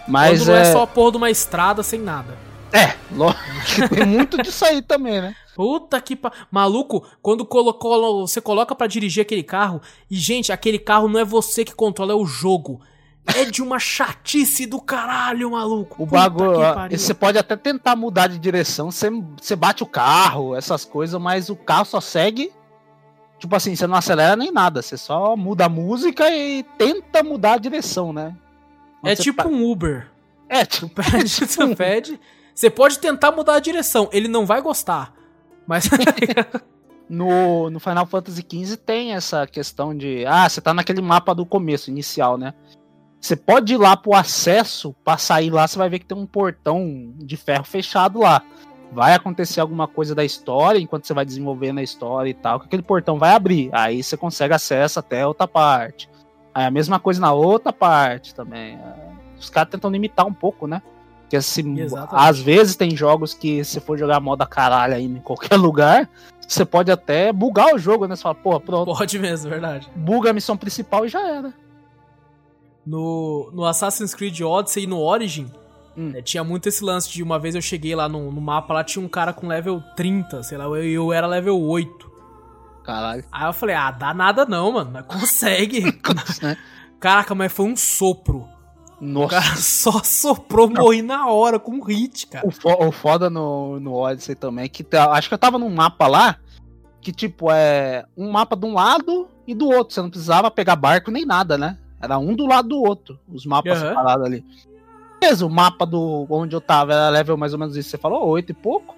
Mas 0.07 0.39
Quando 0.39 0.47
não 0.49 0.55
é, 0.55 0.61
é 0.61 0.71
só 0.71 0.83
a 0.83 0.87
porra 0.87 1.11
de 1.11 1.17
uma 1.17 1.29
estrada 1.29 1.83
sem 1.83 1.99
nada. 1.99 2.37
é, 2.71 2.93
lógico 3.11 3.89
tem 3.93 4.05
muito 4.05 4.41
disso 4.41 4.63
aí 4.65 4.81
também, 4.81 5.21
né? 5.21 5.35
Puta 5.55 5.99
que 5.99 6.15
pa... 6.15 6.31
Maluco, 6.51 7.05
quando 7.21 7.45
colocou, 7.45 8.27
você 8.27 8.39
coloca 8.39 8.75
pra 8.75 8.87
dirigir 8.87 9.21
aquele 9.21 9.43
carro, 9.43 9.81
e 10.09 10.15
gente, 10.15 10.51
aquele 10.51 10.77
carro 10.79 11.07
não 11.07 11.19
é 11.19 11.25
você 11.25 11.65
que 11.65 11.73
controla, 11.73 12.13
é 12.13 12.15
o 12.15 12.25
jogo. 12.25 12.79
É 13.25 13.43
de 13.43 13.61
uma 13.61 13.77
chatice 13.77 14.65
do 14.65 14.79
caralho, 14.79 15.51
maluco. 15.51 16.01
O 16.01 16.07
Puta 16.07 16.29
bagulho, 16.29 16.59
você 16.97 17.13
pode 17.13 17.37
até 17.37 17.57
tentar 17.57 17.95
mudar 17.95 18.27
de 18.27 18.39
direção, 18.39 18.89
você, 18.89 19.09
você 19.41 19.55
bate 19.55 19.83
o 19.83 19.87
carro, 19.87 20.55
essas 20.55 20.85
coisas, 20.85 21.19
mas 21.19 21.49
o 21.49 21.55
carro 21.55 21.85
só 21.85 21.99
segue. 21.99 22.51
Tipo 23.39 23.55
assim, 23.55 23.75
você 23.75 23.85
não 23.85 23.95
acelera 23.95 24.35
nem 24.35 24.51
nada, 24.51 24.81
você 24.81 24.97
só 24.97 25.35
muda 25.35 25.65
a 25.65 25.69
música 25.69 26.29
e 26.29 26.63
tenta 26.77 27.21
mudar 27.21 27.53
a 27.53 27.57
direção, 27.57 28.11
né? 28.11 28.35
É 29.05 29.15
Você 29.15 29.23
tipo 29.23 29.43
pa- 29.43 29.47
um 29.49 29.69
Uber. 29.69 30.09
É, 30.49 30.65
tipo. 30.65 30.89
pede, 31.01 31.45
tu 31.47 31.75
pede. 31.75 32.19
Você 32.53 32.69
pode 32.69 32.97
tentar 32.99 33.31
mudar 33.31 33.55
a 33.55 33.59
direção, 33.59 34.09
ele 34.11 34.27
não 34.27 34.45
vai 34.45 34.61
gostar. 34.61 35.13
Mas 35.67 35.87
No, 37.09 37.69
no 37.69 37.79
Final 37.79 38.05
Fantasy 38.05 38.43
XV 38.51 38.75
tem 38.77 39.13
essa 39.13 39.47
questão 39.47 39.95
de. 39.95 40.25
Ah, 40.25 40.49
você 40.49 40.59
tá 40.59 40.73
naquele 40.73 41.01
mapa 41.01 41.33
do 41.33 41.45
começo, 41.45 41.89
inicial, 41.89 42.37
né? 42.37 42.53
Você 43.21 43.35
pode 43.35 43.73
ir 43.73 43.77
lá 43.77 43.95
pro 43.95 44.13
acesso, 44.13 44.93
pra 45.05 45.17
sair 45.17 45.49
lá, 45.49 45.65
você 45.67 45.77
vai 45.77 45.89
ver 45.89 45.99
que 45.99 46.05
tem 46.05 46.17
um 46.17 46.25
portão 46.25 47.13
de 47.15 47.37
ferro 47.37 47.63
fechado 47.63 48.19
lá. 48.19 48.41
Vai 48.91 49.13
acontecer 49.13 49.59
alguma 49.59 49.87
coisa 49.87 50.15
da 50.15 50.23
história, 50.23 50.79
enquanto 50.79 51.05
você 51.05 51.13
vai 51.13 51.25
desenvolvendo 51.25 51.79
a 51.79 51.83
história 51.83 52.29
e 52.29 52.33
tal, 52.33 52.59
que 52.59 52.65
aquele 52.67 52.81
portão 52.81 53.19
vai 53.19 53.31
abrir. 53.35 53.69
Aí 53.73 54.01
você 54.01 54.15
consegue 54.15 54.53
acesso 54.53 54.99
até 54.99 55.25
outra 55.27 55.47
parte. 55.47 56.09
Aí 56.53 56.65
a 56.65 56.71
mesma 56.71 56.99
coisa 56.99 57.19
na 57.21 57.31
outra 57.33 57.71
parte 57.73 58.33
também. 58.33 58.75
É, 58.75 59.09
Os 59.39 59.49
caras 59.49 59.69
tentam 59.69 59.91
limitar 59.91 60.25
um 60.25 60.33
pouco, 60.33 60.65
né? 60.67 60.81
Porque 61.21 61.35
assim, 61.35 61.79
Exatamente. 61.79 62.27
às 62.29 62.39
vezes 62.39 62.75
tem 62.77 62.95
jogos 62.95 63.33
que 63.33 63.63
se 63.65 63.81
for 63.81 63.97
jogar 63.97 64.21
moda 64.21 64.45
caralho 64.45 64.95
aí 64.95 65.03
em 65.03 65.19
qualquer 65.19 65.55
lugar, 65.59 66.09
você 66.47 66.63
pode 66.65 66.89
até 66.89 67.33
bugar 67.33 67.75
o 67.75 67.77
jogo, 67.77 68.07
né? 68.07 68.15
Você 68.15 68.21
fala, 68.23 68.35
pô, 68.35 68.57
pronto, 68.61 68.95
pode 68.95 69.19
mesmo, 69.19 69.49
verdade. 69.49 69.89
buga 69.93 70.29
a 70.29 70.33
missão 70.33 70.55
principal 70.55 71.05
e 71.05 71.09
já 71.09 71.21
era. 71.27 71.53
No, 72.85 73.51
no 73.53 73.65
Assassin's 73.65 74.15
Creed 74.15 74.39
Odyssey 74.39 74.85
e 74.85 74.87
no 74.87 74.99
Origin, 75.01 75.51
Hum. 75.97 76.09
né, 76.11 76.21
tinha 76.21 76.43
muito 76.43 76.69
esse 76.69 76.83
lance 76.83 77.09
de 77.09 77.23
uma 77.23 77.39
vez 77.39 77.55
eu 77.55 77.61
cheguei 77.61 77.95
lá 77.95 78.07
no, 78.07 78.31
no 78.31 78.39
mapa, 78.39 78.71
lá 78.73 78.83
tinha 78.83 79.03
um 79.03 79.09
cara 79.09 79.33
com 79.33 79.47
level 79.47 79.81
30, 79.95 80.43
sei 80.43 80.57
lá, 80.57 80.65
eu, 80.65 80.75
eu 80.83 81.11
era 81.13 81.25
level 81.25 81.59
8. 81.59 82.11
Caralho. 82.83 83.25
Aí 83.31 83.45
eu 83.47 83.53
falei, 83.53 83.75
ah, 83.75 83.91
dá 83.91 84.13
nada 84.13 84.45
não, 84.45 84.71
mano, 84.71 84.91
não 84.91 85.01
consegue. 85.03 85.81
né? 86.41 86.55
Caraca, 86.99 87.33
mas 87.35 87.51
foi 87.51 87.65
um 87.65 87.75
sopro. 87.75 88.47
O 88.99 89.05
Nossa. 89.05 89.29
cara 89.41 89.55
só 89.57 90.03
soprou, 90.03 90.69
morri 90.69 91.01
na 91.01 91.27
hora 91.27 91.59
com 91.59 91.71
um 91.73 91.83
hit, 91.83 92.27
cara. 92.27 92.47
O, 92.47 92.51
fo- 92.51 92.85
o 92.87 92.91
foda 92.91 93.29
no, 93.29 93.79
no 93.79 93.93
Odyssey 93.93 94.35
também 94.35 94.65
é 94.65 94.69
que 94.69 94.83
tá- 94.83 95.11
acho 95.11 95.27
que 95.27 95.33
eu 95.33 95.37
tava 95.39 95.57
num 95.59 95.69
mapa 95.69 96.07
lá 96.07 96.37
que, 97.01 97.11
tipo, 97.11 97.51
é 97.51 98.05
um 98.17 98.31
mapa 98.31 98.55
de 98.55 98.65
um 98.65 98.73
lado 98.73 99.27
e 99.45 99.53
do 99.53 99.67
outro. 99.69 99.93
Você 99.93 100.01
não 100.01 100.09
precisava 100.09 100.49
pegar 100.51 100.75
barco 100.75 101.09
nem 101.11 101.25
nada, 101.25 101.57
né? 101.57 101.77
Era 102.01 102.17
um 102.17 102.35
do 102.35 102.45
lado 102.45 102.69
do 102.69 102.81
outro, 102.81 103.19
os 103.27 103.45
mapas 103.45 103.77
Aham. 103.81 103.89
separados 103.89 104.25
ali. 104.25 104.45
Beleza, 105.19 105.45
o 105.45 105.49
mapa 105.49 105.85
do 105.85 106.25
onde 106.29 106.55
eu 106.55 106.61
tava 106.61 106.93
era 106.93 107.09
level 107.09 107.37
mais 107.37 107.53
ou 107.53 107.59
menos 107.59 107.75
isso. 107.75 107.89
Você 107.89 107.97
falou, 107.97 108.25
oito 108.27 108.51
e 108.51 108.53
pouco. 108.53 108.95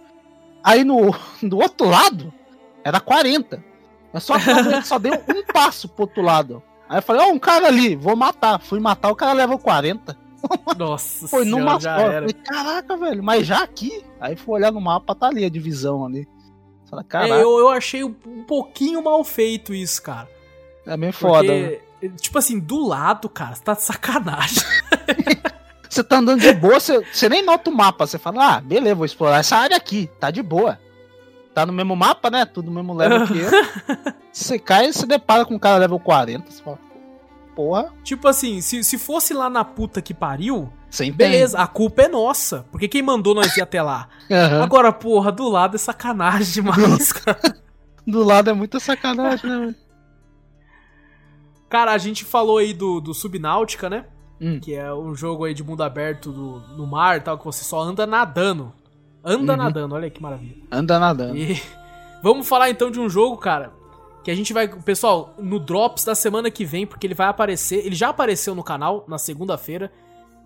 Aí 0.64 0.84
no 0.84 1.16
do 1.42 1.58
outro 1.58 1.88
lado 1.90 2.34
era 2.84 3.00
40. 3.00 3.64
Mas 4.12 4.24
só 4.24 4.36
só 4.84 4.98
deu 5.00 5.14
um 5.14 5.44
passo 5.54 5.88
pro 5.88 6.04
outro 6.04 6.22
lado. 6.22 6.64
Aí 6.88 6.98
eu 6.98 7.02
falei, 7.02 7.22
ó, 7.22 7.32
um 7.32 7.38
cara 7.40 7.68
ali, 7.68 7.96
vou 7.96 8.16
matar. 8.16 8.60
Fui 8.60 8.80
matar, 8.80 9.12
o 9.12 9.16
cara 9.16 9.34
level 9.34 9.60
40. 9.60 10.18
Nossa 10.78 11.28
Foi 11.28 11.46
numa 11.46 11.80
senhora, 11.80 11.80
já 11.80 11.96
só. 11.96 12.02
era. 12.12 12.28
Falei, 12.28 12.34
caraca, 12.34 12.98
velho, 12.98 13.24
mas 13.24 13.46
já 13.46 13.62
aqui? 13.62 14.04
Aí 14.20 14.36
fui 14.36 14.56
olhar 14.56 14.72
no 14.72 14.82
mapa, 14.82 15.14
tá 15.14 15.28
ali 15.28 15.46
a 15.46 15.50
divisão 15.50 16.06
ali. 16.06 16.28
Fala, 16.90 17.06
É, 17.14 17.44
eu, 17.44 17.60
eu 17.60 17.70
achei 17.70 18.04
um 18.04 18.44
pouquinho 18.48 19.04
mal 19.04 19.24
feito 19.24 19.74
isso, 19.76 20.02
cara. 20.02 20.28
é 20.88 20.98
meio 20.98 21.14
foda. 21.14 21.44
né? 21.54 21.80
Porque, 22.00 22.10
tipo 22.18 22.40
assim, 22.40 22.60
do 22.60 22.88
lado, 22.88 23.30
cara, 23.30 23.54
você 23.54 23.62
tá 23.64 23.74
de 23.74 23.84
sacanagem. 23.84 24.64
Você 25.90 26.04
tá 26.04 26.18
andando 26.18 26.40
de 26.40 26.54
boa, 26.54 26.80
você, 26.80 27.04
você 27.12 27.28
nem 27.28 27.44
nota 27.44 27.70
o 27.70 27.76
mapa. 27.76 28.06
Você 28.06 28.20
fala, 28.20 28.58
ah, 28.58 28.62
beleza, 28.62 28.96
vou 28.96 29.06
explorar 29.06 29.40
essa 29.40 29.58
área 29.58 29.76
aqui, 29.76 30.08
tá 30.20 30.30
de 30.30 30.44
boa. 30.44 30.80
Tá 31.54 31.66
no 31.66 31.74
mesmo 31.74 31.96
mapa, 31.96 32.30
né? 32.30 32.46
Tudo 32.46 32.68
no 32.68 32.76
mesmo 32.76 32.94
level 32.94 33.26
que 33.26 33.40
eu. 33.40 33.50
Você 34.32 34.60
cai 34.60 34.86
e 34.86 34.94
se 34.94 35.06
depara 35.08 35.46
com 35.46 35.56
um 35.56 35.60
cara 35.60 35.78
level 35.78 36.00
40. 36.00 36.50
Você 36.50 36.62
fala, 36.62 36.78
porra, 37.56 37.92
tipo 38.04 38.28
assim, 38.28 38.62
se, 38.62 38.84
se 38.84 38.98
fosse 39.00 39.34
lá 39.34 39.50
na 39.50 39.66
puta 39.66 40.02
que 40.02 40.14
pariu, 40.14 40.72
entende. 40.90 41.12
beleza, 41.12 41.58
a 41.58 41.66
culpa 41.66 42.04
é 42.04 42.08
nossa. 42.08 42.66
Porque 42.72 42.88
quem 42.88 43.02
mandou 43.02 43.34
nós 43.34 43.58
ir 43.58 43.62
até 43.62 43.82
lá? 43.82 44.08
Aham. 44.32 44.64
Agora, 44.64 44.94
porra, 44.94 45.32
do 45.32 45.50
lado 45.50 45.76
é 45.76 45.80
sacanagem 45.80 46.54
demais, 46.54 47.12
cara. 47.12 47.58
Do 48.06 48.24
lado 48.24 48.52
é 48.52 48.54
muita 48.54 48.80
sacanagem, 48.80 49.50
né? 49.50 49.76
Cara, 51.68 51.92
a 51.92 51.98
gente 51.98 52.24
falou 52.24 52.60
aí 52.60 52.74
do, 52.74 53.02
do 53.02 53.14
Subnáutica, 53.14 53.90
né? 53.90 54.06
Hum. 54.42 54.60
Que 54.60 54.74
é 54.74 54.94
um 54.94 55.14
jogo 55.16 55.44
aí 55.46 55.54
de 55.54 55.64
mundo 55.64 55.84
aberto 55.84 56.32
do, 56.32 56.60
no 56.78 56.88
mar 56.88 57.18
e 57.18 57.22
tal, 57.22 57.38
que 57.38 57.46
você 57.46 57.64
só 57.64 57.82
anda 57.82 58.06
nadando. 58.08 58.72
Anda 59.24 59.54
Uhum. 59.54 59.58
nadando, 59.58 59.96
olha 59.96 60.10
que 60.10 60.22
maravilha. 60.22 60.56
Anda 60.72 60.98
nadando. 61.00 61.38
E 61.38 61.62
vamos 62.24 62.48
falar 62.48 62.70
então 62.70 62.90
de 62.90 63.00
um 63.00 63.10
jogo, 63.10 63.36
cara, 63.38 63.74
que 64.24 64.32
a 64.32 64.36
gente 64.36 64.54
vai, 64.54 64.68
pessoal, 64.68 65.34
no 65.38 65.60
Drops 65.60 66.06
da 66.06 66.16
semana 66.16 66.50
que 66.50 66.64
vem, 66.64 66.88
porque 66.88 67.06
ele 67.06 67.14
vai 67.14 67.28
aparecer, 67.28 67.86
ele 67.86 67.96
já 67.96 68.10
apareceu 68.10 68.56
no 68.56 68.64
canal 68.64 69.04
na 69.08 69.18
segunda-feira, 69.18 69.92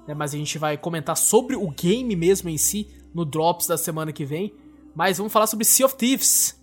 né, 0.07 0.13
mas 0.15 0.33
a 0.33 0.37
gente 0.37 0.57
vai 0.57 0.75
comentar 0.77 1.15
sobre 1.15 1.55
o 1.55 1.69
game 1.69 2.15
mesmo 2.15 2.49
em 2.49 2.57
si 2.57 2.87
no 3.13 3.23
Drops 3.23 3.67
da 3.67 3.77
semana 3.77 4.11
que 4.11 4.25
vem. 4.25 4.53
Mas 4.95 5.17
vamos 5.17 5.31
falar 5.33 5.47
sobre 5.47 5.65
Sea 5.65 5.85
of 5.85 5.95
Thieves. 5.95 6.59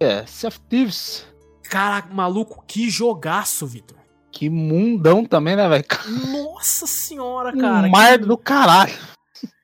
É, 0.00 0.24
Sea 0.26 0.48
of 0.48 0.60
Thieves. 0.68 1.24
Caraca, 1.64 2.12
maluco, 2.14 2.64
que 2.66 2.88
jogaço, 2.88 3.66
Vitor. 3.66 3.97
Que 4.30 4.48
mundão 4.50 5.24
também, 5.24 5.56
né, 5.56 5.68
velho? 5.68 5.84
Nossa 6.32 6.86
senhora, 6.86 7.52
cara. 7.56 7.86
Um 7.86 7.90
mar 7.90 8.18
que- 8.18 8.26
do 8.26 8.36
caralho. 8.36 8.92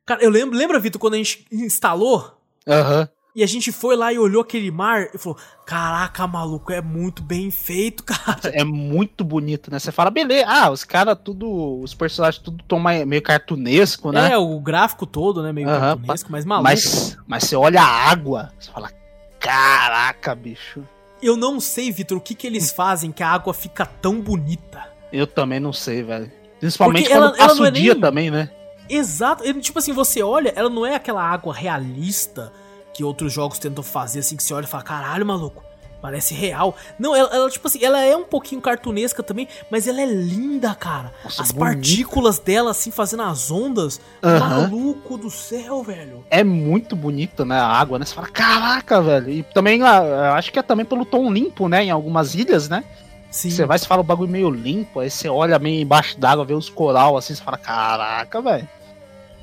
Cara, 0.07 0.23
eu 0.23 0.31
lembro, 0.31 0.57
lembra, 0.57 0.78
Vitor, 0.78 1.01
quando 1.01 1.15
a 1.15 1.16
gente 1.19 1.47
instalou 1.53 2.36
Aham. 2.66 3.09
e 3.35 3.43
a 3.43 3.47
gente 3.47 3.70
foi 3.73 3.97
lá 3.97 4.12
e 4.12 4.19
olhou 4.19 4.43
aquele 4.43 4.70
mar 4.70 5.09
e 5.15 5.19
falou: 5.19 5.39
Caraca, 5.66 6.27
maluco, 6.27 6.73
é 6.73 6.81
muito 6.81 7.23
bem 7.23 7.51
feito, 7.51 8.03
cara. 8.05 8.41
É 8.53 8.65
muito 8.65 9.23
bonito, 9.24 9.70
né? 9.70 9.78
Você 9.78 9.93
fala, 9.93 10.11
beleza. 10.11 10.45
Ah, 10.49 10.70
os 10.70 10.82
caras 10.85 11.16
tudo. 11.23 11.81
Os 11.81 11.95
personagens 11.95 12.43
tudo 12.43 12.62
tão 12.65 12.78
meio 12.81 13.23
cartunesco, 13.23 14.12
né? 14.12 14.32
É, 14.32 14.39
o 14.39 14.59
gráfico 14.61 15.07
todo, 15.07 15.43
né? 15.43 15.53
Meio 15.53 15.69
cartunesco, 15.69 16.31
mas 16.32 16.45
maluco. 16.45 16.65
mas, 16.65 17.16
mas 17.27 17.45
você 17.45 17.55
olha 17.57 17.81
a 17.82 18.11
água, 18.11 18.53
você 18.59 18.70
fala, 18.70 18.91
caraca, 19.39 20.35
bicho. 20.35 20.82
Eu 21.24 21.36
não 21.36 21.59
sei, 21.59 21.90
Vitor, 21.90 22.18
o 22.18 22.20
que 22.20 22.34
que 22.34 22.46
eles 22.46 22.70
fazem 22.70 23.10
que 23.10 23.22
a 23.22 23.28
água 23.30 23.55
fica 23.55 23.86
tão 23.86 24.20
bonita. 24.20 24.84
Eu 25.12 25.26
também 25.26 25.59
não 25.59 25.72
sei, 25.72 26.02
velho. 26.02 26.30
Principalmente 26.60 27.05
Porque 27.09 27.18
quando 27.18 27.36
ela- 27.36 27.48
passa 27.48 27.62
o 27.62 27.66
é 27.66 27.70
dia 27.70 27.92
nem- 27.94 28.01
também, 28.01 28.30
né? 28.30 28.51
Exato. 28.88 29.42
Tipo 29.60 29.78
assim, 29.78 29.92
você 29.92 30.22
olha, 30.22 30.52
ela 30.55 30.68
não 30.68 30.84
é 30.84 30.94
aquela 30.94 31.22
água 31.22 31.55
realista 31.55 32.52
que 32.92 33.02
outros 33.02 33.32
jogos 33.32 33.59
tentam 33.59 33.82
fazer, 33.82 34.20
assim, 34.20 34.36
que 34.36 34.42
você 34.42 34.52
olha 34.55 34.64
e 34.64 34.68
fala, 34.68 34.82
caralho, 34.82 35.24
maluco, 35.26 35.64
parece 36.05 36.35
real. 36.35 36.76
Não, 36.98 37.16
ela, 37.16 37.35
ela, 37.35 37.48
tipo 37.48 37.66
assim, 37.66 37.82
ela 37.82 37.98
é 37.98 38.14
um 38.14 38.24
pouquinho 38.24 38.60
cartunesca 38.60 39.22
também, 39.22 39.48
mas 39.70 39.89
ela 39.89 40.02
é 40.02 40.05
linda, 40.05 40.74
cara. 40.74 41.10
Nossa, 41.24 41.40
as 41.40 41.51
bonita. 41.51 41.76
partículas 41.76 42.39
dela, 42.39 42.72
assim, 42.72 42.90
fazendo 42.90 43.22
as 43.22 43.51
ondas. 43.51 43.98
Aham. 44.22 44.68
Maluco 44.68 45.16
do 45.16 45.31
céu, 45.31 45.82
velho. 45.82 46.22
É 46.31 46.44
muito 46.44 46.94
bonito, 46.94 47.47
né? 47.47 47.59
A 47.59 47.68
água, 47.68 47.98
né? 47.98 48.05
Você 48.05 48.14
fala, 48.14 48.28
caraca, 48.28 49.01
velho. 49.01 49.31
E 49.31 49.43
também, 49.44 49.82
ah, 49.82 50.02
eu 50.05 50.32
acho 50.35 50.52
que 50.52 50.59
é 50.59 50.62
também 50.62 50.85
pelo 50.85 51.06
tom 51.06 51.32
limpo, 51.32 51.68
né? 51.70 51.85
Em 51.85 51.90
algumas 51.90 52.35
ilhas, 52.35 52.68
né? 52.68 52.85
Sim. 53.31 53.48
Você 53.48 53.64
vai 53.64 53.78
e 53.78 53.86
fala 53.86 54.02
o 54.02 54.05
bagulho 54.05 54.31
meio 54.31 54.51
limpo, 54.51 55.01
aí 55.01 55.09
você 55.09 55.26
olha 55.26 55.59
meio 55.59 55.81
embaixo 55.81 56.20
d'água, 56.20 56.44
vê 56.44 56.52
os 56.52 56.68
coral 56.68 57.16
assim, 57.16 57.35
você 57.35 57.43
fala, 57.43 57.56
caraca, 57.56 58.43
velho. 58.43 58.68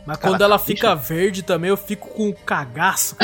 Mas 0.05 0.17
Cara, 0.17 0.33
quando 0.33 0.41
ela 0.43 0.59
fica 0.59 0.93
verde 0.93 1.41
também, 1.41 1.71
eu 1.71 1.77
fico 1.77 2.07
com 2.09 2.29
o 2.29 2.33
cagaço. 2.35 3.17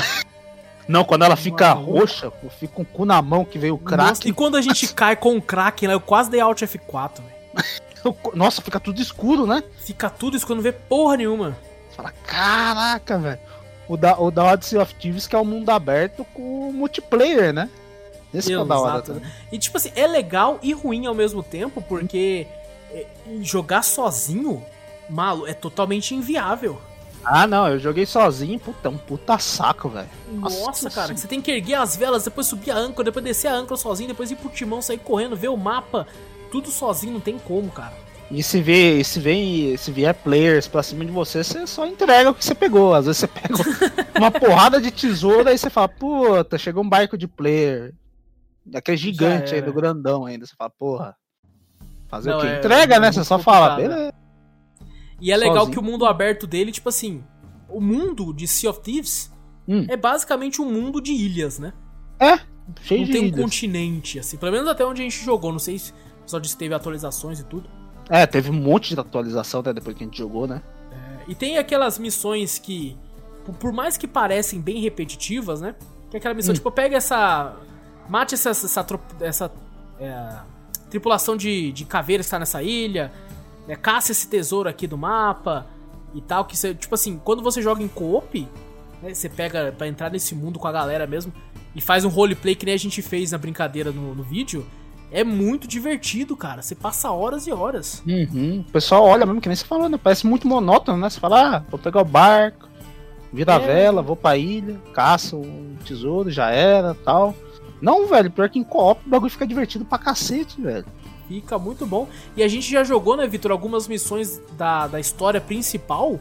Não, 0.87 1.03
quando 1.03 1.25
ela 1.25 1.35
fica 1.35 1.75
Maluco. 1.75 1.99
roxa, 1.99 2.31
eu 2.41 2.49
fico 2.49 2.75
com 2.75 2.81
o 2.81 2.85
cu 2.85 3.05
na 3.05 3.21
mão 3.21 3.43
que 3.43 3.59
veio 3.59 3.75
o 3.75 3.77
crack. 3.77 4.27
e 4.27 4.31
quando 4.31 4.55
a 4.55 4.61
gente 4.61 4.93
cai 4.93 5.15
com 5.15 5.35
o 5.35 5.41
Kraken, 5.41 5.87
lá, 5.87 5.93
eu 5.93 5.99
quase 5.99 6.29
dei 6.29 6.39
Alt 6.39 6.61
F4, 6.61 7.11
velho. 7.21 8.15
Nossa, 8.33 8.61
fica 8.61 8.79
tudo 8.79 9.01
escuro, 9.01 9.45
né? 9.45 9.63
Fica 9.79 10.09
tudo 10.09 10.39
quando 10.39 10.57
não 10.57 10.63
vê 10.63 10.71
porra 10.71 11.17
nenhuma. 11.17 11.57
Você 11.89 11.97
fala, 11.97 12.13
caraca, 12.25 13.17
velho. 13.17 13.39
O 13.87 13.97
da, 13.97 14.17
o 14.19 14.31
da 14.31 14.45
Odyssey 14.45 14.79
of 14.79 14.93
Thieves 14.95 15.27
que 15.27 15.35
é 15.35 15.39
o 15.39 15.45
mundo 15.45 15.69
aberto 15.69 16.25
com 16.33 16.71
multiplayer, 16.71 17.53
né? 17.53 17.69
Esse 18.33 18.49
que 18.49 18.53
é 18.53 18.65
da 18.65 18.79
hora. 18.79 18.93
Exato. 18.95 19.13
também. 19.13 19.29
E 19.51 19.57
tipo 19.57 19.77
assim, 19.77 19.91
é 19.95 20.05
legal 20.05 20.59
e 20.61 20.73
ruim 20.73 21.05
ao 21.05 21.15
mesmo 21.15 21.41
tempo, 21.41 21.81
porque 21.81 22.47
é, 22.91 23.05
jogar 23.41 23.81
sozinho, 23.83 24.63
malo, 25.09 25.47
é 25.47 25.53
totalmente 25.53 26.13
inviável. 26.13 26.81
Ah, 27.29 27.45
não, 27.45 27.67
eu 27.67 27.77
joguei 27.77 28.05
sozinho, 28.05 28.57
puta, 28.57 28.87
um 28.89 28.97
puta 28.97 29.37
saco, 29.37 29.89
velho. 29.89 30.07
Nossa, 30.31 30.65
Nossa 30.65 30.89
cara, 30.89 31.15
você 31.15 31.27
tem 31.27 31.41
que 31.41 31.51
erguer 31.51 31.73
as 31.75 31.93
velas, 31.93 32.23
depois 32.23 32.47
subir 32.47 32.71
a 32.71 32.77
âncora, 32.77 33.03
depois 33.05 33.25
descer 33.25 33.49
a 33.49 33.53
âncora 33.53 33.75
sozinho, 33.75 34.07
depois 34.07 34.31
ir 34.31 34.37
pro 34.37 34.49
timão, 34.49 34.81
sair 34.81 34.97
correndo, 34.99 35.35
ver 35.35 35.49
o 35.49 35.57
mapa. 35.57 36.07
Tudo 36.49 36.69
sozinho, 36.71 37.11
não 37.13 37.19
tem 37.19 37.37
como, 37.37 37.69
cara. 37.69 37.93
E 38.31 38.41
se, 38.41 38.61
vê, 38.61 39.03
se, 39.03 39.19
vem, 39.19 39.75
se 39.75 39.91
vier 39.91 40.13
players 40.13 40.67
pra 40.69 40.81
cima 40.83 41.03
de 41.03 41.11
você, 41.11 41.43
você 41.43 41.67
só 41.67 41.85
entrega 41.85 42.29
o 42.29 42.33
que 42.33 42.43
você 42.45 42.55
pegou. 42.55 42.93
Às 42.93 43.05
vezes 43.05 43.19
você 43.19 43.27
pega 43.27 43.55
uma 44.17 44.31
porrada 44.31 44.79
de 44.79 44.89
tesouro, 44.89 45.49
aí 45.49 45.57
você 45.57 45.69
fala, 45.69 45.89
puta, 45.89 46.57
chegou 46.57 46.81
um 46.83 46.89
barco 46.89 47.17
de 47.17 47.27
player. 47.27 47.93
Daquele 48.65 48.97
gigante 48.97 49.53
aí, 49.53 49.61
do 49.61 49.73
grandão 49.73 50.25
ainda. 50.25 50.45
Você 50.45 50.53
fala, 50.57 50.69
porra. 50.69 51.15
Fazer 52.07 52.29
Não, 52.29 52.37
o 52.37 52.41
quê? 52.41 52.47
é- 52.47 52.57
Entrega, 52.59 52.95
é 52.95 52.99
né? 52.99 53.11
Você 53.11 53.23
só 53.23 53.37
fala, 53.39 53.75
beleza. 53.75 54.13
E 55.19 55.31
é 55.31 55.37
legal 55.37 55.57
Sozinho. 55.65 55.73
que 55.73 55.79
o 55.79 55.83
mundo 55.83 56.05
aberto 56.05 56.45
dele, 56.45 56.71
tipo 56.71 56.89
assim, 56.89 57.23
o 57.69 57.81
mundo 57.81 58.33
de 58.33 58.47
Sea 58.47 58.69
of 58.69 58.81
Thieves 58.81 59.31
Hum. 59.67 59.85
é 59.89 59.97
basicamente 59.97 60.61
um 60.61 60.71
mundo 60.71 61.01
de 61.01 61.11
ilhas, 61.11 61.59
né? 61.59 61.73
Cheio 62.81 63.01
não 63.01 63.07
de 63.07 63.11
tem 63.13 63.21
um 63.21 63.25
ilhas. 63.27 63.39
continente, 63.41 64.19
assim. 64.19 64.37
Pelo 64.37 64.51
menos 64.51 64.67
até 64.67 64.85
onde 64.85 65.01
a 65.01 65.03
gente 65.03 65.23
jogou. 65.23 65.51
Não 65.51 65.59
sei 65.59 65.77
se 65.79 65.93
disse 66.41 66.53
que 66.55 66.59
teve 66.59 66.73
atualizações 66.73 67.39
e 67.39 67.43
tudo. 67.43 67.69
É, 68.09 68.25
teve 68.25 68.49
um 68.49 68.53
monte 68.53 68.93
de 68.93 68.99
atualização 68.99 69.59
até 69.61 69.73
depois 69.73 69.95
que 69.95 70.03
a 70.03 70.07
gente 70.07 70.17
jogou, 70.17 70.47
né? 70.47 70.61
E 71.27 71.35
tem 71.35 71.57
aquelas 71.57 71.99
missões 71.99 72.57
que, 72.57 72.95
por- 73.59 73.73
mais 73.73 73.97
que 73.97 74.07
parecem 74.07 74.61
bem 74.61 74.79
repetitivas, 74.81 75.59
né? 75.59 75.75
Que 76.09 76.15
é 76.15 76.19
aquela 76.19 76.33
missão, 76.33 76.51
Hum. 76.53 76.55
tipo, 76.55 76.71
pega 76.71 76.95
essa. 76.97 77.53
Mate 78.09 78.35
essa, 78.35 78.51
essa, 78.51 78.83
tro- 78.83 79.01
essa, 79.19 79.51
é, 79.99 80.37
tripulação 80.89 81.35
de, 81.35 81.73
de 81.73 81.83
caveiras 81.83 82.27
que 82.27 82.31
tá 82.31 82.39
nessa 82.39 82.63
ilha. 82.63 83.11
Né, 83.67 83.75
caça 83.75 84.11
esse 84.11 84.27
tesouro 84.27 84.69
aqui 84.69 84.87
do 84.87 84.97
mapa 84.97 85.67
e 86.13 86.21
tal. 86.21 86.45
Que 86.45 86.57
você, 86.57 86.73
tipo 86.73 86.95
assim, 86.95 87.19
quando 87.23 87.43
você 87.43 87.61
joga 87.61 87.83
em 87.83 87.87
co-op, 87.87 88.47
né, 89.01 89.13
você 89.13 89.27
pega 89.29 89.73
pra 89.77 89.87
entrar 89.87 90.09
nesse 90.11 90.33
mundo 90.33 90.57
com 90.57 90.67
a 90.67 90.71
galera 90.71 91.05
mesmo 91.05 91.33
e 91.75 91.81
faz 91.81 92.05
um 92.05 92.09
roleplay 92.09 92.55
que 92.55 92.65
nem 92.65 92.73
a 92.75 92.79
gente 92.79 93.01
fez 93.01 93.31
na 93.31 93.37
brincadeira 93.37 93.91
no, 93.91 94.15
no 94.15 94.23
vídeo. 94.23 94.65
É 95.11 95.23
muito 95.23 95.67
divertido, 95.67 96.35
cara. 96.35 96.61
Você 96.61 96.75
passa 96.75 97.09
horas 97.11 97.47
e 97.47 97.51
horas. 97.51 98.03
Uhum. 98.05 98.63
O 98.67 98.71
pessoal 98.71 99.05
olha 99.05 99.25
mesmo, 99.25 99.39
que 99.39 99.47
nem 99.47 99.55
você 99.55 99.63
falou, 99.65 99.87
né? 99.87 99.97
Parece 100.01 100.27
muito 100.27 100.47
monótono, 100.47 100.97
né? 100.97 101.09
Você 101.09 101.19
fala, 101.19 101.57
ah, 101.57 101.63
vou 101.69 101.79
pegar 101.79 102.01
o 102.01 102.05
barco, 102.05 102.67
vira 103.31 103.53
a 103.55 103.61
É. 103.61 103.65
vela, 103.65 104.01
vou 104.01 104.17
pra 104.17 104.35
ilha, 104.35 104.77
caço 104.93 105.37
um 105.37 105.75
tesouro, 105.85 106.29
já 106.29 106.49
era, 106.49 106.93
tal. 106.93 107.33
Não, 107.81 108.05
velho, 108.07 108.29
pior 108.31 108.49
que 108.49 108.59
em 108.59 108.63
co-op 108.65 109.01
o 109.05 109.09
bagulho 109.09 109.31
fica 109.31 109.47
divertido 109.47 109.85
pra 109.85 109.97
cacete, 109.97 110.59
velho. 110.61 110.85
Fica 111.27 111.57
muito 111.59 111.85
bom. 111.85 112.07
E 112.35 112.43
a 112.43 112.47
gente 112.47 112.69
já 112.69 112.83
jogou, 112.83 113.17
né, 113.17 113.27
Vitor, 113.27 113.51
algumas 113.51 113.87
missões 113.87 114.41
da, 114.57 114.87
da 114.87 114.99
história 114.99 115.41
principal 115.41 116.19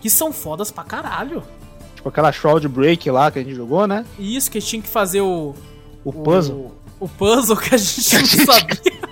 que 0.00 0.10
são 0.10 0.32
fodas 0.32 0.70
pra 0.70 0.84
caralho. 0.84 1.42
Tipo 1.94 2.08
aquela 2.08 2.32
Shroud 2.32 2.66
Break 2.68 3.10
lá 3.10 3.30
que 3.30 3.38
a 3.38 3.42
gente 3.42 3.54
jogou, 3.54 3.86
né? 3.86 4.04
E 4.18 4.36
isso 4.36 4.50
que 4.50 4.58
a 4.58 4.60
gente 4.60 4.70
tinha 4.70 4.82
que 4.82 4.88
fazer 4.88 5.20
o. 5.20 5.54
O 6.04 6.12
puzzle. 6.12 6.72
O, 6.98 7.04
o 7.04 7.08
puzzle 7.08 7.56
que 7.56 7.74
a 7.74 7.78
gente 7.78 8.18
não 8.18 8.46
sabia. 8.46 9.02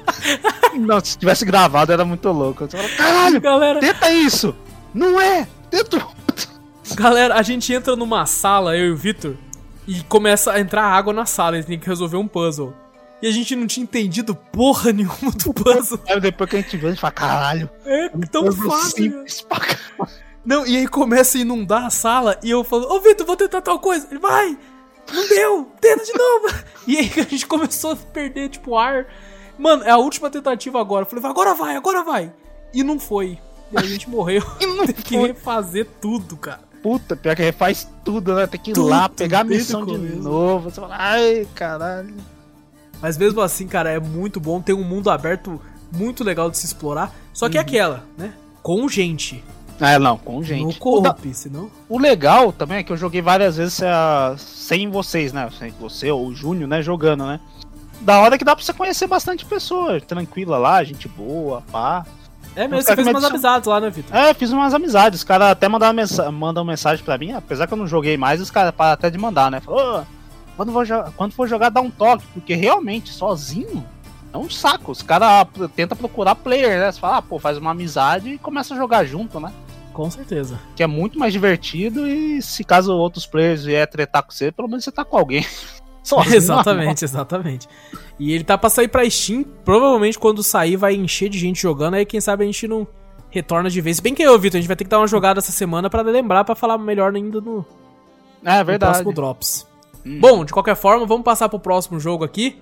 Não, 0.78 1.00
se 1.00 1.16
tivesse 1.16 1.44
gravado 1.44 1.92
era 1.92 2.04
muito 2.04 2.30
louco. 2.30 2.66
Você 2.66 2.76
fala, 2.76 2.88
caralho, 2.96 3.40
galera, 3.40 3.80
tenta 3.80 4.10
isso! 4.10 4.54
Não 4.92 5.20
é! 5.20 5.46
Tenta 5.70 6.04
galera, 6.94 7.34
a 7.34 7.42
gente 7.42 7.72
entra 7.72 7.94
numa 7.96 8.26
sala, 8.26 8.76
eu 8.76 8.88
e 8.88 8.90
o 8.90 8.96
Vitor, 8.96 9.34
e 9.86 10.02
começa 10.02 10.52
a 10.52 10.60
entrar 10.60 10.84
água 10.84 11.12
na 11.12 11.26
sala. 11.26 11.58
E 11.58 11.64
tem 11.64 11.78
que 11.78 11.86
resolver 11.86 12.16
um 12.16 12.26
puzzle. 12.26 12.74
E 13.22 13.26
a 13.26 13.30
gente 13.30 13.54
não 13.54 13.66
tinha 13.66 13.84
entendido 13.84 14.34
porra 14.34 14.92
nenhuma 14.92 15.30
do 15.32 15.52
puzzle. 15.52 16.00
Aí 16.08 16.20
depois 16.20 16.48
que 16.48 16.56
a 16.56 16.60
gente 16.60 16.76
vê, 16.76 16.86
a 16.86 16.90
gente 16.90 17.00
fala, 17.00 17.12
caralho, 17.12 17.70
É 17.84 18.08
tão 18.30 18.44
puzzle 18.44 18.70
fácil. 18.70 19.24
caralho. 19.48 20.10
Não, 20.44 20.66
e 20.66 20.76
aí 20.76 20.88
começa 20.88 21.36
a 21.36 21.40
inundar 21.42 21.84
a 21.84 21.90
sala 21.90 22.38
e 22.42 22.50
eu 22.50 22.64
falo, 22.64 22.90
ô 22.90 22.98
Vitor, 23.00 23.26
vou 23.26 23.36
tentar 23.36 23.60
tal 23.60 23.78
coisa. 23.78 24.06
Ele 24.10 24.18
vai! 24.20 24.56
Não 25.12 25.28
deu! 25.28 25.68
Tenta 25.80 26.04
de 26.04 26.12
novo! 26.16 26.54
E 26.88 26.96
aí 26.96 27.12
a 27.18 27.22
gente 27.22 27.46
começou 27.46 27.92
a 27.92 27.96
perder, 27.96 28.48
tipo, 28.48 28.76
ar. 28.76 29.06
Mano, 29.58 29.84
é 29.84 29.90
a 29.90 29.98
última 29.98 30.30
tentativa 30.30 30.80
agora. 30.80 31.04
Eu 31.04 31.10
falei, 31.10 31.24
agora 31.26 31.54
vai, 31.54 31.76
agora 31.76 32.02
vai! 32.02 32.32
E 32.72 32.82
não 32.82 32.98
foi. 32.98 33.38
E 33.70 33.78
aí 33.78 33.84
a 33.84 33.88
gente 33.88 34.08
morreu. 34.08 34.42
E 34.58 34.66
não 34.66 34.86
Teve 34.86 35.02
que 35.02 35.16
refazer 35.16 35.86
tudo, 36.00 36.36
cara. 36.38 36.60
Puta, 36.82 37.14
pior 37.14 37.36
que 37.36 37.42
refaz 37.42 37.86
tudo, 38.02 38.34
né? 38.34 38.46
Tem 38.46 38.58
que 38.58 38.70
ir 38.70 38.74
Tudo, 38.74 38.88
lá, 38.88 39.06
pegar 39.10 39.40
a 39.40 39.44
missão 39.44 39.84
de 39.84 39.98
novo. 39.98 40.70
Você 40.70 40.80
fala, 40.80 40.96
ai, 40.98 41.46
caralho. 41.54 42.14
Mas 43.00 43.16
mesmo 43.16 43.40
assim, 43.40 43.66
cara, 43.66 43.90
é 43.90 43.98
muito 44.00 44.38
bom. 44.40 44.60
Tem 44.60 44.74
um 44.74 44.84
mundo 44.84 45.10
aberto 45.10 45.60
muito 45.92 46.22
legal 46.22 46.50
de 46.50 46.58
se 46.58 46.66
explorar. 46.66 47.12
Só 47.32 47.48
que 47.48 47.56
é 47.58 47.60
aquela, 47.60 48.04
né? 48.16 48.32
Com 48.62 48.88
gente. 48.88 49.42
É, 49.80 49.98
não, 49.98 50.18
com 50.18 50.42
gente. 50.42 50.78
No 50.78 50.92
O, 50.98 51.00
da- 51.00 51.16
senão. 51.32 51.70
o 51.88 51.98
legal 51.98 52.52
também 52.52 52.78
é 52.78 52.82
que 52.82 52.92
eu 52.92 52.96
joguei 52.98 53.22
várias 53.22 53.56
vezes 53.56 53.82
ah, 53.82 54.34
sem 54.36 54.90
vocês, 54.90 55.32
né? 55.32 55.48
Sem 55.58 55.70
você 55.80 56.10
ou 56.10 56.26
o 56.26 56.34
Júnior, 56.34 56.68
né? 56.68 56.82
Jogando, 56.82 57.24
né? 57.26 57.40
Da 58.02 58.20
hora 58.20 58.36
que 58.36 58.44
dá 58.44 58.54
pra 58.54 58.62
você 58.64 58.72
conhecer 58.74 59.06
bastante 59.06 59.44
pessoa, 59.46 59.98
tranquila 60.00 60.58
lá, 60.58 60.84
gente 60.84 61.08
boa, 61.08 61.62
pá. 61.72 62.04
É 62.56 62.66
mesmo, 62.66 62.82
você 62.82 62.94
fez 62.96 63.06
umas 63.06 63.24
amizades 63.24 63.68
lá, 63.68 63.80
né, 63.80 63.90
Vitor? 63.90 64.14
É, 64.14 64.34
fiz 64.34 64.50
umas 64.52 64.74
amizades. 64.74 65.20
Os 65.20 65.24
caras 65.24 65.48
até 65.48 65.68
mandaram 65.68 65.94
mensa 65.94 66.30
mandam 66.30 66.64
mensagem 66.64 67.02
pra 67.04 67.16
mim, 67.16 67.32
apesar 67.32 67.66
que 67.66 67.72
eu 67.72 67.78
não 67.78 67.86
joguei 67.86 68.16
mais, 68.16 68.40
os 68.40 68.50
caras 68.50 68.74
param 68.74 68.92
até 68.92 69.08
de 69.08 69.16
mandar, 69.16 69.50
né? 69.50 69.60
Falou, 69.60 70.00
"Ô, 70.00 70.02
quando, 70.60 70.72
for 70.72 71.12
quando 71.16 71.32
for 71.32 71.48
jogar, 71.48 71.70
dá 71.70 71.80
um 71.80 71.90
toque, 71.90 72.22
porque 72.34 72.54
realmente, 72.54 73.10
sozinho, 73.10 73.82
é 74.30 74.36
um 74.36 74.50
saco. 74.50 74.92
Os 74.92 75.00
caras 75.00 75.48
tentam 75.74 75.96
procurar 75.96 76.34
player, 76.34 76.78
né? 76.78 76.92
Você 76.92 77.00
fala, 77.00 77.16
ah, 77.16 77.22
pô, 77.22 77.38
faz 77.38 77.56
uma 77.56 77.70
amizade 77.70 78.28
e 78.28 78.38
começa 78.38 78.74
a 78.74 78.76
jogar 78.76 79.06
junto, 79.06 79.40
né? 79.40 79.50
Com 79.94 80.10
certeza. 80.10 80.60
Que 80.76 80.82
é 80.82 80.86
muito 80.86 81.18
mais 81.18 81.32
divertido 81.32 82.06
e 82.06 82.42
se 82.42 82.62
caso 82.62 82.94
outros 82.94 83.24
players 83.24 83.64
vier 83.64 83.88
tretar 83.88 84.22
com 84.22 84.30
você, 84.30 84.52
pelo 84.52 84.68
menos 84.68 84.84
você 84.84 84.92
tá 84.92 85.02
com 85.02 85.16
alguém. 85.16 85.46
Sozinho, 86.04 86.36
exatamente, 86.36 87.06
exatamente. 87.06 87.66
E 88.18 88.30
ele 88.30 88.44
tá 88.44 88.58
pra 88.58 88.68
sair 88.68 88.88
pra 88.88 89.08
Steam. 89.08 89.42
Provavelmente 89.64 90.18
quando 90.18 90.42
sair 90.42 90.76
vai 90.76 90.94
encher 90.94 91.30
de 91.30 91.38
gente 91.38 91.62
jogando. 91.62 91.94
Aí 91.94 92.04
quem 92.04 92.20
sabe 92.20 92.44
a 92.44 92.46
gente 92.46 92.68
não 92.68 92.86
retorna 93.30 93.70
de 93.70 93.80
vez. 93.80 93.98
Bem 93.98 94.14
que 94.14 94.22
eu, 94.22 94.38
Vitor, 94.38 94.58
a 94.58 94.60
gente 94.60 94.68
vai 94.68 94.76
ter 94.76 94.84
que 94.84 94.90
dar 94.90 94.98
uma 94.98 95.06
jogada 95.06 95.38
essa 95.38 95.52
semana 95.52 95.88
pra 95.88 96.02
lembrar, 96.02 96.44
pra 96.44 96.54
falar 96.54 96.76
melhor 96.76 97.14
ainda 97.14 97.40
no. 97.40 97.64
É 98.44 98.58
no 98.58 98.64
verdade. 98.66 98.92
próximo 98.92 99.14
Drops. 99.14 99.69
Hum. 100.04 100.18
Bom, 100.20 100.44
de 100.44 100.52
qualquer 100.52 100.76
forma, 100.76 101.04
vamos 101.06 101.24
passar 101.24 101.48
pro 101.48 101.58
próximo 101.60 101.98
jogo 102.00 102.24
aqui. 102.24 102.58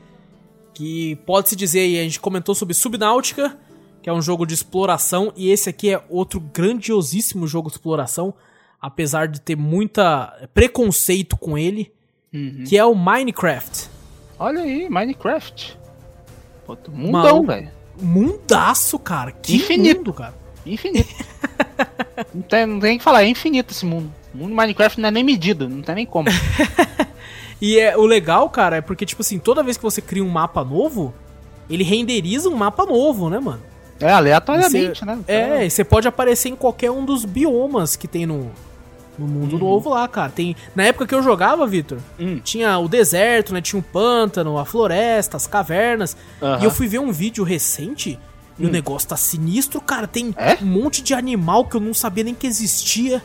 Que 0.75 1.17
pode-se 1.27 1.57
dizer 1.57 1.81
aí, 1.81 1.99
a 1.99 2.03
gente 2.05 2.21
comentou 2.21 2.55
sobre 2.55 2.75
Subnáutica, 2.75 3.57
que 4.03 4.09
é 4.09 4.13
um 4.13 4.23
jogo 4.23 4.47
de 4.47 4.55
exploração. 4.55 5.33
E 5.37 5.51
esse 5.51 5.69
aqui 5.69 5.93
é 5.93 6.03
outro 6.09 6.39
grandiosíssimo 6.41 7.47
jogo 7.47 7.69
de 7.69 7.75
exploração. 7.75 8.35
Apesar 8.81 9.27
de 9.27 9.41
ter 9.41 9.57
muita 9.57 10.49
preconceito 10.55 11.37
com 11.37 11.59
ele, 11.59 11.93
Uhum. 12.33 12.63
que 12.69 12.77
é 12.77 12.85
o 12.85 12.95
Minecraft. 12.95 13.89
Olha 14.39 14.61
aí, 14.61 14.89
Minecraft. 14.89 15.77
Puta, 16.67 16.91
mundão, 16.93 17.43
velho. 17.45 17.71
Mundaço, 18.01 18.99
cara. 18.99 19.33
Que 19.33 19.57
Infinito. 19.57 19.99
mundo, 19.99 20.13
cara. 20.13 20.35
Infinito. 20.65 21.09
não, 22.35 22.43
tem, 22.43 22.67
não 22.67 22.79
tem 22.79 22.95
o 22.95 22.99
que 22.99 23.05
falar, 23.05 23.25
é 23.25 23.27
infinito 23.27 23.73
esse 23.73 23.85
mundo. 23.87 24.13
O 24.35 24.39
mundo 24.39 24.55
Minecraft 24.55 25.01
não 25.01 25.09
é 25.09 25.11
nem 25.11 25.25
medido, 25.25 25.69
não 25.69 25.81
tem 25.83 25.95
nem 25.95 26.07
como. 26.07 26.29
E 27.61 27.79
é, 27.79 27.97
o 27.97 28.07
legal, 28.07 28.49
cara, 28.51 28.77
é 28.77 28.81
porque, 28.81 29.05
tipo 29.05 29.23
assim, 29.23 29.39
toda 29.39 29.63
vez 29.63 29.77
que 29.77 29.83
você 29.83 30.01
cria 30.01 30.23
um 30.25 30.29
mapa 30.29 30.63
novo, 30.65 31.13
ele 31.69 31.83
renderiza 31.85 32.49
um 32.49 32.55
mapa 32.55 32.87
novo, 32.87 33.29
né, 33.29 33.39
mano? 33.41 33.63
É, 34.01 34.13
aleatoriamente, 34.13 35.01
Você- 35.01 35.05
né? 35.05 35.19
É, 35.27 35.67
e 35.67 35.71
você 35.71 35.83
pode 35.83 36.07
aparecer 36.07 36.49
em 36.51 36.57
qualquer 36.57 36.91
um 36.91 37.05
dos 37.05 37.25
biomas 37.25 37.97
que 37.97 38.07
tem 38.07 38.25
no, 38.27 38.53
no 39.19 39.27
mundo 39.27 39.55
Uhum. 39.55 39.59
novo 39.59 39.91
lá, 39.91 40.07
cara. 40.07 40.31
Tem, 40.31 40.55
na 40.77 40.85
época 40.85 41.05
que 41.05 41.15
eu 41.15 41.21
jogava, 41.23 41.67
Vitor, 41.67 41.99
Hum. 42.19 42.39
tinha 42.45 42.79
o 42.79 42.89
deserto, 42.89 43.53
né? 43.53 43.61
Tinha 43.61 43.81
o 43.81 43.83
pântano, 43.83 44.57
a 44.57 44.65
floresta, 44.65 45.37
as 45.37 45.49
cavernas. 45.49 46.17
Aham. 46.41 46.61
E 46.61 46.65
eu 46.65 46.71
fui 46.71 46.87
ver 46.87 47.01
um 47.01 47.11
vídeo 47.11 47.43
recente 47.43 48.17
e 48.57 48.65
o 48.67 48.71
negócio 48.71 49.09
tá 49.09 49.17
sinistro, 49.17 49.81
cara. 49.81 50.07
Tem 50.07 50.33
É? 50.37 50.59
um 50.63 50.67
monte 50.67 51.03
de 51.03 51.13
animal 51.13 51.65
que 51.65 51.75
eu 51.77 51.81
não 51.81 51.93
sabia 51.93 52.23
nem 52.23 52.35
que 52.37 52.47
existia. 52.47 53.21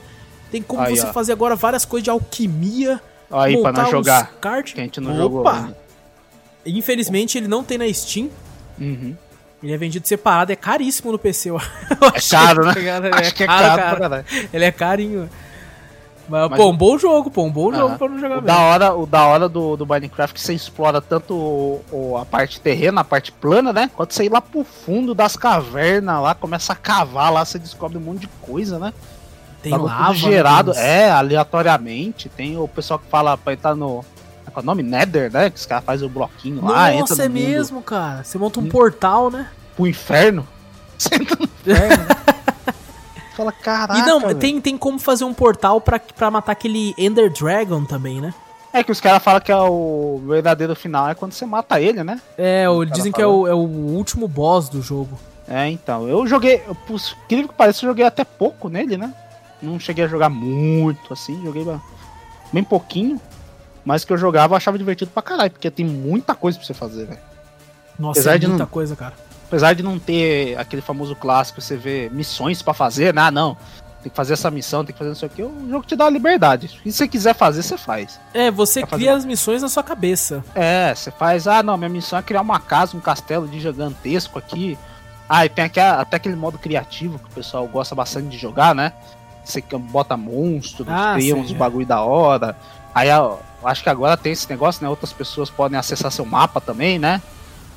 Tem 0.52 0.62
como 0.64 0.82
Aí, 0.82 0.98
você 0.98 1.06
ó. 1.06 1.14
fazer 1.14 1.34
agora 1.34 1.56
várias 1.56 1.86
coisas 1.86 2.04
de 2.04 2.10
alquimia. 2.10 3.00
Aí, 3.34 3.62
pra 3.62 3.84
uns 3.84 3.90
jogar. 3.90 4.32
kart. 4.40 4.74
Que 4.74 4.80
a 4.80 4.84
gente 4.84 5.02
não 5.02 5.16
jogou 5.16 5.42
Opa! 5.42 5.54
ainda. 5.54 5.78
Infelizmente 6.66 7.38
ele 7.38 7.48
não 7.48 7.64
tem 7.64 7.78
na 7.78 7.92
Steam. 7.94 8.30
Uhum. 8.80 9.16
Ele 9.62 9.74
é 9.74 9.78
vendido 9.78 10.08
separado, 10.08 10.52
é 10.52 10.56
caríssimo 10.56 11.12
no 11.12 11.18
PC. 11.20 11.50
Eu 11.50 11.58
É 12.14 12.22
caro, 12.30 12.66
né? 12.66 12.74
Ele 12.78 12.90
Acho 12.90 13.30
é 13.30 13.32
que 13.32 13.44
é 13.44 13.48
caro, 13.48 13.82
caro 13.82 14.00
cara. 14.02 14.26
Ele 14.54 14.66
é 14.66 14.72
carinho. 14.72 15.30
Mas, 16.28 16.50
Mas 16.52 16.58
pô, 16.58 16.70
um 16.70 16.78
bom 16.78 16.98
jogo, 16.98 17.30
pô, 17.30 17.44
um 17.44 17.52
bom 17.52 17.70
Ah, 17.74 17.76
jogo 17.76 17.98
pra 17.98 18.08
não 18.08 18.18
jogar 18.18 18.38
O 18.38 18.42
bem. 18.42 18.48
da 18.56 18.60
hora, 18.62 18.94
o 18.96 19.06
da 19.06 19.26
hora 19.26 19.50
do, 19.50 19.76
do 19.76 19.86
Minecraft 19.86 20.34
é 20.34 20.36
que 20.36 20.42
você 20.42 20.54
explora 20.54 21.02
tanto 21.02 21.34
o- 21.34 21.82
o- 21.92 22.18
a 22.18 22.26
parte 22.26 22.62
terrena, 22.62 23.02
a 23.02 23.04
parte 23.04 23.30
plana, 23.30 23.74
né? 23.74 23.92
Quando 23.94 24.14
você 24.14 24.24
ir 24.24 24.30
lá 24.32 24.40
pro 24.40 24.64
fundo 24.64 25.14
das 25.14 25.36
cavernas 25.36 26.22
lá, 26.22 26.34
começa 26.34 26.72
a 26.72 26.76
cavar 26.78 27.32
lá, 27.32 27.44
você 27.44 27.60
descobre 27.60 27.98
um 27.98 28.02
monte 28.02 28.22
de 28.22 28.28
coisa, 28.42 28.80
né? 28.80 28.94
Tem 29.64 29.72
tudo 29.72 29.86
lava. 29.86 30.14
gerado, 30.14 30.74
é, 30.74 31.10
aleatoriamente. 31.10 32.30
Tem 32.30 32.58
o 32.58 32.68
pessoal 32.68 33.00
que 33.00 33.08
fala 33.10 33.38
pra 33.38 33.54
entrar 33.54 33.74
no. 33.76 34.04
Qual 34.52 34.58
é 34.58 34.60
o 34.60 34.66
nome? 34.66 34.84
Nether, 34.84 35.32
né? 35.32 35.50
Que 35.50 35.58
os 35.58 35.66
caras 35.66 35.84
fazem 35.84 36.06
o 36.06 36.10
bloquinho 36.12 36.64
lá, 36.64 36.92
entra 36.92 37.00
Nossa, 37.00 37.16
no 37.16 37.22
é 37.24 37.30
mundo 37.30 37.40
mesmo, 37.40 37.82
cara. 37.82 38.24
Você 38.24 38.38
monta 38.38 38.60
um 38.60 38.64
Hum. 38.64 38.70
portal, 38.70 39.32
né? 39.32 39.48
pro 39.76 39.88
inferno. 39.88 40.48
Você 40.96 41.16
entra 41.16 41.36
no 41.40 41.46
inferno. 41.46 42.04
né? 42.04 42.08
Fala, 43.36 43.52
caraca. 43.52 43.98
e 44.00 44.04
não, 44.06 44.32
tem, 44.36 44.62
tem 44.62 44.78
como 44.78 45.00
fazer 45.00 45.24
um 45.24 45.34
portal 45.34 45.82
pra, 45.82 46.00
pra 46.00 46.30
matar 46.30 46.52
aquele 46.52 46.94
Ender 47.00 47.34
Dragon 47.34 47.84
também, 47.84 48.22
né? 48.22 48.32
É 48.72 48.84
que 48.84 48.92
os 48.92 49.02
caras 49.02 49.24
falam 49.24 49.42
que 49.42 49.52
é 49.52 49.58
o 49.58 50.22
verdadeiro 50.28 50.76
final 50.76 51.10
é 51.10 51.16
quando 51.16 51.32
você 51.34 51.46
mata 51.46 51.82
ele, 51.82 52.04
né? 52.04 52.22
É, 52.38 52.70
o, 52.70 52.86
dizem 52.86 53.12
que 53.12 53.22
é 53.22 53.26
o, 53.26 53.48
é 53.48 53.54
o 53.54 53.58
último 53.58 54.28
boss 54.28 54.70
do 54.70 54.82
jogo. 54.84 55.18
É, 55.48 55.68
então. 55.68 56.08
Eu 56.08 56.26
joguei. 56.28 56.60
Por 56.88 57.00
incrível 57.26 57.50
que 57.50 57.56
pareça, 57.56 57.84
eu 57.86 57.90
joguei 57.90 58.06
até 58.06 58.24
pouco 58.24 58.70
nele, 58.70 58.98
né? 58.98 59.12
Não 59.64 59.80
cheguei 59.80 60.04
a 60.06 60.08
jogar 60.08 60.30
muito 60.30 61.14
assim, 61.14 61.42
joguei 61.44 61.66
bem 62.52 62.64
pouquinho. 62.64 63.20
Mas 63.86 64.06
que 64.06 64.14
eu 64.14 64.18
jogava 64.18 64.54
eu 64.54 64.58
achava 64.58 64.78
divertido 64.78 65.12
pra 65.12 65.22
caralho, 65.22 65.52
porque 65.52 65.70
tem 65.70 65.86
muita 65.86 66.34
coisa 66.36 66.58
pra 66.58 66.66
você 66.66 66.74
fazer, 66.74 67.06
velho. 67.06 67.20
Nossa, 68.00 68.20
Apesar 68.20 68.36
é 68.36 68.38
de 68.38 68.48
muita 68.48 68.64
não- 68.64 68.70
coisa, 68.70 68.96
cara. 68.96 69.14
Apesar 69.48 69.74
de 69.74 69.84
não 69.84 70.00
ter 70.00 70.58
aquele 70.58 70.82
famoso 70.82 71.16
clássico, 71.16 71.62
você 71.62 71.76
vê 71.76 72.10
missões 72.12 72.62
pra 72.62 72.74
fazer, 72.74 73.14
né? 73.14 73.22
Ah, 73.24 73.32
não. 73.32 73.56
Tem 74.02 74.10
que 74.10 74.16
fazer 74.16 74.34
essa 74.34 74.50
missão, 74.52 74.84
tem 74.84 74.92
que 74.94 74.98
fazer 75.00 75.10
não 75.10 75.16
sei 75.16 75.30
o 75.46 75.70
jogo 75.70 75.86
te 75.86 75.96
dá 75.96 76.06
uma 76.06 76.10
liberdade. 76.12 76.68
Se 76.84 76.92
você 76.92 77.08
quiser 77.08 77.34
fazer, 77.36 77.62
você 77.62 77.78
faz. 77.78 78.20
É, 78.34 78.50
você 78.52 78.86
Pra 78.86 78.98
cria 78.98 79.14
as 79.16 79.24
missões 79.26 79.62
na 79.62 79.70
sua 79.70 79.84
cabeça. 79.84 80.44
É, 80.56 80.94
você 80.96 81.12
faz, 81.12 81.48
ah, 81.48 81.62
não, 81.64 81.78
minha 81.78 81.90
missão 81.90 82.18
é 82.20 82.22
criar 82.22 82.42
uma 82.42 82.60
casa, 82.60 82.98
um 82.98 83.00
castelo 83.00 83.48
de 83.48 83.60
gigantesco 83.62 84.38
aqui. 84.40 84.78
Ah, 85.30 85.46
e 85.46 85.50
tem 85.50 85.66
aqui, 85.66 85.80
a- 85.80 86.02
até 86.02 86.18
aquele 86.18 86.36
modo 86.36 86.58
criativo 86.58 87.18
que 87.20 87.26
o 87.26 87.34
pessoal 87.34 87.66
gosta 87.68 87.94
bastante 87.96 88.28
de 88.28 88.38
jogar, 88.38 88.74
né? 88.76 88.92
Você 89.44 89.62
bota 89.92 90.16
monstros, 90.16 90.88
Ah, 90.90 91.14
cria 91.16 91.34
sei, 91.34 91.42
uns 91.42 91.52
é. 91.52 91.54
bagulho 91.56 91.86
da 91.86 92.02
hora. 92.02 92.56
Aí 92.96 93.10
eu 93.10 93.40
acho 93.64 93.84
que 93.84 93.90
agora 93.90 94.16
tem 94.16 94.32
esse 94.32 94.50
negócio, 94.50 94.84
né? 94.84 94.90
Outras 94.90 95.12
pessoas 95.12 95.50
podem 95.50 95.78
acessar 95.78 96.12
seu 96.12 96.26
mapa 96.26 96.62
também, 96.62 96.98
né? 97.00 97.22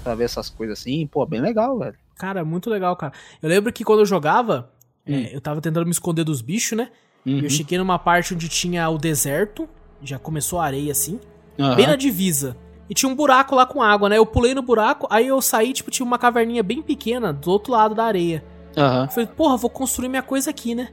Pra 0.04 0.14
ver 0.14 0.24
essas 0.24 0.48
coisas 0.50 0.78
assim. 0.78 1.06
Pô, 1.06 1.24
bem 1.26 1.40
legal, 1.40 1.78
velho. 1.78 1.94
Cara, 2.16 2.44
muito 2.44 2.70
legal, 2.70 2.94
cara. 2.96 3.12
Eu 3.42 3.48
lembro 3.48 3.72
que 3.72 3.82
quando 3.84 4.00
eu 4.00 4.06
jogava, 4.06 4.70
Hum. 5.06 5.14
é, 5.14 5.34
eu 5.34 5.40
tava 5.40 5.60
tentando 5.60 5.84
me 5.84 5.90
esconder 5.92 6.24
dos 6.24 6.40
bichos, 6.40 6.76
né? 6.78 6.88
Uhum. 7.24 7.38
E 7.38 7.44
eu 7.44 7.50
cheguei 7.50 7.76
numa 7.78 7.98
parte 7.98 8.32
onde 8.34 8.48
tinha 8.48 8.88
o 8.88 8.96
deserto, 8.98 9.68
já 10.02 10.18
começou 10.18 10.60
a 10.60 10.64
areia 10.66 10.92
assim, 10.92 11.18
Aham. 11.58 11.74
bem 11.74 11.86
na 11.86 11.96
divisa. 11.96 12.56
E 12.88 12.94
tinha 12.94 13.10
um 13.10 13.16
buraco 13.16 13.54
lá 13.56 13.66
com 13.66 13.82
água, 13.82 14.08
né? 14.08 14.16
Eu 14.16 14.24
pulei 14.24 14.54
no 14.54 14.62
buraco, 14.62 15.08
aí 15.10 15.26
eu 15.26 15.42
saí, 15.42 15.72
tipo, 15.72 15.90
tinha 15.90 16.06
uma 16.06 16.18
caverninha 16.18 16.62
bem 16.62 16.80
pequena 16.80 17.32
do 17.32 17.50
outro 17.50 17.72
lado 17.72 17.94
da 17.96 18.04
areia. 18.04 18.44
Eu 18.76 19.08
falei, 19.10 19.26
porra, 19.26 19.56
vou 19.56 19.70
construir 19.70 20.08
minha 20.08 20.22
coisa 20.22 20.50
aqui, 20.50 20.74
né? 20.74 20.90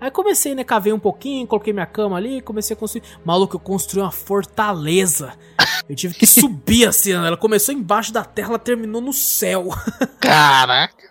Aí 0.00 0.10
comecei, 0.10 0.54
né, 0.54 0.62
cavei 0.62 0.92
um 0.92 0.98
pouquinho, 0.98 1.46
coloquei 1.46 1.72
minha 1.72 1.86
cama 1.86 2.16
ali, 2.16 2.40
comecei 2.42 2.76
a 2.76 2.78
construir. 2.78 3.02
Maluco, 3.24 3.56
eu 3.56 3.60
construí 3.60 4.02
uma 4.02 4.10
fortaleza. 4.12 5.32
Eu 5.88 5.96
tive 5.96 6.14
que 6.14 6.26
subir 6.28 6.86
assim, 6.86 7.12
ela 7.12 7.36
começou 7.36 7.74
embaixo 7.74 8.12
da 8.12 8.24
terra, 8.24 8.50
ela 8.50 8.58
terminou 8.58 9.00
no 9.00 9.12
céu. 9.12 9.68
Caraca. 10.20 11.10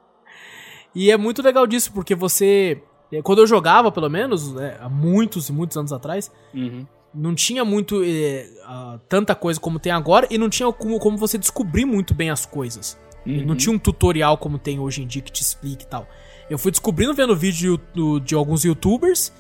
E 0.94 1.10
é 1.12 1.18
muito 1.18 1.42
legal 1.42 1.66
disso, 1.68 1.92
porque 1.94 2.16
você. 2.16 2.82
é, 3.12 3.22
Quando 3.22 3.40
eu 3.40 3.48
jogava, 3.48 3.92
pelo 3.92 4.10
menos, 4.10 4.54
né, 4.54 4.78
há 4.80 4.88
muitos 4.88 5.50
e 5.50 5.52
muitos 5.52 5.76
anos 5.78 5.92
atrás, 5.92 6.32
Uhum. 6.54 6.86
não 7.14 7.34
tinha 7.36 7.66
muito. 7.66 8.02
eh, 8.04 8.48
ah, 8.66 9.00
tanta 9.10 9.34
coisa 9.36 9.60
como 9.60 9.80
tem 9.80 9.92
agora, 9.92 10.28
e 10.30 10.38
não 10.38 10.50
tinha 10.50 10.72
como, 10.72 11.00
como 11.00 11.18
você 11.18 11.38
descobrir 11.38 11.86
muito 11.86 12.14
bem 12.14 12.30
as 12.30 12.46
coisas. 12.46 12.98
Uhum. 13.26 13.44
Não 13.46 13.56
tinha 13.56 13.74
um 13.76 13.80
tutorial 13.80 14.38
como 14.38 14.58
tem 14.60 14.80
hoje 14.80 15.02
em 15.02 15.08
dia 15.08 15.22
que 15.22 15.32
te 15.32 15.42
explique 15.42 15.84
e 15.84 15.88
tal. 15.88 16.08
Eu 16.50 16.58
fui 16.58 16.72
descobrindo 16.72 17.14
vendo 17.14 17.36
vídeo 17.36 17.80
do- 17.94 18.20
de 18.20 18.36
alguns 18.36 18.64
youtubers 18.64 19.32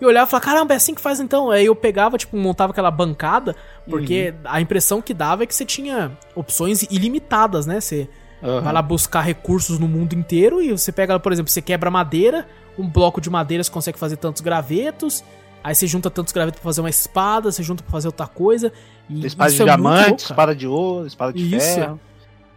e 0.00 0.04
olhava 0.06 0.26
e 0.26 0.30
falava, 0.30 0.44
caramba, 0.46 0.74
é 0.74 0.76
assim 0.76 0.94
que 0.94 1.00
faz 1.00 1.20
então. 1.20 1.50
Aí 1.50 1.66
eu 1.66 1.74
pegava, 1.76 2.16
tipo, 2.16 2.36
montava 2.36 2.72
aquela 2.72 2.90
bancada, 2.90 3.54
porque 3.88 4.30
Uhum. 4.36 4.50
a 4.50 4.60
impressão 4.60 5.02
que 5.02 5.12
dava 5.12 5.42
é 5.42 5.46
que 5.46 5.54
você 5.54 5.64
tinha 5.64 6.12
opções 6.34 6.82
ilimitadas, 6.84 7.66
né? 7.66 7.80
Você 7.80 8.08
Aham. 8.42 8.60
vai 8.62 8.72
lá 8.72 8.82
buscar 8.82 9.20
recursos 9.20 9.78
no 9.78 9.86
mundo 9.88 10.14
inteiro 10.14 10.62
e 10.62 10.70
você 10.72 10.90
pega, 10.92 11.18
por 11.20 11.32
exemplo, 11.32 11.50
você 11.50 11.60
quebra 11.62 11.90
madeira, 11.90 12.46
um 12.78 12.88
bloco 12.88 13.20
de 13.20 13.28
madeira 13.30 13.62
você 13.62 13.70
consegue 13.70 13.98
fazer 13.98 14.16
tantos 14.16 14.40
gravetos, 14.42 15.22
aí 15.64 15.74
você 15.74 15.86
junta 15.86 16.10
tantos 16.10 16.32
gravetos 16.32 16.60
pra 16.60 16.68
fazer 16.70 16.80
uma 16.80 16.90
espada, 16.90 17.50
você 17.52 17.62
junta 17.62 17.82
pra 17.82 17.90
fazer 17.92 18.08
outra 18.08 18.26
coisa. 18.26 18.72
E 19.08 19.24
Espada 19.26 19.50
de 19.52 19.60
é 19.62 19.64
diamante, 19.64 20.08
louco, 20.08 20.22
espada 20.22 20.54
de 20.54 20.66
ouro, 20.66 21.06
espada 21.06 21.32
de 21.32 21.56
Isso. 21.56 21.74
ferro. 21.74 22.00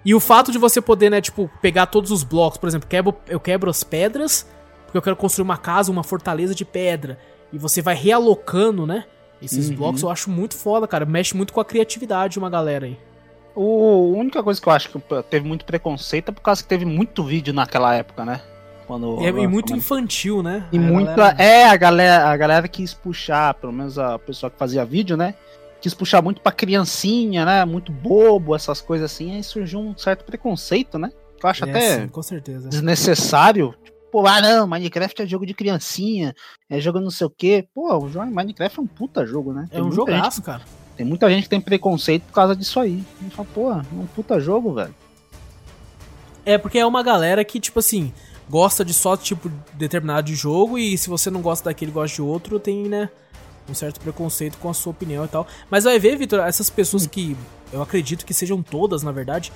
E 0.05 0.15
o 0.15 0.19
fato 0.19 0.51
de 0.51 0.57
você 0.57 0.81
poder, 0.81 1.09
né, 1.09 1.19
tipo, 1.21 1.49
pegar 1.61 1.85
todos 1.87 2.09
os 2.11 2.23
blocos, 2.23 2.57
por 2.57 2.67
exemplo, 2.67 2.87
quebro, 2.87 3.15
eu 3.27 3.39
quebro 3.39 3.69
as 3.69 3.83
pedras, 3.83 4.47
porque 4.85 4.97
eu 4.97 5.01
quero 5.01 5.15
construir 5.15 5.43
uma 5.43 5.57
casa, 5.57 5.91
uma 5.91 6.03
fortaleza 6.03 6.55
de 6.55 6.63
pedra. 6.65 7.19
E 7.51 7.57
você 7.57 7.81
vai 7.81 7.95
realocando, 7.95 8.85
né? 8.87 9.05
Esses 9.41 9.69
Uhum. 9.69 9.75
blocos 9.75 10.01
eu 10.03 10.09
acho 10.09 10.29
muito 10.29 10.55
foda, 10.55 10.87
cara. 10.87 11.05
Mexe 11.05 11.35
muito 11.35 11.51
com 11.53 11.59
a 11.61 11.65
criatividade 11.65 12.33
de 12.33 12.39
uma 12.39 12.49
galera 12.49 12.85
aí. 12.85 12.97
O, 13.55 14.13
a 14.15 14.17
única 14.19 14.41
coisa 14.43 14.61
que 14.61 14.67
eu 14.67 14.73
acho 14.73 14.89
que 14.89 14.99
teve 15.29 15.47
muito 15.47 15.65
preconceito 15.65 16.29
é 16.29 16.31
por 16.31 16.41
causa 16.41 16.61
que 16.61 16.69
teve 16.69 16.85
muito 16.85 17.23
vídeo 17.23 17.53
naquela 17.53 17.93
época, 17.95 18.23
né? 18.23 18.41
Quando, 18.87 19.21
E, 19.21 19.25
é- 19.25 19.29
e 19.29 19.47
muito 19.47 19.67
quando- 19.69 19.77
infantil, 19.79 20.41
né? 20.41 20.65
E 20.71 20.77
A 20.77 20.81
muita. 20.81 21.15
galera- 21.15 21.43
É, 21.43 21.65
a 21.65 21.75
galera, 21.77 22.29
a 22.29 22.37
galera 22.37 22.67
quis 22.67 22.93
puxar, 22.93 23.53
pelo 23.55 23.73
menos 23.73 23.97
a 23.99 24.17
pessoa 24.19 24.49
que 24.49 24.57
fazia 24.57 24.85
vídeo, 24.85 25.15
né? 25.17 25.35
Quis 25.81 25.93
puxar 25.93 26.21
muito 26.21 26.41
pra 26.41 26.51
criancinha, 26.51 27.45
né? 27.45 27.63
Muito 27.65 27.91
bobo, 27.91 28.55
essas 28.55 28.81
coisas 28.81 29.11
assim. 29.11 29.33
Aí 29.35 29.43
surgiu 29.43 29.79
um 29.79 29.97
certo 29.97 30.25
preconceito, 30.25 30.97
né? 30.99 31.11
Que 31.39 31.45
eu 31.45 31.49
acho 31.49 31.65
É, 31.65 31.69
até 31.69 32.01
sim, 32.01 32.07
com 32.09 32.21
certeza. 32.21 32.67
desnecessário. 32.69 33.73
Pô, 34.11 34.25
ah 34.25 34.41
não, 34.41 34.67
Minecraft 34.67 35.21
é 35.21 35.25
jogo 35.27 35.45
de 35.45 35.53
criancinha, 35.53 36.33
é 36.69 36.79
jogo 36.79 36.99
não 36.99 37.11
sei 37.11 37.27
o 37.27 37.29
quê. 37.29 37.67
Pô, 37.73 37.95
o 37.97 38.09
jogo 38.09 38.25
Minecraft 38.25 38.79
é 38.79 38.81
um 38.81 38.87
puta 38.87 39.25
jogo, 39.25 39.53
né? 39.53 39.67
É 39.69 39.75
Tem 39.75 39.81
um 39.81 39.85
muita 39.87 40.01
gente- 40.01 40.15
jogaço, 40.17 40.41
cara. 40.41 40.61
tem 40.97 41.05
muita 41.05 41.29
gente 41.29 41.43
que 41.43 41.49
tem 41.49 41.61
preconceito 41.61 42.23
por 42.23 42.33
causa 42.33 42.55
disso 42.55 42.79
aí. 42.79 43.03
E 43.25 43.29
fala, 43.29 43.47
pô, 43.53 43.71
é 43.71 43.75
um 43.93 44.05
puta 44.07 44.39
jogo, 44.39 44.73
velho. 44.73 44.93
É, 46.45 46.57
porque 46.57 46.79
é 46.79 46.85
uma 46.85 47.03
galera 47.03 47.45
que, 47.45 47.59
tipo 47.59 47.79
assim, 47.79 48.11
gosta 48.49 48.83
de 48.83 48.93
só 48.93 49.15
tipo 49.15 49.49
determinado 49.75 50.23
de 50.25 50.35
jogo 50.35 50.77
e 50.77 50.97
se 50.97 51.07
você 51.09 51.29
não 51.29 51.41
gosta 51.41 51.65
daquele 51.69 51.91
gosta 51.91 52.15
de 52.15 52.21
outro, 52.21 52.59
tem, 52.59 52.83
né, 52.89 53.09
um 53.69 53.75
certo 53.75 53.99
preconceito 53.99 54.57
com 54.57 54.69
a 54.69 54.73
sua 54.73 54.91
opinião 54.91 55.25
e 55.25 55.27
tal. 55.27 55.47
Mas 55.69 55.83
vai 55.83 55.99
ver, 55.99 56.17
Vitor, 56.17 56.39
essas 56.39 56.69
pessoas 56.69 57.05
que 57.07 57.35
eu 57.71 57.81
acredito 57.81 58.25
que 58.25 58.33
sejam 58.33 58.61
todas, 58.61 59.03
na 59.03 59.11
verdade, 59.11 59.51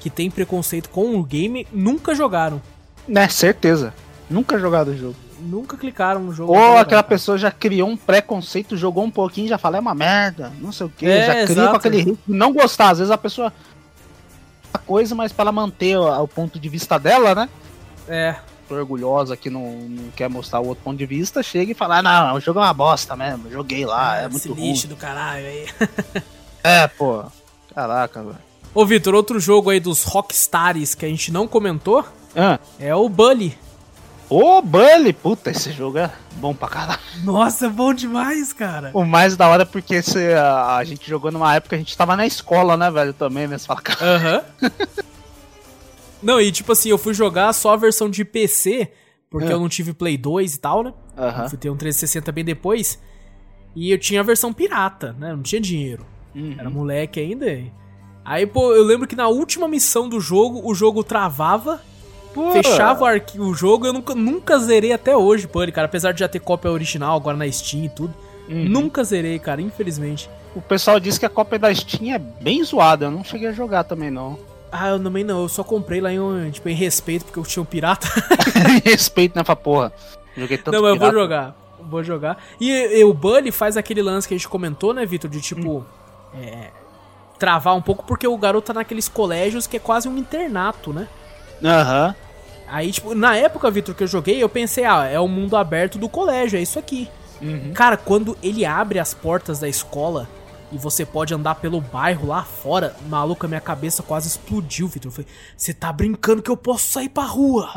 que 0.00 0.08
tem 0.10 0.30
preconceito 0.30 0.88
com 0.90 1.16
o 1.16 1.22
game, 1.24 1.66
nunca 1.72 2.14
jogaram. 2.14 2.60
Né, 3.06 3.28
certeza. 3.28 3.94
Nunca 4.28 4.58
jogado 4.58 4.88
o 4.88 4.96
jogo. 4.96 5.16
Nunca 5.40 5.76
clicaram 5.76 6.20
no 6.20 6.32
jogo. 6.32 6.52
Ou 6.52 6.58
jogar, 6.58 6.80
aquela 6.80 7.02
cara. 7.02 7.08
pessoa 7.08 7.36
já 7.38 7.50
criou 7.50 7.88
um 7.88 7.96
preconceito, 7.96 8.76
jogou 8.76 9.04
um 9.04 9.10
pouquinho 9.10 9.48
já 9.48 9.58
fala, 9.58 9.76
é 9.76 9.80
uma 9.80 9.94
merda, 9.94 10.52
não 10.60 10.72
sei 10.72 10.86
o 10.86 10.90
que, 10.90 11.06
É, 11.06 11.26
já 11.26 11.32
cria 11.32 11.42
exato. 11.42 11.70
com 11.70 11.76
aquele 11.76 11.96
ritmo. 11.98 12.18
Não 12.26 12.52
gostar, 12.52 12.90
às 12.90 12.98
vezes 12.98 13.10
a 13.10 13.18
pessoa. 13.18 13.52
A 14.72 14.78
coisa, 14.78 15.14
mas 15.14 15.32
pra 15.32 15.44
ela 15.44 15.52
manter 15.52 15.96
o, 15.96 16.22
o 16.22 16.28
ponto 16.28 16.58
de 16.58 16.68
vista 16.68 16.98
dela, 16.98 17.34
né? 17.34 17.48
É, 18.08 18.36
orgulhosa 18.74 19.36
que 19.36 19.48
não, 19.50 19.72
não 19.78 20.10
quer 20.10 20.28
mostrar 20.28 20.60
o 20.60 20.66
outro 20.68 20.82
ponto 20.84 20.96
de 20.96 21.06
vista, 21.06 21.42
chega 21.42 21.72
e 21.72 21.74
fala, 21.74 21.98
ah, 21.98 22.02
não, 22.02 22.34
o 22.36 22.40
jogo 22.40 22.58
é 22.60 22.62
uma 22.62 22.74
bosta 22.74 23.14
mesmo, 23.16 23.50
joguei 23.50 23.84
lá, 23.86 24.20
é 24.22 24.26
esse 24.26 24.30
muito 24.48 24.52
ruim. 24.60 24.70
lixo 24.72 24.86
do 24.88 24.96
caralho 24.96 25.46
aí. 25.46 25.66
É, 26.64 26.88
pô. 26.88 27.22
Caraca, 27.72 28.22
velho. 28.24 28.38
Ô, 28.74 28.84
Vitor, 28.84 29.14
outro 29.14 29.38
jogo 29.38 29.70
aí 29.70 29.78
dos 29.78 30.02
Rockstars 30.02 30.96
que 30.96 31.06
a 31.06 31.08
gente 31.08 31.30
não 31.30 31.46
comentou 31.46 32.04
Ah, 32.34 32.58
é 32.80 32.92
o 32.92 33.08
Bully. 33.08 33.56
Ô, 34.28 34.60
Bully! 34.60 35.12
Puta, 35.12 35.50
esse 35.52 35.70
jogo 35.70 35.98
é 35.98 36.10
bom 36.32 36.52
pra 36.52 36.66
caralho. 36.66 36.98
Nossa, 37.22 37.66
é 37.66 37.68
bom 37.68 37.94
demais, 37.94 38.52
cara. 38.52 38.90
O 38.92 39.04
mais 39.04 39.36
da 39.36 39.46
hora 39.46 39.62
é 39.62 39.64
porque 39.64 39.94
esse, 39.94 40.32
a, 40.34 40.74
a 40.78 40.84
gente 40.84 41.08
jogou 41.08 41.30
numa 41.30 41.54
época, 41.54 41.76
a 41.76 41.78
gente 41.78 41.96
tava 41.96 42.16
na 42.16 42.26
escola, 42.26 42.76
né, 42.76 42.90
velho, 42.90 43.12
também, 43.12 43.46
né? 43.46 43.56
Você 43.56 43.66
fala, 43.66 43.80
cara, 43.80 44.16
Aham. 44.16 44.42
não, 46.22 46.40
e 46.40 46.50
tipo 46.52 46.72
assim, 46.72 46.88
eu 46.90 46.98
fui 46.98 47.12
jogar 47.14 47.52
só 47.52 47.72
a 47.74 47.76
versão 47.76 48.08
de 48.10 48.24
PC, 48.24 48.90
porque 49.30 49.48
É. 49.48 49.52
eu 49.52 49.60
não 49.60 49.68
tive 49.68 49.92
Play 49.92 50.16
2 50.16 50.54
e 50.54 50.60
tal, 50.60 50.82
né? 50.82 50.92
Aham. 51.16 51.42
Eu 51.44 51.48
fui 51.50 51.58
ter 51.58 51.70
um 51.70 51.76
360 51.76 52.30
bem 52.32 52.44
depois. 52.44 52.98
E 53.74 53.90
eu 53.90 53.98
tinha 53.98 54.20
a 54.20 54.24
versão 54.24 54.52
pirata, 54.52 55.14
né? 55.18 55.32
Não 55.34 55.42
tinha 55.42 55.60
dinheiro. 55.60 56.06
Uhum. 56.34 56.54
Era 56.58 56.70
moleque 56.70 57.20
ainda. 57.20 57.46
Aí, 58.24 58.46
pô, 58.46 58.72
eu 58.74 58.82
lembro 58.84 59.06
que 59.06 59.14
na 59.14 59.28
última 59.28 59.68
missão 59.68 60.08
do 60.08 60.18
jogo, 60.20 60.60
o 60.64 60.74
jogo 60.74 61.04
travava, 61.04 61.80
Pô, 62.34 62.50
fechava 62.52 63.02
o, 63.04 63.06
arqui- 63.06 63.38
o 63.40 63.52
jogo. 63.54 63.86
Eu 63.86 63.92
nunca, 63.92 64.14
nunca 64.14 64.58
zerei 64.58 64.92
até 64.92 65.16
hoje, 65.16 65.46
Bully, 65.46 65.72
cara. 65.72 65.86
Apesar 65.86 66.12
de 66.12 66.20
já 66.20 66.28
ter 66.28 66.40
cópia 66.40 66.70
original 66.70 67.16
agora 67.16 67.36
na 67.36 67.50
Steam 67.50 67.84
e 67.84 67.88
tudo. 67.88 68.14
Uhum. 68.48 68.64
Nunca 68.68 69.04
zerei, 69.04 69.38
cara, 69.38 69.60
infelizmente. 69.60 70.28
O 70.54 70.60
pessoal 70.62 70.98
disse 70.98 71.20
que 71.20 71.26
a 71.26 71.30
cópia 71.30 71.58
da 71.58 71.74
Steam 71.74 72.14
é 72.14 72.18
bem 72.18 72.62
zoada, 72.64 73.06
eu 73.06 73.10
não 73.10 73.22
cheguei 73.24 73.48
a 73.48 73.52
jogar 73.52 73.84
também, 73.84 74.10
não. 74.10 74.38
Ah, 74.78 74.88
eu 74.88 75.02
também 75.02 75.24
não, 75.24 75.42
eu 75.42 75.48
só 75.48 75.64
comprei 75.64 76.00
lá 76.00 76.12
em, 76.12 76.50
tipo, 76.50 76.68
em 76.68 76.74
respeito, 76.74 77.24
porque 77.24 77.38
eu 77.38 77.44
tinha 77.44 77.62
um 77.62 77.66
pirata. 77.66 78.06
Respeito, 78.84 79.36
né, 79.36 79.42
pra 79.42 79.56
porra. 79.56 79.92
Joguei 80.36 80.58
tanto 80.58 80.74
não, 80.74 80.82
mas 80.82 80.92
eu 80.92 80.98
vou 80.98 81.12
jogar. 81.12 81.56
Vou 81.80 82.04
jogar. 82.04 82.38
E, 82.60 82.70
e 82.70 83.04
o 83.04 83.14
Bully 83.14 83.50
faz 83.50 83.76
aquele 83.76 84.02
lance 84.02 84.26
que 84.26 84.34
a 84.34 84.36
gente 84.36 84.48
comentou, 84.48 84.92
né, 84.92 85.06
Vitor? 85.06 85.30
De 85.30 85.40
tipo. 85.40 85.86
é, 86.34 86.70
travar 87.38 87.76
um 87.76 87.82
pouco, 87.82 88.04
porque 88.04 88.26
o 88.26 88.36
garoto 88.36 88.66
tá 88.66 88.74
naqueles 88.74 89.08
colégios 89.08 89.66
que 89.66 89.76
é 89.76 89.80
quase 89.80 90.08
um 90.08 90.16
internato, 90.16 90.92
né? 90.92 91.08
Aham. 91.62 92.14
Aí, 92.68 92.90
tipo, 92.90 93.14
na 93.14 93.36
época, 93.36 93.70
Vitor, 93.70 93.94
que 93.94 94.02
eu 94.02 94.08
joguei, 94.08 94.42
eu 94.42 94.48
pensei, 94.48 94.84
ah, 94.84 95.04
é 95.04 95.20
o 95.20 95.28
mundo 95.28 95.56
aberto 95.56 95.98
do 95.98 96.08
colégio, 96.08 96.58
é 96.58 96.62
isso 96.62 96.78
aqui. 96.78 97.08
Uhum. 97.40 97.72
Cara, 97.72 97.96
quando 97.96 98.36
ele 98.42 98.64
abre 98.64 98.98
as 98.98 99.14
portas 99.14 99.60
da 99.60 99.68
escola 99.68 100.28
e 100.72 100.78
você 100.78 101.04
pode 101.04 101.32
andar 101.32 101.56
pelo 101.56 101.80
bairro 101.80 102.28
lá 102.28 102.42
fora, 102.42 102.94
maluco, 103.08 103.46
a 103.46 103.48
minha 103.48 103.60
cabeça 103.60 104.02
quase 104.02 104.28
explodiu, 104.28 104.88
Vitor. 104.88 105.10
Eu 105.10 105.14
falei, 105.14 105.30
você 105.56 105.72
tá 105.72 105.92
brincando 105.92 106.42
que 106.42 106.50
eu 106.50 106.56
posso 106.56 106.90
sair 106.92 107.08
pra 107.08 107.24
rua? 107.24 107.72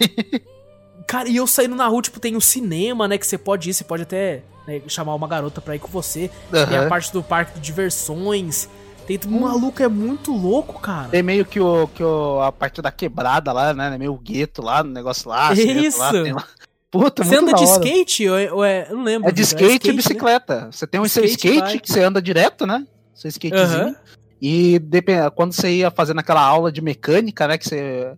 Cara, 1.06 1.28
e 1.28 1.36
eu 1.36 1.46
saindo 1.46 1.76
na 1.76 1.86
rua, 1.86 2.02
tipo, 2.02 2.18
tem 2.18 2.36
o 2.36 2.40
cinema, 2.40 3.06
né, 3.06 3.16
que 3.16 3.26
você 3.26 3.38
pode 3.38 3.70
ir, 3.70 3.74
você 3.74 3.84
pode 3.84 4.02
até 4.02 4.42
né, 4.66 4.82
chamar 4.88 5.14
uma 5.14 5.28
garota 5.28 5.60
pra 5.60 5.76
ir 5.76 5.78
com 5.78 5.88
você. 5.88 6.30
Tem 6.50 6.78
a 6.78 6.88
parte 6.88 7.12
do 7.12 7.22
parque 7.22 7.54
de 7.54 7.60
diversões. 7.60 8.68
Tem, 9.06 9.20
maluco, 9.24 9.80
é 9.80 9.86
muito 9.86 10.32
louco, 10.32 10.80
cara. 10.80 11.08
Tem 11.08 11.22
meio 11.22 11.44
que, 11.44 11.60
o, 11.60 11.86
que 11.86 12.02
o, 12.02 12.40
a 12.42 12.50
parte 12.50 12.82
da 12.82 12.90
quebrada 12.90 13.52
lá, 13.52 13.72
né? 13.72 13.96
Meio 13.96 14.16
gueto 14.16 14.60
lá, 14.60 14.82
no 14.82 14.90
negócio 14.90 15.28
lá. 15.28 15.52
Isso. 15.52 16.00
Lá, 16.00 16.10
tem 16.10 16.32
lá. 16.32 16.44
Puta, 16.90 17.24
Você 17.24 17.36
anda 17.36 17.52
de 17.52 17.64
hora. 17.64 17.72
skate 17.72 18.28
ou 18.28 18.38
é, 18.38 18.52
ou 18.52 18.64
é- 18.64 18.86
eu 18.90 18.96
não 18.96 19.02
lembro. 19.04 19.28
É 19.28 19.32
de 19.32 19.42
Vitor, 19.42 19.60
skate, 19.62 19.88
e 19.88 19.90
né? 19.90 19.96
bicicleta. 19.96 20.68
Você 20.70 20.86
tem 20.86 21.00
um 21.00 21.08
seu 21.08 21.24
Skate, 21.24 21.48
skate 21.56 21.72
bike. 21.72 21.78
que 21.82 21.92
você 21.92 22.02
anda 22.02 22.22
direto, 22.22 22.66
né? 22.66 22.86
Seu 23.14 23.28
skatezinho. 23.28 23.82
Aham. 23.82 23.96
E 24.40 24.80
quando 25.34 25.52
você 25.52 25.70
ia 25.70 25.90
fazendo 25.90 26.20
aquela 26.20 26.42
aula 26.42 26.70
de 26.70 26.80
mecânica, 26.80 27.48
né? 27.48 27.58
Que 27.58 27.68
você 27.68 28.12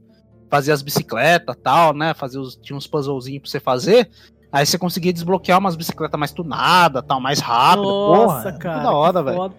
fazia 0.50 0.74
as 0.74 0.82
bicicletas 0.82 1.54
e 1.56 1.58
tal, 1.58 1.94
né? 1.94 2.12
Fazia 2.14 2.40
os, 2.40 2.56
tinha 2.56 2.76
uns 2.76 2.86
puzzlezinhos 2.86 3.42
pra 3.42 3.50
você 3.50 3.60
fazer. 3.60 4.10
Aí 4.52 4.64
você 4.66 4.78
conseguia 4.78 5.12
desbloquear 5.12 5.58
umas 5.58 5.76
bicicletas 5.76 6.18
mais 6.18 6.32
tunadas, 6.32 7.02
tal, 7.06 7.20
mais 7.20 7.38
rápido. 7.38 7.82
Nossa, 7.84 8.42
Porra, 8.50 8.58
cara. 8.58 8.78
Que 8.78 8.82
da 8.84 8.92
hora, 8.92 9.22
velho. 9.22 9.54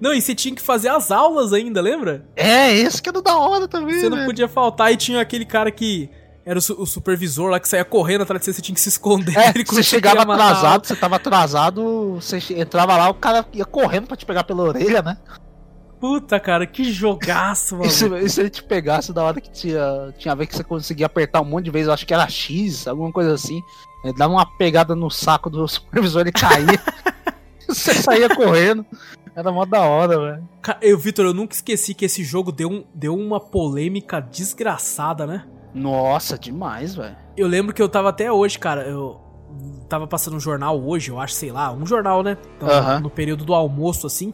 Não, 0.00 0.12
e 0.12 0.20
você 0.20 0.34
tinha 0.34 0.54
que 0.54 0.60
fazer 0.60 0.88
as 0.88 1.10
aulas 1.10 1.52
ainda, 1.52 1.80
lembra? 1.80 2.26
É, 2.36 2.72
esse 2.74 3.00
que 3.00 3.08
é 3.08 3.12
do 3.12 3.22
da 3.22 3.36
hora 3.38 3.66
também, 3.66 3.98
Você 3.98 4.08
não 4.08 4.16
velho. 4.18 4.28
podia 4.28 4.48
faltar 4.48 4.92
e 4.92 4.96
tinha 4.96 5.20
aquele 5.20 5.44
cara 5.46 5.70
que 5.70 6.10
era 6.46 6.58
o, 6.58 6.82
o 6.82 6.86
supervisor 6.86 7.50
lá 7.50 7.58
que 7.58 7.68
saía 7.68 7.84
correndo 7.84 8.22
atrás 8.22 8.40
de 8.40 8.44
você, 8.44 8.52
você 8.52 8.62
tinha 8.62 8.74
que 8.74 8.80
se 8.80 8.88
esconder. 8.90 9.36
É, 9.36 9.50
Ele 9.54 9.64
você 9.64 9.82
chegava 9.82 10.20
a 10.20 10.22
atrasado, 10.22 10.86
você 10.86 10.96
tava 10.96 11.16
atrasado, 11.16 12.14
você 12.16 12.38
entrava 12.54 12.96
lá, 12.96 13.08
o 13.08 13.14
cara 13.14 13.46
ia 13.52 13.64
correndo 13.64 14.06
pra 14.06 14.16
te 14.16 14.26
pegar 14.26 14.44
pela 14.44 14.62
orelha, 14.62 15.00
né? 15.02 15.16
Puta, 15.98 16.38
cara, 16.38 16.66
que 16.66 16.84
jogaço, 16.84 17.76
mano. 17.78 17.86
E 17.86 17.90
se, 17.90 18.06
e 18.06 18.40
ele 18.40 18.50
te 18.50 18.62
pegasse 18.62 19.12
da 19.12 19.24
hora 19.24 19.40
que 19.40 19.50
tinha, 19.50 20.12
tinha 20.18 20.34
vez 20.34 20.50
que 20.50 20.56
você 20.56 20.64
conseguia 20.64 21.06
apertar 21.06 21.40
um 21.40 21.46
monte 21.46 21.64
de 21.64 21.70
vezes, 21.70 21.88
eu 21.88 21.94
acho 21.94 22.06
que 22.06 22.12
era 22.12 22.28
X, 22.28 22.86
alguma 22.86 23.10
coisa 23.10 23.32
assim. 23.32 23.62
Ele 24.04 24.12
dava 24.14 24.34
uma 24.34 24.44
pegada 24.58 24.94
no 24.94 25.10
saco 25.10 25.48
do 25.48 25.66
supervisor, 25.68 26.20
ele 26.20 26.32
caía. 26.32 26.78
você 27.66 27.94
saía 27.94 28.28
correndo. 28.28 28.84
Era 29.34 29.50
mó 29.50 29.64
da 29.64 29.80
hora, 29.80 30.20
velho. 30.20 30.48
Eu, 30.80 30.98
Vitor, 30.98 31.24
eu 31.24 31.34
nunca 31.34 31.54
esqueci 31.54 31.94
que 31.94 32.04
esse 32.04 32.22
jogo 32.22 32.52
deu, 32.52 32.68
um, 32.68 32.84
deu 32.94 33.16
uma 33.16 33.40
polêmica 33.40 34.20
desgraçada, 34.20 35.26
né? 35.26 35.44
Nossa, 35.74 36.38
demais, 36.38 36.94
velho. 36.94 37.16
Eu 37.36 37.48
lembro 37.48 37.74
que 37.74 37.82
eu 37.82 37.88
tava 37.88 38.08
até 38.10 38.30
hoje, 38.30 38.58
cara, 38.58 38.82
eu 38.82 39.20
tava 39.88 40.06
passando 40.06 40.36
um 40.36 40.40
jornal 40.40 40.80
hoje, 40.80 41.10
eu 41.10 41.18
acho, 41.20 41.34
sei 41.34 41.50
lá, 41.50 41.72
um 41.72 41.84
jornal, 41.84 42.22
né? 42.22 42.36
Então, 42.56 42.68
Aham. 42.68 43.00
No 43.00 43.10
período 43.10 43.44
do 43.44 43.52
almoço, 43.54 44.06
assim. 44.06 44.32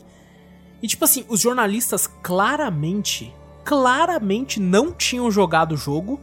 E 0.83 0.87
tipo 0.87 1.05
assim, 1.05 1.25
os 1.29 1.41
jornalistas 1.41 2.07
claramente, 2.07 3.35
claramente 3.65 4.61
não 4.61 4.93
tinham 4.93 5.31
jogado 5.31 5.73
o 5.73 5.77
jogo, 5.77 6.21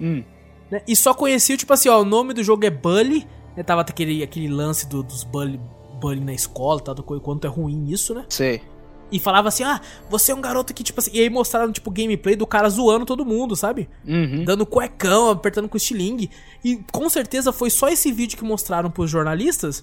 Hum. 0.00 0.22
né? 0.70 0.82
E 0.86 0.94
só 0.96 1.14
conheciam, 1.14 1.56
tipo 1.56 1.72
assim, 1.72 1.88
ó, 1.88 2.00
o 2.00 2.04
nome 2.04 2.34
do 2.34 2.42
jogo 2.42 2.64
é 2.66 2.70
Bully, 2.70 3.26
né? 3.56 3.62
Tava 3.62 3.80
aquele, 3.82 4.22
aquele 4.22 4.48
lance 4.48 4.88
do- 4.88 5.02
dos 5.02 5.24
Bully, 5.24 5.60
Bully 6.00 6.20
na 6.20 6.32
escola, 6.34 6.80
tá? 6.80 6.92
Do 6.92 7.02
quanto 7.02 7.46
é 7.46 7.50
ruim 7.50 7.86
isso, 7.90 8.14
né? 8.14 8.24
Sei. 8.28 8.62
E 9.10 9.20
falava 9.20 9.48
assim, 9.48 9.62
ah, 9.62 9.80
você 10.10 10.32
é 10.32 10.34
um 10.34 10.40
garoto 10.40 10.74
que, 10.74 10.82
tipo 10.82 11.00
assim. 11.00 11.10
E 11.14 11.20
aí 11.20 11.30
mostraram, 11.30 11.70
tipo, 11.70 11.90
gameplay 11.90 12.34
do 12.34 12.46
cara 12.46 12.68
zoando 12.68 13.06
todo 13.06 13.24
mundo, 13.24 13.54
sabe? 13.54 13.88
Uhum. 14.06 14.44
Dando 14.44 14.66
cuecão, 14.66 15.30
apertando 15.30 15.68
com 15.68 15.76
estilingue. 15.76 16.30
E 16.64 16.80
com 16.90 17.08
certeza 17.08 17.52
foi 17.52 17.70
só 17.70 17.88
esse 17.88 18.10
vídeo 18.10 18.36
que 18.36 18.44
mostraram 18.44 18.90
pros 18.90 19.10
jornalistas. 19.10 19.82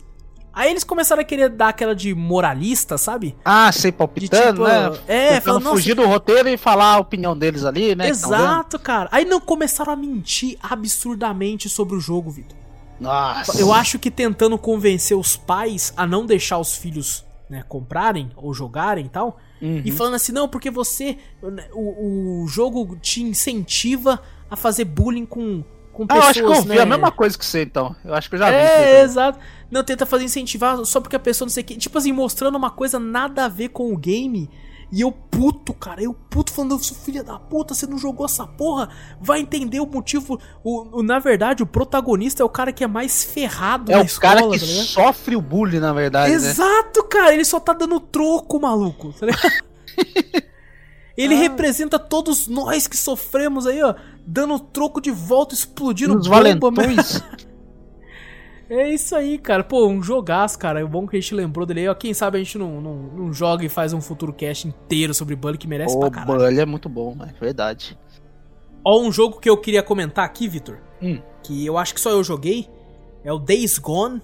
Aí 0.54 0.70
eles 0.70 0.84
começaram 0.84 1.22
a 1.22 1.26
querer 1.26 1.50
dar 1.50 1.70
aquela 1.70 1.95
de 1.95 2.14
moralista, 2.14 2.95
sabe? 2.95 3.36
Ah, 3.44 3.72
sei, 3.72 3.91
palpitando, 3.91 4.64
De 4.64 4.72
tipo, 4.72 4.91
né? 4.91 5.00
é, 5.08 5.41
falando, 5.41 5.70
fugir 5.70 5.95
do 5.95 6.06
roteiro 6.06 6.48
e 6.48 6.58
falar 6.58 6.94
a 6.94 7.00
opinião 7.00 7.36
deles 7.36 7.66
ali, 7.66 7.95
né? 7.95 8.08
Exato, 8.08 8.78
cara. 8.78 9.10
Aí 9.12 9.26
não 9.26 9.40
começaram 9.40 9.91
a 9.91 9.95
mentir 9.95 10.56
absurdamente 10.62 11.68
sobre 11.70 11.95
o 11.95 12.00
jogo, 12.00 12.30
Vitor. 12.30 12.56
Nossa. 13.00 13.60
Eu 13.60 13.74
acho 13.74 13.98
que 13.98 14.12
tentando 14.12 14.56
convencer 14.58 15.18
os 15.18 15.36
pais 15.36 15.91
a 15.98 16.06
não 16.06 16.24
deixar 16.24 16.60
os 16.60 16.76
filhos 16.76 17.26
né, 17.49 17.64
comprarem 17.68 18.32
ou 18.36 18.53
jogarem 18.53 19.06
e 19.06 19.10
tal. 19.10 19.38
Uhum. 19.61 19.82
E 19.86 19.91
falando 19.91 20.15
assim, 20.15 20.32
não, 20.32 20.48
porque 20.48 20.70
você. 20.72 21.18
O, 21.74 22.44
o 22.44 22.48
jogo 22.48 22.98
te 23.02 23.22
incentiva 23.22 24.22
a 24.49 24.56
fazer 24.56 24.86
bullying 24.86 25.26
com, 25.26 25.64
com 25.91 26.03
Ah, 26.10 26.15
eu 26.15 26.22
pessoas. 26.22 26.28
acho 26.30 26.40
que 26.40 26.45
eu 26.45 26.61
vi 26.64 26.68
né? 26.78 26.82
a 26.82 26.86
mesma 26.86 27.11
coisa 27.11 27.38
que 27.38 27.45
você, 27.45 27.64
então. 27.64 27.95
Eu 28.03 28.14
acho 28.14 28.30
que 28.30 28.36
eu 28.36 28.40
já 28.40 28.49
vi. 28.49 28.56
isso 28.57 28.74
É, 28.74 29.02
exato. 29.02 29.40
Não, 29.70 29.84
tenta 29.84 30.06
fazer 30.06 30.26
incentivar 30.26 30.84
só 30.86 30.99
porque 31.02 31.15
a 31.15 31.20
pessoa 31.20 31.45
não 31.45 31.52
sei 31.52 31.64
o 31.64 31.65
que. 31.65 31.76
Tipo 31.78 31.98
assim, 31.98 32.11
mostrando 32.11 32.56
uma 32.56 32.72
coisa 32.72 32.99
nada 32.99 33.45
a 33.45 33.48
ver 33.48 33.70
com 33.70 33.94
o 33.94 33.98
game. 33.98 34.49
E 34.92 35.02
eu 35.02 35.12
puto, 35.12 35.74
cara. 35.74 36.02
Eu 36.04 36.14
puto 36.14 36.52
falando, 36.54 36.84
seu 36.84 36.96
filho 36.96 37.24
da 37.24 37.40
puta, 37.40 37.74
você 37.74 37.88
não 37.88 37.98
jogou 37.98 38.26
essa 38.26 38.46
porra. 38.46 38.90
Vai 39.20 39.40
entender 39.40 39.80
o 39.80 39.86
motivo. 39.86 40.40
O, 40.64 41.00
o- 41.00 41.04
na 41.04 41.18
verdade, 41.20 41.64
o 41.64 41.66
protagonista 41.66 42.44
é 42.44 42.46
o 42.46 42.50
cara 42.50 42.72
que 42.72 42.84
é 42.84 42.88
mais 42.88 43.24
ferrado 43.24 43.92
É 43.92 43.96
na 43.96 44.02
o 44.02 44.06
escola, 44.06 44.36
cara 44.36 44.50
que 44.52 44.60
tá 44.60 44.66
sofre 44.66 45.36
o 45.36 45.42
bullying, 45.42 45.80
na 45.80 45.94
verdade, 45.94 46.30
né? 46.30 46.36
Exato, 46.36 47.04
cara. 47.06 47.34
Ele 47.34 47.46
só 47.46 47.60
tá 47.60 47.74
dando 47.74 48.00
troco, 48.00 48.60
maluco. 48.60 49.14
Tá 49.14 49.26
ligado? 49.26 49.52
Ele 51.16 51.36
Ah. 51.36 51.40
representa 51.40 52.00
todos 52.00 52.48
nós 52.48 52.88
que 52.88 52.98
sofremos 52.98 53.68
aí, 53.68 53.82
ó. 53.84 53.94
Dando 54.26 54.58
troco 54.58 55.00
de 55.02 55.12
volta, 55.12 55.54
explodindo 55.54 56.16
Nos 56.16 56.28
bomba, 56.28 56.42
né? 56.44 56.56
valentões. 56.56 57.22
É 58.76 58.90
isso 58.90 59.16
aí, 59.16 59.38
cara. 59.38 59.64
Pô, 59.64 59.88
um 59.88 60.02
jogaço, 60.02 60.58
cara. 60.58 60.82
É 60.82 60.86
bom 60.86 61.08
que 61.08 61.16
a 61.16 61.20
gente 61.20 61.36
lembrou 61.36 61.64
dele 61.66 61.82
aí. 61.82 61.88
Ó, 61.90 61.94
quem 61.94 62.12
sabe 62.14 62.38
a 62.38 62.44
gente 62.44 62.58
não, 62.58 62.82
não, 62.82 62.95
não 62.95 63.34
joga 63.34 63.64
e 63.64 63.70
faz 63.70 63.94
um 63.94 64.02
futuro 64.02 64.34
cast 64.34 64.68
inteiro 64.68 65.14
sobre 65.14 65.36
Bully 65.36 65.60
que 65.60 65.68
merece 65.68 65.95
o 65.95 66.00
pra 66.00 66.10
caralho. 66.10 66.40
Bully 66.40 66.60
é 66.60 66.66
muito 66.66 66.90
bom, 66.90 67.16
é 67.22 67.32
verdade. 67.40 67.98
Ó, 68.84 69.00
um 69.00 69.12
jogo 69.12 69.40
que 69.40 69.48
eu 69.50 69.58
queria 69.58 69.84
comentar 69.84 70.26
aqui, 70.26 70.48
Vitor. 70.48 70.80
Hum. 71.02 71.22
Que 71.44 71.64
eu 71.64 71.78
acho 71.78 71.94
que 71.94 72.02
só 72.02 72.10
eu 72.10 72.24
joguei. 72.24 72.68
É 73.24 73.32
o 73.32 73.38
Days 73.38 73.78
Gone. 73.78 74.22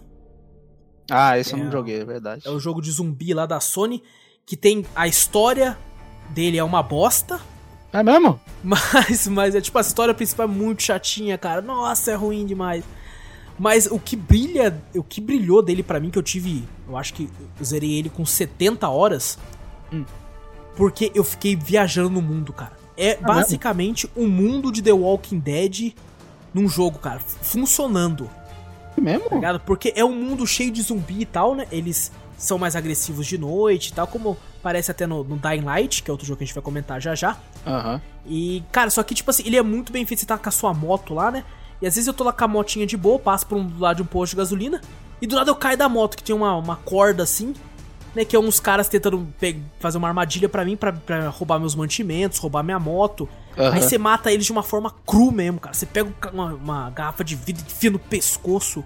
Ah, 1.11 1.37
esse 1.37 1.53
eu 1.53 1.59
É, 1.59 1.63
não 1.63 1.71
joguei, 1.71 2.01
é 2.01 2.05
verdade. 2.05 2.41
É 2.45 2.49
o 2.49 2.59
jogo 2.59 2.81
de 2.81 2.91
zumbi 2.91 3.33
lá 3.33 3.45
da 3.45 3.59
Sony. 3.59 4.01
Que 4.47 4.57
tem 4.57 4.83
a 4.95 5.07
história 5.07 5.77
dele 6.31 6.57
é 6.57 6.63
uma 6.63 6.81
bosta. 6.81 7.39
É 7.93 8.01
mesmo? 8.01 8.39
Mas, 8.63 9.27
mas 9.27 9.55
é 9.55 9.61
tipo, 9.61 9.77
a 9.77 9.81
história 9.81 10.13
principal 10.13 10.45
é 10.45 10.49
muito 10.49 10.83
chatinha, 10.83 11.37
cara. 11.37 11.61
Nossa, 11.61 12.11
é 12.11 12.15
ruim 12.15 12.45
demais. 12.45 12.83
Mas 13.59 13.87
o 13.87 13.99
que 13.99 14.15
brilha, 14.15 14.81
o 14.95 15.03
que 15.03 15.19
brilhou 15.19 15.61
dele 15.61 15.83
pra 15.83 15.99
mim, 15.99 16.09
que 16.09 16.17
eu 16.17 16.23
tive, 16.23 16.63
eu 16.87 16.95
acho 16.95 17.13
que 17.13 17.29
eu 17.59 17.65
zerei 17.65 17.91
ele 17.99 18.09
com 18.09 18.25
70 18.25 18.87
horas, 18.89 19.37
Hum. 19.91 20.05
porque 20.77 21.11
eu 21.13 21.23
fiquei 21.23 21.55
viajando 21.55 22.09
no 22.09 22.21
mundo, 22.21 22.53
cara. 22.53 22.71
É 22.95 23.15
basicamente 23.15 24.09
o 24.15 24.25
mundo 24.27 24.71
de 24.71 24.81
The 24.81 24.91
Walking 24.93 25.39
Dead 25.39 25.93
num 26.53 26.67
jogo, 26.67 26.99
cara, 26.99 27.19
funcionando, 27.19 28.29
É 28.97 29.01
mesmo? 29.01 29.29
tá 29.29 29.35
ligado? 29.35 29.59
Porque 29.61 29.93
é 29.95 30.03
um 30.05 30.13
mundo 30.15 30.45
cheio 30.47 30.71
de 30.71 30.81
zumbi 30.81 31.21
e 31.21 31.25
tal, 31.25 31.55
né? 31.55 31.67
Eles 31.71 32.11
são 32.37 32.57
mais 32.57 32.75
agressivos 32.75 33.27
de 33.27 33.37
noite 33.37 33.89
e 33.89 33.93
tal, 33.93 34.07
como 34.07 34.37
parece 34.63 34.89
até 34.91 35.05
no, 35.05 35.23
no 35.23 35.37
Dying 35.37 35.61
Light, 35.61 36.01
que 36.03 36.09
é 36.09 36.13
outro 36.13 36.25
jogo 36.25 36.37
que 36.37 36.43
a 36.43 36.47
gente 36.47 36.55
vai 36.55 36.63
comentar 36.63 37.01
já 37.01 37.13
já. 37.15 37.37
Aham. 37.67 38.01
E, 38.25 38.63
cara, 38.71 38.89
só 38.89 39.03
que, 39.03 39.13
tipo 39.13 39.29
assim, 39.29 39.43
ele 39.45 39.57
é 39.57 39.61
muito 39.61 39.91
bem 39.91 40.05
feito. 40.05 40.19
Você 40.21 40.25
tá 40.25 40.37
com 40.37 40.47
a 40.47 40.51
sua 40.51 40.73
moto 40.73 41.13
lá, 41.13 41.29
né? 41.31 41.43
E 41.81 41.87
às 41.87 41.95
vezes 41.95 42.07
eu 42.07 42.13
tô 42.13 42.23
lá 42.23 42.33
com 42.33 42.43
a 42.43 42.47
motinha 42.47 42.85
de 42.85 42.97
boa, 42.97 43.17
passo 43.19 43.45
por 43.47 43.57
um 43.57 43.65
do 43.65 43.79
lado 43.79 43.97
de 43.97 44.01
um 44.03 44.05
posto 44.05 44.31
de 44.31 44.37
gasolina. 44.37 44.81
E 45.21 45.27
do 45.27 45.35
lado 45.35 45.49
eu 45.49 45.55
caio 45.55 45.77
da 45.77 45.87
moto, 45.89 46.15
que 46.17 46.23
tem 46.23 46.35
uma, 46.35 46.55
uma 46.55 46.75
corda 46.77 47.23
assim, 47.23 47.53
né? 48.15 48.23
Que 48.25 48.35
é 48.35 48.39
uns 48.39 48.59
caras 48.59 48.87
tentando 48.87 49.27
fazer 49.79 49.97
uma 49.97 50.07
armadilha 50.07 50.47
pra 50.49 50.63
mim, 50.65 50.75
pra, 50.75 50.91
pra 50.93 51.29
roubar 51.29 51.59
meus 51.59 51.75
mantimentos, 51.75 52.37
roubar 52.39 52.63
minha 52.63 52.79
moto. 52.79 53.27
Aham. 53.57 53.73
Aí 53.75 53.81
você 53.81 53.97
mata 53.97 54.31
eles 54.31 54.45
de 54.45 54.51
uma 54.51 54.63
forma 54.63 54.93
cru 55.05 55.31
mesmo, 55.31 55.59
cara. 55.59 55.73
Você 55.73 55.85
pega 55.85 56.09
um 56.09 56.29
uma, 56.33 56.53
uma 56.53 56.89
garrafa 56.89 57.23
de 57.23 57.35
vidro 57.35 57.63
e 57.67 57.71
enfia 57.71 57.91
no 57.91 57.99
pescoço. 57.99 58.83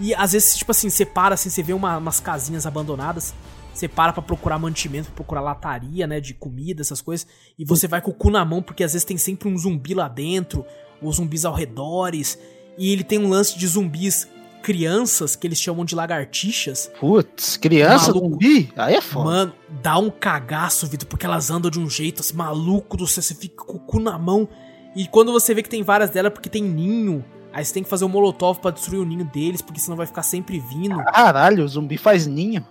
E 0.00 0.14
às 0.14 0.32
vezes, 0.32 0.56
tipo 0.56 0.70
assim, 0.70 0.90
você 0.90 1.04
para, 1.06 1.34
assim, 1.34 1.48
você 1.50 1.62
vê 1.62 1.72
uma- 1.72 1.96
umas 1.98 2.20
casinhas 2.20 2.66
abandonadas. 2.66 3.34
Você 3.72 3.88
para 3.88 4.12
pra 4.12 4.22
procurar 4.22 4.56
mantimento, 4.58 5.06
pra 5.06 5.16
procurar 5.16 5.40
lataria, 5.40 6.06
né, 6.06 6.20
de 6.20 6.32
comida, 6.34 6.80
essas 6.80 7.00
coisas. 7.00 7.26
E 7.58 7.64
você 7.64 7.88
vai 7.88 8.00
com 8.00 8.10
o 8.12 8.14
cu 8.14 8.30
na 8.30 8.44
mão, 8.44 8.62
porque 8.62 8.84
às 8.84 8.92
vezes 8.92 9.04
tem 9.04 9.16
sempre 9.18 9.48
um 9.48 9.58
zumbi 9.58 9.94
lá 9.94 10.06
dentro, 10.06 10.64
ou 11.04 11.12
zumbis 11.12 11.44
ao 11.44 11.54
redores. 11.54 12.38
E 12.76 12.92
ele 12.92 13.04
tem 13.04 13.18
um 13.18 13.28
lance 13.28 13.58
de 13.58 13.66
zumbis 13.66 14.28
crianças 14.64 15.36
que 15.36 15.46
eles 15.46 15.60
chamam 15.60 15.84
de 15.84 15.94
lagartixas. 15.94 16.90
Putz, 16.98 17.58
criança 17.58 18.06
Maluco. 18.06 18.30
zumbi? 18.30 18.72
Aí 18.74 18.94
é 18.94 19.00
foda. 19.00 19.24
Mano, 19.26 19.52
dá 19.82 19.98
um 19.98 20.10
cagaço, 20.10 20.86
Vitor, 20.86 21.06
porque 21.06 21.26
elas 21.26 21.50
andam 21.50 21.70
de 21.70 21.78
um 21.78 21.88
jeito 21.88 22.20
assim, 22.20 22.34
maluco 22.34 22.96
do 22.96 23.06
céu, 23.06 23.22
você 23.22 23.34
fica 23.34 23.62
com 23.62 23.76
o 23.76 23.80
cu 23.80 24.00
na 24.00 24.18
mão. 24.18 24.48
E 24.96 25.06
quando 25.06 25.32
você 25.32 25.54
vê 25.54 25.62
que 25.62 25.68
tem 25.68 25.82
várias 25.82 26.08
delas, 26.08 26.32
porque 26.32 26.48
tem 26.48 26.62
ninho, 26.62 27.22
aí 27.52 27.62
você 27.62 27.74
tem 27.74 27.82
que 27.82 27.90
fazer 27.90 28.06
um 28.06 28.08
molotov 28.08 28.58
pra 28.58 28.70
destruir 28.70 29.00
o 29.00 29.04
ninho 29.04 29.24
deles, 29.26 29.60
porque 29.60 29.80
senão 29.80 29.98
vai 29.98 30.06
ficar 30.06 30.22
sempre 30.22 30.58
vindo. 30.58 30.96
Caralho, 30.96 31.62
o 31.62 31.68
zumbi 31.68 31.98
faz 31.98 32.26
ninho. 32.26 32.64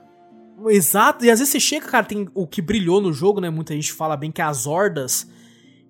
Exato, 0.69 1.25
e 1.25 1.29
às 1.29 1.39
vezes 1.39 1.51
você 1.51 1.59
chega, 1.59 1.85
cara, 1.87 2.05
tem 2.05 2.27
o 2.33 2.47
que 2.47 2.61
brilhou 2.61 3.01
no 3.01 3.13
jogo, 3.13 3.39
né? 3.39 3.49
Muita 3.51 3.75
gente 3.75 3.93
fala 3.93 4.17
bem 4.17 4.31
que 4.31 4.41
é 4.41 4.45
as 4.45 4.65
hordas. 4.65 5.27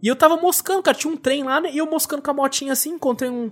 E 0.03 0.07
eu 0.09 0.17
tava 0.17 0.35
moscando, 0.35 0.84
cara, 0.84 0.97
tinha 0.97 1.11
um 1.11 1.15
trem 1.15 1.45
lá, 1.45 1.61
né? 1.61 1.71
E 1.71 1.77
eu 1.77 1.89
moscando 1.89 2.21
com 2.21 2.30
a 2.30 2.34
motinha 2.34 2.73
assim, 2.73 2.89
encontrei 2.89 3.30
um, 3.30 3.49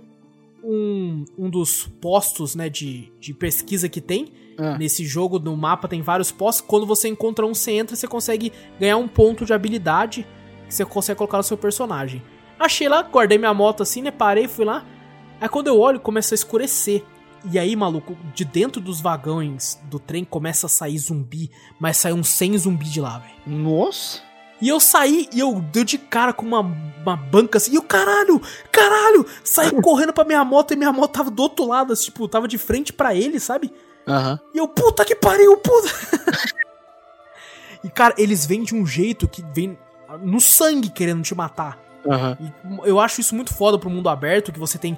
um, 0.62 1.24
um 1.38 1.48
dos 1.48 1.86
postos, 1.98 2.54
né, 2.54 2.68
de, 2.68 3.10
de 3.18 3.32
pesquisa 3.32 3.88
que 3.88 4.02
tem. 4.02 4.34
Ah. 4.58 4.76
Nesse 4.76 5.06
jogo, 5.06 5.38
no 5.38 5.56
mapa, 5.56 5.88
tem 5.88 6.02
vários 6.02 6.30
postos. 6.30 6.62
Quando 6.66 6.84
você 6.84 7.08
encontra 7.08 7.46
um, 7.46 7.54
você 7.54 7.72
entra, 7.72 7.96
você 7.96 8.06
consegue 8.06 8.52
ganhar 8.78 8.98
um 8.98 9.08
ponto 9.08 9.46
de 9.46 9.54
habilidade 9.54 10.26
que 10.68 10.74
você 10.74 10.84
consegue 10.84 11.16
colocar 11.16 11.38
no 11.38 11.42
seu 11.42 11.56
personagem. 11.56 12.22
Achei 12.58 12.86
lá, 12.86 13.02
guardei 13.02 13.38
minha 13.38 13.54
moto 13.54 13.82
assim, 13.82 14.02
né? 14.02 14.10
Parei, 14.10 14.46
fui 14.46 14.66
lá. 14.66 14.84
Aí 15.40 15.48
quando 15.48 15.68
eu 15.68 15.80
olho, 15.80 15.98
começa 15.98 16.34
a 16.34 16.36
escurecer. 16.36 17.02
E 17.50 17.58
aí, 17.58 17.74
maluco, 17.74 18.14
de 18.34 18.44
dentro 18.44 18.78
dos 18.78 19.00
vagões 19.00 19.80
do 19.84 19.98
trem 19.98 20.22
começa 20.22 20.66
a 20.66 20.68
sair 20.68 20.98
zumbi, 20.98 21.50
mas 21.80 21.96
sai 21.96 22.12
uns 22.12 22.28
100 22.28 22.58
zumbi 22.58 22.84
de 22.84 23.00
lá, 23.00 23.18
velho. 23.18 23.58
Nossa. 23.58 24.31
E 24.62 24.68
eu 24.68 24.78
saí 24.78 25.28
e 25.32 25.40
eu 25.40 25.60
deu 25.60 25.82
de 25.82 25.98
cara 25.98 26.32
com 26.32 26.46
uma, 26.46 26.60
uma 26.60 27.16
banca 27.16 27.58
assim, 27.58 27.72
e 27.72 27.74
eu, 27.74 27.82
caralho, 27.82 28.40
caralho, 28.70 29.26
saí 29.42 29.72
correndo 29.82 30.12
pra 30.12 30.24
minha 30.24 30.44
moto 30.44 30.72
e 30.72 30.76
minha 30.76 30.92
moto 30.92 31.14
tava 31.14 31.32
do 31.32 31.42
outro 31.42 31.66
lado, 31.66 31.92
assim, 31.92 32.04
tipo, 32.04 32.28
tava 32.28 32.46
de 32.46 32.56
frente 32.56 32.92
pra 32.92 33.12
ele, 33.12 33.40
sabe? 33.40 33.74
Aham. 34.06 34.38
E 34.54 34.58
eu, 34.58 34.68
puta 34.68 35.04
que 35.04 35.16
pariu, 35.16 35.56
puta. 35.56 35.88
e 37.82 37.90
cara, 37.90 38.14
eles 38.16 38.46
vêm 38.46 38.62
de 38.62 38.72
um 38.72 38.86
jeito 38.86 39.26
que 39.26 39.44
vem 39.52 39.76
no 40.20 40.40
sangue 40.40 40.90
querendo 40.90 41.22
te 41.22 41.34
matar. 41.34 41.76
E 42.40 42.88
eu 42.88 43.00
acho 43.00 43.20
isso 43.20 43.34
muito 43.34 43.52
foda 43.52 43.78
pro 43.78 43.90
mundo 43.90 44.08
aberto, 44.08 44.52
que 44.52 44.60
você 44.60 44.78
tem 44.78 44.96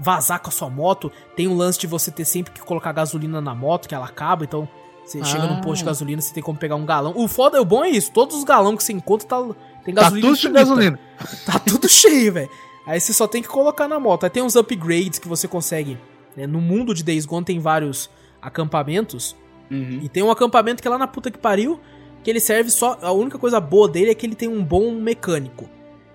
vazar 0.00 0.40
com 0.40 0.48
a 0.48 0.52
sua 0.52 0.68
moto, 0.68 1.12
tem 1.36 1.46
o 1.46 1.54
lance 1.54 1.78
de 1.78 1.86
você 1.86 2.10
ter 2.10 2.24
sempre 2.24 2.52
que 2.52 2.60
colocar 2.60 2.92
gasolina 2.92 3.40
na 3.40 3.54
moto, 3.54 3.88
que 3.88 3.94
ela 3.94 4.06
acaba, 4.06 4.44
então 4.44 4.68
você 5.12 5.24
chega 5.24 5.46
num 5.46 5.60
posto 5.60 5.78
de 5.78 5.82
Ah. 5.84 5.86
gasolina, 5.86 6.20
você 6.22 6.32
tem 6.34 6.42
como 6.42 6.58
pegar 6.58 6.76
um 6.76 6.84
galão. 6.86 7.12
O 7.16 7.26
foda, 7.28 7.60
o 7.60 7.64
bom 7.64 7.84
é 7.84 7.88
isso, 7.90 8.10
todos 8.12 8.36
os 8.36 8.44
galões 8.44 8.76
que 8.78 8.84
você 8.84 8.92
encontra 8.92 9.26
tá, 9.26 9.42
tem 9.84 9.94
Tá 9.94 10.02
gasolina 10.02 10.28
tudo 10.28 10.36
de 10.36 10.46
infinita. 10.46 10.58
gasolina. 10.60 11.00
Tá 11.46 11.58
tudo 11.58 11.88
cheio, 11.88 12.32
velho. 12.32 12.50
Aí 12.86 12.98
você 13.00 13.12
só 13.12 13.26
tem 13.28 13.42
que 13.42 13.48
colocar 13.48 13.86
na 13.86 14.00
moto. 14.00 14.24
Aí 14.24 14.30
tem 14.30 14.42
uns 14.42 14.56
upgrades 14.56 15.18
que 15.18 15.28
você 15.28 15.46
consegue. 15.46 15.98
né? 16.36 16.46
No 16.46 16.60
mundo 16.60 16.94
de 16.94 17.02
Days 17.02 17.26
Gone 17.26 17.44
tem 17.44 17.58
vários 17.58 18.08
acampamentos. 18.40 19.36
Uhum. 19.70 20.00
E 20.02 20.08
tem 20.08 20.22
um 20.22 20.30
acampamento 20.30 20.82
que 20.82 20.88
é 20.88 20.90
lá 20.90 20.98
na 20.98 21.06
puta 21.06 21.30
que 21.30 21.38
pariu, 21.38 21.78
que 22.22 22.30
ele 22.30 22.40
serve 22.40 22.70
só. 22.70 22.98
A 23.02 23.12
única 23.12 23.38
coisa 23.38 23.60
boa 23.60 23.88
dele 23.88 24.10
é 24.10 24.14
que 24.14 24.26
ele 24.26 24.34
tem 24.34 24.48
um 24.48 24.62
bom 24.64 24.92
mecânico. 24.92 25.68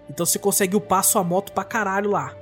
Então 0.09 0.25
você 0.25 0.37
consegue 0.39 0.75
upar 0.75 1.03
sua 1.03 1.23
moto 1.23 1.51
pra 1.51 1.63
caralho 1.63 2.11
lá. 2.11 2.33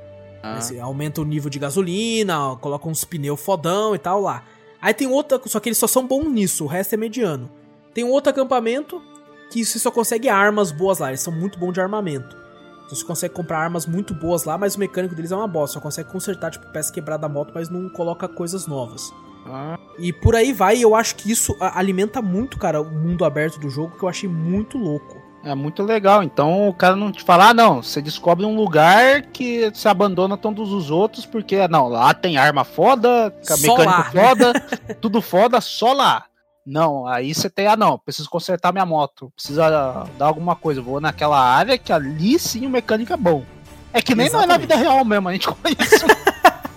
Ah. 0.41 0.59
Você 0.59 0.79
aumenta 0.79 1.21
o 1.21 1.25
nível 1.25 1.49
de 1.49 1.57
gasolina, 1.59 2.55
coloca 2.59 2.87
uns 2.89 3.03
pneus 3.05 3.39
fodão 3.39 3.95
e 3.95 3.97
tal 3.99 4.19
lá. 4.21 4.43
Aí 4.83 4.93
tem 4.93 5.07
outra, 5.07 5.39
só 5.45 5.61
que 5.61 5.69
eles 5.69 5.77
só 5.77 5.87
são 5.87 6.05
bons 6.05 6.25
nisso, 6.25 6.65
o 6.65 6.67
resto 6.67 6.93
é 6.93 6.97
mediano. 6.97 7.49
Tem 7.93 8.03
um 8.03 8.09
outro 8.09 8.31
acampamento 8.31 9.01
que 9.49 9.63
você 9.63 9.79
só 9.79 9.89
consegue 9.89 10.27
armas 10.27 10.73
boas 10.73 10.99
lá, 10.99 11.07
eles 11.07 11.21
são 11.21 11.31
muito 11.31 11.57
bons 11.57 11.71
de 11.71 11.79
armamento. 11.79 12.35
Então 12.83 12.93
você 12.93 13.05
consegue 13.05 13.33
comprar 13.33 13.59
armas 13.59 13.85
muito 13.85 14.13
boas 14.13 14.43
lá, 14.43 14.57
mas 14.57 14.75
o 14.75 14.79
mecânico 14.79 15.15
deles 15.15 15.31
é 15.31 15.37
uma 15.37 15.47
bosta, 15.47 15.75
só 15.75 15.79
consegue 15.79 16.11
consertar 16.11 16.51
tipo 16.51 16.69
peça 16.73 16.91
quebrada 16.91 17.21
da 17.21 17.29
moto, 17.29 17.53
mas 17.55 17.69
não 17.69 17.87
coloca 17.87 18.27
coisas 18.27 18.67
novas. 18.67 19.09
Ah. 19.45 19.79
E 19.97 20.11
por 20.11 20.35
aí 20.35 20.51
vai, 20.51 20.83
eu 20.83 20.93
acho 20.93 21.15
que 21.15 21.31
isso 21.31 21.55
alimenta 21.61 22.21
muito, 22.21 22.59
cara, 22.59 22.81
o 22.81 22.91
mundo 22.91 23.23
aberto 23.23 23.61
do 23.61 23.69
jogo, 23.69 23.97
que 23.97 24.03
eu 24.03 24.09
achei 24.09 24.27
muito 24.27 24.77
louco. 24.77 25.22
É 25.43 25.53
muito 25.53 25.83
legal. 25.83 26.23
Então 26.23 26.69
o 26.69 26.73
cara 26.73 26.95
não 26.95 27.11
te 27.11 27.21
fala, 27.23 27.49
ah, 27.49 27.53
não, 27.53 27.83
você 27.83 28.01
descobre 28.01 28.45
um 28.45 28.55
lugar 28.55 29.23
que 29.23 29.69
você 29.69 29.87
abandona 29.87 30.37
todos 30.37 30.71
os 30.71 30.89
outros, 30.89 31.25
porque, 31.25 31.67
não, 31.67 31.89
lá 31.89 32.13
tem 32.13 32.37
arma 32.37 32.63
foda, 32.63 33.33
mecânico 33.59 34.11
foda, 34.11 34.53
tudo 35.01 35.21
foda, 35.21 35.59
só 35.59 35.91
lá. 35.91 36.25
Não, 36.65 37.05
aí 37.05 37.33
você 37.33 37.49
tem, 37.49 37.67
ah, 37.67 37.75
não, 37.75 37.99
preciso 37.99 38.29
consertar 38.29 38.71
minha 38.71 38.85
moto, 38.85 39.29
precisa 39.35 40.07
dar 40.17 40.25
alguma 40.25 40.55
coisa, 40.55 40.81
vou 40.81 41.01
naquela 41.01 41.37
área 41.37 41.77
que 41.77 41.91
ali 41.91 42.39
sim 42.39 42.65
o 42.65 42.69
mecânico 42.69 43.11
é 43.11 43.17
bom. 43.17 43.43
É 43.91 44.01
que 44.01 44.15
nem 44.15 44.29
não 44.29 44.41
é 44.41 44.45
na 44.45 44.57
vida 44.57 44.75
real 44.75 45.03
mesmo, 45.03 45.27
a 45.27 45.33
gente 45.33 45.47
conhece. 45.51 46.05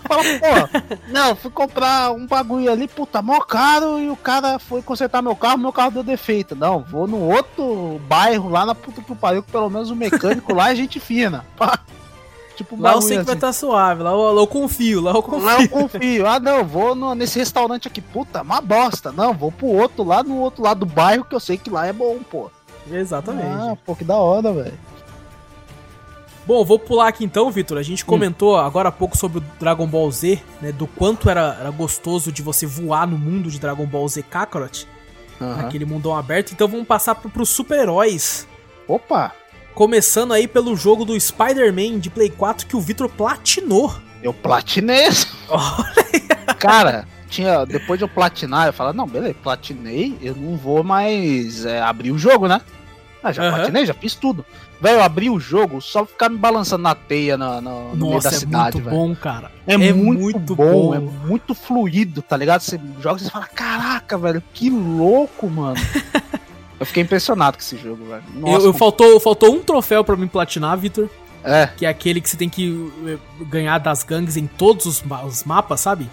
Fala, 0.08 0.22
pô, 0.22 0.96
não, 1.08 1.34
fui 1.36 1.50
comprar 1.50 2.12
um 2.12 2.26
bagulho 2.26 2.70
ali, 2.70 2.86
puta, 2.88 3.20
mó 3.22 3.40
caro, 3.40 3.98
e 3.98 4.08
o 4.10 4.16
cara 4.16 4.58
foi 4.58 4.82
consertar 4.82 5.22
meu 5.22 5.34
carro, 5.36 5.58
meu 5.58 5.72
carro 5.72 5.90
deu 5.90 6.02
defeito. 6.02 6.54
Não, 6.54 6.80
vou 6.80 7.06
no 7.06 7.20
outro 7.20 8.00
bairro 8.08 8.48
lá 8.48 8.64
na 8.66 8.74
puta 8.74 9.02
que 9.02 9.14
pariu, 9.14 9.42
que 9.42 9.50
pelo 9.52 9.70
menos 9.70 9.90
o 9.90 9.96
mecânico 9.96 10.54
lá 10.54 10.72
é 10.72 10.76
gente 10.76 11.00
fina. 11.00 11.44
Pá. 11.56 11.78
Tipo, 12.56 12.74
Lá 12.80 12.92
eu 12.94 13.02
sei 13.02 13.18
que 13.18 13.24
vai 13.24 13.34
assim. 13.34 13.38
estar 13.38 13.52
suave, 13.52 14.02
lá 14.02 14.12
eu, 14.12 14.32
lá 14.32 14.40
eu 14.40 14.46
confio, 14.46 15.02
lá 15.02 15.10
eu 15.12 15.22
confio. 15.22 15.44
Lá 15.44 15.60
eu 15.60 15.68
confio. 15.68 16.26
Ah, 16.26 16.40
não, 16.40 16.64
vou 16.64 16.94
no- 16.94 17.14
nesse 17.14 17.38
restaurante 17.38 17.86
aqui. 17.86 18.00
Puta, 18.00 18.40
uma 18.40 18.62
bosta. 18.62 19.12
Não, 19.12 19.34
vou 19.34 19.52
pro 19.52 19.66
outro 19.66 20.02
lá, 20.02 20.22
no 20.22 20.36
outro 20.38 20.62
lado 20.62 20.80
do 20.80 20.86
bairro, 20.86 21.22
que 21.24 21.34
eu 21.34 21.40
sei 21.40 21.58
que 21.58 21.68
lá 21.68 21.86
é 21.86 21.92
bom, 21.92 22.16
pô. 22.30 22.50
Exatamente. 22.90 23.46
Ah, 23.46 23.76
pô, 23.84 23.94
que 23.94 24.04
da 24.04 24.16
hora, 24.16 24.52
velho. 24.54 24.72
Bom, 26.46 26.64
vou 26.64 26.78
pular 26.78 27.08
aqui 27.08 27.24
então, 27.24 27.50
Vitor. 27.50 27.76
A 27.76 27.82
gente 27.82 28.04
Hum. 28.04 28.06
comentou 28.06 28.56
agora 28.56 28.88
há 28.88 28.92
pouco 28.92 29.16
sobre 29.16 29.38
o 29.38 29.44
Dragon 29.58 29.86
Ball 29.86 30.10
Z, 30.12 30.40
né? 30.62 30.70
Do 30.72 30.86
quanto 30.86 31.28
era, 31.28 31.56
era 31.60 31.70
gostoso 31.70 32.30
de 32.30 32.40
você 32.42 32.64
voar 32.66 33.06
no 33.06 33.18
mundo 33.18 33.50
de 33.50 33.58
Dragon 33.58 33.84
Ball 33.86 34.06
Z 34.08 34.22
Kakarot, 34.22 34.86
Aham. 35.40 35.56
naquele 35.62 35.84
mundão 35.84 36.14
aberto. 36.16 36.52
Então 36.52 36.68
vamos 36.68 36.86
passar 36.86 37.16
pro, 37.16 37.28
pros 37.28 37.48
super-heróis. 37.48 38.46
Opa, 38.86 39.32
Começando 39.74 40.32
aí 40.32 40.48
pelo 40.48 40.74
jogo 40.74 41.04
do 41.04 41.20
Spider-Man 41.20 41.98
de 41.98 42.08
Play 42.08 42.30
4 42.30 42.66
que 42.66 42.74
o 42.76 42.80
Vitor 42.80 43.10
platinou. 43.10 43.92
eu 44.22 44.32
platinei. 44.32 45.04
esse. 45.08 45.26
Cara, 46.58 47.06
tinha, 47.28 47.64
depois 47.66 47.98
de 47.98 48.04
eu 48.04 48.08
platinar, 48.08 48.68
eu 48.68 48.72
falava, 48.72 48.96
não, 48.96 49.06
beleza, 49.06 49.34
platinei, 49.42 50.16
eu 50.22 50.34
não 50.34 50.56
vou 50.56 50.82
mais 50.82 51.66
é, 51.66 51.80
abrir 51.82 52.10
o 52.10 52.16
jogo, 52.18 52.48
né? 52.48 52.60
Ah, 53.22 53.32
já 53.32 53.42
Aham. 53.42 53.56
platinei, 53.56 53.84
já 53.84 53.92
fiz 53.92 54.14
tudo. 54.14 54.46
Velho, 54.80 54.96
eu 54.98 55.02
abri 55.02 55.30
o 55.30 55.40
jogo, 55.40 55.80
só 55.80 56.04
ficar 56.04 56.28
me 56.28 56.36
balançando 56.36 56.82
na 56.82 56.94
teia 56.94 57.36
na, 57.38 57.60
na- 57.62 57.70
no 57.70 57.96
meio 57.96 58.14
Nossa, 58.14 58.28
da 58.30 58.36
é 58.36 58.38
cidade, 58.38 58.76
muito 58.76 58.84
velho. 58.90 58.96
bom, 58.96 59.16
cara. 59.16 59.50
É, 59.66 59.74
É 59.74 59.92
muito, 59.92 60.20
muito 60.22 60.54
bom, 60.54 60.72
bom. 60.88 60.94
é 60.94 60.98
muito 60.98 61.54
fluido, 61.54 62.20
tá 62.20 62.36
ligado? 62.36 62.60
Você 62.60 62.78
joga 63.00 63.20
e 63.20 63.24
você 63.24 63.30
fala, 63.30 63.46
caraca, 63.46 64.18
velho, 64.18 64.42
que 64.52 64.68
louco, 64.68 65.48
mano. 65.48 65.76
eu 66.78 66.84
fiquei 66.84 67.02
impressionado 67.02 67.56
com 67.56 67.62
esse 67.62 67.76
jogo, 67.78 68.04
velho. 68.06 68.22
Nossa, 68.34 68.52
Eu, 68.64 68.66
eu 68.66 68.72
faltou, 68.74 69.18
faltou 69.18 69.54
um 69.54 69.60
troféu 69.62 70.04
pra 70.04 70.14
mim 70.14 70.28
platinar, 70.28 70.76
Vitor. 70.76 71.08
é. 71.42 71.68
Que 71.74 71.86
é 71.86 71.88
aquele 71.88 72.20
que 72.20 72.28
você 72.28 72.36
tem 72.36 72.48
que 72.50 72.92
eh, 73.06 73.16
ganhar 73.46 73.78
das 73.78 74.02
gangues 74.02 74.36
em 74.36 74.46
todos 74.46 74.84
os, 74.84 75.02
os 75.26 75.42
mapas, 75.44 75.80
sabe? 75.80 76.06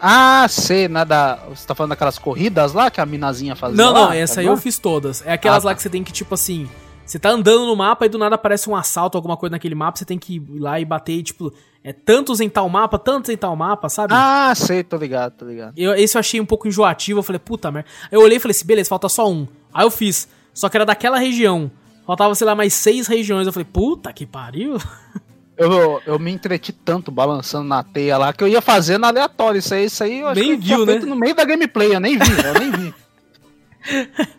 Ah, 0.00 0.46
sei, 0.48 0.88
né, 0.88 1.04
da, 1.04 1.38
você 1.48 1.66
tá 1.66 1.74
falando 1.74 1.90
daquelas 1.90 2.18
corridas 2.18 2.72
lá 2.72 2.90
que 2.90 3.00
a 3.00 3.06
minazinha 3.06 3.56
fazia 3.56 3.76
Não, 3.76 3.92
lá, 3.92 4.00
não, 4.06 4.12
essa 4.12 4.36
tá 4.36 4.40
aí 4.40 4.46
eu 4.46 4.56
fiz 4.56 4.78
todas. 4.78 5.22
É 5.26 5.32
aquelas 5.32 5.64
Ah, 5.64 5.68
lá 5.68 5.72
tá. 5.72 5.76
que 5.76 5.82
você 5.82 5.88
tem 5.90 6.02
que, 6.04 6.12
tipo 6.12 6.34
assim, 6.34 6.68
você 7.06 7.18
tá 7.18 7.30
andando 7.30 7.66
no 7.66 7.76
mapa 7.76 8.04
e 8.04 8.08
do 8.08 8.18
nada 8.18 8.34
aparece 8.34 8.68
um 8.68 8.74
assalto, 8.76 9.16
alguma 9.16 9.36
coisa 9.36 9.52
naquele 9.52 9.74
mapa, 9.74 9.96
você 9.96 10.04
tem 10.04 10.18
que 10.18 10.36
ir 10.36 10.58
lá 10.58 10.80
e 10.80 10.84
bater, 10.84 11.22
tipo, 11.22 11.52
é 11.84 11.92
tantos 11.92 12.40
em 12.40 12.48
tal 12.48 12.68
mapa, 12.68 12.98
tantos 12.98 13.30
em 13.30 13.36
tal 13.36 13.54
mapa, 13.54 13.88
sabe? 13.88 14.12
Ah, 14.14 14.52
sei, 14.56 14.82
tô 14.82 14.96
ligado, 14.96 15.34
tô 15.36 15.46
ligado. 15.46 15.72
Eu, 15.76 15.94
esse 15.94 16.16
eu 16.16 16.20
achei 16.20 16.40
um 16.40 16.46
pouco 16.46 16.66
enjoativo, 16.66 17.20
eu 17.20 17.22
falei, 17.22 17.38
puta 17.38 17.70
merda. 17.70 17.88
Eu 18.10 18.20
olhei 18.20 18.38
e 18.38 18.40
falei 18.40 18.50
assim, 18.50 18.66
beleza, 18.66 18.88
falta 18.88 19.08
só 19.08 19.30
um. 19.30 19.46
Aí 19.72 19.86
eu 19.86 19.90
fiz, 19.90 20.28
só 20.52 20.68
que 20.68 20.76
era 20.76 20.84
daquela 20.84 21.16
região. 21.16 21.70
Faltava, 22.04 22.34
sei 22.34 22.46
lá, 22.46 22.54
mais 22.54 22.72
seis 22.74 23.06
regiões. 23.06 23.46
Eu 23.46 23.52
falei, 23.52 23.66
puta 23.70 24.12
que 24.12 24.26
pariu. 24.26 24.76
Eu, 25.58 26.02
eu 26.04 26.18
me 26.18 26.30
entreti 26.30 26.70
tanto 26.70 27.10
balançando 27.10 27.66
na 27.66 27.82
teia 27.82 28.18
lá 28.18 28.30
que 28.30 28.44
eu 28.44 28.48
ia 28.48 28.60
fazendo 28.60 29.06
aleatório. 29.06 29.58
Isso 29.58 29.72
aí, 29.72 29.86
isso 29.86 30.04
aí 30.04 30.20
eu 30.20 30.28
acho 30.28 30.38
Nem 30.38 30.60
que 30.60 30.66
viu, 30.66 30.84
né? 30.84 30.98
no 30.98 31.16
meio 31.16 31.34
da 31.34 31.46
gameplay, 31.46 31.94
eu 31.94 31.98
nem 31.98 32.18
vi, 32.18 32.44
eu 32.44 32.54
nem 32.60 32.70
vi. 32.70 32.94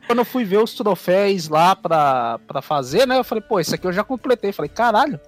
Quando 0.06 0.20
eu 0.20 0.26
fui 0.26 0.44
ver 0.44 0.58
os 0.58 0.74
troféus 0.74 1.48
lá 1.50 1.76
pra, 1.76 2.40
pra 2.48 2.62
fazer, 2.62 3.06
né? 3.08 3.18
Eu 3.18 3.24
falei, 3.24 3.42
pô, 3.42 3.60
isso 3.60 3.74
aqui 3.74 3.88
eu 3.88 3.94
já 3.94 4.04
completei. 4.04 4.52
Falei, 4.52 4.70
caralho, 4.70 5.20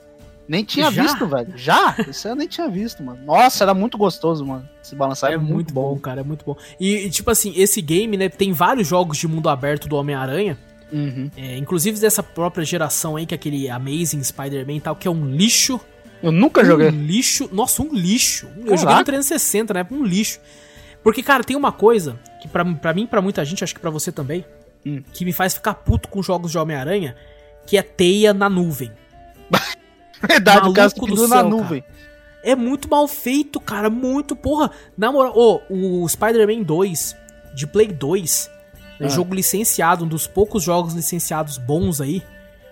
nem 0.50 0.64
tinha 0.64 0.90
Já? 0.90 1.04
visto, 1.04 1.28
velho. 1.28 1.54
Já? 1.56 1.96
Isso 2.10 2.28
eu 2.28 2.36
nem 2.36 2.48
tinha 2.48 2.68
visto, 2.68 3.04
mano. 3.04 3.20
Nossa, 3.24 3.64
era 3.64 3.74
muito 3.76 4.00
gostoso, 4.00 4.44
mano. 4.44 4.68
Se 4.82 4.96
balançar 4.96 5.32
É 5.32 5.38
muito 5.38 5.72
bom, 5.72 5.96
cara, 6.00 6.22
é 6.22 6.24
muito 6.24 6.44
bom. 6.44 6.58
E, 6.80 7.06
e, 7.06 7.10
tipo 7.12 7.30
assim, 7.30 7.54
esse 7.56 7.80
game, 7.84 8.18
né, 8.18 8.30
tem 8.30 8.52
vários 8.52 8.88
jogos 8.88 9.20
de 9.20 9.28
mundo 9.28 9.48
aberto 9.48 9.88
do 9.88 9.96
Homem-Aranha. 9.96 10.58
Uhum. 10.92 11.30
É, 11.38 11.56
inclusive 11.56 12.00
dessa 12.00 12.24
própria 12.24 12.66
geração 12.66 13.16
aí, 13.16 13.28
que 13.28 13.36
é 13.36 13.38
aquele 13.38 13.70
Amazing 13.70 14.24
Spider-Man 14.24 14.74
e 14.74 14.82
tal, 14.82 14.96
que 14.96 15.08
é 15.08 15.12
um 15.12 15.24
lixo. 15.24 15.80
Eu 16.24 16.32
nunca 16.32 16.66
joguei. 16.66 16.88
Um 16.88 17.06
lixo. 17.06 17.48
Nossa, 17.52 17.84
um 17.84 17.94
lixo. 17.94 18.48
Eu 18.58 18.76
joguei 18.76 18.96
no 18.96 19.06
Caraca. 19.06 19.06
360, 19.06 19.74
né? 19.76 19.88
Um 19.92 20.04
lixo. 20.04 20.40
Porque, 21.04 21.24
cara, 21.24 21.44
tem 21.44 21.56
uma 21.56 21.72
coisa 21.72 22.20
que 22.42 22.48
pra, 22.48 22.64
pra 22.66 22.94
mim, 22.94 23.06
pra 23.08 23.22
muita 23.22 23.44
gente, 23.46 23.64
acho 23.64 23.74
que 23.74 23.80
pra 23.82 23.90
você 23.90 24.12
também, 24.12 24.46
Hum. 24.86 25.02
que 25.14 25.26
me 25.26 25.34
faz 25.34 25.54
ficar 25.54 25.74
puto 25.74 26.08
com 26.08 26.22
jogos 26.24 26.52
de 26.52 26.58
Homem-Aranha, 26.58 27.16
que 27.66 27.78
é 27.78 27.82
teia 27.82 28.34
na 28.34 28.50
nuvem. 28.50 28.92
Verdade, 30.26 30.70
o 30.70 30.74
cara 30.74 30.90
se 30.90 30.96
Maluco 30.96 31.08
do 31.08 31.22
pendura 31.22 31.28
na 31.28 31.42
céu, 31.42 31.50
nuvem. 31.50 31.84
É 32.44 32.56
muito 32.56 32.90
mal 32.90 33.08
feito, 33.08 33.60
cara. 33.60 33.90
Muito, 33.90 34.36
porra. 34.36 34.72
Na 34.98 35.12
moral, 35.12 35.34
ô, 35.36 35.62
o 35.70 36.08
Spider-Man 36.08 36.64
2 36.64 37.16
de 37.54 37.68
Play 37.68 37.88
2, 37.88 38.50
né, 39.00 39.08
Ah. 39.08 39.10
jogo 39.10 39.34
licenciado, 39.36 40.06
um 40.06 40.08
dos 40.08 40.28
poucos 40.28 40.64
jogos 40.64 40.94
licenciados 40.94 41.58
bons 41.58 42.00
aí. 42.00 42.24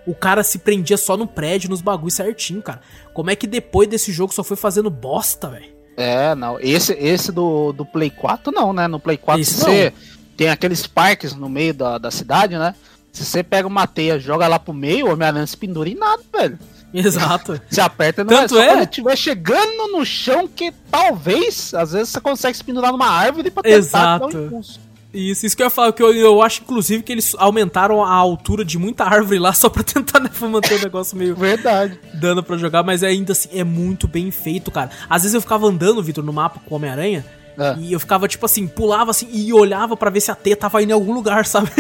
O 0.06 0.16
cara 0.16 0.42
se 0.44 0.60
prendia 0.60 0.96
só 0.98 1.18
no 1.18 1.28
prédio, 1.28 1.70
nos 1.70 1.82
bagulhos 1.82 2.14
certinho, 2.14 2.62
cara. 2.62 2.80
Como 3.14 3.30
é 3.30 3.36
que 3.36 3.46
depois 3.46 3.90
desse 3.90 4.12
jogo 4.14 4.34
só 4.34 4.42
foi 4.44 4.56
fazendo 4.56 4.90
bosta, 4.90 5.50
velho? 5.50 5.76
É, 5.98 6.36
não. 6.36 6.60
Esse, 6.60 6.94
esse 6.94 7.32
do, 7.32 7.74
do 7.74 7.84
Play 7.84 8.12
4 8.12 8.52
não, 8.54 8.72
né? 8.72 8.88
No 8.88 9.00
Play 9.00 9.18
4 9.18 9.42
Esse 9.42 9.56
você 9.56 9.94
tem 10.38 10.50
aqueles 10.50 10.86
parques 10.86 11.34
no 11.34 11.50
meio 11.50 11.74
da, 11.74 11.98
da 11.98 12.12
cidade, 12.12 12.56
né? 12.56 12.76
Se 13.12 13.26
você 13.26 13.42
pega 13.42 13.68
uma 13.68 13.88
teia, 13.88 14.20
joga 14.20 14.48
lá 14.48 14.60
pro 14.60 14.74
meio, 14.74 15.08
o 15.08 15.12
Homem-Aranha 15.12 15.48
se 15.48 15.58
pendura 15.58 15.90
em 15.90 15.96
nada, 15.96 16.22
velho. 16.32 16.60
Exato. 16.94 17.60
Você 17.70 17.82
aperta 17.82 18.24
não 18.24 18.30
Tanto 18.30 18.58
é 18.58 18.66
é? 18.66 18.68
quando 18.70 18.84
estiver 18.84 19.16
chegando 19.18 19.92
no 19.92 20.06
chão 20.06 20.48
que 20.48 20.72
talvez, 20.90 21.74
às 21.74 21.92
vezes, 21.92 22.10
você 22.10 22.22
consegue 22.22 22.56
se 22.56 22.64
pendurar 22.64 22.92
numa 22.92 23.10
árvore 23.10 23.52
pra 23.52 23.62
tentar 23.62 23.78
Exato. 23.78 24.30
dar 24.30 24.38
um 24.38 24.46
impulso. 24.46 24.80
Isso, 25.18 25.46
isso 25.46 25.56
que 25.58 25.64
eu 25.64 25.68
ia 25.68 25.70
falar, 25.72 25.92
que 25.94 26.04
eu, 26.04 26.14
eu 26.14 26.42
acho, 26.42 26.62
inclusive, 26.62 27.02
que 27.02 27.12
eles 27.12 27.34
aumentaram 27.40 28.04
a 28.04 28.14
altura 28.14 28.64
de 28.64 28.78
muita 28.78 29.04
árvore 29.04 29.40
lá 29.40 29.52
só 29.54 29.70
pra 29.70 29.82
tentar 29.84 30.20
né, 30.20 30.30
manter 30.42 30.80
o 30.80 30.84
negócio 30.84 31.18
meio 31.18 31.36
Verdade. 31.36 32.00
dando 32.14 32.44
pra 32.44 32.56
jogar, 32.58 32.84
mas 32.84 33.04
ainda 33.04 33.32
assim 33.32 33.50
é 33.54 33.64
muito 33.64 34.08
bem 34.08 34.30
feito, 34.32 34.70
cara. 34.70 34.92
Às 35.10 35.24
vezes 35.24 35.34
eu 35.34 35.42
ficava 35.42 35.66
andando, 35.68 36.04
Vitor, 36.04 36.24
no 36.24 36.32
mapa 36.34 36.60
com 36.66 36.76
o 36.76 36.78
Homem-Aranha, 36.78 37.26
É. 37.58 37.76
e 37.80 37.94
eu 37.94 38.00
ficava, 38.00 38.28
tipo 38.28 38.46
assim, 38.46 38.68
pulava 38.68 39.10
assim 39.12 39.28
e 39.32 39.52
olhava 39.52 39.98
pra 39.98 40.10
ver 40.12 40.22
se 40.22 40.30
a 40.30 40.36
T 40.36 40.56
tava 40.56 40.82
indo 40.84 40.92
em 40.92 40.94
algum 40.94 41.14
lugar, 41.14 41.46
sabe? 41.48 41.72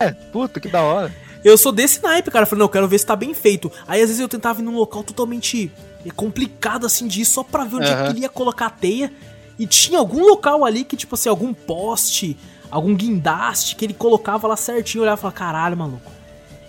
É, 0.00 0.10
puta, 0.12 0.58
que 0.58 0.68
da 0.68 0.82
hora. 0.82 1.14
Eu 1.44 1.58
sou 1.58 1.70
desse 1.70 2.02
naipe, 2.02 2.30
cara. 2.30 2.44
Eu 2.44 2.46
falei, 2.46 2.60
não, 2.60 2.64
eu 2.66 2.70
quero 2.70 2.88
ver 2.88 2.98
se 2.98 3.04
tá 3.04 3.14
bem 3.14 3.34
feito. 3.34 3.70
Aí 3.86 4.00
às 4.00 4.08
vezes 4.08 4.20
eu 4.20 4.28
tentava 4.28 4.60
ir 4.60 4.64
num 4.64 4.74
local 4.76 5.02
totalmente 5.04 5.70
complicado 6.16 6.86
assim 6.86 7.06
de 7.06 7.20
ir 7.20 7.24
só 7.26 7.42
pra 7.42 7.64
ver 7.64 7.76
onde 7.76 7.90
é 7.90 8.02
que 8.04 8.10
ele 8.12 8.20
ia 8.20 8.28
colocar 8.30 8.66
a 8.66 8.70
teia. 8.70 9.12
E 9.58 9.66
tinha 9.66 9.98
algum 9.98 10.24
local 10.26 10.64
ali 10.64 10.84
que, 10.84 10.96
tipo 10.96 11.14
assim, 11.14 11.28
algum 11.28 11.52
poste, 11.54 12.36
algum 12.74 12.94
guindaste 12.94 13.76
que 13.76 13.84
ele 13.84 13.94
colocava 13.94 14.48
lá 14.48 14.56
certinho. 14.56 15.02
Olhava 15.02 15.20
e 15.20 15.22
falava, 15.22 15.36
caralho, 15.36 15.76
maluco. 15.76 16.10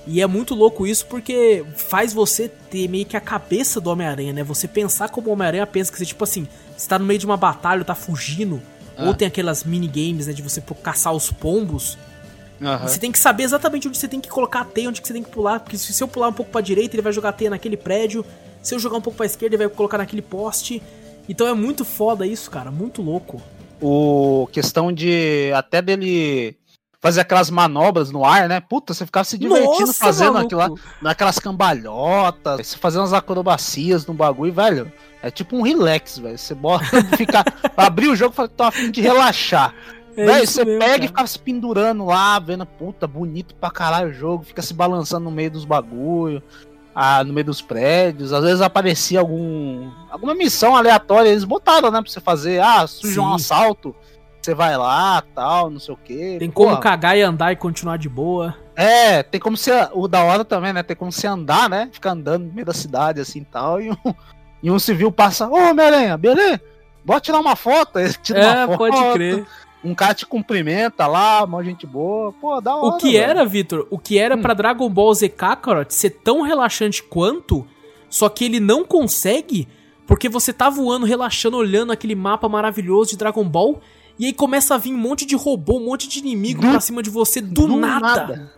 E 0.06 0.22
é 0.22 0.28
muito 0.28 0.54
louco 0.54 0.86
isso 0.86 1.08
porque 1.08 1.66
faz 1.76 2.14
você 2.14 2.48
ter 2.48 2.88
meio 2.88 3.08
que 3.08 3.18
a 3.18 3.22
cabeça 3.22 3.82
do 3.82 3.90
Homem-Aranha, 3.90 4.32
né? 4.32 4.44
Você 4.44 4.68
pensar 4.68 5.10
como 5.10 5.30
o 5.30 5.34
Homem-Aranha 5.34 5.66
pensa 5.66 5.92
que 5.92 5.98
você, 5.98 6.06
tipo 6.06 6.24
assim, 6.24 6.48
você 6.78 6.88
tá 6.88 7.00
no 7.00 7.06
meio 7.06 7.20
de 7.20 7.26
uma 7.26 7.36
batalha, 7.36 7.84
tá 7.84 7.96
fugindo. 7.96 8.62
Ah. 8.96 9.06
Ou 9.06 9.16
tem 9.16 9.28
aquelas 9.28 9.64
minigames, 9.64 10.28
né? 10.28 10.34
De 10.34 10.44
você 10.44 10.62
caçar 10.62 11.12
os 11.12 11.32
pombos. 11.32 11.98
Aham. 12.62 12.88
Você 12.88 13.00
tem 13.00 13.12
que 13.12 13.18
saber 13.18 13.44
exatamente 13.44 13.88
onde 13.88 13.98
você 13.98 14.08
tem 14.08 14.22
que 14.22 14.30
colocar 14.30 14.62
a 14.62 14.66
teia, 14.66 14.90
onde 14.90 15.02
você 15.04 15.12
tem 15.12 15.24
que 15.24 15.32
pular, 15.32 15.60
porque 15.60 15.78
se 15.78 15.92
se 15.92 16.04
eu 16.04 16.08
pular 16.08 16.28
um 16.28 16.34
pouco 16.34 16.52
pra 16.52 16.62
direita, 16.62 16.96
ele 16.96 17.02
vai 17.02 17.12
jogar 17.12 17.30
a 17.30 17.34
teia 17.34 17.50
naquele 17.50 17.76
prédio. 17.76 18.24
Se 18.62 18.76
eu 18.76 18.80
jogar 18.80 18.98
um 18.98 19.02
pouco 19.02 19.18
pra 19.18 19.26
esquerda, 19.26 19.56
ele 19.56 19.66
vai 19.66 19.76
colocar 19.76 19.98
naquele 19.98 20.22
poste. 20.22 20.84
Então 21.28 21.48
é 21.48 21.54
muito 21.56 21.84
foda 21.84 22.28
isso, 22.28 22.52
cara, 22.52 22.70
muito 22.70 23.02
louco. 23.02 23.42
O 23.82 24.48
questão 24.52 24.92
de 24.92 25.52
até 25.54 25.82
dele 25.82 26.58
fazer 27.02 27.22
aquelas 27.22 27.52
manobras 27.52 28.10
no 28.12 28.26
ar, 28.26 28.50
né? 28.50 28.60
Puta, 28.60 28.94
você 28.94 29.06
ficava 29.06 29.24
se 29.24 29.38
divertindo 29.38 29.88
Nossa, 29.88 29.94
fazendo 29.94 30.34
maluco. 30.34 30.56
aquilo 30.60 30.76
lá, 30.76 30.98
naquelas 31.02 31.38
cambalhotas, 31.38 32.66
você 32.66 32.78
fazendo 32.78 33.02
umas 33.02 33.14
acrobacias 33.14 34.08
no 34.08 34.14
bagulho, 34.14 34.54
velho. 34.54 34.92
É 35.22 35.30
tipo 35.30 35.56
um 35.56 35.62
relax, 35.62 36.18
velho. 36.18 36.38
Você 36.38 36.56
bota, 36.56 36.86
fica, 37.16 37.44
abrir 37.78 38.08
o 38.08 38.16
jogo 38.16 38.34
e 38.34 38.36
fala, 38.36 38.50
tô 38.50 38.64
a 38.64 38.72
fim 38.72 38.90
de 38.90 39.02
relaxar. 39.02 39.74
É 40.18 40.26
Velho, 40.26 40.48
você 40.48 40.64
mesmo, 40.64 40.80
pega 40.80 40.92
cara. 40.94 41.04
e 41.04 41.08
fica 41.08 41.28
se 41.28 41.40
pendurando 41.40 42.06
lá, 42.06 42.40
vendo, 42.40 42.66
puta, 42.66 43.06
bonito 43.06 43.54
pra 43.56 43.70
caralho 43.70 44.10
o 44.10 44.14
jogo, 44.14 44.44
fica 44.46 44.62
se 44.62 44.74
balançando 44.74 45.26
no 45.26 45.32
meio 45.32 45.52
dos 45.52 45.66
bagulho, 45.66 46.42
ah, 46.96 47.24
no 47.24 47.34
meio 47.34 47.46
dos 47.46 47.62
prédios. 47.62 48.32
Às 48.32 48.44
vezes 48.44 48.62
aparecia 48.62 49.20
algum 49.20 49.92
alguma 50.10 50.34
missão 50.34 50.76
aleatória, 50.76 51.30
eles 51.30 51.44
botaram, 51.44 51.92
né, 51.92 52.02
pra 52.02 52.10
você 52.10 52.22
fazer, 52.22 52.62
ah, 52.62 52.88
surge 52.88 53.20
um 53.20 53.34
assalto, 53.34 53.94
você 54.42 54.54
vai 54.56 54.78
lá, 54.78 55.22
tal, 55.36 55.70
não 55.70 55.80
sei 55.80 55.94
o 55.94 55.98
quê. 55.98 56.38
Tem 56.40 56.50
como 56.50 56.78
cagar 56.80 57.18
e 57.18 57.22
andar 57.22 57.52
e 57.52 57.56
continuar 57.58 57.98
de 57.98 58.08
boa. 58.08 58.56
É, 58.78 59.22
tem 59.24 59.40
como 59.42 59.58
você, 59.58 59.72
o 59.94 60.08
da 60.08 60.24
hora 60.24 60.46
também, 60.46 60.72
né, 60.72 60.84
tem 60.84 60.96
como 60.96 61.12
você 61.12 61.28
andar, 61.28 61.70
né, 61.70 61.90
ficar 61.92 62.12
andando 62.12 62.46
no 62.46 62.54
meio 62.54 62.66
da 62.66 62.74
cidade, 62.74 63.20
assim, 63.20 63.44
tal, 63.44 63.82
e 63.82 63.92
um, 63.92 63.96
e 64.64 64.72
um 64.72 64.80
civil 64.80 65.12
passa, 65.12 65.48
ô, 65.50 65.56
Homem-Aranha, 65.56 66.18
beleza? 66.18 66.62
Bora 67.04 67.20
tirar 67.20 67.40
uma 67.40 67.56
foto, 67.56 68.00
ele 68.00 68.14
tira 68.14 68.40
É, 68.40 68.66
uma 68.66 68.78
foto. 68.78 68.92
pode 68.92 69.14
crer. 69.14 69.46
Um 69.86 69.94
cara 69.96 70.14
te 70.14 70.26
cumprimenta 70.26 71.06
lá, 71.08 71.46
mó 71.46 71.62
gente 71.62 71.86
boa. 71.86 72.34
Pô, 72.34 72.60
da 72.60 72.76
hora. 72.76 72.96
O 72.96 72.98
que 72.98 73.12
velho. 73.14 73.24
era, 73.24 73.46
Vitor, 73.46 73.88
o 73.90 73.98
que 74.00 74.18
era 74.18 74.36
Hum. 74.36 74.42
pra 74.42 74.54
Dragon 74.54 74.90
Ball 74.90 75.14
Z 75.14 75.30
Kakarot 75.30 75.94
ser 75.94 76.10
tão 76.10 76.42
relaxante 76.42 77.04
quanto, 77.04 77.66
só 78.10 78.28
que 78.30 78.44
ele 78.46 78.60
não 78.60 78.84
consegue, 78.84 79.68
porque 80.08 80.28
você 80.28 80.52
tá 80.52 80.70
voando, 80.70 81.06
relaxando, 81.06 81.58
olhando 81.58 81.92
aquele 81.92 82.16
mapa 82.16 82.50
maravilhoso 82.50 83.12
de 83.12 83.18
Dragon 83.18 83.44
Ball, 83.48 83.80
e 84.18 84.26
aí 84.28 84.34
começa 84.34 84.74
a 84.76 84.78
vir 84.78 84.94
um 84.94 84.98
monte 84.98 85.26
de 85.26 85.36
robô, 85.36 85.78
um 85.78 85.86
monte 85.86 86.08
de 86.08 86.20
inimigo 86.20 86.62
Do- 86.62 86.70
pra 86.70 86.80
cima 86.80 87.04
de 87.04 87.10
você 87.10 87.42
do, 87.42 87.68
nada. 87.76 88.52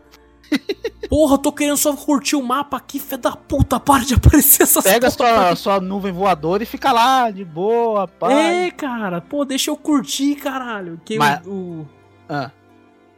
Porra, 1.10 1.36
eu 1.36 1.38
tô 1.38 1.52
querendo 1.54 1.78
só 1.78 1.96
curtir 1.96 2.36
o 2.36 2.44
mapa 2.44 2.76
aqui, 2.78 3.00
fé 3.00 3.16
da 3.18 3.32
puta, 3.32 3.80
para 3.80 4.04
de 4.04 4.14
aparecer 4.16 4.64
essas 4.64 4.84
Pega 4.84 5.10
sua, 5.10 5.56
sua 5.56 5.80
nuvem 5.80 6.12
voadora 6.12 6.64
e 6.64 6.66
fica 6.66 6.92
lá, 6.92 7.32
de 7.32 7.46
boa, 7.46 8.08
pá. 8.08 8.32
É, 8.32 8.70
cara, 8.72 9.22
pô, 9.22 9.46
deixa 9.46 9.72
eu 9.72 9.78
curtir, 9.78 10.36
caralho. 10.36 11.00
Que 11.06 11.18
Mas- 11.18 11.46
o, 11.46 11.50
o, 11.50 11.88
Ah, 12.28 12.52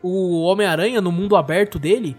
o 0.03 0.41
Homem-Aranha, 0.43 1.01
no 1.01 1.11
mundo 1.11 1.35
aberto 1.35 1.79
dele, 1.79 2.15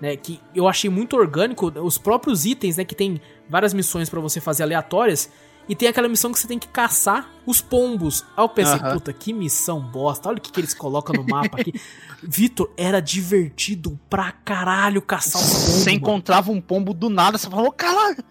né, 0.00 0.14
que 0.16 0.38
eu 0.54 0.68
achei 0.68 0.90
muito 0.90 1.16
orgânico, 1.16 1.72
os 1.82 1.96
próprios 1.96 2.44
itens, 2.44 2.76
né, 2.76 2.84
que 2.84 2.94
tem 2.94 3.18
várias 3.48 3.72
missões 3.72 4.10
pra 4.10 4.20
você 4.20 4.40
fazer 4.40 4.62
aleatórias, 4.62 5.30
e 5.68 5.74
tem 5.74 5.88
aquela 5.88 6.08
missão 6.08 6.32
que 6.32 6.38
você 6.38 6.46
tem 6.46 6.58
que 6.58 6.68
caçar 6.68 7.28
os 7.46 7.60
pombos. 7.60 8.24
Aí 8.36 8.44
eu 8.44 8.48
pensei, 8.48 8.78
puta, 8.78 9.12
que 9.12 9.32
missão 9.32 9.80
bosta, 9.80 10.28
olha 10.28 10.38
o 10.38 10.40
que, 10.40 10.52
que 10.52 10.60
eles 10.60 10.74
colocam 10.74 11.14
no 11.14 11.24
mapa 11.26 11.60
aqui. 11.60 11.74
Vitor, 12.22 12.70
era 12.76 13.00
divertido 13.00 13.98
pra 14.08 14.32
caralho 14.32 15.02
caçar 15.02 15.40
os 15.40 15.48
pombos. 15.48 15.64
você 15.64 15.90
encontrava 15.90 16.50
um 16.50 16.60
pombo 16.60 16.94
do 16.94 17.08
nada, 17.08 17.38
você 17.38 17.48
falou, 17.48 17.72
caralho. 17.72 18.24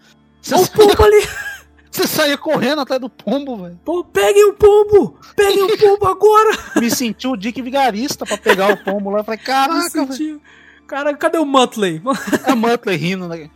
Olha 0.52 0.62
o 0.62 0.70
pombo 0.70 1.02
ali! 1.02 1.28
você 1.90 2.06
saía 2.06 2.36
correndo 2.36 2.80
atrás 2.80 3.00
do 3.00 3.08
pombo, 3.08 3.56
velho. 3.62 3.80
Pô, 3.84 4.04
peguem 4.04 4.50
o 4.50 4.54
pombo! 4.54 5.18
Peguem 5.36 5.62
o 5.62 5.78
pombo 5.78 6.06
agora! 6.06 6.58
Me 6.76 6.90
senti 6.90 7.26
o 7.26 7.36
Dick 7.36 7.60
Vigarista 7.62 8.26
pra 8.26 8.36
pegar 8.36 8.72
o 8.72 8.76
pombo 8.76 9.10
lá. 9.10 9.20
Eu 9.20 9.24
falei, 9.24 9.40
caraca, 9.40 10.04
velho. 10.06 10.40
Cara, 10.86 11.14
cadê 11.16 11.38
o 11.38 11.46
Muttley? 11.46 12.02
É 12.44 12.54
Muttley 12.54 12.96
rindo, 12.96 13.26
né? 13.26 13.48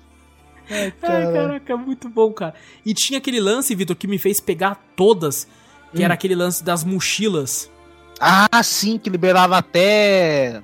Ai, 0.71 0.85
Ai, 0.87 0.91
cara. 1.01 1.33
caraca, 1.33 1.77
muito 1.77 2.09
bom, 2.09 2.33
cara. 2.33 2.55
E 2.85 2.93
tinha 2.95 3.19
aquele 3.19 3.41
lance, 3.41 3.75
Vitor, 3.75 3.97
que 3.97 4.07
me 4.07 4.19
fez 4.19 4.41
pegar 4.41 4.75
todas, 4.97 5.47
que 5.95 6.01
Hum. 6.01 6.05
era 6.05 6.15
aquele 6.15 6.35
lance 6.35 6.63
das 6.63 6.85
mochilas. 6.85 7.71
Ah, 8.21 8.63
sim, 8.63 8.99
que 8.99 9.09
liberava 9.09 9.57
até 9.59 10.63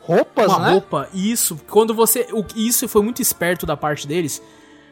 roupas, 0.00 0.46
uma 0.48 0.58
né? 0.58 0.70
roupa. 0.72 1.08
Isso, 1.12 1.60
quando 1.68 1.94
você. 1.94 2.26
o- 2.32 2.44
Isso 2.56 2.88
foi 2.88 3.02
muito 3.02 3.20
esperto 3.22 3.66
da 3.66 3.76
parte 3.76 4.06
deles, 4.06 4.42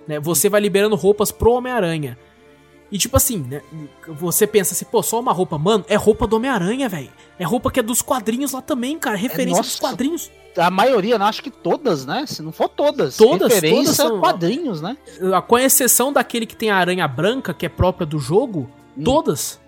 né? 0.06 0.20
Você 0.20 0.48
vai 0.48 0.60
liberando 0.60 0.94
roupas 0.94 1.32
pro 1.32 1.52
Homem-Aranha. 1.52 2.18
E 2.92 2.98
tipo 2.98 3.16
assim, 3.16 3.38
né? 3.38 3.62
Você 4.20 4.46
pensa 4.46 4.72
assim, 4.72 4.84
pô, 4.84 5.02
só 5.02 5.18
uma 5.18 5.32
roupa, 5.32 5.58
mano, 5.58 5.84
é 5.88 5.96
roupa 5.96 6.24
do 6.26 6.36
Homem-Aranha, 6.36 6.88
velho. 6.88 7.10
É 7.38 7.44
roupa 7.44 7.70
que 7.70 7.80
é 7.80 7.82
dos 7.82 8.00
quadrinhos 8.00 8.52
lá 8.52 8.62
também, 8.62 8.96
cara. 8.98 9.16
Referência 9.16 9.60
dos 9.62 9.72
nossa. 9.72 9.80
quadrinhos. 9.80 10.30
A 10.56 10.70
maioria, 10.70 11.16
acho 11.16 11.42
que 11.42 11.50
todas, 11.50 12.06
né? 12.06 12.24
Se 12.26 12.42
não 12.42 12.52
for 12.52 12.68
todas. 12.68 13.16
Todas, 13.16 13.52
Referência 13.52 13.84
todas 13.84 13.96
são- 13.96 14.20
quadrinhos, 14.20 14.80
né? 14.80 14.96
Com 15.46 15.58
exceção 15.58 16.12
daquele 16.12 16.46
que 16.46 16.56
tem 16.56 16.70
a 16.70 16.76
aranha 16.76 17.06
branca, 17.06 17.52
que 17.52 17.66
é 17.66 17.68
própria 17.68 18.06
do 18.06 18.18
jogo, 18.18 18.68
Hum. 18.96 19.04
todas. 19.04 19.60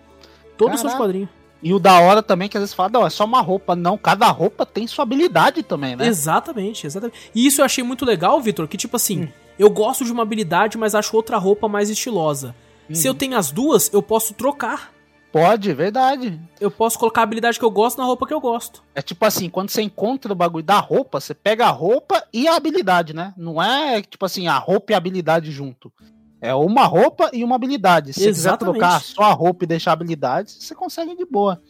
Todas 0.57 0.81
são 0.81 0.91
de 0.91 0.97
quadrinhos. 0.97 1.29
E 1.63 1.75
o 1.75 1.79
da 1.79 1.99
hora 2.01 2.23
também, 2.23 2.49
que 2.49 2.57
às 2.57 2.63
vezes 2.63 2.75
fala, 2.75 2.89
não, 2.89 3.07
é 3.07 3.11
só 3.11 3.25
uma 3.25 3.41
roupa. 3.41 3.75
Não, 3.75 3.99
cada 3.99 4.29
roupa 4.29 4.65
tem 4.65 4.87
sua 4.87 5.03
habilidade 5.03 5.63
também, 5.63 5.97
né? 5.97 6.07
Exatamente, 6.07 6.87
exatamente. 6.87 7.19
E 7.35 7.47
isso 7.47 7.61
eu 7.61 7.65
achei 7.65 7.83
muito 7.83 8.05
legal, 8.05 8.41
Vitor, 8.41 8.69
que 8.69 8.77
tipo 8.77 8.95
assim, 8.97 9.23
Hum. 9.25 9.29
eu 9.59 9.69
gosto 9.69 10.05
de 10.05 10.13
uma 10.13 10.23
habilidade, 10.23 10.79
mas 10.79 10.95
acho 10.95 11.15
outra 11.17 11.37
roupa 11.37 11.69
mais 11.69 11.91
estilosa. 11.91 12.55
Se 12.93 13.07
Uhum. 13.09 13.13
eu 13.13 13.19
tenho 13.19 13.37
as 13.37 13.51
duas, 13.51 13.91
eu 13.93 14.01
posso 14.03 14.33
trocar. 14.35 14.93
Pode, 15.31 15.73
verdade. 15.75 16.41
Eu 16.61 16.71
posso 16.71 16.99
colocar 16.99 17.21
a 17.21 17.25
habilidade 17.25 17.59
que 17.59 17.65
eu 17.65 17.71
gosto 17.71 17.99
na 17.99 18.05
roupa 18.05 18.27
que 18.27 18.33
eu 18.33 18.41
gosto. 18.41 18.83
É 18.95 19.03
tipo 19.03 19.25
assim, 19.25 19.51
quando 19.51 19.69
você 19.71 19.83
encontra 19.83 20.33
o 20.33 20.37
bagulho 20.37 20.65
da 20.65 20.79
roupa, 20.81 21.21
você 21.21 21.35
pega 21.35 21.67
a 21.67 21.71
roupa 21.71 22.25
e 22.33 22.49
a 22.49 22.57
habilidade, 22.57 23.13
né? 23.15 23.35
Não 23.37 23.63
é 23.63 24.01
tipo 24.01 24.25
assim, 24.25 24.49
a 24.49 24.57
roupa 24.57 24.93
e 24.93 24.95
a 24.95 24.99
habilidade 24.99 25.51
junto. 25.53 25.93
É 26.41 26.55
uma 26.55 26.85
roupa 26.85 27.31
e 27.33 27.45
uma 27.45 27.57
habilidade. 27.57 28.13
Se 28.13 28.21
você 28.21 28.27
quiser 28.29 28.49
Exatamente. 28.51 28.79
trocar 28.79 29.01
só 29.03 29.23
a 29.25 29.33
roupa 29.33 29.65
e 29.65 29.67
deixar 29.67 29.91
a 29.91 29.95
habilidade, 29.95 30.53
você 30.53 30.75
consegue 30.75 31.15
de 31.17 31.27
boa. 31.27 31.61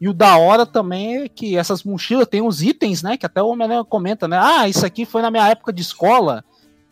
E 0.00 0.08
o 0.08 0.14
da 0.14 0.36
hora 0.38 0.64
também 0.64 1.22
é 1.24 1.28
que 1.28 1.56
essas 1.56 1.84
mochilas 1.84 2.26
tem 2.26 2.40
os 2.40 2.62
itens, 2.62 3.02
né? 3.02 3.16
Que 3.16 3.26
até 3.26 3.42
o 3.42 3.48
Homem-Aranha 3.48 3.84
comenta, 3.84 4.26
né? 4.26 4.38
Ah, 4.40 4.68
isso 4.68 4.84
aqui 4.86 5.04
foi 5.04 5.22
na 5.22 5.30
minha 5.30 5.46
época 5.48 5.72
de 5.72 5.82
escola, 5.82 6.44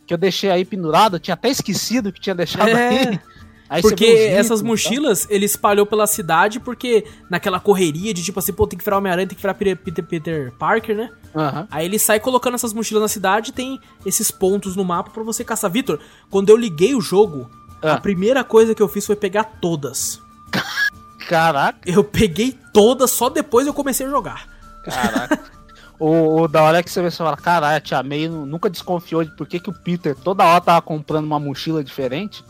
que 0.06 0.12
eu 0.12 0.18
deixei 0.18 0.50
aí 0.50 0.64
pendurado, 0.64 1.16
eu 1.16 1.20
tinha 1.20 1.34
até 1.34 1.48
esquecido 1.48 2.12
que 2.12 2.20
tinha 2.20 2.34
deixado 2.34 2.68
É. 2.68 2.88
aí. 2.88 3.20
Aí 3.68 3.82
Porque 3.82 4.04
essas 4.06 4.60
tal. 4.60 4.68
mochilas, 4.68 5.26
ele 5.28 5.44
espalhou 5.44 5.84
pela 5.84 6.06
cidade, 6.06 6.60
porque 6.60 7.04
naquela 7.28 7.58
correria 7.58 8.14
de 8.14 8.22
tipo 8.22 8.38
assim, 8.38 8.52
pô, 8.52 8.66
tem 8.66 8.78
que 8.78 8.84
virar 8.84 8.98
Homem-Aranha, 8.98 9.26
tem 9.26 9.34
que 9.36 9.42
virar 9.42 9.54
Peter, 9.54 10.04
Peter, 10.04 10.52
Parker, 10.58 10.96
né? 10.96 11.10
Aham. 11.34 11.66
Aí 11.70 11.84
ele 11.84 11.98
sai 11.98 12.20
colocando 12.20 12.54
essas 12.54 12.72
mochilas 12.72 13.02
na 13.02 13.08
cidade 13.08 13.50
e 13.50 13.52
tem 13.52 13.80
esses 14.04 14.30
pontos 14.30 14.76
no 14.76 14.84
mapa 14.84 15.10
pra 15.10 15.22
você 15.24 15.42
caçar. 15.42 15.70
Vitor, 15.70 15.98
quando 16.30 16.48
eu 16.50 16.56
liguei 16.56 16.94
o 16.94 17.00
jogo, 17.00 17.50
A 17.82 17.92
Ah. 17.92 18.00
primeira 18.00 18.42
coisa 18.42 18.74
que 18.74 18.82
eu 18.82 18.88
fiz 18.88 19.04
foi 19.04 19.14
pegar 19.16 19.44
todas. 19.60 20.20
Caraca, 21.28 21.78
Eu 21.84 22.04
peguei 22.04 22.56
todas, 22.72 23.10
só 23.10 23.28
depois 23.28 23.66
eu 23.66 23.74
comecei 23.74 24.06
a 24.06 24.10
jogar. 24.10 24.48
caraca. 24.84 25.40
o, 25.98 26.46
da 26.48 26.62
hora 26.62 26.78
é 26.78 26.82
que 26.82 26.90
você 26.90 27.10
fala, 27.10 27.36
caralho, 27.36 27.76
a 27.76 27.80
tia 27.80 28.02
May 28.02 28.28
nu- 28.28 28.46
nunca 28.46 28.70
desconfiou 28.70 29.24
de 29.24 29.34
por 29.36 29.46
que, 29.46 29.58
que 29.60 29.70
o 29.70 29.72
Peter 29.72 30.14
toda 30.14 30.44
hora 30.44 30.60
tava 30.60 30.80
comprando 30.82 31.24
uma 31.24 31.38
mochila 31.40 31.82
diferente. 31.82 32.44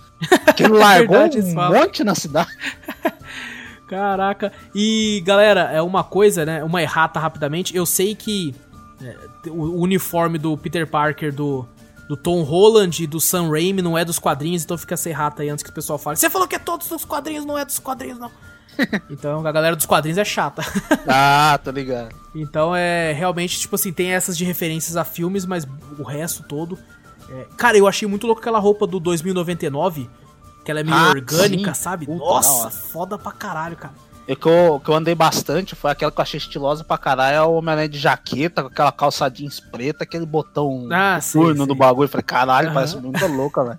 Que 0.57 0.67
largou 0.69 1.19
verdade, 1.19 1.41
um 1.41 1.55
fala. 1.55 1.79
monte 1.79 2.05
na 2.05 2.15
cidade. 2.15 2.51
Caraca. 3.89 4.53
E, 4.75 5.23
galera, 5.25 5.71
é 5.73 5.81
uma 5.81 6.03
coisa, 6.03 6.45
né? 6.45 6.65
Uma 6.65 6.83
errata 6.83 7.21
rapidamente. 7.21 7.77
Eu 7.77 7.87
sei 7.87 8.15
que 8.15 8.55
é, 9.01 9.17
o 9.49 9.81
uniforme 9.81 10.39
do 10.39 10.57
Peter 10.57 10.87
Parker, 10.87 11.33
do, 11.33 11.67
do 12.09 12.17
Tom 12.17 12.43
Holland 12.43 13.03
e 13.03 13.07
do 13.07 13.21
Sam 13.21 13.51
Raimi 13.51 13.83
não 13.83 13.97
é 13.97 14.05
dos 14.05 14.19
quadrinhos, 14.19 14.65
então 14.65 14.79
fica 14.79 14.95
essa 14.95 15.09
errata 15.09 15.43
aí 15.43 15.49
antes 15.49 15.63
que 15.63 15.71
o 15.71 15.73
pessoal 15.73 15.99
fale. 15.99 16.17
Você 16.17 16.31
falou 16.31 16.49
que 16.49 16.57
é 16.57 16.59
todos 16.59 16.89
dos 16.89 17.05
quadrinhos, 17.05 17.45
não 17.45 17.59
é 17.59 17.65
dos 17.65 17.79
quadrinhos, 17.79 18.19
não. 18.19 18.31
então 19.09 19.47
a 19.47 19.53
galera 19.53 19.77
dos 19.77 19.87
quadrinhos 19.87 20.19
é 20.19 20.25
chata. 20.25 20.63
Ah, 21.07 21.59
tô 21.63 21.71
ligado. 21.71 22.15
Então 22.35 22.75
é 22.75 23.13
realmente, 23.13 23.59
tipo 23.59 23.75
assim, 23.75 23.93
tem 23.93 24.13
essas 24.13 24.37
de 24.37 24.45
referências 24.45 24.97
a 24.97 25.05
filmes, 25.05 25.47
mas 25.47 25.67
o 25.99 26.03
resto 26.03 26.43
todo. 26.43 26.79
É- 27.31 27.47
Cara, 27.57 27.77
eu 27.77 27.87
achei 27.87 28.07
muito 28.09 28.27
louco 28.27 28.41
aquela 28.41 28.59
roupa 28.59 28.87
do 28.87 28.99
2099, 29.01 30.09
que 30.65 30.71
ela 30.71 30.81
é 30.81 30.85
meio 30.85 30.97
Ah, 30.97 31.09
orgânica, 31.11 31.75
sim. 31.75 31.83
sabe? 31.83 32.07
Puta, 32.07 32.19
Nossa, 32.19 32.71
foda 32.71 33.19
pra 33.19 33.33
caralho, 33.33 33.77
cara. 33.77 33.95
E 34.29 34.35
que 34.35 34.49
eu, 34.49 34.81
que 34.81 34.91
eu 34.91 34.95
andei 34.95 35.15
bastante 35.15 35.77
foi 35.77 35.93
aquela 35.93 36.11
que 36.11 36.19
eu 36.19 36.23
achei 36.23 36.39
estilosa 36.39 36.83
pra 36.83 36.99
caralho, 36.99 37.37
é 37.37 37.43
o 37.43 37.53
Homem-Aranha 37.55 37.89
de 37.89 37.99
jaqueta, 37.99 38.63
com 38.63 38.69
aquela 38.69 38.91
calça 38.91 39.29
jeans 39.31 39.61
preta, 39.61 40.03
aquele 40.03 40.27
botão 40.27 40.89
Ah, 40.91 41.21
turno 41.33 41.59
sei. 41.59 41.67
do 41.67 41.75
bagulho. 41.77 42.07
Eu 42.07 42.09
falei, 42.09 42.25
caralho, 42.25 42.67
Aham. 42.67 42.75
parece 42.75 42.97
muito 42.97 43.25
louca, 43.29 43.65
velho. 43.65 43.79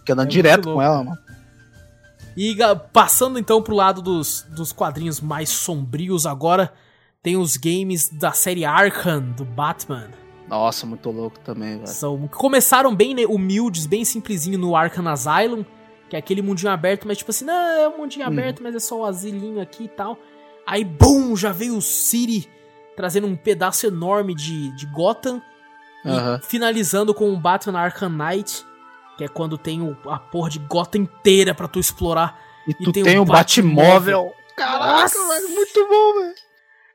Fiquei 0.00 0.12
andando 0.12 0.26
É 0.28 0.30
direto 0.30 0.74
com 0.74 0.82
ela, 0.82 1.02
mano. 1.02 1.18
E 2.36 2.56
passando 2.92 3.38
então 3.38 3.62
pro 3.62 3.74
lado 3.74 4.00
dos, 4.02 4.44
dos 4.50 4.72
quadrinhos 4.72 5.20
mais 5.20 5.48
sombrios 5.48 6.26
agora, 6.26 6.72
tem 7.22 7.36
os 7.36 7.56
games 7.56 8.10
da 8.12 8.32
série 8.32 8.64
Arkham, 8.66 9.20
do 9.22 9.44
Batman. 9.44 10.08
Nossa, 10.48 10.86
muito 10.86 11.10
louco 11.10 11.38
também, 11.40 11.74
velho. 11.76 11.86
São, 11.86 12.26
começaram 12.28 12.94
bem 12.94 13.14
né, 13.14 13.24
humildes, 13.26 13.86
bem 13.86 14.04
simplesinho 14.04 14.58
no 14.58 14.74
Arkham 14.74 15.06
Asylum, 15.08 15.64
que 16.08 16.16
é 16.16 16.18
aquele 16.18 16.40
mundinho 16.42 16.72
aberto, 16.72 17.06
mas 17.06 17.18
tipo 17.18 17.30
assim, 17.30 17.44
não, 17.44 17.52
é 17.54 17.88
um 17.88 17.98
mundinho 17.98 18.24
Uhum. 18.26 18.32
aberto, 18.32 18.62
mas 18.62 18.74
é 18.74 18.78
só 18.80 19.00
o 19.00 19.04
asilinho 19.04 19.60
aqui 19.60 19.84
e 19.84 19.88
tal. 19.88 20.18
Aí, 20.66 20.84
bum, 20.84 21.36
já 21.36 21.52
veio 21.52 21.76
o 21.76 21.82
City 21.82 22.48
trazendo 22.96 23.26
um 23.26 23.36
pedaço 23.36 23.86
enorme 23.86 24.34
de, 24.34 24.70
de 24.76 24.86
Gotham 24.86 25.40
finalizando 26.42 27.12
com 27.14 27.30
o 27.32 27.36
Batman 27.36 27.78
Arkham 27.80 28.08
Knight, 28.10 28.64
que 29.16 29.24
é 29.24 29.28
quando 29.28 29.58
tem 29.58 29.82
o- 29.82 29.96
a 30.10 30.18
porra 30.18 30.48
de 30.50 30.58
Gotham 30.60 31.02
inteira 31.02 31.54
pra 31.54 31.68
tu 31.68 31.78
explorar. 31.78 32.38
E 32.66 32.70
E 32.70 32.74
tu 32.74 32.92
tem 32.92 33.02
tem, 33.02 33.18
o 33.18 33.22
o 33.22 33.24
Batmóvel. 33.24 34.32
Caraca, 34.56 35.08
velho, 35.28 35.48
muito 35.50 35.88
bom, 35.88 36.14
velho. 36.20 36.34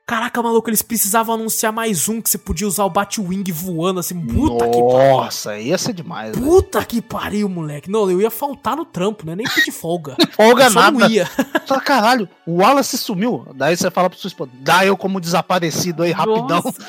Caraca, 0.06 0.42
maluco, 0.42 0.68
eles 0.68 0.82
precisavam 0.82 1.34
anunciar 1.34 1.72
mais 1.72 2.10
um 2.10 2.20
que 2.20 2.28
você 2.28 2.36
podia 2.36 2.66
usar 2.68 2.84
o 2.84 2.90
Batwing 2.90 3.42
voando 3.50 4.00
assim. 4.00 4.20
Puta 4.20 4.66
que 4.68 4.82
pariu. 4.82 5.16
Nossa, 5.16 5.58
ia 5.58 5.78
ser 5.78 5.94
demais, 5.94 6.36
velho. 6.36 6.46
Puta 6.46 6.84
que 6.84 7.00
pariu, 7.00 7.48
moleque. 7.48 7.90
Não, 7.90 8.10
eu 8.10 8.20
ia 8.20 8.30
faltar 8.30 8.76
no 8.76 8.84
trampo, 8.84 9.24
né? 9.24 9.34
Nem 9.34 9.46
pedir 9.46 9.72
folga. 9.72 10.14
Folga 10.36 10.64
Eu 10.64 10.70
só 10.70 10.80
nada. 10.80 10.98
não 10.98 11.08
ia. 11.08 11.24
Fala, 11.66 11.80
caralho, 11.80 12.28
o 12.46 12.56
Wallace 12.60 12.98
sumiu. 12.98 13.46
Daí 13.54 13.74
você 13.74 13.90
fala 13.90 14.10
pro 14.10 14.18
sua 14.18 14.28
esposa, 14.28 14.50
dá 14.60 14.84
eu 14.84 14.94
como 14.94 15.18
desaparecido 15.18 16.02
aí, 16.02 16.12
rapidão. 16.12 16.62
Nossa. 16.62 16.86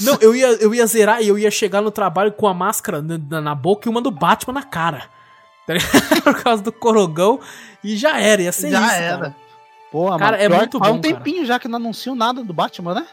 Não, 0.00 0.18
eu 0.20 0.34
ia, 0.34 0.48
eu 0.54 0.74
ia 0.74 0.84
zerar 0.86 1.22
e 1.22 1.28
eu 1.28 1.38
ia 1.38 1.52
chegar 1.52 1.80
no 1.80 1.92
trabalho 1.92 2.32
com 2.32 2.48
a 2.48 2.52
máscara 2.52 3.00
na, 3.00 3.40
na- 3.40 3.54
boca 3.54 3.88
e 3.88 3.90
uma 3.90 4.02
do 4.02 4.10
Batman 4.10 4.54
na 4.54 4.62
cara. 4.64 5.04
Por 6.24 6.42
causa 6.42 6.60
do 6.62 6.72
corogão. 6.72 7.38
E 7.84 7.96
já 7.96 8.18
era, 8.18 8.42
ia 8.42 8.50
ser 8.52 8.70
Já 8.72 8.80
isso. 8.84 8.94
era. 8.96 9.16
Cara. 9.18 9.36
Porra, 9.90 10.18
Cara, 10.18 10.36
mano, 10.36 10.54
é 10.54 10.58
muito 10.58 10.78
que 10.80 10.86
bom, 10.88 10.94
um 10.96 11.00
tempinho 11.00 11.46
já 11.46 11.58
que 11.58 11.68
não 11.68 11.76
anunciam 11.76 12.14
nada 12.14 12.44
do 12.44 12.52
Batman, 12.52 12.94
né? 12.94 13.06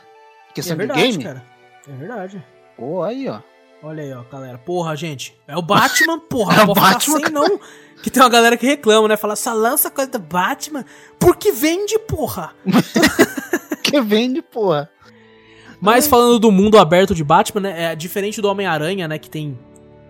É 0.49 0.53
Questão 0.53 0.75
verdade, 0.75 1.01
de 1.01 1.07
game. 1.07 1.23
cara. 1.23 1.43
É 1.87 1.91
verdade. 1.91 2.45
Pô, 2.77 3.03
aí, 3.03 3.27
ó. 3.29 3.39
Olha 3.81 4.03
aí, 4.03 4.13
ó, 4.13 4.23
galera. 4.23 4.57
Porra, 4.57 4.95
gente. 4.95 5.35
É 5.47 5.55
o 5.55 5.61
Batman, 5.61 6.19
porra. 6.29 6.61
É 6.61 6.63
o 6.65 6.73
Batman, 6.73 7.19
sem, 7.19 7.29
não. 7.29 7.59
Que 8.01 8.09
tem 8.09 8.21
uma 8.21 8.29
galera 8.29 8.57
que 8.57 8.65
reclama, 8.65 9.07
né? 9.07 9.15
Fala, 9.15 9.35
só 9.35 9.53
lança 9.53 9.89
coisa 9.89 10.11
do 10.11 10.19
Batman 10.19 10.83
porque 11.19 11.51
vende, 11.51 11.97
porra. 11.99 12.53
Que 13.83 14.01
vende, 14.01 14.41
porra. 14.41 14.89
Mas 15.79 16.07
falando 16.07 16.39
do 16.39 16.51
mundo 16.51 16.77
aberto 16.79 17.13
de 17.13 17.23
Batman, 17.23 17.61
né? 17.61 17.83
É 17.91 17.95
diferente 17.95 18.41
do 18.41 18.49
Homem-Aranha, 18.49 19.07
né? 19.07 19.19
Que 19.19 19.29
tem. 19.29 19.57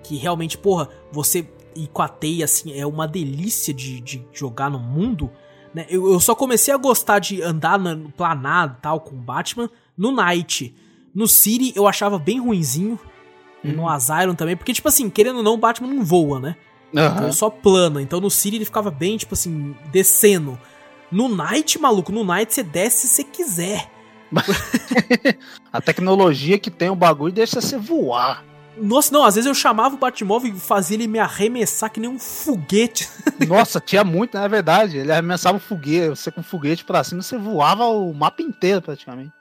Que 0.01 0.15
realmente, 0.15 0.57
porra, 0.57 0.87
você 1.11 1.45
ir 1.75 1.87
com 1.91 2.01
a 2.01 2.07
teia, 2.07 2.45
assim, 2.45 2.79
é 2.79 2.85
uma 2.87 3.05
delícia 3.05 3.73
de, 3.73 3.99
de 3.99 4.25
jogar 4.31 4.69
no 4.69 4.79
mundo. 4.79 5.29
Né? 5.75 5.85
Eu, 5.89 6.13
eu 6.13 6.19
só 6.21 6.33
comecei 6.33 6.73
a 6.73 6.77
gostar 6.77 7.19
de 7.19 7.41
andar 7.41 7.77
no 7.77 8.09
planado 8.09 8.77
e 8.79 8.81
tal 8.81 9.01
com 9.01 9.13
o 9.13 9.19
Batman 9.19 9.69
no 9.97 10.09
Night. 10.09 10.73
No 11.13 11.27
City 11.27 11.73
eu 11.75 11.85
achava 11.85 12.17
bem 12.17 12.39
ruinzinho. 12.39 12.97
E 13.61 13.67
no 13.71 13.89
Asylum 13.89 14.35
também, 14.35 14.55
porque, 14.55 14.73
tipo 14.73 14.87
assim, 14.87 15.09
querendo 15.09 15.37
ou 15.37 15.43
não, 15.43 15.55
o 15.55 15.57
Batman 15.57 15.87
não 15.87 16.05
voa, 16.05 16.39
né? 16.39 16.55
Então 16.93 17.03
Aham. 17.03 17.23
ele 17.23 17.33
só 17.33 17.49
plana. 17.49 18.01
Então 18.01 18.21
no 18.21 18.29
City 18.29 18.55
ele 18.57 18.65
ficava 18.65 18.89
bem, 18.89 19.17
tipo 19.17 19.33
assim, 19.33 19.75
descendo. 19.91 20.57
No 21.11 21.27
Night, 21.27 21.77
maluco, 21.77 22.11
no 22.11 22.23
Night 22.23 22.53
você 22.53 22.63
desce 22.63 23.07
se 23.07 23.15
você 23.15 23.23
quiser. 23.23 23.91
A 25.73 25.81
tecnologia 25.81 26.57
que 26.57 26.71
tem 26.71 26.89
o 26.89 26.95
bagulho 26.95 27.33
deixa 27.33 27.59
você 27.59 27.77
voar. 27.77 28.45
Nossa, 28.77 29.13
não, 29.13 29.23
às 29.23 29.35
vezes 29.35 29.47
eu 29.47 29.53
chamava 29.53 29.95
o 29.95 29.97
Batmóvel 29.97 30.53
e 30.53 30.59
fazia 30.59 30.95
ele 30.97 31.07
me 31.07 31.19
arremessar 31.19 31.89
que 31.89 31.99
nem 31.99 32.09
um 32.09 32.19
foguete. 32.19 33.07
Nossa, 33.47 33.79
tinha 33.79 34.03
muito, 34.03 34.37
né? 34.37 34.45
É 34.45 34.49
verdade. 34.49 34.97
Ele 34.97 35.11
arremessava 35.11 35.57
o 35.57 35.61
foguete, 35.61 36.09
você 36.09 36.31
com 36.31 36.41
o 36.41 36.43
foguete 36.43 36.83
pra 36.83 37.03
cima, 37.03 37.21
você 37.21 37.37
voava 37.37 37.85
o 37.85 38.13
mapa 38.13 38.41
inteiro 38.41 38.81
praticamente. 38.81 39.31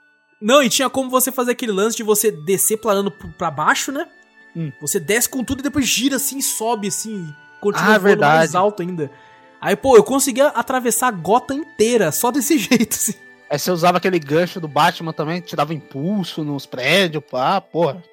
Não, 0.41 0.61
e 0.61 0.69
tinha 0.69 0.89
como 0.89 1.09
você 1.09 1.31
fazer 1.31 1.51
aquele 1.51 1.71
lance 1.71 1.97
de 1.97 2.03
você 2.03 2.31
descer 2.31 2.77
planando 2.77 3.11
pra 3.11 3.49
baixo, 3.49 3.91
né? 3.91 4.07
Hum. 4.55 4.71
Você 4.81 4.99
desce 4.99 5.27
com 5.27 5.43
tudo 5.43 5.59
e 5.59 5.63
depois 5.63 5.87
gira 5.87 6.15
assim, 6.17 6.41
sobe 6.41 6.87
assim, 6.87 7.15
e 7.27 7.59
continua 7.59 7.95
Ah, 7.95 7.99
voando 7.99 8.21
mais 8.21 8.55
alto 8.55 8.81
ainda. 8.81 9.11
Aí, 9.59 9.75
pô, 9.75 9.97
eu 9.97 10.03
conseguia 10.03 10.47
atravessar 10.47 11.07
a 11.07 11.11
gota 11.11 11.53
inteira, 11.53 12.11
só 12.11 12.31
desse 12.31 12.57
jeito, 12.59 12.93
assim. 12.93 13.13
Aí 13.49 13.59
você 13.59 13.71
usava 13.71 13.97
aquele 13.97 14.19
gancho 14.19 14.59
do 14.59 14.67
Batman 14.67 15.13
também, 15.13 15.41
te 15.41 15.55
dava 15.55 15.73
impulso 15.73 16.43
nos 16.43 16.65
prédios, 16.65 17.23
pá, 17.29 17.59
porra. 17.61 18.03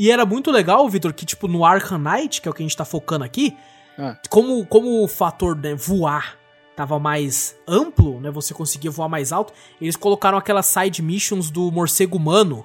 E 0.00 0.12
era 0.12 0.24
muito 0.24 0.52
legal, 0.52 0.88
Vitor, 0.88 1.12
que 1.12 1.26
tipo 1.26 1.48
no 1.48 1.64
Arkham 1.64 1.98
Knight, 1.98 2.40
que 2.40 2.46
é 2.46 2.50
o 2.50 2.54
que 2.54 2.62
a 2.62 2.66
gente 2.66 2.76
tá 2.76 2.84
focando 2.84 3.24
aqui, 3.24 3.56
Ah. 3.98 4.16
como, 4.30 4.64
como 4.64 5.02
o 5.02 5.08
fator 5.08 5.56
né, 5.56 5.74
voar 5.74 6.36
tava 6.76 7.00
mais 7.00 7.56
amplo, 7.66 8.20
né, 8.20 8.30
você 8.30 8.54
conseguia 8.54 8.92
voar 8.92 9.08
mais 9.08 9.32
alto, 9.32 9.52
eles 9.80 9.96
colocaram 9.96 10.38
aquelas 10.38 10.66
side 10.66 11.02
missions 11.02 11.50
do 11.50 11.72
morcego 11.72 12.16
humano. 12.16 12.64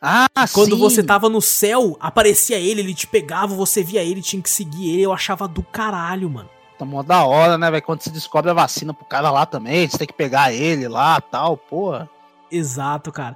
Ah, 0.00 0.26
Quando 0.52 0.74
sim. 0.76 0.80
você 0.80 1.02
tava 1.02 1.30
no 1.30 1.40
céu, 1.40 1.96
aparecia 1.98 2.58
ele, 2.58 2.82
ele 2.82 2.92
te 2.94 3.06
pegava, 3.06 3.54
você 3.54 3.82
via 3.82 4.02
ele, 4.02 4.20
tinha 4.20 4.42
que 4.42 4.50
seguir 4.50 4.90
ele, 4.90 5.02
eu 5.02 5.14
achava 5.14 5.48
do 5.48 5.62
caralho, 5.62 6.28
mano. 6.28 6.50
Tá 6.78 6.84
mó 6.84 7.02
da 7.02 7.24
hora, 7.24 7.56
né, 7.56 7.70
velho? 7.70 7.82
Quando 7.82 8.02
você 8.02 8.10
descobre 8.10 8.50
a 8.50 8.54
vacina 8.54 8.92
pro 8.92 9.06
cara 9.06 9.30
lá 9.30 9.46
também, 9.46 9.88
você 9.88 9.96
tem 9.96 10.06
que 10.06 10.12
pegar 10.12 10.52
ele 10.52 10.86
lá 10.86 11.18
tal, 11.18 11.56
porra. 11.56 12.10
Exato, 12.52 13.10
cara. 13.10 13.34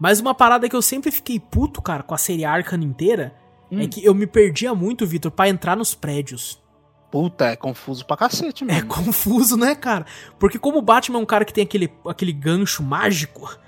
Mas 0.00 0.20
uma 0.20 0.34
parada 0.34 0.68
que 0.68 0.76
eu 0.76 0.82
sempre 0.82 1.10
fiquei 1.10 1.40
puto, 1.40 1.82
cara, 1.82 2.02
com 2.02 2.14
a 2.14 2.18
série 2.18 2.44
Arkham 2.44 2.82
inteira, 2.82 3.34
é 3.70 3.74
Hum. 3.84 3.88
que 3.88 4.04
eu 4.04 4.14
me 4.14 4.26
perdia 4.26 4.74
muito, 4.74 5.06
Vitor, 5.06 5.30
pra 5.30 5.48
entrar 5.48 5.76
nos 5.76 5.94
prédios. 5.94 6.62
Puta, 7.10 7.46
é 7.46 7.56
confuso 7.56 8.04
pra 8.06 8.16
cacete 8.16 8.64
É 8.64 8.66
mesmo. 8.66 8.88
confuso, 8.88 9.56
né, 9.56 9.74
cara? 9.74 10.04
Porque 10.38 10.58
como 10.58 10.78
o 10.78 10.82
Batman 10.82 11.18
é 11.18 11.22
um 11.22 11.26
cara 11.26 11.44
que 11.44 11.52
tem 11.54 11.64
aquele, 11.64 11.90
aquele 12.06 12.32
gancho 12.32 12.82
mágico, 12.82 13.58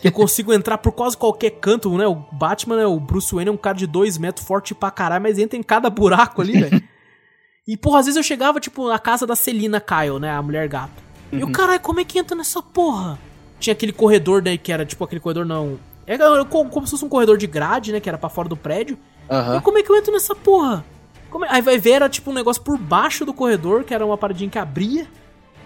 que 0.00 0.08
eu 0.08 0.12
consigo 0.12 0.52
entrar 0.52 0.78
por 0.78 0.92
quase 0.92 1.16
qualquer 1.16 1.50
canto, 1.50 1.94
né? 1.98 2.06
O 2.06 2.14
Batman, 2.32 2.76
né, 2.76 2.86
o 2.86 2.98
Bruce 3.00 3.34
Wayne 3.34 3.48
é 3.50 3.52
um 3.52 3.56
cara 3.56 3.76
de 3.76 3.86
dois 3.86 4.16
metros, 4.16 4.46
forte 4.46 4.74
pra 4.74 4.90
caralho, 4.92 5.22
mas 5.22 5.38
entra 5.38 5.58
em 5.58 5.62
cada 5.62 5.90
buraco 5.90 6.40
ali, 6.40 6.60
velho. 6.60 6.82
E, 7.66 7.78
porra, 7.78 8.00
às 8.00 8.04
vezes 8.04 8.18
eu 8.18 8.22
chegava, 8.22 8.60
tipo, 8.60 8.86
na 8.90 8.98
casa 8.98 9.26
da 9.26 9.34
Celina 9.34 9.80
Kyle, 9.80 10.20
né, 10.20 10.30
a 10.30 10.42
mulher 10.42 10.68
gato. 10.68 11.02
E 11.32 11.42
o 11.42 11.46
Uhum. 11.46 11.52
caralho, 11.52 11.80
como 11.80 11.98
é 11.98 12.04
que 12.04 12.18
entra 12.18 12.36
nessa 12.36 12.60
porra? 12.60 13.18
Tinha 13.64 13.72
aquele 13.72 13.92
corredor, 13.92 14.42
né, 14.42 14.58
que 14.58 14.70
era, 14.70 14.84
tipo, 14.84 15.02
aquele 15.02 15.20
corredor 15.20 15.46
não... 15.46 15.78
Era 16.06 16.44
como, 16.44 16.68
como 16.68 16.86
se 16.86 16.90
fosse 16.90 17.04
um 17.04 17.08
corredor 17.08 17.38
de 17.38 17.46
grade, 17.46 17.92
né, 17.92 17.98
que 18.00 18.06
era 18.10 18.18
pra 18.18 18.28
fora 18.28 18.46
do 18.46 18.56
prédio. 18.58 18.98
Aham. 19.30 19.54
Mas 19.54 19.62
como 19.62 19.78
é 19.78 19.82
que 19.82 19.90
eu 19.90 19.96
entro 19.96 20.12
nessa 20.12 20.34
porra? 20.34 20.84
Como 21.30 21.46
é- 21.46 21.48
Aí 21.50 21.62
vai 21.62 21.78
ver, 21.78 21.92
era 21.92 22.08
tipo 22.10 22.30
um 22.30 22.34
negócio 22.34 22.60
por 22.62 22.76
baixo 22.76 23.24
do 23.24 23.32
corredor, 23.32 23.82
que 23.84 23.94
era 23.94 24.04
uma 24.04 24.18
paradinha 24.18 24.50
que 24.50 24.58
abria. 24.58 25.06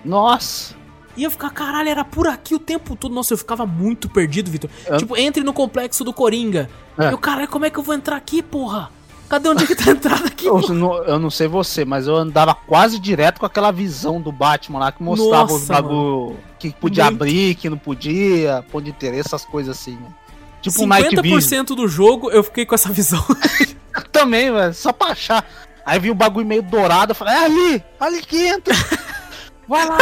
Nossa. 0.05 0.77
E 1.17 1.25
eu 1.25 1.31
ficava, 1.33 1.53
caralho, 1.53 1.89
era 1.89 2.05
por 2.05 2.29
aqui 2.29 2.55
o 2.55 2.59
tempo 2.61 2.95
todo. 2.95 3.13
Nossa, 3.13 3.35
eu 3.35 3.39
ficava 3.39 3.67
muito 3.67 4.09
perdido, 4.09 4.49
Vitor. 4.49 4.71
Eu- 4.87 4.97
Tipo, 4.99 5.17
entre 5.17 5.43
no 5.43 5.53
complexo 5.53 6.05
do 6.05 6.13
Coringa. 6.13 6.71
É. 6.97 7.13
Eu, 7.13 7.19
caralho, 7.19 7.49
como 7.49 7.65
é 7.65 7.71
que 7.71 7.79
eu 7.79 7.83
vou 7.83 7.95
entrar 7.97 8.17
aqui, 8.17 8.41
porra? 8.41 8.91
Cadê 9.29 9.49
onde 9.49 9.65
é 9.65 9.67
que 9.67 9.75
tá 9.75 9.91
a 9.91 9.93
entrada 9.93 10.27
aqui, 10.27 10.47
Eu 10.47 10.61
não, 10.71 11.05
eu 11.05 11.19
não 11.19 11.31
sei 11.31 11.47
você, 11.47 11.85
mas 11.85 12.07
eu 12.07 12.17
andava 12.17 12.55
quase 12.55 12.99
direto 12.99 13.41
com 13.41 13.47
aquela 13.47 13.71
visão 13.71 14.21
do 14.21 14.33
Batman 14.33 14.79
lá 14.79 14.93
que 14.93 15.03
mostrava 15.03 15.53
os 15.53 15.69
Nossa, 15.69 15.73
bagulho 15.75 16.37
que 16.59 16.71
podia 16.71 17.05
Muito. 17.05 17.17
abrir, 17.17 17.55
que 17.55 17.69
não 17.69 17.77
podia, 17.79 18.65
ponto 18.73 18.85
de 18.85 18.91
interesse, 18.91 19.29
essas 19.29 19.45
coisas 19.45 19.77
assim. 19.79 19.93
né? 19.93 20.09
Tipo 20.63 20.83
um 20.83 20.87
Night 20.87 21.15
Vision. 21.21 21.39
50% 21.41 21.77
do 21.77 21.87
jogo 21.87 22.31
eu 22.31 22.43
fiquei 22.43 22.65
com 22.65 22.75
essa 22.75 22.91
visão. 22.91 23.25
Também, 24.11 24.51
velho, 24.51 24.75
só 24.75 24.93
pra 24.93 25.09
achar. 25.09 25.45
Aí 25.85 25.99
vi 25.99 26.11
o 26.11 26.15
bagulho 26.15 26.47
meio 26.47 26.63
dourado, 26.63 27.13
eu 27.13 27.15
falei, 27.15 27.35
é 27.35 27.45
ali, 27.45 27.85
ali 28.01 28.23
que 28.23 28.47
entra. 28.47 28.75
Vai 29.69 29.87
lá. 29.87 29.99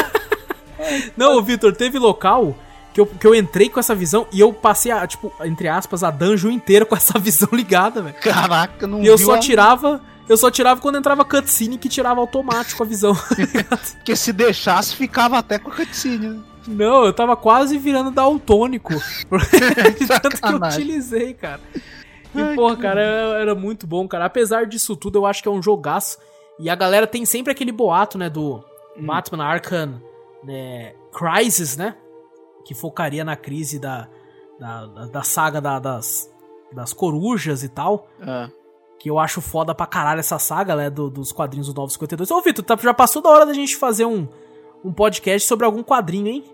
Não, 1.16 1.42
Vitor, 1.42 1.74
teve 1.74 1.98
local 1.98 2.56
que 2.97 3.01
eu, 3.02 3.06
que 3.06 3.27
eu 3.27 3.35
entrei 3.35 3.68
com 3.68 3.78
essa 3.78 3.94
visão 3.94 4.27
e 4.32 4.40
eu 4.40 4.51
passei, 4.55 4.90
a, 4.90 5.06
tipo, 5.06 5.31
entre 5.44 5.68
aspas, 5.68 6.02
a 6.02 6.10
dungeon 6.10 6.51
inteira 6.51 6.86
com 6.86 6.97
essa 6.97 7.18
visão 7.20 7.47
ligada, 7.52 8.01
velho. 8.01 8.16
Caraca, 8.23 8.86
não 8.86 9.02
E 9.02 9.06
eu 9.06 9.18
só 9.18 9.35
a- 9.35 9.39
tirava. 9.39 10.01
Eu 10.27 10.36
só 10.39 10.51
tirava 10.51 10.81
quando 10.81 10.97
entrava 10.97 11.23
cutscene 11.23 11.77
que 11.77 11.90
tirava 11.90 12.18
automático 12.20 12.82
a 12.82 12.86
visão. 12.86 13.14
Porque 13.97 14.16
se 14.16 14.32
deixasse, 14.32 14.97
ficava 14.97 15.36
até 15.36 15.59
com 15.59 15.70
a 15.70 15.74
cutscene. 15.74 16.28
né? 16.31 16.40
Não, 16.66 17.05
eu 17.05 17.12
tava 17.12 17.36
quase 17.36 17.77
virando 17.78 18.10
daltônico. 18.10 18.94
De 19.98 20.06
tanto 20.06 20.40
que 20.40 20.48
eu 20.48 20.56
utilizei, 20.56 21.35
cara. 21.35 21.60
E, 22.35 22.40
Ai, 22.40 22.55
porra, 22.55 22.77
cara, 22.78 23.01
era, 23.02 23.39
era 23.43 23.55
muito 23.55 23.86
bom, 23.86 24.09
cara. 24.09 24.24
Apesar 24.24 24.64
disso 24.66 24.97
tudo, 24.97 25.18
eu 25.18 25.27
acho 25.27 25.43
que 25.43 25.48
é 25.48 25.52
um 25.52 25.62
jogaço. 25.62 26.16
E 26.59 26.68
a 26.70 26.74
galera 26.74 27.06
tem 27.06 27.24
sempre 27.27 27.52
aquele 27.52 27.70
boato, 27.73 28.16
né, 28.16 28.31
do 28.31 28.64
Hum. 28.98 29.05
Batman 29.06 29.44
Arkham 29.44 30.01
né, 30.43 30.94
Crisis, 31.12 31.77
né? 31.77 31.94
Que 32.66 32.74
focaria 32.74 33.24
na 33.24 33.36
crise 33.36 33.78
da, 33.78 34.09
da, 34.59 34.86
da- 35.06 35.22
saga 35.22 35.60
da- 35.60 35.78
das, 35.78 36.28
das 36.72 36.93
corujas 36.93 37.62
e 37.62 37.68
tal. 37.68 38.09
É. 38.20 38.51
Que 38.98 39.09
eu 39.09 39.18
acho 39.18 39.40
foda 39.40 39.74
pra 39.74 39.86
caralho 39.86 40.18
essa 40.20 40.38
saga, 40.38 40.74
né? 40.74 40.90
do- 40.90 41.09
dos 41.09 41.30
quadrinhos 41.30 41.68
do 41.68 41.74
952. 41.74 42.30
Ô, 42.30 42.40
Vitor, 42.43 42.64
tá- 42.64 42.76
já 42.82 42.93
passou 42.93 43.22
da 43.22 43.30
hora 43.30 43.47
da 43.47 43.52
gente 43.55 43.76
fazer 43.76 44.05
um, 44.05 44.26
um 44.84 44.93
podcast 44.93 45.47
sobre 45.47 45.64
algum 45.64 45.82
quadrinho, 45.82 46.26
hein? 46.26 46.44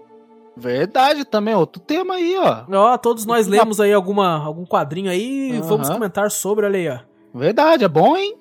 Verdade 0.55 1.24
também, 1.24 1.55
outro 1.55 1.80
tema 1.80 2.14
aí, 2.14 2.36
ó. 2.36 2.64
Ó, 2.70 2.98
todos 2.98 3.24
nós 3.24 3.47
lemos 3.47 3.80
aí 3.80 3.90
alguma, 3.93 4.36
algum 4.44 4.66
quadrinho 4.66 5.10
aí, 5.10 5.52
Aham. 5.52 5.62
vamos 5.62 5.89
comentar 5.89 6.30
sobre, 6.30 6.66
olha 6.66 6.78
aí, 6.78 6.89
ó. 6.90 6.98
Verdade, 7.39 7.84
é 7.84 7.89
bom, 7.89 8.14
hein? 8.18 8.36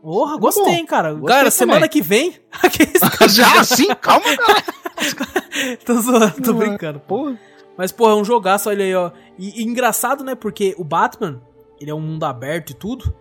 Porra, 0.00 0.30
Muito 0.32 0.42
gostei, 0.42 0.74
hein, 0.74 0.86
cara. 0.86 1.10
Gostei 1.14 1.26
Cara, 1.26 1.38
também. 1.40 1.50
semana 1.50 1.88
que 1.88 2.00
vem. 2.00 2.34
Já 3.28 3.60
assim, 3.60 3.88
calma, 4.00 4.36
cara. 4.36 4.62
tô 5.84 6.00
zoando, 6.00 6.42
tô 6.42 6.52
Não, 6.52 6.58
brincando. 6.58 7.00
Porra. 7.00 7.38
Mas, 7.76 7.92
porra, 7.92 8.12
é 8.12 8.16
um 8.16 8.24
jogaço, 8.24 8.68
olha 8.68 8.84
aí, 8.84 8.94
ó. 8.94 9.10
E, 9.38 9.60
e 9.60 9.64
engraçado, 9.64 10.24
né? 10.24 10.34
Porque 10.34 10.74
o 10.78 10.84
Batman, 10.84 11.40
ele 11.80 11.90
é 11.90 11.94
um 11.94 12.00
mundo 12.00 12.24
aberto 12.24 12.70
e 12.70 12.74
tudo. 12.74 13.14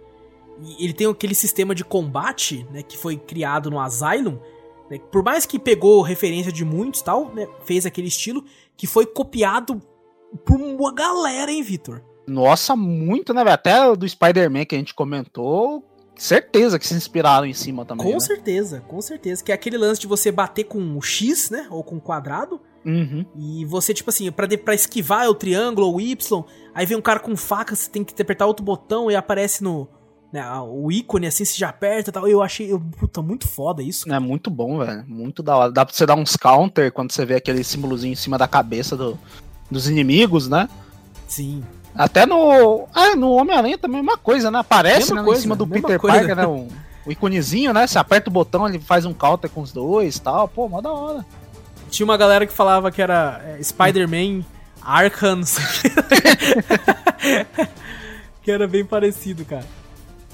E 0.60 0.84
ele 0.84 0.94
tem 0.94 1.08
aquele 1.08 1.36
sistema 1.36 1.76
de 1.76 1.84
combate, 1.86 2.66
né? 2.72 2.82
Que 2.82 2.98
foi 2.98 3.18
criado 3.18 3.70
no 3.70 3.80
Asylum. 3.80 4.40
né, 4.90 4.98
por 5.12 5.24
mais 5.24 5.46
que 5.46 5.60
pegou 5.60 6.02
referência 6.02 6.52
de 6.52 6.66
muitos 6.66 7.02
e 7.02 7.04
tal, 7.04 7.32
né? 7.34 7.48
Fez 7.66 7.86
aquele 7.86 8.08
estilo 8.08 8.44
que 8.76 8.88
foi 8.88 9.06
copiado 9.06 9.80
por 10.46 10.60
uma 10.60 10.92
galera, 10.94 11.52
hein, 11.52 11.62
Vitor? 11.62 12.02
Nossa, 12.28 12.76
muito, 12.76 13.34
né, 13.34 13.44
velho? 13.44 13.54
Até 13.54 13.96
do 13.96 14.08
Spider-Man 14.10 14.66
que 14.66 14.76
a 14.76 14.78
gente 14.80 14.94
comentou, 14.94 15.84
certeza 16.18 16.78
que 16.80 16.88
se 16.88 16.94
inspiraram 16.94 17.46
em 17.46 17.54
cima 17.54 17.86
também. 17.86 18.06
Com 18.06 18.14
né? 18.14 18.20
certeza, 18.20 18.82
com 18.88 19.02
certeza. 19.02 19.44
Que 19.44 19.52
é 19.52 19.56
aquele 19.56 19.78
lance 19.78 20.00
de 20.02 20.08
você 20.08 20.32
bater 20.32 20.64
com 20.66 20.98
o 20.98 21.02
X, 21.02 21.50
né? 21.50 21.68
Ou 21.70 21.84
com 21.84 21.98
o 21.98 22.02
quadrado. 22.02 22.60
Uhum. 22.86 23.26
E 23.36 23.66
você, 23.66 23.94
tipo 23.94 24.10
assim, 24.10 24.32
pra, 24.32 24.46
de- 24.48 24.58
pra 24.58 24.74
esquivar 24.74 25.26
é 25.26 25.30
o 25.30 25.34
triângulo 25.36 25.88
ou 25.88 25.96
o 25.98 26.02
Y. 26.02 26.44
Aí 26.74 26.86
vem 26.86 26.98
um 26.98 27.02
cara 27.02 27.20
com 27.20 27.36
faca, 27.36 27.76
você 27.76 27.90
tem 27.90 28.04
que 28.04 28.20
apertar 28.22 28.46
outro 28.46 28.64
botão 28.66 29.12
e 29.12 29.16
aparece 29.16 29.64
no. 29.64 29.88
Né, 30.32 30.44
o 30.62 30.92
ícone 30.92 31.26
assim, 31.28 31.46
você 31.46 31.58
já 31.58 31.70
aperta 31.70 32.10
e 32.10 32.14
tal. 32.14 32.28
Eu 32.28 32.42
achei. 32.42 32.72
Eu, 32.72 32.80
puta, 32.80 33.22
muito 33.22 33.48
foda 33.48 33.82
isso. 33.82 34.12
É 34.12 34.20
muito 34.20 34.50
bom, 34.50 34.80
velho. 34.80 35.06
Muito 35.08 35.42
da 35.42 35.56
hora. 35.56 35.72
Dá 35.72 35.86
pra 35.86 35.94
você 35.96 36.06
dar 36.06 36.16
uns 36.16 36.36
counter 36.36 36.92
quando 36.92 37.12
você 37.14 37.26
vê 37.26 37.36
aquele 37.36 37.64
símbolozinho 37.64 38.12
em 38.12 38.16
cima 38.16 38.38
da 38.38 38.48
cabeça 38.48 38.96
do- 38.98 39.18
dos 39.72 39.88
inimigos, 39.90 40.48
né? 40.50 40.68
Sim. 41.28 41.64
Até 41.98 42.26
no. 42.26 42.88
Ah, 42.94 43.16
no 43.16 43.32
Homem-Aranha 43.32 43.78
também 43.78 44.00
é 44.00 44.04
uma 44.04 44.18
coisa, 44.18 44.52
né? 44.52 44.60
Aparece 44.60 45.14
né, 45.14 45.24
coisa, 45.24 45.40
em 45.40 45.42
cima 45.42 45.56
do 45.56 45.66
Peter 45.66 46.00
coisa. 46.00 46.18
Parker, 46.18 46.36
né? 46.36 46.46
Um, 46.46 46.68
o 47.06 47.12
iconezinho, 47.12 47.74
né? 47.74 47.88
Você 47.88 47.98
aperta 47.98 48.30
o 48.30 48.34
botão, 48.34 48.68
ele 48.68 48.80
faz 48.80 49.06
um 49.06 49.14
counter 49.14 49.50
com 49.50 49.62
os 49.62 49.72
dois 49.72 50.18
e 50.18 50.22
tal. 50.22 50.48
Pô, 50.48 50.70
mó 50.70 50.80
da 50.82 50.92
hora. 50.92 51.26
Tinha 51.90 52.06
uma 52.06 52.18
galera 52.18 52.46
que 52.46 52.54
falava 52.54 52.92
que 52.92 53.02
era 53.02 53.42
é, 53.46 53.64
Spider-Man 53.64 54.44
Arkham. 54.82 55.42
o 55.42 55.46
que 58.44 58.52
era 58.52 58.68
bem 58.68 58.86
parecido, 58.86 59.44
cara. 59.46 59.66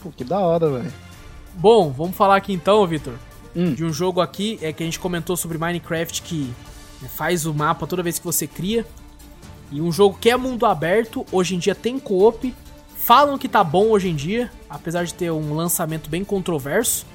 Pô, 0.01 0.11
que 0.11 0.23
da 0.23 0.39
hora, 0.39 0.69
velho. 0.69 0.93
Bom, 1.53 1.91
vamos 1.91 2.15
falar 2.17 2.35
aqui 2.35 2.51
então, 2.51 2.85
Vitor. 2.85 3.13
Hum. 3.55 3.73
de 3.73 3.85
um 3.85 3.93
jogo 3.93 4.19
aqui 4.19 4.57
é 4.63 4.73
que 4.73 4.81
a 4.81 4.85
gente 4.85 4.99
comentou 4.99 5.37
sobre 5.37 5.59
Minecraft 5.59 6.23
que 6.23 6.51
né, 6.99 7.07
faz 7.07 7.45
o 7.45 7.53
mapa 7.53 7.85
toda 7.85 8.01
vez 8.01 8.17
que 8.17 8.25
você 8.25 8.47
cria. 8.47 8.85
E 9.73 9.81
um 9.81 9.91
jogo 9.91 10.17
que 10.21 10.29
é 10.29 10.37
mundo 10.37 10.65
aberto, 10.67 11.25
hoje 11.31 11.55
em 11.55 11.59
dia 11.59 11.73
tem 11.73 11.97
co-op. 11.97 12.53
Falam 12.95 13.37
que 13.39 13.49
tá 13.49 13.63
bom 13.63 13.87
hoje 13.89 14.07
em 14.07 14.15
dia, 14.15 14.49
apesar 14.69 15.03
de 15.03 15.13
ter 15.13 15.31
um 15.31 15.53
lançamento 15.55 16.09
bem 16.09 16.23
controverso. 16.23 17.05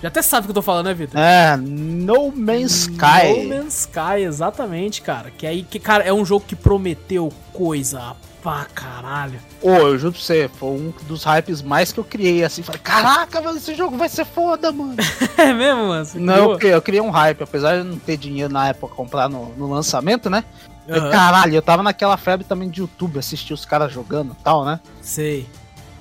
Já 0.00 0.08
até 0.08 0.20
sabe 0.22 0.44
o 0.44 0.44
que 0.46 0.50
eu 0.50 0.54
tô 0.54 0.62
falando, 0.62 0.86
né, 0.86 0.94
Vitor? 0.94 1.20
É, 1.20 1.56
No 1.56 2.32
Man's 2.32 2.88
Sky. 2.88 3.44
No 3.44 3.56
Man's 3.56 3.80
Sky, 3.82 4.22
exatamente, 4.26 5.00
cara. 5.02 5.30
Que 5.30 5.46
aí, 5.46 5.62
que, 5.62 5.78
cara, 5.78 6.02
é 6.02 6.12
um 6.12 6.24
jogo 6.24 6.44
que 6.48 6.56
prometeu 6.56 7.32
coisa 7.52 8.16
pra 8.42 8.64
caralho. 8.74 9.38
Ô, 9.60 9.68
eu 9.70 9.96
juro 9.98 10.12
pra 10.14 10.20
você, 10.20 10.50
foi 10.58 10.70
um 10.70 10.92
dos 11.06 11.22
hypes 11.22 11.62
mais 11.62 11.92
que 11.92 12.00
eu 12.00 12.04
criei, 12.04 12.42
assim. 12.42 12.64
Falei, 12.64 12.80
caraca, 12.80 13.40
velho, 13.40 13.56
esse 13.56 13.76
jogo 13.76 13.96
vai 13.96 14.08
ser 14.08 14.24
foda, 14.24 14.72
mano. 14.72 14.96
É 15.38 15.52
mesmo, 15.52 15.86
mano? 15.86 16.04
Você 16.04 16.18
Não, 16.18 16.34
criou? 16.34 16.52
eu 16.52 16.58
criei, 16.58 16.74
eu 16.74 16.82
criei 16.82 17.00
um 17.00 17.10
hype, 17.10 17.42
apesar 17.44 17.76
de 17.78 17.84
não 17.88 17.96
ter 17.98 18.16
dinheiro 18.16 18.52
na 18.52 18.68
época 18.68 18.88
pra 18.88 18.96
comprar 18.96 19.28
no, 19.28 19.54
no 19.56 19.70
lançamento, 19.70 20.28
né? 20.28 20.42
Aham, 20.88 21.10
Caralho, 21.10 21.54
eu 21.54 21.62
tava 21.62 21.82
naquela 21.82 22.16
febre 22.16 22.44
também 22.44 22.68
de 22.68 22.80
YouTube, 22.80 23.18
assistir 23.18 23.52
os 23.54 23.64
caras 23.64 23.92
jogando 23.92 24.36
e 24.38 24.42
tal, 24.42 24.64
né? 24.64 24.80
Sei. 25.00 25.48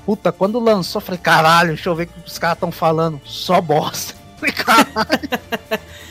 Puta, 0.05 0.31
quando 0.31 0.59
lançou, 0.59 0.99
eu 0.99 1.05
falei, 1.05 1.19
caralho, 1.19 1.69
deixa 1.69 1.87
eu 1.89 1.95
ver 1.95 2.03
o 2.03 2.07
que 2.07 2.27
os 2.27 2.39
caras 2.39 2.57
tão 2.59 2.71
falando. 2.71 3.21
Só 3.23 3.61
bosta. 3.61 4.15
Falei, 4.41 4.55
caralho. 4.55 5.29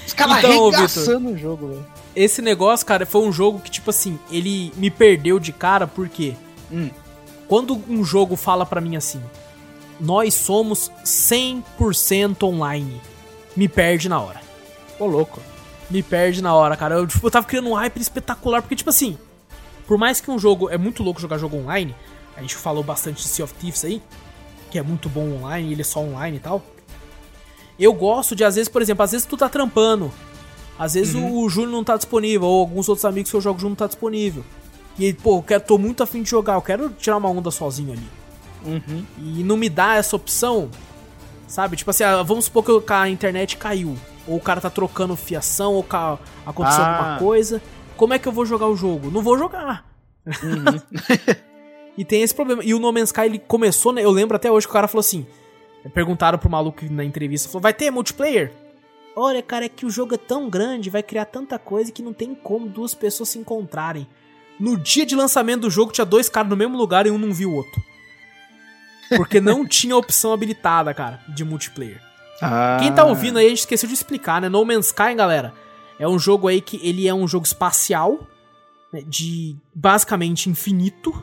Os 0.07 0.13
caras 0.13 0.39
Então, 0.39 0.69
arregaçando 0.69 1.31
o 1.31 1.37
jogo, 1.37 1.67
velho. 1.69 1.87
Esse 2.15 2.41
negócio, 2.41 2.87
cara, 2.87 3.05
foi 3.05 3.23
um 3.23 3.33
jogo 3.33 3.59
que, 3.59 3.69
tipo 3.71 3.91
assim, 3.91 4.19
ele 4.31 4.73
me 4.77 4.89
perdeu 4.91 5.41
de 5.41 5.53
cara 5.53 5.89
porque 5.89 6.37
Hum. 6.71 6.91
quando 7.49 7.83
um 7.89 8.05
jogo 8.05 8.37
fala 8.37 8.65
pra 8.65 8.81
mim 8.81 8.95
assim, 8.95 9.21
nós 9.99 10.33
somos 10.35 10.93
100% 11.05 12.45
online, 12.45 13.01
me 13.57 13.67
perde 13.69 14.09
na 14.09 14.21
hora. 14.21 14.41
Ô, 14.99 15.07
louco. 15.07 15.41
Me 15.91 16.03
perde 16.03 16.41
na 16.41 16.55
hora, 16.55 16.77
cara. 16.77 16.95
Eu, 16.97 17.07
tipo, 17.07 17.27
eu 17.27 17.31
tava 17.31 17.47
criando 17.47 17.69
um 17.69 17.75
hype 17.75 18.01
espetacular, 18.01 18.62
porque, 18.62 18.77
tipo 18.77 18.91
assim, 18.91 19.19
por 19.87 19.99
mais 19.99 20.21
que 20.21 20.31
um 20.31 20.39
jogo. 20.39 20.69
É 20.71 20.79
muito 20.79 21.03
louco 21.03 21.21
jogar 21.21 21.37
jogo 21.39 21.57
online, 21.57 21.95
a 22.37 22.41
gente 22.41 22.55
falou 22.55 22.83
bastante 22.83 23.23
de 23.23 23.29
Sea 23.29 23.45
of 23.45 23.55
Thieves 23.55 23.85
aí, 23.85 24.01
que 24.71 24.79
é 24.79 24.83
muito 24.83 25.09
bom 25.09 25.37
online, 25.39 25.73
ele 25.73 25.81
é 25.81 25.85
só 25.85 26.01
online 26.01 26.37
e 26.37 26.41
tal. 26.41 26.62
Eu 27.79 27.93
gosto 27.93 28.37
de, 28.37 28.45
às 28.45 28.55
vezes, 28.55 28.69
por 28.69 28.83
exemplo, 28.83 29.03
às 29.03 29.11
vezes 29.12 29.27
tu 29.27 29.37
tá 29.37 29.49
trampando, 29.49 30.12
às 30.79 30.95
vezes 30.95 31.15
o 31.15 31.49
Júnior 31.49 31.73
não 31.73 31.83
tá 31.83 31.97
disponível, 31.97 32.47
ou 32.47 32.61
alguns 32.61 32.89
outros 32.89 33.05
amigos 33.05 33.31
que 33.31 33.37
eu 33.37 33.41
jogo 33.41 33.59
junto 33.59 33.71
não 33.71 33.77
tá 33.77 33.87
disponível. 33.87 34.45
E 34.99 35.07
aí, 35.07 35.15
pô, 35.15 35.39
eu 35.39 35.43
quero, 35.43 35.62
tô 35.65 35.79
muito 35.79 36.03
afim 36.03 36.23
de 36.23 36.29
jogar, 36.31 36.55
eu 36.55 36.62
quero 36.62 36.91
tirar 36.91 37.17
uma 37.17 37.29
onda 37.31 37.51
sozinho 37.51 37.93
ali. 37.95 38.09
Uhum. 38.65 39.05
E 39.19 39.43
não 39.43 39.57
me 39.57 39.71
dá 39.71 39.95
essa 39.97 40.15
opção, 40.15 40.69
sabe? 41.49 41.77
Tipo 41.77 41.91
assim, 41.91 42.05
ah, 42.05 42.23
vamos 42.23 42.45
supor 42.45 42.69
o- 42.71 42.81
que 42.83 42.93
a 42.93 43.09
internet 43.09 43.57
caiu. 43.57 43.97
Ou 44.31 44.36
o 44.36 44.40
cara 44.40 44.61
tá 44.61 44.70
trocando 44.70 45.16
fiação, 45.16 45.74
ou 45.74 45.85
aconteceu 46.47 46.85
Ah. 46.85 46.97
alguma 46.98 47.19
coisa. 47.19 47.61
Como 47.97 48.15
é 48.15 48.19
que 48.19 48.28
eu 48.28 48.32
vou 48.32 48.47
jogar 48.47 48.69
o 48.69 48.77
jogo? 48.77 49.11
Não 49.11 49.23
vou 49.23 49.36
jogar. 49.36 49.85
e 51.98 52.05
tem 52.05 52.23
esse 52.23 52.35
problema. 52.35 52.62
E 52.65 52.73
o 52.73 52.78
No 52.78 52.93
Man's 52.93 53.09
Sky, 53.09 53.23
ele 53.23 53.39
começou, 53.39 53.93
né? 53.93 54.05
Eu 54.05 54.11
lembro 54.11 54.36
até 54.36 54.51
hoje 54.51 54.66
que 54.66 54.70
o 54.70 54.73
cara 54.74 54.86
falou 54.89 55.01
assim: 55.01 55.27
perguntaram 55.93 56.39
pro 56.39 56.48
maluco 56.48 56.85
na 56.90 57.05
entrevista, 57.05 57.48
falou, 57.48 57.61
vai 57.62 57.74
ter 57.74 57.90
multiplayer? 57.90 58.52
Olha, 59.16 59.43
cara, 59.43 59.65
é 59.65 59.69
que 59.69 59.85
o 59.85 59.90
jogo 59.90 60.15
é 60.15 60.19
tão 60.19 60.48
grande, 60.48 60.89
vai 60.89 61.02
criar 61.02 61.24
tanta 61.24 61.59
coisa 61.59 61.90
que 61.90 62.02
não 62.02 62.12
tem 62.12 62.35
como 62.35 62.69
duas 62.69 62.94
pessoas 62.94 63.31
se 63.31 63.39
encontrarem. 63.39 64.07
No 64.59 64.77
dia 64.77 65.05
de 65.05 65.16
lançamento 65.16 65.62
do 65.62 65.70
jogo, 65.70 65.90
tinha 65.90 66.05
dois 66.05 66.28
caras 66.28 66.48
no 66.48 66.57
mesmo 66.57 66.77
lugar 66.78 67.07
e 67.07 67.11
um 67.11 67.19
não 67.19 67.32
viu 67.32 67.51
o 67.51 67.55
outro. 67.57 67.82
Porque 69.16 69.40
não 69.40 69.66
tinha 69.69 69.97
opção 69.97 70.32
habilitada, 70.32 70.94
cara, 70.94 71.20
de 71.28 71.44
multiplayer. 71.44 72.01
Ah. 72.41 72.79
Quem 72.81 72.93
tá 72.93 73.05
ouvindo 73.05 73.39
aí, 73.39 73.47
a 73.47 73.49
gente 73.51 73.61
esqueceu 73.61 73.89
de 73.89 73.95
explicar, 73.95 74.41
né? 74.41 74.49
No 74.49 74.65
Man's 74.65 74.87
Sky, 74.87 75.15
galera, 75.15 75.53
é 75.99 76.09
um 76.09 76.19
jogo 76.19 76.49
aí 76.49 76.61
que 76.61 76.81
ele 76.83 77.07
é 77.07 77.15
um 77.15 77.29
jogo 77.29 77.47
espacial, 77.47 78.21
né, 78.93 79.03
de 79.07 79.55
basicamente 79.75 80.49
infinito, 80.49 81.23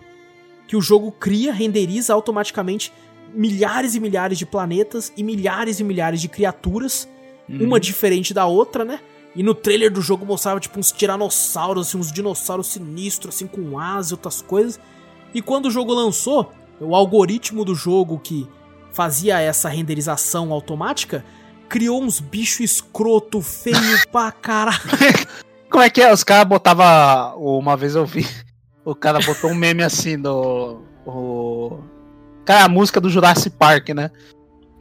que 0.67 0.75
o 0.75 0.81
jogo 0.81 1.11
cria, 1.11 1.51
renderiza 1.51 2.13
automaticamente 2.13 2.93
milhares 3.33 3.95
e 3.95 3.99
milhares 3.99 4.37
de 4.37 4.45
planetas 4.45 5.11
e 5.17 5.23
milhares 5.23 5.79
e 5.79 5.83
milhares 5.83 6.21
de 6.21 6.27
criaturas, 6.27 7.07
uma 7.49 7.79
diferente 7.79 8.33
da 8.33 8.45
outra, 8.45 8.83
né? 8.83 8.99
E 9.35 9.41
no 9.41 9.53
trailer 9.53 9.91
do 9.91 10.01
jogo 10.01 10.25
mostrava 10.25 10.59
tipo 10.59 10.79
uns 10.79 10.91
tiranossauros, 10.91 11.87
assim, 11.87 11.97
uns 11.97 12.11
dinossauros 12.11 12.67
sinistros, 12.67 13.35
assim, 13.35 13.47
com 13.47 13.79
asas 13.79 14.11
e 14.11 14.13
outras 14.15 14.41
coisas. 14.41 14.79
E 15.33 15.41
quando 15.41 15.67
o 15.67 15.71
jogo 15.71 15.93
lançou, 15.93 16.51
o 16.79 16.95
algoritmo 16.95 17.63
do 17.63 17.75
jogo 17.75 18.19
que 18.19 18.47
fazia 18.97 19.39
essa 19.39 19.69
renderização 19.69 20.51
automática 20.51 21.23
criou 21.69 22.01
uns 22.01 22.19
bichos 22.19 22.61
escroto, 22.61 23.43
feio 23.43 23.77
pra 24.11 24.31
caralho. 24.31 24.81
Como 25.69 25.83
é 25.83 25.89
que 25.89 26.01
é? 26.01 26.11
Os 26.11 26.23
caras 26.23 26.47
botavam. 26.47 27.37
Uma 27.37 27.77
vez 27.77 27.93
eu 27.93 28.05
vi. 28.07 28.25
O 28.83 28.95
cara 28.95 29.19
botou 29.19 29.51
um 29.51 29.55
meme 29.55 29.83
assim 29.83 30.19
do. 30.19 30.81
O... 31.05 31.79
Cara, 32.43 32.65
a 32.65 32.69
música 32.69 32.99
do 32.99 33.09
Jurassic 33.09 33.55
Park, 33.55 33.89
né? 33.89 34.09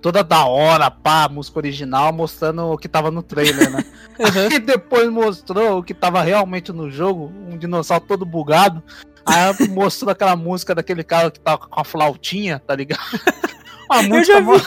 toda 0.00 0.22
da 0.22 0.44
hora, 0.44 0.88
pá, 0.88 1.28
música 1.28 1.58
original, 1.58 2.12
mostrando 2.12 2.62
o 2.66 2.78
que 2.78 2.88
tava 2.88 3.10
no 3.10 3.22
trailer, 3.22 3.70
né? 3.70 3.84
Uhum. 4.18 4.50
E 4.50 4.58
depois 4.58 5.10
mostrou 5.10 5.78
o 5.78 5.82
que 5.82 5.92
tava 5.92 6.22
realmente 6.22 6.72
no 6.72 6.90
jogo, 6.90 7.30
um 7.50 7.58
dinossauro 7.58 8.04
todo 8.08 8.24
bugado. 8.24 8.82
Aí 9.26 9.68
mostrou 9.68 10.10
aquela 10.10 10.34
música 10.34 10.74
daquele 10.74 11.04
cara 11.04 11.30
que 11.30 11.38
tava 11.38 11.58
com 11.58 11.78
a 11.78 11.84
flautinha, 11.84 12.58
tá 12.58 12.74
ligado? 12.74 13.02
A 13.88 14.02
já 14.02 14.08
música 14.08 14.40
vi. 14.40 14.46
mó, 14.46 14.60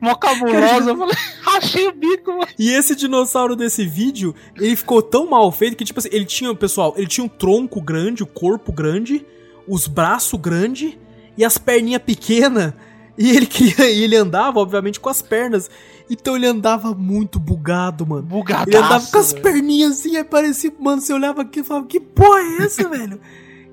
mó 0.00 0.14
cabulosa, 0.14 0.90
eu 0.90 0.96
falei, 0.96 1.16
rachei 1.42 1.88
o 1.88 1.92
bico, 1.92 2.32
mano. 2.32 2.46
E 2.58 2.70
esse 2.70 2.94
dinossauro 2.94 3.56
desse 3.56 3.84
vídeo, 3.84 4.34
ele 4.56 4.76
ficou 4.76 5.02
tão 5.02 5.28
mal 5.28 5.50
feito 5.50 5.76
que, 5.76 5.84
tipo 5.84 5.98
assim, 5.98 6.08
ele 6.12 6.24
tinha, 6.24 6.54
pessoal, 6.54 6.94
ele 6.96 7.06
tinha 7.06 7.24
um 7.24 7.28
tronco 7.28 7.80
grande, 7.80 8.22
o 8.22 8.26
corpo 8.26 8.72
grande, 8.72 9.24
os 9.66 9.86
braços 9.86 10.38
grandes 10.40 10.96
e 11.36 11.44
as 11.44 11.58
perninhas 11.58 12.02
pequenas. 12.02 12.72
E 13.16 13.30
ele 13.30 13.46
queria, 13.46 13.90
e 13.90 14.02
ele 14.04 14.16
andava, 14.16 14.60
obviamente, 14.60 15.00
com 15.00 15.08
as 15.08 15.20
pernas. 15.20 15.70
Então 16.10 16.36
ele 16.36 16.46
andava 16.46 16.94
muito 16.94 17.38
bugado, 17.38 18.06
mano. 18.06 18.22
Bugadaço. 18.22 18.68
Ele 18.68 18.76
andava 18.78 19.06
com 19.06 19.18
as 19.18 19.32
velho. 19.32 19.42
perninhas 19.42 19.98
assim, 19.98 20.16
aí 20.16 20.24
parecia, 20.24 20.72
mano, 20.78 21.02
você 21.02 21.12
olhava 21.12 21.42
aqui 21.42 21.60
e 21.60 21.64
falava, 21.64 21.86
que 21.86 22.00
porra 22.00 22.40
é 22.40 22.64
essa, 22.64 22.88
velho? 22.88 23.20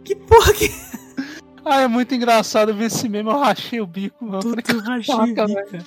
Que 0.03 0.15
porra 0.15 0.53
que 0.53 0.69
Ah, 1.65 1.81
é 1.81 1.87
muito 1.87 2.13
engraçado 2.13 2.73
ver 2.75 2.85
esse 2.85 3.09
meme, 3.09 3.29
eu 3.29 3.39
rachei 3.39 3.81
o 3.81 3.87
bico, 3.87 4.23
mano. 4.23 4.37
Eu 4.37 4.61
Tudo 4.61 4.81
rachei 4.81 5.15
o 5.15 5.21
bico, 5.23 5.35
cara. 5.35 5.85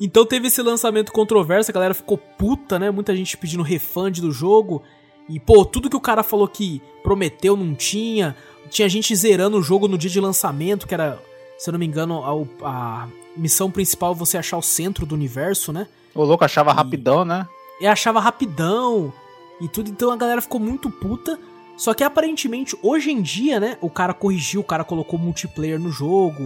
Então 0.00 0.26
teve 0.26 0.48
esse 0.48 0.60
lançamento 0.60 1.12
controverso, 1.12 1.70
a 1.70 1.74
galera 1.74 1.94
ficou 1.94 2.18
puta, 2.18 2.78
né? 2.78 2.90
Muita 2.90 3.14
gente 3.14 3.36
pedindo 3.36 3.62
refund 3.62 4.20
do 4.20 4.32
jogo. 4.32 4.82
E, 5.28 5.40
pô, 5.40 5.64
tudo 5.64 5.88
que 5.90 5.96
o 5.96 6.00
cara 6.00 6.22
falou 6.22 6.46
que 6.46 6.82
prometeu 7.02 7.56
não 7.56 7.74
tinha. 7.74 8.36
Tinha 8.68 8.88
gente 8.88 9.14
zerando 9.14 9.58
o 9.58 9.62
jogo 9.62 9.88
no 9.88 9.96
dia 9.96 10.10
de 10.10 10.20
lançamento, 10.20 10.86
que 10.86 10.94
era, 10.94 11.18
se 11.56 11.68
eu 11.68 11.72
não 11.72 11.78
me 11.78 11.86
engano, 11.86 12.22
a, 12.62 12.68
a 12.68 13.08
missão 13.36 13.70
principal 13.70 14.12
é 14.12 14.14
você 14.14 14.36
achar 14.36 14.56
o 14.56 14.62
centro 14.62 15.06
do 15.06 15.14
universo, 15.14 15.72
né? 15.72 15.86
O 16.14 16.24
louco 16.24 16.44
achava 16.44 16.72
rapidão, 16.72 17.24
né? 17.24 17.46
E 17.80 17.86
achava 17.86 18.20
rapidão 18.20 19.12
e 19.60 19.68
tudo, 19.68 19.90
então 19.90 20.10
a 20.10 20.16
galera 20.16 20.40
ficou 20.40 20.60
muito 20.60 20.90
puta. 20.90 21.38
Só 21.76 21.92
que 21.92 22.02
aparentemente, 22.02 22.76
hoje 22.82 23.10
em 23.10 23.20
dia, 23.20 23.60
né, 23.60 23.78
o 23.80 23.90
cara 23.90 24.14
corrigiu, 24.14 24.60
o 24.60 24.64
cara 24.64 24.84
colocou 24.84 25.18
multiplayer 25.18 25.78
no 25.78 25.90
jogo, 25.90 26.44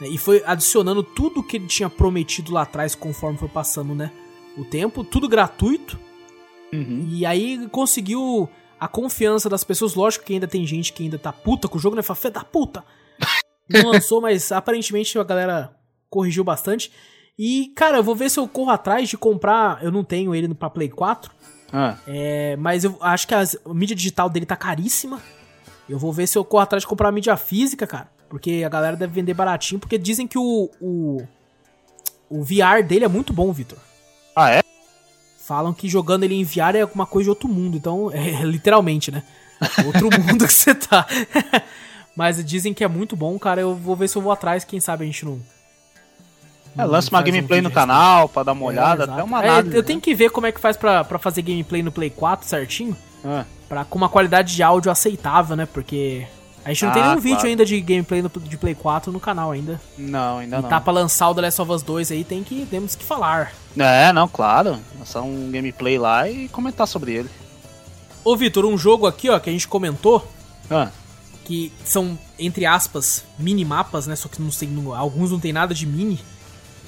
né, 0.00 0.08
e 0.08 0.16
foi 0.16 0.42
adicionando 0.46 1.02
tudo 1.02 1.42
que 1.42 1.56
ele 1.56 1.66
tinha 1.66 1.90
prometido 1.90 2.52
lá 2.52 2.62
atrás 2.62 2.94
conforme 2.94 3.38
foi 3.38 3.48
passando, 3.48 3.94
né, 3.94 4.12
o 4.56 4.64
tempo, 4.64 5.02
tudo 5.02 5.28
gratuito. 5.28 5.98
Uhum. 6.72 7.08
E 7.10 7.24
aí 7.24 7.66
conseguiu 7.70 8.48
a 8.78 8.86
confiança 8.86 9.48
das 9.48 9.64
pessoas. 9.64 9.94
Lógico 9.94 10.24
que 10.24 10.34
ainda 10.34 10.46
tem 10.46 10.66
gente 10.66 10.92
que 10.92 11.02
ainda 11.02 11.18
tá 11.18 11.32
puta 11.32 11.68
com 11.68 11.78
o 11.78 11.80
jogo, 11.80 11.96
né? 11.96 12.02
Fala, 12.02 12.16
fé 12.16 12.30
da 12.30 12.44
puta! 12.44 12.84
Não 13.68 13.90
lançou, 13.90 14.20
mas 14.20 14.50
aparentemente 14.52 15.18
a 15.18 15.24
galera 15.24 15.74
corrigiu 16.08 16.42
bastante. 16.42 16.90
E, 17.38 17.72
cara, 17.76 17.98
eu 17.98 18.02
vou 18.02 18.16
ver 18.16 18.30
se 18.30 18.40
eu 18.40 18.48
corro 18.48 18.70
atrás 18.70 19.08
de 19.08 19.16
comprar. 19.16 19.84
Eu 19.84 19.92
não 19.92 20.02
tenho 20.02 20.34
ele 20.34 20.48
no 20.48 20.56
pra 20.56 20.70
Play 20.70 20.88
4. 20.88 21.30
Ah, 21.72 21.96
É, 22.06 22.56
mas 22.56 22.84
eu 22.84 22.96
acho 23.00 23.26
que 23.28 23.34
as- 23.34 23.56
a 23.64 23.74
mídia 23.74 23.94
digital 23.96 24.28
dele 24.30 24.46
tá 24.46 24.56
caríssima. 24.56 25.20
Eu 25.88 25.98
vou 25.98 26.12
ver 26.12 26.26
se 26.26 26.36
eu 26.38 26.44
corro 26.44 26.62
atrás 26.62 26.82
de 26.82 26.86
comprar 26.86 27.08
a 27.08 27.12
mídia 27.12 27.36
física, 27.36 27.86
cara. 27.86 28.08
Porque 28.28 28.62
a 28.64 28.68
galera 28.68 28.96
deve 28.96 29.12
vender 29.14 29.34
baratinho. 29.34 29.78
Porque 29.78 29.96
dizem 29.98 30.26
que 30.26 30.38
o, 30.38 30.70
o, 30.80 31.22
o 32.28 32.42
VR 32.42 32.82
dele 32.86 33.04
é 33.04 33.08
muito 33.08 33.32
bom, 33.32 33.50
Vitor. 33.52 33.78
ah, 34.36 34.50
é? 34.50 34.60
Falam 35.38 35.72
que 35.72 35.88
jogando 35.88 36.24
ele 36.24 36.34
em 36.34 36.44
VR 36.44 36.76
é 36.76 36.80
alguma 36.82 37.06
coisa 37.06 37.24
de 37.24 37.30
outro 37.30 37.48
mundo. 37.48 37.76
Então, 37.76 38.10
é, 38.12 38.42
literalmente, 38.44 39.10
né? 39.10 39.22
Outro 39.86 40.08
mundo 40.22 40.46
que 40.46 40.52
você 40.52 40.74
tá. 40.74 41.06
Mas 42.14 42.44
dizem 42.44 42.74
que 42.74 42.84
é 42.84 42.88
muito 42.88 43.16
bom, 43.16 43.38
cara. 43.38 43.60
Eu 43.62 43.74
vou 43.74 43.96
ver 43.96 44.08
se 44.08 44.16
eu 44.16 44.22
vou 44.22 44.30
atrás. 44.32 44.64
Quem 44.64 44.78
sabe 44.80 45.04
a 45.04 45.06
gente 45.06 45.24
não. 45.24 45.40
É, 46.76 46.84
lança 46.84 47.08
uma 47.10 47.18
faz 47.18 47.22
um 47.28 47.32
gameplay 47.32 47.60
no 47.60 47.68
vídeo 47.68 47.74
canal 47.80 48.28
pra 48.28 48.42
dar 48.42 48.52
uma 48.52 48.66
olhada, 48.66 49.02
É, 49.02 49.04
até 49.04 49.12
exato. 49.14 49.26
uma 49.26 49.44
É, 49.44 49.48
análise. 49.48 49.76
eu 49.76 49.82
tenho 49.82 50.00
que 50.00 50.14
ver 50.14 50.30
como 50.30 50.46
é 50.46 50.52
que 50.52 50.60
faz 50.60 50.76
pra, 50.76 51.02
pra 51.04 51.18
fazer 51.18 51.42
gameplay 51.42 51.82
no 51.82 51.90
Play 51.92 52.10
4 52.10 52.46
certinho. 52.48 52.96
né? 53.24 53.44
Pra, 53.68 53.84
com 53.84 53.98
uma 53.98 54.08
qualidade 54.08 54.54
de 54.54 54.62
áudio 54.62 54.90
aceitável, 54.90 55.54
né? 55.56 55.66
Porque 55.66 56.26
a 56.64 56.68
gente 56.70 56.84
não 56.84 56.92
tem 56.92 57.02
Ah, 57.02 57.08
nenhum 57.08 57.20
vídeo 57.20 57.36
claro. 57.36 57.48
ainda 57.48 57.64
de 57.66 57.80
gameplay 57.80 58.22
no- 58.22 58.28
de 58.30 58.56
Play 58.56 58.74
4 58.74 59.10
no 59.12 59.18
canal 59.20 59.50
ainda. 59.50 59.80
Não, 59.98 60.38
ainda 60.38 60.58
e 60.58 60.62
não. 60.62 60.68
tá 60.68 60.80
pra 60.80 60.92
lançar 60.92 61.28
o 61.28 61.34
The 61.34 61.40
Last 61.42 61.60
of 61.62 61.72
Us 61.72 61.82
2 61.82 62.12
aí, 62.12 62.22
tem 62.24 62.42
que, 62.44 62.64
temos 62.70 62.94
que 62.94 63.04
falar. 63.04 63.52
É, 63.76 64.12
não, 64.12 64.28
claro. 64.28 64.78
Lançar 64.98 65.22
um 65.22 65.50
gameplay 65.50 65.98
lá 65.98 66.28
e 66.30 66.48
comentar 66.48 66.86
sobre 66.86 67.12
ele. 67.12 67.28
Ô, 68.24 68.36
Vitor, 68.36 68.64
um 68.64 68.78
jogo 68.78 69.06
aqui, 69.06 69.28
ó, 69.28 69.38
que 69.38 69.50
a 69.50 69.52
gente 69.52 69.66
comentou, 69.68 70.26
Ah, 70.70 70.88
que 71.44 71.72
são, 71.84 72.18
entre 72.38 72.66
aspas, 72.66 73.24
mini-mapas, 73.38 74.06
né? 74.06 74.14
Só 74.14 74.28
que 74.28 74.40
não 74.40 74.50
tem, 74.50 74.70
alguns 74.96 75.30
não 75.30 75.40
tem 75.40 75.52
nada 75.52 75.74
de 75.74 75.86
mini. 75.86 76.20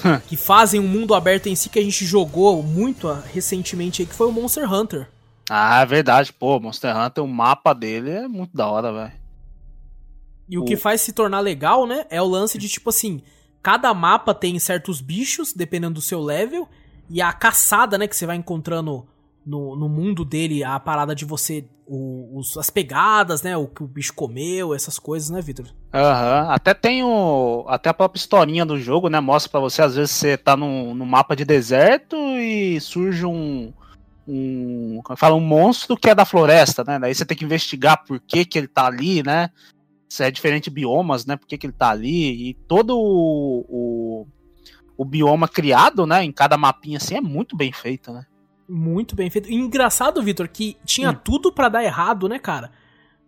Hum. 0.05 0.19
que 0.27 0.37
fazem 0.37 0.81
um 0.81 0.89
mundo 0.89 1.15
aberto 1.15 1.47
em 1.49 1.55
si 1.55 1.69
que 1.69 1.79
a 1.79 1.83
gente 1.83 2.05
jogou 2.07 2.63
muito 2.63 3.09
ah, 3.09 3.23
recentemente 3.33 4.03
aí, 4.03 4.07
que 4.09 4.15
foi 4.15 4.27
o 4.27 4.33
Monster 4.33 4.73
Hunter. 4.73 5.09
Ah, 5.49 5.83
é 5.83 5.87
verdade. 5.87 6.33
Pô, 6.33 6.59
Monster 6.61 6.97
Hunter, 6.97 7.23
o 7.25 7.29
mapa 7.29 7.75
dele 7.75 8.11
é 8.11 8.29
muito 8.29 8.57
da 8.57 8.67
hora, 8.69 8.93
velho. 8.93 9.13
E 10.49 10.59
o 10.59 10.63
O- 10.63 10.65
que 10.65 10.77
faz 10.77 11.01
se 11.01 11.13
tornar 11.13 11.41
legal, 11.41 11.87
né, 11.87 12.05
é 12.11 12.21
o 12.21 12.27
lance 12.27 12.57
de 12.59 12.69
tipo 12.69 12.89
assim, 12.91 13.23
cada 13.63 13.93
mapa 13.93 14.33
tem 14.35 14.59
certos 14.59 15.01
bichos, 15.01 15.53
dependendo 15.53 15.95
do 15.95 16.01
seu 16.01 16.21
level, 16.21 16.69
e 17.09 17.21
a 17.21 17.33
caçada, 17.33 17.99
né, 17.99 18.07
que 18.09 18.17
você 18.17 18.27
vai 18.27 18.37
encontrando 18.37 19.07
no, 19.45 19.75
no 19.77 19.89
mundo 19.89 20.25
dele, 20.25 20.63
a 20.63 20.79
parada 20.79 21.15
de 21.15 21.25
você, 21.25 21.65
o- 21.87 22.39
os- 22.39 22.57
as 22.57 22.71
pegadas, 22.71 23.43
né, 23.43 23.57
o 23.57 23.67
que 23.67 23.83
o 23.83 23.87
bicho 23.87 24.13
comeu, 24.15 24.75
essas 24.75 24.99
coisas, 24.99 25.31
né, 25.31 25.41
Vitor? 25.41 25.67
Aham. 25.93 26.49
Até 26.51 26.75
tem 26.75 27.03
o. 27.03 27.65
Até 27.69 27.89
a 27.91 27.95
própria 27.95 28.19
historinha 28.21 28.65
do 28.65 28.79
jogo, 28.79 29.09
né? 29.09 29.19
Mostra 29.21 29.51
pra 29.51 29.61
você, 29.61 29.83
às 29.83 29.95
vezes, 29.97 30.13
você 30.13 30.37
tá 30.37 30.57
num, 30.57 30.95
num 30.95 31.07
mapa 31.07 31.35
de 31.35 31.45
deserto 31.45 32.17
e 32.17 32.81
surge 32.81 33.25
um. 33.27 33.73
Um. 34.29 35.01
Como 35.03 35.17
fala, 35.17 35.35
um 35.35 35.41
monstro 35.41 35.97
que 35.97 36.09
é 36.11 36.15
da 36.15 36.25
floresta, 36.25 36.85
né? 36.87 36.99
Daí 36.99 37.15
você 37.15 37.25
tem 37.25 37.37
que 37.37 37.45
investigar 37.45 38.05
por 38.05 38.21
que, 38.21 38.45
que 38.45 38.59
ele 38.59 38.69
tá 38.69 38.87
ali, 38.87 39.23
né? 39.25 39.51
Se 40.09 40.23
é 40.23 40.31
diferente 40.31 40.71
biomas, 40.71 41.27
né? 41.27 41.37
Por 41.37 41.47
que, 41.49 41.59
que 41.59 41.67
ele 41.67 41.73
tá 41.73 41.91
ali. 41.91 42.51
E 42.51 42.55
todo 42.69 42.97
o, 42.97 43.65
o, 43.69 44.27
o 44.97 45.05
bioma 45.05 45.49
criado, 45.49 46.07
né? 46.07 46.23
Em 46.25 46.31
cada 46.31 46.57
mapinha 46.57 46.99
assim 46.99 47.17
é 47.17 47.21
muito 47.21 47.57
bem 47.57 47.73
feito, 47.73 48.13
né? 48.13 48.25
Muito 48.71 49.17
bem 49.17 49.29
feito. 49.29 49.51
E 49.51 49.55
engraçado, 49.55 50.23
Vitor, 50.23 50.49
que 50.49 50.77
tinha 50.85 51.11
Hum. 51.11 51.17
tudo 51.25 51.53
pra 51.53 51.69
dar 51.69 51.83
errado, 51.83 52.29
né, 52.29 52.39
cara? 52.39 52.71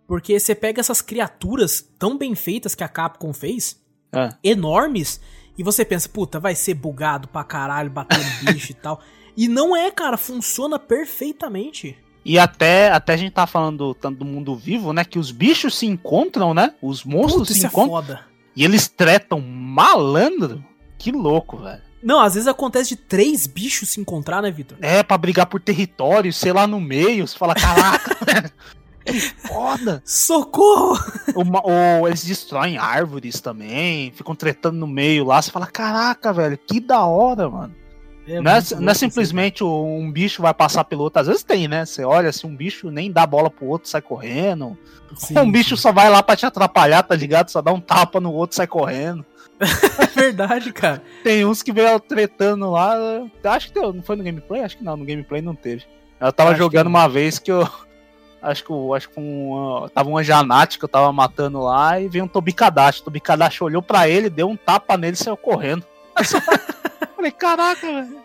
Porque 0.07 0.39
você 0.39 0.55
pega 0.55 0.81
essas 0.81 1.01
criaturas 1.03 1.81
tão 1.99 2.17
bem 2.17 2.35
feitas 2.35 2.75
que 2.75 2.85
a 2.85 2.89
Capcom 2.89 3.33
fez, 3.33 3.81
É. 4.15 4.29
enormes, 4.45 5.21
e 5.59 5.63
você 5.63 5.85
pensa, 5.85 6.09
puta, 6.09 6.39
vai 6.39 6.55
ser 6.55 6.75
bugado 6.75 7.29
pra 7.29 7.43
caralho, 7.45 7.91
batendo 7.91 8.23
bicho 8.45 8.73
e 8.73 8.75
tal. 8.75 9.01
E 9.37 9.49
não 9.49 9.75
é, 9.75 9.91
cara, 9.91 10.17
funciona 10.17 10.79
perfeitamente. 10.79 11.97
E 12.25 12.39
até, 12.39 12.91
até 12.91 13.15
a 13.15 13.17
gente 13.17 13.33
tá 13.33 13.47
falando 13.47 13.95
tanto 13.95 14.19
do 14.19 14.25
mundo 14.25 14.55
vivo, 14.55 14.93
né? 14.93 15.05
Que 15.05 15.19
os 15.19 15.31
bichos 15.33 15.77
se 15.77 15.87
encontram, 15.87 16.55
né? 16.55 16.75
Os 16.81 17.03
monstros 17.05 17.43
Puta, 17.49 17.53
se 17.53 17.59
isso 17.59 17.67
é 17.67 17.69
encontram. 17.69 17.91
foda. 17.95 18.25
E 18.55 18.65
eles 18.65 18.87
tretam 18.87 19.41
malandro. 19.41 20.63
Que 20.99 21.11
louco, 21.11 21.57
velho. 21.57 21.83
Não, 22.03 22.21
às 22.21 22.35
vezes 22.35 22.49
acontece 22.49 22.91
de 22.91 22.97
três 22.97 23.47
bichos 23.47 23.91
se 23.91 24.01
encontrar, 24.01 24.43
né, 24.43 24.51
Vitor? 24.51 24.77
É, 24.81 25.03
pra 25.03 25.17
brigar 25.17 25.47
por 25.47 25.61
território, 25.61 26.33
sei 26.33 26.53
lá, 26.53 26.67
no 26.67 26.81
meio. 26.81 27.27
Você 27.27 27.37
fala, 27.39 27.55
caraca. 27.55 28.53
Que 29.05 29.19
foda. 29.21 30.01
Socorro! 30.05 30.97
Uma- 31.35 31.61
ou 31.67 32.07
eles 32.07 32.25
destroem 32.25 32.79
árvores 32.79 33.41
também, 33.41 34.13
ficam 34.13 34.33
tretando 34.35 34.79
no 34.79 34.87
meio 34.87 35.25
lá. 35.25 35.43
Você 35.43 35.51
fala, 35.51 35.67
caraca, 35.67 36.33
velho, 36.33 36.57
que 36.57 36.79
da 36.79 37.05
hora, 37.05 37.49
mano. 37.51 37.75
não, 38.29 38.35
é, 38.37 38.41
não 38.41 38.51
é 38.53 38.55
louco 38.55 38.91
isso, 38.91 38.99
simplesmente 39.01 39.65
um 39.65 40.11
bicho 40.13 40.41
vai 40.41 40.55
passar 40.55 40.85
pelo 40.85 41.03
outro. 41.03 41.21
Às 41.21 41.27
vezes 41.27 41.43
tem, 41.43 41.67
né? 41.67 41.85
Você 41.85 42.05
olha 42.05 42.29
assim, 42.29 42.47
um 42.47 42.55
bicho 42.55 42.93
nem 42.93 43.11
dá 43.11 43.27
bola 43.27 43.51
pro 43.51 43.67
outro, 43.67 43.89
sai 43.89 44.01
correndo. 44.01 44.79
Sim, 45.17 45.37
um 45.41 45.51
bicho 45.51 45.77
sim. 45.77 45.83
só 45.83 45.91
vai 45.93 46.09
lá 46.09 46.23
pra 46.23 46.37
te 46.37 46.47
atrapalhar, 46.47 47.03
tá 47.03 47.17
ligado? 47.17 47.49
Só 47.51 47.61
dá 47.61 47.73
um 47.73 47.81
tapa 47.81 48.21
no 48.21 48.33
outro, 48.33 48.55
sai 48.57 48.69
correndo. 48.69 49.27
É 49.99 50.07
verdade, 50.07 50.73
cara. 50.73 51.03
Tem 51.23 51.45
uns 51.45 51.63
que 51.63 51.73
veio 51.73 51.99
tretando 52.01 52.71
lá. 52.71 52.95
Acho 53.45 53.69
que 53.69 53.75
deu, 53.75 53.93
não 53.93 54.03
foi 54.03 54.17
no 54.17 54.25
gameplay? 54.25 54.63
Acho 54.63 54.77
que 54.79 54.85
não, 54.85 54.97
no 54.97 55.05
gameplay 55.05 55.41
não 55.41 55.55
teve. 55.55 55.85
Eu 56.21 56.33
tava 56.33 56.51
Acho 56.51 56.59
que 56.59 56.63
jogando 56.65 56.85
não. 56.85 56.91
uma 56.93 57.09
vez 57.09 57.39
que 57.39 57.51
eu. 57.51 57.69
Acho 58.41 58.65
que, 58.65 58.73
acho 58.97 59.09
que 59.09 59.21
um, 59.21 59.87
tava 59.95 60.11
um 60.11 60.21
Janate 60.21 60.77
que 60.77 60.85
eu 60.85 60.89
tava 60.89 61.13
matando 61.13 61.61
lá 61.61 62.01
e 62.01 62.09
veio 62.09 62.25
um 62.25 62.29
Tobikadashi. 62.29 63.01
O 63.01 63.05
Tobikadashi 63.05 63.63
olhou 63.63 63.81
pra 63.83 64.09
ele, 64.09 64.29
deu 64.29 64.49
um 64.49 64.57
tapa 64.57 64.97
nele 64.97 65.15
e 65.15 65.17
saiu 65.17 65.37
correndo. 65.37 65.85
Falei, 67.15 67.31
caraca, 67.31 67.87
velho. 67.87 68.17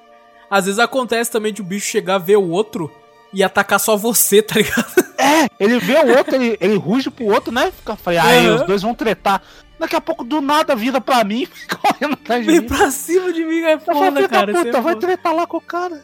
Às 0.49 0.65
vezes 0.65 0.79
acontece 0.79 1.29
também 1.31 1.53
de 1.53 1.61
o 1.61 1.63
bicho 1.65 1.85
chegar, 1.85 2.17
ver 2.17 2.37
o 2.37 2.49
outro 2.49 2.91
e 3.31 3.43
atacar 3.43 3.79
só 3.79 3.95
você, 3.95 4.41
tá 4.41 4.55
ligado? 4.55 4.85
É, 5.19 5.47
ele 5.59 5.77
vê 5.79 5.97
o 5.99 6.17
outro, 6.17 6.35
ele, 6.35 6.57
ele 6.59 6.77
ruge 6.77 7.09
pro 7.11 7.25
outro, 7.25 7.51
né? 7.51 7.71
Fica, 7.71 7.95
falei, 7.95 8.17
aí, 8.19 8.47
Aham. 8.47 8.55
os 8.55 8.61
dois 8.63 8.81
vão 8.81 8.95
tretar. 8.95 9.41
Daqui 9.79 9.95
a 9.95 10.01
pouco, 10.01 10.23
do 10.23 10.41
nada, 10.41 10.75
vira 10.75 10.99
pra 10.99 11.23
mim 11.23 11.47
correndo 11.81 12.13
atrás 12.13 12.45
de 12.45 12.51
Vem 12.51 12.61
mim. 12.61 12.67
pra 12.67 12.89
cima 12.89 13.31
de 13.31 13.43
mim 13.43 13.61
é 13.61 13.77
foda, 13.77 14.27
cara. 14.27 14.51
é 14.51 14.63
puta, 14.63 14.81
vai 14.81 14.95
tretar 14.95 15.33
lá 15.33 15.45
com 15.45 15.57
o 15.57 15.61
cara. 15.61 16.03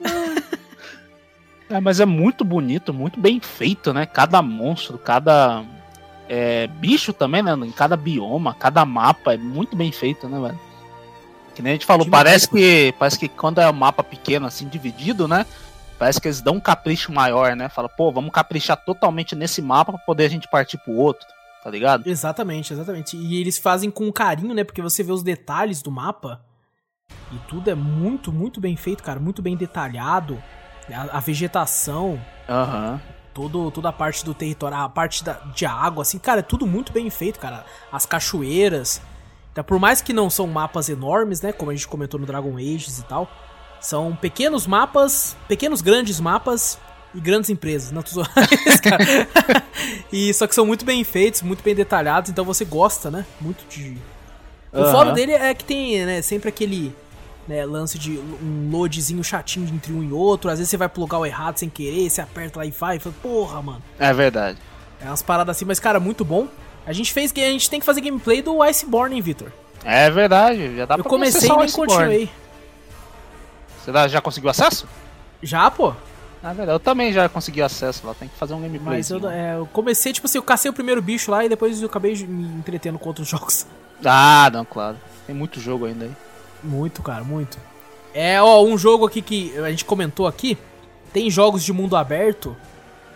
É, 1.68 1.80
mas 1.80 1.98
é 1.98 2.06
muito 2.06 2.44
bonito, 2.44 2.94
muito 2.94 3.18
bem 3.18 3.40
feito, 3.40 3.92
né? 3.92 4.06
Cada 4.06 4.40
monstro, 4.40 4.96
cada 4.98 5.64
é, 6.28 6.66
bicho 6.68 7.12
também, 7.12 7.42
né? 7.42 7.54
Em 7.54 7.72
cada 7.72 7.96
bioma, 7.96 8.54
cada 8.54 8.84
mapa, 8.84 9.34
é 9.34 9.36
muito 9.36 9.74
bem 9.76 9.90
feito, 9.90 10.28
né, 10.28 10.38
velho? 10.40 10.60
Que 11.54 11.62
nem 11.62 11.72
a 11.72 11.74
gente 11.74 11.86
falou, 11.86 12.04
Demais, 12.04 12.22
parece 12.22 12.48
que, 12.48 12.94
parece 12.98 13.18
que 13.18 13.28
quando 13.28 13.60
é 13.60 13.68
um 13.68 13.72
mapa 13.72 14.04
pequeno, 14.04 14.46
assim, 14.46 14.68
dividido, 14.68 15.26
né? 15.26 15.44
Parece 15.98 16.20
que 16.20 16.28
eles 16.28 16.40
dão 16.40 16.54
um 16.54 16.60
capricho 16.60 17.10
maior, 17.10 17.56
né? 17.56 17.68
Fala, 17.68 17.88
pô, 17.88 18.12
vamos 18.12 18.30
caprichar 18.30 18.76
totalmente 18.76 19.34
nesse 19.34 19.60
mapa 19.62 19.92
pra 19.92 20.00
poder 20.02 20.26
a 20.26 20.28
gente 20.28 20.46
partir 20.48 20.78
pro 20.78 20.92
outro, 20.92 21.26
tá 21.66 21.70
ligado? 21.72 22.06
Exatamente, 22.06 22.72
exatamente. 22.72 23.16
E 23.16 23.40
eles 23.40 23.58
fazem 23.58 23.90
com 23.90 24.12
carinho, 24.12 24.54
né? 24.54 24.62
Porque 24.62 24.80
você 24.80 25.02
vê 25.02 25.10
os 25.10 25.24
detalhes 25.24 25.82
do 25.82 25.90
mapa 25.90 26.40
e 27.32 27.38
tudo 27.48 27.68
é 27.68 27.74
muito, 27.74 28.32
muito 28.32 28.60
bem 28.60 28.76
feito, 28.76 29.02
cara. 29.02 29.18
Muito 29.18 29.42
bem 29.42 29.56
detalhado. 29.56 30.40
A, 30.88 31.16
a 31.16 31.20
vegetação, 31.20 32.22
Aham. 32.48 33.00
todo, 33.34 33.72
toda 33.72 33.88
a 33.88 33.92
parte 33.92 34.24
do 34.24 34.32
território, 34.32 34.78
a 34.78 34.88
parte 34.88 35.24
da, 35.24 35.32
de 35.32 35.66
água, 35.66 36.02
assim, 36.02 36.20
cara, 36.20 36.38
é 36.38 36.42
tudo 36.42 36.68
muito 36.68 36.92
bem 36.92 37.10
feito, 37.10 37.40
cara. 37.40 37.64
As 37.90 38.06
cachoeiras. 38.06 39.02
Então, 39.50 39.64
por 39.64 39.80
mais 39.80 40.00
que 40.00 40.12
não 40.12 40.30
são 40.30 40.46
mapas 40.46 40.88
enormes, 40.88 41.40
né? 41.40 41.50
Como 41.50 41.72
a 41.72 41.74
gente 41.74 41.88
comentou 41.88 42.20
no 42.20 42.26
Dragon 42.26 42.56
Ages 42.56 43.00
e 43.00 43.04
tal. 43.06 43.28
São 43.80 44.14
pequenos 44.14 44.68
mapas, 44.68 45.36
pequenos 45.48 45.80
grandes 45.82 46.20
mapas 46.20 46.78
e 47.16 47.20
grandes 47.20 47.50
empresas. 47.50 47.90
Não, 47.90 48.02
tô 48.02 48.10
zoando, 48.10 48.30
cara. 48.82 49.62
e 50.12 50.32
só 50.34 50.46
que 50.46 50.54
são 50.54 50.66
muito 50.66 50.84
bem 50.84 51.02
feitos, 51.02 51.42
muito 51.42 51.62
bem 51.62 51.74
detalhados, 51.74 52.30
então 52.30 52.44
você 52.44 52.64
gosta, 52.64 53.10
né? 53.10 53.24
Muito 53.40 53.64
de. 53.68 53.96
O 54.72 54.80
Aham. 54.80 54.92
foda 54.92 55.12
dele 55.12 55.32
é 55.32 55.54
que 55.54 55.64
tem, 55.64 56.04
né, 56.04 56.20
sempre 56.20 56.48
aquele 56.50 56.94
né, 57.48 57.64
lance 57.64 57.98
de 57.98 58.18
um 58.18 58.68
loadzinho 58.70 59.22
chatinho 59.24 59.66
entre 59.74 59.92
um 59.92 60.02
e 60.02 60.12
outro. 60.12 60.50
Às 60.50 60.58
vezes 60.58 60.70
você 60.70 60.76
vai 60.76 60.88
pro 60.88 61.00
lugar 61.00 61.24
errado 61.24 61.56
sem 61.58 61.68
querer, 61.68 62.10
você 62.10 62.20
aperta 62.20 62.58
lá 62.58 62.66
e 62.66 62.70
vai, 62.70 62.96
e 62.96 63.00
fala, 63.00 63.14
porra, 63.22 63.62
mano. 63.62 63.82
É 63.98 64.12
verdade. 64.12 64.58
É 65.00 65.06
umas 65.06 65.22
paradas 65.22 65.56
assim, 65.56 65.64
mas, 65.64 65.80
cara, 65.80 65.98
muito 65.98 66.24
bom. 66.24 66.48
A 66.86 66.92
gente 66.92 67.12
fez. 67.12 67.32
A 67.32 67.40
gente 67.40 67.68
tem 67.68 67.80
que 67.80 67.86
fazer 67.86 68.00
gameplay 68.00 68.42
do 68.42 68.62
Iceborne, 68.62 69.16
hein, 69.16 69.22
Victor? 69.22 69.52
É 69.84 70.10
verdade. 70.10 70.76
Já 70.76 70.84
dá 70.86 70.94
Eu 70.94 71.02
pra 71.02 71.10
comecei 71.10 71.48
e 71.48 71.52
nem 71.52 71.64
Iceborne. 71.64 71.92
continuei. 71.92 72.30
Você 73.84 74.08
já 74.08 74.20
conseguiu 74.20 74.50
acesso? 74.50 74.86
Já, 75.42 75.70
pô. 75.70 75.94
Verdade, 76.52 76.76
eu 76.76 76.80
também 76.80 77.12
já 77.12 77.28
consegui 77.28 77.62
acesso 77.62 78.06
lá. 78.06 78.14
Tem 78.14 78.28
que 78.28 78.36
fazer 78.36 78.54
um 78.54 78.60
gameplay. 78.60 78.98
Mas 78.98 79.10
eu, 79.10 79.28
é, 79.28 79.56
eu 79.56 79.66
comecei, 79.72 80.12
tipo 80.12 80.26
assim, 80.26 80.38
eu 80.38 80.42
cacei 80.42 80.70
o 80.70 80.74
primeiro 80.74 81.00
bicho 81.02 81.30
lá 81.30 81.44
e 81.44 81.48
depois 81.48 81.80
eu 81.80 81.88
acabei 81.88 82.14
me 82.26 82.44
entretendo 82.58 82.98
com 82.98 83.08
outros 83.08 83.26
jogos. 83.28 83.66
Ah, 84.04 84.50
não, 84.52 84.64
claro. 84.64 84.96
Tem 85.26 85.34
muito 85.34 85.60
jogo 85.60 85.86
ainda 85.86 86.04
aí. 86.04 86.12
Muito, 86.62 87.02
cara, 87.02 87.24
muito. 87.24 87.58
É, 88.14 88.40
ó, 88.40 88.62
um 88.64 88.78
jogo 88.78 89.06
aqui 89.06 89.20
que 89.20 89.56
a 89.58 89.70
gente 89.70 89.84
comentou 89.84 90.26
aqui. 90.26 90.56
Tem 91.12 91.30
jogos 91.30 91.62
de 91.62 91.72
mundo 91.72 91.96
aberto, 91.96 92.56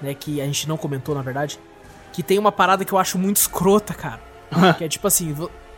né, 0.01 0.15
que 0.15 0.40
a 0.40 0.47
gente 0.47 0.69
não 0.69 0.77
comentou, 0.77 1.15
na 1.15 1.23
verdade. 1.23 1.59
Que 2.12 2.23
tem 2.23 2.39
uma 2.39 2.52
parada 2.52 2.85
que 2.85 2.93
eu 2.93 2.98
acho 2.98 3.19
muito 3.19 3.36
escrota, 3.36 3.94
cara. 3.94 4.20
que 4.77 4.85
é 4.85 4.89
tipo 4.89 5.07
assim, 5.07 5.35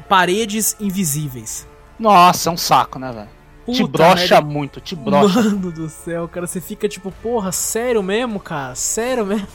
paredes 0.08 0.76
invisíveis. 0.80 1.66
Nossa, 1.98 2.48
é 2.48 2.52
um 2.52 2.56
saco, 2.56 2.98
né, 2.98 3.12
velho? 3.12 3.41
Te 3.70 3.82
Puta 3.82 3.98
brocha 3.98 4.34
merda. 4.34 4.40
muito, 4.42 4.80
te 4.80 4.96
brocha. 4.96 5.42
Mano 5.42 5.70
do 5.70 5.88
céu, 5.88 6.26
cara, 6.28 6.46
você 6.46 6.60
fica 6.60 6.88
tipo, 6.88 7.12
porra, 7.22 7.52
sério 7.52 8.02
mesmo, 8.02 8.40
cara? 8.40 8.74
Sério 8.74 9.24
mesmo? 9.24 9.46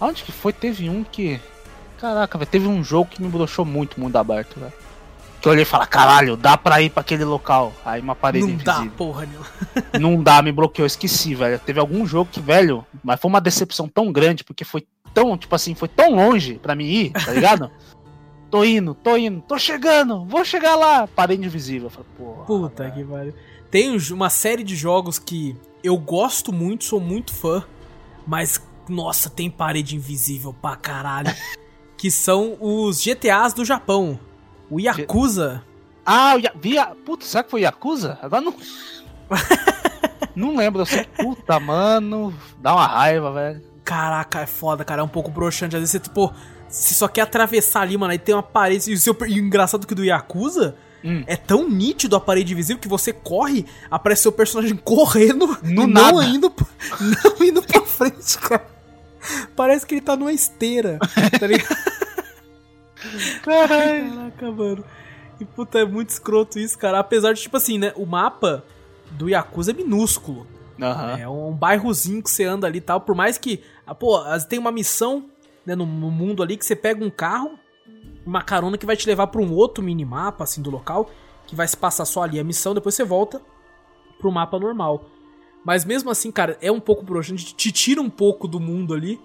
Onde 0.00 0.22
que 0.22 0.30
foi? 0.32 0.52
Teve 0.52 0.88
um 0.88 1.02
que. 1.04 1.40
Caraca, 1.98 2.38
velho. 2.38 2.50
Teve 2.50 2.66
um 2.66 2.82
jogo 2.82 3.10
que 3.10 3.22
me 3.22 3.28
broxou 3.28 3.64
muito 3.64 4.00
mundo 4.00 4.16
aberto, 4.16 4.58
velho. 4.58 4.72
Que 5.40 5.48
eu 5.48 5.52
olhei 5.52 5.62
e 5.62 5.66
falei, 5.66 5.88
caralho, 5.88 6.36
dá 6.36 6.56
pra 6.56 6.80
ir 6.80 6.90
pra 6.90 7.00
aquele 7.00 7.24
local. 7.24 7.72
Aí 7.84 8.00
uma 8.00 8.14
parede 8.14 8.46
não 8.46 8.56
dá, 8.56 8.72
invisível. 8.74 8.96
porra 8.96 9.26
nenhuma. 9.26 9.46
Não 9.98 10.22
dá, 10.22 10.40
me 10.42 10.52
bloqueou, 10.52 10.86
esqueci, 10.86 11.34
velho. 11.34 11.58
Teve 11.58 11.80
algum 11.80 12.06
jogo 12.06 12.28
que, 12.30 12.40
velho, 12.40 12.84
mas 13.02 13.20
foi 13.20 13.28
uma 13.28 13.40
decepção 13.40 13.88
tão 13.88 14.12
grande, 14.12 14.44
porque 14.44 14.64
foi 14.64 14.84
tão, 15.12 15.36
tipo 15.36 15.54
assim, 15.54 15.74
foi 15.74 15.88
tão 15.88 16.14
longe 16.14 16.54
pra 16.62 16.74
mim 16.74 16.84
ir, 16.84 17.10
tá 17.10 17.32
ligado? 17.32 17.70
tô 18.52 18.62
indo, 18.62 18.94
tô 18.94 19.16
indo, 19.16 19.40
tô 19.40 19.58
chegando, 19.58 20.26
vou 20.26 20.44
chegar 20.44 20.76
lá. 20.76 21.06
Parede 21.08 21.42
invisível. 21.46 21.86
Eu 21.86 21.90
falei, 21.90 22.08
porra. 22.18 22.44
Puta 22.44 22.82
velho. 22.84 22.94
que 22.94 23.04
pariu. 23.04 23.34
Tem 23.70 23.90
um 23.90 24.14
uma 24.14 24.28
série 24.28 24.62
de 24.62 24.76
jogos 24.76 25.18
que 25.18 25.56
eu 25.82 25.96
gosto 25.96 26.52
muito, 26.52 26.84
sou 26.84 27.00
muito 27.00 27.32
fã, 27.32 27.64
mas, 28.26 28.62
nossa, 28.86 29.30
tem 29.30 29.50
parede 29.50 29.96
invisível 29.96 30.52
pra 30.52 30.76
caralho. 30.76 31.34
que 31.96 32.10
são 32.10 32.58
os 32.60 33.02
GTAs 33.02 33.54
do 33.54 33.64
Japão. 33.64 34.20
O 34.68 34.78
Yakuza. 34.78 35.64
Ah, 36.04 36.34
o 36.36 36.38
Ya- 36.38 36.52
via. 36.60 36.86
Puta, 37.06 37.24
será 37.24 37.42
que 37.42 37.50
foi 37.50 37.62
Yakuza? 37.62 38.18
Agora 38.20 38.42
não. 38.42 38.54
não 40.36 40.56
lembro, 40.56 40.82
eu 40.82 40.86
sei. 40.86 41.04
Puta, 41.04 41.58
mano. 41.58 42.34
Dá 42.58 42.74
uma 42.74 42.86
raiva, 42.86 43.32
velho. 43.32 43.62
Caraca, 43.82 44.40
é 44.40 44.46
foda, 44.46 44.84
cara. 44.84 45.00
É 45.00 45.04
um 45.04 45.08
pouco 45.08 45.30
broxante. 45.30 45.76
Às 45.76 45.80
vezes 45.80 45.92
você, 45.92 46.00
tipo, 46.00 46.34
você 46.74 46.94
só 46.94 47.06
quer 47.08 47.20
atravessar 47.22 47.82
ali, 47.82 47.96
mano. 47.98 48.12
Aí 48.12 48.18
tem 48.18 48.34
uma 48.34 48.42
parede. 48.42 48.90
E 48.90 48.94
o, 48.94 48.98
seu, 48.98 49.16
e 49.26 49.40
o 49.40 49.44
engraçado 49.44 49.86
que 49.86 49.94
do 49.94 50.04
Yakuza 50.04 50.74
Hum. 51.04 51.24
é 51.26 51.34
tão 51.36 51.68
nítido 51.68 52.14
a 52.14 52.20
parede 52.20 52.52
invisível 52.52 52.80
que 52.80 52.86
você 52.86 53.12
corre, 53.12 53.66
aparece 53.90 54.22
seu 54.22 54.30
personagem 54.30 54.76
correndo 54.76 55.48
No 55.60 55.82
e 55.82 55.86
nada. 55.88 56.12
não 56.12 56.22
indo, 56.22 56.48
pra- 56.48 56.64
não 57.24 57.44
indo 57.44 57.60
pra 57.60 57.80
frente, 57.82 58.38
cara. 58.38 58.64
Parece 59.56 59.84
que 59.84 59.94
ele 59.94 60.00
tá 60.00 60.14
numa 60.16 60.32
esteira, 60.32 61.00
tá 61.40 61.44
ligado? 61.46 61.76
Caralho. 63.42 64.10
Caraca, 64.14 64.52
mano. 64.52 64.84
E 65.40 65.44
puta, 65.44 65.80
é 65.80 65.84
muito 65.84 66.10
escroto 66.10 66.58
isso, 66.58 66.78
cara. 66.78 67.00
Apesar 67.00 67.32
de, 67.32 67.40
tipo 67.42 67.56
assim, 67.56 67.78
né? 67.78 67.92
O 67.96 68.06
mapa 68.06 68.64
do 69.10 69.28
Yakuza 69.28 69.72
é 69.72 69.74
minúsculo. 69.74 70.46
Aham. 70.80 71.18
É 71.18 71.28
um 71.28 71.52
bairrozinho 71.52 72.22
que 72.22 72.30
você 72.30 72.44
anda 72.44 72.66
ali 72.66 72.78
e 72.78 72.80
tal. 72.80 73.00
Por 73.00 73.14
mais 73.16 73.38
que. 73.38 73.60
ah, 73.86 73.94
Pô, 73.94 74.20
tem 74.48 74.58
uma 74.58 74.70
missão 74.72 75.24
né, 75.64 75.74
no, 75.74 75.86
mundo 75.86 76.42
ali 76.42 76.56
que 76.56 76.64
você 76.64 76.76
pega 76.76 77.04
um 77.04 77.10
carro, 77.10 77.58
uma 78.24 78.42
carona 78.42 78.78
que 78.78 78.86
vai 78.86 78.96
te 78.96 79.06
levar 79.06 79.28
pra 79.28 79.40
um 79.40 79.52
outro 79.52 79.82
minimapa, 79.82 80.44
assim, 80.44 80.62
do 80.62 80.70
local, 80.70 81.10
que 81.46 81.54
vai 81.54 81.66
se 81.66 81.76
passar 81.76 82.04
só 82.04 82.22
ali 82.22 82.38
a 82.38 82.44
missão, 82.44 82.74
depois 82.74 82.94
você 82.94 83.04
volta 83.04 83.40
pro 84.18 84.30
mapa 84.30 84.58
normal. 84.58 85.04
Mas 85.64 85.84
mesmo 85.84 86.10
assim, 86.10 86.30
cara, 86.30 86.56
é 86.60 86.70
um 86.70 86.80
pouco 86.80 87.04
broxante, 87.04 87.54
te 87.54 87.70
tira 87.70 88.00
um 88.00 88.10
pouco 88.10 88.48
do 88.48 88.58
mundo 88.58 88.94
ali. 88.94 89.20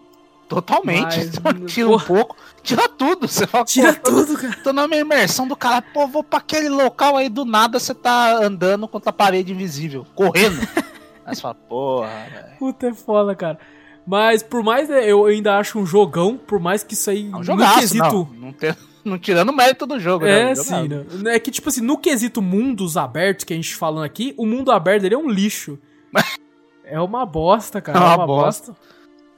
Totalmente. 0.48 1.30
Mas, 1.44 1.72
tira 1.74 1.90
um 1.90 2.00
pouco. 2.00 2.38
Tira 2.64 2.88
tudo. 2.88 3.28
Você 3.28 3.46
fala, 3.46 3.66
Tira 3.66 3.94
pô, 3.94 4.12
tudo, 4.12 4.38
cara. 4.38 4.58
Tô 4.64 4.72
na 4.72 4.88
minha 4.88 5.02
imersão 5.02 5.48
do 5.48 5.56
cara, 5.56 5.82
pô, 5.82 6.08
vou 6.08 6.24
pra 6.24 6.40
aquele 6.40 6.70
local 6.70 7.18
aí 7.18 7.28
do 7.28 7.44
nada 7.44 7.80
você 7.80 7.94
tá 7.94 8.38
andando 8.44 8.88
contra 8.88 9.10
a 9.10 9.14
parede 9.14 9.52
invisível, 9.52 10.06
correndo. 10.16 10.60
aí 11.26 11.36
você 11.36 11.42
fala, 11.42 11.56
porra, 11.56 12.28
velho. 12.32 12.58
Puta, 12.58 12.88
é 12.88 12.94
foda, 12.94 13.36
cara. 13.36 13.60
Mas 14.08 14.42
por 14.42 14.64
mais, 14.64 14.88
né, 14.88 15.04
eu 15.06 15.26
ainda 15.26 15.58
acho 15.58 15.78
um 15.78 15.86
jogão, 15.86 16.38
por 16.38 16.60
mais 16.62 16.82
que 16.82 16.94
isso 16.94 17.10
aí 17.10 17.26
É 17.26 17.36
um 17.36 17.40
no 17.40 17.44
jogaço, 17.44 17.80
quesito. 17.80 18.04
não. 18.04 18.26
Não, 18.48 18.54
tem- 18.54 18.74
não 19.04 19.20
tirando 19.20 19.50
o 19.50 19.56
mérito 19.56 19.86
do 19.86 20.00
jogo, 20.00 20.24
né? 20.24 20.44
É, 20.44 20.52
Um 20.54 20.56
sim, 20.56 20.88
né? 20.88 21.36
É 21.36 21.40
que, 21.40 21.52
tipo 21.52 21.68
assim, 21.68 21.82
no 21.82 21.98
quesito 21.98 22.42
mundos 22.42 22.96
abertos 22.96 23.44
que 23.44 23.54
a 23.54 23.56
gente 23.58 23.76
falando 23.76 24.06
aqui, 24.06 24.34
o 24.38 24.46
mundo 24.46 24.72
aberto 24.72 25.02
dele 25.02 25.16
é 25.16 25.18
um 25.18 25.30
lixo. 25.30 25.78
é 26.86 27.00
uma 27.02 27.26
bosta, 27.26 27.82
cara. 27.82 28.00
É 28.00 28.02
É 28.02 28.06
uma 28.06 28.16
uma, 28.16 28.26
bosta. 28.26 28.74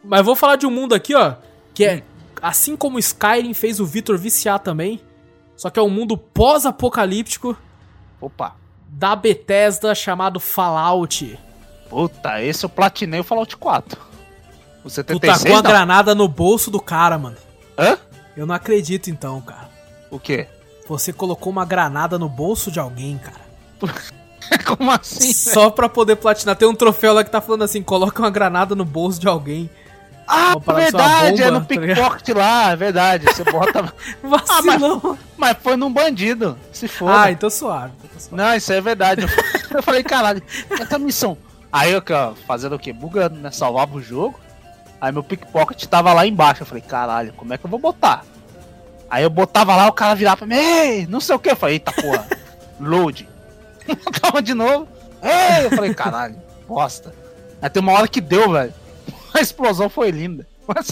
Mas 0.04 0.24
vou 0.24 0.36
falar 0.36 0.56
de 0.56 0.68
um 0.68 0.72
mundo 0.72 0.94
aqui, 0.94 1.16
ó, 1.16 1.34
que 1.74 1.84
é, 1.84 2.04
assim 2.42 2.76
como 2.78 3.00
Skyrim 3.00 3.54
fez 3.56 3.80
o 3.80 3.86
Victor 3.86 4.18
viciar 4.20 4.60
também, 4.60 5.02
só 5.58 5.70
que 5.72 5.80
é 5.80 5.84
um 5.84 5.90
mundo 5.90 6.16
pós-apocalíptico 6.16 7.58
Opa. 8.22 8.56
da 8.88 9.16
Bethesda 9.16 9.94
chamado 9.96 10.40
Fallout. 10.40 11.38
Puta, 11.90 12.42
esse 12.42 12.64
eu 12.66 12.70
platinei 12.70 13.20
o 13.20 13.24
Fallout 13.24 13.58
4. 13.58 14.00
O 14.90 14.92
Tu 14.92 14.96
76 14.96 15.44
tacou 15.44 15.58
a 15.58 15.62
não. 15.62 15.70
granada 15.70 16.16
no 16.16 16.28
bolso 16.28 16.72
do 16.72 16.82
cara, 16.82 17.18
mano. 17.18 17.38
Hã? 17.78 17.98
Eu 18.36 18.46
não 18.46 18.56
acredito 18.56 19.10
então, 19.10 19.40
cara. 19.42 19.70
O 20.10 20.20
quê? 20.20 20.48
Você 20.88 21.14
colocou 21.14 21.52
uma 21.52 21.66
granada 21.66 22.18
no 22.18 22.28
bolso 22.28 22.72
de 22.72 22.80
alguém, 22.80 23.20
cara. 23.20 23.50
Como 24.66 24.90
assim? 24.90 25.32
Só 25.32 25.70
pra 25.70 25.88
poder 25.88 26.16
platinar. 26.16 26.56
Tem 26.56 26.68
um 26.68 26.74
troféu 26.74 27.14
lá 27.14 27.24
que 27.24 27.30
tá 27.30 27.40
falando 27.40 27.64
assim: 27.64 27.84
coloca 27.84 28.20
uma 28.20 28.32
granada 28.32 28.74
no 28.74 28.84
bolso 28.84 29.20
de 29.20 29.28
alguém. 29.28 29.70
Ah, 30.28 30.56
verdade, 30.74 31.42
é 31.42 31.46
bomba, 31.46 31.60
no 31.60 31.66
tá 31.66 31.66
pickpocket 31.66 32.30
lá, 32.36 32.72
é 32.72 32.76
verdade. 32.76 33.26
Você 33.26 33.44
bota. 33.44 33.94
Vacilão. 34.22 35.18
mas 35.38 35.58
foi 35.60 35.76
num 35.76 35.92
bandido. 35.92 36.58
Se 36.72 36.88
for. 36.88 37.10
Ah, 37.10 37.32
então 37.32 37.50
suave. 37.50 37.94
então 37.98 38.10
tá 38.10 38.20
suave. 38.20 38.36
Não, 38.36 38.56
isso 38.56 38.72
é 38.72 38.82
verdade. 38.82 39.26
Eu, 39.72 39.84
falei, 39.84 40.04
caralho, 40.04 40.42
essa 40.80 41.00
missão. 41.00 41.38
Aí 41.72 41.92
eu, 41.92 42.04
ó, 42.12 42.34
fazendo 42.48 42.76
o 42.76 42.80
quê? 42.80 42.94
Bugando, 42.94 43.40
né? 43.40 43.52
Salvava 43.52 43.96
o 43.96 44.02
jogo. 44.02 44.40
Aí 45.02 45.12
meu 45.12 45.24
pickpocket 45.24 45.86
tava 45.86 46.14
lá 46.14 46.26
embaixo. 46.26 46.64
Eu 46.64 46.68
falei, 46.68 46.84
caralho, 46.84 47.34
como 47.34 47.54
é 47.54 47.58
que 47.58 47.66
eu 47.66 47.70
vou 47.70 47.80
botar? 47.80 48.26
Aí 49.10 49.24
eu 49.24 49.30
botava 49.30 49.76
lá, 49.76 49.88
o 49.88 49.94
cara 49.94 50.14
virava 50.14 50.38
pra 50.38 50.48
mim, 50.48 50.56
ei, 50.56 51.08
não 51.08 51.20
sei 51.20 51.36
o 51.36 51.40
que. 51.40 51.50
Eu 51.50 51.56
falei, 51.56 51.76
eita 51.76 51.92
porra, 51.92 52.28
load. 52.80 53.28
Botava 54.06 54.42
de 54.42 54.54
novo. 54.54 54.88
Ei, 55.22 55.66
eu 55.66 55.72
falei, 55.72 55.94
caralho, 55.94 56.36
bosta. 56.68 57.14
Aí 57.62 57.70
tem 57.70 57.82
uma 57.82 57.94
hora 57.94 58.08
que 58.08 58.22
deu, 58.22 58.52
velho. 58.52 58.74
A 59.34 59.42
explosão 59.42 59.90
foi 59.90 60.12
linda. 60.12 60.48
Mas 60.68 60.92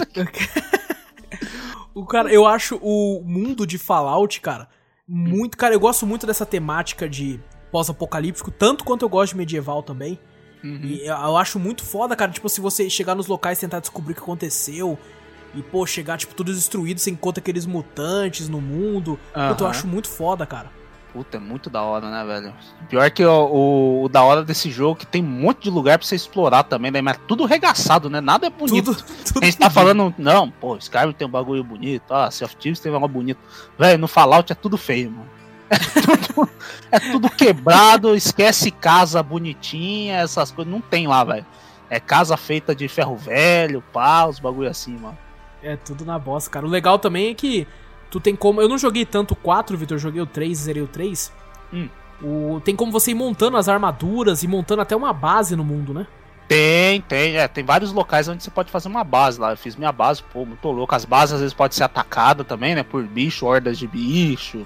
O 1.93 2.05
cara, 2.05 2.31
eu 2.31 2.45
acho 2.45 2.79
o 2.81 3.21
mundo 3.23 3.67
de 3.67 3.77
Fallout, 3.77 4.41
cara, 4.41 4.67
muito. 5.07 5.57
Cara, 5.57 5.75
eu 5.75 5.79
gosto 5.79 6.05
muito 6.05 6.25
dessa 6.25 6.45
temática 6.45 7.07
de 7.07 7.39
pós-apocalíptico, 7.71 8.49
tanto 8.51 8.83
quanto 8.83 9.03
eu 9.03 9.09
gosto 9.09 9.33
de 9.33 9.37
medieval 9.37 9.83
também. 9.83 10.19
Uhum. 10.63 10.79
E 10.83 11.05
eu 11.05 11.37
acho 11.37 11.59
muito 11.59 11.83
foda, 11.83 12.15
cara, 12.15 12.31
tipo, 12.31 12.49
se 12.49 12.59
você 12.59 12.89
chegar 12.89 13.15
nos 13.15 13.27
locais 13.27 13.57
e 13.57 13.61
tentar 13.61 13.79
descobrir 13.79 14.13
o 14.13 14.15
que 14.15 14.21
aconteceu. 14.21 14.97
E, 15.55 15.61
pô, 15.61 15.85
chegar, 15.85 16.17
tipo, 16.17 16.35
tudo 16.35 16.53
destruído, 16.53 16.99
você 16.99 17.09
encontra 17.09 17.41
aqueles 17.41 17.65
mutantes 17.65 18.49
no 18.49 18.61
mundo. 18.61 19.19
Puta, 19.49 19.63
eu 19.63 19.67
acho 19.67 19.87
muito 19.87 20.07
foda, 20.07 20.45
cara. 20.45 20.69
Puta, 21.13 21.37
é 21.37 21.39
muito 21.39 21.69
da 21.69 21.81
hora, 21.81 22.11
né, 22.11 22.23
velho? 22.25 22.53
Pior 22.89 23.09
que 23.09 23.25
o, 23.25 23.31
o, 23.31 24.03
o 24.03 24.09
da 24.09 24.23
hora 24.23 24.43
desse 24.43 24.69
jogo 24.69 24.99
que 24.99 25.07
tem 25.07 25.23
um 25.23 25.27
monte 25.27 25.63
de 25.63 25.69
lugar 25.69 25.97
pra 25.97 26.05
você 26.05 26.15
explorar 26.15 26.63
também, 26.63 26.91
né? 26.91 27.01
Mas 27.01 27.17
tudo 27.27 27.45
regaçado, 27.45 28.09
né? 28.09 28.21
Nada 28.21 28.45
é 28.45 28.49
bonito. 28.49 28.93
Tudo, 28.93 29.03
tudo 29.25 29.43
a 29.43 29.45
gente 29.45 29.57
tá 29.57 29.69
falando, 29.69 30.13
não, 30.17 30.51
pô, 30.51 30.75
Skyrim 30.77 31.13
tem 31.13 31.27
um 31.27 31.31
bagulho 31.31 31.63
bonito, 31.63 32.03
ah, 32.13 32.29
Sea 32.29 32.45
of 32.45 32.55
Thieves 32.57 32.79
tem 32.79 32.91
um 32.91 32.93
bagulho 32.93 33.13
bonito. 33.13 33.39
Velho, 33.79 33.97
no 33.97 34.07
Fallout 34.07 34.51
é 34.51 34.55
tudo 34.55 34.77
feio, 34.77 35.09
mano. 35.09 35.36
É 35.69 35.77
tudo, 36.33 36.49
é 36.91 36.99
tudo 36.99 37.29
quebrado, 37.29 38.15
esquece 38.15 38.71
casa 38.71 39.21
bonitinha, 39.21 40.17
essas 40.17 40.51
coisas. 40.51 40.71
Não 40.71 40.81
tem 40.81 41.07
lá, 41.07 41.23
velho. 41.23 41.45
É 41.89 41.99
casa 41.99 42.35
feita 42.35 42.75
de 42.75 42.87
ferro 42.87 43.15
velho, 43.15 43.81
pá, 43.93 44.25
os 44.25 44.39
bagulho 44.39 44.69
assim, 44.69 44.97
mano. 44.97 45.17
É 45.63 45.75
tudo 45.75 46.05
na 46.05 46.19
bosta, 46.19 46.49
cara. 46.49 46.65
O 46.65 46.69
legal 46.69 46.99
também 46.99 47.31
é 47.31 47.33
que 47.33 47.67
tu 48.11 48.19
tem 48.19 48.35
como. 48.35 48.61
Eu 48.61 48.69
não 48.69 48.77
joguei 48.77 49.05
tanto 49.05 49.31
o 49.31 49.35
4, 49.35 49.77
Vitor, 49.77 49.95
eu 49.95 49.99
joguei 49.99 50.21
o 50.21 50.25
3, 50.25 50.57
zerei 50.57 50.83
o 50.83 50.87
3. 50.87 51.31
Hum. 51.73 51.89
O... 52.21 52.61
Tem 52.63 52.75
como 52.75 52.91
você 52.91 53.11
ir 53.11 53.15
montando 53.15 53.57
as 53.57 53.69
armaduras 53.69 54.43
e 54.43 54.47
montando 54.47 54.81
até 54.81 54.95
uma 54.95 55.13
base 55.13 55.55
no 55.55 55.63
mundo, 55.63 55.93
né? 55.93 56.07
Tem, 56.47 57.01
tem, 57.01 57.35
é, 57.35 57.47
tem 57.47 57.63
vários 57.63 57.91
locais 57.91 58.27
onde 58.29 58.41
você 58.41 58.49
pode 58.49 58.71
fazer 58.71 58.87
uma 58.87 59.03
base 59.03 59.39
lá. 59.39 59.51
Eu 59.51 59.57
fiz 59.57 59.75
minha 59.75 59.91
base, 59.91 60.23
pô, 60.23 60.45
muito 60.45 60.71
louco. 60.71 60.95
As 60.95 61.03
bases 61.03 61.33
às 61.33 61.39
vezes 61.41 61.53
podem 61.53 61.75
ser 61.75 61.83
atacadas 61.83 62.47
também, 62.47 62.73
né? 62.73 62.83
Por 62.83 63.03
bicho, 63.03 63.45
hordas 63.45 63.77
de 63.77 63.85
bicho. 63.85 64.65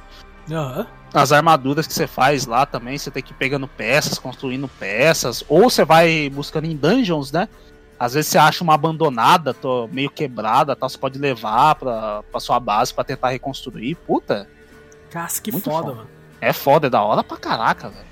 Aham. 0.52 0.88
As 1.14 1.32
armaduras 1.32 1.86
que 1.88 1.94
você 1.94 2.08
faz 2.08 2.46
lá 2.46 2.66
também, 2.66 2.98
você 2.98 3.12
tem 3.12 3.22
que 3.22 3.32
ir 3.32 3.36
pegando 3.36 3.68
peças, 3.68 4.18
construindo 4.18 4.68
peças. 4.68 5.44
Ou 5.50 5.70
você 5.70 5.84
vai 5.84 6.30
buscando 6.30 6.66
em 6.66 6.76
dungeons, 6.76 7.32
né? 7.32 7.50
Às 8.00 8.14
vezes 8.14 8.32
você 8.32 8.38
acha 8.38 8.64
uma 8.64 8.74
abandonada, 8.74 9.56
meio 9.92 10.10
quebrada, 10.10 10.76
tal, 10.76 10.90
você 10.90 10.98
pode 10.98 11.20
levar 11.20 11.76
pra, 11.76 12.24
pra 12.32 12.40
sua 12.40 12.60
base 12.60 12.94
pra 12.94 13.04
tentar 13.04 13.30
reconstruir. 13.30 13.96
Puta, 13.96 14.48
Casca, 15.10 15.44
que 15.44 15.52
foda, 15.52 15.64
foda. 15.70 15.94
mano. 15.96 16.08
é 16.40 16.54
foda, 16.54 16.88
é 16.88 16.90
da 16.90 17.04
hora 17.04 17.24
pra 17.24 17.38
caraca, 17.38 17.90
velho. 17.90 18.06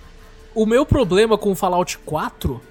O 0.53 0.65
meu 0.65 0.85
problema 0.85 1.37
com 1.37 1.51
o 1.51 1.55
Fallout 1.55 1.97
4, 1.99 2.61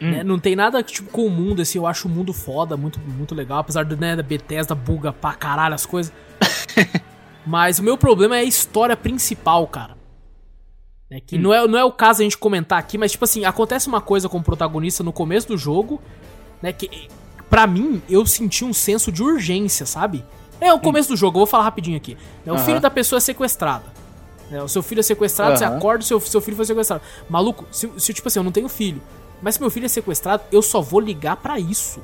Hum. 0.00 0.10
né, 0.12 0.22
não 0.22 0.38
tem 0.38 0.54
nada 0.54 0.80
tipo 0.80 1.10
com 1.10 1.26
o 1.26 1.30
mundo, 1.30 1.60
assim, 1.62 1.76
eu 1.78 1.84
acho 1.86 2.06
o 2.06 2.10
mundo 2.10 2.32
foda, 2.32 2.76
muito, 2.76 3.00
muito 3.00 3.34
legal, 3.34 3.58
apesar 3.58 3.84
do, 3.84 3.96
né, 3.96 4.14
da 4.14 4.22
Bethesda 4.22 4.72
buga 4.72 5.12
pra 5.12 5.32
caralho 5.32 5.74
as 5.74 5.84
coisas. 5.86 6.12
Mas 7.46 7.78
o 7.78 7.82
meu 7.82 7.96
problema 7.96 8.36
é 8.36 8.40
a 8.40 8.44
história 8.44 8.96
principal, 8.96 9.66
cara. 9.66 9.96
É 11.10 11.20
que 11.20 11.36
Hum. 11.36 11.40
não, 11.40 11.54
é, 11.54 11.66
não 11.66 11.78
é 11.78 11.84
o 11.84 11.92
caso 11.92 12.20
a 12.20 12.24
gente 12.24 12.36
comentar 12.36 12.78
aqui, 12.78 12.98
mas 12.98 13.12
tipo 13.12 13.24
assim, 13.24 13.44
acontece 13.44 13.88
uma 13.88 14.00
coisa 14.00 14.28
com 14.28 14.38
o 14.38 14.42
protagonista 14.42 15.02
no 15.02 15.12
começo 15.12 15.48
do 15.48 15.56
jogo, 15.56 16.00
né, 16.60 16.70
que 16.72 17.08
pra 17.48 17.66
mim 17.66 18.02
eu 18.10 18.26
senti 18.26 18.64
um 18.64 18.74
senso 18.74 19.10
de 19.10 19.22
urgência, 19.22 19.86
sabe? 19.86 20.22
É 20.60 20.70
o 20.72 20.78
começo 20.78 21.08
do 21.08 21.16
jogo, 21.16 21.36
eu 21.36 21.40
vou 21.40 21.46
falar 21.46 21.64
rapidinho 21.64 21.96
aqui. 21.96 22.16
né, 22.44 22.52
o 22.52 22.56
Aham. 22.56 22.64
filho 22.64 22.80
da 22.80 22.90
pessoa 22.90 23.16
é 23.16 23.20
sequestrado. 23.20 23.84
o 24.64 24.68
seu 24.68 24.82
filho 24.82 25.00
é 25.00 25.02
sequestrado, 25.02 25.56
você 25.58 25.64
Aham. 25.64 25.76
acorda, 25.78 26.04
seu, 26.04 26.20
seu 26.20 26.40
filho 26.42 26.56
foi 26.56 26.66
sequestrado. 26.66 27.02
Maluco, 27.30 27.64
se, 27.70 27.90
se 27.96 28.12
tipo 28.12 28.28
assim, 28.28 28.40
eu 28.40 28.44
não 28.44 28.52
tenho 28.52 28.68
filho, 28.68 29.00
mas 29.40 29.54
se 29.54 29.60
meu 29.62 29.70
filho 29.70 29.86
é 29.86 29.88
sequestrado, 29.88 30.42
eu 30.52 30.60
só 30.60 30.82
vou 30.82 31.00
ligar 31.00 31.36
pra 31.36 31.58
isso. 31.58 32.02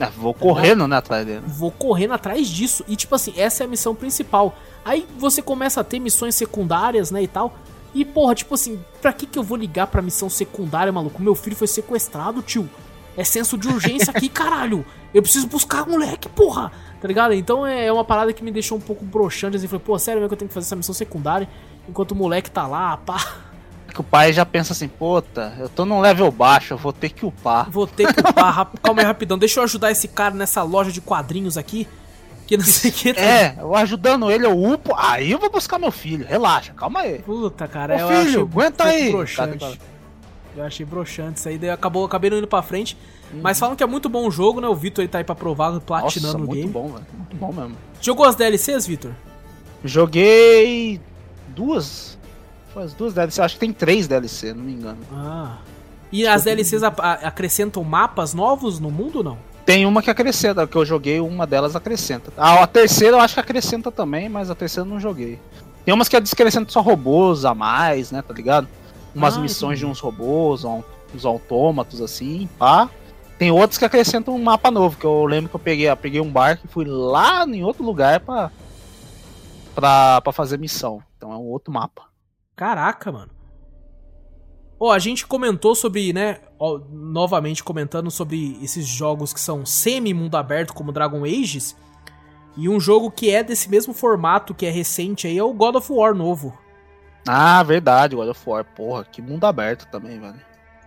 É, 0.00 0.06
vou 0.06 0.32
correndo, 0.34 0.88
né, 0.88 0.96
atrás 0.96 1.24
dele. 1.26 1.42
Vou 1.46 1.70
correndo 1.70 2.14
atrás 2.14 2.48
disso. 2.48 2.82
E 2.88 2.96
tipo 2.96 3.14
assim, 3.14 3.34
essa 3.36 3.62
é 3.62 3.66
a 3.66 3.68
missão 3.68 3.94
principal. 3.94 4.56
Aí 4.84 5.06
você 5.18 5.42
começa 5.42 5.80
a 5.80 5.84
ter 5.84 5.98
missões 5.98 6.34
secundárias, 6.34 7.10
né, 7.10 7.22
e 7.22 7.28
tal. 7.28 7.54
E 7.94 8.04
porra, 8.04 8.34
tipo 8.34 8.54
assim, 8.54 8.82
pra 9.02 9.12
que 9.12 9.26
que 9.26 9.38
eu 9.38 9.42
vou 9.42 9.56
ligar 9.58 9.86
pra 9.88 10.00
missão 10.00 10.30
secundária, 10.30 10.92
maluco? 10.92 11.22
Meu 11.22 11.34
filho 11.34 11.56
foi 11.56 11.66
sequestrado, 11.66 12.40
tio. 12.42 12.68
É 13.16 13.24
senso 13.24 13.58
de 13.58 13.68
urgência 13.68 14.12
aqui, 14.14 14.28
caralho. 14.30 14.84
Eu 15.12 15.22
preciso 15.22 15.46
buscar 15.48 15.86
o 15.86 15.90
moleque, 15.90 16.28
porra. 16.28 16.70
Tá 17.00 17.08
ligado? 17.08 17.34
Então 17.34 17.66
é 17.66 17.86
é 17.86 17.92
uma 17.92 18.04
parada 18.04 18.32
que 18.32 18.44
me 18.44 18.52
deixou 18.52 18.78
um 18.78 18.80
pouco 18.80 19.04
broxante, 19.04 19.56
assim. 19.56 19.66
Falei, 19.66 19.84
pô, 19.84 19.98
sério 19.98 20.20
mesmo 20.20 20.28
que 20.28 20.34
eu 20.34 20.38
tenho 20.38 20.48
que 20.48 20.54
fazer 20.54 20.66
essa 20.66 20.76
missão 20.76 20.94
secundária 20.94 21.48
enquanto 21.88 22.12
o 22.12 22.14
moleque 22.14 22.50
tá 22.50 22.66
lá, 22.66 22.96
pá. 22.96 23.36
É 23.88 23.92
que 23.92 24.00
o 24.00 24.04
pai 24.04 24.32
já 24.32 24.46
pensa 24.46 24.72
assim, 24.72 24.86
puta, 24.86 25.52
eu 25.58 25.68
tô 25.68 25.84
num 25.84 26.00
level 26.00 26.30
baixo, 26.30 26.74
eu 26.74 26.78
vou 26.78 26.92
ter 26.92 27.08
que 27.08 27.26
upar. 27.26 27.68
Vou 27.68 27.86
ter 27.88 28.14
que 28.14 28.20
upar, 28.20 28.70
calma 28.80 29.02
aí 29.02 29.06
rapidão. 29.06 29.36
Deixa 29.36 29.58
eu 29.58 29.64
ajudar 29.64 29.90
esse 29.90 30.06
cara 30.06 30.34
nessa 30.34 30.62
loja 30.62 30.92
de 30.92 31.00
quadrinhos 31.00 31.58
aqui. 31.58 31.88
Que 32.50 32.56
não 32.56 32.64
sei 32.64 32.90
o 32.90 32.94
que. 32.94 33.14
tá- 33.14 33.20
É, 33.20 33.54
eu 33.60 33.76
ajudando 33.76 34.28
ele, 34.28 34.44
eu 34.44 34.60
upo, 34.60 34.92
aí 34.96 35.30
eu 35.30 35.38
vou 35.38 35.48
buscar 35.52 35.78
meu 35.78 35.92
filho. 35.92 36.26
Relaxa, 36.26 36.72
calma 36.74 37.00
aí. 37.02 37.20
Puta, 37.20 37.68
cara, 37.68 37.94
Ô, 37.94 38.10
eu 38.10 38.24
filho, 38.24 38.40
um 38.40 38.42
aguenta 38.42 38.84
aí. 38.84 39.12
broxante. 39.12 39.58
Cara, 39.58 39.78
Eu 40.56 40.64
achei 40.64 40.84
broxante 40.84 41.38
isso 41.38 41.48
aí, 41.48 41.56
daí 41.56 41.70
acabou, 41.70 42.04
acabei 42.04 42.28
não 42.28 42.38
indo 42.38 42.48
pra 42.48 42.60
frente. 42.60 42.96
Uhum. 43.32 43.38
Mas 43.40 43.56
falam 43.56 43.76
que 43.76 43.84
é 43.84 43.86
muito 43.86 44.08
bom 44.08 44.26
o 44.26 44.32
jogo, 44.32 44.60
né? 44.60 44.66
O 44.66 44.74
Vitor 44.74 45.00
aí 45.02 45.06
tá 45.06 45.18
aí 45.18 45.24
pra 45.24 45.36
provar, 45.36 45.78
platinando 45.78 46.26
Nossa, 46.32 46.36
o 46.38 46.40
muito 46.48 46.54
game. 46.60 46.72
bom, 46.72 46.88
velho. 46.88 47.06
Muito 47.16 47.36
bom 47.36 47.52
mesmo. 47.52 47.76
Jogou 48.00 48.26
as 48.26 48.34
DLCs, 48.34 48.84
Vitor? 48.84 49.12
Joguei 49.84 51.00
duas. 51.48 52.18
Foi 52.72 52.82
as 52.82 52.92
duas 52.94 53.14
DLCs, 53.14 53.38
acho 53.40 53.54
que 53.54 53.60
tem 53.60 53.72
três 53.72 54.08
DLC, 54.08 54.52
não 54.52 54.64
me 54.64 54.72
engano. 54.72 54.98
Ah. 55.12 55.58
E 56.10 56.26
as 56.26 56.42
DLCs 56.44 56.82
acrescentam 56.82 57.84
mapas 57.84 58.34
novos 58.34 58.80
no 58.80 58.90
mundo 58.90 59.18
ou 59.18 59.24
não? 59.24 59.38
Tem 59.64 59.86
uma 59.86 60.02
que 60.02 60.10
acrescenta, 60.10 60.66
que 60.66 60.76
eu 60.76 60.84
joguei, 60.84 61.20
uma 61.20 61.46
delas 61.46 61.76
acrescenta. 61.76 62.32
Ah, 62.36 62.62
a 62.62 62.66
terceira 62.66 63.16
eu 63.16 63.20
acho 63.20 63.34
que 63.34 63.40
acrescenta 63.40 63.90
também, 63.92 64.28
mas 64.28 64.50
a 64.50 64.54
terceira 64.54 64.88
eu 64.88 64.92
não 64.92 65.00
joguei. 65.00 65.38
Tem 65.84 65.94
umas 65.94 66.08
que 66.08 66.16
acrescentam 66.16 66.68
só 66.70 66.80
robôs 66.80 67.44
a 67.44 67.54
mais, 67.54 68.10
né, 68.10 68.22
tá 68.22 68.34
ligado? 68.34 68.68
Umas 69.14 69.36
Ah, 69.36 69.40
missões 69.40 69.78
entendi. 69.78 69.86
de 69.86 69.86
uns 69.86 70.00
robôs, 70.00 70.64
uns 70.64 71.24
autômatos 71.24 72.00
assim, 72.00 72.48
pá. 72.58 72.88
Tem 73.38 73.50
outros 73.50 73.78
que 73.78 73.84
acrescentam 73.84 74.34
um 74.34 74.42
mapa 74.42 74.70
novo, 74.70 74.96
que 74.98 75.04
eu 75.06 75.24
lembro 75.24 75.48
que 75.48 75.56
eu 75.56 75.60
peguei, 75.60 75.88
eu 75.88 75.96
peguei 75.96 76.20
um 76.20 76.30
barco 76.30 76.66
e 76.66 76.68
fui 76.68 76.84
lá 76.84 77.46
em 77.46 77.64
outro 77.64 77.82
lugar 77.82 78.20
pra, 78.20 78.50
pra, 79.74 80.20
pra 80.20 80.32
fazer 80.32 80.58
missão. 80.58 81.02
Então 81.16 81.32
é 81.32 81.36
um 81.36 81.46
outro 81.46 81.72
mapa. 81.72 82.02
Caraca, 82.54 83.10
mano. 83.10 83.30
Ó, 84.78 84.90
a 84.92 84.98
gente 84.98 85.26
comentou 85.26 85.74
sobre, 85.74 86.12
né, 86.12 86.40
ó, 86.60 86.78
novamente 86.92 87.64
comentando 87.64 88.10
sobre 88.10 88.58
esses 88.62 88.86
jogos 88.86 89.32
que 89.32 89.40
são 89.40 89.66
semi-mundo 89.66 90.36
aberto, 90.36 90.74
como 90.74 90.92
Dragon 90.92 91.24
Ages. 91.24 91.74
E 92.56 92.68
um 92.68 92.78
jogo 92.78 93.10
que 93.10 93.30
é 93.30 93.42
desse 93.42 93.70
mesmo 93.70 93.94
formato, 93.94 94.54
que 94.54 94.66
é 94.66 94.70
recente 94.70 95.26
aí, 95.26 95.38
é 95.38 95.42
o 95.42 95.52
God 95.54 95.76
of 95.76 95.90
War 95.92 96.14
novo. 96.14 96.56
Ah, 97.26 97.62
verdade, 97.62 98.14
God 98.14 98.28
of 98.28 98.40
War. 98.46 98.64
Porra, 98.64 99.04
que 99.04 99.22
mundo 99.22 99.44
aberto 99.44 99.86
também, 99.90 100.20
velho. 100.20 100.40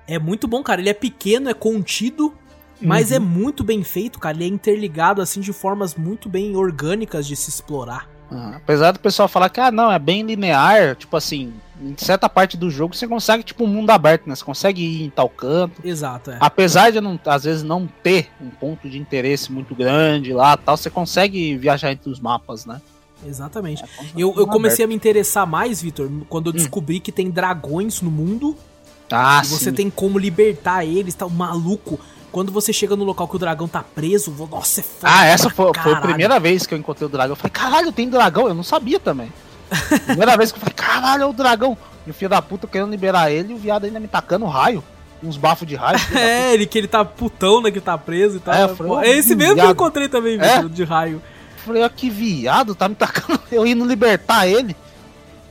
É 0.07 0.19
muito 0.19 0.47
bom, 0.47 0.61
cara. 0.61 0.81
Ele 0.81 0.89
é 0.89 0.93
pequeno, 0.93 1.49
é 1.49 1.53
contido, 1.53 2.33
mas 2.81 3.09
Uhum. 3.11 3.15
é 3.15 3.19
muito 3.19 3.63
bem 3.63 3.83
feito, 3.83 4.19
cara. 4.19 4.35
Ele 4.35 4.43
é 4.45 4.47
interligado, 4.47 5.21
assim, 5.21 5.39
de 5.39 5.53
formas 5.53 5.95
muito 5.95 6.27
bem 6.29 6.55
orgânicas 6.55 7.25
de 7.25 7.35
se 7.35 7.49
explorar. 7.49 8.09
Apesar 8.55 8.91
do 8.91 8.99
pessoal 8.99 9.27
falar 9.27 9.49
que, 9.49 9.59
ah, 9.59 9.71
não, 9.71 9.91
é 9.91 9.99
bem 9.99 10.23
linear, 10.23 10.95
tipo 10.95 11.15
assim, 11.17 11.53
em 11.81 11.95
certa 11.97 12.29
parte 12.29 12.55
do 12.57 12.69
jogo 12.69 12.95
você 12.95 13.07
consegue, 13.07 13.43
tipo, 13.43 13.63
um 13.63 13.67
mundo 13.67 13.89
aberto, 13.89 14.27
né? 14.27 14.35
Você 14.35 14.43
consegue 14.43 14.81
ir 14.83 15.03
em 15.03 15.09
tal 15.09 15.29
canto. 15.29 15.81
Exato, 15.85 16.31
é. 16.31 16.37
Apesar 16.39 16.91
de, 16.91 16.99
não, 17.01 17.19
às 17.25 17.43
vezes, 17.43 17.63
não 17.63 17.87
ter 18.01 18.29
um 18.41 18.49
ponto 18.49 18.89
de 18.89 18.97
interesse 18.97 19.51
muito 19.51 19.75
grande 19.75 20.33
lá 20.33 20.55
tal, 20.57 20.77
você 20.77 20.89
consegue 20.89 21.55
viajar 21.57 21.91
entre 21.91 22.09
os 22.09 22.19
mapas, 22.19 22.65
né? 22.65 22.81
Exatamente. 23.25 23.83
É, 23.83 23.87
Eu, 24.15 24.33
eu 24.35 24.43
um 24.43 24.47
comecei 24.47 24.83
a 24.83 24.87
me 24.87 24.95
interessar 24.95 25.47
mais, 25.47 25.81
Vitor, 25.81 26.09
quando 26.29 26.47
eu 26.47 26.51
Hum. 26.53 26.57
descobri 26.57 26.99
que 26.99 27.11
tem 27.11 27.29
dragões 27.29 28.01
no 28.01 28.11
mundo 28.11 28.49
aberto. 28.49 28.73
Ah, 29.11 29.41
e 29.43 29.47
você 29.47 29.65
sim. 29.65 29.73
tem 29.75 29.89
como 29.89 30.17
libertar 30.17 30.83
eles, 30.85 31.13
tá 31.13 31.27
maluco. 31.27 31.99
Quando 32.33 32.51
você 32.51 32.73
chega 32.73 32.95
no 32.95 33.03
local 33.03 33.27
que 33.27 33.35
o 33.35 33.39
dragão 33.39 33.67
tá 33.67 33.83
preso, 33.83 34.31
nossa, 34.49 34.79
é 34.79 34.83
foda. 34.83 35.13
Ah, 35.13 35.25
essa 35.25 35.51
foi, 35.51 35.71
foi 35.83 35.93
a 35.93 36.01
primeira 36.01 36.39
vez 36.39 36.65
que 36.65 36.73
eu 36.73 36.77
encontrei 36.79 37.05
o 37.05 37.09
dragão. 37.09 37.33
Eu 37.33 37.35
falei, 37.35 37.51
caralho, 37.51 37.91
tem 37.91 38.09
dragão? 38.09 38.47
Eu 38.47 38.55
não 38.55 38.63
sabia 38.63 38.99
também. 38.99 39.31
primeira 40.07 40.35
vez 40.35 40.51
que 40.51 40.57
eu 40.57 40.59
falei, 40.59 40.73
caralho, 40.73 41.21
é 41.21 41.25
o 41.27 41.31
dragão. 41.31 41.77
E 42.07 42.09
o 42.09 42.13
filho 42.13 42.29
da 42.29 42.41
puta 42.41 42.65
querendo 42.65 42.89
liberar 42.89 43.29
ele 43.31 43.53
e 43.53 43.55
o 43.55 43.57
viado 43.59 43.85
ainda 43.85 43.99
me 43.99 44.07
tacando 44.07 44.47
raio. 44.47 44.83
Uns 45.21 45.37
bafos 45.37 45.67
de 45.67 45.75
raio. 45.75 45.99
É, 46.17 46.55
ele 46.55 46.65
que 46.65 46.75
ele 46.75 46.87
tá 46.87 47.05
putão, 47.05 47.61
né, 47.61 47.69
que 47.69 47.79
tá 47.79 47.95
preso 47.99 48.37
e 48.37 48.39
tal. 48.39 48.55
É, 48.55 48.63
eu 48.63 48.75
falei, 48.75 48.91
Pô, 48.91 48.99
é 49.01 49.09
esse 49.09 49.35
mesmo 49.35 49.53
que 49.53 49.61
eu 49.61 49.65
viado. 49.65 49.75
encontrei 49.75 50.09
também, 50.09 50.39
É? 50.41 50.63
De 50.63 50.83
raio. 50.83 51.21
Falei, 51.63 51.83
ó, 51.83 51.89
que 51.89 52.09
viado, 52.09 52.73
tá 52.73 52.89
me 52.89 52.95
tacando. 52.95 53.39
Eu 53.51 53.65
indo 53.65 53.85
libertar 53.85 54.47
ele. 54.47 54.75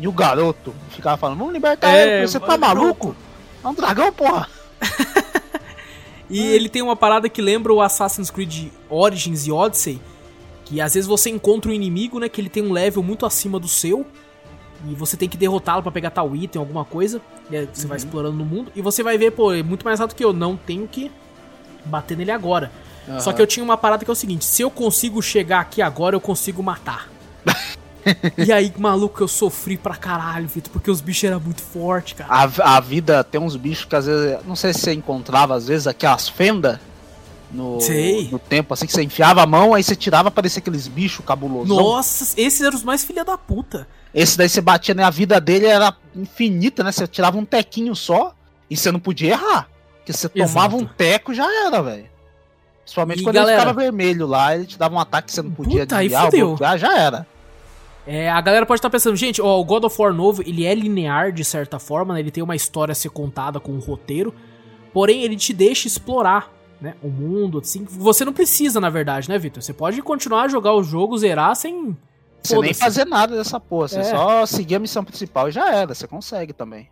E 0.01 0.07
o 0.09 0.13
garoto 0.13 0.75
ficava 0.91 1.17
falando, 1.17 1.39
vamos 1.39 1.55
libertar 1.55 1.89
É, 1.89 2.03
ele. 2.03 2.25
Eu 2.25 2.29
Você 2.29 2.41
tá 2.41 2.59
maluco? 2.59 3.15
É 3.65 3.69
um 3.69 3.73
dragão, 3.73 4.13
porra. 4.13 4.49
E 6.33 6.47
ele 6.47 6.69
tem 6.69 6.81
uma 6.81 6.97
parada 6.97 7.29
que 7.29 7.43
lembra 7.43 7.73
o 7.73 7.83
Assassin's 7.83 8.31
Creed 8.31 8.69
Origins 8.89 9.47
e 9.47 9.53
Odyssey, 9.53 10.01
que 10.65 10.81
às 10.81 10.95
vezes 10.95 11.07
você 11.07 11.29
encontra 11.29 11.71
um 11.71 11.75
inimigo, 11.75 12.19
né, 12.19 12.29
que 12.29 12.41
ele 12.41 12.49
tem 12.49 12.63
um 12.63 12.73
level 12.73 13.03
muito 13.03 13.27
acima 13.27 13.61
do 13.61 13.69
seu, 13.69 14.07
e 14.89 14.95
você 14.95 15.15
tem 15.15 15.29
que 15.29 15.37
derrotá-lo 15.37 15.83
pra 15.83 15.93
pegar 15.93 16.11
tal 16.11 16.35
item, 16.35 16.59
alguma 16.59 16.87
coisa, 16.87 17.21
e 17.51 17.57
aí 17.57 17.69
você 17.71 17.87
vai 17.87 17.99
explorando 17.99 18.37
no 18.37 18.47
mundo, 18.47 18.73
e 18.75 18.81
você 18.81 19.03
vai 19.03 19.19
ver, 19.19 19.33
pô, 19.33 19.53
é 19.53 19.63
muito 19.63 19.85
mais 19.85 20.01
rápido 20.01 20.17
que 20.17 20.25
eu, 20.25 20.33
não 20.33 20.57
tenho 20.57 20.89
que 20.89 21.13
bater 21.85 22.17
nele 22.17 22.31
agora. 22.31 22.73
Só 23.19 23.33
que 23.33 23.43
eu 23.43 23.47
tinha 23.47 23.63
uma 23.63 23.77
parada 23.77 24.05
que 24.05 24.11
é 24.11 24.13
o 24.13 24.17
seguinte, 24.17 24.45
se 24.45 24.63
eu 24.63 24.71
consigo 24.71 25.21
chegar 25.21 25.61
aqui 25.61 25.83
agora, 25.83 26.17
eu 26.17 26.21
consigo 26.21 26.63
matar. 26.63 27.11
e 28.39 28.53
aí, 28.53 28.73
maluco, 28.79 29.23
eu 29.23 29.29
sofri 29.29 29.77
pra 29.77 29.95
caralho, 29.97 30.47
Vitor, 30.49 30.73
porque 30.73 30.91
os 30.91 31.01
bichos 31.01 31.24
eram 31.24 31.41
muito 31.41 31.62
fortes, 31.62 32.15
cara. 32.15 32.31
A, 32.33 32.77
a 32.77 32.81
vida 32.81 33.23
tem 33.24 33.41
uns 33.41 33.57
bichos 33.57 33.85
que 33.85 33.97
às 33.97 34.07
vezes, 34.07 34.39
não 34.47 34.57
sei 34.57 34.73
se 34.73 34.81
você 34.81 34.93
encontrava 34.93 35.55
às 35.55 35.66
vezes 35.69 35.87
aquelas 35.87 36.29
fendas 36.29 36.79
no, 37.51 37.81
Sei. 37.81 38.29
no 38.31 38.39
tempo, 38.39 38.73
assim, 38.73 38.87
que 38.87 38.93
você 38.93 39.03
enfiava 39.03 39.43
a 39.43 39.47
mão, 39.47 39.74
aí 39.74 39.83
você 39.83 39.95
tirava, 39.95 40.31
parecia 40.31 40.61
aqueles 40.61 40.89
bichos 40.89 41.24
cabulosos. 41.24 41.69
Nossa, 41.69 42.41
esses 42.41 42.61
eram 42.62 42.77
os 42.77 42.83
mais 42.83 43.05
filha 43.05 43.24
da 43.24 43.37
puta. 43.37 43.87
Esse 44.15 44.37
daí 44.39 44.49
você 44.49 44.61
batia, 44.61 44.95
né? 44.95 45.05
A 45.05 45.11
vida 45.11 45.41
dele 45.41 45.66
era 45.66 45.95
infinita, 46.16 46.83
né? 46.83 46.93
Você 46.93 47.07
tirava 47.07 47.37
um 47.39 47.45
tequinho 47.45 47.95
só 47.95 48.35
e 48.70 48.77
você 48.77 48.91
não 48.91 49.01
podia 49.01 49.31
errar. 49.33 49.69
Porque 49.99 50.12
você 50.12 50.29
tomava 50.29 50.77
Exato. 50.77 50.77
um 50.77 50.87
teco 50.87 51.33
já 51.35 51.45
era, 51.66 51.83
velho. 51.83 52.07
Principalmente 52.83 53.20
E, 53.20 53.23
quando 53.23 53.35
galera- 53.37 53.53
ele 53.53 53.61
ficava 53.61 53.81
vermelho 53.81 54.27
lá, 54.27 54.55
ele 54.55 54.66
te 54.66 54.77
dava 54.79 54.95
um 54.95 54.99
ataque 54.99 55.29
que 55.29 55.35
você 55.35 55.43
não 55.43 55.51
podia 55.51 55.81
Puta, 55.83 55.99
desviar, 55.99 56.31
bloquear, 56.31 56.79
já 56.79 56.99
era. 56.99 57.27
É, 58.07 58.29
a 58.31 58.41
galera 58.41 58.66
pode 58.66 58.79
estar 58.79 58.91
pensando, 58.91 59.15
gente, 59.16 59.41
ó, 59.41 59.61
o 59.61 59.65
God 59.65 59.85
of 59.85 60.01
War 60.01 60.12
novo, 60.12 60.43
ele 60.43 60.65
é 60.66 60.74
linear 60.74 61.31
de 61.33 61.45
certa 61.45 61.79
forma, 61.79 62.15
né? 62.15 62.20
Ele 62.20 62.31
tem 62.33 62.43
uma 62.43 62.57
história 62.57 62.93
a 62.93 62.95
ser 62.97 63.11
contada 63.11 63.61
com 63.61 63.73
um 63.73 63.79
roteiro, 63.79 64.35
porém 64.93 65.23
ele 65.23 65.37
te 65.37 65.53
deixa 65.53 65.87
explorar, 65.87 66.51
né? 66.81 66.95
O 67.01 67.09
mundo, 67.09 67.59
assim. 67.61 67.85
Você 67.85 68.24
não 68.24 68.33
precisa, 68.33 68.81
na 68.81 68.91
verdade, 68.91 69.29
né, 69.29 69.39
Victor? 69.39 69.62
Você 69.62 69.73
pode 69.73 70.03
continuar 70.03 70.43
a 70.43 70.49
jogar 70.49 70.73
o 70.74 70.83
jogo, 70.83 71.16
zerar 71.16 71.55
sem. 71.55 71.97
Você 72.43 72.59
nem 72.59 72.74
fazer 72.74 73.05
nada 73.07 73.37
dessa 73.37 73.61
porra, 73.61 73.87
você 73.87 74.01
É. 74.01 74.05
só 74.05 74.45
seguir 74.47 74.74
a 74.74 74.79
missão 74.81 75.05
principal 75.05 75.49
e 75.49 75.53
já 75.53 75.73
era, 75.73 75.95
você 75.95 76.09
consegue 76.09 76.53
também. 76.53 76.89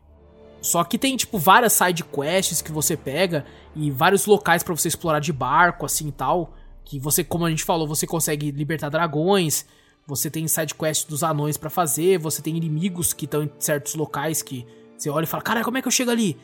Só 0.62 0.84
que 0.84 0.96
tem, 0.96 1.16
tipo, 1.16 1.38
várias 1.38 1.72
side 1.72 2.04
quests 2.04 2.62
que 2.62 2.70
você 2.70 2.96
pega 2.96 3.44
e 3.74 3.90
vários 3.90 4.26
locais 4.26 4.62
pra 4.62 4.76
você 4.76 4.86
explorar 4.86 5.18
de 5.18 5.32
barco, 5.32 5.84
assim 5.86 6.06
e 6.08 6.12
tal. 6.12 6.52
Que 6.84 7.00
você, 7.00 7.24
como 7.24 7.46
a 7.46 7.50
gente 7.50 7.64
falou, 7.64 7.88
você 7.88 8.06
consegue 8.06 8.52
libertar 8.52 8.90
dragões. 8.90 9.66
Você 10.10 10.28
tem 10.28 10.48
side 10.48 10.74
quests 10.74 11.04
dos 11.08 11.22
anões 11.22 11.56
pra 11.56 11.70
fazer. 11.70 12.18
Você 12.18 12.42
tem 12.42 12.56
inimigos 12.56 13.12
que 13.12 13.26
estão 13.26 13.44
em 13.44 13.50
certos 13.60 13.94
locais 13.94 14.42
que 14.42 14.66
você 14.98 15.08
olha 15.08 15.22
e 15.22 15.26
fala: 15.26 15.40
Cara, 15.40 15.62
como 15.62 15.78
é 15.78 15.82
que 15.82 15.86
eu 15.86 15.92
chego 15.92 16.10
ali? 16.10 16.36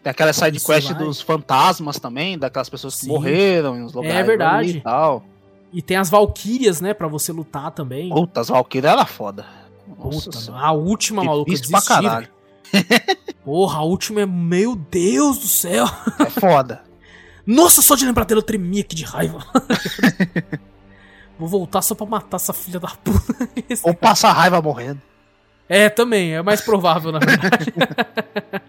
Tem 0.00 0.12
aquela 0.12 0.32
side 0.32 0.60
quest 0.60 0.92
dos 0.94 1.20
fantasmas 1.20 1.98
também, 1.98 2.38
daquelas 2.38 2.68
pessoas 2.70 2.94
que 2.94 3.02
Sim. 3.02 3.08
morreram 3.08 3.76
em 3.76 3.82
uns 3.82 3.92
lugares 3.92 4.16
É 4.16 4.22
verdade. 4.22 4.78
e 4.78 4.80
tal. 4.80 5.24
E 5.72 5.82
tem 5.82 5.96
as 5.96 6.08
Valkyrias, 6.08 6.80
né, 6.80 6.94
Pra 6.94 7.08
você 7.08 7.32
lutar 7.32 7.72
também. 7.72 8.10
Puta, 8.10 8.40
as 8.40 8.48
Valkyrias 8.48 8.92
era 8.92 9.04
foda. 9.04 9.44
Nossa 9.98 10.30
Puta, 10.30 10.52
a 10.56 10.72
última, 10.72 11.24
maluca, 11.24 11.52
pra 11.68 11.82
caralho. 11.82 12.28
Porra, 13.44 13.80
a 13.80 13.82
última 13.82 14.20
é. 14.20 14.26
Meu 14.26 14.76
Deus 14.76 15.38
do 15.38 15.48
céu! 15.48 15.84
É 16.20 16.30
foda. 16.30 16.84
Nossa, 17.44 17.82
só 17.82 17.96
de 17.96 18.06
lembrar 18.06 18.24
dela 18.24 18.38
eu 18.38 18.44
tremia 18.44 18.82
aqui 18.82 18.94
de 18.94 19.04
raiva. 19.04 19.44
Vou 21.40 21.48
voltar 21.48 21.80
só 21.80 21.94
pra 21.94 22.04
matar 22.04 22.36
essa 22.36 22.52
filha 22.52 22.78
da 22.78 22.88
puta. 22.88 23.48
Ou 23.82 23.94
passar 23.94 24.32
raiva 24.32 24.60
morrendo. 24.60 25.00
É, 25.66 25.88
também, 25.88 26.34
é 26.34 26.42
mais 26.42 26.60
provável, 26.60 27.10
na 27.10 27.18
verdade. 27.18 27.72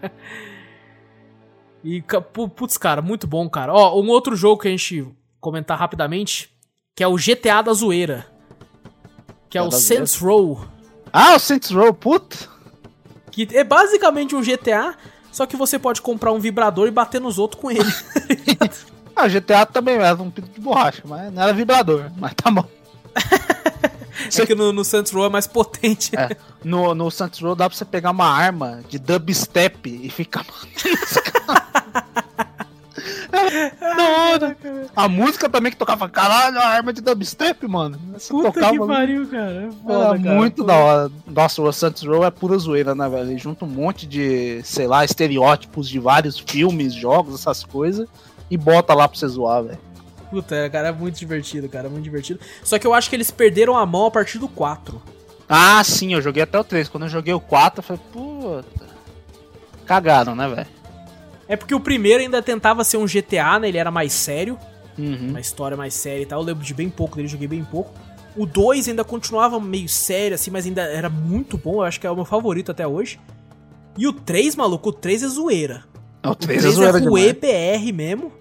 e, 1.84 2.02
putz, 2.56 2.78
cara, 2.78 3.02
muito 3.02 3.26
bom, 3.26 3.46
cara. 3.50 3.74
Ó, 3.74 4.00
um 4.00 4.08
outro 4.08 4.34
jogo 4.34 4.62
que 4.62 4.68
a 4.68 4.70
gente 4.70 5.06
comentar 5.38 5.78
rapidamente, 5.78 6.50
que 6.96 7.04
é 7.04 7.06
o 7.06 7.16
GTA 7.16 7.60
da 7.62 7.74
zoeira. 7.74 8.26
Que 9.50 9.58
é 9.58 9.62
o? 9.62 9.70
Saints 9.70 10.16
Row. 10.16 10.64
Ah, 11.12 11.34
o 11.34 11.38
Saints 11.38 11.70
Row, 11.70 11.92
puta. 11.92 12.38
Que 13.30 13.46
é 13.52 13.64
basicamente 13.64 14.34
um 14.34 14.40
GTA, 14.40 14.96
só 15.30 15.44
que 15.44 15.56
você 15.56 15.78
pode 15.78 16.00
comprar 16.00 16.32
um 16.32 16.38
vibrador 16.38 16.88
e 16.88 16.90
bater 16.90 17.20
nos 17.20 17.38
outros 17.38 17.60
com 17.60 17.70
ele. 17.70 17.92
Ah, 19.14 19.28
GTA 19.28 19.66
também 19.66 19.96
era 19.96 20.14
um 20.14 20.30
pito 20.30 20.48
de 20.48 20.60
borracha, 20.60 21.02
mas 21.04 21.32
não 21.32 21.42
era 21.42 21.52
vibrador, 21.52 22.10
mas 22.16 22.34
tá 22.34 22.50
bom. 22.50 22.66
Só 24.30 24.44
que 24.46 24.54
no, 24.54 24.72
no 24.72 24.84
Saints 24.84 25.12
Row 25.12 25.26
é 25.26 25.28
mais 25.28 25.46
potente. 25.46 26.16
É, 26.16 26.36
no, 26.64 26.94
no 26.94 27.10
Saints 27.10 27.40
Row 27.40 27.54
dá 27.54 27.68
pra 27.68 27.76
você 27.76 27.84
pegar 27.84 28.10
uma 28.10 28.26
arma 28.26 28.80
de 28.88 28.98
dubstep 28.98 29.88
e 29.88 30.08
ficar 30.10 30.44
da 33.96 34.08
hora. 34.08 34.56
A 34.94 35.08
música 35.08 35.48
também 35.48 35.72
que 35.72 35.78
tocava, 35.78 36.08
caralho, 36.08 36.58
a 36.58 36.66
arma 36.66 36.92
de 36.92 37.00
dubstep, 37.00 37.66
mano. 37.66 37.98
Você 38.12 38.32
Puta 38.32 38.52
tocava, 38.52 38.72
que 38.72 38.86
pariu, 38.86 39.26
cara. 39.26 39.52
É 39.52 39.70
foda, 39.70 40.18
cara. 40.22 40.36
muito 40.36 40.64
da 40.64 40.74
hora. 40.74 41.10
Nossa, 41.26 41.62
o 41.62 41.72
Saints 41.72 42.02
Row 42.02 42.24
é 42.24 42.30
pura 42.30 42.56
zoeira, 42.58 42.94
né, 42.94 43.08
velho? 43.08 43.30
Ele 43.30 43.38
junta 43.38 43.64
um 43.64 43.68
monte 43.68 44.06
de, 44.06 44.60
sei 44.64 44.86
lá, 44.86 45.04
estereótipos 45.04 45.88
de 45.88 45.98
vários 45.98 46.38
filmes, 46.38 46.94
jogos, 46.94 47.34
essas 47.34 47.64
coisas, 47.64 48.08
e 48.52 48.56
bota 48.58 48.92
lá 48.92 49.08
pra 49.08 49.18
você 49.18 49.26
zoar, 49.26 49.62
velho. 49.64 49.78
Puta, 50.30 50.54
é, 50.54 50.68
cara, 50.68 50.88
é 50.88 50.92
muito 50.92 51.18
divertido, 51.18 51.68
cara, 51.68 51.86
é 51.86 51.90
muito 51.90 52.04
divertido. 52.04 52.38
Só 52.62 52.78
que 52.78 52.86
eu 52.86 52.92
acho 52.94 53.08
que 53.08 53.16
eles 53.16 53.30
perderam 53.30 53.76
a 53.76 53.84
mão 53.86 54.06
a 54.06 54.10
partir 54.10 54.38
do 54.38 54.48
4. 54.48 55.00
Ah, 55.48 55.82
sim, 55.84 56.12
eu 56.14 56.20
joguei 56.22 56.42
até 56.42 56.58
o 56.58 56.64
3. 56.64 56.88
Quando 56.88 57.02
eu 57.04 57.08
joguei 57.08 57.34
o 57.34 57.40
4, 57.40 57.80
eu 57.80 57.82
falei, 57.82 58.02
puta. 58.12 58.86
Cagaram, 59.86 60.34
né, 60.34 60.48
velho? 60.48 60.66
É 61.48 61.56
porque 61.56 61.74
o 61.74 61.80
primeiro 61.80 62.22
ainda 62.22 62.40
tentava 62.42 62.84
ser 62.84 62.96
um 62.96 63.04
GTA, 63.06 63.58
né? 63.58 63.68
Ele 63.68 63.78
era 63.78 63.90
mais 63.90 64.12
sério, 64.12 64.58
Uhum. 64.98 65.28
uma 65.30 65.40
história 65.40 65.76
mais 65.76 65.92
séria 65.94 66.22
e 66.22 66.26
tal. 66.26 66.40
Eu 66.40 66.46
lembro 66.46 66.64
de 66.64 66.72
bem 66.74 66.88
pouco 66.88 67.16
dele, 67.16 67.28
joguei 67.28 67.48
bem 67.48 67.64
pouco. 67.64 67.90
O 68.34 68.46
2 68.46 68.88
ainda 68.88 69.04
continuava 69.04 69.60
meio 69.60 69.88
sério, 69.88 70.34
assim, 70.34 70.50
mas 70.50 70.64
ainda 70.64 70.82
era 70.82 71.10
muito 71.10 71.58
bom. 71.58 71.76
Eu 71.76 71.82
acho 71.82 72.00
que 72.00 72.06
é 72.06 72.10
o 72.10 72.14
meu 72.16 72.24
favorito 72.24 72.70
até 72.70 72.86
hoje. 72.86 73.18
E 73.98 74.06
o 74.06 74.12
3, 74.14 74.56
maluco, 74.56 74.88
o 74.88 74.92
3 74.92 75.22
é 75.22 75.28
zoeira. 75.28 75.84
O 76.24 76.30
O 76.30 76.34
3 76.34 76.62
3 76.62 76.64
é 76.64 76.68
é 76.68 76.70
zoeira 76.72 76.98
com 77.00 77.14
demais. 77.14 77.26
EPR 77.26 77.92
mesmo. 77.92 78.32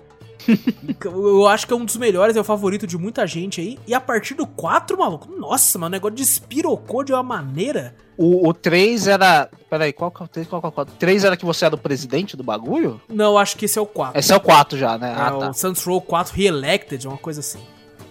Eu 1.03 1.47
acho 1.47 1.67
que 1.67 1.73
é 1.73 1.75
um 1.75 1.85
dos 1.85 1.97
melhores, 1.97 2.35
é 2.35 2.39
o 2.41 2.43
favorito 2.43 2.85
de 2.87 2.97
muita 2.97 3.25
gente 3.27 3.61
aí. 3.61 3.79
E 3.87 3.93
a 3.93 4.01
partir 4.01 4.33
do 4.33 4.45
4, 4.47 4.97
maluco, 4.97 5.31
nossa, 5.37 5.77
mano, 5.77 5.87
o 5.87 5.91
negócio 5.91 6.15
despirocou 6.15 7.03
de 7.03 7.13
uma 7.13 7.23
maneira. 7.23 7.95
O, 8.17 8.47
o 8.49 8.53
3 8.53 9.07
era. 9.07 9.49
Peraí, 9.69 9.93
qual 9.93 10.11
que 10.11 10.21
é 10.21 10.25
o 10.25 10.27
3? 10.27 10.47
Qual 10.47 10.61
que 10.61 10.65
é 10.65 10.69
o 10.69 10.71
4? 10.71 10.93
O 10.93 10.97
3 10.97 11.23
era 11.23 11.37
que 11.37 11.45
você 11.45 11.65
era 11.65 11.75
o 11.75 11.77
presidente 11.77 12.37
do 12.37 12.43
bagulho? 12.43 13.01
Não, 13.09 13.37
acho 13.37 13.57
que 13.57 13.65
esse 13.65 13.79
é 13.79 13.81
o 13.81 13.85
4. 13.85 14.19
Esse 14.19 14.31
é 14.31 14.35
o 14.35 14.39
4 14.39 14.77
já, 14.77 14.97
né? 14.97 15.11
É 15.17 15.21
Ah, 15.21 15.35
o 15.35 15.39
tá. 15.39 15.53
Saints 15.53 15.83
Row 15.83 16.01
4 16.01 16.35
Reelected, 16.35 17.07
uma 17.07 17.17
coisa 17.17 17.39
assim. 17.39 17.59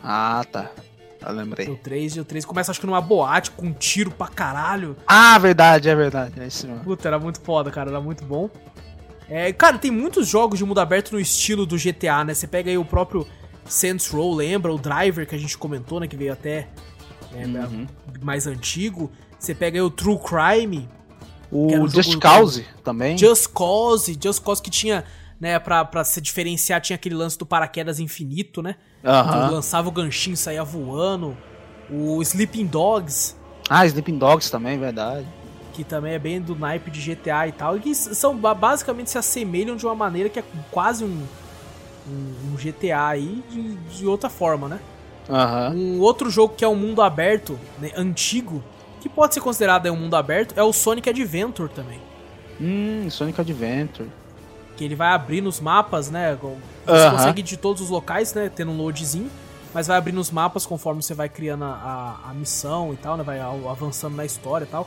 Ah, 0.02 0.44
tá. 0.50 0.70
Eu 1.22 1.28
O 1.28 1.36
lembrei. 1.36 1.66
3 1.76 2.16
e 2.16 2.20
o 2.20 2.24
3 2.24 2.46
começa 2.46 2.70
acho 2.70 2.80
que 2.80 2.86
numa 2.86 3.00
boate 3.00 3.50
com 3.50 3.66
um 3.66 3.72
tiro 3.74 4.10
pra 4.10 4.26
caralho. 4.26 4.96
Ah, 5.06 5.38
verdade, 5.38 5.88
é 5.90 5.94
verdade. 5.94 6.32
É 6.40 6.46
isso 6.46 6.66
mesmo. 6.66 6.82
Puta, 6.82 7.06
era 7.06 7.18
muito 7.18 7.38
foda, 7.42 7.70
cara, 7.70 7.90
era 7.90 8.00
muito 8.00 8.24
bom. 8.24 8.48
É, 9.30 9.52
cara, 9.52 9.78
tem 9.78 9.90
muitos 9.92 10.26
jogos 10.28 10.58
de 10.58 10.64
mundo 10.64 10.80
aberto 10.80 11.12
no 11.12 11.20
estilo 11.20 11.64
do 11.64 11.76
GTA, 11.78 12.24
né? 12.24 12.34
Você 12.34 12.46
pega 12.48 12.68
aí 12.68 12.76
o 12.76 12.84
próprio 12.84 13.24
Saints 13.64 14.08
Row, 14.08 14.34
lembra? 14.34 14.72
O 14.74 14.78
Driver 14.78 15.26
que 15.26 15.34
a 15.36 15.38
gente 15.38 15.56
comentou, 15.56 16.00
né? 16.00 16.08
Que 16.08 16.16
veio 16.16 16.32
até 16.32 16.66
é, 17.32 17.46
Uhum. 17.46 17.86
mais 18.20 18.46
antigo. 18.48 19.10
Você 19.38 19.54
pega 19.54 19.78
aí 19.78 19.82
o 19.82 19.88
True 19.90 20.18
Crime, 20.18 20.88
O 21.52 21.86
Just 21.88 22.18
Cause 22.18 22.66
também. 22.84 23.16
Just 23.16 23.48
Cause, 23.52 24.18
Just 24.22 24.42
Cause 24.42 24.60
que 24.60 24.70
tinha, 24.70 25.04
né, 25.40 25.58
pra, 25.58 25.84
pra 25.84 26.04
se 26.04 26.20
diferenciar, 26.20 26.80
tinha 26.80 26.94
aquele 26.96 27.14
lance 27.14 27.38
do 27.38 27.46
paraquedas 27.46 27.98
infinito, 28.00 28.60
né? 28.62 28.74
Tu 29.02 29.08
Aham. 29.08 29.50
lançava 29.50 29.88
o 29.88 29.92
ganchinho 29.92 30.34
e 30.34 30.36
saía 30.36 30.62
voando. 30.64 31.36
O 31.88 32.20
Sleeping 32.22 32.66
Dogs, 32.66 33.36
Ah, 33.68 33.86
Sleeping 33.86 34.18
Dogs 34.18 34.50
também, 34.50 34.78
verdade. 34.78 35.26
Que 35.80 35.84
também 35.84 36.12
é 36.12 36.18
bem 36.18 36.40
do 36.40 36.54
naipe 36.54 36.90
de 36.90 37.00
GTA 37.00 37.48
e 37.48 37.52
tal, 37.52 37.76
e 37.76 37.80
que 37.80 37.94
são 37.94 38.36
ba- 38.36 38.52
basicamente 38.52 39.10
se 39.10 39.16
assemelham 39.16 39.76
de 39.76 39.86
uma 39.86 39.94
maneira 39.94 40.28
que 40.28 40.38
é 40.38 40.44
quase 40.70 41.02
um, 41.04 41.26
um, 42.06 42.34
um 42.52 42.56
GTA 42.58 43.06
aí 43.08 43.42
de, 43.48 43.74
de 43.76 44.06
outra 44.06 44.28
forma, 44.28 44.68
né? 44.68 44.78
Aham. 45.28 45.72
Um 45.74 46.00
outro 46.00 46.28
jogo 46.28 46.54
que 46.54 46.62
é 46.64 46.68
um 46.68 46.76
mundo 46.76 47.00
aberto, 47.00 47.58
né, 47.78 47.92
antigo, 47.96 48.62
que 49.00 49.08
pode 49.08 49.32
ser 49.32 49.40
considerado 49.40 49.86
um 49.90 49.96
mundo 49.96 50.14
aberto, 50.16 50.52
é 50.54 50.62
o 50.62 50.70
Sonic 50.70 51.08
Adventure 51.08 51.70
também. 51.70 51.98
Hum, 52.60 53.08
Sonic 53.08 53.40
Adventure. 53.40 54.08
Que 54.76 54.84
ele 54.84 54.94
vai 54.94 55.08
abrir 55.12 55.40
nos 55.40 55.60
mapas, 55.60 56.10
né? 56.10 56.36
Você 56.84 57.06
Aham. 57.06 57.10
consegue 57.16 57.40
ir 57.40 57.44
de 57.44 57.56
todos 57.56 57.80
os 57.80 57.88
locais, 57.88 58.34
né? 58.34 58.50
Tendo 58.54 58.70
um 58.70 58.76
loadzinho. 58.76 59.30
Mas 59.72 59.86
vai 59.86 59.96
abrir 59.96 60.12
nos 60.12 60.30
mapas 60.30 60.66
conforme 60.66 61.00
você 61.02 61.14
vai 61.14 61.28
criando 61.28 61.64
a, 61.64 62.18
a, 62.26 62.30
a 62.30 62.34
missão 62.34 62.92
e 62.92 62.96
tal, 62.96 63.16
né? 63.16 63.22
Vai 63.22 63.38
avançando 63.40 64.16
na 64.16 64.24
história 64.26 64.64
e 64.64 64.68
tal. 64.68 64.86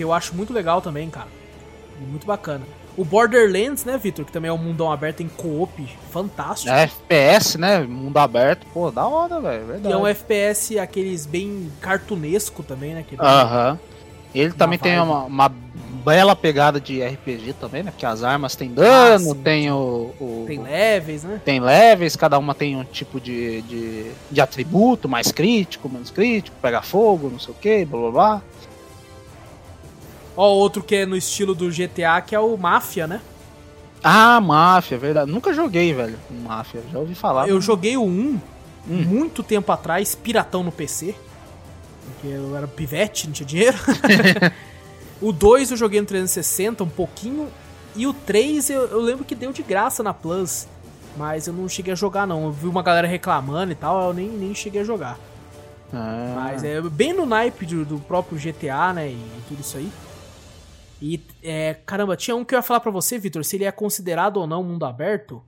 Que 0.00 0.04
eu 0.04 0.14
acho 0.14 0.34
muito 0.34 0.50
legal 0.50 0.80
também, 0.80 1.10
cara. 1.10 1.28
Muito 2.08 2.26
bacana. 2.26 2.64
O 2.96 3.04
Borderlands, 3.04 3.84
né, 3.84 3.98
Victor? 3.98 4.24
Que 4.24 4.32
também 4.32 4.48
é 4.48 4.52
um 4.52 4.56
mundão 4.56 4.90
aberto 4.90 5.22
em 5.22 5.28
co-op 5.28 5.86
fantástico. 6.10 6.72
É 6.72 6.84
FPS, 6.84 7.58
né? 7.58 7.80
Mundo 7.80 8.16
aberto. 8.16 8.66
Pô, 8.72 8.90
da 8.90 9.06
hora, 9.06 9.38
velho. 9.42 9.78
E 9.84 9.92
é 9.92 9.96
um 9.98 10.06
FPS 10.06 10.78
aqueles 10.78 11.26
bem 11.26 11.70
cartunesco 11.82 12.62
também, 12.62 12.94
né? 12.94 13.04
Aham. 13.18 13.78
Ele 14.34 14.54
também 14.54 14.78
tem 14.78 14.96
vibe. 14.96 15.04
uma, 15.06 15.24
uma 15.24 15.48
bela 16.02 16.34
pegada 16.34 16.80
de 16.80 17.02
RPG 17.02 17.52
também, 17.60 17.82
né? 17.82 17.90
Porque 17.90 18.06
as 18.06 18.24
armas 18.24 18.56
têm 18.56 18.72
dano, 18.72 19.32
Ah, 19.32 19.44
tem 19.44 19.70
o. 19.70 20.14
o- 20.18 20.44
Tem 20.46 20.62
levels, 20.62 21.24
né? 21.24 21.42
tem 21.44 21.60
levels, 21.60 22.16
cada 22.16 22.38
uma 22.38 22.54
tem 22.54 22.74
um 22.74 22.84
tipo 22.84 23.20
de, 23.20 23.60
de, 23.62 24.10
de 24.30 24.40
atributo, 24.40 25.06
mais 25.10 25.30
crítico, 25.30 25.90
menos 25.90 26.10
crítico, 26.10 26.56
pega 26.62 26.80
fogo, 26.80 27.28
não 27.28 27.38
sei 27.38 27.52
o 27.52 27.56
que, 27.58 27.84
blá 27.84 28.00
blá 28.00 28.10
blá. 28.10 28.42
Ó, 30.42 30.48
outro 30.54 30.82
que 30.82 30.94
é 30.94 31.04
no 31.04 31.14
estilo 31.16 31.54
do 31.54 31.68
GTA, 31.70 32.18
que 32.22 32.34
é 32.34 32.40
o 32.40 32.56
Máfia, 32.56 33.06
né? 33.06 33.20
Ah, 34.02 34.40
Máfia, 34.40 34.96
verdade. 34.96 35.30
Nunca 35.30 35.52
joguei, 35.52 35.92
velho, 35.92 36.18
Máfia. 36.30 36.80
Já 36.90 36.98
ouvi 36.98 37.14
falar. 37.14 37.46
Eu 37.46 37.56
mas- 37.56 37.64
joguei 37.64 37.94
o 37.98 38.02
1 38.04 38.40
Hum. 38.88 39.04
muito 39.06 39.42
tempo 39.42 39.70
atrás, 39.70 40.14
piratão 40.14 40.62
no 40.62 40.72
PC. 40.72 41.14
Porque 42.06 42.28
eu 42.34 42.56
era 42.56 42.66
pivete, 42.66 43.26
não 43.26 43.34
tinha 43.34 43.46
dinheiro. 43.46 43.76
o 45.20 45.30
2 45.30 45.72
eu 45.72 45.76
joguei 45.76 46.00
no 46.00 46.06
360 46.06 46.84
um 46.84 46.88
pouquinho. 46.88 47.48
E 47.94 48.06
o 48.06 48.14
3 48.14 48.70
eu, 48.70 48.86
eu 48.86 49.00
lembro 49.00 49.26
que 49.26 49.34
deu 49.34 49.52
de 49.52 49.62
graça 49.62 50.02
na 50.02 50.14
Plus. 50.14 50.66
Mas 51.18 51.46
eu 51.46 51.52
não 51.52 51.68
cheguei 51.68 51.92
a 51.92 51.96
jogar, 51.96 52.26
não. 52.26 52.44
Eu 52.44 52.52
vi 52.52 52.66
uma 52.66 52.82
galera 52.82 53.06
reclamando 53.06 53.72
e 53.72 53.74
tal, 53.74 54.08
eu 54.08 54.14
nem, 54.14 54.26
nem 54.28 54.54
cheguei 54.54 54.80
a 54.80 54.84
jogar. 54.84 55.18
Ah. 55.92 56.32
Mas 56.36 56.64
é 56.64 56.80
bem 56.80 57.12
no 57.12 57.26
naipe 57.26 57.66
do, 57.66 57.84
do 57.84 57.98
próprio 57.98 58.38
GTA, 58.38 58.94
né? 58.94 59.08
E 59.08 59.18
tudo 59.46 59.60
isso 59.60 59.76
aí. 59.76 59.90
E, 61.00 61.20
é, 61.42 61.74
caramba, 61.86 62.16
tinha 62.16 62.36
um 62.36 62.44
que 62.44 62.54
eu 62.54 62.58
ia 62.58 62.62
falar 62.62 62.80
pra 62.80 62.90
você, 62.90 63.18
Vitor, 63.18 63.44
se 63.44 63.56
ele 63.56 63.64
é 63.64 63.72
considerado 63.72 64.36
ou 64.36 64.46
não 64.46 64.62
mundo 64.62 64.84
aberto. 64.84 65.42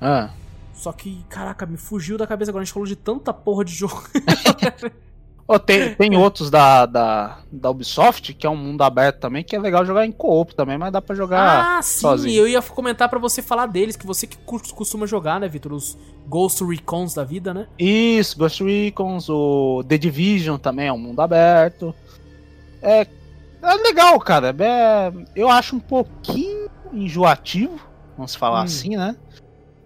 Ah. 0.00 0.30
Só 0.74 0.92
que, 0.92 1.24
caraca, 1.28 1.66
me 1.66 1.76
fugiu 1.76 2.16
da 2.18 2.26
cabeça 2.26 2.50
agora. 2.50 2.62
A 2.62 2.64
gente 2.64 2.74
falou 2.74 2.86
de 2.86 2.96
tanta 2.96 3.32
porra 3.32 3.64
de 3.64 3.74
jogo. 3.74 4.02
Oh, 5.50 5.58
tem, 5.58 5.94
tem 5.94 6.14
outros 6.14 6.50
da, 6.50 6.84
da, 6.84 7.38
da 7.50 7.70
Ubisoft, 7.70 8.34
que 8.34 8.46
é 8.46 8.50
um 8.50 8.56
mundo 8.56 8.82
aberto 8.82 9.18
também, 9.18 9.42
que 9.42 9.56
é 9.56 9.58
legal 9.58 9.82
jogar 9.82 10.04
em 10.04 10.12
co-op 10.12 10.54
também, 10.54 10.76
mas 10.76 10.92
dá 10.92 11.00
pra 11.00 11.16
jogar 11.16 11.78
ah, 11.78 11.80
sim, 11.80 12.00
sozinho. 12.00 12.38
eu 12.38 12.46
ia 12.46 12.60
comentar 12.60 13.08
pra 13.08 13.18
você 13.18 13.40
falar 13.40 13.64
deles, 13.64 13.96
que 13.96 14.06
você 14.06 14.26
que 14.26 14.36
costuma 14.36 15.06
jogar, 15.06 15.40
né, 15.40 15.48
Vitor? 15.48 15.72
Os 15.72 15.96
Ghost 16.26 16.62
Recons 16.62 17.14
da 17.14 17.24
vida, 17.24 17.54
né? 17.54 17.66
Isso, 17.78 18.36
Ghost 18.36 18.62
Recons, 18.62 19.30
o 19.30 19.82
The 19.88 19.96
Division 19.96 20.58
também 20.58 20.88
é 20.88 20.92
um 20.92 20.98
mundo 20.98 21.20
aberto. 21.20 21.94
É, 22.82 23.06
é 23.62 23.74
legal, 23.74 24.18
cara. 24.20 24.54
É, 24.58 25.12
eu 25.34 25.48
acho 25.48 25.76
um 25.76 25.80
pouquinho 25.80 26.68
enjoativo, 26.92 27.78
vamos 28.16 28.34
falar 28.34 28.60
Hum. 28.60 28.64
assim, 28.64 28.96
né? 28.96 29.16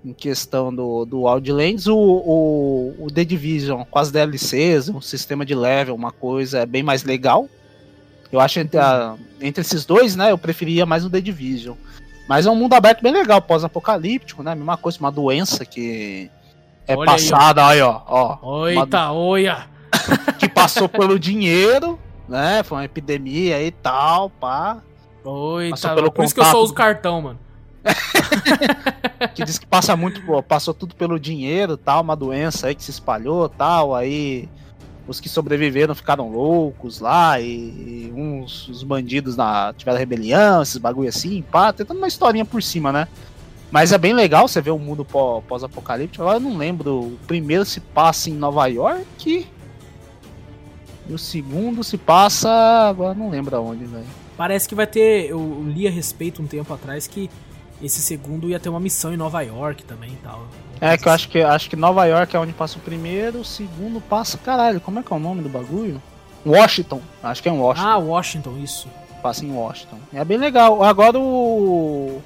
Em 0.05 0.12
questão 0.12 0.74
do, 0.74 1.05
do 1.05 1.23
Wildlands, 1.23 1.86
o, 1.86 1.97
o, 1.97 2.94
o 3.05 3.11
The 3.11 3.24
Division 3.24 3.82
com 3.89 3.99
as 3.99 4.11
DLCs, 4.11 4.89
um 4.89 5.01
sistema 5.01 5.47
de 5.47 5.55
level, 5.55 5.94
uma 5.94 6.11
coisa 6.11 6.59
é 6.61 6.66
bem 6.66 6.82
mais 6.82 7.05
legal. 7.05 7.49
Eu 8.32 8.40
acho 8.40 8.59
entre, 8.59 8.78
a- 8.81 9.15
entre 9.40 9.61
esses 9.61 9.85
dois, 9.85 10.16
né? 10.16 10.32
Eu 10.32 10.39
preferia 10.39 10.85
mais 10.86 11.05
o 11.05 11.11
The 11.11 11.20
Division. 11.20 11.77
Mas 12.28 12.47
é 12.47 12.51
um 12.51 12.57
mundo 12.57 12.74
aberto 12.74 13.03
bem 13.03 13.12
legal, 13.12 13.40
pós-apocalíptico, 13.43 14.43
né? 14.43 14.55
Mesma 14.55 14.77
coisa, 14.77 14.99
uma 14.99 15.12
doença 15.12 15.65
que 15.65 16.28
é 16.89 16.97
Olha 16.97 17.12
aí, 17.12 17.28
ó. 17.28 17.31
passada, 17.31 17.66
aí, 17.66 17.81
ó, 17.82 18.01
ó. 18.07 18.39
Oita, 18.62 19.12
oia! 19.12 19.66
Que 20.39 20.49
passou 20.49 20.89
pelo 20.89 21.16
dinheiro, 21.19 21.97
né? 22.28 22.62
Foi 22.62 22.78
uma 22.78 22.85
epidemia 22.85 23.62
e 23.62 23.70
tal, 23.70 24.31
pá. 24.31 24.78
Oita, 25.24 25.70
Passou 25.70 25.94
pelo 25.94 26.11
por 26.12 26.24
isso 26.24 26.35
que 26.35 26.40
eu 26.40 26.44
só 26.44 26.51
contato. 26.53 26.65
uso 26.65 26.74
cartão, 26.74 27.23
mano. 27.23 27.39
Que 29.35 29.44
diz 29.44 29.59
que 29.59 29.66
passa 29.66 29.97
muito, 29.97 30.20
pô, 30.23 30.43
passou 30.43 30.74
tudo 30.74 30.94
pelo 30.94 31.19
dinheiro, 31.19 31.77
tal, 31.77 32.03
uma 32.03 32.16
doença 32.16 32.66
aí 32.66 32.74
que 32.74 32.82
se 32.82 32.90
espalhou, 32.90 33.49
tal, 33.49 33.94
aí 33.94 34.49
os 35.07 35.20
que 35.20 35.28
sobreviveram 35.28 35.94
ficaram 35.94 36.28
loucos 36.31 36.99
lá 37.01 37.39
e, 37.40 37.47
e 37.47 38.12
uns 38.15 38.69
os 38.69 38.82
bandidos 38.82 39.36
na, 39.36 39.73
tiveram 39.77 39.99
rebelião, 39.99 40.62
esses 40.62 40.77
bagulho 40.78 41.09
assim, 41.09 41.43
pá, 41.51 41.73
tentando 41.73 41.99
uma 41.99 42.09
historinha 42.09 42.44
por 42.44 42.62
cima, 42.62 42.93
né? 42.93 43.07
Mas 43.70 43.93
é 43.93 43.99
bem 43.99 44.12
legal 44.12 44.47
você 44.49 44.61
ver 44.61 44.70
o 44.73 44.78
mundo 44.78 45.05
pó- 45.05 45.40
pós-apocalíptico. 45.49 46.23
Agora 46.23 46.36
eu 46.36 46.40
não 46.40 46.57
lembro, 46.59 46.93
o 47.01 47.19
primeiro 47.27 47.65
se 47.65 47.81
passa 47.81 48.28
em 48.28 48.35
Nova 48.35 48.66
York 48.66 49.47
e 51.09 51.12
o 51.12 51.19
segundo 51.19 51.83
se 51.83 51.97
passa, 51.99 52.49
agora 52.89 53.15
não 53.15 53.29
lembro 53.31 53.57
aonde, 53.57 53.85
velho. 53.85 54.05
Parece 54.37 54.69
que 54.69 54.74
vai 54.74 54.87
ter. 54.87 55.31
Eu 55.31 55.62
li 55.66 55.87
a 55.87 55.91
respeito 55.91 56.43
um 56.43 56.47
tempo 56.47 56.73
atrás 56.73 57.07
que 57.07 57.29
esse 57.83 58.01
segundo 58.01 58.49
ia 58.49 58.59
ter 58.61 58.69
uma 58.69 58.81
missão 58.81 59.12
em 59.12 59.16
Nova 59.16 59.43
York 59.43 59.85
também 59.85 60.11
e 60.12 60.16
tal. 60.23 60.47
É 60.81 60.97
que 60.97 61.07
eu 61.09 61.12
acho 61.12 61.29
que 61.29 61.41
acho 61.41 61.69
que 61.70 61.77
Nova 61.77 62.05
York 62.07 62.35
é 62.35 62.39
onde 62.39 62.53
passa 62.53 62.79
o 62.79 62.81
primeiro, 62.81 63.41
o 63.41 63.45
segundo 63.45 64.01
passa, 64.01 64.39
caralho, 64.39 64.81
como 64.81 64.99
é 64.99 65.03
que 65.03 65.12
é 65.12 65.16
o 65.16 65.20
nome 65.20 65.43
do 65.43 65.49
bagulho? 65.49 66.01
Washington, 66.45 67.01
acho 67.23 67.41
que 67.43 67.49
é 67.49 67.53
em 67.53 67.59
Washington, 67.59 67.89
Ah, 67.89 67.99
Washington, 67.99 68.57
isso. 68.62 68.89
passa 69.23 69.45
em 69.45 69.53
Washington. 69.53 69.99
É 70.12 70.24
bem 70.24 70.39
legal. 70.39 70.83
Agora 70.83 71.16
o 71.19 72.20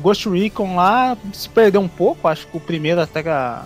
Ghost 0.00 0.28
Recon 0.30 0.76
lá 0.76 1.16
se 1.32 1.48
perdeu 1.48 1.80
um 1.80 1.88
pouco, 1.88 2.26
acho 2.26 2.46
que 2.46 2.56
o 2.56 2.60
primeiro 2.60 3.00
até 3.02 3.22
que 3.22 3.28
ah, 3.28 3.64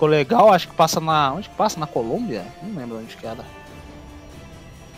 ficou 0.00 0.08
legal, 0.08 0.50
acho 0.50 0.66
que 0.66 0.74
passa 0.74 0.98
na, 0.98 1.34
onde 1.34 1.50
que 1.50 1.54
passa? 1.54 1.78
Na 1.78 1.86
Colômbia? 1.86 2.42
Não 2.62 2.74
lembro 2.74 2.98
onde 2.98 3.14
que 3.14 3.26
era. 3.26 3.44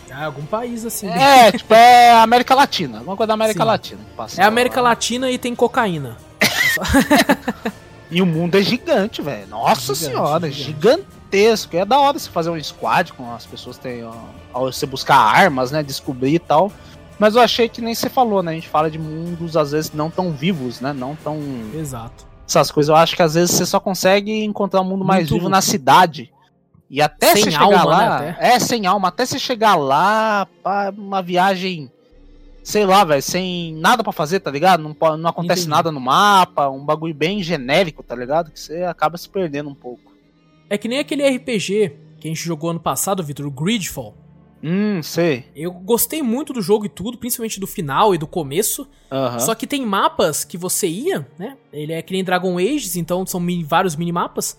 Ah, 0.08 0.26
algum 0.26 0.44
país 0.44 0.84
assim. 0.84 1.08
É, 1.08 1.50
tipo, 1.50 1.74
é 1.74 2.12
América 2.12 2.54
Latina, 2.54 2.98
alguma 2.98 3.16
coisa 3.16 3.28
da 3.28 3.34
América 3.34 3.62
Sim. 3.62 3.66
Latina. 3.66 4.00
É 4.36 4.44
América 4.44 4.80
lá. 4.80 4.90
Latina 4.90 5.28
e 5.30 5.38
tem 5.38 5.54
cocaína. 5.54 6.16
E 8.14 8.20
o 8.20 8.26
mundo 8.26 8.58
é 8.58 8.60
gigante, 8.60 9.22
velho. 9.22 9.46
Nossa 9.46 9.94
Gigante, 9.94 10.14
senhora, 10.14 10.50
gigante. 10.50 11.06
gigantesco. 11.30 11.74
É 11.78 11.82
da 11.82 11.98
hora 11.98 12.18
você 12.18 12.28
fazer 12.28 12.50
um 12.50 12.62
squad 12.62 13.10
com 13.14 13.34
as 13.34 13.46
pessoas 13.46 13.78
tem 13.78 14.04
ó, 14.04 14.12
você 14.70 14.84
buscar 14.84 15.16
armas, 15.16 15.70
né, 15.70 15.82
descobrir 15.82 16.34
e 16.34 16.38
tal. 16.38 16.70
Mas 17.18 17.36
eu 17.36 17.40
achei 17.40 17.70
que 17.70 17.80
nem 17.80 17.94
você 17.94 18.10
falou, 18.10 18.42
né? 18.42 18.52
A 18.52 18.54
gente 18.54 18.68
fala 18.68 18.90
de 18.90 18.98
mundos 18.98 19.56
às 19.56 19.72
vezes 19.72 19.92
não 19.94 20.10
tão 20.10 20.30
vivos, 20.30 20.78
né? 20.82 20.92
Não 20.92 21.16
tão 21.16 21.40
Exato. 21.74 22.26
Essas 22.58 22.70
coisas. 22.70 22.88
Eu 22.88 22.96
acho 22.96 23.16
que 23.16 23.22
às 23.22 23.34
vezes 23.34 23.54
você 23.54 23.66
só 23.66 23.78
consegue 23.80 24.44
encontrar 24.44 24.80
um 24.80 24.84
mundo 24.84 25.04
mais 25.04 25.22
Muito- 25.28 25.34
vivo 25.34 25.48
na 25.48 25.60
cidade. 25.60 26.32
E 26.90 27.00
até 27.00 27.32
Sem 27.34 27.44
você 27.44 27.50
chegar 27.52 27.64
alma, 27.64 27.84
lá, 27.84 28.20
né, 28.20 28.36
é 28.38 28.58
sem 28.58 28.86
alma, 28.86 29.08
até 29.08 29.24
você 29.24 29.38
chegar 29.38 29.76
lá, 29.76 30.46
pá, 30.62 30.92
uma 30.94 31.22
viagem, 31.22 31.90
sei 32.62 32.84
lá, 32.84 33.02
velho, 33.02 33.22
sem 33.22 33.74
nada 33.76 34.02
pra 34.04 34.12
fazer, 34.12 34.40
tá 34.40 34.50
ligado? 34.50 34.82
Não, 34.82 35.16
não 35.16 35.30
acontece 35.30 35.62
Entendi. 35.62 35.70
nada 35.70 35.90
no 35.90 35.98
mapa, 36.00 36.68
um 36.68 36.84
bagulho 36.84 37.14
bem 37.14 37.42
genérico, 37.42 38.02
tá 38.02 38.14
ligado? 38.14 38.50
Que 38.50 38.60
você 38.60 38.82
acaba 38.84 39.16
se 39.16 39.26
perdendo 39.26 39.70
um 39.70 39.74
pouco. 39.74 40.12
É 40.68 40.76
que 40.76 40.86
nem 40.86 40.98
aquele 40.98 41.26
RPG 41.26 41.92
que 42.20 42.28
a 42.28 42.30
gente 42.30 42.44
jogou 42.44 42.68
ano 42.70 42.80
passado, 42.80 43.22
Vitor, 43.24 43.46
o 43.46 43.50
Gridfall. 43.50 44.14
Hum, 44.62 45.02
sei. 45.02 45.46
Eu 45.56 45.72
gostei 45.72 46.22
muito 46.22 46.52
do 46.52 46.62
jogo 46.62 46.86
e 46.86 46.88
tudo, 46.88 47.18
principalmente 47.18 47.58
do 47.58 47.66
final 47.66 48.14
e 48.14 48.18
do 48.18 48.26
começo. 48.26 48.86
Só 49.40 49.54
que 49.54 49.66
tem 49.66 49.84
mapas 49.84 50.44
que 50.44 50.56
você 50.56 50.86
ia, 50.86 51.26
né? 51.38 51.56
Ele 51.72 51.92
é 51.92 52.00
que 52.02 52.12
nem 52.12 52.22
Dragon 52.24 52.56
Age, 52.58 52.98
então 52.98 53.26
são 53.26 53.40
mini- 53.40 53.64
vários 53.64 53.96
minimapas. 53.96 54.56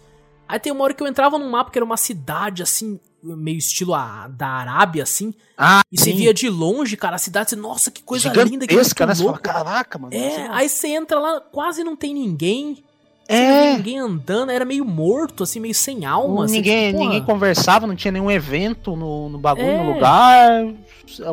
Aí 0.48 0.60
tem 0.60 0.72
uma 0.74 0.84
hora 0.84 0.94
que 0.94 1.02
eu 1.02 1.08
entrava 1.08 1.40
num 1.40 1.50
mapa 1.50 1.72
que 1.72 1.78
era 1.78 1.86
uma 1.86 1.96
cidade, 1.98 2.62
assim, 2.62 3.00
meio 3.24 3.58
estilo 3.58 3.94
a, 3.94 4.28
da 4.28 4.48
Arábia, 4.48 5.04
assim. 5.04 5.34
Ah, 5.58 5.82
E 5.92 5.98
você 5.98 6.12
sim. 6.12 6.18
via 6.18 6.34
de 6.34 6.50
longe, 6.50 6.98
cara, 6.98 7.16
a 7.16 7.20
cidade, 7.20 7.52
você, 7.52 7.56
nossa, 7.56 7.90
que 7.90 8.04
coisa 8.04 8.28
linda, 8.44 8.68
que 8.68 8.74
Gigantesca, 8.74 9.06
né? 9.06 9.16
Você 9.16 9.20
fala, 9.24 9.32
louco. 9.32 9.42
caraca, 9.44 9.98
mano. 9.98 10.14
É, 10.14 10.30
você- 10.30 10.42
aí 10.52 10.70
você 10.70 10.88
entra 10.90 11.18
lá, 11.20 11.40
quase 11.40 11.84
não 11.84 11.96
tem 11.96 12.14
ninguém. 12.14 12.84
É. 13.28 13.76
ninguém 13.78 14.00
andando, 14.00 14.52
era 14.52 14.66
meio 14.66 14.84
morto, 14.84 15.44
assim, 15.44 15.60
meio 15.60 15.74
sem 15.74 16.06
alma. 16.06 16.46
assim, 16.46 16.56
ninguém, 16.56 16.88
tipo, 16.92 17.00
ninguém 17.04 17.24
conversava, 17.24 17.88
não 17.88 17.96
tinha 17.96 18.12
nenhum 18.12 18.30
evento 18.30 18.96
no, 18.96 19.30
no 19.30 19.38
bagulho, 19.38 19.66
É. 19.68 19.84
no 19.84 19.94
lugar. 19.94 20.66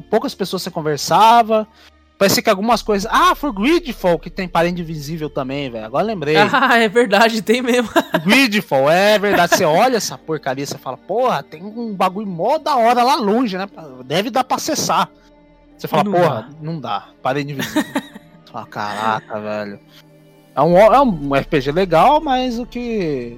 Poucas 0.09 0.35
pessoas 0.35 0.63
você 0.63 0.71
conversava. 0.71 1.67
Parecia 2.19 2.43
que 2.43 2.51
algumas 2.51 2.83
coisas. 2.83 3.11
Ah, 3.11 3.35
foi 3.35 3.51
Gridfall 3.51 4.19
que 4.19 4.29
tem 4.29 4.47
parente 4.47 4.83
invisível 4.83 5.31
também, 5.31 5.71
velho. 5.71 5.87
Agora 5.87 6.05
lembrei. 6.05 6.37
Ah, 6.53 6.77
é 6.79 6.87
verdade, 6.87 7.41
tem 7.41 7.63
mesmo. 7.63 7.89
Gridfall, 8.27 8.91
é 8.91 9.19
verdade. 9.19 9.57
Você 9.57 9.65
olha 9.65 9.97
essa 9.97 10.19
porcaria, 10.19 10.67
você 10.67 10.77
fala, 10.77 10.99
porra, 10.99 11.43
tem 11.43 11.63
um 11.65 11.95
bagulho 11.95 12.27
mó 12.27 12.59
da 12.59 12.77
hora 12.77 13.03
lá 13.03 13.15
longe, 13.17 13.57
né? 13.57 13.67
Deve 14.05 14.29
dar 14.29 14.45
pra 14.45 14.57
acessar. 14.59 15.09
Você 15.79 15.89
fala, 15.89 16.05
não 16.05 16.13
porra, 16.13 16.29
dá. 16.29 16.49
não 16.61 16.79
dá. 16.79 17.09
Parede 17.23 17.53
invisível. 17.53 17.83
Você 18.45 18.53
fala, 18.53 18.67
caraca, 18.67 19.41
velho. 19.41 19.81
É 20.55 20.61
um, 20.63 20.77
é 20.77 21.01
um 21.01 21.35
RPG 21.35 21.71
legal, 21.73 22.21
mas 22.21 22.59
o 22.59 22.67
que 22.67 23.37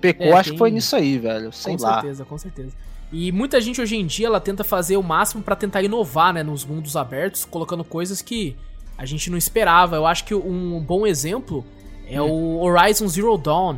pecou, 0.00 0.26
É, 0.26 0.32
acho 0.32 0.44
tem- 0.44 0.52
que 0.52 0.58
foi 0.58 0.70
nisso 0.70 0.96
aí, 0.96 1.18
velho. 1.18 1.52
Sei 1.52 1.76
com 1.76 1.82
lá. 1.82 1.94
certeza, 1.94 2.24
com 2.24 2.38
certeza. 2.38 2.70
E 3.12 3.30
muita 3.30 3.60
gente 3.60 3.80
hoje 3.80 3.96
em 3.96 4.06
dia 4.06 4.26
ela 4.26 4.40
tenta 4.40 4.64
fazer 4.64 4.96
o 4.96 5.02
máximo 5.02 5.42
pra 5.42 5.54
tentar 5.54 5.82
inovar, 5.82 6.32
né, 6.32 6.42
nos 6.42 6.64
mundos 6.64 6.96
abertos, 6.96 7.44
colocando 7.44 7.84
coisas 7.84 8.20
que 8.20 8.56
a 8.98 9.04
gente 9.04 9.30
não 9.30 9.38
esperava. 9.38 9.94
Eu 9.96 10.06
acho 10.06 10.24
que 10.24 10.34
um 10.34 10.80
bom 10.80 11.06
exemplo 11.06 11.64
é 12.08 12.20
o 12.20 12.58
Horizon 12.60 13.06
Zero 13.08 13.36
Dawn, 13.38 13.76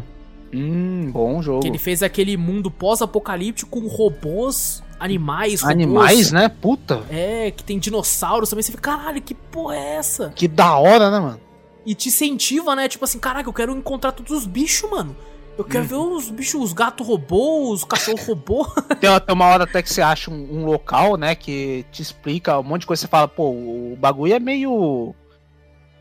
Hum, 0.54 1.10
bom 1.12 1.42
jogo. 1.42 1.60
que 1.60 1.68
ele 1.68 1.76
fez 1.78 2.02
aquele 2.02 2.36
mundo 2.36 2.70
pós-apocalíptico 2.70 3.80
com 3.80 3.86
robôs, 3.88 4.82
animais, 4.98 5.60
robôs, 5.60 5.74
Animais, 5.74 6.32
né? 6.32 6.48
Puta. 6.48 7.02
É, 7.10 7.50
que 7.50 7.62
tem 7.62 7.78
dinossauros 7.78 8.48
também. 8.48 8.62
Você 8.62 8.72
fica, 8.72 8.96
caralho, 8.96 9.20
que 9.20 9.34
porra 9.34 9.76
é 9.76 9.96
essa? 9.96 10.30
Que 10.34 10.48
da 10.48 10.76
hora, 10.78 11.10
né, 11.10 11.18
mano? 11.20 11.40
E 11.86 11.94
te 11.94 12.08
incentiva, 12.08 12.74
né? 12.74 12.88
Tipo 12.88 13.04
assim, 13.04 13.18
caraca, 13.20 13.48
eu 13.48 13.52
quero 13.52 13.72
encontrar 13.72 14.10
todos 14.10 14.32
os 14.32 14.44
bichos, 14.44 14.90
mano. 14.90 15.16
Eu 15.56 15.64
quero 15.64 15.84
ver 15.84 15.94
os 15.94 16.28
bichos, 16.28 16.60
os 16.60 16.72
gatos 16.74 17.06
robô, 17.06 17.72
os 17.72 17.82
cachorros 17.82 18.26
robô. 18.26 18.66
Tem, 19.00 19.20
tem 19.20 19.34
uma 19.34 19.46
hora 19.46 19.64
até 19.64 19.82
que 19.82 19.90
você 19.90 20.02
acha 20.02 20.30
um, 20.30 20.58
um 20.58 20.66
local, 20.66 21.16
né, 21.16 21.34
que 21.34 21.86
te 21.90 22.02
explica 22.02 22.58
um 22.58 22.62
monte 22.62 22.82
de 22.82 22.86
coisa. 22.88 23.00
Você 23.00 23.08
fala, 23.08 23.26
pô, 23.26 23.50
o 23.50 23.96
bagulho 23.98 24.34
é 24.34 24.38
meio. 24.38 25.14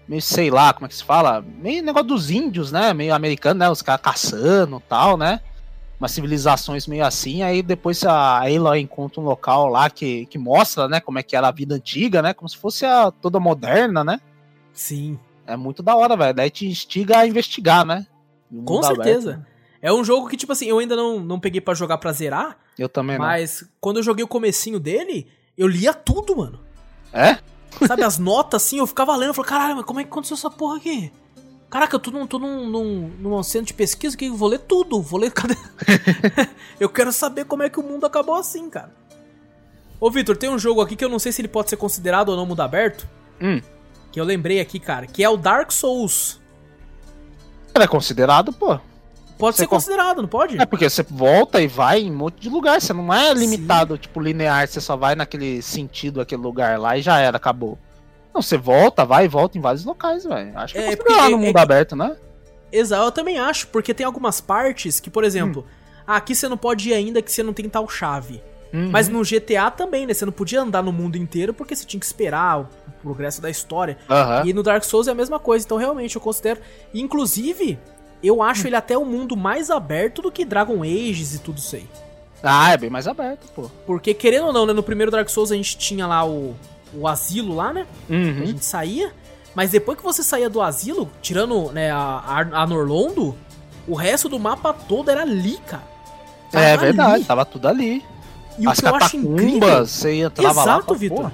Meio, 0.08 0.22
sei 0.22 0.52
lá, 0.52 0.74
como 0.74 0.86
é 0.86 0.90
que 0.90 0.96
se 0.96 1.04
fala? 1.04 1.42
Meio 1.42 1.82
negócio 1.84 2.08
dos 2.08 2.30
índios, 2.30 2.72
né? 2.72 2.94
Meio 2.94 3.14
americano, 3.14 3.60
né? 3.60 3.70
Os 3.70 3.82
caras 3.82 4.02
caçando 4.02 4.78
e 4.78 4.90
tal, 4.90 5.18
né? 5.18 5.40
Umas 6.00 6.12
civilizações 6.12 6.86
meio 6.86 7.06
assim. 7.06 7.42
Aí 7.42 7.64
depois 7.64 8.04
a 8.04 8.42
Aloy 8.42 8.82
encontra 8.82 9.22
um 9.22 9.24
local 9.24 9.68
lá 9.68 9.90
que, 9.90 10.26
que 10.26 10.38
mostra, 10.38 10.88
né? 10.88 11.00
Como 11.00 11.18
é 11.18 11.24
que 11.24 11.36
era 11.36 11.48
a 11.48 11.52
vida 11.52 11.76
antiga, 11.76 12.22
né? 12.22 12.34
Como 12.34 12.50
se 12.50 12.58
fosse 12.58 12.86
a 12.86 13.10
toda 13.10 13.40
moderna, 13.40 14.04
né? 14.04 14.20
Sim, 14.74 15.18
É 15.46 15.56
muito 15.56 15.84
da 15.84 15.96
hora, 15.96 16.16
velho. 16.16 16.34
Daí 16.34 16.50
te 16.50 16.66
instiga 16.68 17.20
a 17.20 17.28
investigar, 17.28 17.86
né? 17.86 18.06
Com 18.66 18.82
certeza. 18.82 19.34
aberto. 19.34 19.56
É 19.82 19.94
um 19.94 20.04
jogo 20.04 20.28
que, 20.28 20.38
tipo 20.38 20.52
assim, 20.52 20.66
eu 20.66 20.80
ainda 20.80 20.96
não, 20.96 21.20
não 21.20 21.40
peguei 21.40 21.62
pra 21.62 21.74
jogar 21.74 22.00
pra 22.00 22.12
zerar, 22.12 22.58
Eu 22.78 22.90
também 22.90 23.18
não. 23.18 23.26
mas 23.26 23.64
quando 23.80 23.98
eu 23.98 24.04
joguei 24.04 24.24
o 24.24 24.28
comecinho 24.28 24.80
dele, 24.80 25.28
eu 25.58 25.68
lia 25.68 25.94
tudo, 25.94 26.36
mano. 26.36 26.60
É? 27.14 27.38
Sabe, 27.86 28.04
as 28.04 28.18
notas 28.18 28.64
assim, 28.64 28.80
eu 28.80 28.88
ficava 28.88 29.16
lendo, 29.16 29.30
eu 29.30 29.34
falei, 29.34 29.50
caralho, 29.50 29.76
mas 29.76 29.86
como 29.86 30.00
é 30.00 30.04
que 30.04 30.10
aconteceu 30.10 30.36
essa 30.36 30.50
porra 30.50 30.78
aqui? 30.78 31.12
Caraca, 31.70 31.96
eu 31.96 32.00
tô 32.00 32.10
num, 32.10 32.26
tô 32.26 32.40
num, 32.40 32.70
num, 32.70 33.12
num 33.20 33.44
centro 33.44 33.68
de 33.68 33.74
pesquisa 33.74 34.16
que 34.16 34.26
eu 34.26 34.36
vou 34.36 34.48
ler 34.48 34.60
tudo. 34.60 35.02
Vou 35.02 35.20
ler. 35.20 35.30
Cadê? 35.34 35.56
eu 36.80 36.88
quero 36.88 37.12
saber 37.12 37.46
como 37.46 37.64
é 37.64 37.70
que 37.70 37.80
o 37.80 37.84
mundo 37.84 38.06
acabou 38.06 38.36
assim, 38.36 38.70
cara. 38.70 38.94
Ô, 40.00 40.10
Vitor, 40.10 40.38
tem 40.38 40.50
um 40.50 40.60
jogo 40.60 40.82
aqui 40.82 40.96
que 40.96 41.04
eu 41.04 41.10
não 41.10 41.20
sei 41.20 41.32
se 41.32 41.42
ele 41.42 41.48
pode 41.48 41.70
ser 41.70 41.78
considerado 41.78 42.30
ou 42.30 42.38
não 42.38 42.46
mundo 42.46 42.62
aberto. 42.62 43.08
Hum. 43.42 43.62
Que 44.16 44.22
eu 44.22 44.24
lembrei 44.24 44.62
aqui, 44.62 44.80
cara, 44.80 45.06
que 45.08 45.22
é 45.22 45.30
o 45.30 45.36
Dark 45.36 45.74
Souls. 45.74 46.40
Ele 47.76 47.84
é 47.84 47.88
considerado, 47.88 48.54
pô. 48.54 48.80
Pode 49.38 49.58
Você 49.58 49.64
ser 49.64 49.68
con- 49.68 49.76
considerado, 49.76 50.22
não 50.22 50.30
pode? 50.30 50.58
É 50.58 50.66
porque 50.66 50.90
você 50.90 51.04
volta 51.04 51.62
e 51.62 51.68
vai 51.68 52.00
em 52.00 52.10
um 52.10 52.16
monte 52.16 52.40
de 52.40 52.48
lugar. 52.50 52.80
Você 52.80 52.94
não 52.94 53.14
é 53.14 53.34
limitado, 53.34 53.98
tipo, 53.98 54.22
linear. 54.22 54.66
Você 54.66 54.80
só 54.80 54.96
vai 54.96 55.16
naquele 55.16 55.62
sentido, 55.62 56.22
aquele 56.22 56.42
lugar 56.42 56.80
lá 56.80 56.98
e 56.98 57.02
já 57.02 57.20
era, 57.20 57.36
acabou. 57.36 57.78
Não, 58.34 58.42
você 58.42 58.58
volta, 58.58 59.04
vai 59.04 59.26
e 59.26 59.28
volta 59.28 59.58
em 59.58 59.62
vários 59.62 59.84
locais, 59.84 60.24
velho. 60.24 60.58
Acho 60.58 60.76
que 60.76 60.80
É, 60.80 60.94
é, 60.94 60.96
porque 60.96 61.12
considerado 61.14 61.28
é- 61.28 61.32
no 61.32 61.36
é 61.44 61.46
mundo 61.48 61.54
que- 61.56 61.60
aberto, 61.62 61.96
né? 61.98 62.16
Exato, 62.72 63.04
eu 63.04 63.12
também 63.12 63.38
acho, 63.38 63.68
porque 63.68 63.94
tem 63.94 64.06
algumas 64.06 64.40
partes 64.40 65.02
que, 65.02 65.10
por 65.10 65.26
exemplo, 65.26 65.66
ah, 66.08 66.16
aqui 66.16 66.34
você 66.34 66.48
não 66.48 66.56
pode 66.56 66.88
ir 66.90 66.94
ainda 66.94 67.22
que 67.22 67.30
você 67.30 67.44
não 67.44 67.52
tem 67.52 67.68
tal 67.68 67.90
chave. 67.90 68.42
Uhum. 68.76 68.90
Mas 68.92 69.08
no 69.08 69.22
GTA 69.24 69.72
também, 69.72 70.06
né? 70.06 70.14
Você 70.14 70.26
não 70.26 70.34
podia 70.34 70.62
andar 70.62 70.84
no 70.84 70.92
mundo 70.92 71.16
inteiro 71.18 71.54
porque 71.54 71.76
você 71.76 71.86
tinha 71.86 72.00
que 72.00 72.06
esperar 72.06 72.62
o 72.62 72.68
progresso 73.02 73.42
da 73.42 73.50
história. 73.50 73.98
Aham. 74.10 74.44
E 74.46 74.54
no 74.54 74.62
Dark 74.64 74.84
Souls 74.84 75.08
é 75.08 75.12
a 75.12 75.16
mesma 75.16 75.40
coisa, 75.40 75.64
então 75.66 75.78
realmente 75.78 76.16
eu 76.16 76.22
considero. 76.22 76.60
Inclusive, 76.94 77.80
eu 78.24 78.42
acho 78.42 78.68
ele 78.68 78.76
até 78.76 78.98
um 78.98 79.06
mundo 79.06 79.38
mais 79.38 79.70
aberto 79.70 80.22
do 80.22 80.32
que 80.32 80.44
Dragon 80.44 80.82
Ages 80.84 81.36
e 81.36 81.40
tudo 81.40 81.60
isso 81.60 81.76
aí. 81.76 81.88
Ah, 82.44 82.74
é 82.74 82.78
bem 82.78 82.90
mais 82.90 83.08
aberto, 83.08 83.48
pô. 83.56 83.70
Porque, 83.88 84.14
querendo 84.14 84.48
ou 84.48 84.54
não, 84.54 84.66
né? 84.66 84.74
No 84.74 84.84
primeiro 84.84 85.12
Dark 85.12 85.30
Souls 85.30 85.52
a 85.52 85.56
gente 85.56 85.78
tinha 85.78 86.06
lá 86.06 86.26
o, 86.26 86.56
o 86.94 87.08
asilo 87.08 87.56
lá, 87.56 87.72
né? 87.74 87.88
A 88.10 88.14
Uhum. 88.14 88.46
gente 88.48 88.66
saía. 88.66 89.12
Mas 89.56 89.72
depois 89.72 89.98
que 89.98 90.04
você 90.04 90.22
saía 90.22 90.50
do 90.50 90.62
asilo, 90.62 91.10
tirando 91.22 91.72
né, 91.72 91.90
a, 91.92 91.98
a, 91.98 92.40
a 92.64 92.68
Norlondo, 92.68 93.36
o 93.88 93.96
resto 93.96 94.28
do 94.28 94.38
mapa 94.38 94.74
todo 94.74 95.10
era 95.10 95.22
ali, 95.22 95.58
cara. 95.66 95.84
Tava 96.52 96.66
É 96.66 96.78
verdade, 96.78 97.14
ali. 97.16 97.24
tava 97.24 97.46
tudo 97.46 97.68
ali. 97.68 98.04
E 98.58 98.68
o 98.68 98.70
As 98.70 98.80
que 98.80 98.86
eu 98.88 98.96
acho 98.96 99.18
incrível. 99.18 99.86
você 99.86 100.14
entrava. 100.22 100.62
Exato, 100.62 100.96
Vitor. 100.96 101.32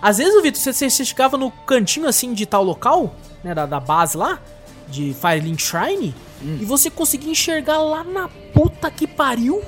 Às 0.00 0.18
vezes, 0.18 0.42
Vitor, 0.42 0.60
você, 0.60 0.72
você, 0.72 0.90
você 0.90 1.04
chegava 1.04 1.36
no 1.38 1.50
cantinho 1.50 2.08
assim 2.08 2.34
de 2.34 2.44
tal 2.46 2.64
local, 2.64 3.14
né, 3.44 3.54
da, 3.54 3.66
da 3.66 3.78
base 3.78 4.16
lá, 4.16 4.40
de 4.88 5.14
Firelink 5.14 5.62
Shrine, 5.62 6.14
Hum. 6.44 6.58
e 6.60 6.64
você 6.64 6.90
conseguia 6.90 7.30
enxergar 7.30 7.78
lá 7.78 8.02
na 8.02 8.28
puta 8.52 8.90
que 8.90 9.06
pariu 9.06 9.62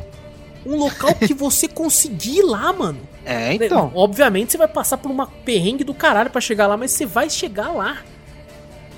um 0.67 0.75
local 0.77 1.15
que 1.15 1.33
você 1.35 1.69
conseguia 1.69 2.41
ir 2.41 2.45
lá, 2.45 2.73
mano. 2.73 2.99
É, 3.25 3.55
então. 3.55 3.93
Obviamente 3.95 4.51
você 4.51 4.59
vai 4.59 4.67
passar 4.67 4.99
por 4.99 5.09
uma 5.09 5.29
perrengue 5.29 5.85
do 5.85 5.95
caralho 5.95 6.31
pra 6.31 6.41
chegar 6.41 6.67
lá, 6.67 6.77
mas 6.77 6.91
você 6.91 7.07
vai 7.07 7.31
chegar 7.31 7.69
lá. 7.71 7.99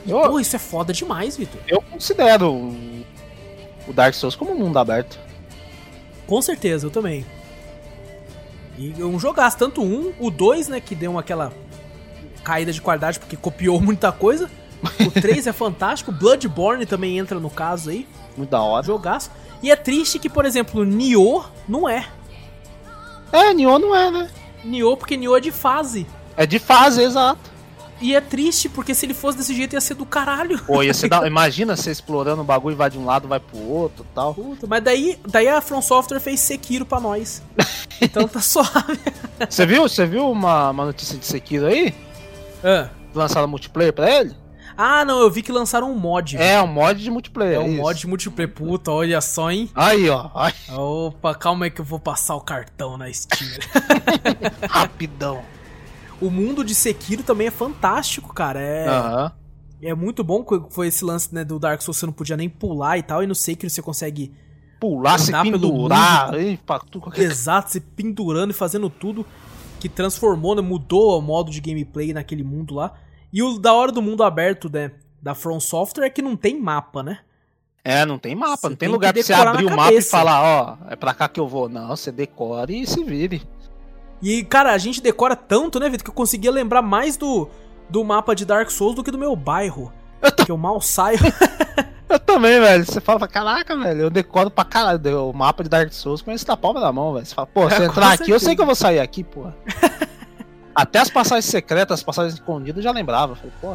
E, 0.06 0.10
Eu- 0.10 0.22
pô, 0.22 0.40
isso 0.40 0.56
é 0.56 0.58
foda 0.58 0.90
demais, 0.92 1.36
Vitor. 1.36 1.60
Eu 1.68 1.82
considero 1.82 2.50
o 2.50 2.96
o 3.86 3.92
Dark 3.92 4.14
Souls 4.14 4.34
como 4.34 4.50
um 4.52 4.58
mundo 4.58 4.78
aberto. 4.78 5.16
Com 6.26 6.40
certeza, 6.42 6.86
eu 6.86 6.90
também. 6.90 7.24
E 8.78 9.02
um 9.02 9.18
jogaço, 9.18 9.56
tanto 9.56 9.82
um, 9.82 10.12
o 10.18 10.30
dois, 10.30 10.68
né, 10.68 10.80
que 10.80 10.94
deu 10.94 11.18
aquela 11.18 11.52
caída 12.44 12.72
de 12.72 12.80
qualidade 12.80 13.18
porque 13.18 13.36
copiou 13.36 13.80
muita 13.82 14.12
coisa. 14.12 14.50
O 15.00 15.10
3 15.10 15.46
é 15.46 15.52
fantástico, 15.52 16.12
Bloodborne 16.12 16.84
também 16.84 17.18
entra 17.18 17.40
no 17.40 17.48
caso 17.50 17.90
aí, 17.90 18.06
Muito 18.36 18.50
da 18.50 18.60
hora. 18.60 18.84
jogaço. 18.84 19.30
E 19.62 19.70
é 19.70 19.76
triste 19.76 20.18
que, 20.18 20.28
por 20.28 20.44
exemplo, 20.44 20.84
Nioh 20.84 21.46
não 21.66 21.88
é. 21.88 22.06
É, 23.32 23.54
Nioh 23.54 23.78
não 23.78 23.96
é, 23.96 24.10
né? 24.10 24.30
Nioh 24.62 24.96
porque 24.96 25.16
Nioh 25.16 25.38
é 25.38 25.40
de 25.40 25.50
fase. 25.50 26.06
É 26.36 26.46
de 26.46 26.58
fase, 26.58 27.02
exato. 27.02 27.50
E 28.00 28.14
é 28.14 28.20
triste 28.20 28.68
porque 28.68 28.94
se 28.94 29.06
ele 29.06 29.14
fosse 29.14 29.38
desse 29.38 29.54
jeito 29.54 29.72
ia 29.74 29.80
ser 29.80 29.94
do 29.94 30.04
caralho. 30.04 30.58
Pô, 30.64 30.82
ia 30.82 30.92
ser 30.92 31.08
da... 31.08 31.24
imagina 31.28 31.76
você 31.76 31.90
explorando 31.90 32.42
o 32.42 32.44
bagulho, 32.44 32.76
vai 32.76 32.90
de 32.90 32.98
um 32.98 33.04
lado, 33.04 33.26
vai 33.26 33.40
pro 33.40 33.58
outro 33.58 34.06
e 34.10 34.14
tal. 34.14 34.34
Puta, 34.34 34.66
mas 34.66 34.82
daí, 34.82 35.18
daí 35.26 35.48
a 35.48 35.60
From 35.60 35.80
Software 35.80 36.20
fez 36.20 36.40
Sekiro 36.40 36.84
pra 36.84 37.00
nós. 37.00 37.42
Então 37.98 38.28
tá 38.28 38.42
suave. 38.42 39.00
Você 39.48 39.64
viu, 39.64 39.88
você 39.88 40.04
viu 40.04 40.30
uma, 40.30 40.68
uma 40.68 40.84
notícia 40.84 41.16
de 41.16 41.24
Sekiro 41.24 41.64
aí? 41.64 41.94
Ah. 42.62 42.90
Lançaram 43.14 43.48
multiplayer 43.48 43.90
pra 43.90 44.10
ele? 44.10 44.36
Ah, 44.76 45.04
não, 45.04 45.20
eu 45.20 45.30
vi 45.30 45.42
que 45.42 45.50
lançaram 45.50 45.90
um 45.90 45.98
mod. 45.98 46.36
É, 46.36 46.60
um 46.60 46.66
mod 46.66 47.02
de 47.02 47.10
multiplayer. 47.10 47.56
É 47.56 47.58
um 47.58 47.68
isso. 47.68 47.76
mod 47.82 48.00
de 48.00 48.06
multiplayer. 48.06 48.52
Puta, 48.52 48.90
olha 48.90 49.20
só, 49.22 49.50
hein? 49.50 49.70
Aí, 49.74 50.10
ó. 50.10 50.28
Opa, 50.76 51.34
calma 51.34 51.64
aí 51.64 51.70
que 51.70 51.80
eu 51.80 51.84
vou 51.84 51.98
passar 51.98 52.34
o 52.34 52.40
cartão 52.42 52.98
na 52.98 53.10
Steam. 53.10 53.50
rapidão. 54.68 55.42
O 56.20 56.30
mundo 56.30 56.64
de 56.64 56.74
Sekiro 56.74 57.22
também 57.22 57.46
é 57.46 57.50
fantástico, 57.50 58.32
cara. 58.32 58.60
É, 58.60 58.88
Aham. 58.88 59.32
é 59.82 59.94
muito 59.94 60.24
bom 60.24 60.44
que 60.44 60.60
foi 60.70 60.88
esse 60.88 61.04
lance 61.04 61.34
né, 61.34 61.44
do 61.44 61.58
Dark 61.58 61.80
Souls, 61.82 61.96
você 61.96 62.06
não 62.06 62.12
podia 62.12 62.36
nem 62.36 62.48
pular 62.48 62.98
e 62.98 63.02
tal, 63.02 63.22
e 63.22 63.26
no 63.26 63.34
Sekiro 63.34 63.70
você 63.70 63.82
consegue, 63.82 64.32
Pular, 64.80 65.18
se 65.18 65.32
pendurar, 65.32 66.32
pra 66.64 66.78
tudo 66.78 67.10
exato, 67.16 67.70
se 67.70 67.80
pendurando 67.80 68.50
e 68.50 68.54
fazendo 68.54 68.90
tudo, 68.90 69.24
que 69.80 69.88
transformou, 69.88 70.54
né, 70.54 70.62
mudou 70.62 71.18
o 71.18 71.22
modo 71.22 71.50
de 71.50 71.60
gameplay 71.60 72.12
naquele 72.12 72.42
mundo 72.42 72.74
lá. 72.74 72.92
E 73.32 73.42
o 73.42 73.58
da 73.58 73.72
hora 73.72 73.92
do 73.92 74.02
mundo 74.02 74.22
aberto, 74.22 74.70
né, 74.70 74.92
da 75.20 75.34
From 75.34 75.60
Software 75.60 76.06
é 76.06 76.10
que 76.10 76.22
não 76.22 76.36
tem 76.36 76.60
mapa, 76.60 77.02
né? 77.02 77.18
É, 77.84 78.04
não 78.04 78.18
tem 78.18 78.34
mapa, 78.34 78.56
Você 78.56 78.68
não 78.68 78.70
tem 78.70 78.88
tem 78.88 78.88
lugar 78.88 79.12
pra 79.12 79.22
você 79.22 79.32
abrir 79.32 79.64
o 79.64 79.76
mapa 79.76 79.92
e 79.92 80.02
falar, 80.02 80.42
ó, 80.42 80.76
é 80.90 80.96
pra 80.96 81.14
cá 81.14 81.28
que 81.28 81.38
eu 81.38 81.46
vou. 81.46 81.68
Não, 81.68 81.88
você 81.96 82.10
decora 82.10 82.72
e 82.72 82.84
se 82.84 83.04
vire. 83.04 83.42
E, 84.22 84.44
cara, 84.44 84.72
a 84.72 84.78
gente 84.78 85.00
decora 85.02 85.36
tanto, 85.36 85.78
né, 85.78 85.88
Vitor, 85.88 86.04
que 86.04 86.10
eu 86.10 86.14
conseguia 86.14 86.50
lembrar 86.50 86.82
mais 86.82 87.16
do, 87.16 87.48
do 87.88 88.02
mapa 88.04 88.34
de 88.34 88.44
Dark 88.44 88.70
Souls 88.70 88.94
do 88.94 89.04
que 89.04 89.10
do 89.10 89.18
meu 89.18 89.36
bairro. 89.36 89.92
Que 90.44 90.50
eu 90.50 90.56
mal 90.56 90.80
saio. 90.80 91.18
Eu 92.08 92.20
também, 92.20 92.60
velho. 92.60 92.84
Você 92.84 93.00
fala, 93.00 93.26
caraca, 93.26 93.76
velho, 93.76 94.02
eu 94.02 94.10
decoro 94.10 94.48
pra 94.48 94.64
caralho. 94.64 95.28
O 95.28 95.32
mapa 95.32 95.64
de 95.64 95.68
Dark 95.68 95.92
Souls 95.92 96.22
conheço 96.22 96.46
da 96.46 96.56
palma 96.56 96.80
da 96.80 96.92
mão, 96.92 97.12
velho. 97.14 97.26
Você 97.26 97.34
fala, 97.34 97.48
pô, 97.48 97.66
se 97.68 97.74
eu 97.74 97.78
com 97.80 97.84
entrar 97.86 98.12
aqui, 98.12 98.22
eu 98.22 98.26
certeza. 98.26 98.44
sei 98.44 98.54
que 98.54 98.62
eu 98.62 98.66
vou 98.66 98.76
sair 98.76 99.00
aqui, 99.00 99.24
pô. 99.24 99.46
Até 100.72 101.00
as 101.00 101.10
passagens 101.10 101.46
secretas, 101.46 101.98
as 101.98 102.04
passagens 102.04 102.34
escondidas, 102.34 102.76
eu 102.76 102.82
já 102.82 102.92
lembrava. 102.92 103.34
Falei, 103.34 103.52
pô. 103.60 103.74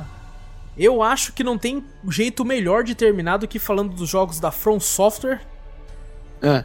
Eu 0.78 1.04
acho 1.04 1.34
que 1.34 1.44
não 1.44 1.58
tem 1.58 1.84
jeito 2.08 2.46
melhor 2.46 2.86
de 2.86 2.96
terminar 2.96 3.36
do 3.36 3.50
que 3.50 3.60
falando 3.60 3.94
dos 3.94 4.08
jogos 4.10 4.40
da 4.40 4.50
From 4.50 4.80
Software, 4.80 5.42
É. 6.42 6.64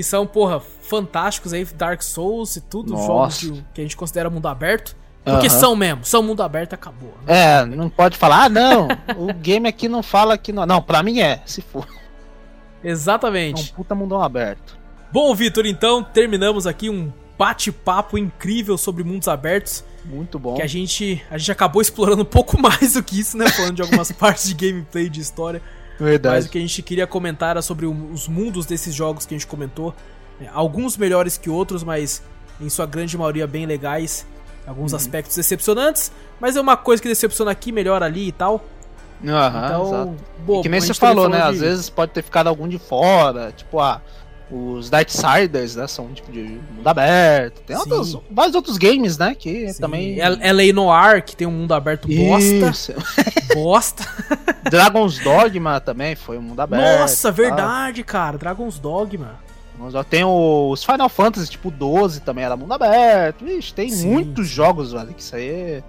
que 0.00 0.04
são, 0.04 0.26
porra, 0.26 0.60
fantásticos 0.60 1.52
aí, 1.52 1.62
Dark 1.62 2.00
Souls 2.00 2.56
e 2.56 2.60
tudo, 2.62 2.92
Nossa. 2.92 3.06
jogos 3.06 3.38
que, 3.38 3.64
que 3.74 3.80
a 3.82 3.84
gente 3.84 3.96
considera 3.96 4.30
mundo 4.30 4.48
aberto. 4.48 4.96
Porque 5.22 5.48
Aham. 5.48 5.58
são 5.58 5.76
mesmo, 5.76 6.02
são 6.06 6.22
mundo 6.22 6.42
aberto, 6.42 6.72
acabou. 6.72 7.12
né? 7.26 7.60
É, 7.60 7.66
não 7.66 7.90
pode 7.90 8.16
falar, 8.16 8.44
ah, 8.44 8.48
não, 8.48 8.88
o 9.18 9.34
game 9.34 9.68
aqui 9.68 9.86
não 9.86 10.02
fala 10.02 10.38
que 10.38 10.50
não. 10.52 10.64
Não, 10.64 10.80
pra 10.80 11.02
mim 11.02 11.20
é, 11.20 11.42
se 11.44 11.60
for. 11.60 11.86
É 12.82 12.88
um 12.88 12.90
Exatamente. 12.90 13.74
puta 13.74 13.94
mundão 13.94 14.22
aberto. 14.22 14.78
Bom, 15.12 15.34
Vitor, 15.34 15.66
então 15.66 16.02
terminamos 16.02 16.66
aqui 16.66 16.88
um 16.88 17.12
bate-papo 17.36 18.16
incrível 18.16 18.78
sobre 18.78 19.04
mundos 19.04 19.28
abertos. 19.28 19.84
Muito 20.06 20.38
bom. 20.38 20.54
Que 20.54 20.62
a 20.62 20.66
gente, 20.66 21.22
a 21.30 21.36
gente 21.36 21.52
acabou 21.52 21.82
explorando 21.82 22.22
um 22.22 22.24
pouco 22.24 22.56
mais 22.60 22.94
do 22.94 23.02
que 23.02 23.20
isso, 23.20 23.36
né? 23.36 23.46
Falando 23.50 23.74
de 23.74 23.82
algumas 23.82 24.10
partes 24.12 24.48
de 24.48 24.54
gameplay 24.54 25.10
de 25.10 25.20
história. 25.20 25.60
Mas 26.00 26.08
Verdade. 26.08 26.46
o 26.46 26.50
que 26.50 26.58
a 26.58 26.60
gente 26.60 26.82
queria 26.82 27.06
comentar 27.06 27.50
era 27.50 27.62
sobre 27.62 27.86
os 27.86 28.26
mundos 28.26 28.64
desses 28.66 28.94
jogos 28.94 29.26
que 29.26 29.34
a 29.34 29.38
gente 29.38 29.46
comentou. 29.46 29.94
É, 30.40 30.48
Alguns 30.52 30.96
melhores 30.96 31.36
que 31.36 31.50
outros, 31.50 31.84
mas 31.84 32.22
em 32.60 32.68
sua 32.70 32.86
grande 32.86 33.16
maioria 33.18 33.46
bem 33.46 33.66
legais. 33.66 34.26
Alguns 34.66 34.94
aspectos 34.94 35.36
decepcionantes, 35.36 36.12
mas 36.38 36.54
é 36.56 36.60
uma 36.60 36.76
coisa 36.76 37.02
que 37.02 37.08
decepciona 37.08 37.50
aqui, 37.50 37.72
melhor 37.72 38.02
ali 38.02 38.28
e 38.28 38.32
tal. 38.32 38.64
Aham, 39.26 39.64
então, 39.66 39.86
exato. 40.46 40.62
que 40.62 40.68
nem 40.68 40.80
você 40.80 40.94
falou, 40.94 41.28
né? 41.28 41.38
de- 41.38 41.42
Às 41.42 41.60
vezes 41.60 41.90
pode 41.90 42.12
ter 42.12 42.22
ficado 42.22 42.46
algum 42.46 42.66
de 42.68 42.78
fora, 42.78 43.52
tipo, 43.54 43.78
ah, 43.80 44.00
os 44.50 44.90
Darksiders, 44.90 45.76
né? 45.76 45.86
São 45.86 46.08
tipo 46.12 46.32
de 46.32 46.40
mundo 46.42 46.86
aberto. 46.86 47.60
Tem 47.62 47.76
outros, 47.76 48.16
vários 48.30 48.54
outros 48.54 48.76
games, 48.78 49.16
né? 49.16 49.34
Que 49.34 49.72
Sim. 49.72 49.80
também. 49.80 50.20
L- 50.20 50.36
LA 50.52 50.72
Noir, 50.72 51.24
que 51.24 51.36
tem 51.36 51.46
um 51.46 51.52
mundo 51.52 51.72
aberto 51.72 52.08
bosta. 52.08 52.70
Isso. 52.70 52.94
bosta. 53.54 54.04
Dragon's 54.70 55.18
Dogma 55.20 55.80
também 55.80 56.14
foi 56.16 56.38
um 56.38 56.42
mundo 56.42 56.60
aberto. 56.60 57.00
Nossa, 57.00 57.28
tá? 57.28 57.34
verdade, 57.34 58.02
cara. 58.02 58.36
Dragon's 58.36 58.78
Dogma. 58.78 59.38
Dragon's 59.74 59.92
Dogma. 59.92 60.04
Tem 60.04 60.24
os 60.24 60.82
Final 60.84 61.08
Fantasy, 61.08 61.48
tipo 61.50 61.70
12 61.70 62.20
também 62.20 62.44
era 62.44 62.56
mundo 62.56 62.72
aberto. 62.72 63.46
Ixi, 63.46 63.72
tem 63.72 63.88
Sim. 63.90 64.08
muitos 64.10 64.48
jogos, 64.48 64.92
velho. 64.92 65.14
Que 65.14 65.22
isso 65.22 65.36
aí. 65.36 65.82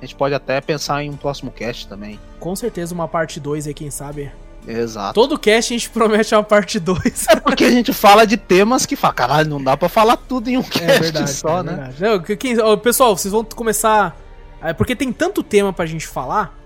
A 0.00 0.04
gente 0.06 0.16
pode 0.16 0.34
até 0.34 0.60
pensar 0.60 1.02
em 1.02 1.10
um 1.10 1.16
próximo 1.16 1.50
cast 1.50 1.88
também. 1.88 2.20
Com 2.38 2.54
certeza 2.54 2.94
uma 2.94 3.08
parte 3.08 3.40
2 3.40 3.66
aí, 3.66 3.72
quem 3.74 3.90
sabe. 3.90 4.30
Exato. 4.66 5.14
Todo 5.14 5.38
cast 5.38 5.72
a 5.72 5.76
gente 5.76 5.90
promete 5.94 6.34
uma 6.34 6.42
parte 6.42 6.78
2. 6.80 7.26
É 7.28 7.36
porque 7.36 7.64
a 7.64 7.70
gente 7.70 7.92
fala 7.92 8.26
de 8.26 8.36
temas 8.36 8.86
que 8.86 8.96
fala, 8.96 9.12
caralho, 9.14 9.48
não 9.50 9.62
dá 9.62 9.76
pra 9.76 9.88
falar 9.88 10.16
tudo 10.16 10.48
em 10.48 10.56
um 10.56 10.62
cast 10.62 10.82
É 10.84 10.98
verdade, 11.00 11.30
só, 11.30 11.60
é 11.60 11.62
né? 11.62 11.92
verdade. 11.96 12.78
Pessoal, 12.82 13.16
vocês 13.16 13.32
vão 13.32 13.44
começar. 13.44 14.16
é, 14.62 14.72
porque 14.72 14.96
tem 14.96 15.12
tanto 15.12 15.42
tema 15.42 15.72
pra 15.72 15.84
gente 15.86 16.06
falar 16.06 16.58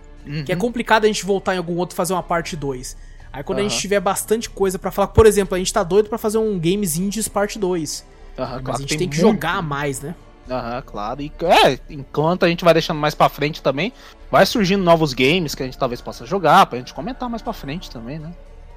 que 0.44 0.52
é 0.52 0.55
Uhum. 0.55 0.60
complicado 0.60 1.05
a 1.05 1.07
gente 1.07 1.25
voltar 1.25 1.55
em 1.55 1.59
algum 1.59 1.77
outro 1.77 1.94
e 1.94 1.97
fazer 1.97 2.12
uma 2.12 2.23
parte 2.23 2.55
2. 2.55 2.97
Aí 3.33 3.43
quando 3.43 3.59
a 3.59 3.62
Aham. 3.62 3.68
gente 3.70 3.81
tiver 3.81 3.99
bastante 4.01 4.49
coisa 4.51 4.78
pra 4.78 4.91
falar, 4.91 5.09
por 5.09 5.27
exemplo, 5.27 5.55
a 5.55 5.59
gente 5.59 5.73
tá 5.73 5.83
doido 5.83 6.09
pra 6.09 6.18
fazer 6.18 6.39
um 6.39 6.59
Games 6.59 6.97
Indies 6.97 7.28
parte 7.28 7.59
2. 7.59 8.05
Aham, 8.39 8.52
Mas 8.57 8.62
claro 8.62 8.77
a 8.77 8.81
gente 8.81 8.89
que 8.91 8.97
tem 8.99 9.09
que 9.09 9.20
muito. 9.20 9.35
jogar 9.35 9.62
mais, 9.62 10.01
né? 10.01 10.15
Aham, 10.51 10.83
claro. 10.86 11.20
E 11.20 11.33
é, 11.43 11.78
enquanto 11.91 12.44
a 12.44 12.49
gente 12.49 12.65
vai 12.65 12.73
deixando 12.73 12.99
mais 12.99 13.15
pra 13.15 13.28
frente 13.28 13.62
também, 13.62 13.93
vai 14.31 14.47
surgindo 14.47 14.83
novos 14.83 15.12
games 15.12 15.55
que 15.55 15.62
a 15.62 15.67
gente 15.67 15.77
talvez 15.78 16.01
possa 16.01 16.25
jogar, 16.27 16.67
pra 16.67 16.78
gente 16.78 16.94
comentar 16.94 17.28
mais 17.28 17.43
pra 17.43 17.52
frente 17.52 17.91
também, 17.91 18.18
né? 18.18 18.33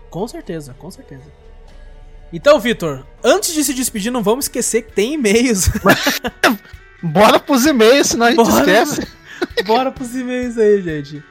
Com 0.10 0.28
certeza, 0.28 0.76
com 0.78 0.92
certeza. 0.92 1.24
Então, 2.34 2.60
Vitor, 2.60 3.06
antes 3.24 3.54
de 3.54 3.64
se 3.64 3.74
despedir, 3.74 4.12
não 4.12 4.24
vamos 4.24 4.46
esquecer 4.46 4.84
que 4.84 4.92
tem 4.94 5.14
e-mails. 5.16 5.70
Bora 7.04 7.40
pros 7.40 7.66
e-mails, 7.66 8.08
senão 8.08 8.26
a 8.28 8.32
gente 8.32 8.44
Bora. 8.50 8.60
esquece. 8.60 9.08
Bora 9.66 9.92
pros 9.92 10.16
e-mails 10.16 10.58
aí, 10.58 10.82
gente. 10.82 11.24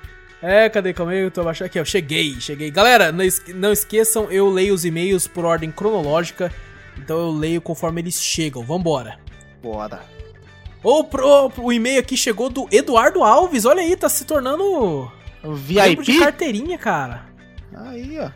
É, 0.43 0.69
cadê? 0.69 0.93
Calma 0.93 1.13
aí, 1.13 1.21
eu 1.21 1.31
tô 1.31 1.45
baixando 1.45 1.67
aqui, 1.67 1.79
ó. 1.79 1.85
Cheguei, 1.85 2.41
cheguei. 2.41 2.71
Galera, 2.71 3.13
não, 3.13 3.23
esque- 3.25 3.53
não 3.53 3.73
esqueçam, 3.73 4.31
eu 4.31 4.49
leio 4.51 4.75
os 4.75 4.85
e-mails 4.85 5.27
por 5.27 5.45
ordem 5.45 5.71
cronológica. 5.71 6.53
Então 6.99 7.19
eu 7.19 7.31
leio 7.31 7.61
conforme 7.61 8.01
eles 8.01 8.21
chegam. 8.21 8.63
Vambora. 8.65 9.19
Bora. 9.63 10.01
Ô, 10.83 11.05
pro, 11.05 11.53
o 11.59 11.73
e-mail 11.73 12.01
aqui 12.01 12.17
chegou 12.17 12.49
do 12.49 12.67
Eduardo 12.71 13.23
Alves. 13.23 13.65
Olha 13.67 13.83
aí, 13.83 13.97
tá 13.97 14.09
se 14.09 14.25
tornando 14.25 15.11
de 15.45 15.51
VIP? 15.55 16.19
carteirinha, 16.19 16.79
cara. 16.79 17.27
Aí, 17.75 18.19
ó. 18.19 18.31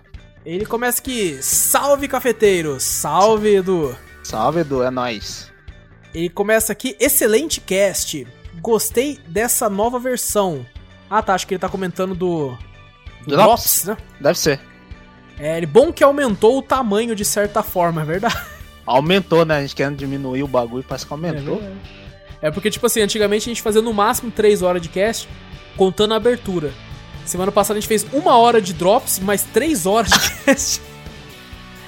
Ele 0.44 0.66
começa 0.66 1.00
aqui. 1.00 1.38
Salve, 1.42 2.06
cafeteiros. 2.06 2.82
Salve, 2.82 3.56
Edu. 3.56 3.96
Salve, 4.22 4.60
Edu, 4.60 4.82
é 4.82 4.90
nóis. 4.90 5.50
Ele 6.14 6.28
começa 6.28 6.70
aqui, 6.72 6.94
excelente 7.00 7.60
cast. 7.60 8.26
Gostei 8.60 9.18
dessa 9.26 9.68
nova 9.70 9.98
versão. 9.98 10.64
Ah, 11.08 11.22
tá, 11.22 11.34
acho 11.34 11.46
que 11.46 11.54
ele 11.54 11.60
tá 11.60 11.68
comentando 11.68 12.14
do, 12.14 12.56
do 13.26 13.36
Drops? 13.36 13.84
Né? 13.84 13.96
Deve 14.20 14.38
ser. 14.38 14.60
É, 15.38 15.56
ele- 15.56 15.66
bom 15.66 15.92
que 15.92 16.04
aumentou 16.04 16.58
o 16.58 16.62
tamanho 16.62 17.16
de 17.16 17.24
certa 17.24 17.62
forma, 17.62 18.02
é 18.02 18.04
verdade. 18.04 18.36
Aumentou, 18.86 19.44
né? 19.44 19.56
A 19.56 19.60
gente 19.62 19.74
querendo 19.74 19.96
diminuir 19.96 20.42
o 20.42 20.48
bagulho, 20.48 20.84
parece 20.86 21.06
que 21.06 21.12
aumentou. 21.12 21.60
É 21.60 22.03
porque, 22.50 22.70
tipo 22.70 22.86
assim, 22.86 23.00
antigamente 23.00 23.48
a 23.48 23.50
gente 23.52 23.62
fazia 23.62 23.80
no 23.82 23.92
máximo 23.92 24.30
3 24.30 24.62
horas 24.62 24.82
de 24.82 24.88
cast, 24.88 25.28
contando 25.76 26.12
a 26.12 26.16
abertura. 26.16 26.72
Semana 27.24 27.50
passada 27.50 27.78
a 27.78 27.80
gente 27.80 27.88
fez 27.88 28.06
uma 28.12 28.36
hora 28.36 28.60
de 28.60 28.72
drops, 28.74 29.18
mais 29.18 29.42
3 29.44 29.86
horas 29.86 30.10
de 30.10 30.30
cast. 30.44 30.80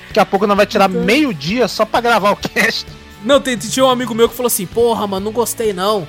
Daqui 0.08 0.20
a 0.20 0.24
pouco 0.26 0.46
nós 0.46 0.56
vai 0.56 0.66
tirar 0.66 0.88
Então- 0.88 1.02
meio 1.02 1.34
dia 1.34 1.68
só 1.68 1.84
pra 1.84 2.00
gravar 2.00 2.30
o 2.30 2.36
cast. 2.36 2.86
Não, 3.22 3.40
tem, 3.40 3.56
tinha 3.56 3.84
um 3.84 3.90
amigo 3.90 4.14
meu 4.14 4.28
que 4.28 4.34
falou 4.36 4.46
assim, 4.46 4.66
porra, 4.66 5.06
mano, 5.06 5.26
não 5.26 5.32
gostei 5.32 5.72
não. 5.72 6.06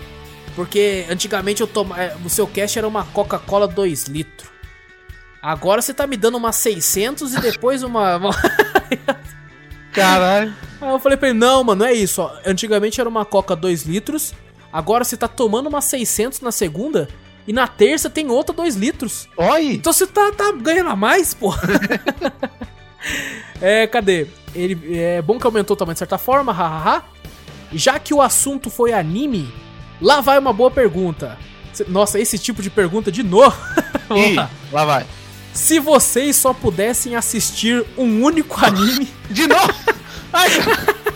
Porque 0.56 1.06
antigamente 1.09 1.61
eu 1.61 1.67
toma, 1.67 2.01
é, 2.01 2.16
o 2.24 2.30
seu 2.30 2.48
cast 2.48 2.77
era 2.77 2.88
uma 2.88 3.03
Coca-Cola 3.06 3.67
2 3.67 4.03
litros. 4.06 4.50
Agora 5.42 5.82
você 5.82 5.93
tá 5.93 6.08
me 6.08 6.17
dando 6.17 6.38
uma 6.38 6.51
600 6.51 7.34
e 7.34 7.42
depois 7.42 7.84
uma... 7.84 8.19
Caralho. 9.98 10.53
Aí 10.80 10.90
eu 10.90 11.00
falei 11.00 11.17
pra 11.17 11.30
ele, 11.30 11.40
não, 11.40 11.64
mano, 11.64 11.84
é 11.84 11.92
isso, 11.92 12.22
ó. 12.22 12.32
Antigamente 12.45 13.01
era 13.01 13.09
uma 13.09 13.26
Coca 13.26 13.56
2 13.56 13.84
litros, 13.84 14.34
agora 14.72 15.03
você 15.03 15.17
tá 15.17 15.27
tomando 15.27 15.67
uma 15.67 15.82
600 15.82 16.40
na 16.42 16.51
segunda 16.51 17.08
e 17.48 17.53
na 17.53 17.67
terça 17.67 18.09
tem 18.09 18.30
outra 18.30 18.56
2 18.56 18.76
litros. 18.76 19.27
Oi! 19.35 19.74
Então 19.74 19.92
você 19.92 20.06
tá, 20.06 20.32
tá 20.32 20.51
ganhando 20.51 20.92
a 20.92 20.95
mais, 20.95 21.34
pô. 21.34 21.51
é, 23.59 23.88
cadê? 23.88 24.27
Ele, 24.53 25.00
é 25.00 25.22
bom 25.22 25.40
que 25.40 25.45
aumentou 25.45 25.74
o 25.74 25.77
tamanho 25.77 25.95
de 25.95 26.00
certa 26.00 26.17
forma, 26.17 26.53
hahaha. 26.53 27.03
Já 27.74 27.98
que 27.98 28.14
o 28.14 28.22
assunto 28.22 28.69
foi 28.69 28.93
anime, 28.93 29.51
lá 30.00 30.22
vai 30.22 30.38
uma 30.38 30.53
boa 30.53 30.69
pergunta. 30.69 31.38
Nossa, 31.88 32.19
esse 32.19 32.38
tipo 32.38 32.61
de 32.61 32.69
pergunta 32.69 33.11
de 33.11 33.24
novo. 33.24 33.58
Ih, 34.16 34.35
lá 34.72 34.85
vai. 34.85 35.06
Se 35.58 35.80
vocês 35.80 36.36
só 36.36 36.53
pudessem 36.53 37.16
assistir 37.16 37.84
um 37.98 38.24
único 38.24 38.56
anime 38.64 39.08
De 39.30 39.48
novo! 39.48 39.74
Ai, 40.32 40.50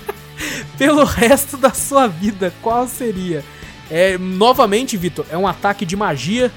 pelo 0.80 1.04
resto 1.04 1.58
da 1.58 1.72
sua 1.72 2.08
vida, 2.08 2.52
qual 2.62 2.88
seria? 2.88 3.46
É, 3.90 4.18
novamente, 4.18 4.98
Vitor, 4.98 5.26
é 5.30 5.38
um 5.38 5.48
ataque 5.48 5.86
de 5.86 5.96
magia. 5.96 6.52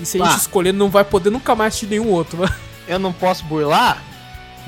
E 0.00 0.06
se 0.06 0.20
a 0.20 0.24
gente 0.24 0.34
Ah. 0.34 0.38
escolher, 0.38 0.72
não 0.72 0.88
vai 0.88 1.04
poder 1.04 1.28
nunca 1.28 1.54
mais 1.54 1.74
assistir 1.74 1.88
nenhum 1.88 2.08
outro. 2.08 2.38
eu 2.88 2.98
não 2.98 3.12
posso 3.12 3.44
burlar? 3.44 4.02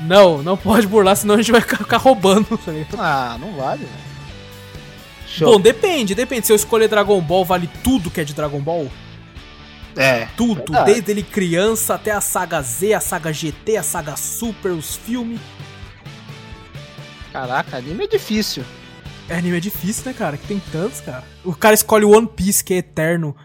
Não, 0.01 0.43
não 0.43 0.55
pode 0.55 0.85
burlar, 0.85 1.15
senão 1.15 1.35
a 1.35 1.37
gente 1.37 1.51
vai 1.51 1.61
ficar 1.61 1.97
roubando. 1.97 2.45
tá? 2.91 2.97
Ah, 2.99 3.37
não 3.39 3.53
vale, 3.53 3.85
velho. 3.85 4.11
Show. 5.27 5.53
Bom, 5.53 5.59
depende, 5.59 6.13
depende. 6.13 6.45
Se 6.45 6.51
eu 6.51 6.55
escolher 6.57 6.89
Dragon 6.89 7.19
Ball, 7.21 7.45
vale 7.45 7.69
tudo 7.83 8.11
que 8.11 8.19
é 8.19 8.23
de 8.23 8.33
Dragon 8.33 8.59
Ball? 8.59 8.91
É. 9.95 10.27
Tudo, 10.37 10.55
Verdade. 10.71 10.93
desde 10.93 11.11
ele 11.11 11.23
criança 11.23 11.95
até 11.95 12.11
a 12.11 12.21
saga 12.21 12.61
Z, 12.61 12.93
a 12.93 12.99
saga 12.99 13.33
GT, 13.33 13.77
a 13.77 13.83
saga 13.83 14.15
Super, 14.15 14.71
os 14.71 14.95
filmes. 14.95 15.39
Caraca, 17.31 17.77
anime 17.77 18.05
é 18.05 18.07
difícil. 18.07 18.63
É, 19.29 19.35
anime 19.37 19.57
é 19.57 19.59
difícil, 19.59 20.03
né, 20.05 20.13
cara? 20.13 20.37
Que 20.37 20.47
tem 20.47 20.61
tantos, 20.71 20.99
cara. 21.01 21.23
O 21.43 21.55
cara 21.55 21.73
escolhe 21.73 22.05
One 22.05 22.27
Piece, 22.27 22.63
que 22.63 22.73
é 22.73 22.77
eterno. 22.77 23.35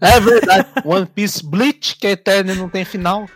É 0.00 0.18
verdade. 0.20 0.66
One 0.84 1.06
Piece 1.06 1.44
Bleach, 1.44 1.96
que 1.96 2.06
é 2.06 2.10
eterno 2.10 2.52
e 2.52 2.56
não 2.56 2.68
tem 2.68 2.84
final. 2.84 3.28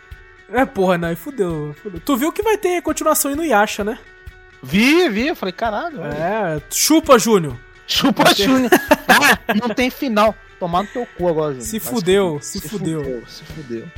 É, 0.52 0.64
porra, 0.64 0.98
não, 0.98 1.12
e 1.12 1.16
fudeu, 1.16 1.74
fudeu. 1.80 2.00
Tu 2.00 2.16
viu 2.16 2.32
que 2.32 2.42
vai 2.42 2.58
ter 2.58 2.82
continuação 2.82 3.30
aí 3.30 3.36
no 3.36 3.44
Yasha, 3.44 3.84
né? 3.84 3.98
Vi, 4.62 5.08
vi. 5.08 5.28
Eu 5.28 5.36
falei, 5.36 5.52
caralho. 5.52 6.02
É, 6.02 6.60
chupa, 6.70 7.18
Júnior. 7.18 7.56
Chupa 7.86 8.34
Júnior. 8.34 8.70
Ah, 9.12 9.54
não 9.54 9.74
tem 9.74 9.90
final. 9.90 10.34
Tomar 10.60 10.82
no 10.82 10.88
teu 10.88 11.06
cu 11.16 11.26
agora, 11.28 11.52
Júnior. 11.54 11.66
Se 11.66 11.80
fudeu, 11.80 12.28
fuder. 12.38 12.42
se 12.42 12.60
fudeu. 12.68 13.26
Se 13.26 13.44
fudeu. 13.44 13.88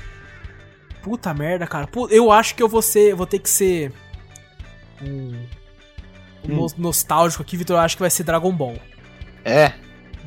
Puta 1.02 1.34
merda, 1.34 1.66
cara. 1.66 1.88
Eu 2.08 2.30
acho 2.32 2.54
que 2.54 2.62
eu 2.62 2.68
vou 2.68 2.80
ser. 2.80 3.14
Vou 3.14 3.26
ter 3.26 3.40
que 3.40 3.50
ser. 3.50 3.92
Um. 5.02 5.06
um 5.08 6.52
Hum. 6.52 6.56
nos- 6.56 6.74
nostálgico 6.76 7.42
aqui, 7.42 7.56
Vitor. 7.56 7.76
Eu 7.76 7.80
acho 7.80 7.96
que 7.96 8.02
vai 8.02 8.10
ser 8.10 8.22
Dragon 8.22 8.52
Ball. 8.52 8.76
É. 9.44 9.72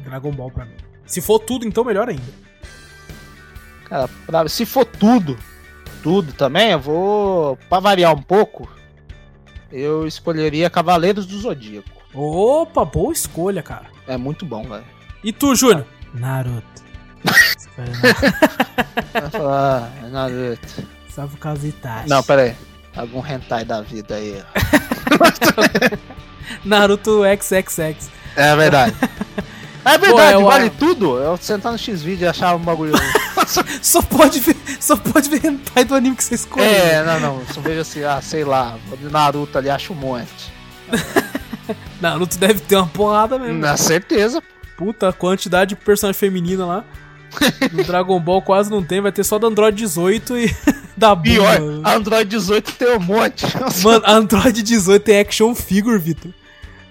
Dragon 0.03 0.31
Ball 0.31 0.51
pra 0.51 0.65
mim. 0.65 0.75
Se 1.05 1.21
for 1.21 1.39
tudo, 1.39 1.65
então 1.65 1.83
melhor 1.85 2.09
ainda. 2.09 2.45
Cara, 3.85 4.09
pra- 4.25 4.47
se 4.49 4.65
for 4.65 4.83
tudo, 4.85 5.37
tudo 6.03 6.33
também, 6.33 6.71
eu 6.71 6.79
vou. 6.79 7.57
Pra 7.69 7.79
variar 7.79 8.13
um 8.13 8.21
pouco, 8.21 8.69
eu 9.71 10.05
escolheria 10.07 10.69
Cavaleiros 10.69 11.25
do 11.25 11.37
Zodíaco. 11.39 11.89
Opa, 12.13 12.83
boa 12.83 13.13
escolha, 13.13 13.61
cara. 13.63 13.87
É 14.07 14.17
muito 14.17 14.45
bom, 14.45 14.63
velho. 14.63 14.83
E 15.23 15.31
tu, 15.31 15.55
Júnior? 15.55 15.85
Naruto. 16.15 16.83
Espera, 17.57 17.91
Vai 19.13 19.29
falar, 19.31 19.91
"Ah, 20.03 20.07
Naruto. 20.07 20.83
Só 21.13 21.27
por 21.27 21.37
causa 21.37 21.61
de 21.61 21.67
Itachi. 21.69 22.09
Não, 22.09 22.21
pera 22.23 22.41
aí. 22.43 22.55
Algum 22.95 23.25
hentai 23.25 23.65
da 23.65 23.81
vida 23.81 24.15
aí. 24.15 24.41
ó. 24.41 24.45
Naruto 26.63 27.21
XXX. 27.23 28.09
É 28.35 28.55
verdade. 28.55 28.95
É 29.87 29.99
verdade, 29.99 30.13
Pô, 30.15 30.19
é 30.19 30.37
o- 30.39 30.45
vale 30.47 30.71
tudo. 30.71 31.19
Eu 31.19 31.37
sentar 31.37 31.71
no 31.71 31.77
X-Video 31.77 32.25
e 32.25 32.27
achar 32.27 32.55
um 32.55 32.59
bagulho. 32.59 32.91
Só 33.83 34.01
pode 34.01 34.39
ver, 34.39 34.55
só 34.79 34.97
pode 34.97 35.29
ver 35.29 35.45
hentai 35.45 35.85
do 35.85 35.93
anime 35.93 36.15
que 36.15 36.23
você 36.23 36.33
escolheu. 36.33 36.67
é, 36.67 37.03
não, 37.03 37.19
não. 37.19 37.45
Só 37.53 37.61
vejo 37.61 37.81
assim, 37.81 38.03
ah, 38.03 38.19
sei 38.19 38.43
lá, 38.43 38.79
vou 38.87 38.97
de 38.97 39.05
Naruto 39.09 39.55
ali, 39.59 39.69
acho 39.69 39.93
um 39.93 39.95
monte. 39.95 40.51
Naruto 42.01 42.35
deve 42.39 42.61
ter 42.61 42.77
uma 42.77 42.87
porrada 42.87 43.37
mesmo. 43.37 43.59
Na 43.59 43.77
certeza. 43.77 44.41
Puta, 44.77 45.09
a 45.09 45.13
quantidade 45.13 45.69
de 45.69 45.75
personagem 45.75 46.19
feminina 46.19 46.65
lá. 46.65 46.83
No 47.73 47.83
Dragon 47.83 48.17
Ball 48.19 48.41
quase 48.41 48.69
não 48.71 48.81
tem, 48.83 49.01
vai 49.01 49.11
ter 49.11 49.23
só 49.23 49.37
do 49.37 49.47
Android 49.47 49.75
18 49.75 50.37
e 50.37 50.55
da 50.95 51.15
Pior, 51.15 51.59
Bulma. 51.59 51.93
Android 51.93 52.29
18 52.29 52.71
tem 52.73 52.95
um 52.95 52.99
monte. 52.99 53.45
Mano, 53.83 54.03
Android 54.07 54.61
18 54.63 55.03
tem 55.03 55.19
action 55.19 55.53
figure, 55.53 55.97
Vitor. 55.97 56.31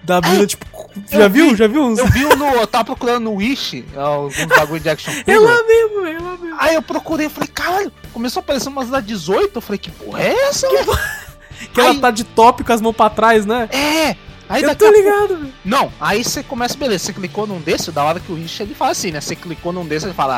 Da 0.03 0.21
Bulma, 0.21 0.45
tipo. 0.45 0.63
eu 1.11 1.19
Já 1.19 1.27
viu? 1.27 1.49
vi, 1.49 1.55
Já 1.55 1.67
viu 1.67 1.81
uns? 1.83 1.97
Eu 1.97 2.07
vi 2.07 2.19
no. 2.35 2.45
Eu 2.45 2.67
tava 2.67 2.85
procurando 2.85 3.23
no 3.23 3.33
Wish 3.35 3.83
alguns 3.95 4.45
bagulho 4.45 4.79
de 4.79 4.89
action 4.89 5.11
É 5.11 5.15
figure. 5.15 5.39
lá 5.39 5.63
mesmo, 5.63 6.05
é 6.05 6.19
lá 6.19 6.37
mesmo. 6.37 6.55
Aí 6.59 6.75
eu 6.75 6.81
procurei, 6.83 7.27
falei, 7.27 7.49
caralho, 7.51 7.91
começou 8.13 8.41
a 8.41 8.43
aparecer 8.43 8.69
umas 8.69 8.89
da 8.89 8.99
18. 8.99 9.51
Eu 9.55 9.61
falei, 9.61 9.79
que 9.79 9.89
porra 9.89 10.21
é 10.21 10.33
essa? 10.49 10.67
velho? 10.69 10.85
Que 11.73 11.79
ela 11.79 11.91
Aí- 11.91 11.99
tá 12.01 12.11
de 12.11 12.23
top 12.25 12.63
com 12.65 12.73
as 12.73 12.81
mãos 12.81 12.95
pra 12.95 13.09
trás, 13.09 13.45
né? 13.45 13.67
É! 13.71 14.15
Aí 14.47 14.61
Eu 14.63 14.75
tô 14.75 14.85
pouco- 14.85 14.93
ligado, 14.99 15.37
velho. 15.37 15.53
Não, 15.63 15.91
aí 15.99 16.23
você 16.23 16.43
começa, 16.43 16.77
beleza, 16.77 17.05
você 17.05 17.13
clicou 17.13 17.47
num 17.47 17.59
desse, 17.59 17.91
da 17.91 18.03
hora 18.03 18.19
que 18.19 18.31
o 18.31 18.35
Wish 18.35 18.61
ele 18.61 18.75
fala 18.75 18.91
assim, 18.91 19.11
né? 19.11 19.19
Você 19.21 19.35
clicou 19.35 19.73
num 19.73 19.85
desse, 19.85 20.05
ele 20.05 20.13
fala, 20.13 20.35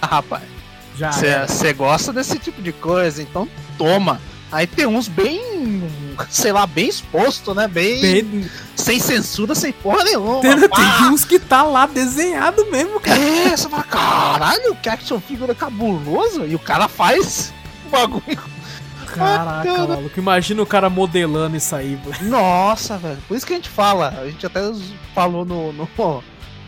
ah, 0.00 0.06
rapaz, 0.06 0.42
Já. 0.96 1.12
você 1.46 1.72
gosta 1.72 2.12
desse 2.12 2.38
tipo 2.38 2.62
de 2.62 2.72
coisa, 2.72 3.20
então 3.22 3.48
toma. 3.76 4.20
Aí 4.52 4.66
tem 4.66 4.84
uns 4.84 5.06
bem, 5.06 5.88
sei 6.28 6.50
lá, 6.50 6.66
bem 6.66 6.88
exposto, 6.88 7.54
né? 7.54 7.68
Bem, 7.68 8.00
Tem, 8.00 8.50
sem 8.74 8.98
censura, 8.98 9.54
sem 9.54 9.70
porra 9.72 10.02
nenhuma. 10.02 10.40
tem, 10.40 10.68
pá. 10.68 10.76
tem 10.98 11.06
uns 11.10 11.24
que 11.24 11.38
tá 11.38 11.62
lá 11.62 11.86
desenhado 11.86 12.66
mesmo, 12.66 12.98
cara. 12.98 13.20
É, 13.20 13.56
você 13.56 13.68
fala, 13.68 13.84
caralho, 13.84 14.74
que 14.82 14.88
action 14.88 15.20
figure 15.20 15.54
cabuloso. 15.54 16.44
E 16.46 16.56
o 16.56 16.58
cara 16.58 16.88
faz 16.88 17.52
o 17.86 17.90
bagulho. 17.90 18.24
Caraca, 19.14 19.64
cara. 19.64 19.88
maluco. 19.88 20.18
Imagina 20.18 20.62
o 20.62 20.66
cara 20.66 20.88
modelando 20.90 21.56
isso 21.56 21.74
aí, 21.74 21.94
velho. 21.96 22.30
Nossa, 22.30 22.96
velho. 22.98 23.18
Por 23.28 23.36
isso 23.36 23.46
que 23.46 23.52
a 23.52 23.56
gente 23.56 23.68
fala, 23.68 24.08
a 24.20 24.26
gente 24.26 24.44
até 24.46 24.60
falou 25.14 25.44
no, 25.44 25.72
no, 25.72 25.88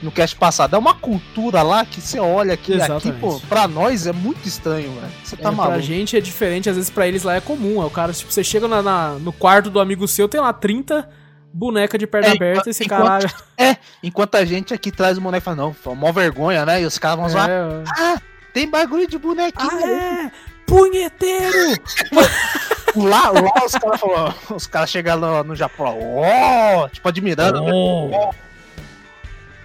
no 0.03 0.11
cast 0.11 0.35
passado, 0.37 0.75
é 0.75 0.79
uma 0.79 0.95
cultura 0.95 1.63
lá 1.63 1.85
que 1.85 2.01
você 2.01 2.19
olha 2.19 2.55
aqui, 2.55 2.75
aqui, 2.75 2.83
Exatamente. 2.83 3.21
pô, 3.21 3.41
pra 3.49 3.69
nós 3.69 4.07
é 4.07 4.13
muito 4.13 4.47
estranho, 4.49 4.93
velho. 4.95 5.13
Você 5.23 5.37
tá 5.37 5.49
É, 5.49 5.53
pra 5.53 5.53
maluco. 5.53 5.81
gente 5.81 6.17
é 6.17 6.21
diferente, 6.21 6.69
às 6.69 6.77
vezes 6.77 6.91
pra 6.91 7.07
eles 7.07 7.23
lá 7.23 7.37
é 7.37 7.41
comum. 7.41 7.81
É 7.83 7.85
o 7.87 7.91
cara, 7.91 8.13
tipo, 8.13 8.33
você 8.33 8.43
chega 8.43 8.67
na, 8.67 8.83
na- 8.83 9.11
no 9.21 9.33
quarto 9.33 9.71
do 9.71 9.79
amigo 9.81 10.09
seu, 10.09 10.29
tem 10.29 10.41
lá 10.41 10.53
30 10.53 11.09
boneca 11.55 11.99
de 11.99 12.07
perna 12.07 12.29
É, 12.29 12.33
aberta, 12.33 12.71
esse 12.71 12.83
enquanto- 12.85 13.03
caralho. 13.03 13.31
É, 13.59 13.77
enquanto 14.03 14.35
a 14.37 14.45
gente 14.45 14.73
aqui 14.75 14.91
traz 14.91 15.19
o 15.19 15.21
boneco 15.21 15.43
e 15.43 15.45
fala, 15.45 15.57
não, 15.59 15.73
foi 15.75 15.95
mó 15.95 16.11
vergonha, 16.11 16.65
né? 16.67 16.83
E 16.83 16.87
os 16.87 16.99
caras 16.99 17.19
vão 17.21 17.29
zoar. 17.29 17.49
É, 17.49 17.85
Ah, 17.99 18.19
tem 18.55 18.69
bagulho 18.69 19.07
de 19.07 19.19
bonequinho. 19.19 19.71
ah, 19.71 19.87
é! 19.89 20.33
Punheteiro! 20.73 21.77
Lá, 22.97 23.31
lá 23.31 23.65
os 23.65 23.73
caras 23.73 24.01
falam, 24.01 24.35
os 24.55 24.67
caras 24.67 24.91
chegam 24.91 25.19
no, 25.19 25.45
no 25.45 25.57
Japão, 25.57 25.99
ó, 26.15 26.87
tipo, 26.91 27.09
admirando. 27.09 27.63
né? 27.63 28.31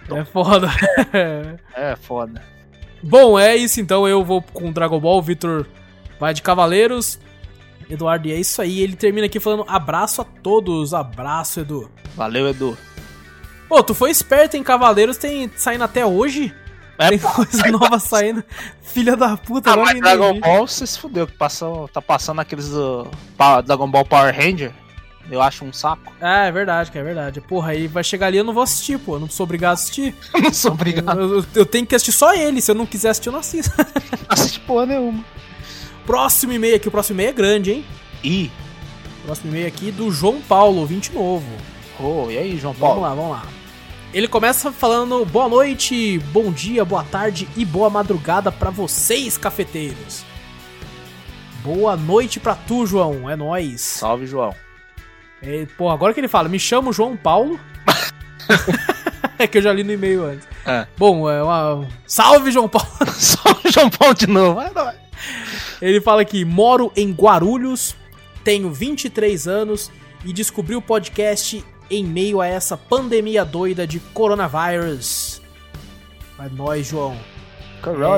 É 0.10 0.24
foda. 0.24 0.70
É, 1.76 1.96
foda. 1.98 2.42
Bom, 3.04 3.38
é 3.38 3.54
isso 3.58 3.82
então. 3.82 4.08
Eu 4.08 4.24
vou 4.24 4.42
com 4.42 4.72
Dragon 4.72 4.98
Ball. 4.98 5.18
O 5.18 5.22
Vitor 5.22 5.68
vai 6.18 6.34
de 6.34 6.42
Cavaleiros. 6.42 7.20
Eduardo, 7.90 8.30
e 8.30 8.32
é 8.32 8.40
isso 8.40 8.62
aí. 8.62 8.80
Ele 8.80 8.96
termina 8.96 9.28
aqui 9.28 9.42
falando 9.42 9.66
abraço 9.68 10.22
a 10.22 10.26
todos. 10.26 10.94
Abraço, 10.94 11.60
Edu. 11.60 11.92
Valeu, 12.16 12.48
Edu. 12.48 12.78
Pô, 13.68 13.84
tu 13.84 13.94
foi 13.94 14.10
esperto 14.10 14.56
em 14.56 14.64
Cavaleiros, 14.64 15.18
tem 15.18 15.52
saindo 15.58 15.84
até 15.84 16.06
hoje. 16.06 16.56
É, 16.98 17.10
tem 17.10 17.20
coisa 17.20 17.68
nova 17.72 18.00
saindo. 18.00 18.44
Filha 18.82 19.16
da 19.16 19.38
puta, 19.38 19.72
Ah, 19.74 19.78
mas 19.78 20.00
Dragon 20.00 20.30
entendi. 20.30 20.42
Ball, 20.42 20.68
você 20.68 20.86
se 20.88 20.98
fudeu, 21.00 21.28
que 21.28 21.34
passou, 21.34 21.88
tá 21.90 22.02
passando 22.02 22.40
aqueles 22.42 22.70
do 22.70 23.08
Dragon 23.66 23.90
Ball 23.90 24.06
Power 24.06 24.36
Ranger. 24.36 24.72
Eu 25.30 25.42
acho 25.42 25.66
um 25.66 25.74
saco. 25.74 26.14
Ah, 26.22 26.46
é 26.46 26.52
verdade, 26.54 26.90
que 26.90 26.98
é 26.98 27.04
verdade. 27.04 27.42
Porra, 27.42 27.72
aí 27.72 27.86
vai 27.86 28.02
chegar 28.04 28.28
ali 28.28 28.38
eu 28.38 28.46
não 28.46 28.54
vou 28.54 28.64
assistir, 28.64 28.98
pô. 28.98 29.16
Eu 29.16 29.20
não 29.20 29.30
sou 29.30 29.44
obrigado 29.44 29.72
a 29.72 29.74
assistir. 29.74 30.16
Não 30.42 30.54
sou 30.54 30.72
obrigado 30.72 31.20
Eu, 31.20 31.40
eu- 31.40 31.46
eu 31.54 31.66
tenho 31.66 31.86
que 31.86 31.94
assistir 31.94 32.14
só 32.14 32.34
ele. 32.34 32.62
Se 32.62 32.72
eu 32.72 32.76
não 32.76 32.86
quiser 32.86 33.10
assistir, 33.10 33.28
eu 33.28 33.34
não 33.34 33.42
assisto. 33.42 33.74
a 34.30 34.34
assistir 34.34 34.62
porra 34.62 34.86
nenhuma. 34.86 35.24
Próximo 36.06 36.54
e-mail 36.54 36.78
aqui. 36.78 36.88
O 36.88 36.92
próximo 36.92 37.16
e-mail 37.18 37.30
é 37.30 37.34
grande, 37.34 37.72
hein? 37.74 37.86
Ih, 38.24 38.50
Próximo 39.26 39.50
e-mail 39.52 39.68
aqui 39.68 39.92
do 39.92 40.10
João 40.10 40.40
Paulo, 40.42 40.86
20 40.86 41.12
novo. 41.14 41.46
oh, 42.00 42.32
e 42.32 42.38
aí, 42.38 42.58
João 42.58 42.74
Vamos 42.74 42.80
Paulo? 42.80 43.02
lá, 43.02 43.10
vamos 43.14 43.32
lá. 43.32 43.44
Ele 44.18 44.28
começa 44.28 44.72
falando 44.72 45.24
boa 45.28 45.48
noite, 45.48 46.18
bom 46.34 46.52
dia, 46.52 46.84
boa 46.84 47.04
tarde 47.04 47.48
e 47.56 47.64
boa 47.64 47.88
madrugada 47.88 48.52
pra 48.52 48.72
vocês, 48.72 49.38
cafeteiros. 49.38 50.26
Boa 51.64 51.96
noite 51.96 52.40
pra 52.40 52.56
tu, 52.56 52.88
João. 52.88 53.30
É 53.30 53.36
nóis. 53.36 53.80
Salve, 53.80 54.26
João. 54.26 54.56
É, 55.40 55.68
pô, 55.78 55.92
agora 55.92 56.16
que 56.16 56.20
ele 56.20 56.28
fala, 56.28 56.50
me 56.50 56.60
chamo 56.60 56.92
João 56.92 57.16
Paulo. 57.16 57.60
é 59.38 59.46
que 59.46 59.60
eu 59.60 59.62
já 59.62 59.72
li 59.72 59.84
no 59.84 59.94
e-mail 59.94 60.26
antes. 60.26 60.48
É. 60.66 60.88
Bom, 60.98 61.30
é 61.30 61.44
uma. 61.44 61.88
Salve, 62.08 62.50
João 62.50 62.68
Paulo! 62.68 62.90
Salve, 63.14 63.70
João 63.70 63.88
Paulo 63.88 64.16
de 64.16 64.26
novo. 64.26 64.60
É 64.60 64.72
nóis. 64.72 64.98
Ele 65.80 66.02
fala 66.02 66.26
que 66.26 66.44
moro 66.44 66.92
em 66.96 67.12
Guarulhos, 67.12 67.96
tenho 68.44 68.74
23 68.74 69.48
anos 69.48 69.92
e 70.26 70.34
descobri 70.34 70.76
o 70.76 70.82
podcast 70.82 71.64
em 71.90 72.04
meio 72.04 72.42
a 72.42 72.48
essa 72.48 72.78
pandemia 72.78 73.44
doida 73.46 73.86
de 73.88 74.00
coronavírus. 74.00 75.42
É 76.40 76.50
nóis, 76.50 76.88
João. 76.88 77.18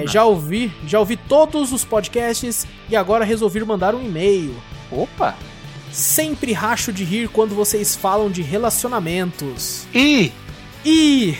É, 0.03 0.07
já 0.07 0.23
ouvi, 0.25 0.71
já 0.87 0.99
ouvi 0.99 1.15
todos 1.15 1.71
os 1.71 1.83
podcasts 1.83 2.65
e 2.89 2.95
agora 2.95 3.25
resolvi 3.25 3.63
mandar 3.63 3.93
um 3.93 4.03
e-mail. 4.03 4.55
Opa. 4.91 5.35
Sempre 5.91 6.53
racho 6.53 6.93
de 6.93 7.03
rir 7.03 7.29
quando 7.29 7.55
vocês 7.55 7.95
falam 7.95 8.29
de 8.29 8.41
relacionamentos. 8.41 9.85
Ih, 9.93 10.31
E 10.85 11.35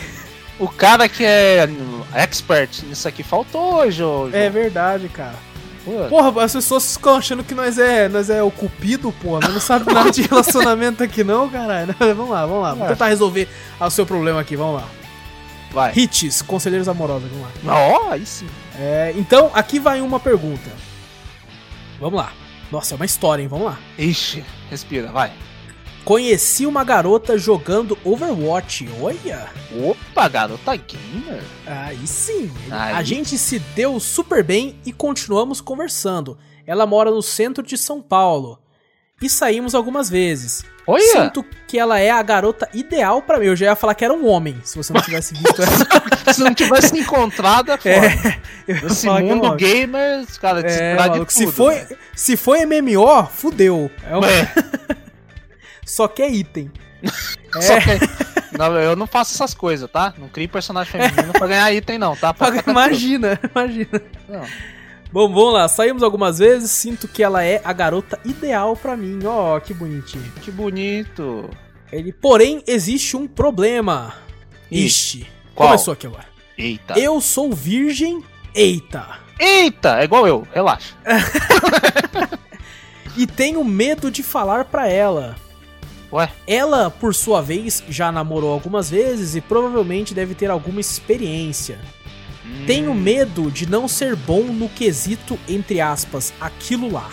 o 0.58 0.68
cara 0.68 1.08
que 1.08 1.24
é 1.24 1.68
expert 2.14 2.82
nisso 2.84 3.08
aqui 3.08 3.22
faltou 3.22 3.76
hoje, 3.76 4.02
é 4.32 4.50
verdade, 4.50 5.08
cara. 5.08 5.49
Pô, 5.84 5.92
Porra, 6.08 6.44
as 6.44 6.52
pessoas 6.52 6.94
ficam 6.96 7.14
achando 7.16 7.42
que 7.42 7.54
nós 7.54 7.78
é, 7.78 8.08
nós 8.08 8.28
é 8.28 8.42
o 8.42 8.50
cupido, 8.50 9.10
porra. 9.12 9.40
Nós 9.40 9.54
não 9.54 9.60
sabe 9.60 9.92
nada 9.92 10.10
de 10.10 10.22
relacionamento 10.22 11.02
aqui 11.02 11.24
não, 11.24 11.48
caralho. 11.48 11.94
Vamos 11.98 12.28
lá, 12.30 12.44
vamos 12.46 12.62
lá. 12.62 12.70
Vamos 12.70 12.84
É. 12.86 12.88
tentar 12.88 13.06
resolver 13.08 13.48
o 13.80 13.90
seu 13.90 14.04
problema 14.04 14.40
aqui, 14.40 14.56
vamos 14.56 14.82
lá. 14.82 14.88
vai. 15.72 15.92
Hits, 15.96 16.42
conselheiros 16.42 16.88
amorosos, 16.88 17.30
vamos 17.30 17.46
lá. 17.64 17.74
Ó, 17.74 18.10
aí 18.10 18.26
sim. 18.26 18.46
É, 18.78 19.12
então, 19.16 19.50
aqui 19.54 19.78
vai 19.78 20.00
uma 20.00 20.20
pergunta. 20.20 20.70
Vamos 21.98 22.18
lá. 22.20 22.32
Nossa, 22.70 22.94
é 22.94 22.96
uma 22.96 23.04
história, 23.06 23.42
hein? 23.42 23.48
Vamos 23.48 23.66
lá. 23.66 23.78
Ixi, 23.98 24.44
respira, 24.70 25.10
vai. 25.10 25.32
Conheci 26.04 26.66
uma 26.66 26.82
garota 26.82 27.36
jogando 27.38 27.96
Overwatch. 28.04 28.88
Olha! 29.00 29.48
Opa, 29.84 30.28
garota 30.28 30.74
gamer. 30.76 31.42
Aí 31.66 32.06
sim. 32.06 32.50
Aí. 32.70 32.94
A 32.94 33.02
gente 33.02 33.36
se 33.38 33.58
deu 33.58 34.00
super 34.00 34.42
bem 34.42 34.76
e 34.84 34.92
continuamos 34.92 35.60
conversando. 35.60 36.38
Ela 36.66 36.86
mora 36.86 37.10
no 37.10 37.22
centro 37.22 37.62
de 37.64 37.76
São 37.76 38.00
Paulo. 38.00 38.58
E 39.22 39.28
saímos 39.28 39.74
algumas 39.74 40.08
vezes. 40.08 40.64
Olha, 40.86 41.02
Sinto 41.04 41.44
que 41.68 41.78
ela 41.78 42.00
é 42.00 42.10
a 42.10 42.22
garota 42.22 42.66
ideal 42.72 43.20
pra 43.20 43.38
mim. 43.38 43.46
Eu 43.46 43.54
já 43.54 43.66
ia 43.66 43.76
falar 43.76 43.94
que 43.94 44.04
era 44.04 44.14
um 44.14 44.26
homem, 44.26 44.56
se 44.64 44.78
você 44.78 44.92
não 44.94 45.02
tivesse 45.02 45.34
visto 45.34 45.62
essa. 45.62 45.86
se 46.32 46.40
não 46.42 46.54
tivesse 46.54 46.98
encontrado, 46.98 47.70
é 47.70 47.76
foda. 47.78 48.94
Falar 48.94 49.22
que 49.22 49.28
era 49.28 49.36
um 49.36 49.42
mundo 49.42 49.56
gamer, 49.56 50.20
os 50.20 50.38
caras 50.38 50.64
É, 50.64 50.96
maluco, 50.96 51.30
se, 51.30 51.46
foi, 51.46 51.74
né? 51.74 51.88
se 52.14 52.36
foi 52.36 52.64
MMO, 52.64 53.26
fudeu. 53.26 53.90
É 54.02 54.14
É, 54.14 55.00
Só 55.90 56.08
que 56.08 56.22
é 56.22 56.30
item. 56.30 56.70
só 57.60 57.74
É, 57.74 57.80
que- 57.80 58.56
não, 58.58 58.74
eu 58.78 58.94
não 58.96 59.06
faço 59.06 59.34
essas 59.34 59.54
coisas, 59.54 59.90
tá? 59.90 60.12
Não 60.18 60.28
crio 60.28 60.48
personagem 60.48 60.92
feminino 60.92 61.32
pra 61.32 61.46
ganhar 61.46 61.72
item, 61.72 61.98
não, 61.98 62.14
tá? 62.16 62.32
Tranquilo. 62.34 62.62
imagina, 62.70 63.40
imagina. 63.50 64.02
Não. 64.28 64.44
Bom, 65.12 65.28
vamos 65.32 65.52
lá. 65.54 65.66
Saímos 65.68 66.02
algumas 66.02 66.38
vezes. 66.38 66.70
Sinto 66.70 67.08
que 67.08 67.22
ela 67.22 67.42
é 67.42 67.60
a 67.64 67.72
garota 67.72 68.18
ideal 68.24 68.76
pra 68.76 68.96
mim. 68.96 69.18
Ó, 69.24 69.58
que 69.58 69.74
bonitinho. 69.74 70.30
Que 70.42 70.50
bonito. 70.50 71.48
Ele, 71.90 72.12
porém, 72.12 72.62
existe 72.66 73.16
um 73.16 73.26
problema. 73.26 74.14
Ixi. 74.70 75.26
qual? 75.54 75.70
Começou 75.70 75.92
aqui 75.94 76.06
agora. 76.06 76.26
Eita. 76.56 76.98
Eu 76.98 77.20
sou 77.20 77.52
virgem. 77.52 78.22
Eita. 78.54 79.18
Eita, 79.38 80.00
é 80.00 80.04
igual 80.04 80.26
eu, 80.28 80.46
relaxa. 80.52 80.94
E 83.16 83.26
tenho 83.26 83.62
medo 83.64 84.10
de 84.10 84.22
falar 84.22 84.66
pra 84.66 84.86
ela. 84.88 85.34
Ué? 86.12 86.30
Ela, 86.46 86.90
por 86.90 87.14
sua 87.14 87.40
vez, 87.40 87.82
já 87.88 88.10
namorou 88.10 88.52
algumas 88.52 88.90
vezes 88.90 89.36
e 89.36 89.40
provavelmente 89.40 90.14
deve 90.14 90.34
ter 90.34 90.50
alguma 90.50 90.80
experiência. 90.80 91.78
Hum. 92.44 92.64
Tenho 92.66 92.94
medo 92.94 93.50
de 93.50 93.68
não 93.68 93.86
ser 93.86 94.16
bom 94.16 94.42
no 94.42 94.68
quesito, 94.68 95.38
entre 95.48 95.80
aspas, 95.80 96.32
aquilo 96.40 96.90
lá. 96.92 97.08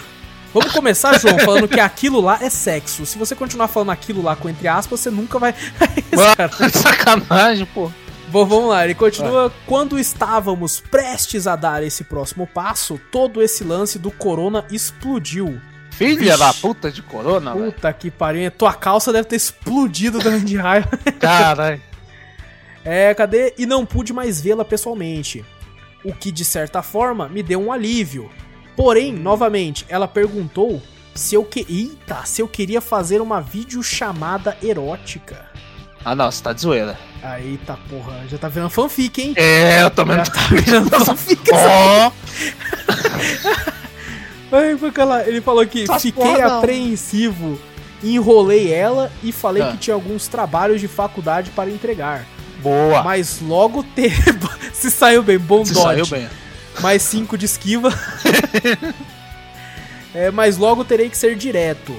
Vamos 0.53 0.72
começar, 0.72 1.19
João, 1.19 1.38
falando 1.45 1.67
que 1.67 1.80
aquilo 1.80 2.19
lá 2.19 2.40
é 2.42 2.50
sexo. 2.50 3.06
Se 3.06 3.17
você 3.17 3.35
continuar 3.35 3.67
falando 3.67 3.92
aquilo 3.92 4.24
lá 4.24 4.35
com 4.35 4.50
entre 4.50 4.67
aspas, 4.67 5.00
você 5.00 5.11
nunca 5.11 5.38
vai. 5.38 5.53
Mano, 6.16 6.72
sacanagem, 6.72 7.67
pô. 7.67 7.92
Bom, 8.30 8.45
vamos 8.45 8.69
lá, 8.69 8.84
ele 8.84 8.95
continua. 8.95 9.53
Quando 9.66 9.98
estávamos 9.98 10.82
prestes 10.82 11.48
a 11.48 11.56
dar 11.56 11.82
esse 11.84 12.03
próximo 12.03 12.45
passo, 12.45 13.00
todo 13.11 13.42
esse 13.42 13.64
lance 13.64 13.98
do 13.98 14.11
corona 14.11 14.66
explodiu. 14.69 15.61
Filha 15.98 16.34
Vixe. 16.34 16.38
da 16.38 16.53
puta 16.53 16.92
de 16.92 17.01
corona, 17.01 17.53
velho. 17.56 17.72
Puta 17.72 17.92
que 17.92 18.11
pariu, 18.11 18.51
tua 18.51 18.72
calça 18.74 19.11
deve 19.11 19.27
ter 19.27 19.35
explodido 19.35 20.19
também 20.19 20.43
de 20.43 20.56
raiva. 20.56 20.88
Caralho. 21.19 21.82
É, 22.85 23.14
cadê? 23.16 23.53
E 23.58 23.66
não 23.66 23.85
pude 23.85 24.14
mais 24.14 24.40
vê-la 24.40 24.64
pessoalmente. 24.64 25.43
O 26.06 26.14
que, 26.14 26.32
de 26.32 26.45
certa 26.45 26.84
forma, 26.84 27.27
me 27.27 27.42
deu 27.42 27.59
um 27.59 27.72
alívio. 27.72 28.30
Porém, 28.76 29.11
novamente, 29.11 29.85
ela 29.90 30.08
perguntou 30.08 30.82
se 31.16 31.34
eu 31.34 31.43
que. 31.43 31.66
Eita, 31.67 32.24
se 32.26 32.42
eu 32.43 32.48
queria 32.48 32.80
fazer 32.80 33.19
uma 33.19 33.42
videochamada 33.42 34.56
erótica. 34.61 35.48
Ah, 36.06 36.16
não, 36.16 36.32
você 36.32 36.43
tá 36.43 36.53
de 36.53 36.61
zoeira. 36.61 36.98
Aí 37.24 37.59
tá, 37.66 37.76
porra, 37.90 38.24
já 38.30 38.38
tá 38.38 38.48
virando 38.48 38.69
fanfic, 38.69 39.19
hein? 39.19 39.34
É, 39.35 39.82
eu 39.82 39.90
também 39.90 40.16
Já 40.17 40.26
tá 40.26 40.42
virando 40.51 40.90
fanfic. 41.03 41.42
Ó, 41.51 42.11
Ai, 44.51 44.77
foi 44.77 44.90
aquela- 44.90 45.27
Ele 45.27 45.42
falou 45.42 45.66
que 45.66 45.84
Essas 45.84 46.01
fiquei 46.01 46.24
porra 46.24 46.58
apreensivo, 46.59 47.59
enrolei 48.03 48.72
ela 48.72 49.11
e 49.24 49.32
falei 49.32 49.64
Ah. 49.64 49.72
que 49.72 49.77
tinha 49.77 49.93
alguns 49.93 50.27
trabalhos 50.27 50.80
de 50.82 50.88
faculdade 50.88 51.51
para 51.51 51.69
entregar. 51.69 52.26
boa. 52.61 53.03
Mas 53.03 53.40
logo 53.42 53.84
teve. 53.95 54.17
Se 54.74 54.90
saiu 54.92 55.24
bem, 55.24 55.38
bom 55.38 55.64
Você 55.64 55.74
dodge. 55.74 55.85
saiu 55.85 56.08
bem. 56.08 56.27
mais 56.82 57.01
5 57.03 57.38
de 57.38 57.45
esquiva. 57.45 57.90
é, 60.14 60.32
mas 60.32 60.58
logo 60.58 60.84
terei 60.84 61.09
que 61.09 61.17
ser 61.17 61.35
direto. 61.35 61.95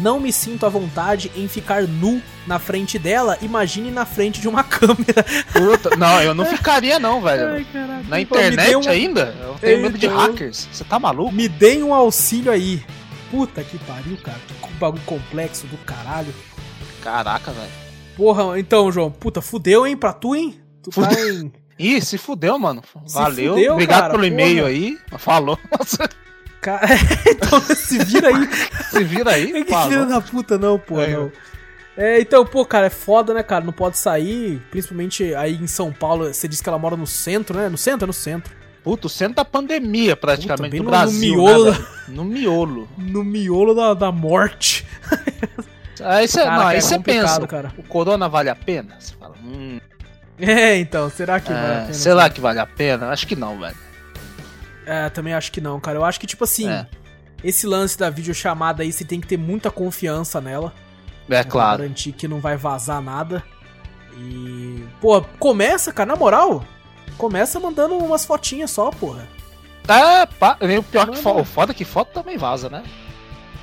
Não 0.00 0.20
me 0.20 0.32
sinto 0.32 0.66
à 0.66 0.68
vontade 0.68 1.30
em 1.34 1.48
ficar 1.48 1.82
nu 1.84 2.20
na 2.46 2.58
frente 2.58 2.98
dela, 2.98 3.38
imagine 3.40 3.90
na 3.90 4.04
frente 4.04 4.40
de 4.40 4.48
uma 4.48 4.62
câmera. 4.64 5.24
Puta, 5.52 5.96
não, 5.96 6.22
eu 6.22 6.34
não 6.34 6.44
ficaria 6.46 6.98
não, 6.98 7.20
velho. 7.22 7.48
Ai, 7.54 7.66
caraca. 7.72 8.04
Na 8.08 8.20
internet 8.20 8.76
um- 8.76 8.90
ainda? 8.90 9.34
Eu 9.40 9.54
tenho 9.60 9.82
medo 9.82 9.96
de 9.98 10.06
hackers. 10.06 10.68
Você 10.72 10.84
tá 10.84 10.98
maluco? 10.98 11.32
Me 11.32 11.48
deem 11.48 11.82
um 11.82 11.94
auxílio 11.94 12.52
aí. 12.52 12.84
Puta 13.30 13.62
que 13.64 13.78
pariu, 13.78 14.16
cara. 14.22 14.38
Que 14.62 14.72
bagulho 14.74 15.02
complexo 15.06 15.66
do 15.66 15.76
caralho. 15.78 16.32
Caraca, 17.02 17.50
velho. 17.52 17.70
Porra, 18.16 18.58
então, 18.58 18.90
João, 18.92 19.10
puta, 19.10 19.40
fudeu, 19.40 19.86
hein, 19.86 19.96
pra 19.96 20.12
tu, 20.12 20.34
hein? 20.34 20.60
Tu 20.82 20.90
tá 20.90 21.08
Fudeu. 21.10 21.34
em. 21.40 21.52
Ih, 21.78 22.00
se 22.00 22.16
fudeu, 22.16 22.58
mano. 22.58 22.82
Se 23.06 23.14
Valeu. 23.14 23.54
fudeu, 23.54 23.72
Obrigado 23.74 24.00
cara, 24.02 24.12
pelo 24.14 24.24
e-mail 24.24 24.64
aí. 24.66 24.98
Falou. 25.18 25.58
Ca- 26.66 26.80
então 27.30 27.60
se 27.60 27.98
vira 28.04 28.28
aí. 28.28 28.48
Se 28.90 29.04
vira 29.04 29.30
aí. 29.32 29.64
Que 29.64 29.74
filho 29.88 30.06
da 30.08 30.20
puta, 30.20 30.58
não, 30.58 30.78
pô, 30.78 31.00
É, 31.00 31.08
não. 31.12 31.30
É, 31.96 32.20
então, 32.20 32.44
pô, 32.44 32.64
cara, 32.64 32.86
é 32.86 32.90
foda, 32.90 33.32
né, 33.32 33.42
cara? 33.42 33.64
Não 33.64 33.72
pode 33.72 33.96
sair, 33.98 34.60
principalmente 34.70 35.34
aí 35.34 35.54
em 35.54 35.66
São 35.66 35.92
Paulo. 35.92 36.26
Você 36.26 36.46
disse 36.48 36.62
que 36.62 36.68
ela 36.68 36.78
mora 36.78 36.96
no 36.96 37.06
centro, 37.06 37.56
né? 37.56 37.68
No 37.68 37.78
centro, 37.78 38.04
é 38.04 38.06
no 38.08 38.12
centro. 38.12 38.52
Puta, 38.82 39.06
o 39.06 39.10
centro 39.10 39.34
da 39.36 39.44
pandemia, 39.44 40.14
praticamente, 40.16 40.72
do 40.76 40.78
no- 40.78 40.84
no 40.84 40.90
Brasil. 40.90 41.34
miolo 41.36 41.64
né, 41.64 41.70
da- 41.70 41.76
velho? 41.78 41.88
No 42.08 42.24
miolo. 42.24 42.88
No 42.98 43.24
miolo 43.24 43.74
da, 43.74 43.94
da 43.94 44.10
morte. 44.12 44.86
Aí 46.02 46.28
você 46.28 46.42
Cara, 46.44 46.56
não, 46.58 46.66
aí 46.66 46.76
é 46.76 46.80
você 46.82 46.96
complicado, 46.96 47.24
pensa, 47.24 47.46
cara. 47.46 47.72
o 47.78 47.82
corona 47.82 48.28
vale 48.28 48.50
a 48.50 48.54
pena? 48.54 48.96
Você 48.98 49.14
fala, 49.14 49.34
hum, 49.42 49.80
É, 50.38 50.76
então, 50.76 51.08
será 51.08 51.40
que 51.40 51.50
é, 51.50 51.54
vale 51.54 51.72
a 51.74 51.80
pena? 51.82 51.94
será 51.94 52.28
que 52.30 52.40
vale 52.40 52.58
a 52.58 52.66
pena? 52.66 53.08
Acho 53.08 53.26
que 53.26 53.34
não, 53.34 53.58
velho. 53.58 53.74
É, 54.86 55.10
também 55.10 55.34
acho 55.34 55.50
que 55.52 55.60
não, 55.60 55.78
cara. 55.80 55.98
Eu 55.98 56.04
acho 56.04 56.18
que, 56.20 56.26
tipo 56.26 56.44
assim, 56.44 56.68
É. 56.70 56.86
esse 57.42 57.66
lance 57.66 57.98
da 57.98 58.08
videochamada 58.08 58.82
aí, 58.82 58.92
você 58.92 59.04
tem 59.04 59.20
que 59.20 59.26
ter 59.26 59.36
muita 59.36 59.70
confiança 59.70 60.40
nela. 60.40 60.72
É 61.28 61.42
pra 61.42 61.44
claro. 61.50 61.78
garantir 61.82 62.12
que 62.12 62.28
não 62.28 62.40
vai 62.40 62.56
vazar 62.56 63.02
nada. 63.02 63.42
E. 64.16 64.84
Pô, 65.00 65.20
começa, 65.38 65.92
cara, 65.92 66.08
na 66.08 66.16
moral. 66.16 66.64
Começa 67.18 67.58
mandando 67.58 67.96
umas 67.98 68.24
fotinhas 68.24 68.70
só, 68.70 68.90
porra. 68.90 69.26
É, 69.88 70.26
pá, 70.26 70.56
nem 70.60 70.78
o 70.78 70.82
pior 70.82 71.08
que 71.10 71.16
foto. 71.18 71.40
O 71.40 71.44
foda 71.44 71.72
é 71.72 71.74
que 71.74 71.84
foto 71.84 72.12
também 72.12 72.36
vaza, 72.36 72.68
né? 72.68 72.82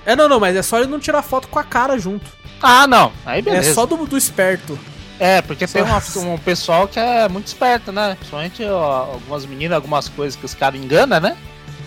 É, 0.06 0.16
não, 0.16 0.27
não, 0.27 0.40
mas 0.40 0.56
é 0.56 0.61
só 0.61 0.80
ele 0.80 0.88
não 0.88 1.00
tirar 1.00 1.22
foto 1.22 1.48
com 1.48 1.60
a 1.60 1.64
cara 1.64 1.98
junto. 1.98 2.26
Ah, 2.61 2.88
não. 2.88 3.11
Aí 3.26 3.42
beleza. 3.42 3.69
É 3.72 3.74
só 3.74 3.85
do, 3.85 4.06
do 4.06 4.18
esperto. 4.18 4.77
É, 5.19 5.42
porque 5.42 5.67
tem 5.67 5.83
uma- 5.83 6.01
um 6.17 6.38
pessoal 6.38 6.88
que 6.88 7.00
é 7.00 7.27
muito 7.30 7.48
esperto, 7.48 7.92
né? 7.92 8.16
Principalmente 8.16 8.64
ó, 8.66 9.11
algumas 9.14 9.45
meninas, 9.45 9.75
algumas 9.75 10.09
coisas 10.09 10.35
que 10.38 10.45
os 10.45 10.53
caras 10.53 10.80
enganam, 10.82 11.19
né? 11.19 11.38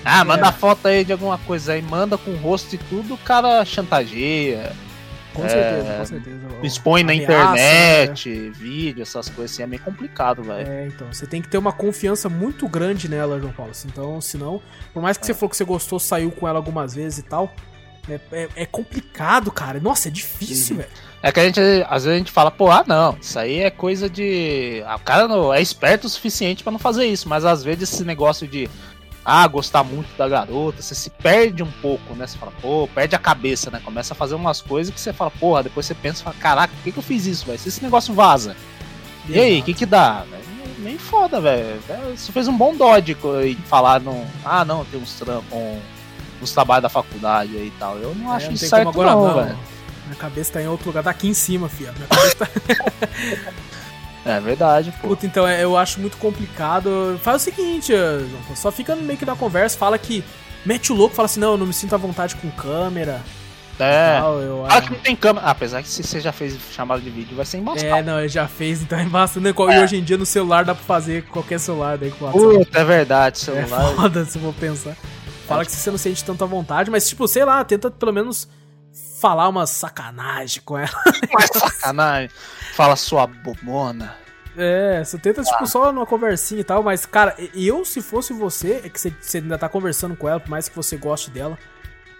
Ah, 0.04 0.24
manda 0.24 0.48
É. 0.48 0.52
foto 0.52 0.86
aí 0.86 1.04
de 1.04 1.12
alguma 1.12 1.36
coisa 1.38 1.72
aí, 1.72 1.82
manda 1.82 2.16
com 2.16 2.30
o 2.30 2.36
rosto 2.36 2.74
e 2.74 2.78
tudo, 2.78 3.14
o 3.14 3.18
cara 3.18 3.64
chantageia, 3.64 4.72
Com 5.34 5.44
É, 5.44 5.48
certeza, 5.50 5.96
com 5.98 6.04
certeza. 6.06 6.40
expõe 6.62 7.02
na 7.04 7.12
Ameaça, 7.12 7.32
internet, 7.52 8.50
vídeo, 8.54 9.02
essas 9.02 9.28
coisas 9.28 9.52
assim, 9.54 9.62
é 9.64 9.66
meio 9.66 9.82
complicado, 9.82 10.42
velho. 10.42 10.66
É, 10.66 10.86
então, 10.86 11.12
você 11.12 11.26
tem 11.26 11.42
que 11.42 11.48
ter 11.48 11.58
uma 11.58 11.72
confiança 11.72 12.26
muito 12.30 12.66
grande 12.66 13.06
nela, 13.06 13.38
João 13.38 13.52
Paulo. 13.52 13.72
Então, 13.84 14.18
senão, 14.22 14.62
por 14.94 15.02
mais 15.02 15.18
que 15.18 15.24
É. 15.24 15.26
você 15.26 15.34
falou 15.34 15.50
que 15.50 15.56
você 15.58 15.64
gostou, 15.64 16.00
saiu 16.00 16.30
com 16.30 16.48
ela 16.48 16.58
algumas 16.58 16.94
vezes 16.94 17.18
e 17.18 17.22
tal, 17.22 17.52
é, 18.08 18.20
é- 18.32 18.48
é 18.56 18.66
complicado, 18.66 19.50
cara. 19.50 19.80
Nossa, 19.80 20.08
é 20.08 20.10
difícil, 20.10 20.76
Uhum. 20.76 20.82
velho. 20.82 20.92
É 21.22 21.32
que 21.32 21.40
a 21.40 21.44
gente, 21.44 21.60
às 21.88 22.04
vezes 22.04 22.14
a 22.14 22.18
gente 22.18 22.30
fala, 22.30 22.50
pô, 22.50 22.70
ah 22.70 22.84
não, 22.86 23.16
isso 23.20 23.38
aí 23.38 23.60
é 23.60 23.70
coisa 23.70 24.08
de. 24.08 24.82
Ah, 24.86 24.96
o 24.96 25.00
cara 25.00 25.26
não 25.26 25.52
é 25.52 25.60
esperto 25.60 26.06
o 26.06 26.10
suficiente 26.10 26.62
pra 26.62 26.70
não 26.70 26.78
fazer 26.78 27.06
isso, 27.06 27.28
mas 27.28 27.44
às 27.44 27.64
vezes 27.64 27.92
esse 27.92 28.04
negócio 28.04 28.46
de. 28.46 28.68
Ah, 29.28 29.44
gostar 29.48 29.82
muito 29.82 30.06
da 30.16 30.28
garota, 30.28 30.80
você 30.80 30.94
se 30.94 31.10
perde 31.10 31.60
um 31.60 31.70
pouco, 31.82 32.14
né? 32.14 32.28
Você 32.28 32.38
fala, 32.38 32.52
pô, 32.62 32.88
perde 32.94 33.16
a 33.16 33.18
cabeça, 33.18 33.72
né? 33.72 33.80
Começa 33.84 34.14
a 34.14 34.16
fazer 34.16 34.36
umas 34.36 34.60
coisas 34.60 34.94
que 34.94 35.00
você 35.00 35.12
fala, 35.12 35.32
porra, 35.32 35.64
depois 35.64 35.84
você 35.84 35.94
pensa 35.94 36.20
e 36.20 36.24
fala, 36.24 36.36
caraca, 36.38 36.72
por 36.76 36.84
que, 36.84 36.92
que 36.92 36.98
eu 36.98 37.02
fiz 37.02 37.26
isso, 37.26 37.44
velho? 37.44 37.58
Se 37.58 37.68
esse 37.68 37.82
negócio 37.82 38.14
vaza, 38.14 38.54
e 39.28 39.36
aí, 39.40 39.58
o 39.58 39.64
que 39.64 39.74
que 39.74 39.84
dá? 39.84 40.24
Nem 40.78 40.96
foda, 40.96 41.40
velho. 41.40 41.80
Você 42.16 42.30
fez 42.30 42.46
um 42.46 42.56
bom 42.56 42.76
dodge 42.76 43.16
em 43.44 43.56
falar, 43.66 43.98
no, 44.00 44.24
ah, 44.44 44.64
não, 44.64 44.84
tem 44.84 45.00
uns 45.00 45.14
trampos, 45.14 45.44
uns 46.42 46.52
trabalhos 46.52 46.82
da 46.82 46.88
faculdade 46.88 47.56
aí 47.56 47.68
e 47.68 47.72
tal. 47.78 47.96
Eu 47.98 48.14
não 48.14 48.32
É, 48.32 48.36
acho 48.36 48.46
não 48.46 48.54
isso 48.54 48.68
certo, 48.68 48.92
como 48.92 49.02
agora 49.02 49.10
não, 49.16 49.44
velho. 49.44 49.58
Minha 50.06 50.16
cabeça 50.16 50.52
tá 50.52 50.62
em 50.62 50.68
outro 50.68 50.86
lugar, 50.86 51.02
tá 51.02 51.10
aqui 51.10 51.28
em 51.28 51.34
cima, 51.34 51.68
filha. 51.68 51.92
Minha 51.92 52.06
cabeça 52.08 52.36
tá... 52.36 52.48
É 54.24 54.40
verdade, 54.40 54.92
pô. 55.00 55.08
Puta, 55.08 55.24
então, 55.24 55.46
é, 55.46 55.62
eu 55.62 55.76
acho 55.76 56.00
muito 56.00 56.16
complicado. 56.16 57.16
Faz 57.22 57.42
o 57.42 57.44
seguinte, 57.44 57.94
eh, 57.94 58.24
só 58.56 58.72
fica 58.72 58.96
no 58.96 59.02
meio 59.02 59.16
que 59.16 59.24
da 59.24 59.36
conversa, 59.36 59.78
fala 59.78 59.96
que. 59.96 60.24
Mete 60.64 60.92
o 60.92 60.96
louco, 60.96 61.14
fala 61.14 61.26
assim, 61.26 61.38
não, 61.38 61.52
eu 61.52 61.56
não 61.56 61.66
me 61.66 61.72
sinto 61.72 61.94
à 61.94 61.98
vontade 61.98 62.34
com 62.34 62.50
câmera. 62.50 63.22
É. 63.78 64.18
Tal, 64.18 64.40
eu, 64.40 64.64
Fala 64.68 64.82
que 64.82 64.90
não 64.90 64.98
tem 64.98 65.14
câmera. 65.14 65.46
Apesar 65.46 65.80
que 65.80 65.88
se 65.88 66.02
você 66.02 66.18
já 66.18 66.32
fez 66.32 66.56
chamada 66.74 67.00
de 67.00 67.08
vídeo, 67.08 67.36
vai 67.36 67.46
ser 67.46 67.58
embaçado. 67.58 67.86
É, 67.86 68.02
não, 68.02 68.18
ele 68.18 68.28
já 68.28 68.48
fez, 68.48 68.82
então 68.82 68.98
é 68.98 69.04
massa, 69.04 69.38
né? 69.38 69.50
E 69.56 69.78
hoje 69.78 69.96
em 69.98 70.02
dia 70.02 70.16
no 70.18 70.26
celular 70.26 70.64
dá 70.64 70.74
pra 70.74 70.82
fazer 70.82 71.22
qualquer 71.26 71.60
celular 71.60 71.96
daí 71.96 72.10
com 72.10 72.24
o 72.24 72.28
WhatsApp. 72.28 72.64
Puta, 72.64 72.78
é 72.80 72.84
verdade, 72.84 73.36
É 73.36 73.44
celular. 73.44 73.94
foda 73.94 74.24
se 74.24 74.38
eu 74.38 74.42
for 74.42 74.54
pensar. 74.54 74.96
Fala 75.46 75.64
que 75.64 75.70
você 75.70 75.90
não 75.90 75.98
sente 75.98 76.24
tanta 76.24 76.44
vontade, 76.44 76.90
mas 76.90 77.08
tipo, 77.08 77.26
sei 77.28 77.44
lá, 77.44 77.64
tenta 77.64 77.90
pelo 77.90 78.12
menos 78.12 78.48
falar 79.20 79.48
uma 79.48 79.66
sacanagem 79.66 80.62
com 80.64 80.76
ela. 80.76 80.90
Mas 81.32 81.50
sacanagem. 81.52 82.30
Fala 82.74 82.96
sua 82.96 83.26
bobona. 83.26 84.14
É, 84.56 85.04
você 85.04 85.18
tenta, 85.18 85.42
tipo, 85.42 85.66
só 85.66 85.92
numa 85.92 86.06
conversinha 86.06 86.62
e 86.62 86.64
tal, 86.64 86.82
mas, 86.82 87.04
cara, 87.04 87.36
eu, 87.54 87.84
se 87.84 88.00
fosse 88.00 88.32
você, 88.32 88.80
é 88.84 88.88
que 88.88 88.98
você, 88.98 89.12
você 89.20 89.36
ainda 89.36 89.58
tá 89.58 89.68
conversando 89.68 90.16
com 90.16 90.26
ela, 90.26 90.40
por 90.40 90.48
mais 90.48 90.66
que 90.66 90.74
você 90.74 90.96
goste 90.96 91.30
dela, 91.30 91.58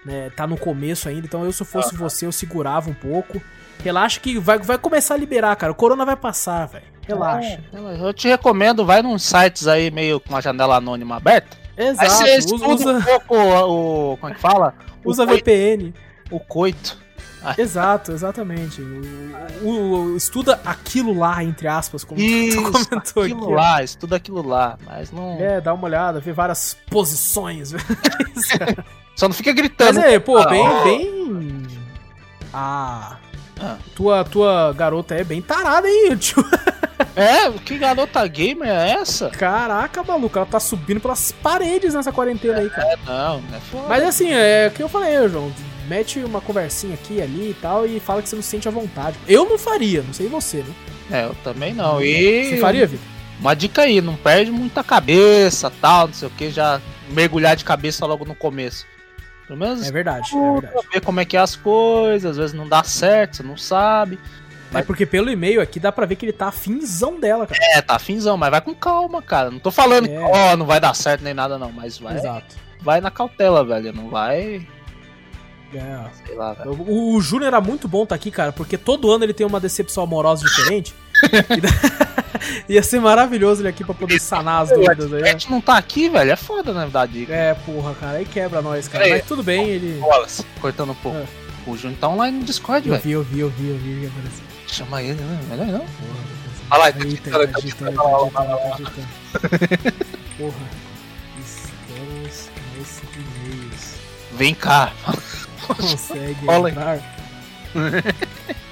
né, 0.04 0.28
tá 0.36 0.46
no 0.46 0.58
começo 0.58 1.08
ainda, 1.08 1.26
então 1.26 1.44
eu, 1.44 1.52
se 1.52 1.64
fosse 1.64 1.94
você, 1.96 2.26
eu 2.26 2.32
segurava 2.32 2.90
um 2.90 2.94
pouco. 2.94 3.40
Relaxa 3.82 4.20
que 4.20 4.38
vai, 4.38 4.58
vai 4.58 4.76
começar 4.76 5.14
a 5.14 5.16
liberar, 5.16 5.56
cara. 5.56 5.72
O 5.72 5.74
corona 5.74 6.04
vai 6.04 6.16
passar, 6.16 6.66
velho. 6.66 6.84
Relaxa. 7.06 7.58
É, 7.72 8.06
Eu 8.06 8.12
te 8.12 8.28
recomendo, 8.28 8.84
vai 8.84 9.00
num 9.00 9.18
sites 9.18 9.66
aí 9.66 9.90
meio 9.90 10.20
com 10.20 10.30
uma 10.30 10.42
janela 10.42 10.76
anônima 10.76 11.16
aberta. 11.16 11.56
Aí 11.76 11.88
Exato, 11.88 12.10
você 12.10 12.22
usa, 12.24 12.36
estuda 12.38 12.68
usa, 12.68 12.92
um 12.92 13.02
pouco 13.02 13.34
o, 13.36 14.12
o- 14.12 14.16
Como 14.16 14.32
é 14.32 14.34
que 14.34 14.40
fala? 14.40 14.74
O 15.04 15.10
usa 15.10 15.26
coito. 15.26 15.44
VPN. 15.44 15.94
O 16.30 16.40
coito. 16.40 16.98
Exato, 17.58 18.10
exatamente. 18.10 18.80
O, 18.82 19.68
o- 19.68 19.92
o- 20.12 20.16
estuda 20.16 20.58
aquilo 20.64 21.16
lá, 21.16 21.44
entre 21.44 21.68
aspas, 21.68 22.02
como 22.02 22.20
Isso, 22.20 22.56
tu 22.56 22.72
comentou 22.72 23.22
aqui. 23.22 23.32
aquilo 23.32 23.50
ó. 23.52 23.54
lá, 23.54 23.82
estuda 23.84 24.16
aquilo 24.16 24.42
lá. 24.46 24.76
Mas 24.84 25.12
não. 25.12 25.38
É, 25.38 25.60
dá 25.60 25.72
uma 25.72 25.84
olhada, 25.84 26.18
vê 26.18 26.32
várias 26.32 26.76
posições. 26.90 27.72
Só 29.14 29.28
não 29.28 29.34
fica 29.34 29.50
Mas 29.50 29.56
gritando. 29.60 30.00
é, 30.00 30.18
pô, 30.18 30.38
Ah, 30.38 30.48
bem, 30.48 30.82
bem. 30.84 31.62
Ah. 32.52 33.16
Ah. 33.60 33.76
Tua, 33.94 34.24
tua 34.24 34.72
garota 34.72 35.14
é 35.14 35.24
bem 35.24 35.40
tarada 35.40 35.86
aí, 35.86 36.16
tio. 36.18 36.44
É, 37.14 37.50
que 37.50 37.78
garota 37.78 38.26
gamer 38.26 38.68
é 38.68 38.92
essa? 38.92 39.30
Caraca, 39.30 40.02
maluco, 40.02 40.38
ela 40.38 40.46
tá 40.46 40.60
subindo 40.60 41.00
pelas 41.00 41.32
paredes 41.32 41.94
nessa 41.94 42.12
quarentena 42.12 42.58
aí, 42.58 42.68
cara. 42.68 42.88
É, 42.88 42.98
não, 43.06 43.42
é 43.54 43.60
foda. 43.70 43.88
Mas 43.88 44.02
assim, 44.04 44.30
é 44.30 44.68
o 44.68 44.70
que 44.76 44.82
eu 44.82 44.88
falei, 44.88 45.28
João. 45.28 45.52
Mete 45.88 46.18
uma 46.18 46.40
conversinha 46.40 46.94
aqui 46.94 47.22
ali 47.22 47.50
e 47.50 47.54
tal 47.54 47.86
e 47.86 48.00
fala 48.00 48.20
que 48.20 48.28
você 48.28 48.34
não 48.34 48.42
se 48.42 48.48
sente 48.48 48.66
à 48.66 48.72
vontade. 48.72 49.16
Eu 49.28 49.48
não 49.48 49.56
faria, 49.56 50.02
não 50.02 50.12
sei 50.12 50.26
você, 50.26 50.58
né? 50.58 50.74
É, 51.10 51.24
eu 51.24 51.36
também 51.44 51.72
não. 51.72 52.02
E. 52.02 52.50
Você 52.50 52.56
faria, 52.56 52.86
Vitor? 52.86 53.06
Uma 53.40 53.54
dica 53.54 53.82
aí, 53.82 54.00
não 54.00 54.16
perde 54.16 54.50
muita 54.50 54.82
cabeça, 54.82 55.70
tal, 55.80 56.08
não 56.08 56.14
sei 56.14 56.28
o 56.28 56.30
que, 56.30 56.50
já 56.50 56.80
mergulhar 57.10 57.54
de 57.54 57.64
cabeça 57.64 58.04
logo 58.06 58.24
no 58.24 58.34
começo. 58.34 58.86
Pelo 59.46 59.58
menos 59.58 59.86
É 59.86 59.92
verdade, 59.92 60.28
é 60.36 60.52
verdade. 60.60 60.86
ver 60.92 61.00
como 61.00 61.20
é 61.20 61.24
que 61.24 61.36
é 61.36 61.40
as 61.40 61.54
coisas, 61.54 62.32
às 62.32 62.36
vezes 62.36 62.52
não 62.52 62.68
dá 62.68 62.82
certo, 62.82 63.36
você 63.36 63.42
não 63.42 63.56
sabe. 63.56 64.18
É 64.74 64.82
porque 64.82 65.06
pelo 65.06 65.30
e-mail 65.30 65.60
aqui 65.62 65.78
dá 65.78 65.90
pra 65.92 66.04
ver 66.04 66.16
que 66.16 66.26
ele 66.26 66.32
tá 66.32 66.48
afinzão 66.48 67.18
dela, 67.20 67.46
cara. 67.46 67.58
É, 67.74 67.80
tá 67.80 67.98
finzão, 67.98 68.36
mas 68.36 68.50
vai 68.50 68.60
com 68.60 68.74
calma, 68.74 69.22
cara. 69.22 69.50
Não 69.50 69.58
tô 69.60 69.70
falando 69.70 70.06
É. 70.06 70.08
que, 70.08 70.16
ó, 70.18 70.56
não 70.56 70.66
vai 70.66 70.80
dar 70.80 70.92
certo 70.94 71.22
nem 71.22 71.32
nada 71.32 71.56
não, 71.56 71.70
mas 71.72 71.96
vai, 71.98 72.16
Exato. 72.16 72.56
vai 72.82 73.00
na 73.00 73.10
cautela, 73.10 73.64
velho, 73.64 73.92
não 73.92 74.10
vai, 74.10 74.66
É. 75.72 76.04
sei 76.26 76.34
lá, 76.34 76.52
velho. 76.52 76.72
O, 76.72 77.14
o 77.14 77.20
Júnior 77.20 77.46
era 77.48 77.60
muito 77.60 77.86
bom 77.88 78.04
tá 78.04 78.14
aqui, 78.16 78.30
cara, 78.30 78.52
porque 78.52 78.76
todo 78.76 79.10
ano 79.10 79.24
ele 79.24 79.32
tem 79.32 79.46
uma 79.46 79.60
decepção 79.60 80.02
amorosa 80.02 80.44
diferente. 80.44 80.92
Ia 82.68 82.82
ser 82.82 83.00
maravilhoso 83.00 83.62
ele 83.62 83.68
aqui 83.68 83.82
pra 83.84 83.94
poder 83.94 84.20
sanar 84.20 84.62
as 84.62 84.68
dúvidas 84.76 85.12
A 85.12 85.16
aí. 85.16 85.24
gente 85.32 85.50
não 85.50 85.60
tá 85.60 85.76
aqui, 85.76 86.08
velho, 86.08 86.30
é 86.30 86.36
foda, 86.36 86.72
né, 86.72 86.88
dar 86.92 87.06
dica. 87.06 87.32
É, 87.32 87.54
porra, 87.54 87.94
cara, 87.94 88.18
aí 88.18 88.24
quebra 88.24 88.60
nós, 88.62 88.88
cara. 88.88 89.08
Mas 89.08 89.24
tudo 89.24 89.42
bem, 89.42 89.68
ele. 89.68 89.98
Wallace, 90.00 90.44
cortando 90.60 90.92
um 90.92 90.96
pouco. 90.96 91.18
É. 91.18 91.24
O 91.66 91.76
Júnior 91.76 91.98
tá 92.00 92.08
online 92.08 92.38
no 92.38 92.44
Discord, 92.44 92.86
Eu 92.88 92.92
velho. 92.94 93.02
vi, 93.04 93.10
eu 93.12 93.22
vi, 93.22 93.40
eu 93.40 93.50
vi, 93.50 93.68
eu 93.70 93.76
vi 93.78 93.90
ele 93.90 94.06
apareceu. 94.06 94.44
Chama 94.68 95.02
ele, 95.02 95.20
né? 95.20 95.40
Melhor 95.48 95.66
não. 95.66 95.78
Porra, 95.80 96.36
Olha 96.70 96.78
lá, 96.78 96.92
tá 96.92 96.98
tá. 98.30 98.48
Porra. 100.38 100.54
Estamos 101.40 102.48
nesse 102.76 103.02
e-mails. 103.14 103.94
Vem 104.36 104.54
cá. 104.54 104.92
Consegue 105.66 106.36
entrar? 106.68 106.98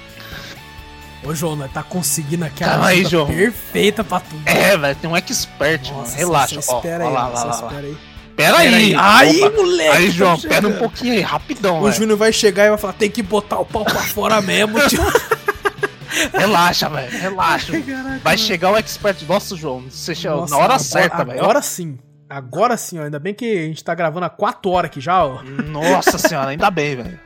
Ô, 1.25 1.33
João, 1.33 1.55
nós 1.55 1.71
tá 1.71 1.81
conseguindo 1.81 2.45
aqui 2.45 2.63
a 2.63 2.67
Calma 2.69 2.87
aí, 2.87 3.03
João. 3.05 3.25
perfeita 3.27 4.03
pra 4.03 4.19
tudo. 4.19 4.41
É, 4.45 4.77
velho, 4.77 4.95
tem 4.95 5.09
um 5.09 5.15
expert, 5.17 5.87
mano. 5.89 6.01
Nossa, 6.01 6.15
Relaxa, 6.17 6.61
só 6.61 6.73
ó. 6.73 6.77
espera 6.77 7.03
ó 7.03 7.07
aí, 7.07 7.13
lá, 7.13 7.27
lá, 7.27 7.43
lá, 7.45 7.51
espera 7.55 7.87
aí. 7.87 7.97
Pera 8.35 8.57
aí. 8.57 8.95
Aí, 8.95 9.43
Opa. 9.43 9.57
moleque. 9.61 9.97
Aí, 9.97 10.05
tá 10.07 10.11
João, 10.11 10.39
pera 10.39 10.55
chegando. 10.55 10.75
um 10.75 10.77
pouquinho 10.77 11.13
aí, 11.13 11.21
rapidão, 11.21 11.79
O 11.79 11.83
velho. 11.83 11.95
Júnior 11.95 12.17
vai 12.17 12.31
chegar 12.33 12.65
e 12.65 12.69
vai 12.69 12.77
falar: 12.77 12.93
tem 12.93 13.09
que 13.09 13.23
botar 13.23 13.59
o 13.59 13.65
pau 13.65 13.83
pra 13.85 14.01
fora 14.01 14.41
mesmo, 14.41 14.77
tio. 14.87 15.01
Relaxa, 16.33 16.87
velho, 16.89 17.11
relaxa. 17.19 17.73
Caraca, 17.81 18.19
Vai 18.23 18.35
mano. 18.35 18.37
chegar 18.37 18.71
o 18.71 18.77
expert. 18.77 19.21
Nossa, 19.27 19.55
João, 19.55 19.81
você 19.89 20.13
Nossa, 20.29 20.51
na 20.51 20.57
hora 20.57 20.65
agora- 20.65 20.79
certa, 20.79 21.25
velho. 21.25 21.39
Agora 21.41 21.61
sim. 21.61 21.97
Agora 22.29 22.77
sim, 22.77 22.99
ó. 22.99 23.03
Ainda 23.03 23.19
bem 23.19 23.33
que 23.33 23.45
a 23.45 23.63
gente 23.65 23.83
tá 23.83 23.93
gravando 23.93 24.25
há 24.25 24.29
4 24.29 24.71
horas 24.71 24.89
aqui 24.89 25.01
já, 25.01 25.23
ó. 25.25 25.41
Nossa 25.43 26.17
senhora, 26.17 26.49
ainda 26.51 26.71
bem, 26.71 26.95
velho. 26.95 27.19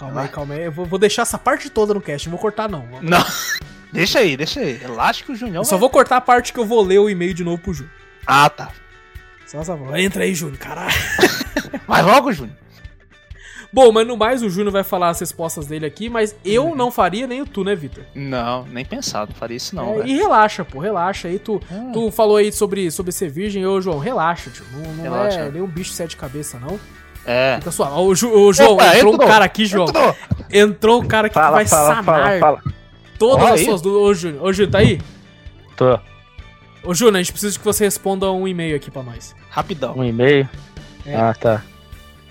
Calma 0.00 0.22
aí, 0.22 0.28
calma 0.28 0.54
aí. 0.54 0.64
Eu 0.64 0.72
vou, 0.72 0.84
vou 0.86 0.98
deixar 0.98 1.22
essa 1.22 1.38
parte 1.38 1.70
toda 1.70 1.94
no 1.94 2.00
cast, 2.00 2.26
não 2.28 2.32
vou 2.32 2.40
cortar, 2.40 2.68
não. 2.68 2.84
Não. 3.02 3.24
Deixa 3.92 4.20
aí, 4.20 4.36
deixa 4.36 4.60
aí. 4.60 4.74
Relaxa 4.74 5.24
que 5.24 5.32
o 5.32 5.34
Junião 5.34 5.62
Eu 5.62 5.64
só 5.64 5.72
vai- 5.72 5.80
vou 5.80 5.90
cortar 5.90 6.16
a 6.18 6.20
parte 6.20 6.52
que 6.52 6.60
eu 6.60 6.64
vou 6.64 6.80
ler 6.80 7.00
o 7.00 7.10
e-mail 7.10 7.34
de 7.34 7.42
novo 7.42 7.58
pro 7.60 7.72
Júnior. 7.74 7.92
Ah, 8.24 8.48
tá. 8.48 8.70
Só 9.46 9.58
essa 9.60 9.74
voz. 9.74 10.00
Entra 10.00 10.22
aí, 10.22 10.32
Júnior, 10.32 10.58
caralho. 10.58 10.94
Vai 11.88 12.00
logo, 12.00 12.32
Júnior. 12.32 12.56
Bom, 13.72 13.90
mas 13.90 14.06
no 14.06 14.16
mais 14.16 14.42
o 14.44 14.50
Júnior 14.50 14.72
vai 14.72 14.82
falar 14.84 15.08
as 15.10 15.20
respostas 15.20 15.66
dele 15.66 15.86
aqui, 15.86 16.08
mas 16.08 16.34
eu 16.44 16.74
não 16.74 16.90
faria 16.90 17.26
nem 17.26 17.40
o 17.40 17.46
tu, 17.46 17.62
né, 17.64 17.74
Vitor? 17.74 18.02
Não, 18.14 18.64
nem 18.66 18.84
pensado, 18.84 19.32
faria 19.34 19.56
isso 19.56 19.74
não, 19.76 20.02
É, 20.02 20.06
e 20.08 20.16
relaxa, 20.16 20.64
pô, 20.64 20.78
relaxa. 20.80 21.28
Aí 21.28 21.38
tu, 21.38 21.60
Ah. 21.70 21.90
tu 21.92 22.10
falou 22.12 22.36
aí 22.36 22.50
sobre, 22.52 22.90
sobre 22.92 23.12
ser 23.12 23.28
virgem, 23.30 23.64
ô 23.66 23.80
João, 23.80 23.98
relaxa, 23.98 24.50
tio. 24.50 24.64
Não, 24.72 24.92
não 24.94 25.02
Relaxa. 25.04 25.38
é 25.40 25.50
nenhum 25.52 25.66
bicho 25.68 25.90
de 25.90 25.96
sete 25.96 26.16
cabeças, 26.16 26.60
não. 26.60 26.78
É. 27.30 27.56
Fica 27.58 27.70
suave. 27.70 27.92
Ô, 27.94 28.14
Ju- 28.14 28.32
ô, 28.32 28.52
João, 28.52 28.72
Opa, 28.74 28.86
entrou 28.96 29.12
um 29.12 29.14
entrou, 29.14 29.28
cara 29.28 29.44
aqui, 29.44 29.66
João. 29.66 29.88
Entrou. 29.88 30.16
Entrou 30.52 31.02
um 31.02 31.06
cara 31.06 31.26
aqui 31.28 31.34
que 31.34 31.40
Fala, 31.40 31.56
vai 31.56 31.66
fala, 31.66 31.88
sanar 31.88 32.04
fala, 32.04 32.38
fala. 32.40 32.62
todas 33.18 33.44
Ó, 33.44 33.48
as 33.54 33.60
aí. 33.60 33.64
suas 33.66 33.80
dúvidas. 33.80 34.02
Ô, 34.08 34.14
Júnior, 34.14 34.44
ô, 34.44 34.52
Júnior, 34.52 34.72
tá 34.72 34.78
aí? 34.78 35.00
Tô. 35.76 35.98
Ô, 36.82 36.94
Júnior, 36.94 37.16
a 37.16 37.22
gente 37.22 37.32
precisa 37.32 37.56
que 37.58 37.64
você 37.64 37.84
responda 37.84 38.30
um 38.32 38.48
e-mail 38.48 38.74
aqui 38.74 38.90
pra 38.90 39.02
nós. 39.02 39.34
Rapidão. 39.50 39.94
Um 39.96 40.02
e-mail? 40.04 40.48
É. 41.06 41.14
Ah, 41.14 41.34
tá. 41.38 41.62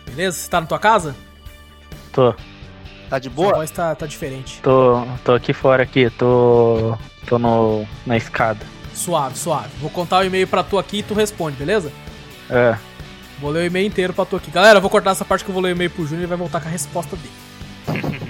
Beleza? 0.08 0.38
Você 0.38 0.50
tá 0.50 0.60
na 0.60 0.68
tua 0.68 0.80
casa? 0.80 1.16
Tô. 2.12 2.34
Tá 3.10 3.18
de 3.20 3.30
Sua 3.30 3.36
boa? 3.36 3.56
voz 3.56 3.72
tá, 3.72 3.96
tá 3.96 4.06
diferente. 4.06 4.60
Tô, 4.62 5.02
tô 5.24 5.34
aqui 5.34 5.54
fora 5.54 5.82
aqui, 5.84 6.10
tô. 6.12 6.98
tô 7.28 7.40
no, 7.40 7.86
na 8.06 8.18
escada. 8.18 8.60
Suave, 8.94 9.38
suave. 9.38 9.70
Vou 9.80 9.90
contar 9.90 10.18
o 10.20 10.24
e-mail 10.26 10.46
pra 10.48 10.62
tu 10.62 10.78
aqui 10.78 10.98
e 10.98 11.04
tu 11.04 11.14
responde, 11.14 11.56
beleza? 11.56 11.92
É. 12.50 12.76
Vou 13.42 13.52
ler 13.52 13.64
o 13.64 13.66
e-mail 13.68 13.88
inteiro 13.88 14.14
pra 14.14 14.26
tu 14.26 14.36
aqui. 14.36 14.52
Galera, 14.52 14.78
eu 14.78 14.82
vou 14.82 14.90
cortar 14.90 15.12
essa 15.12 15.24
parte 15.26 15.44
que 15.46 15.50
eu 15.50 15.54
vou 15.54 15.64
ler 15.64 15.70
o 15.70 15.76
e-mail 15.76 15.90
pro 15.90 16.04
Júnior 16.04 16.20
e 16.20 16.24
ele 16.24 16.28
vai 16.28 16.38
voltar 16.38 16.60
com 16.62 16.68
a 16.68 16.72
resposta 16.72 17.16
dele. 17.16 18.30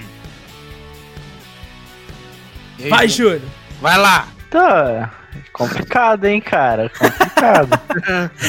Aí, 2.82 2.88
Vai, 2.88 3.08
Júnior! 3.08 3.42
Vai 3.80 3.98
lá. 3.98 4.28
Tá. 4.48 5.10
Complicado, 5.52 6.24
hein, 6.24 6.40
cara? 6.40 6.90
Complicado. 6.90 7.80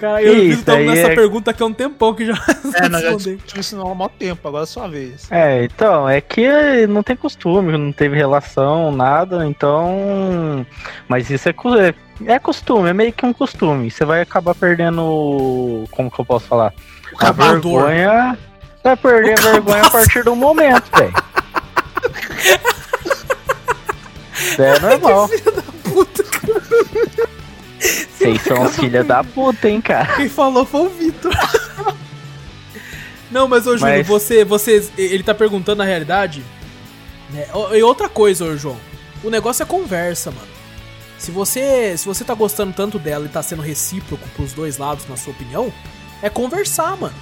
Cara, 0.00 0.22
eu 0.22 0.32
o 0.32 0.36
Isso 0.36 0.42
Vitor 0.44 0.58
estamos 0.60 0.80
aí 0.80 0.86
nessa 0.86 1.12
é- 1.12 1.14
pergunta 1.14 1.50
aqui 1.50 1.62
há 1.62 1.66
um 1.66 1.74
tempão 1.74 2.14
que 2.14 2.24
já 2.24 2.32
É, 2.82 2.88
nós 2.88 3.02
já 3.02 3.12
discutimos 3.14 3.66
isso 3.66 3.78
há 3.78 3.94
maior 3.94 4.08
tempo, 4.08 4.48
agora 4.48 4.62
é 4.62 4.66
sua 4.66 4.88
vez. 4.88 5.30
é, 5.30 5.64
então, 5.64 6.08
é 6.08 6.22
que 6.22 6.86
não 6.86 7.02
tem 7.02 7.14
costume, 7.14 7.76
não 7.76 7.92
teve 7.92 8.16
relação, 8.16 8.90
nada, 8.90 9.46
então. 9.46 10.66
Mas 11.06 11.28
isso 11.28 11.46
é, 11.50 11.52
cu- 11.52 11.74
é, 12.26 12.38
costume, 12.38 12.90
é 12.90 12.92
meio 12.92 13.12
que 13.12 13.24
um 13.26 13.32
costume. 13.32 13.90
Você 13.90 14.04
vai 14.04 14.20
acabar 14.22 14.54
perdendo. 14.54 15.84
Como 15.90 16.10
que 16.10 16.20
eu 16.20 16.24
posso 16.24 16.46
falar? 16.46 16.72
O 17.12 17.16
A 17.16 17.18
cavador. 17.18 17.86
vergonha. 17.86 18.38
Vai 18.82 18.96
perder 18.96 19.38
a 19.38 19.42
vergonha 19.52 19.82
a 19.84 19.90
partir 19.90 20.24
do 20.24 20.34
momento, 20.34 20.90
velho. 20.96 21.12
Isso 24.34 24.62
é 24.62 24.78
normal. 24.80 25.28
Puta, 25.84 26.22
cara. 26.24 26.60
Vocês 27.80 28.42
são 28.42 28.62
os 28.64 28.76
filha 28.76 29.02
da 29.04 29.22
puta, 29.24 29.68
hein, 29.68 29.80
cara. 29.80 30.16
Quem 30.16 30.28
falou 30.28 30.64
foi 30.64 30.82
o 30.86 30.88
Vitor. 30.88 31.32
Não, 33.30 33.46
mas 33.46 33.66
ô 33.66 33.76
Júnior, 33.76 33.98
Mas- 33.98 34.06
você, 34.06 34.44
você. 34.44 34.84
Ele 34.98 35.22
tá 35.22 35.34
perguntando 35.34 35.78
na 35.78 35.84
realidade. 35.84 36.42
né, 37.30 37.46
E 37.72 37.82
outra 37.82 38.08
coisa, 38.08 38.44
ô 38.44 38.56
João. 38.56 38.76
O 39.22 39.30
negócio 39.30 39.62
é 39.62 39.66
conversa, 39.66 40.30
mano. 40.30 40.49
Se 41.20 41.30
você, 41.30 41.96
se 41.98 42.06
você 42.06 42.24
tá 42.24 42.32
gostando 42.32 42.72
tanto 42.72 42.98
dela 42.98 43.26
e 43.26 43.28
tá 43.28 43.42
sendo 43.42 43.60
recíproco 43.60 44.26
pros 44.34 44.54
dois 44.54 44.78
lados, 44.78 45.06
na 45.06 45.18
sua 45.18 45.32
opinião, 45.34 45.70
é 46.22 46.30
conversar, 46.30 46.96
mano. 46.96 47.14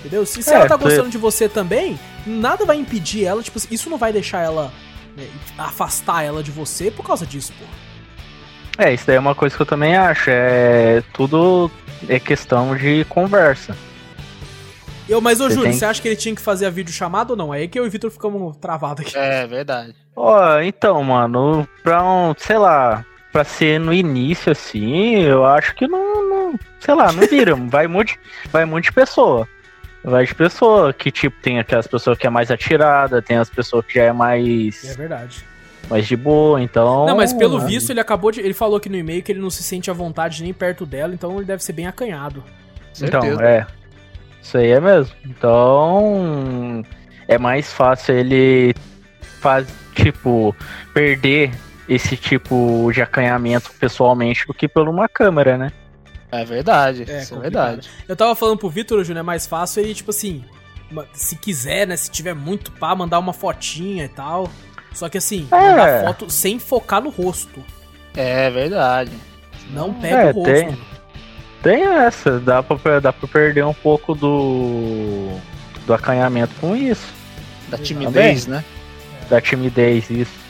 Entendeu? 0.00 0.26
Se, 0.26 0.42
se 0.42 0.50
É, 0.50 0.54
ela 0.54 0.66
tá 0.66 0.76
gostando 0.76 1.08
de 1.08 1.18
você 1.18 1.48
também, 1.48 1.98
nada 2.26 2.64
vai 2.64 2.76
impedir 2.76 3.24
ela, 3.24 3.40
tipo, 3.40 3.56
isso 3.70 3.88
não 3.88 3.96
vai 3.96 4.12
deixar 4.12 4.42
ela. 4.42 4.72
né, 5.16 5.26
afastar 5.56 6.22
ela 6.24 6.42
de 6.42 6.50
você 6.50 6.90
por 6.90 7.04
causa 7.06 7.24
disso, 7.24 7.52
pô. 7.58 7.64
É, 8.82 8.92
isso 8.92 9.04
daí 9.06 9.16
é 9.16 9.20
uma 9.20 9.34
coisa 9.36 9.54
que 9.56 9.62
eu 9.62 9.66
também 9.66 9.96
acho. 9.96 10.30
É 10.30 11.02
tudo 11.12 11.70
é 12.08 12.18
questão 12.20 12.76
de 12.76 13.04
conversa. 13.08 13.76
Eu, 15.08 15.20
mas, 15.20 15.40
ô 15.40 15.44
Você 15.44 15.54
Júnior, 15.54 15.70
tem- 15.70 15.78
você 15.78 15.84
acha 15.84 16.02
que 16.02 16.08
ele 16.08 16.16
tinha 16.16 16.34
que 16.34 16.40
fazer 16.42 16.66
a 16.66 16.70
videochamada 16.70 17.32
ou 17.32 17.36
não? 17.36 17.52
É 17.54 17.58
aí 17.58 17.68
que 17.68 17.78
eu 17.78 17.84
e 17.84 17.88
o 17.88 17.90
Vitor 17.90 18.10
ficamos 18.10 18.56
travados 18.58 19.06
aqui. 19.06 19.16
É, 19.16 19.46
verdade. 19.46 19.94
Ó, 20.14 20.60
então, 20.60 21.02
mano, 21.02 21.66
pra 21.82 22.04
um, 22.04 22.34
sei 22.36 22.58
lá, 22.58 23.04
pra 23.38 23.44
ser 23.44 23.78
no 23.78 23.92
início 23.94 24.50
assim, 24.50 25.14
eu 25.20 25.46
acho 25.46 25.72
que 25.76 25.86
não, 25.86 26.28
não 26.28 26.58
sei 26.80 26.92
lá, 26.92 27.12
não 27.12 27.24
vira. 27.24 27.54
vai 27.70 27.86
muito, 27.86 28.14
vai 28.50 28.64
muito 28.64 28.86
de 28.86 28.92
pessoa. 28.92 29.46
Vai 30.02 30.26
de 30.26 30.34
pessoa 30.34 30.92
que, 30.92 31.12
tipo, 31.12 31.40
tem 31.40 31.60
aquelas 31.60 31.86
pessoas 31.86 32.18
que 32.18 32.26
é 32.26 32.30
mais 32.30 32.50
atirada, 32.50 33.22
tem 33.22 33.36
as 33.36 33.48
pessoas 33.48 33.86
que 33.86 33.94
já 33.94 34.02
é 34.02 34.06
É 34.08 34.12
mais, 34.12 34.96
verdade. 34.96 35.44
mais 35.88 36.04
de 36.08 36.16
boa, 36.16 36.60
então. 36.60 37.06
Não, 37.06 37.16
mas 37.16 37.32
pelo 37.32 37.60
visto 37.60 37.90
ele 37.90 38.00
acabou 38.00 38.32
de. 38.32 38.40
Ele 38.40 38.54
falou 38.54 38.76
aqui 38.76 38.88
no 38.88 38.96
e-mail 38.96 39.22
que 39.22 39.30
ele 39.30 39.40
não 39.40 39.50
se 39.50 39.62
sente 39.62 39.88
à 39.88 39.94
vontade 39.94 40.42
nem 40.42 40.52
perto 40.52 40.84
dela, 40.84 41.14
então 41.14 41.36
ele 41.36 41.44
deve 41.44 41.62
ser 41.62 41.74
bem 41.74 41.86
acanhado. 41.86 42.42
Então, 43.00 43.20
Certeza. 43.22 43.44
é. 43.44 43.66
Isso 44.42 44.58
aí 44.58 44.70
é 44.72 44.80
mesmo. 44.80 45.14
Então, 45.24 46.82
é 47.28 47.38
mais 47.38 47.72
fácil 47.72 48.16
ele 48.16 48.74
faz, 49.40 49.68
tipo, 49.94 50.56
perder 50.92 51.52
esse 51.88 52.16
tipo 52.16 52.90
de 52.92 53.00
acanhamento 53.02 53.70
pessoalmente 53.80 54.46
do 54.46 54.52
que 54.54 54.68
por 54.68 54.88
uma 54.88 55.08
câmera, 55.08 55.56
né? 55.56 55.72
É 56.30 56.44
verdade. 56.44 57.04
É, 57.08 57.22
isso 57.22 57.34
é 57.36 57.38
verdade. 57.38 57.88
Eu 58.06 58.14
tava 58.14 58.34
falando 58.34 58.58
pro 58.58 58.68
Vitor, 58.68 59.02
Júnior, 59.02 59.20
é 59.20 59.22
mais 59.22 59.46
fácil 59.46 59.82
ele, 59.82 59.94
tipo 59.94 60.10
assim, 60.10 60.44
se 61.14 61.36
quiser, 61.36 61.86
né? 61.86 61.96
Se 61.96 62.10
tiver 62.10 62.34
muito 62.34 62.70
pá, 62.72 62.94
mandar 62.94 63.18
uma 63.18 63.32
fotinha 63.32 64.04
e 64.04 64.08
tal. 64.08 64.48
Só 64.92 65.08
que 65.08 65.16
assim, 65.18 65.46
É. 65.50 65.56
mandar 65.70 66.04
foto 66.04 66.30
sem 66.30 66.58
focar 66.58 67.00
no 67.00 67.08
rosto. 67.10 67.64
É 68.16 68.50
verdade. 68.50 69.12
Não 69.70 69.92
pega 69.94 70.16
É, 70.16 70.30
o 70.30 70.32
rosto. 70.32 70.44
tem. 70.52 70.78
Tem 71.62 71.82
essa, 71.84 72.38
dá 72.38 72.62
pra, 72.62 73.00
dá 73.00 73.12
pra 73.12 73.26
perder 73.28 73.64
um 73.64 73.74
pouco 73.74 74.14
do, 74.14 75.28
do 75.86 75.92
acanhamento 75.92 76.54
com 76.60 76.76
isso, 76.76 77.12
Da 77.68 77.76
timidez, 77.76 78.46
né? 78.46 78.64
da 79.28 79.40
timidez, 79.40 80.08
isso. 80.08 80.47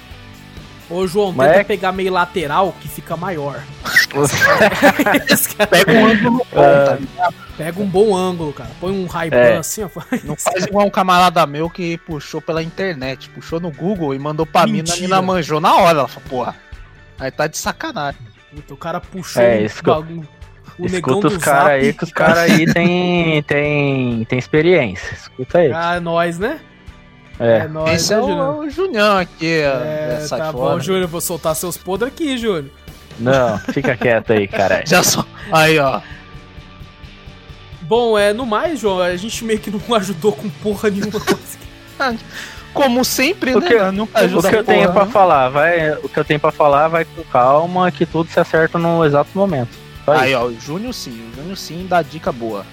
Ô, 0.90 1.06
João, 1.06 1.32
Mas 1.32 1.48
tenta 1.48 1.60
é- 1.60 1.64
pegar 1.64 1.92
meio 1.92 2.12
lateral 2.12 2.74
que 2.80 2.88
fica 2.88 3.16
maior. 3.16 3.62
Pega 5.70 5.92
um 5.92 6.06
ângulo 6.06 6.38
bom, 6.38 6.62
tá 6.62 6.96
ligado? 6.98 7.34
Pega 7.56 7.80
um 7.82 7.86
bom 7.86 8.16
ângulo, 8.16 8.52
cara. 8.52 8.70
Põe 8.80 8.92
um 8.92 9.06
high 9.06 9.28
É. 9.32 9.56
assim, 9.56 9.82
ó. 9.82 9.88
Não 10.24 10.36
faz 10.36 10.64
igual 10.64 10.86
um 10.86 10.90
camarada 10.90 11.44
meu 11.46 11.68
que 11.68 11.98
puxou 11.98 12.40
pela 12.40 12.62
internet, 12.62 13.28
puxou 13.30 13.60
no 13.60 13.70
Google 13.70 14.14
e 14.14 14.18
mandou 14.18 14.46
pra 14.46 14.66
mim, 14.66 14.82
a 14.90 14.96
mina 15.00 15.20
manjou 15.20 15.60
na 15.60 15.74
hora. 15.76 15.98
Ela 16.00 16.08
falou, 16.08 16.28
porra, 16.28 16.56
aí 17.18 17.30
tá 17.30 17.46
de 17.46 17.58
sacanagem. 17.58 18.20
Puta, 18.54 18.74
o 18.74 18.76
cara 18.76 19.00
puxou 19.00 19.42
É, 19.42 19.66
bagulho. 19.82 20.26
O 20.78 20.84
negão 20.88 21.18
Escuta 21.18 21.28
do 21.28 21.36
os 21.36 21.42
caras 21.44 21.70
aí, 21.72 21.92
que 21.92 22.04
os 22.04 22.12
caras 22.12 22.38
aí 22.38 22.72
tem, 22.72 23.42
tem, 23.42 24.24
tem 24.24 24.38
experiência. 24.38 25.12
Escuta 25.12 25.58
aí. 25.58 25.72
Ah, 25.72 25.96
é 25.96 26.00
nóis, 26.00 26.38
né? 26.38 26.60
É. 27.40 27.68
nóis, 27.68 28.02
Esse 28.02 28.12
é 28.12 28.16
né, 28.16 28.22
o, 28.22 28.26
Júnior? 28.28 28.58
o 28.58 28.70
Junião 28.70 29.16
aqui, 29.18 29.46
É, 29.46 30.18
é, 30.22 30.26
sai 30.26 30.38
tá 30.40 30.52
bom, 30.52 30.58
fora. 30.58 30.80
Júnior. 30.80 31.02
eu 31.04 31.08
Vou 31.08 31.20
soltar 31.20 31.54
seus 31.54 31.76
podres 31.76 32.12
aqui, 32.12 32.36
Júnior. 32.36 32.66
Não, 33.18 33.58
fica 33.72 33.96
quieto 33.96 34.32
aí, 34.32 34.46
cara. 34.48 34.82
Já 34.86 35.02
só. 35.02 35.24
Aí, 35.52 35.78
ó. 35.78 36.00
Bom, 37.82 38.18
é, 38.18 38.32
no 38.32 38.44
mais, 38.44 38.80
João, 38.80 39.00
a 39.00 39.16
gente 39.16 39.44
meio 39.44 39.58
que 39.58 39.70
não 39.70 39.80
ajudou 39.96 40.32
com 40.32 40.48
porra 40.50 40.90
nenhuma. 40.90 41.12
Como 42.74 43.04
sempre, 43.04 43.54
O 43.56 43.60
né? 43.60 43.66
que- 43.66 43.74
Eu 43.74 43.92
Nunca 43.92 44.20
O 44.20 44.24
ajuda 44.24 44.50
que 44.50 44.56
eu 44.56 44.64
tenho 44.64 44.82
porra, 44.92 45.04
pra 45.04 45.06
falar, 45.06 45.48
vai, 45.48 45.92
o 45.94 46.08
que 46.08 46.18
eu 46.18 46.24
tenho 46.24 46.38
para 46.38 46.52
falar, 46.52 46.86
vai 46.88 47.04
com 47.04 47.22
calma, 47.24 47.90
que 47.90 48.04
tudo 48.04 48.30
se 48.30 48.38
acerta 48.38 48.78
no 48.78 49.04
exato 49.04 49.30
momento. 49.34 49.70
Só 50.04 50.12
Aí, 50.12 50.34
ó, 50.34 50.44
o 50.44 50.60
Júnior 50.60 50.92
sim, 50.94 51.30
o 51.32 51.36
Júnior 51.36 51.56
sim 51.56 51.86
dá 51.88 52.02
dica 52.02 52.30
boa. 52.30 52.64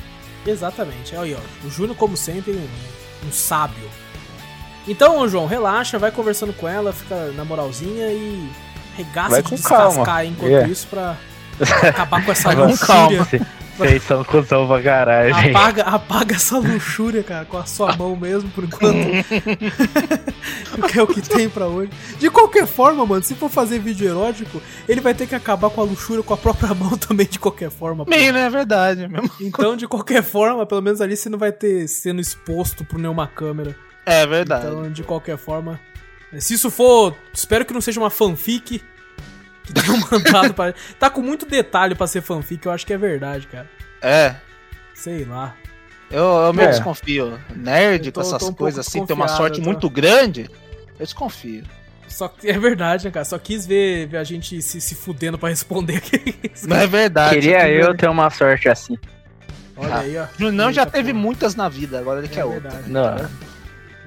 Exatamente, 0.46 1.16
aí, 1.16 1.34
ó. 1.34 1.66
O 1.68 1.72
Júnior, 1.72 1.96
como 1.96 2.16
sempre, 2.16 2.52
um, 2.54 3.28
um 3.28 3.32
sábio. 3.32 3.90
Então, 4.88 5.28
João, 5.28 5.48
relaxa, 5.48 5.98
vai 5.98 6.12
conversando 6.12 6.54
com 6.54 6.68
ela, 6.68 6.94
fica 6.94 7.32
na 7.36 7.44
moralzinha 7.44 8.08
e 8.12 8.48
regaça 8.96 9.30
Vai 9.30 9.42
de 9.44 9.50
com 9.50 9.56
descascar 9.56 10.06
calma. 10.06 10.26
enquanto 10.26 10.50
Yeah. 10.52 10.68
isso 10.72 10.88
pra 10.88 11.16
acabar 11.90 12.24
com 12.26 12.32
essa 12.32 12.52
luxúria. 12.54 13.24
Cê- 13.26 13.42
Vocês 13.78 14.04
são 14.04 14.24
cuzão 14.24 14.66
pra 14.68 14.82
caralho. 14.82 15.36
Apaga, 15.36 15.84
apaga 15.84 16.36
essa 16.36 16.58
luxúria, 16.60 17.22
cara, 17.24 17.44
com 17.44 17.58
a 17.58 17.66
sua 17.66 17.94
mão 17.98 18.16
mesmo, 18.16 18.50
por 18.52 18.64
enquanto. 18.64 18.96
que 20.92 21.00
é 21.00 21.04
o 21.04 21.08
que 21.08 21.22
tem 21.22 21.50
pra 21.50 21.66
hoje. 21.68 21.90
De 22.18 22.30
qualquer 22.30 22.66
forma, 22.68 23.06
mano, 23.06 23.22
se 23.24 23.36
for 23.36 23.50
fazer 23.50 23.80
vídeo 23.80 24.08
erótico, 24.08 24.62
ele 24.88 25.02
vai 25.02 25.14
ter 25.14 25.28
que 25.28 25.36
acabar 25.36 25.70
com 25.70 25.82
a 25.82 25.84
luxúria 25.84 26.24
com 26.24 26.34
a 26.34 26.38
própria 26.38 26.74
mão 26.74 26.96
também, 26.98 27.28
de 27.28 27.38
qualquer 27.40 27.70
forma. 27.70 28.06
Meio, 28.08 28.32
né? 28.32 28.46
É 28.46 28.50
verdade 28.50 29.08
mesmo. 29.10 29.30
Então, 29.42 29.76
de 29.76 29.88
qualquer 29.88 30.24
forma, 30.24 30.66
pelo 30.66 30.82
menos 30.82 31.02
ali 31.02 31.18
você 31.18 31.28
não 31.30 31.38
vai 31.38 31.52
ter 31.52 31.86
sendo 31.90 32.22
exposto 32.22 32.86
por 32.86 32.98
nenhuma 32.98 33.28
câmera. 33.28 33.76
É 34.06 34.26
verdade. 34.26 34.68
Então, 34.68 34.92
de 34.92 35.04
qualquer 35.04 35.38
forma. 35.38 35.80
Se 36.40 36.54
isso 36.54 36.70
for. 36.70 37.16
Espero 37.34 37.66
que 37.66 37.74
não 37.74 37.82
seja 37.82 38.00
uma 38.00 38.10
fanfic. 38.10 38.84
Que 39.64 39.74
tenham 39.74 39.98
mandado 40.12 40.54
para. 40.54 40.76
Tá 41.00 41.10
com 41.10 41.22
muito 41.22 41.46
detalhe 41.46 41.96
pra 41.96 42.06
ser 42.08 42.22
fanfic, 42.22 42.66
eu 42.66 42.72
acho 42.72 42.86
que 42.86 42.94
é 42.94 42.98
verdade, 42.98 43.48
cara. 43.48 43.70
É. 44.02 44.36
Sei 44.94 45.26
lá. 45.26 45.56
Eu, 46.12 46.24
eu 46.24 46.54
me 46.54 46.62
É. 46.64 46.68
desconfio. 46.68 47.40
Nerd 47.56 48.06
Eu 48.08 48.12
tô- 48.12 48.22
com 48.22 48.28
essas 48.28 48.44
um 48.44 48.54
coisas 48.54 48.88
assim, 48.88 49.06
tem 49.06 49.16
uma 49.16 49.28
sorte 49.28 49.60
tô- 49.60 49.66
muito 49.66 49.90
grande. 49.90 50.50
Eu 51.00 51.06
desconfio. 51.06 51.64
Só 52.08 52.28
que 52.28 52.48
é 52.48 52.58
verdade, 52.60 53.06
né, 53.06 53.12
cara? 53.12 53.26
Só 53.26 53.38
quis 53.40 53.66
ver, 53.66 54.08
ver 54.08 54.18
a 54.18 54.24
gente 54.24 54.62
se, 54.62 54.80
se 54.80 54.94
fudendo 54.94 55.38
pra 55.40 55.50
responder 55.50 55.98
aqui. 55.98 56.36
Não 56.68 56.78
é 56.78 56.86
verdade. 56.86 57.34
Queria 57.36 57.68
eu 57.68 57.88
não- 57.88 57.98
ter 57.98 58.08
uma 58.08 58.30
sorte 58.30 58.70
assim. 58.70 58.98
Olha 59.76 59.96
Ah. 59.96 60.00
aí, 60.00 60.18
ó. 60.18 60.26
Junão 60.38 60.72
já 60.72 60.86
teve 60.86 61.12
porra. 61.12 61.24
muitas 61.24 61.56
na 61.56 61.68
vida, 61.68 61.98
agora 62.00 62.20
ele 62.20 62.28
É 62.28 62.30
quer 62.30 62.46
outra. 62.46 62.70
verdade. 62.70 62.90
Não. 62.92 63.30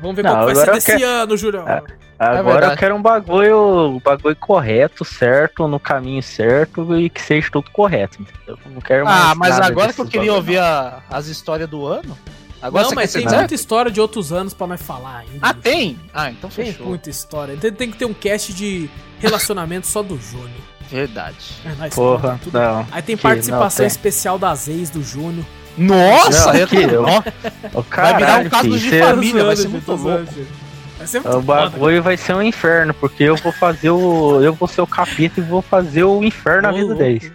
Vamos 0.01 0.17
ver 0.17 0.23
Não, 0.23 0.31
qual 0.33 0.44
vai 0.47 0.55
ser 0.55 0.60
agora 0.62 0.70
eu 0.70 0.75
desse 0.77 0.93
quero- 0.97 1.05
ano, 1.07 1.36
Julião. 1.36 1.68
É. 1.68 1.83
Agora 2.20 2.43
verdade. 2.43 2.73
eu 2.73 2.78
quero 2.78 2.94
um 2.97 3.02
bagulho, 3.02 3.91
um 3.91 4.01
bagulho 4.01 4.35
correto, 4.36 5.05
certo, 5.05 5.68
no 5.68 5.78
caminho 5.78 6.23
certo 6.23 6.97
e 6.99 7.09
que 7.09 7.20
seja 7.20 7.49
tudo 7.51 7.70
correto? 7.70 8.18
Eu 8.47 8.59
Não 8.67 8.81
quero 8.81 9.05
mais 9.05 9.20
Ah, 9.31 9.35
mas 9.36 9.51
nada 9.55 9.67
agora 9.67 9.93
que 9.93 10.01
eu 10.01 10.05
queria 10.05 10.20
bagulho, 10.33 10.35
ouvir 10.36 10.59
a- 10.59 11.01
as 11.09 11.27
histórias 11.28 11.68
do 11.68 11.86
ano. 11.86 12.18
Agora 12.60 12.86
não, 12.86 12.93
mas 12.93 13.12
tem 13.12 13.25
muita 13.25 13.55
história 13.55 13.89
de 13.89 14.01
outros 14.01 14.33
anos 14.33 14.52
pra 14.52 14.67
nós 14.67 14.83
falar 14.83 15.18
ainda. 15.18 15.39
Ah, 15.41 15.55
tem? 15.55 15.97
Ah, 16.12 16.28
então 16.28 16.51
Tem 16.51 16.67
fechou. 16.73 16.86
muita 16.89 17.09
história. 17.09 17.57
Tem, 17.57 17.73
tem 17.73 17.89
que 17.89 17.97
ter 17.97 18.05
um 18.05 18.12
cast 18.15 18.52
de 18.52 18.91
relacionamento 19.20 19.86
só 19.86 20.02
do 20.02 20.18
Júnior. 20.20 20.51
Verdade. 20.91 21.36
É, 21.65 21.73
nós 21.78 21.94
Porra, 21.94 22.41
não. 22.52 22.85
Aí 22.91 23.01
tem 23.02 23.17
participação 23.17 23.85
não, 23.85 23.89
tem. 23.91 23.97
especial 23.97 24.39
das 24.41 24.67
ex 24.67 24.91
do 24.91 25.02
Júnior. 25.05 25.44
Nossa, 25.78 26.52
Não, 26.52 26.58
eu- 26.81 27.02
Ó, 27.05 27.18
Ô, 27.18 27.20
Vai 27.20 27.23
virar 27.23 27.81
um 27.82 27.82
caralho, 28.18 28.50
caso 28.50 28.62
filho, 28.65 28.78
de 28.78 28.90
cê- 28.90 29.00
família, 29.02 29.44
vai 29.44 29.57
ser 29.57 29.68
muito 29.68 29.89
louco. 29.92 30.08
muito 30.08 31.18
O 31.18 31.23
foda. 31.23 31.40
bagulho 31.40 32.02
vai 32.02 32.16
ser 32.16 32.34
um 32.34 32.42
inferno, 32.42 32.92
porque 32.94 33.23
eu 33.24 33.36
vou 33.36 33.52
fazer 33.52 33.90
o. 33.90 34.42
Eu 34.42 34.52
vou 34.52 34.66
ser 34.68 34.81
o 34.81 34.86
capeta 34.86 35.40
e 35.40 35.42
vou 35.42 35.62
fazer 35.62 36.02
o 36.05 36.23
inferno 36.24 36.62
na 36.62 36.73
vida 36.73 36.84
louco. 36.86 36.98
deles. 36.98 37.32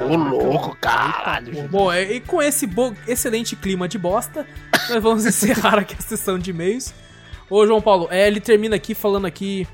Ô, 0.00 0.16
louco, 0.16 0.76
caralho. 0.80 1.68
Bom, 1.68 1.92
e 1.92 2.14
e 2.16 2.20
com 2.20 2.42
esse 2.42 2.66
bo- 2.66 2.94
excelente 3.06 3.54
clima 3.54 3.86
de 3.86 3.98
bosta, 3.98 4.46
nós 4.88 5.02
vamos 5.02 5.24
encerrar 5.26 5.78
aqui 5.78 5.94
a 5.98 6.02
sessão 6.02 6.38
de 6.38 6.50
e-mails. 6.50 6.92
Ô, 7.50 7.66
João 7.66 7.80
Paulo, 7.80 8.08
é, 8.10 8.26
ele 8.26 8.40
termina 8.40 8.74
aqui 8.76 8.94
falando 8.94 9.26
aqui. 9.26 9.68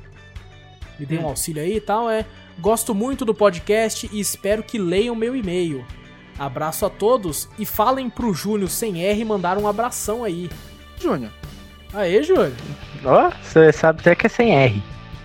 Me 0.98 1.06
dê 1.06 1.16
um 1.16 1.26
auxílio 1.26 1.62
aí 1.62 1.76
e 1.76 1.80
tal. 1.80 2.10
É. 2.10 2.26
Gosto 2.58 2.94
muito 2.94 3.24
do 3.24 3.32
podcast 3.32 4.10
e 4.12 4.20
espero 4.20 4.62
que 4.62 4.76
leiam 4.76 5.14
meu 5.14 5.34
e-mail. 5.34 5.82
Abraço 6.40 6.86
a 6.86 6.90
todos 6.90 7.50
e 7.58 7.66
falem 7.66 8.08
pro 8.08 8.32
Júnior 8.32 8.70
sem 8.70 9.02
R 9.04 9.22
mandar 9.26 9.58
um 9.58 9.68
abração 9.68 10.24
aí. 10.24 10.48
Júnior. 10.98 11.30
Aê, 11.92 12.22
Júnior. 12.22 12.52
Ó, 13.04 13.30
você 13.42 13.70
sabe 13.70 14.00
até 14.00 14.14
que 14.14 14.24
é 14.24 14.28
sem 14.30 14.54
R. 14.56 14.82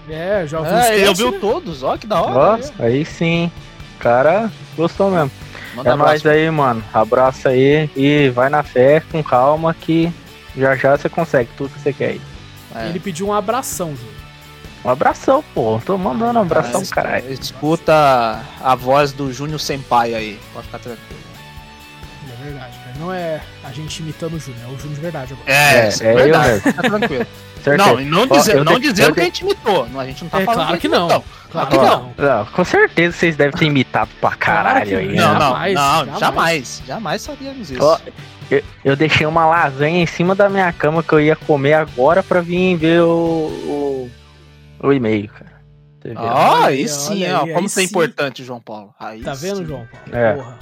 É, 0.09 0.45
já 0.45 0.59
ouvi 0.59 0.71
É, 0.71 0.95
ele 0.97 1.07
ouviu 1.07 1.31
né? 1.31 1.37
todos, 1.39 1.83
ó, 1.83 1.95
que 1.95 2.05
da 2.05 2.21
hora. 2.21 2.61
Ó, 2.79 2.83
aí 2.83 3.05
sim. 3.05 3.49
O 3.95 3.99
cara 3.99 4.51
gostou 4.75 5.09
mesmo. 5.09 5.31
Manda 5.73 5.89
É 5.89 5.93
abraço. 5.93 6.09
nóis 6.09 6.25
aí, 6.25 6.51
mano. 6.51 6.83
Abraço 6.93 7.47
aí 7.47 7.89
e 7.95 8.29
vai 8.29 8.49
na 8.49 8.61
fé, 8.61 9.01
com 9.09 9.23
calma, 9.23 9.73
que 9.73 10.11
já 10.57 10.75
já 10.75 10.97
você 10.97 11.07
consegue 11.07 11.49
tudo 11.55 11.69
que 11.71 11.79
você 11.79 11.93
quer 11.93 12.09
aí. 12.09 12.21
É. 12.75 12.89
Ele 12.89 12.99
pediu 12.99 13.27
um 13.27 13.33
abração, 13.33 13.95
Júnior. 13.95 14.13
Um 14.85 14.89
abração, 14.91 15.43
pô. 15.53 15.81
Tô 15.83 15.97
mandando 15.97 16.37
um 16.37 16.41
abração, 16.43 16.81
Es- 16.81 16.91
caralho. 16.91 17.31
Escuta 17.33 18.39
a 18.63 18.75
voz 18.75 19.11
do 19.11 19.33
Júnior 19.33 19.59
Senpai 19.59 20.13
aí. 20.13 20.39
Pode 20.53 20.67
ficar 20.67 20.77
tranquilo. 20.79 21.19
É 22.39 22.43
verdade, 22.43 22.77
cara. 22.77 22.93
Não 22.99 23.11
é 23.11 23.41
a 23.63 23.71
gente 23.71 23.99
imitando 24.01 24.35
o 24.35 24.39
Júnior, 24.39 24.61
é 24.63 24.67
o 24.67 24.77
Júnior 24.77 24.95
de 24.95 25.01
verdade 25.01 25.33
agora. 25.33 25.51
É, 25.51 25.87
isso 25.89 26.03
é 26.03 26.11
eu 26.11 26.15
verdade. 26.17 26.47
mesmo. 26.49 26.61
Fica 26.71 26.81
tranquilo. 26.83 27.27
Não, 27.79 27.99
e 27.99 28.05
não, 28.05 28.27
dizer, 28.27 28.57
eu 28.57 28.63
não 28.63 28.79
de- 28.79 28.91
dizendo 28.91 29.09
eu 29.09 29.13
que 29.15 29.21
a 29.21 29.23
gente 29.23 29.39
imitou. 29.41 29.87
Não, 29.89 29.99
a 29.99 30.05
gente 30.05 30.21
não 30.23 30.29
tá 30.29 30.39
É, 30.39 30.45
falando 30.45 30.65
claro 30.67 30.77
que 30.79 30.87
gente 30.87 30.91
não. 30.95 31.07
imitou. 31.09 31.25
Claro 31.51 31.67
que 31.69 31.77
não. 31.77 32.13
Não, 32.15 32.45
com 32.45 32.63
certeza 32.63 33.17
vocês 33.17 33.35
devem 33.35 33.53
ter 33.57 33.65
imitado 33.65 34.11
pra 34.21 34.35
caralho 34.35 34.85
que 34.87 34.95
aí. 34.95 35.15
não. 35.15 35.15
né? 35.15 35.17
Não, 35.17 35.33
não, 35.33 35.39
Jamais, 35.49 35.73
não, 35.73 36.05
jamais. 36.05 36.19
jamais. 36.19 36.83
Jamais 36.85 37.25
faríamos 37.25 37.71
isso. 37.71 37.83
Ó, 37.83 37.97
eu, 38.51 38.61
eu 38.83 38.95
deixei 38.95 39.25
uma 39.25 39.47
lasanha 39.47 39.99
em 39.99 40.05
cima 40.05 40.35
da 40.35 40.47
minha 40.47 40.71
cama 40.71 41.01
que 41.01 41.11
eu 41.11 41.19
ia 41.19 41.35
comer 41.35 41.73
agora 41.73 42.21
pra 42.21 42.39
vir 42.41 42.75
ver 42.77 43.01
o, 43.01 43.07
o, 43.07 44.11
o 44.87 44.93
e-mail, 44.93 45.29
cara. 45.29 45.55
Olha 46.17 46.65
aí 46.67 46.87
sim, 46.87 47.25
ó. 47.31 47.43
aí, 47.45 47.53
Como 47.53 47.65
isso 47.65 47.79
é 47.79 47.83
importante, 47.83 48.43
João 48.43 48.61
Paulo. 48.61 48.93
Aí 48.99 49.21
Tá 49.23 49.33
vendo, 49.33 49.57
sim. 49.57 49.65
João 49.65 49.87
Paulo? 49.91 50.15
É. 50.15 50.33
Porra. 50.35 50.59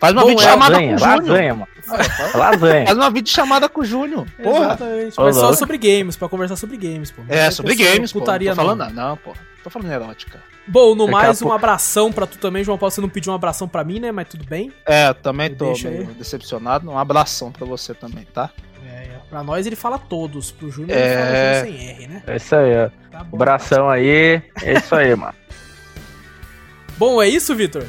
Faz 0.00 0.12
uma 0.12 0.22
Bom, 0.22 0.28
videochamada 0.28 0.72
lasanha, 0.74 0.88
com 0.88 0.94
o 0.94 0.98
Júnior. 0.98 1.20
lasanha, 1.28 1.54
mano. 1.54 1.68
Faz 1.84 2.34
Lasanha. 2.34 2.94
uma 2.94 3.10
videochamada 3.10 3.68
com 3.68 3.80
o 3.80 3.84
Júnior. 3.84 4.26
Porra. 4.42 4.64
Exatamente. 4.66 5.20
Ô, 5.20 5.24
Mas 5.24 5.36
só 5.36 5.52
sobre 5.54 5.78
games, 5.78 6.16
pra 6.16 6.28
conversar 6.28 6.56
sobre 6.56 6.76
games, 6.76 7.10
pô. 7.10 7.22
Não 7.22 7.34
É, 7.34 7.50
sobre 7.50 7.74
ter 7.76 7.84
games, 7.94 8.12
pô. 8.12 8.18
Não 8.18 8.24
Putaria 8.26 8.50
tô 8.50 8.56
não. 8.56 8.64
falando 8.64 8.78
nada. 8.80 8.92
Não, 8.92 9.16
pô. 9.16 9.32
Tô 9.62 9.70
falando 9.70 9.90
erótica. 9.92 10.42
Bom, 10.66 10.94
no 10.94 11.06
Daqui 11.06 11.12
mais, 11.12 11.36
um 11.40 11.44
pouco- 11.44 11.54
abração 11.56 12.10
pra 12.12 12.26
tu 12.26 12.36
também, 12.38 12.64
João 12.64 12.76
Paulo. 12.78 12.90
Você 12.90 13.00
não 13.00 13.08
pediu 13.08 13.32
um 13.32 13.36
abração 13.36 13.66
pra 13.68 13.84
mim, 13.84 13.98
né? 14.00 14.12
Mas 14.12 14.28
tudo 14.28 14.44
bem. 14.46 14.72
É, 14.86 15.08
eu 15.08 15.14
também 15.14 15.54
tô 15.54 15.66
Deixa 15.66 15.88
meio 15.90 16.02
aí. 16.08 16.14
decepcionado. 16.14 16.90
Um 16.90 16.98
abração 16.98 17.50
pra 17.52 17.64
você 17.66 17.94
também, 17.94 18.24
tá? 18.32 18.50
É, 19.34 19.38
pra 19.38 19.42
nós 19.42 19.66
ele 19.66 19.74
fala 19.76 19.98
todos. 19.98 20.52
Pro 20.52 20.70
Júnior 20.70 20.96
É. 20.96 21.02
ele 21.02 21.14
fala 21.14 21.64
Júnior 21.64 21.80
sem 21.80 21.88
R, 21.90 22.06
né? 22.06 22.22
É 22.26 22.36
isso 22.36 22.54
aí, 22.54 22.72
ó. 22.76 22.90
Tá 23.10 23.24
bom. 23.24 23.36
Abração 23.36 23.90
aí. 23.90 24.40
É 24.62 24.72
isso 24.78 24.94
aí, 24.94 25.14
mano. 25.16 25.34
Bom, 26.96 27.20
é 27.20 27.28
isso, 27.28 27.54
Vitor? 27.54 27.84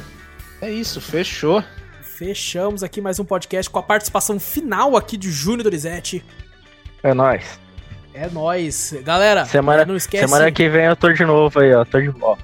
É 0.60 0.68
isso, 0.70 1.00
fechou. 1.00 1.62
Fechamos 2.02 2.82
aqui 2.82 3.00
mais 3.00 3.20
um 3.20 3.24
podcast 3.24 3.70
com 3.70 3.78
a 3.78 3.82
participação 3.82 4.40
final 4.40 4.96
aqui 4.96 5.16
de 5.16 5.30
Júnior 5.30 5.62
Dorizete. 5.64 6.24
É 7.02 7.14
nóis. 7.14 7.60
É 8.14 8.28
nóis. 8.30 8.94
Galera, 9.04 9.44
Semana, 9.44 9.84
não 9.84 9.94
esquece... 9.94 10.26
semana 10.26 10.50
que 10.50 10.68
vem 10.68 10.86
eu 10.86 10.96
tô 10.96 11.12
de 11.12 11.24
novo 11.24 11.60
aí, 11.60 11.72
ó. 11.74 11.84
Tô 11.84 12.00
de 12.00 12.08
volta. 12.08 12.42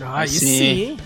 Ah, 0.00 0.20
aí 0.20 0.28
Sim. 0.28 0.46
sim. 0.46 0.64
hein? 0.82 0.96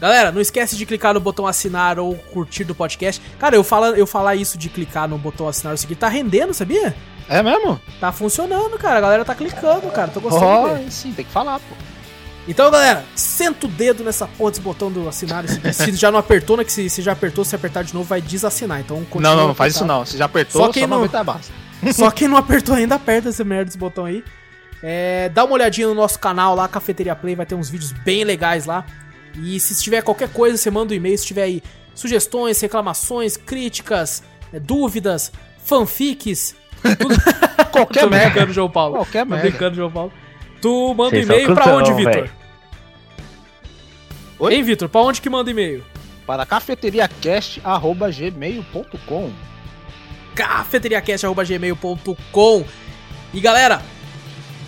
Galera, 0.00 0.30
não 0.30 0.40
esquece 0.40 0.76
de 0.76 0.84
clicar 0.84 1.14
no 1.14 1.20
botão 1.20 1.46
assinar 1.46 1.98
ou 1.98 2.14
curtir 2.14 2.64
do 2.64 2.74
podcast. 2.74 3.20
Cara, 3.38 3.56
eu, 3.56 3.64
fala, 3.64 3.88
eu 3.90 4.06
falar 4.06 4.34
isso 4.36 4.58
de 4.58 4.68
clicar 4.68 5.08
no 5.08 5.16
botão 5.16 5.48
assinar 5.48 5.72
ou 5.72 5.76
seguir, 5.78 5.96
tá 5.96 6.08
rendendo, 6.08 6.52
sabia? 6.52 6.94
É 7.28 7.42
mesmo? 7.42 7.80
Tá 7.98 8.12
funcionando, 8.12 8.78
cara. 8.78 8.98
A 8.98 9.00
galera 9.00 9.24
tá 9.24 9.34
clicando, 9.34 9.90
cara. 9.90 10.08
Tô 10.08 10.20
gostando 10.20 10.74
dele. 10.76 10.90
sim, 10.90 11.12
tem 11.12 11.24
que 11.24 11.32
falar, 11.32 11.58
pô. 11.58 11.74
Então, 12.46 12.70
galera, 12.70 13.04
senta 13.16 13.66
o 13.66 13.68
dedo 13.70 14.04
nessa 14.04 14.26
porra 14.28 14.50
desse 14.50 14.60
botão 14.62 14.92
do 14.92 15.08
assinar. 15.08 15.44
Se 15.48 15.92
já 15.96 16.12
não 16.12 16.18
apertou, 16.20 16.56
né? 16.56 16.62
Que 16.64 16.70
se, 16.72 16.88
se 16.88 17.02
já 17.02 17.12
apertou, 17.12 17.44
se 17.44 17.56
apertar 17.56 17.82
de 17.82 17.92
novo, 17.92 18.06
vai 18.08 18.20
desassinar. 18.20 18.78
Então, 18.80 19.04
continua 19.06 19.30
Não, 19.34 19.40
não, 19.40 19.48
não 19.48 19.54
faz 19.54 19.74
isso 19.74 19.82
apertado. 19.82 19.98
não. 20.00 20.06
Você 20.06 20.16
já 20.16 20.24
apertou, 20.26 20.66
Só 20.66 20.72
quem 20.72 20.82
só 20.82 20.86
não- 20.88 20.96
90 20.98 21.24
basta. 21.24 21.52
Só 21.92 22.10
quem 22.10 22.28
não 22.28 22.36
apertou 22.36 22.74
ainda, 22.74 22.94
aperta 22.94 23.28
essa 23.30 23.42
merda 23.44 23.64
desse 23.66 23.76
botão 23.78 24.04
aí. 24.04 24.22
É, 24.82 25.28
dá 25.30 25.44
uma 25.44 25.54
olhadinha 25.54 25.88
no 25.88 25.94
nosso 25.94 26.18
canal 26.18 26.54
lá, 26.54 26.68
Cafeteria 26.68 27.16
Play, 27.16 27.34
vai 27.34 27.44
ter 27.46 27.54
uns 27.54 27.68
vídeos 27.68 27.90
bem 27.92 28.22
legais 28.24 28.64
lá. 28.66 28.84
E 29.42 29.58
se 29.60 29.82
tiver 29.82 30.02
qualquer 30.02 30.28
coisa, 30.30 30.56
você 30.56 30.70
manda 30.70 30.92
um 30.92 30.96
e-mail. 30.96 31.16
Se 31.18 31.26
tiver 31.26 31.42
aí 31.42 31.62
sugestões, 31.94 32.60
reclamações, 32.60 33.36
críticas, 33.36 34.22
é, 34.52 34.60
dúvidas, 34.60 35.32
fanfics. 35.64 36.54
Tudo... 36.98 37.14
Qualquer 37.72 38.04
Tô 38.04 38.10
merda. 38.10 38.30
brincando, 38.30 38.52
João 38.52 38.70
Paulo. 38.70 38.94
Qualquer 38.94 39.24
Tô 39.24 39.30
merda. 39.30 39.48
brincando, 39.48 39.74
João 39.76 39.90
Paulo. 39.90 40.12
Tu 40.62 40.94
manda 40.94 41.08
um 41.08 41.10
Vocês 41.10 41.26
são 41.26 41.34
e-mail 41.36 41.54
pra 41.54 41.76
onde, 41.76 41.92
Vitor? 41.92 42.28
Oi? 44.38 44.54
Hein, 44.54 44.62
Vitor? 44.62 44.88
Pra 44.88 45.00
onde 45.02 45.20
que 45.20 45.28
manda 45.28 45.50
e-mail? 45.50 45.84
Para 46.26 46.46
cafeteriacast.gmail.com 46.46 49.32
cafeteriacast.gmail.com 50.34 52.64
E 53.32 53.40
galera, 53.40 53.80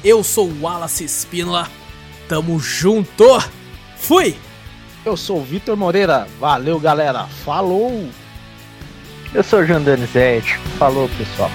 eu 0.05 0.23
sou 0.25 0.49
o 0.49 0.63
Wallace 0.63 1.05
Espínola. 1.05 1.69
Tamo 2.29 2.59
junto. 2.59 3.25
Fui! 3.97 4.37
Eu 5.09 5.17
sou 5.17 5.39
o 5.39 5.43
Vitor 5.43 5.75
Moreira. 5.75 6.29
Valeu, 6.39 6.79
galera. 6.79 7.25
Falou! 7.43 8.11
Eu 9.33 9.43
sou 9.43 9.65
o 9.65 9.87
Donizete. 9.87 10.59
Falou, 10.79 11.09
pessoal. 11.17 11.51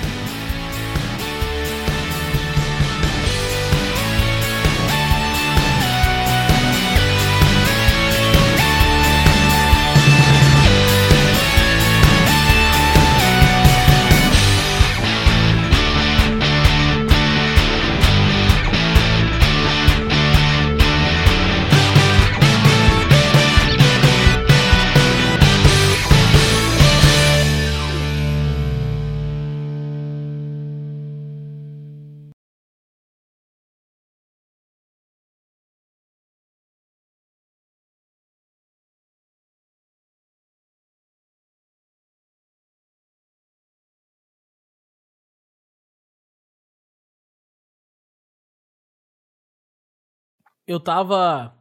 Eu 50.68 50.80
tava. 50.80 51.54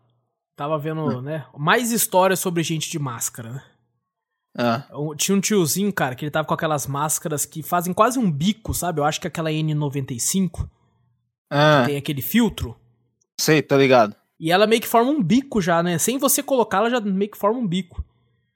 Tava 0.54 0.78
vendo, 0.78 1.22
né? 1.22 1.46
Mais 1.56 1.90
histórias 1.90 2.38
sobre 2.38 2.62
gente 2.62 2.90
de 2.90 2.98
máscara, 2.98 3.52
né? 3.52 3.64
Ah, 4.56 4.86
Tinha 5.16 5.36
um 5.36 5.40
tiozinho, 5.40 5.92
cara, 5.92 6.14
que 6.14 6.24
ele 6.24 6.30
tava 6.30 6.46
com 6.46 6.52
aquelas 6.52 6.86
máscaras 6.86 7.46
que 7.46 7.62
fazem 7.62 7.94
quase 7.94 8.18
um 8.18 8.30
bico, 8.30 8.74
sabe? 8.74 9.00
Eu 9.00 9.04
acho 9.04 9.18
que 9.18 9.26
aquela 9.26 9.50
N95 9.50 10.68
ah, 11.50 11.84
tem 11.86 11.96
aquele 11.96 12.20
filtro. 12.20 12.76
sei, 13.40 13.62
tá 13.62 13.76
ligado. 13.76 14.14
E 14.38 14.52
ela 14.52 14.66
meio 14.66 14.82
que 14.82 14.88
forma 14.88 15.10
um 15.10 15.22
bico 15.22 15.60
já, 15.60 15.82
né? 15.82 15.96
Sem 15.98 16.18
você 16.18 16.42
colocar, 16.42 16.78
ela 16.78 16.90
já 16.90 17.00
meio 17.00 17.30
que 17.30 17.38
forma 17.38 17.58
um 17.58 17.66
bico. 17.66 18.04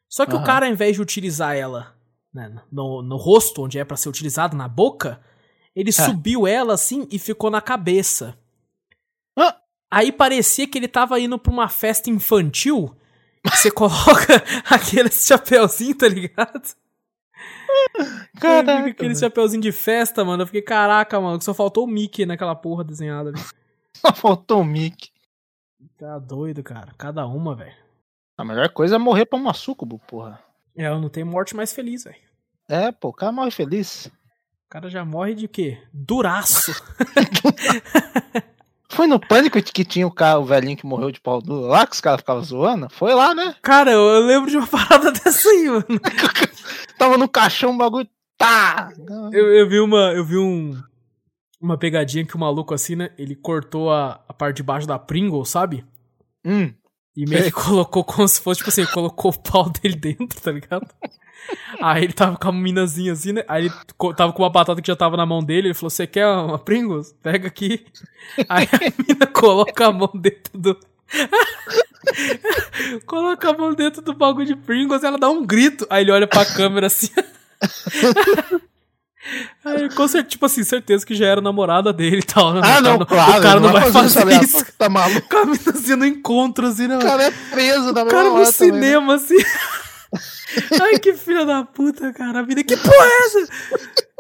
Só 0.08 0.26
que 0.26 0.34
o 0.34 0.36
Aham. 0.36 0.44
cara, 0.44 0.66
ao 0.66 0.72
invés 0.72 0.96
de 0.96 1.02
utilizar 1.02 1.56
ela 1.56 1.96
né, 2.32 2.54
no, 2.70 3.02
no 3.02 3.16
rosto, 3.16 3.62
onde 3.62 3.78
é 3.78 3.84
pra 3.84 3.96
ser 3.96 4.08
utilizado, 4.08 4.56
na 4.56 4.68
boca, 4.68 5.20
ele 5.74 5.90
subiu 5.92 6.46
ela 6.46 6.74
assim 6.74 7.08
e 7.10 7.18
ficou 7.18 7.50
na 7.50 7.60
cabeça. 7.60 8.38
Ah. 9.36 9.56
Aí 9.90 10.10
parecia 10.10 10.66
que 10.66 10.78
ele 10.78 10.88
tava 10.88 11.18
indo 11.20 11.38
pra 11.38 11.52
uma 11.52 11.68
festa 11.68 12.10
infantil. 12.10 12.94
Você 13.44 13.70
coloca 13.72 14.42
aquele 14.68 15.10
chapeuzinho, 15.10 15.96
tá 15.96 16.08
ligado? 16.08 16.62
Caraca, 18.40 18.88
aquele 18.90 19.08
velho. 19.10 19.20
chapeuzinho 19.20 19.62
de 19.62 19.72
festa, 19.72 20.24
mano. 20.24 20.42
Eu 20.42 20.46
fiquei, 20.46 20.62
caraca, 20.62 21.20
mano, 21.20 21.40
só 21.40 21.54
faltou 21.54 21.84
o 21.84 21.86
Mickey 21.86 22.26
naquela 22.26 22.54
porra 22.54 22.84
desenhada 22.84 23.30
ali. 23.30 23.40
Só 23.96 24.12
faltou 24.12 24.60
o 24.60 24.64
Mickey. 24.64 25.10
Tá 25.96 26.18
doido, 26.18 26.62
cara. 26.62 26.92
Cada 26.98 27.26
uma, 27.26 27.54
velho. 27.54 27.74
A 28.36 28.44
melhor 28.44 28.68
coisa 28.68 28.96
é 28.96 28.98
morrer 28.98 29.24
pra 29.24 29.38
uma 29.38 29.54
sucubo, 29.54 29.98
porra. 30.00 30.38
É, 30.76 30.86
eu 30.88 31.00
não 31.00 31.08
tenho 31.08 31.24
morte 31.26 31.56
mais 31.56 31.72
feliz, 31.72 32.04
velho. 32.04 32.16
É, 32.68 32.92
pô, 32.92 33.08
o 33.08 33.12
cara 33.14 33.32
morre 33.32 33.50
feliz. 33.50 34.04
O 34.06 34.68
cara 34.68 34.90
já 34.90 35.02
morre 35.02 35.34
de 35.34 35.48
quê? 35.48 35.82
Duraço. 35.94 36.72
Foi 38.88 39.06
no 39.06 39.18
pânico 39.18 39.60
que 39.62 39.84
tinha 39.84 40.06
o 40.06 40.10
cara, 40.10 40.38
o 40.38 40.44
velhinho 40.44 40.76
que 40.76 40.86
morreu 40.86 41.10
de 41.10 41.20
pau 41.20 41.42
duro 41.42 41.66
lá, 41.66 41.86
que 41.86 41.94
os 41.94 42.00
caras 42.00 42.20
ficavam 42.20 42.42
zoando? 42.42 42.88
Foi 42.90 43.14
lá, 43.14 43.34
né? 43.34 43.54
Cara, 43.62 43.90
eu, 43.90 44.00
eu 44.00 44.26
lembro 44.26 44.50
de 44.50 44.56
uma 44.56 44.66
parada 44.68 45.10
dessa 45.10 45.48
aí, 45.48 45.68
mano. 45.68 46.00
Tava 46.98 47.18
no 47.18 47.28
caixão, 47.28 47.74
o 47.74 47.76
bagulho. 47.76 48.08
Tá! 48.38 48.92
Eu, 49.32 49.46
eu 49.54 49.68
vi 49.68 49.80
uma. 49.80 50.12
Eu 50.12 50.24
vi 50.24 50.36
um. 50.36 50.80
Uma 51.60 51.78
pegadinha 51.78 52.24
que 52.24 52.36
o 52.36 52.38
maluco, 52.38 52.74
assim, 52.74 52.94
né? 52.94 53.10
Ele 53.18 53.34
cortou 53.34 53.90
a, 53.90 54.20
a 54.28 54.32
parte 54.34 54.58
de 54.58 54.62
baixo 54.62 54.86
da 54.86 54.98
Pringle, 54.98 55.44
sabe? 55.44 55.84
Hum. 56.44 56.72
E 57.16 57.24
meio 57.26 57.44
que 57.44 57.50
colocou 57.50 58.04
como 58.04 58.28
se 58.28 58.40
fosse, 58.40 58.58
tipo 58.58 58.68
assim, 58.68 58.84
colocou 58.92 59.30
o 59.30 59.38
pau 59.38 59.70
dele 59.70 59.96
dentro, 59.96 60.38
tá 60.40 60.52
ligado? 60.52 60.86
Aí 61.80 62.04
ele 62.04 62.12
tava 62.12 62.36
com 62.36 62.48
a 62.48 62.52
minazinha 62.52 63.12
assim, 63.12 63.32
né? 63.32 63.44
Aí 63.46 63.66
ele 63.66 63.74
tava 64.16 64.32
com 64.32 64.42
uma 64.42 64.50
batata 64.50 64.80
que 64.82 64.88
já 64.88 64.96
tava 64.96 65.16
na 65.16 65.24
mão 65.26 65.42
dele. 65.42 65.68
Ele 65.68 65.74
falou: 65.74 65.90
Você 65.90 66.06
quer 66.06 66.26
uma 66.26 66.58
Pringles? 66.58 67.14
Pega 67.22 67.46
aqui. 67.48 67.84
Aí 68.48 68.64
a 68.72 68.78
mina 69.06 69.26
coloca 69.26 69.86
a 69.86 69.92
mão 69.92 70.10
dentro 70.14 70.58
do. 70.58 70.76
coloca 73.06 73.50
a 73.50 73.52
mão 73.56 73.74
dentro 73.74 74.02
do 74.02 74.12
bagulho 74.12 74.46
de 74.46 74.56
Pringles 74.56 75.04
ela 75.04 75.18
dá 75.18 75.28
um 75.28 75.44
grito. 75.44 75.86
Aí 75.90 76.02
ele 76.02 76.10
olha 76.10 76.26
pra 76.26 76.44
câmera 76.44 76.86
assim. 76.88 77.08
Aí, 79.64 79.88
com 79.92 80.06
certeza, 80.06 80.28
tipo 80.28 80.46
assim, 80.46 80.62
certeza 80.62 81.04
que 81.04 81.12
já 81.12 81.26
era 81.26 81.40
namorada 81.40 81.92
dele 81.92 82.18
e 82.18 82.22
tal. 82.22 82.54
né? 82.54 82.60
Ah, 82.62 82.78
O 82.78 82.82
não, 82.82 82.98
cara 82.98 83.06
claro. 83.06 83.38
O 83.38 83.42
cara 83.42 83.60
não 83.60 83.72
vai 83.72 83.90
fazer 83.90 84.20
aleatório, 84.20 84.48
isso. 84.48 84.64
Tá 84.78 84.88
maluco? 84.88 85.28
Com 85.28 85.36
a 85.38 85.44
minazinha 85.46 85.96
no 85.96 86.06
encontro, 86.06 86.66
assim, 86.68 86.86
né? 86.86 86.96
O 86.96 87.00
cara 87.00 87.24
é 87.24 87.30
preso 87.50 87.92
na 87.92 88.02
O 88.04 88.06
cara 88.06 88.22
mesma 88.22 88.30
no 88.30 88.34
hora 88.36 88.52
também, 88.52 88.70
né? 88.72 88.78
cinema, 88.84 89.14
assim. 89.16 89.36
Ai, 90.82 90.98
que 90.98 91.14
filha 91.14 91.44
da 91.44 91.64
puta, 91.64 92.12
cara. 92.12 92.40
A 92.40 92.42
mina, 92.42 92.62
que 92.64 92.76
porra 92.76 92.94
é 93.04 93.26
essa? 93.26 93.46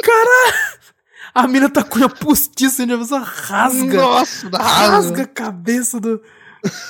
Caralho! 0.02 0.86
A 1.34 1.46
mina 1.46 1.68
tá 1.68 1.82
com 1.82 2.02
a 2.02 2.08
postiça 2.08 2.84
e 2.84 2.92
a 2.92 2.98
pessoa 2.98 3.20
rasga. 3.20 3.96
Nossa, 4.00 4.48
rasga 4.48 5.22
a 5.22 5.26
cabeça 5.26 6.00
do. 6.00 6.22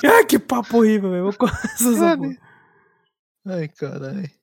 Ai, 0.05 0.25
que 0.25 0.39
papo 0.39 0.77
horrível, 0.77 1.11
velho. 1.11 1.35
Ai, 3.45 3.67
caralho. 3.67 4.36